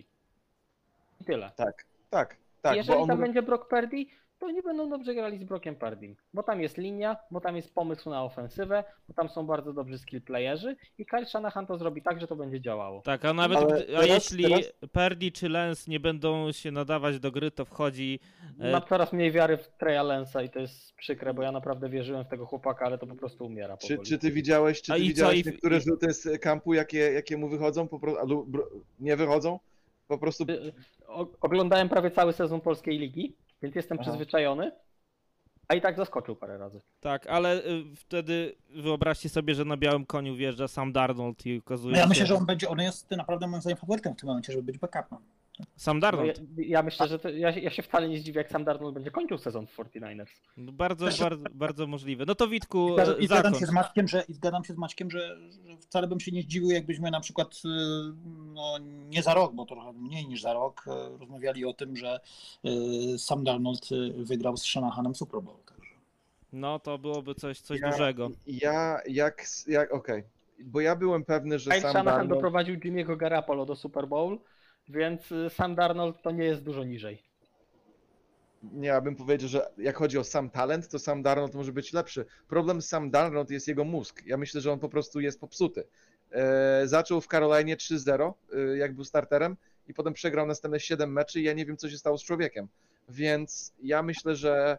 I 1.22 1.26
tyle. 1.26 1.52
Tak, 1.56 1.86
tak, 2.10 2.36
tak, 2.62 2.76
Jeżeli 2.76 2.98
bo 2.98 3.02
on 3.02 3.08
tam 3.08 3.20
będzie 3.20 3.42
Brock 3.42 3.70
Purdy, 3.70 4.06
to 4.40 4.46
oni 4.46 4.62
będą 4.62 4.90
dobrze 4.90 5.16
grali 5.16 5.38
z 5.38 5.44
Brockiem 5.44 5.76
Purdym, 5.76 6.16
bo 6.34 6.44
tam 6.44 6.62
jest 6.62 6.78
linia, 6.78 7.18
bo 7.32 7.42
tam 7.42 7.56
jest 7.56 7.74
pomysł 7.76 8.10
na 8.10 8.24
ofensywę, 8.24 8.84
bo 9.08 9.14
tam 9.14 9.30
są 9.30 9.46
bardzo 9.48 9.74
dobrzy 9.74 9.98
skill 9.98 10.22
playerzy 10.22 10.76
i 10.98 11.06
Kyle 11.06 11.26
Shanahan 11.26 11.68
to 11.68 11.78
zrobi 11.78 12.02
tak, 12.02 12.22
że 12.22 12.28
to 12.28 12.36
będzie 12.36 12.62
działało. 12.62 13.02
Tak, 13.02 13.26
a 13.26 13.34
nawet 13.34 13.58
Ale 13.58 13.68
a 13.76 13.80
teraz- 14.02 14.08
jeśli 14.08 14.44
teraz- 14.44 14.74
Perdi 14.92 15.32
czy 15.32 15.50
Lens 15.50 15.88
nie 15.88 16.00
będą 16.00 16.52
się 16.52 16.72
nadawać 16.72 17.20
do 17.20 17.32
gry, 17.32 17.52
to 17.52 17.66
wchodzi. 17.66 18.20
e, 18.60 18.72
Mam 18.72 18.82
coraz 18.90 19.14
mniej 19.14 19.32
wiary 19.32 19.58
w 19.58 19.68
Treya 19.68 20.04
Lensa 20.04 20.42
i 20.44 20.50
to 20.50 20.60
jest 20.60 20.94
przykre, 20.96 21.34
bo 21.34 21.42
ja 21.44 21.52
naprawdę 21.52 21.90
wierzyłem 21.90 22.26
w 22.26 22.28
tego 22.28 22.46
chłopaka, 22.46 22.86
ale 22.86 22.98
to 22.98 23.08
po 23.08 23.16
prostu 23.16 23.46
umiera 23.46 23.78
Czy, 23.78 23.98
czy 23.98 24.18
ty 24.18 24.32
widziałeś, 24.32 24.82
czy 24.82 24.92
ty 24.92 24.98
co, 24.98 25.04
widziałeś 25.04 25.40
i- 25.46 25.50
niektóre 25.50 25.78
i- 25.78 25.82
rzuty 25.82 26.14
z 26.14 26.42
kampu, 26.42 26.74
jakie, 26.74 26.98
jakie 27.00 27.38
mu 27.38 27.50
wychodzą, 27.50 27.88
po 27.88 28.00
prostu, 28.00 28.20
albo 28.22 28.46
nie 29.00 29.16
wychodzą? 29.16 29.60
Po 30.08 30.18
prostu 30.18 30.44
Y, 30.50 30.74
o- 31.08 31.28
Oglądałem 31.42 31.90
prawie 31.90 32.12
cały 32.12 32.34
sezon 32.34 32.62
polskiej 32.62 32.98
ligi, 33.00 33.36
więc 33.62 33.76
jestem 33.76 33.98
Aha. 34.02 34.10
przyzwyczajony, 34.10 34.72
a 35.68 35.76
i 35.76 35.82
tak 35.82 35.98
zaskoczył 35.98 36.36
parę 36.36 36.58
razy. 36.58 36.82
Tak, 37.00 37.28
ale 37.28 37.66
y, 37.66 37.84
wtedy 37.96 38.56
wyobraźcie 38.70 39.30
sobie, 39.30 39.56
że 39.56 39.66
na 39.66 39.78
białym 39.78 40.06
koniu 40.06 40.36
wjeżdża 40.36 40.68
sam 40.68 40.94
Darnold 40.94 41.46
i 41.46 41.58
okazuje 41.60 41.92
No 41.92 41.98
ja 41.98 42.04
się. 42.04 42.10
myślę, 42.10 42.26
że 42.26 42.36
on 42.36 42.46
będzie, 42.46 42.70
on 42.70 42.80
jest 42.80 43.12
naprawdę 43.12 43.48
moim 43.48 43.62
zdaniem 43.62 43.78
faworytem 43.78 44.14
w 44.14 44.18
tym 44.20 44.28
momencie, 44.28 44.54
żeby 44.54 44.64
być 44.64 44.78
backupem. 44.78 45.20
Sam 45.76 45.98
No, 45.98 46.02
Darnold. 46.02 46.38
ja, 46.58 46.64
ja 46.68 46.84
myślę, 46.84 47.08
że 47.08 47.20
to, 47.20 47.30
ja, 47.30 47.54
się- 47.54 47.60
ja 47.60 47.70
się 47.70 47.84
wcale 47.84 48.10
nie 48.10 48.20
zdziwię, 48.20 48.38
jak 48.38 48.50
sam 48.52 48.64
Darnold 48.64 48.94
będzie 48.94 49.12
kończył 49.12 49.38
sezon 49.38 49.68
w 49.68 49.76
49ers. 49.76 50.28
No, 50.58 50.72
Bardzo, 50.72 51.06
Też- 51.06 51.20
bardzo, 51.20 51.44
bardzo 51.54 51.88
możliwe. 51.88 52.26
No 52.28 52.36
to 52.36 52.48
Witku, 52.48 52.90
I, 52.90 52.94
zgadzam- 52.94 53.20
I 53.20 53.26
zgadzam 53.26 53.44
zakończ. 53.44 53.60
się 53.60 53.66
z 53.66 53.72
Maćkiem, 53.72 54.08
że, 54.08 54.24
i 54.28 54.34
zgadzam 54.34 54.64
się 54.64 54.74
z 54.74 54.78
Maćkiem, 54.78 55.12
że, 55.12 55.38
że 55.68 55.78
wcale 55.78 56.08
bym 56.08 56.20
się 56.20 56.32
nie 56.32 56.42
zdziwił, 56.42 56.70
jakbyśmy 56.72 57.12
na 57.12 57.20
przykład 57.20 57.54
y, 57.56 57.68
no, 58.54 58.78
nie 59.10 59.24
za 59.24 59.34
rok, 59.34 59.54
bo 59.54 59.66
trochę 59.66 59.94
mniej 59.94 60.28
niż 60.28 60.42
za 60.42 60.54
rok, 60.54 60.86
y, 61.16 61.18
rozmawiali 61.18 61.66
o 61.66 61.74
tym, 61.74 61.96
że 61.98 62.20
y, 63.16 63.20
Sam 63.20 63.44
Darnold 63.44 63.90
wygrał 64.18 64.58
z 64.58 64.64
Shanahanem 64.64 65.16
Super 65.16 65.42
Bowl. 65.42 65.58
Także. 65.66 65.92
No 66.54 66.80
to 66.80 66.98
byłoby 66.98 67.36
coś, 67.36 67.60
coś 67.62 67.80
Ja- 67.82 67.92
dużego. 67.92 68.30
Ja, 68.48 69.00
jak, 69.10 69.44
jak 69.68 69.94
okej, 69.94 70.24
bo 70.60 70.82
ja 70.82 70.96
byłem 70.96 71.26
pewny, 71.26 71.60
że 71.60 71.70
Kyle 71.72 71.82
sam 71.82 71.92
Shanahan 71.92 72.06
Darnold, 72.18 72.30
doprowadził 72.30 72.76
Jimmy'ego 72.76 73.18
Garapolo 73.18 73.66
do 73.66 73.76
Super 73.76 74.08
Bowl, 74.08 74.38
więc 74.90 75.32
y, 75.32 75.50
sam 75.50 75.76
Darnold 75.76 76.22
to 76.22 76.32
nie 76.32 76.44
jest 76.46 76.64
dużo 76.64 76.84
niżej. 76.84 77.22
nie, 78.64 78.88
ja 78.88 79.02
bym 79.02 79.16
powiedział, 79.16 79.50
że 79.50 79.70
jak 79.78 79.96
chodzi 79.98 80.18
o 80.18 80.24
sam 80.24 80.50
talent, 80.50 80.88
to 80.90 81.00
sam 81.00 81.22
Darnold 81.24 81.54
może 81.54 81.72
być 81.74 81.94
lepszy. 81.94 82.26
Problem 82.48 82.82
z 82.82 82.88
sam 82.88 83.12
Darnold 83.12 83.50
jest 83.52 83.68
jego 83.68 83.84
mózg. 83.84 84.22
Ja 84.26 84.38
myślę, 84.38 84.62
że 84.62 84.72
on 84.72 84.80
po 84.80 84.90
prostu 84.90 85.20
jest 85.20 85.40
popsuty. 85.40 85.84
E, 86.32 86.82
zaczął 86.88 87.22
w 87.22 87.28
Carolinie 87.28 87.78
3-0, 87.78 88.34
e, 88.54 88.78
jak 88.78 88.94
był 88.94 89.04
starterem 89.04 89.58
i 89.88 89.94
potem 89.94 90.14
przegrał 90.14 90.46
następne 90.48 90.80
7 90.80 91.12
meczy 91.14 91.40
i 91.42 91.44
ja 91.44 91.54
nie 91.54 91.66
wiem, 91.66 91.78
co 91.78 91.90
się 91.90 91.98
stało 91.98 92.18
z 92.18 92.24
człowiekiem. 92.24 92.68
Więc 93.10 93.74
ja 93.84 94.04
myślę, 94.04 94.36
że 94.36 94.78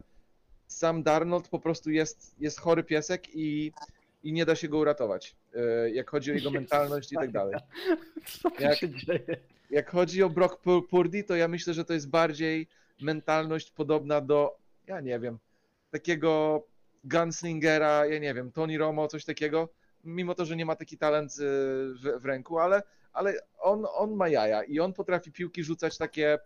sam 0.67 1.03
Darnold 1.03 1.47
po 1.47 1.59
prostu 1.59 1.91
jest, 1.91 2.35
jest 2.39 2.59
chory 2.59 2.83
piesek 2.83 3.35
i, 3.35 3.71
i 4.23 4.33
nie 4.33 4.45
da 4.45 4.55
się 4.55 4.67
go 4.69 4.77
uratować, 4.77 5.35
e, 5.55 5.89
jak 5.89 6.09
chodzi 6.09 6.31
o 6.31 6.35
jego 6.35 6.51
mentalność 6.61 7.11
i 7.11 7.15
tak 7.15 7.31
dalej. 7.31 7.55
Co 8.25 8.51
tu 8.51 8.63
Jak- 8.63 8.77
się 8.77 8.89
dzieje? 8.89 9.37
Jak 9.69 9.91
chodzi 9.91 10.23
o 10.23 10.29
Brock 10.29 10.61
Pur- 10.61 10.87
Purdy, 10.87 11.23
to 11.23 11.35
ja 11.35 11.47
myślę, 11.47 11.73
że 11.73 11.85
to 11.85 11.93
jest 11.93 12.09
bardziej 12.09 12.67
mentalność 13.01 13.71
podobna 13.71 14.21
do, 14.21 14.57
ja 14.87 15.01
nie 15.01 15.19
wiem, 15.19 15.39
takiego 15.91 16.63
gunslingera, 17.03 18.05
ja 18.05 18.19
nie 18.19 18.33
wiem, 18.33 18.51
Tony 18.51 18.77
Romo, 18.77 19.07
coś 19.07 19.25
takiego, 19.25 19.69
mimo 20.03 20.35
to, 20.35 20.45
że 20.45 20.55
nie 20.55 20.65
ma 20.65 20.75
taki 20.75 20.97
talent 20.97 21.31
y, 21.31 21.35
w, 21.37 22.21
w 22.21 22.25
ręku, 22.25 22.59
ale, 22.59 22.83
ale 23.13 23.33
on, 23.59 23.85
on 23.93 24.15
ma 24.15 24.27
jaja 24.27 24.63
i 24.63 24.79
on 24.79 24.93
potrafi 24.93 25.31
piłki 25.31 25.63
rzucać 25.63 25.97
takie 25.97 26.39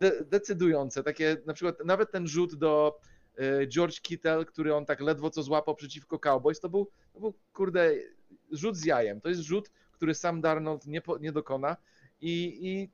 de- 0.00 0.24
decydujące, 0.24 1.02
takie 1.02 1.36
na 1.46 1.54
przykład 1.54 1.84
nawet 1.84 2.10
ten 2.10 2.26
rzut 2.28 2.54
do 2.54 2.98
y, 3.38 3.68
George 3.68 4.00
Kittle, 4.00 4.44
który 4.44 4.74
on 4.74 4.86
tak 4.86 5.00
ledwo 5.00 5.30
co 5.30 5.42
złapał 5.42 5.74
przeciwko 5.74 6.18
Cowboys, 6.18 6.60
to 6.60 6.68
był, 6.68 6.88
to 7.14 7.20
był 7.20 7.34
kurde 7.52 7.94
rzut 8.52 8.76
z 8.76 8.84
jajem, 8.84 9.20
to 9.20 9.28
jest 9.28 9.40
rzut, 9.40 9.70
który 10.02 10.14
sam 10.14 10.40
Darnold 10.40 10.86
nie, 10.86 11.00
po, 11.00 11.18
nie 11.18 11.32
dokona 11.32 11.76
i, 12.20 12.58
i 12.62 12.88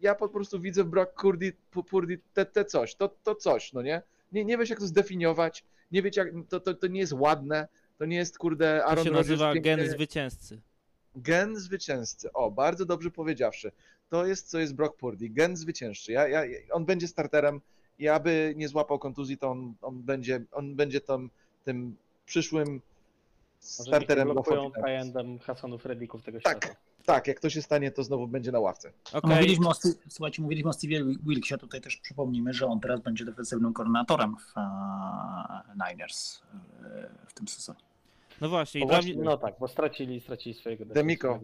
ja 0.00 0.14
po 0.14 0.28
prostu 0.28 0.60
widzę 0.60 0.84
w 0.84 0.86
Brock 0.86 1.20
Purdy, 1.22 1.52
Pu- 1.72 1.84
Purdy 1.84 2.20
te, 2.34 2.46
te 2.46 2.64
coś, 2.64 2.94
to, 2.94 3.08
to 3.08 3.34
coś, 3.34 3.72
no 3.72 3.82
nie? 3.82 4.02
nie? 4.32 4.44
Nie 4.44 4.58
wiesz 4.58 4.70
jak 4.70 4.78
to 4.78 4.86
zdefiniować, 4.86 5.64
nie 5.92 6.02
wiecie 6.02 6.20
jak, 6.20 6.30
to, 6.48 6.60
to, 6.60 6.74
to 6.74 6.86
nie 6.86 7.00
jest 7.00 7.12
ładne, 7.12 7.68
to 7.98 8.04
nie 8.04 8.16
jest 8.16 8.38
kurde 8.38 8.78
To 8.78 8.86
Aaron 8.86 9.04
się 9.04 9.10
Rodgers 9.10 9.28
nazywa 9.28 9.52
piękny- 9.52 9.62
gen 9.76 9.90
zwycięzcy. 9.90 10.60
Gen 11.16 11.56
zwycięzcy. 11.56 12.32
O, 12.32 12.50
bardzo 12.50 12.84
dobrze 12.86 13.10
powiedziawszy. 13.10 13.72
To 14.10 14.26
jest, 14.26 14.48
co 14.50 14.58
jest 14.58 14.74
Brock 14.74 14.96
Purdy. 14.96 15.28
Gen 15.28 15.56
zwycięzcy. 15.56 16.12
Ja, 16.12 16.28
ja, 16.28 16.42
on 16.72 16.84
będzie 16.84 17.08
starterem 17.08 17.60
i 17.98 18.08
aby 18.08 18.54
nie 18.56 18.68
złapał 18.68 18.98
kontuzji, 18.98 19.38
to 19.38 19.50
on, 19.50 19.74
on 19.82 20.02
będzie, 20.02 20.44
on 20.52 20.76
będzie 20.76 21.00
tam, 21.00 21.30
tym 21.64 21.96
przyszłym 22.26 22.80
starterem 23.64 24.24
dla 24.26 24.34
blokują 24.34 24.68
49ers. 24.68 24.82
tajendem 24.82 25.38
Hassanów 25.38 25.86
Redików 25.86 26.22
tego 26.22 26.40
Tak. 26.40 26.64
świata. 26.64 26.80
Tak, 27.04 27.26
jak 27.26 27.40
to 27.40 27.50
się 27.50 27.62
stanie, 27.62 27.90
to 27.90 28.04
znowu 28.04 28.26
będzie 28.28 28.52
na 28.52 28.60
ławce. 28.60 28.92
Okej, 29.12 29.30
Mówiliśmy 29.30 29.68
o, 29.68 29.72
słuchajcie, 30.08 30.42
mówiliśmy 30.42 30.70
o 30.70 30.72
Steve 30.72 30.94
Wilksie, 31.26 31.54
tutaj 31.58 31.80
też 31.80 31.96
przypomnijmy, 31.96 32.52
że 32.52 32.66
on 32.66 32.80
teraz 32.80 33.00
będzie 33.00 33.24
defensywnym 33.24 33.72
koordynatorem 33.72 34.36
w 34.36 34.58
e, 34.58 34.62
Niners 35.90 36.42
e, 36.84 37.08
w 37.26 37.34
tym 37.34 37.48
sezonie. 37.48 37.78
no 38.40 38.48
właśnie, 38.48 38.80
dla 38.80 38.88
właśnie, 38.94 39.14
mnie, 39.14 39.24
no 39.24 39.36
tak, 39.36 39.54
bo 39.60 39.68
stracili, 39.68 40.20
stracili 40.20 40.54
swojego 40.54 40.84
Demiko. 40.84 41.40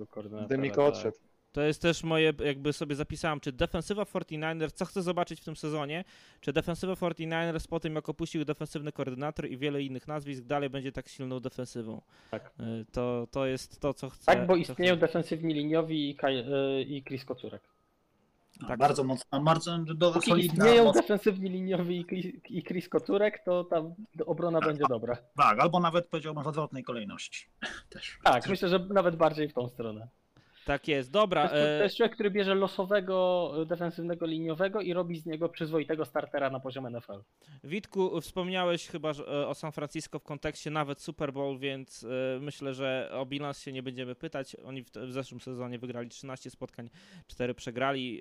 Demiko 0.49 0.77
tak. 0.87 0.95
odszedł. 0.95 1.17
To 1.53 1.61
jest 1.63 1.83
też 1.83 2.05
moje, 2.05 2.33
jakby 2.45 2.73
sobie 2.73 2.95
zapisałem, 2.97 3.41
czy 3.41 3.53
defensywa 3.53 4.03
49ers, 4.03 4.73
co 4.73 4.85
chcę 4.85 5.03
zobaczyć 5.03 5.41
w 5.41 5.45
tym 5.45 5.57
sezonie, 5.57 6.05
czy 6.41 6.53
defensywa 6.53 6.93
49ers 6.95 7.69
po 7.69 7.81
tym, 7.81 7.95
jak 7.95 8.09
opuścił 8.09 8.45
defensywny 8.45 8.93
koordynator 8.93 9.47
i 9.51 9.57
wiele 9.59 9.83
innych 9.83 10.09
nazwisk, 10.09 10.43
dalej 10.45 10.71
będzie 10.71 10.93
tak 10.93 11.09
silną 11.09 11.41
defensywą. 11.41 12.03
Tak. 12.31 12.53
Y, 12.61 12.87
To, 12.93 13.27
to 13.31 13.47
jest 13.47 13.81
to, 13.81 13.95
co 13.95 14.11
chcę. 14.11 14.27
Tak, 14.27 14.47
bo 14.47 14.57
istnieją 14.57 14.95
chcę. 14.97 15.01
defensywni 15.07 15.55
liniowi 15.55 16.11
i, 16.11 16.17
Kaj, 16.17 16.39
y, 16.39 16.83
i 16.83 17.03
Chris 17.05 17.25
Kocurek. 17.25 17.63
Tak. 18.69 18.79
Bardzo 18.79 19.05
mocna, 19.05 19.41
bardzo 19.41 19.79
do, 19.79 20.13
Póki 20.13 20.31
solidna. 20.31 20.55
istnieją 20.65 20.93
defensywni 20.93 21.51
liniowi 21.51 22.01
i 22.01 22.05
Chris, 22.05 22.27
i 22.49 22.63
Chris 22.65 22.89
Kocurek, 22.89 23.43
to 23.45 23.65
tam 23.65 23.95
obrona 24.27 24.61
będzie 24.61 24.85
dobra. 24.89 25.17
tak, 25.37 25.61
albo 25.61 25.81
nawet 25.81 26.07
powiedziałbym 26.07 26.45
w 26.45 26.47
odwrotnej 26.47 26.85
kolejności. 26.85 27.47
Też. 27.91 28.19
Tak, 28.25 28.49
myślę, 28.49 28.69
że 28.69 28.79
nawet 28.79 29.17
bardziej 29.17 29.49
w 29.49 29.53
tą 29.55 29.69
stronę. 29.69 30.09
Tak 30.65 30.89
jest, 30.89 31.13
To 31.13 31.19
dobra. 31.19 31.43
jest, 31.43 31.55
to 31.55 31.61
e, 31.61 31.83
jest 31.83 31.97
człowiek, 31.97 32.15
który 32.15 32.31
bierze 32.31 32.55
losowego 32.55 33.53
e, 33.63 33.67
defensywnego 33.67 34.27
liniowego 34.27 34.81
i 34.81 34.93
robi 34.93 35.17
z 35.17 35.27
niego 35.27 35.49
przyzwoitego 35.49 36.05
startera 36.05 36.51
na 36.51 36.61
poziom 36.61 36.91
NFL. 36.91 37.23
Witku, 37.65 38.21
wspomniałeś 38.21 38.89
chyba 38.89 39.11
e, 39.11 39.47
o 39.49 39.55
San 39.55 39.73
Francisco 39.73 40.19
w 40.19 40.25
kontekście 40.25 40.71
nawet 40.71 41.01
Super 41.01 41.33
Bowl, 41.33 41.59
więc 41.59 42.07
myślę, 42.41 42.75
że 42.75 43.11
o 43.13 43.27
bilans 43.27 43.61
się 43.61 43.73
nie 43.73 43.83
będziemy 43.83 44.15
pytać. 44.15 44.57
Oni 44.65 44.83
w, 44.83 44.91
w 44.91 45.13
zeszłym 45.13 45.41
sezonie 45.41 45.79
wygrali 45.79 46.09
13 46.09 46.51
spotkań, 46.51 46.91
4 47.27 47.55
przegrali. 47.55 48.21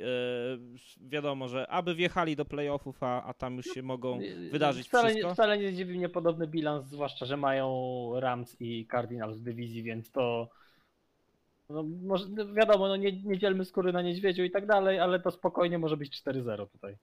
Wiadomo, 1.02 1.48
że 1.48 1.68
aby 1.68 1.96
wjechali 1.96 2.36
do 2.36 2.46
playoffów, 2.46 3.04
a, 3.04 3.24
a 3.24 3.34
tam 3.34 3.58
już 3.58 3.66
się 3.66 3.82
mogą 3.84 4.20
wydarzyć 4.52 4.88
wcale, 4.88 5.10
wszystko. 5.10 5.34
Wcale 5.34 5.58
nie 5.58 5.74
dziwi 5.74 5.98
mnie 5.98 6.10
podobny 6.10 6.48
bilans, 6.48 6.86
zwłaszcza, 6.86 7.26
że 7.26 7.38
mają 7.38 7.70
Rams 8.20 8.58
i 8.60 8.88
Cardinals 8.92 9.38
w 9.38 9.42
dywizji, 9.42 9.84
więc 9.84 10.12
to 10.12 10.50
no, 11.70 11.84
może, 11.84 12.26
no 12.30 12.54
wiadomo, 12.54 12.88
no 12.88 12.96
nie, 12.96 13.12
nie 13.12 13.38
dzielmy 13.38 13.66
skóry 13.66 13.94
na 13.94 14.02
niedźwiedziu 14.02 14.44
i 14.44 14.52
tak 14.52 14.66
dalej, 14.66 15.00
ale 15.00 15.20
to 15.20 15.32
spokojnie 15.32 15.80
może 15.80 15.98
być 15.98 16.22
4-0 16.24 16.68
tutaj. 16.68 16.98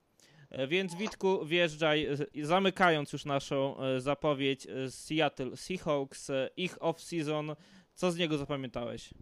E, 0.49 0.67
Więc 0.67 0.95
Witku, 0.95 1.45
wjeżdżaj, 1.45 2.05
e, 2.05 2.45
zamykając 2.45 3.13
już 3.13 3.25
naszą 3.25 3.77
e, 3.79 4.01
zapowiedź 4.01 4.67
Seattle 4.89 5.57
Seahawks, 5.57 6.31
ich 6.57 6.77
off-season. 6.77 7.55
Co 7.93 8.11
z 8.11 8.17
niego 8.17 8.37
zapamiętałeś? 8.37 9.13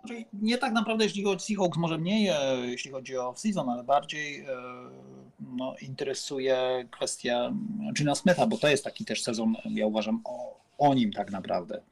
Znaczy, 0.00 0.24
Nie 0.32 0.58
tak 0.58 0.72
naprawdę, 0.72 1.04
jeśli 1.04 1.24
chodzi 1.24 1.36
o 1.36 1.46
Seahawks, 1.46 1.78
może 1.78 1.98
mniej, 1.98 2.30
jeśli 2.62 2.90
chodzi 2.90 3.16
o 3.16 3.34
season, 3.36 3.68
ale 3.68 3.84
bardziej 3.84 4.46
no, 5.56 5.74
interesuje 5.82 6.88
kwestia 6.90 7.52
Gina 7.92 8.14
Smitha, 8.14 8.46
bo 8.46 8.58
to 8.58 8.68
jest 8.68 8.84
taki 8.84 9.04
też 9.04 9.22
sezon, 9.22 9.54
ja 9.64 9.86
uważam, 9.86 10.20
o, 10.24 10.60
o 10.78 10.94
nim 10.94 11.12
tak 11.12 11.30
naprawdę. 11.30 11.82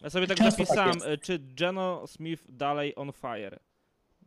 Ja 0.00 0.10
sobie 0.10 0.26
tak 0.26 0.38
tak 0.38 0.50
zapisałem, 0.50 0.96
e, 1.04 1.18
czy 1.18 1.38
Geno 1.38 2.06
Smith 2.06 2.44
dalej 2.48 2.92
on 2.96 3.12
fire? 3.12 3.58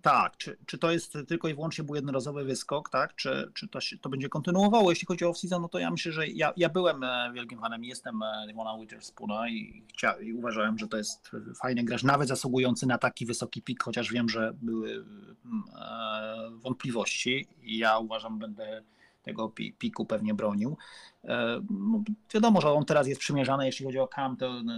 tak, 0.01 0.37
czy, 0.37 0.57
czy 0.65 0.77
to 0.77 0.91
jest 0.91 1.17
tylko 1.27 1.47
i 1.47 1.53
wyłącznie 1.53 1.83
był 1.83 1.95
jednorazowy 1.95 2.43
wyskok, 2.43 2.89
tak? 2.89 3.15
Czy, 3.15 3.51
czy 3.53 3.67
to, 3.67 3.81
się, 3.81 3.97
to 3.97 4.09
będzie 4.09 4.29
kontynuowało? 4.29 4.89
Jeśli 4.89 5.05
chodzi 5.05 5.25
o 5.25 5.31
off-season, 5.31 5.61
no 5.61 5.69
to 5.69 5.79
ja 5.79 5.91
myślę, 5.91 6.11
że 6.11 6.27
ja, 6.27 6.53
ja 6.57 6.69
byłem 6.69 7.03
e, 7.03 7.31
wielkim 7.33 7.59
fanem, 7.59 7.83
jestem 7.83 8.23
e, 8.23 8.47
Devona 8.47 8.77
Witherspoona 8.79 9.49
i, 9.49 9.83
chcia, 9.93 10.13
i 10.13 10.33
uważałem, 10.33 10.77
że 10.77 10.87
to 10.87 10.97
jest 10.97 11.31
fajny 11.61 11.83
gracz, 11.83 12.03
nawet 12.03 12.27
zasługujący 12.27 12.87
na 12.87 12.97
taki 12.97 13.25
wysoki 13.25 13.61
pik, 13.61 13.83
chociaż 13.83 14.11
wiem, 14.11 14.29
że 14.29 14.53
były 14.61 14.91
mm, 14.91 15.63
e, 15.75 16.49
wątpliwości 16.51 17.47
ja 17.63 17.97
uważam, 17.97 18.39
będę 18.39 18.83
tego 19.23 19.49
pi- 19.49 19.73
piku 19.73 20.05
pewnie 20.05 20.33
bronił. 20.33 20.77
E, 21.23 21.61
No, 21.69 22.03
wiadomo, 22.33 22.61
że 22.61 22.71
on 22.71 22.85
teraz 22.85 23.07
jest 23.07 23.21
przymierzany, 23.21 23.65
jeśli 23.65 23.85
chodzi 23.85 23.99
o 23.99 24.07
Cam, 24.07 24.37
to 24.37 24.63
no, 24.63 24.73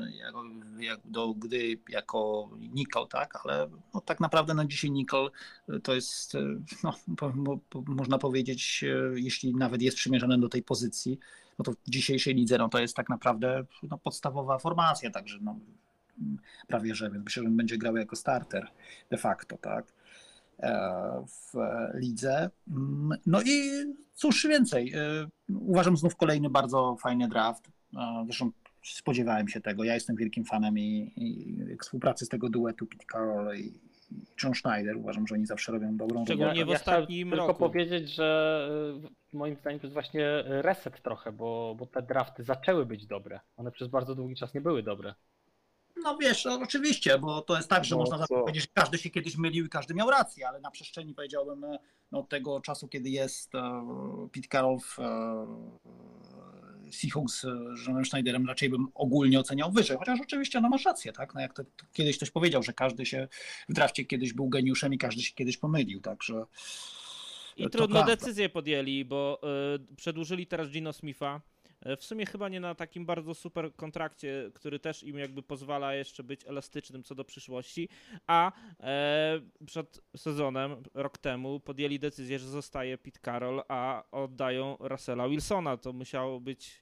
jak, 0.80 1.00
do 1.06 1.34
gdy 1.34 1.80
jako 1.90 2.50
nickel, 2.60 3.08
tak, 3.08 3.40
ale 3.46 3.70
no, 3.94 4.02
tak 4.02 4.20
naprawdę 4.20 4.54
na 4.54 4.66
dzisiaj 4.66 4.92
nickel 4.92 5.32
to 5.84 5.94
jest, 5.96 6.36
e, 6.36 6.40
no, 6.84 6.94
po, 7.18 7.34
po, 7.70 7.84
można 7.88 8.18
powiedzieć, 8.18 8.84
e, 8.84 9.20
jeśli 9.20 9.56
nawet 9.56 9.82
jest 9.82 9.98
przymierzany 9.98 10.38
do 10.38 10.50
tej 10.50 10.64
pozycji, 10.64 11.20
no 11.60 11.64
to 11.64 11.72
w 11.72 11.90
dzisiejszej 11.90 12.36
lidze 12.36 12.58
no, 12.58 12.70
to 12.70 12.80
jest 12.80 12.96
tak 12.96 13.10
naprawdę 13.10 13.64
no, 13.84 13.98
podstawowa 13.98 14.58
formacja, 14.58 15.12
także 15.12 15.38
no, 15.42 15.60
prawie 16.68 16.96
że 16.96 17.10
myślę, 17.10 17.44
że 17.44 17.50
będzie 17.50 17.78
grał 17.78 17.98
jako 17.98 18.16
starter 18.16 18.68
de 19.10 19.18
facto, 19.18 19.58
tak 19.58 19.86
e, 19.86 20.01
w 21.28 21.54
lidze. 21.94 22.50
Mm, 22.68 23.18
No 23.26 23.42
i 23.42 23.72
cóż 24.14 24.48
więcej, 24.48 24.94
e, 24.94 25.28
uważam 25.60 25.98
znów 25.98 26.16
kolejny 26.16 26.50
bardzo 26.50 26.96
fajny 27.02 27.28
draft. 27.28 27.68
E, 27.98 28.24
Zresztą 28.26 28.52
spodziewałem 28.84 29.48
się 29.48 29.62
tego. 29.62 29.84
Ja 29.84 29.94
jestem 29.94 30.16
wielkim 30.16 30.46
fanem 30.46 30.80
i, 30.80 31.14
i 31.18 31.78
współpracy 31.82 32.26
z 32.26 32.30
tego 32.30 32.50
duetu 32.50 32.86
Pete 32.86 33.06
Carroll 33.12 33.58
i 33.58 33.80
John 34.44 34.54
Schneider. 34.56 34.98
Uważam, 34.98 35.28
że 35.28 35.36
oni 35.36 35.46
zawsze 35.46 35.72
robią 35.72 35.98
dobrą 35.98 36.26
Szczególnie 36.26 36.50
robotę. 36.62 36.66
w 36.66 36.70
ja 36.70 36.76
ostatnim 36.76 37.30
tylko 37.30 37.48
roku. 37.48 37.60
powiedzieć, 37.60 38.10
że 38.16 38.70
moim 39.34 39.56
zdaniem 39.56 39.80
to 39.80 39.88
jest 39.88 39.94
właśnie 39.94 40.44
reset 40.46 41.02
trochę, 41.02 41.32
bo, 41.32 41.76
bo 41.80 41.86
te 41.86 42.02
drafty 42.02 42.44
zaczęły 42.44 42.86
być 42.86 43.06
dobre. 43.08 43.40
One 43.58 43.72
przez 43.72 43.88
bardzo 43.88 44.16
długi 44.16 44.36
czas 44.36 44.54
nie 44.54 44.62
były 44.62 44.84
dobre. 44.84 45.14
No 46.04 46.18
wiesz, 46.18 46.46
no, 46.46 46.60
oczywiście, 46.64 47.20
bo 47.20 47.42
to 47.42 47.56
jest 47.58 47.70
tak, 47.70 47.86
że 47.86 47.96
No 47.96 48.02
można 48.02 48.28
co? 48.28 48.40
powiedzieć, 48.40 48.62
że 48.64 48.70
każdy 48.74 48.98
się 48.98 49.10
kiedyś 49.10 49.38
mylił 49.38 49.66
i 49.66 49.70
każdy 49.70 49.94
miał 49.94 50.10
rację, 50.10 50.48
ale 50.48 50.60
na 50.60 50.72
przestrzeni 50.72 51.14
powiedziałbym 51.14 51.64
e, 51.64 51.80
no, 52.12 52.20
od 52.20 52.30
tego 52.30 52.62
czasu, 52.62 52.88
kiedy 52.88 53.10
jest 53.10 53.56
e, 53.56 54.30
Pete 54.34 54.48
Carroll 54.52 54.80
w 54.80 55.00
e, 55.00 55.48
Seahawks 56.92 57.42
z 57.42 57.88
Johnem 57.88 58.06
Schneiderem, 58.06 58.48
raczej 58.48 58.70
bym 58.70 58.88
ogólnie 58.94 59.40
oceniał 59.40 59.72
wyżej, 59.72 59.98
chociaż 59.98 60.22
oczywiście 60.22 60.62
no 60.62 60.70
masz 60.70 60.86
rację, 60.86 61.14
tak? 61.14 61.34
No, 61.36 61.42
jak 61.42 61.54
to, 61.54 61.64
to 61.64 61.86
kiedyś 61.94 62.18
ktoś 62.18 62.32
powiedział, 62.32 62.64
że 62.64 62.74
każdy 62.74 63.06
się 63.06 63.28
w 63.70 63.74
drafcie 63.74 64.06
kiedyś 64.06 64.34
był 64.34 64.50
geniuszem 64.50 64.94
i 64.94 64.98
każdy 64.98 65.22
się 65.22 65.34
kiedyś 65.34 65.58
pomylił, 65.58 66.02
także 66.02 66.46
I 67.58 67.70
trudno 67.70 67.96
prawda. 67.96 68.16
decyzję 68.16 68.50
podjęli, 68.50 69.06
bo 69.06 69.42
y, 69.92 69.96
przedłużyli 69.96 70.48
teraz 70.48 70.70
Gino 70.70 70.94
Smitha. 70.94 71.42
Y, 71.86 71.98
W 71.98 72.04
sumie 72.04 72.26
chyba 72.26 72.50
nie 72.50 72.60
na 72.60 72.76
takim 72.76 73.06
bardzo 73.06 73.34
super 73.34 73.76
kontrakcie, 73.76 74.52
który 74.54 74.80
też 74.80 75.04
im 75.04 75.18
jakby 75.18 75.44
pozwala 75.44 75.94
jeszcze 75.96 76.24
być 76.24 76.46
elastycznym 76.48 77.04
co 77.04 77.16
do 77.16 77.24
przyszłości, 77.26 77.90
a 78.28 78.52
e, 78.80 79.42
przed 79.66 80.02
sezonem, 80.18 80.84
rok 80.94 81.18
temu, 81.18 81.60
podjęli 81.60 82.00
decyzję, 82.00 82.40
że 82.40 82.48
zostaje 82.48 82.98
Pete 82.98 83.20
Carroll, 83.26 83.62
a 83.68 84.04
oddają 84.12 84.78
Russella 84.80 85.30
Wilsona. 85.30 85.78
To 85.78 85.94
musiało 85.94 86.40
być 86.40 86.82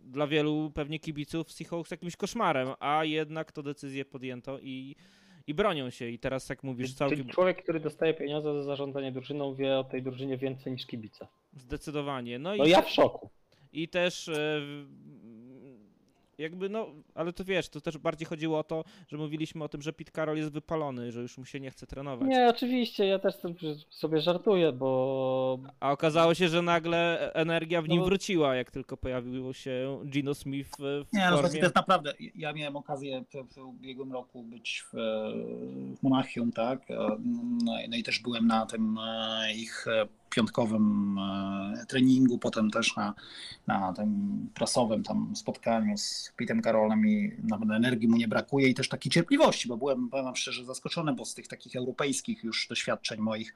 dla 0.00 0.26
wielu 0.26 0.70
pewnie 0.74 0.98
kibiców 0.98 1.52
Seahawks 1.52 1.90
jakimś 1.90 2.16
koszmarem, 2.16 2.68
a 2.80 3.04
jednak 3.04 3.52
to 3.52 3.62
decyzję 3.62 4.04
podjęto 4.04 4.58
i, 4.58 4.96
i 5.46 5.54
bronią 5.54 5.90
się. 5.90 6.08
I 6.08 6.18
teraz 6.18 6.48
jak 6.48 6.62
mówisz, 6.64 6.94
całkiem 6.94 7.18
Czyli 7.18 7.30
człowiek, 7.30 7.62
który 7.62 7.80
dostaje 7.80 8.14
pieniądze 8.14 8.54
za 8.54 8.62
zarządzanie 8.62 9.12
drużyną, 9.12 9.54
wie 9.54 9.78
o 9.78 9.84
tej 9.84 10.02
drużynie 10.02 10.38
więcej 10.38 10.72
niż 10.72 10.86
kibice. 10.86 11.26
zdecydowanie. 11.56 12.38
No 12.38 12.54
i 12.54 12.58
No 12.58 12.66
ja 12.66 12.82
w 12.82 12.90
szoku. 12.90 13.30
I 13.72 13.88
też 13.88 14.28
e, 14.28 14.60
jakby 16.38 16.68
no, 16.68 16.86
ale 17.14 17.32
to 17.32 17.44
wiesz, 17.44 17.68
to 17.68 17.80
też 17.80 17.98
bardziej 17.98 18.26
chodziło 18.26 18.58
o 18.58 18.64
to, 18.64 18.84
że 19.08 19.16
mówiliśmy 19.16 19.64
o 19.64 19.68
tym, 19.68 19.82
że 19.82 19.92
Pete 19.92 20.10
Carroll 20.12 20.36
jest 20.36 20.52
wypalony, 20.52 21.12
że 21.12 21.20
już 21.20 21.38
mu 21.38 21.44
się 21.44 21.60
nie 21.60 21.70
chce 21.70 21.86
trenować. 21.86 22.28
Nie, 22.28 22.48
oczywiście, 22.48 23.06
ja 23.06 23.18
też 23.18 23.34
sobie 23.90 24.20
żartuję, 24.20 24.72
bo 24.72 25.58
A 25.80 25.92
okazało 25.92 26.34
się, 26.34 26.48
że 26.48 26.62
nagle 26.62 27.32
energia 27.34 27.82
w 27.82 27.88
nim 27.88 27.98
No. 27.98 28.04
wróciła, 28.04 28.54
jak 28.54 28.70
tylko 28.70 28.96
pojawił 28.96 29.54
się 29.54 30.00
Gino 30.06 30.34
Smith 30.34 30.80
e, 30.80 31.04
w 31.04 31.12
Nie, 31.12 31.26
no 31.30 31.36
to 31.36 31.42
formie. 31.42 31.60
jest 31.60 31.74
naprawdę. 31.74 32.12
Ja 32.34 32.52
miałem 32.52 32.76
okazję 32.76 33.24
w, 33.34 33.54
w 33.54 33.58
ubiegłym 33.58 34.12
roku 34.12 34.42
być 34.42 34.84
w, 34.92 34.96
w 35.98 36.02
Monachium, 36.02 36.52
tak? 36.52 36.80
No, 37.64 37.80
i- 37.82 37.88
no 37.88 37.96
i 37.96 38.02
też 38.02 38.18
byłem 38.20 38.46
na 38.46 38.66
tym 38.66 38.98
e, 38.98 39.52
ich 39.54 39.86
e, 39.88 40.06
piątkowym 40.30 41.18
e, 41.18 41.86
treningu, 41.88 42.38
potem 42.38 42.70
też 42.70 42.96
na, 42.96 43.14
na 43.66 43.92
tym 43.92 44.38
prasowym 44.54 45.02
tam 45.02 45.36
spotkaniu 45.36 45.98
z 45.98 46.32
Pitem 46.36 46.62
Karolem 46.62 47.06
i 47.06 47.32
nawet 47.42 47.70
energii 47.70 48.08
mu 48.08 48.16
nie 48.16 48.28
brakuje 48.28 48.68
i 48.68 48.74
też 48.74 48.88
takiej 48.88 49.12
cierpliwości, 49.12 49.68
bo 49.68 49.76
byłem, 49.76 50.08
powiem 50.08 50.36
szczerze, 50.36 50.64
zaskoczony, 50.64 51.12
bo 51.12 51.24
z 51.24 51.34
tych 51.34 51.48
takich 51.48 51.76
europejskich 51.76 52.44
już 52.44 52.68
doświadczeń 52.68 53.20
moich 53.20 53.54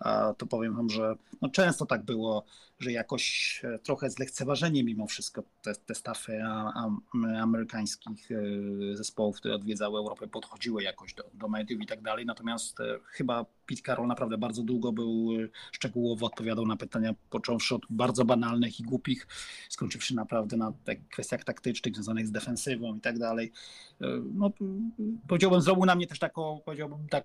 a 0.00 0.34
to 0.38 0.46
powiem 0.46 0.76
wam, 0.76 0.90
że 0.90 1.14
no 1.42 1.48
często 1.48 1.86
tak 1.86 2.02
było, 2.02 2.44
że 2.80 2.92
jakoś 2.92 3.60
e, 3.64 3.78
trochę 3.78 4.10
z 4.10 4.18
lekceważeniem 4.18 4.86
mimo 4.86 5.06
wszystko 5.06 5.42
te, 5.62 5.74
te 5.74 5.94
stafy 5.94 6.42
amerykańskich 7.40 8.30
e, 8.30 8.96
zespołów, 8.96 9.36
które 9.36 9.54
odwiedzały 9.54 9.98
Europę, 9.98 10.28
podchodziły 10.28 10.82
jakoś 10.82 11.14
do, 11.14 11.24
do 11.34 11.48
mediów 11.48 11.82
i 11.82 11.86
tak 11.86 12.02
dalej. 12.02 12.26
Natomiast 12.26 12.80
e, 12.80 12.98
chyba 13.06 13.46
Pete 13.66 13.82
Carroll 13.82 14.06
naprawdę 14.06 14.38
bardzo 14.38 14.62
długo 14.62 14.92
był 14.92 15.28
szczegółowo 15.72 16.26
odpowiadał 16.26 16.66
na 16.66 16.76
pytania, 16.76 17.14
począwszy 17.30 17.74
od 17.74 17.82
bardzo 17.90 18.24
banalnych 18.24 18.80
i 18.80 18.82
głupich, 18.82 19.26
skończywszy 19.68 20.14
naprawdę 20.14 20.56
na 20.56 20.72
tak, 20.84 20.98
kwestiach 21.08 21.44
taktycznych 21.44 21.94
związanych 21.94 22.26
z 22.26 22.30
defensywą 22.30 22.96
i 22.96 23.00
tak 23.00 23.18
dalej. 23.18 23.52
No, 24.34 24.50
powiedziałbym, 25.28 25.60
zrobił 25.60 25.84
na 25.84 25.94
mnie 25.94 26.06
też 26.06 26.18
taką, 26.18 26.60
powiedziałbym, 26.64 27.08
tak 27.08 27.24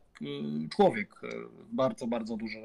człowiek 0.75 1.21
bardzo, 1.71 2.07
bardzo 2.07 2.37
duże 2.37 2.59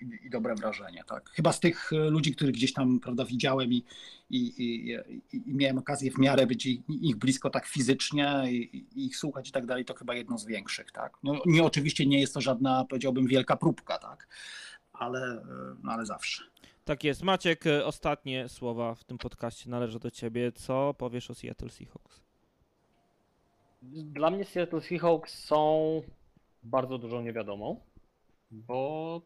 i, 0.00 0.26
i 0.26 0.30
dobre 0.30 0.54
wrażenie. 0.54 1.04
Tak? 1.06 1.30
Chyba 1.30 1.52
z 1.52 1.60
tych 1.60 1.92
e, 1.92 2.10
ludzi, 2.28 2.36
których 2.36 2.54
gdzieś 2.54 2.72
tam 2.72 3.00
prawda, 3.00 3.24
widziałem 3.24 3.72
i, 3.72 3.84
i, 4.30 4.38
i, 4.58 4.96
i, 5.32 5.42
miałem 5.46 5.78
okazję 5.78 6.10
w 6.10 6.18
miarę 6.18 6.46
być 6.46 6.66
ich, 6.66 6.80
ich 6.88 7.16
blisko 7.16 7.50
tak 7.50 7.66
fizycznie 7.66 8.44
i, 8.48 8.86
ich 8.96 9.16
słuchać 9.16 9.48
i 9.48 9.52
tak 9.52 9.66
dalej, 9.66 9.84
to 9.84 9.94
chyba 9.94 10.14
jedno 10.14 10.38
z 10.38 10.46
większych. 10.46 10.92
Tak? 10.92 11.18
No, 11.22 11.42
nie, 11.46 11.64
oczywiście 11.64 12.06
nie 12.06 12.20
jest 12.20 12.34
to 12.34 12.40
żadna, 12.40 12.84
powiedziałbym, 12.84 13.26
wielka 13.26 13.56
próbka, 13.56 13.98
tak? 13.98 14.28
ale, 14.92 15.44
no, 15.82 15.92
ale 15.92 16.06
zawsze. 16.06 16.44
Tak 16.84 17.04
jest. 17.04 17.22
Maciek, 17.22 17.64
ostatnie 17.84 18.48
słowa 18.48 18.94
w 18.94 19.04
tym 19.04 19.18
podcaście 19.18 19.70
należą 19.70 19.98
do 19.98 20.10
ciebie. 20.10 20.52
Co 20.52 20.94
powiesz 20.94 21.30
o 21.30 21.34
Seattle 21.34 21.70
Seahawks? 21.70 22.20
Dla 23.82 24.30
mnie 24.30 24.44
Seattle 24.44 24.80
Seahawks 24.80 25.44
są 25.44 26.02
bardzo 26.62 26.98
dużą 26.98 27.22
niewiadomą, 27.22 27.80
bo 28.50 29.22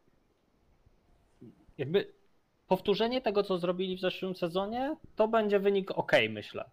jakby 1.79 2.13
powtórzenie 2.73 3.21
tego, 3.21 3.43
co 3.43 3.59
zrobili 3.59 3.97
w 3.97 4.01
zeszłym 4.01 4.37
sezonie, 4.37 4.97
to 5.17 5.29
będzie 5.29 5.59
wynik 5.61 5.91
ok, 5.91 6.13
myślę. 6.31 6.65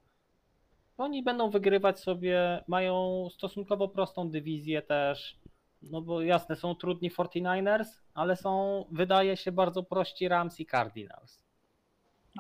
Oni 0.98 1.24
będą 1.24 1.50
wygrywać 1.50 2.00
sobie, 2.00 2.64
mają 2.68 3.28
stosunkowo 3.32 3.88
prostą 3.88 4.30
dywizję 4.30 4.82
też. 4.82 5.36
No 5.82 6.02
bo 6.02 6.22
jasne, 6.22 6.56
są 6.56 6.76
trudni 6.76 7.12
49ers, 7.12 7.88
ale 8.14 8.36
są, 8.36 8.86
wydaje 8.92 9.38
się, 9.38 9.52
bardzo 9.52 9.84
prości 9.84 10.28
Rams 10.28 10.60
i 10.60 10.66
Cardinals. 10.66 11.44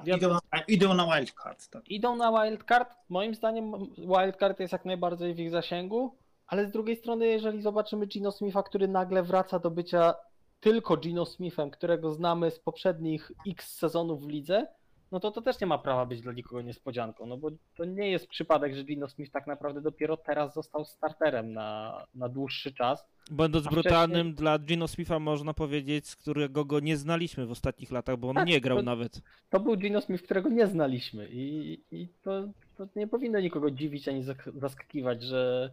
Idą 0.05 0.29
na, 0.29 0.59
idą 0.67 0.93
na 0.93 1.15
wildcard. 1.15 1.69
Tak. 1.69 1.89
Idą 1.91 2.15
na 2.15 2.43
wildcard. 2.43 2.95
Moim 3.09 3.35
zdaniem 3.35 3.71
wildcard 3.97 4.59
jest 4.59 4.73
jak 4.73 4.85
najbardziej 4.85 5.33
w 5.33 5.39
ich 5.39 5.51
zasięgu, 5.51 6.15
ale 6.47 6.67
z 6.67 6.71
drugiej 6.71 6.95
strony, 6.95 7.27
jeżeli 7.27 7.61
zobaczymy 7.61 8.05
Gino 8.05 8.31
Smitha, 8.31 8.63
który 8.63 8.87
nagle 8.87 9.23
wraca 9.23 9.59
do 9.59 9.71
bycia 9.71 10.15
tylko 10.59 10.97
Gino 10.97 11.25
Smithem, 11.25 11.69
którego 11.71 12.11
znamy 12.11 12.51
z 12.51 12.59
poprzednich 12.59 13.31
x 13.47 13.77
sezonów 13.77 14.25
w 14.25 14.29
lidze, 14.29 14.67
no 15.11 15.19
to 15.19 15.31
to 15.31 15.41
też 15.41 15.61
nie 15.61 15.67
ma 15.67 15.77
prawa 15.77 16.05
być 16.05 16.21
dla 16.21 16.33
nikogo 16.33 16.61
niespodzianką, 16.61 17.25
no 17.25 17.37
bo 17.37 17.49
to 17.75 17.85
nie 17.85 18.11
jest 18.11 18.27
przypadek, 18.27 18.75
że 18.75 18.83
Gino 18.83 19.07
Smith 19.07 19.31
tak 19.31 19.47
naprawdę 19.47 19.81
dopiero 19.81 20.17
teraz 20.17 20.53
został 20.53 20.85
starterem 20.85 21.53
na, 21.53 22.05
na 22.15 22.29
dłuższy 22.29 22.73
czas. 22.73 23.05
Będąc 23.31 23.67
brutalnym 23.67 24.33
dla 24.33 24.59
Gino 24.59 24.87
Smitha 24.87 25.19
można 25.19 25.53
powiedzieć, 25.53 26.07
z 26.07 26.15
którego 26.15 26.65
go 26.65 26.79
nie 26.79 26.97
znaliśmy 26.97 27.45
w 27.45 27.51
ostatnich 27.51 27.91
latach, 27.91 28.17
bo 28.17 28.29
on 28.29 28.35
Tak, 28.35 28.47
nie 28.47 28.61
grał 28.61 28.77
to- 28.77 28.83
nawet. 28.83 29.21
To 29.49 29.59
był 29.59 29.77
Gino 29.77 30.01
Smith, 30.01 30.23
którego 30.23 30.49
nie 30.49 30.67
znaliśmy 30.67 31.27
i, 31.31 31.73
i 31.91 32.07
to, 32.23 32.43
to 32.77 32.87
nie 32.95 33.07
powinno 33.07 33.39
nikogo 33.39 33.71
dziwić 33.71 34.07
ani 34.07 34.23
zaskakiwać, 34.55 35.23
że, 35.23 35.71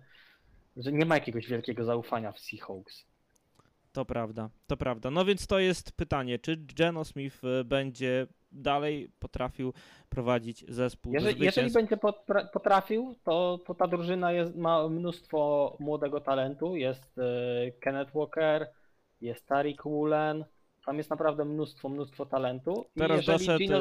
że 0.77 0.93
nie 0.93 1.05
ma 1.07 1.15
jakiegoś 1.15 1.47
wielkiego 1.47 1.85
zaufania 1.85 2.33
w 2.33 2.41
Seahawks. 2.41 3.07
To 3.97 4.05
prawda, 4.05 4.51
to 4.67 4.77
prawda. 4.77 5.11
No 5.11 5.25
więc 5.25 5.47
to 5.47 5.59
jest 5.59 5.93
pytanie, 5.93 6.39
czy 6.39 6.57
Geno 6.57 7.05
Smith 7.05 7.45
y, 7.45 7.65
będzie 7.65 8.27
dalej 8.53 9.11
potrafił 9.19 9.73
prowadzić 10.09 10.65
zespół 10.69 11.13
Jeżeli, 11.13 11.45
jeżeli 11.45 11.73
będzie 11.73 11.97
potra- 11.97 12.49
potrafił, 12.53 13.15
to, 13.25 13.59
to 13.67 13.75
ta 13.75 13.87
drużyna 13.87 14.33
jest, 14.33 14.57
ma 14.57 14.89
mnóstwo 14.89 15.77
młodego 15.81 16.21
talentu. 16.21 16.77
Jest 16.77 17.19
e, 17.19 17.23
Kenneth 17.81 18.13
Walker, 18.15 18.67
jest 19.21 19.47
Tariq 19.47 19.83
Woolen. 19.85 20.45
Tam 20.87 20.99
jest 20.99 21.11
naprawdę 21.11 21.45
mnóstwo, 21.45 21.89
mnóstwo 21.89 22.27
talentu. 22.27 22.85
I 22.97 22.99
Teraz 23.01 23.25
doszedł, 23.25 23.59
Gino 23.59 23.79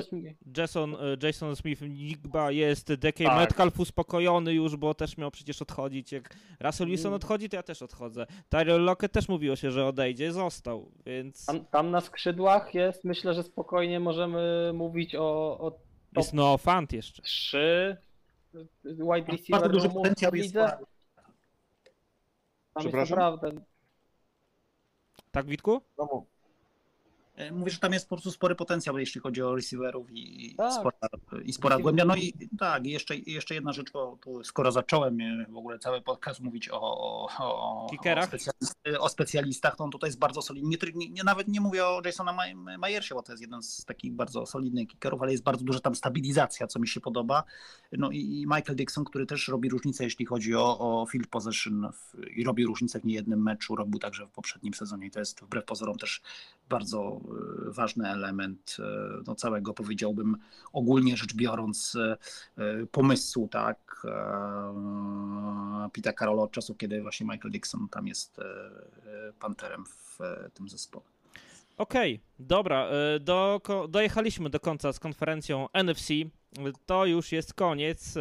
Jason, 0.57 0.93
y, 0.93 1.17
Jason 1.23 1.55
Smith 1.55 1.81
Nigba 1.81 2.51
jest 2.51 2.93
DK 2.93 3.23
Tak. 3.23 3.37
Metcalf 3.37 3.79
uspokojony 3.79 4.53
już, 4.53 4.75
bo 4.75 4.93
też 4.93 5.17
miał 5.17 5.31
przecież 5.31 5.61
odchodzić. 5.61 6.11
Jak 6.11 6.35
Russell 6.59 6.87
Wilson 6.87 7.07
Mm. 7.07 7.15
odchodzi, 7.15 7.49
to 7.49 7.55
ja 7.55 7.63
też 7.63 7.81
odchodzę. 7.81 8.25
Tyrell 8.49 8.83
Lockett 8.83 9.11
też 9.11 9.29
mówiło 9.29 9.55
się, 9.55 9.71
że 9.71 9.85
odejdzie, 9.85 10.31
został, 10.33 10.91
więc 11.05 11.45
tam, 11.45 11.65
tam 11.65 11.91
na 11.91 12.01
skrzydłach 12.01 12.73
jest, 12.73 13.03
myślę, 13.03 13.33
że 13.33 13.43
spokojnie 13.43 13.99
możemy 13.99 14.71
mówić 14.73 15.15
o, 15.15 15.59
o 15.59 15.71
jest 16.17 16.33
no 16.33 16.57
fant 16.57 16.93
jeszcze. 16.93 17.21
trzy 17.21 17.97
wide 18.83 19.31
receiver 19.31 19.49
Bardzo 19.61 19.69
duży 19.69 19.89
potencjał 19.89 20.31
w 20.31 20.35
jest. 20.35 20.53
Tam 20.53 20.69
jest 20.73 20.79
Przepraszam? 22.79 23.19
naprawdę 23.19 23.51
Tak, 25.31 25.45
Witku? 25.45 25.81
No. 25.97 26.03
E, 26.03 26.34
Mówię, 27.51 27.71
że 27.71 27.79
tam 27.79 27.93
jest 27.93 28.09
po 28.09 28.15
prostu 28.15 28.31
spory 28.31 28.55
potencjał, 28.55 28.97
jeśli 28.97 29.21
chodzi 29.21 29.41
o 29.41 29.55
receiverów 29.55 30.07
i, 30.11 30.55
Tak. 30.55 30.73
spora, 30.73 30.97
i 31.45 31.53
spora 31.53 31.79
głębia. 31.79 32.05
No 32.05 32.15
i 32.15 32.33
tak, 32.59 32.85
jeszcze, 32.85 33.15
jeszcze 33.15 33.55
jedna 33.55 33.73
rzecz, 33.73 33.91
bo 33.91 34.17
tu 34.21 34.43
skoro 34.43 34.71
zacząłem 34.71 35.21
e, 35.21 35.45
w 35.49 35.57
ogóle 35.57 35.79
cały 35.79 36.01
podcast 36.01 36.39
mówić 36.41 36.69
o, 36.69 36.81
o, 36.81 37.29
o, 37.39 37.85
o, 37.85 37.87
specjalist- 38.27 38.97
o 38.99 39.09
specjalistach, 39.09 39.75
to 39.75 39.83
on 39.83 39.91
tutaj 39.91 40.07
jest 40.07 40.19
bardzo 40.19 40.41
solidny. 40.41 40.77
Nie, 40.95 41.09
nie, 41.09 41.23
nawet 41.23 41.47
nie 41.47 41.61
mówię 41.61 41.85
o 41.85 42.01
Jasona 42.05 42.33
Maj- 42.33 42.77
Majersie, 42.77 43.15
bo 43.15 43.23
to 43.23 43.31
jest 43.31 43.41
jeden 43.41 43.63
z 43.63 43.85
takich 43.85 44.13
bardzo 44.13 44.45
solidnych 44.45 44.87
kickerów, 44.87 45.21
ale 45.21 45.31
jest 45.31 45.43
bardzo 45.43 45.63
duża 45.65 45.79
tam 45.79 45.95
stabilizacja, 45.95 46.67
co 46.67 46.79
mi 46.79 46.87
się 46.87 46.99
podoba. 46.99 47.43
No 47.91 48.11
i 48.11 48.25
i 48.25 48.45
Michael 48.45 48.75
Dixon, 48.75 49.05
który 49.05 49.25
też 49.25 49.47
robi 49.47 49.69
różnicę, 49.69 50.03
jeśli 50.03 50.25
chodzi 50.25 50.55
o, 50.55 50.79
o 50.79 51.05
field 51.05 51.27
possession 51.27 51.89
w, 51.93 52.27
i 52.37 52.43
robi 52.43 52.65
różnicę 52.65 52.99
w 52.99 53.05
niejednym 53.05 53.43
meczu, 53.43 53.75
robił 53.75 53.99
także 53.99 54.25
w 54.27 54.31
poprzednim 54.31 54.73
sezonie 54.73 55.07
i 55.07 55.11
to 55.11 55.19
jest 55.19 55.41
wbrew 55.41 55.65
pozorom 55.65 55.97
też 55.97 56.21
bardzo 56.69 57.21
e, 57.67 57.71
ważny 57.71 58.09
element 58.09 58.77
e, 58.79 58.83
no, 59.27 59.35
całego, 59.35 59.73
powiedziałbym, 59.73 60.37
ogólnie 60.73 61.17
rzecz 61.17 61.33
biorąc, 61.33 61.97
e, 62.57 62.85
pomysłu, 62.91 63.47
tak, 63.47 64.05
Pita 65.93 66.13
Karola 66.13 66.43
od 66.43 66.51
czasu, 66.51 66.75
kiedy 66.75 67.01
właśnie 67.01 67.25
Michael 67.25 67.51
Dixon 67.51 67.89
tam 67.89 68.07
jest 68.07 68.41
panterem 69.39 69.85
w 69.85 70.19
tym 70.53 70.69
zespole. 70.69 71.05
Okej, 71.77 72.19
dobra, 72.39 72.89
y, 73.15 73.19
do, 73.19 73.61
dojechaliśmy 73.89 74.49
do 74.49 74.59
końca 74.59 74.93
z 74.93 74.99
konferencją 74.99 75.67
NFC. 75.73 76.13
To 76.85 77.05
już 77.05 77.31
jest 77.31 77.53
koniec. 77.53 78.15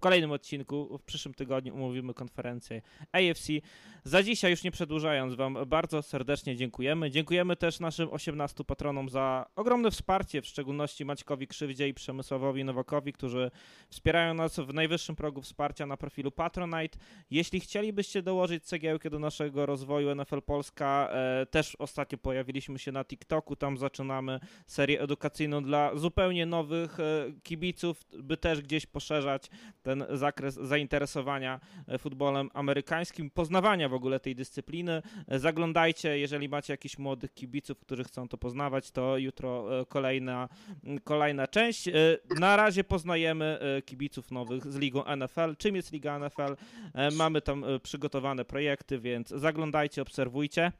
W 0.00 0.02
kolejnym 0.02 0.32
odcinku, 0.32 0.98
w 0.98 1.02
przyszłym 1.02 1.34
tygodniu 1.34 1.74
umówimy 1.74 2.14
konferencję 2.14 2.82
AFC. 3.12 3.48
Za 4.04 4.22
dzisiaj, 4.22 4.50
już 4.50 4.64
nie 4.64 4.70
przedłużając 4.70 5.34
Wam, 5.34 5.58
bardzo 5.66 6.02
serdecznie 6.02 6.56
dziękujemy. 6.56 7.10
Dziękujemy 7.10 7.56
też 7.56 7.80
naszym 7.80 8.08
18 8.12 8.64
patronom 8.64 9.08
za 9.08 9.46
ogromne 9.56 9.90
wsparcie, 9.90 10.42
w 10.42 10.46
szczególności 10.46 11.04
Maćkowi 11.04 11.46
Krzywdzie 11.46 11.88
i 11.88 11.94
Przemysławowi 11.94 12.64
Nowakowi, 12.64 13.12
którzy 13.12 13.50
wspierają 13.88 14.34
nas 14.34 14.60
w 14.60 14.74
najwyższym 14.74 15.16
progu 15.16 15.42
wsparcia 15.42 15.86
na 15.86 15.96
profilu 15.96 16.30
Patronite. 16.30 16.98
Jeśli 17.30 17.60
chcielibyście 17.60 18.22
dołożyć 18.22 18.64
cegiełkę 18.64 19.10
do 19.10 19.18
naszego 19.18 19.66
rozwoju 19.66 20.14
NFL 20.14 20.42
Polska, 20.42 21.08
e, 21.12 21.46
też 21.46 21.76
ostatnio 21.76 22.18
pojawiliśmy 22.18 22.78
się 22.78 22.92
na 22.92 23.04
TikToku, 23.04 23.56
tam 23.56 23.78
zaczynamy 23.78 24.40
serię 24.66 25.00
edukacyjną 25.00 25.62
dla 25.62 25.96
zupełnie 25.96 26.46
nowych 26.46 27.00
e, 27.00 27.32
kibiców, 27.42 28.04
by 28.18 28.36
też 28.36 28.60
gdzieś 28.60 28.86
poszerzać 28.86 29.50
ten 29.90 30.04
zakres 30.18 30.54
zainteresowania 30.54 31.60
e, 31.88 31.98
futbolem 31.98 32.50
amerykańskim, 32.54 33.30
poznawania 33.30 33.88
w 33.88 33.94
ogóle 33.94 34.20
tej 34.20 34.34
dyscypliny. 34.34 35.02
E, 35.28 35.38
Zaglądajcie, 35.38 36.18
jeżeli 36.18 36.48
macie 36.48 36.72
jakichś 36.72 36.98
młodych 36.98 37.34
kibiców, 37.34 37.78
którzy 37.78 38.04
chcą 38.04 38.28
to 38.28 38.38
poznawać, 38.38 38.90
to 38.90 39.18
jutro 39.18 39.80
e, 39.80 39.86
kolejna, 39.86 40.48
kolejna 41.04 41.46
część. 41.46 41.88
Na 42.38 42.56
razie 42.56 42.84
poznajemy 42.84 43.58
kibiców 43.86 44.30
nowych 44.30 44.72
z 44.72 44.76
ligą 44.76 45.04
NFL. 45.16 45.56
Czym 45.58 45.76
jest 45.76 45.92
liga 45.92 46.18
NFL? 46.18 46.56
Mamy 47.16 47.40
tam 47.40 47.64
przygotowane 47.82 48.44
projekty, 48.44 48.98
więc 48.98 49.28
zaglądajcie, 49.28 50.02
obserwujcie. 50.02 50.72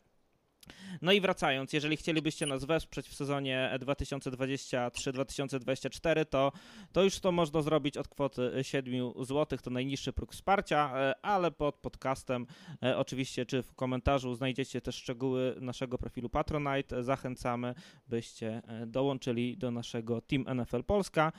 No 1.03 1.13
i 1.13 1.21
wracając, 1.21 1.73
jeżeli 1.73 1.97
chcielibyście 1.97 2.47
nas 2.47 2.65
wesprzeć 2.65 3.09
w 3.09 3.15
sezonie 3.15 3.79
2023-2024, 3.81 6.27
to, 6.27 6.53
to 6.93 7.05
już 7.05 7.21
to 7.21 7.33
można 7.33 7.63
zrobić 7.63 7.97
od 7.97 8.09
kwoty 8.09 8.51
7 8.63 9.13
zł, 9.21 9.59
to 9.63 9.71
najniższy 9.71 10.13
próg 10.13 10.33
wsparcia, 10.33 10.93
e, 10.97 11.15
ale 11.23 11.51
pod 11.51 11.77
podcastem 11.77 12.47
e, 12.83 12.99
oczywiście, 12.99 13.47
czy 13.47 13.63
w 13.63 13.75
komentarzu 13.75 14.35
znajdziecie 14.35 14.81
też 14.81 14.97
szczegóły 14.97 15.57
naszego 15.61 15.99
profilu 15.99 16.29
Patronite. 16.29 17.05
Zachęcamy, 17.05 17.75
byście 18.09 18.63
e, 18.67 18.87
dołączyli 18.87 19.57
do 19.57 19.71
naszego 19.71 20.21
Team 20.21 20.45
NFL 20.55 20.85
Polska. 20.85 21.33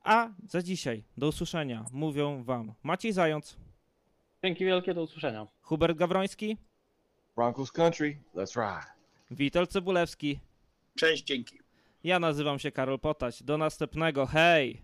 A 0.00 0.28
za 0.48 0.62
dzisiaj, 0.62 1.04
do 1.16 1.28
usłyszenia, 1.28 1.84
mówią 1.92 2.44
Wam 2.44 2.74
Maciej 2.82 3.12
Zając, 3.12 3.56
Dzięki 4.44 4.64
wielkie, 4.64 4.94
do 4.94 5.02
usłyszenia. 5.02 5.46
Hubert 5.62 5.98
Gawroński, 5.98 6.56
Broncos 7.36 7.72
country, 7.72 8.18
let's 8.34 8.56
ride. 8.56 8.86
Witold 9.30 9.70
Cebulewski. 9.70 10.40
Cześć, 10.96 11.24
dzięki. 11.24 11.58
Ja 12.04 12.18
nazywam 12.18 12.58
się 12.58 12.72
Karol 12.72 12.98
Potać. 12.98 13.42
Do 13.42 13.58
następnego. 13.58 14.26
Hej! 14.26 14.82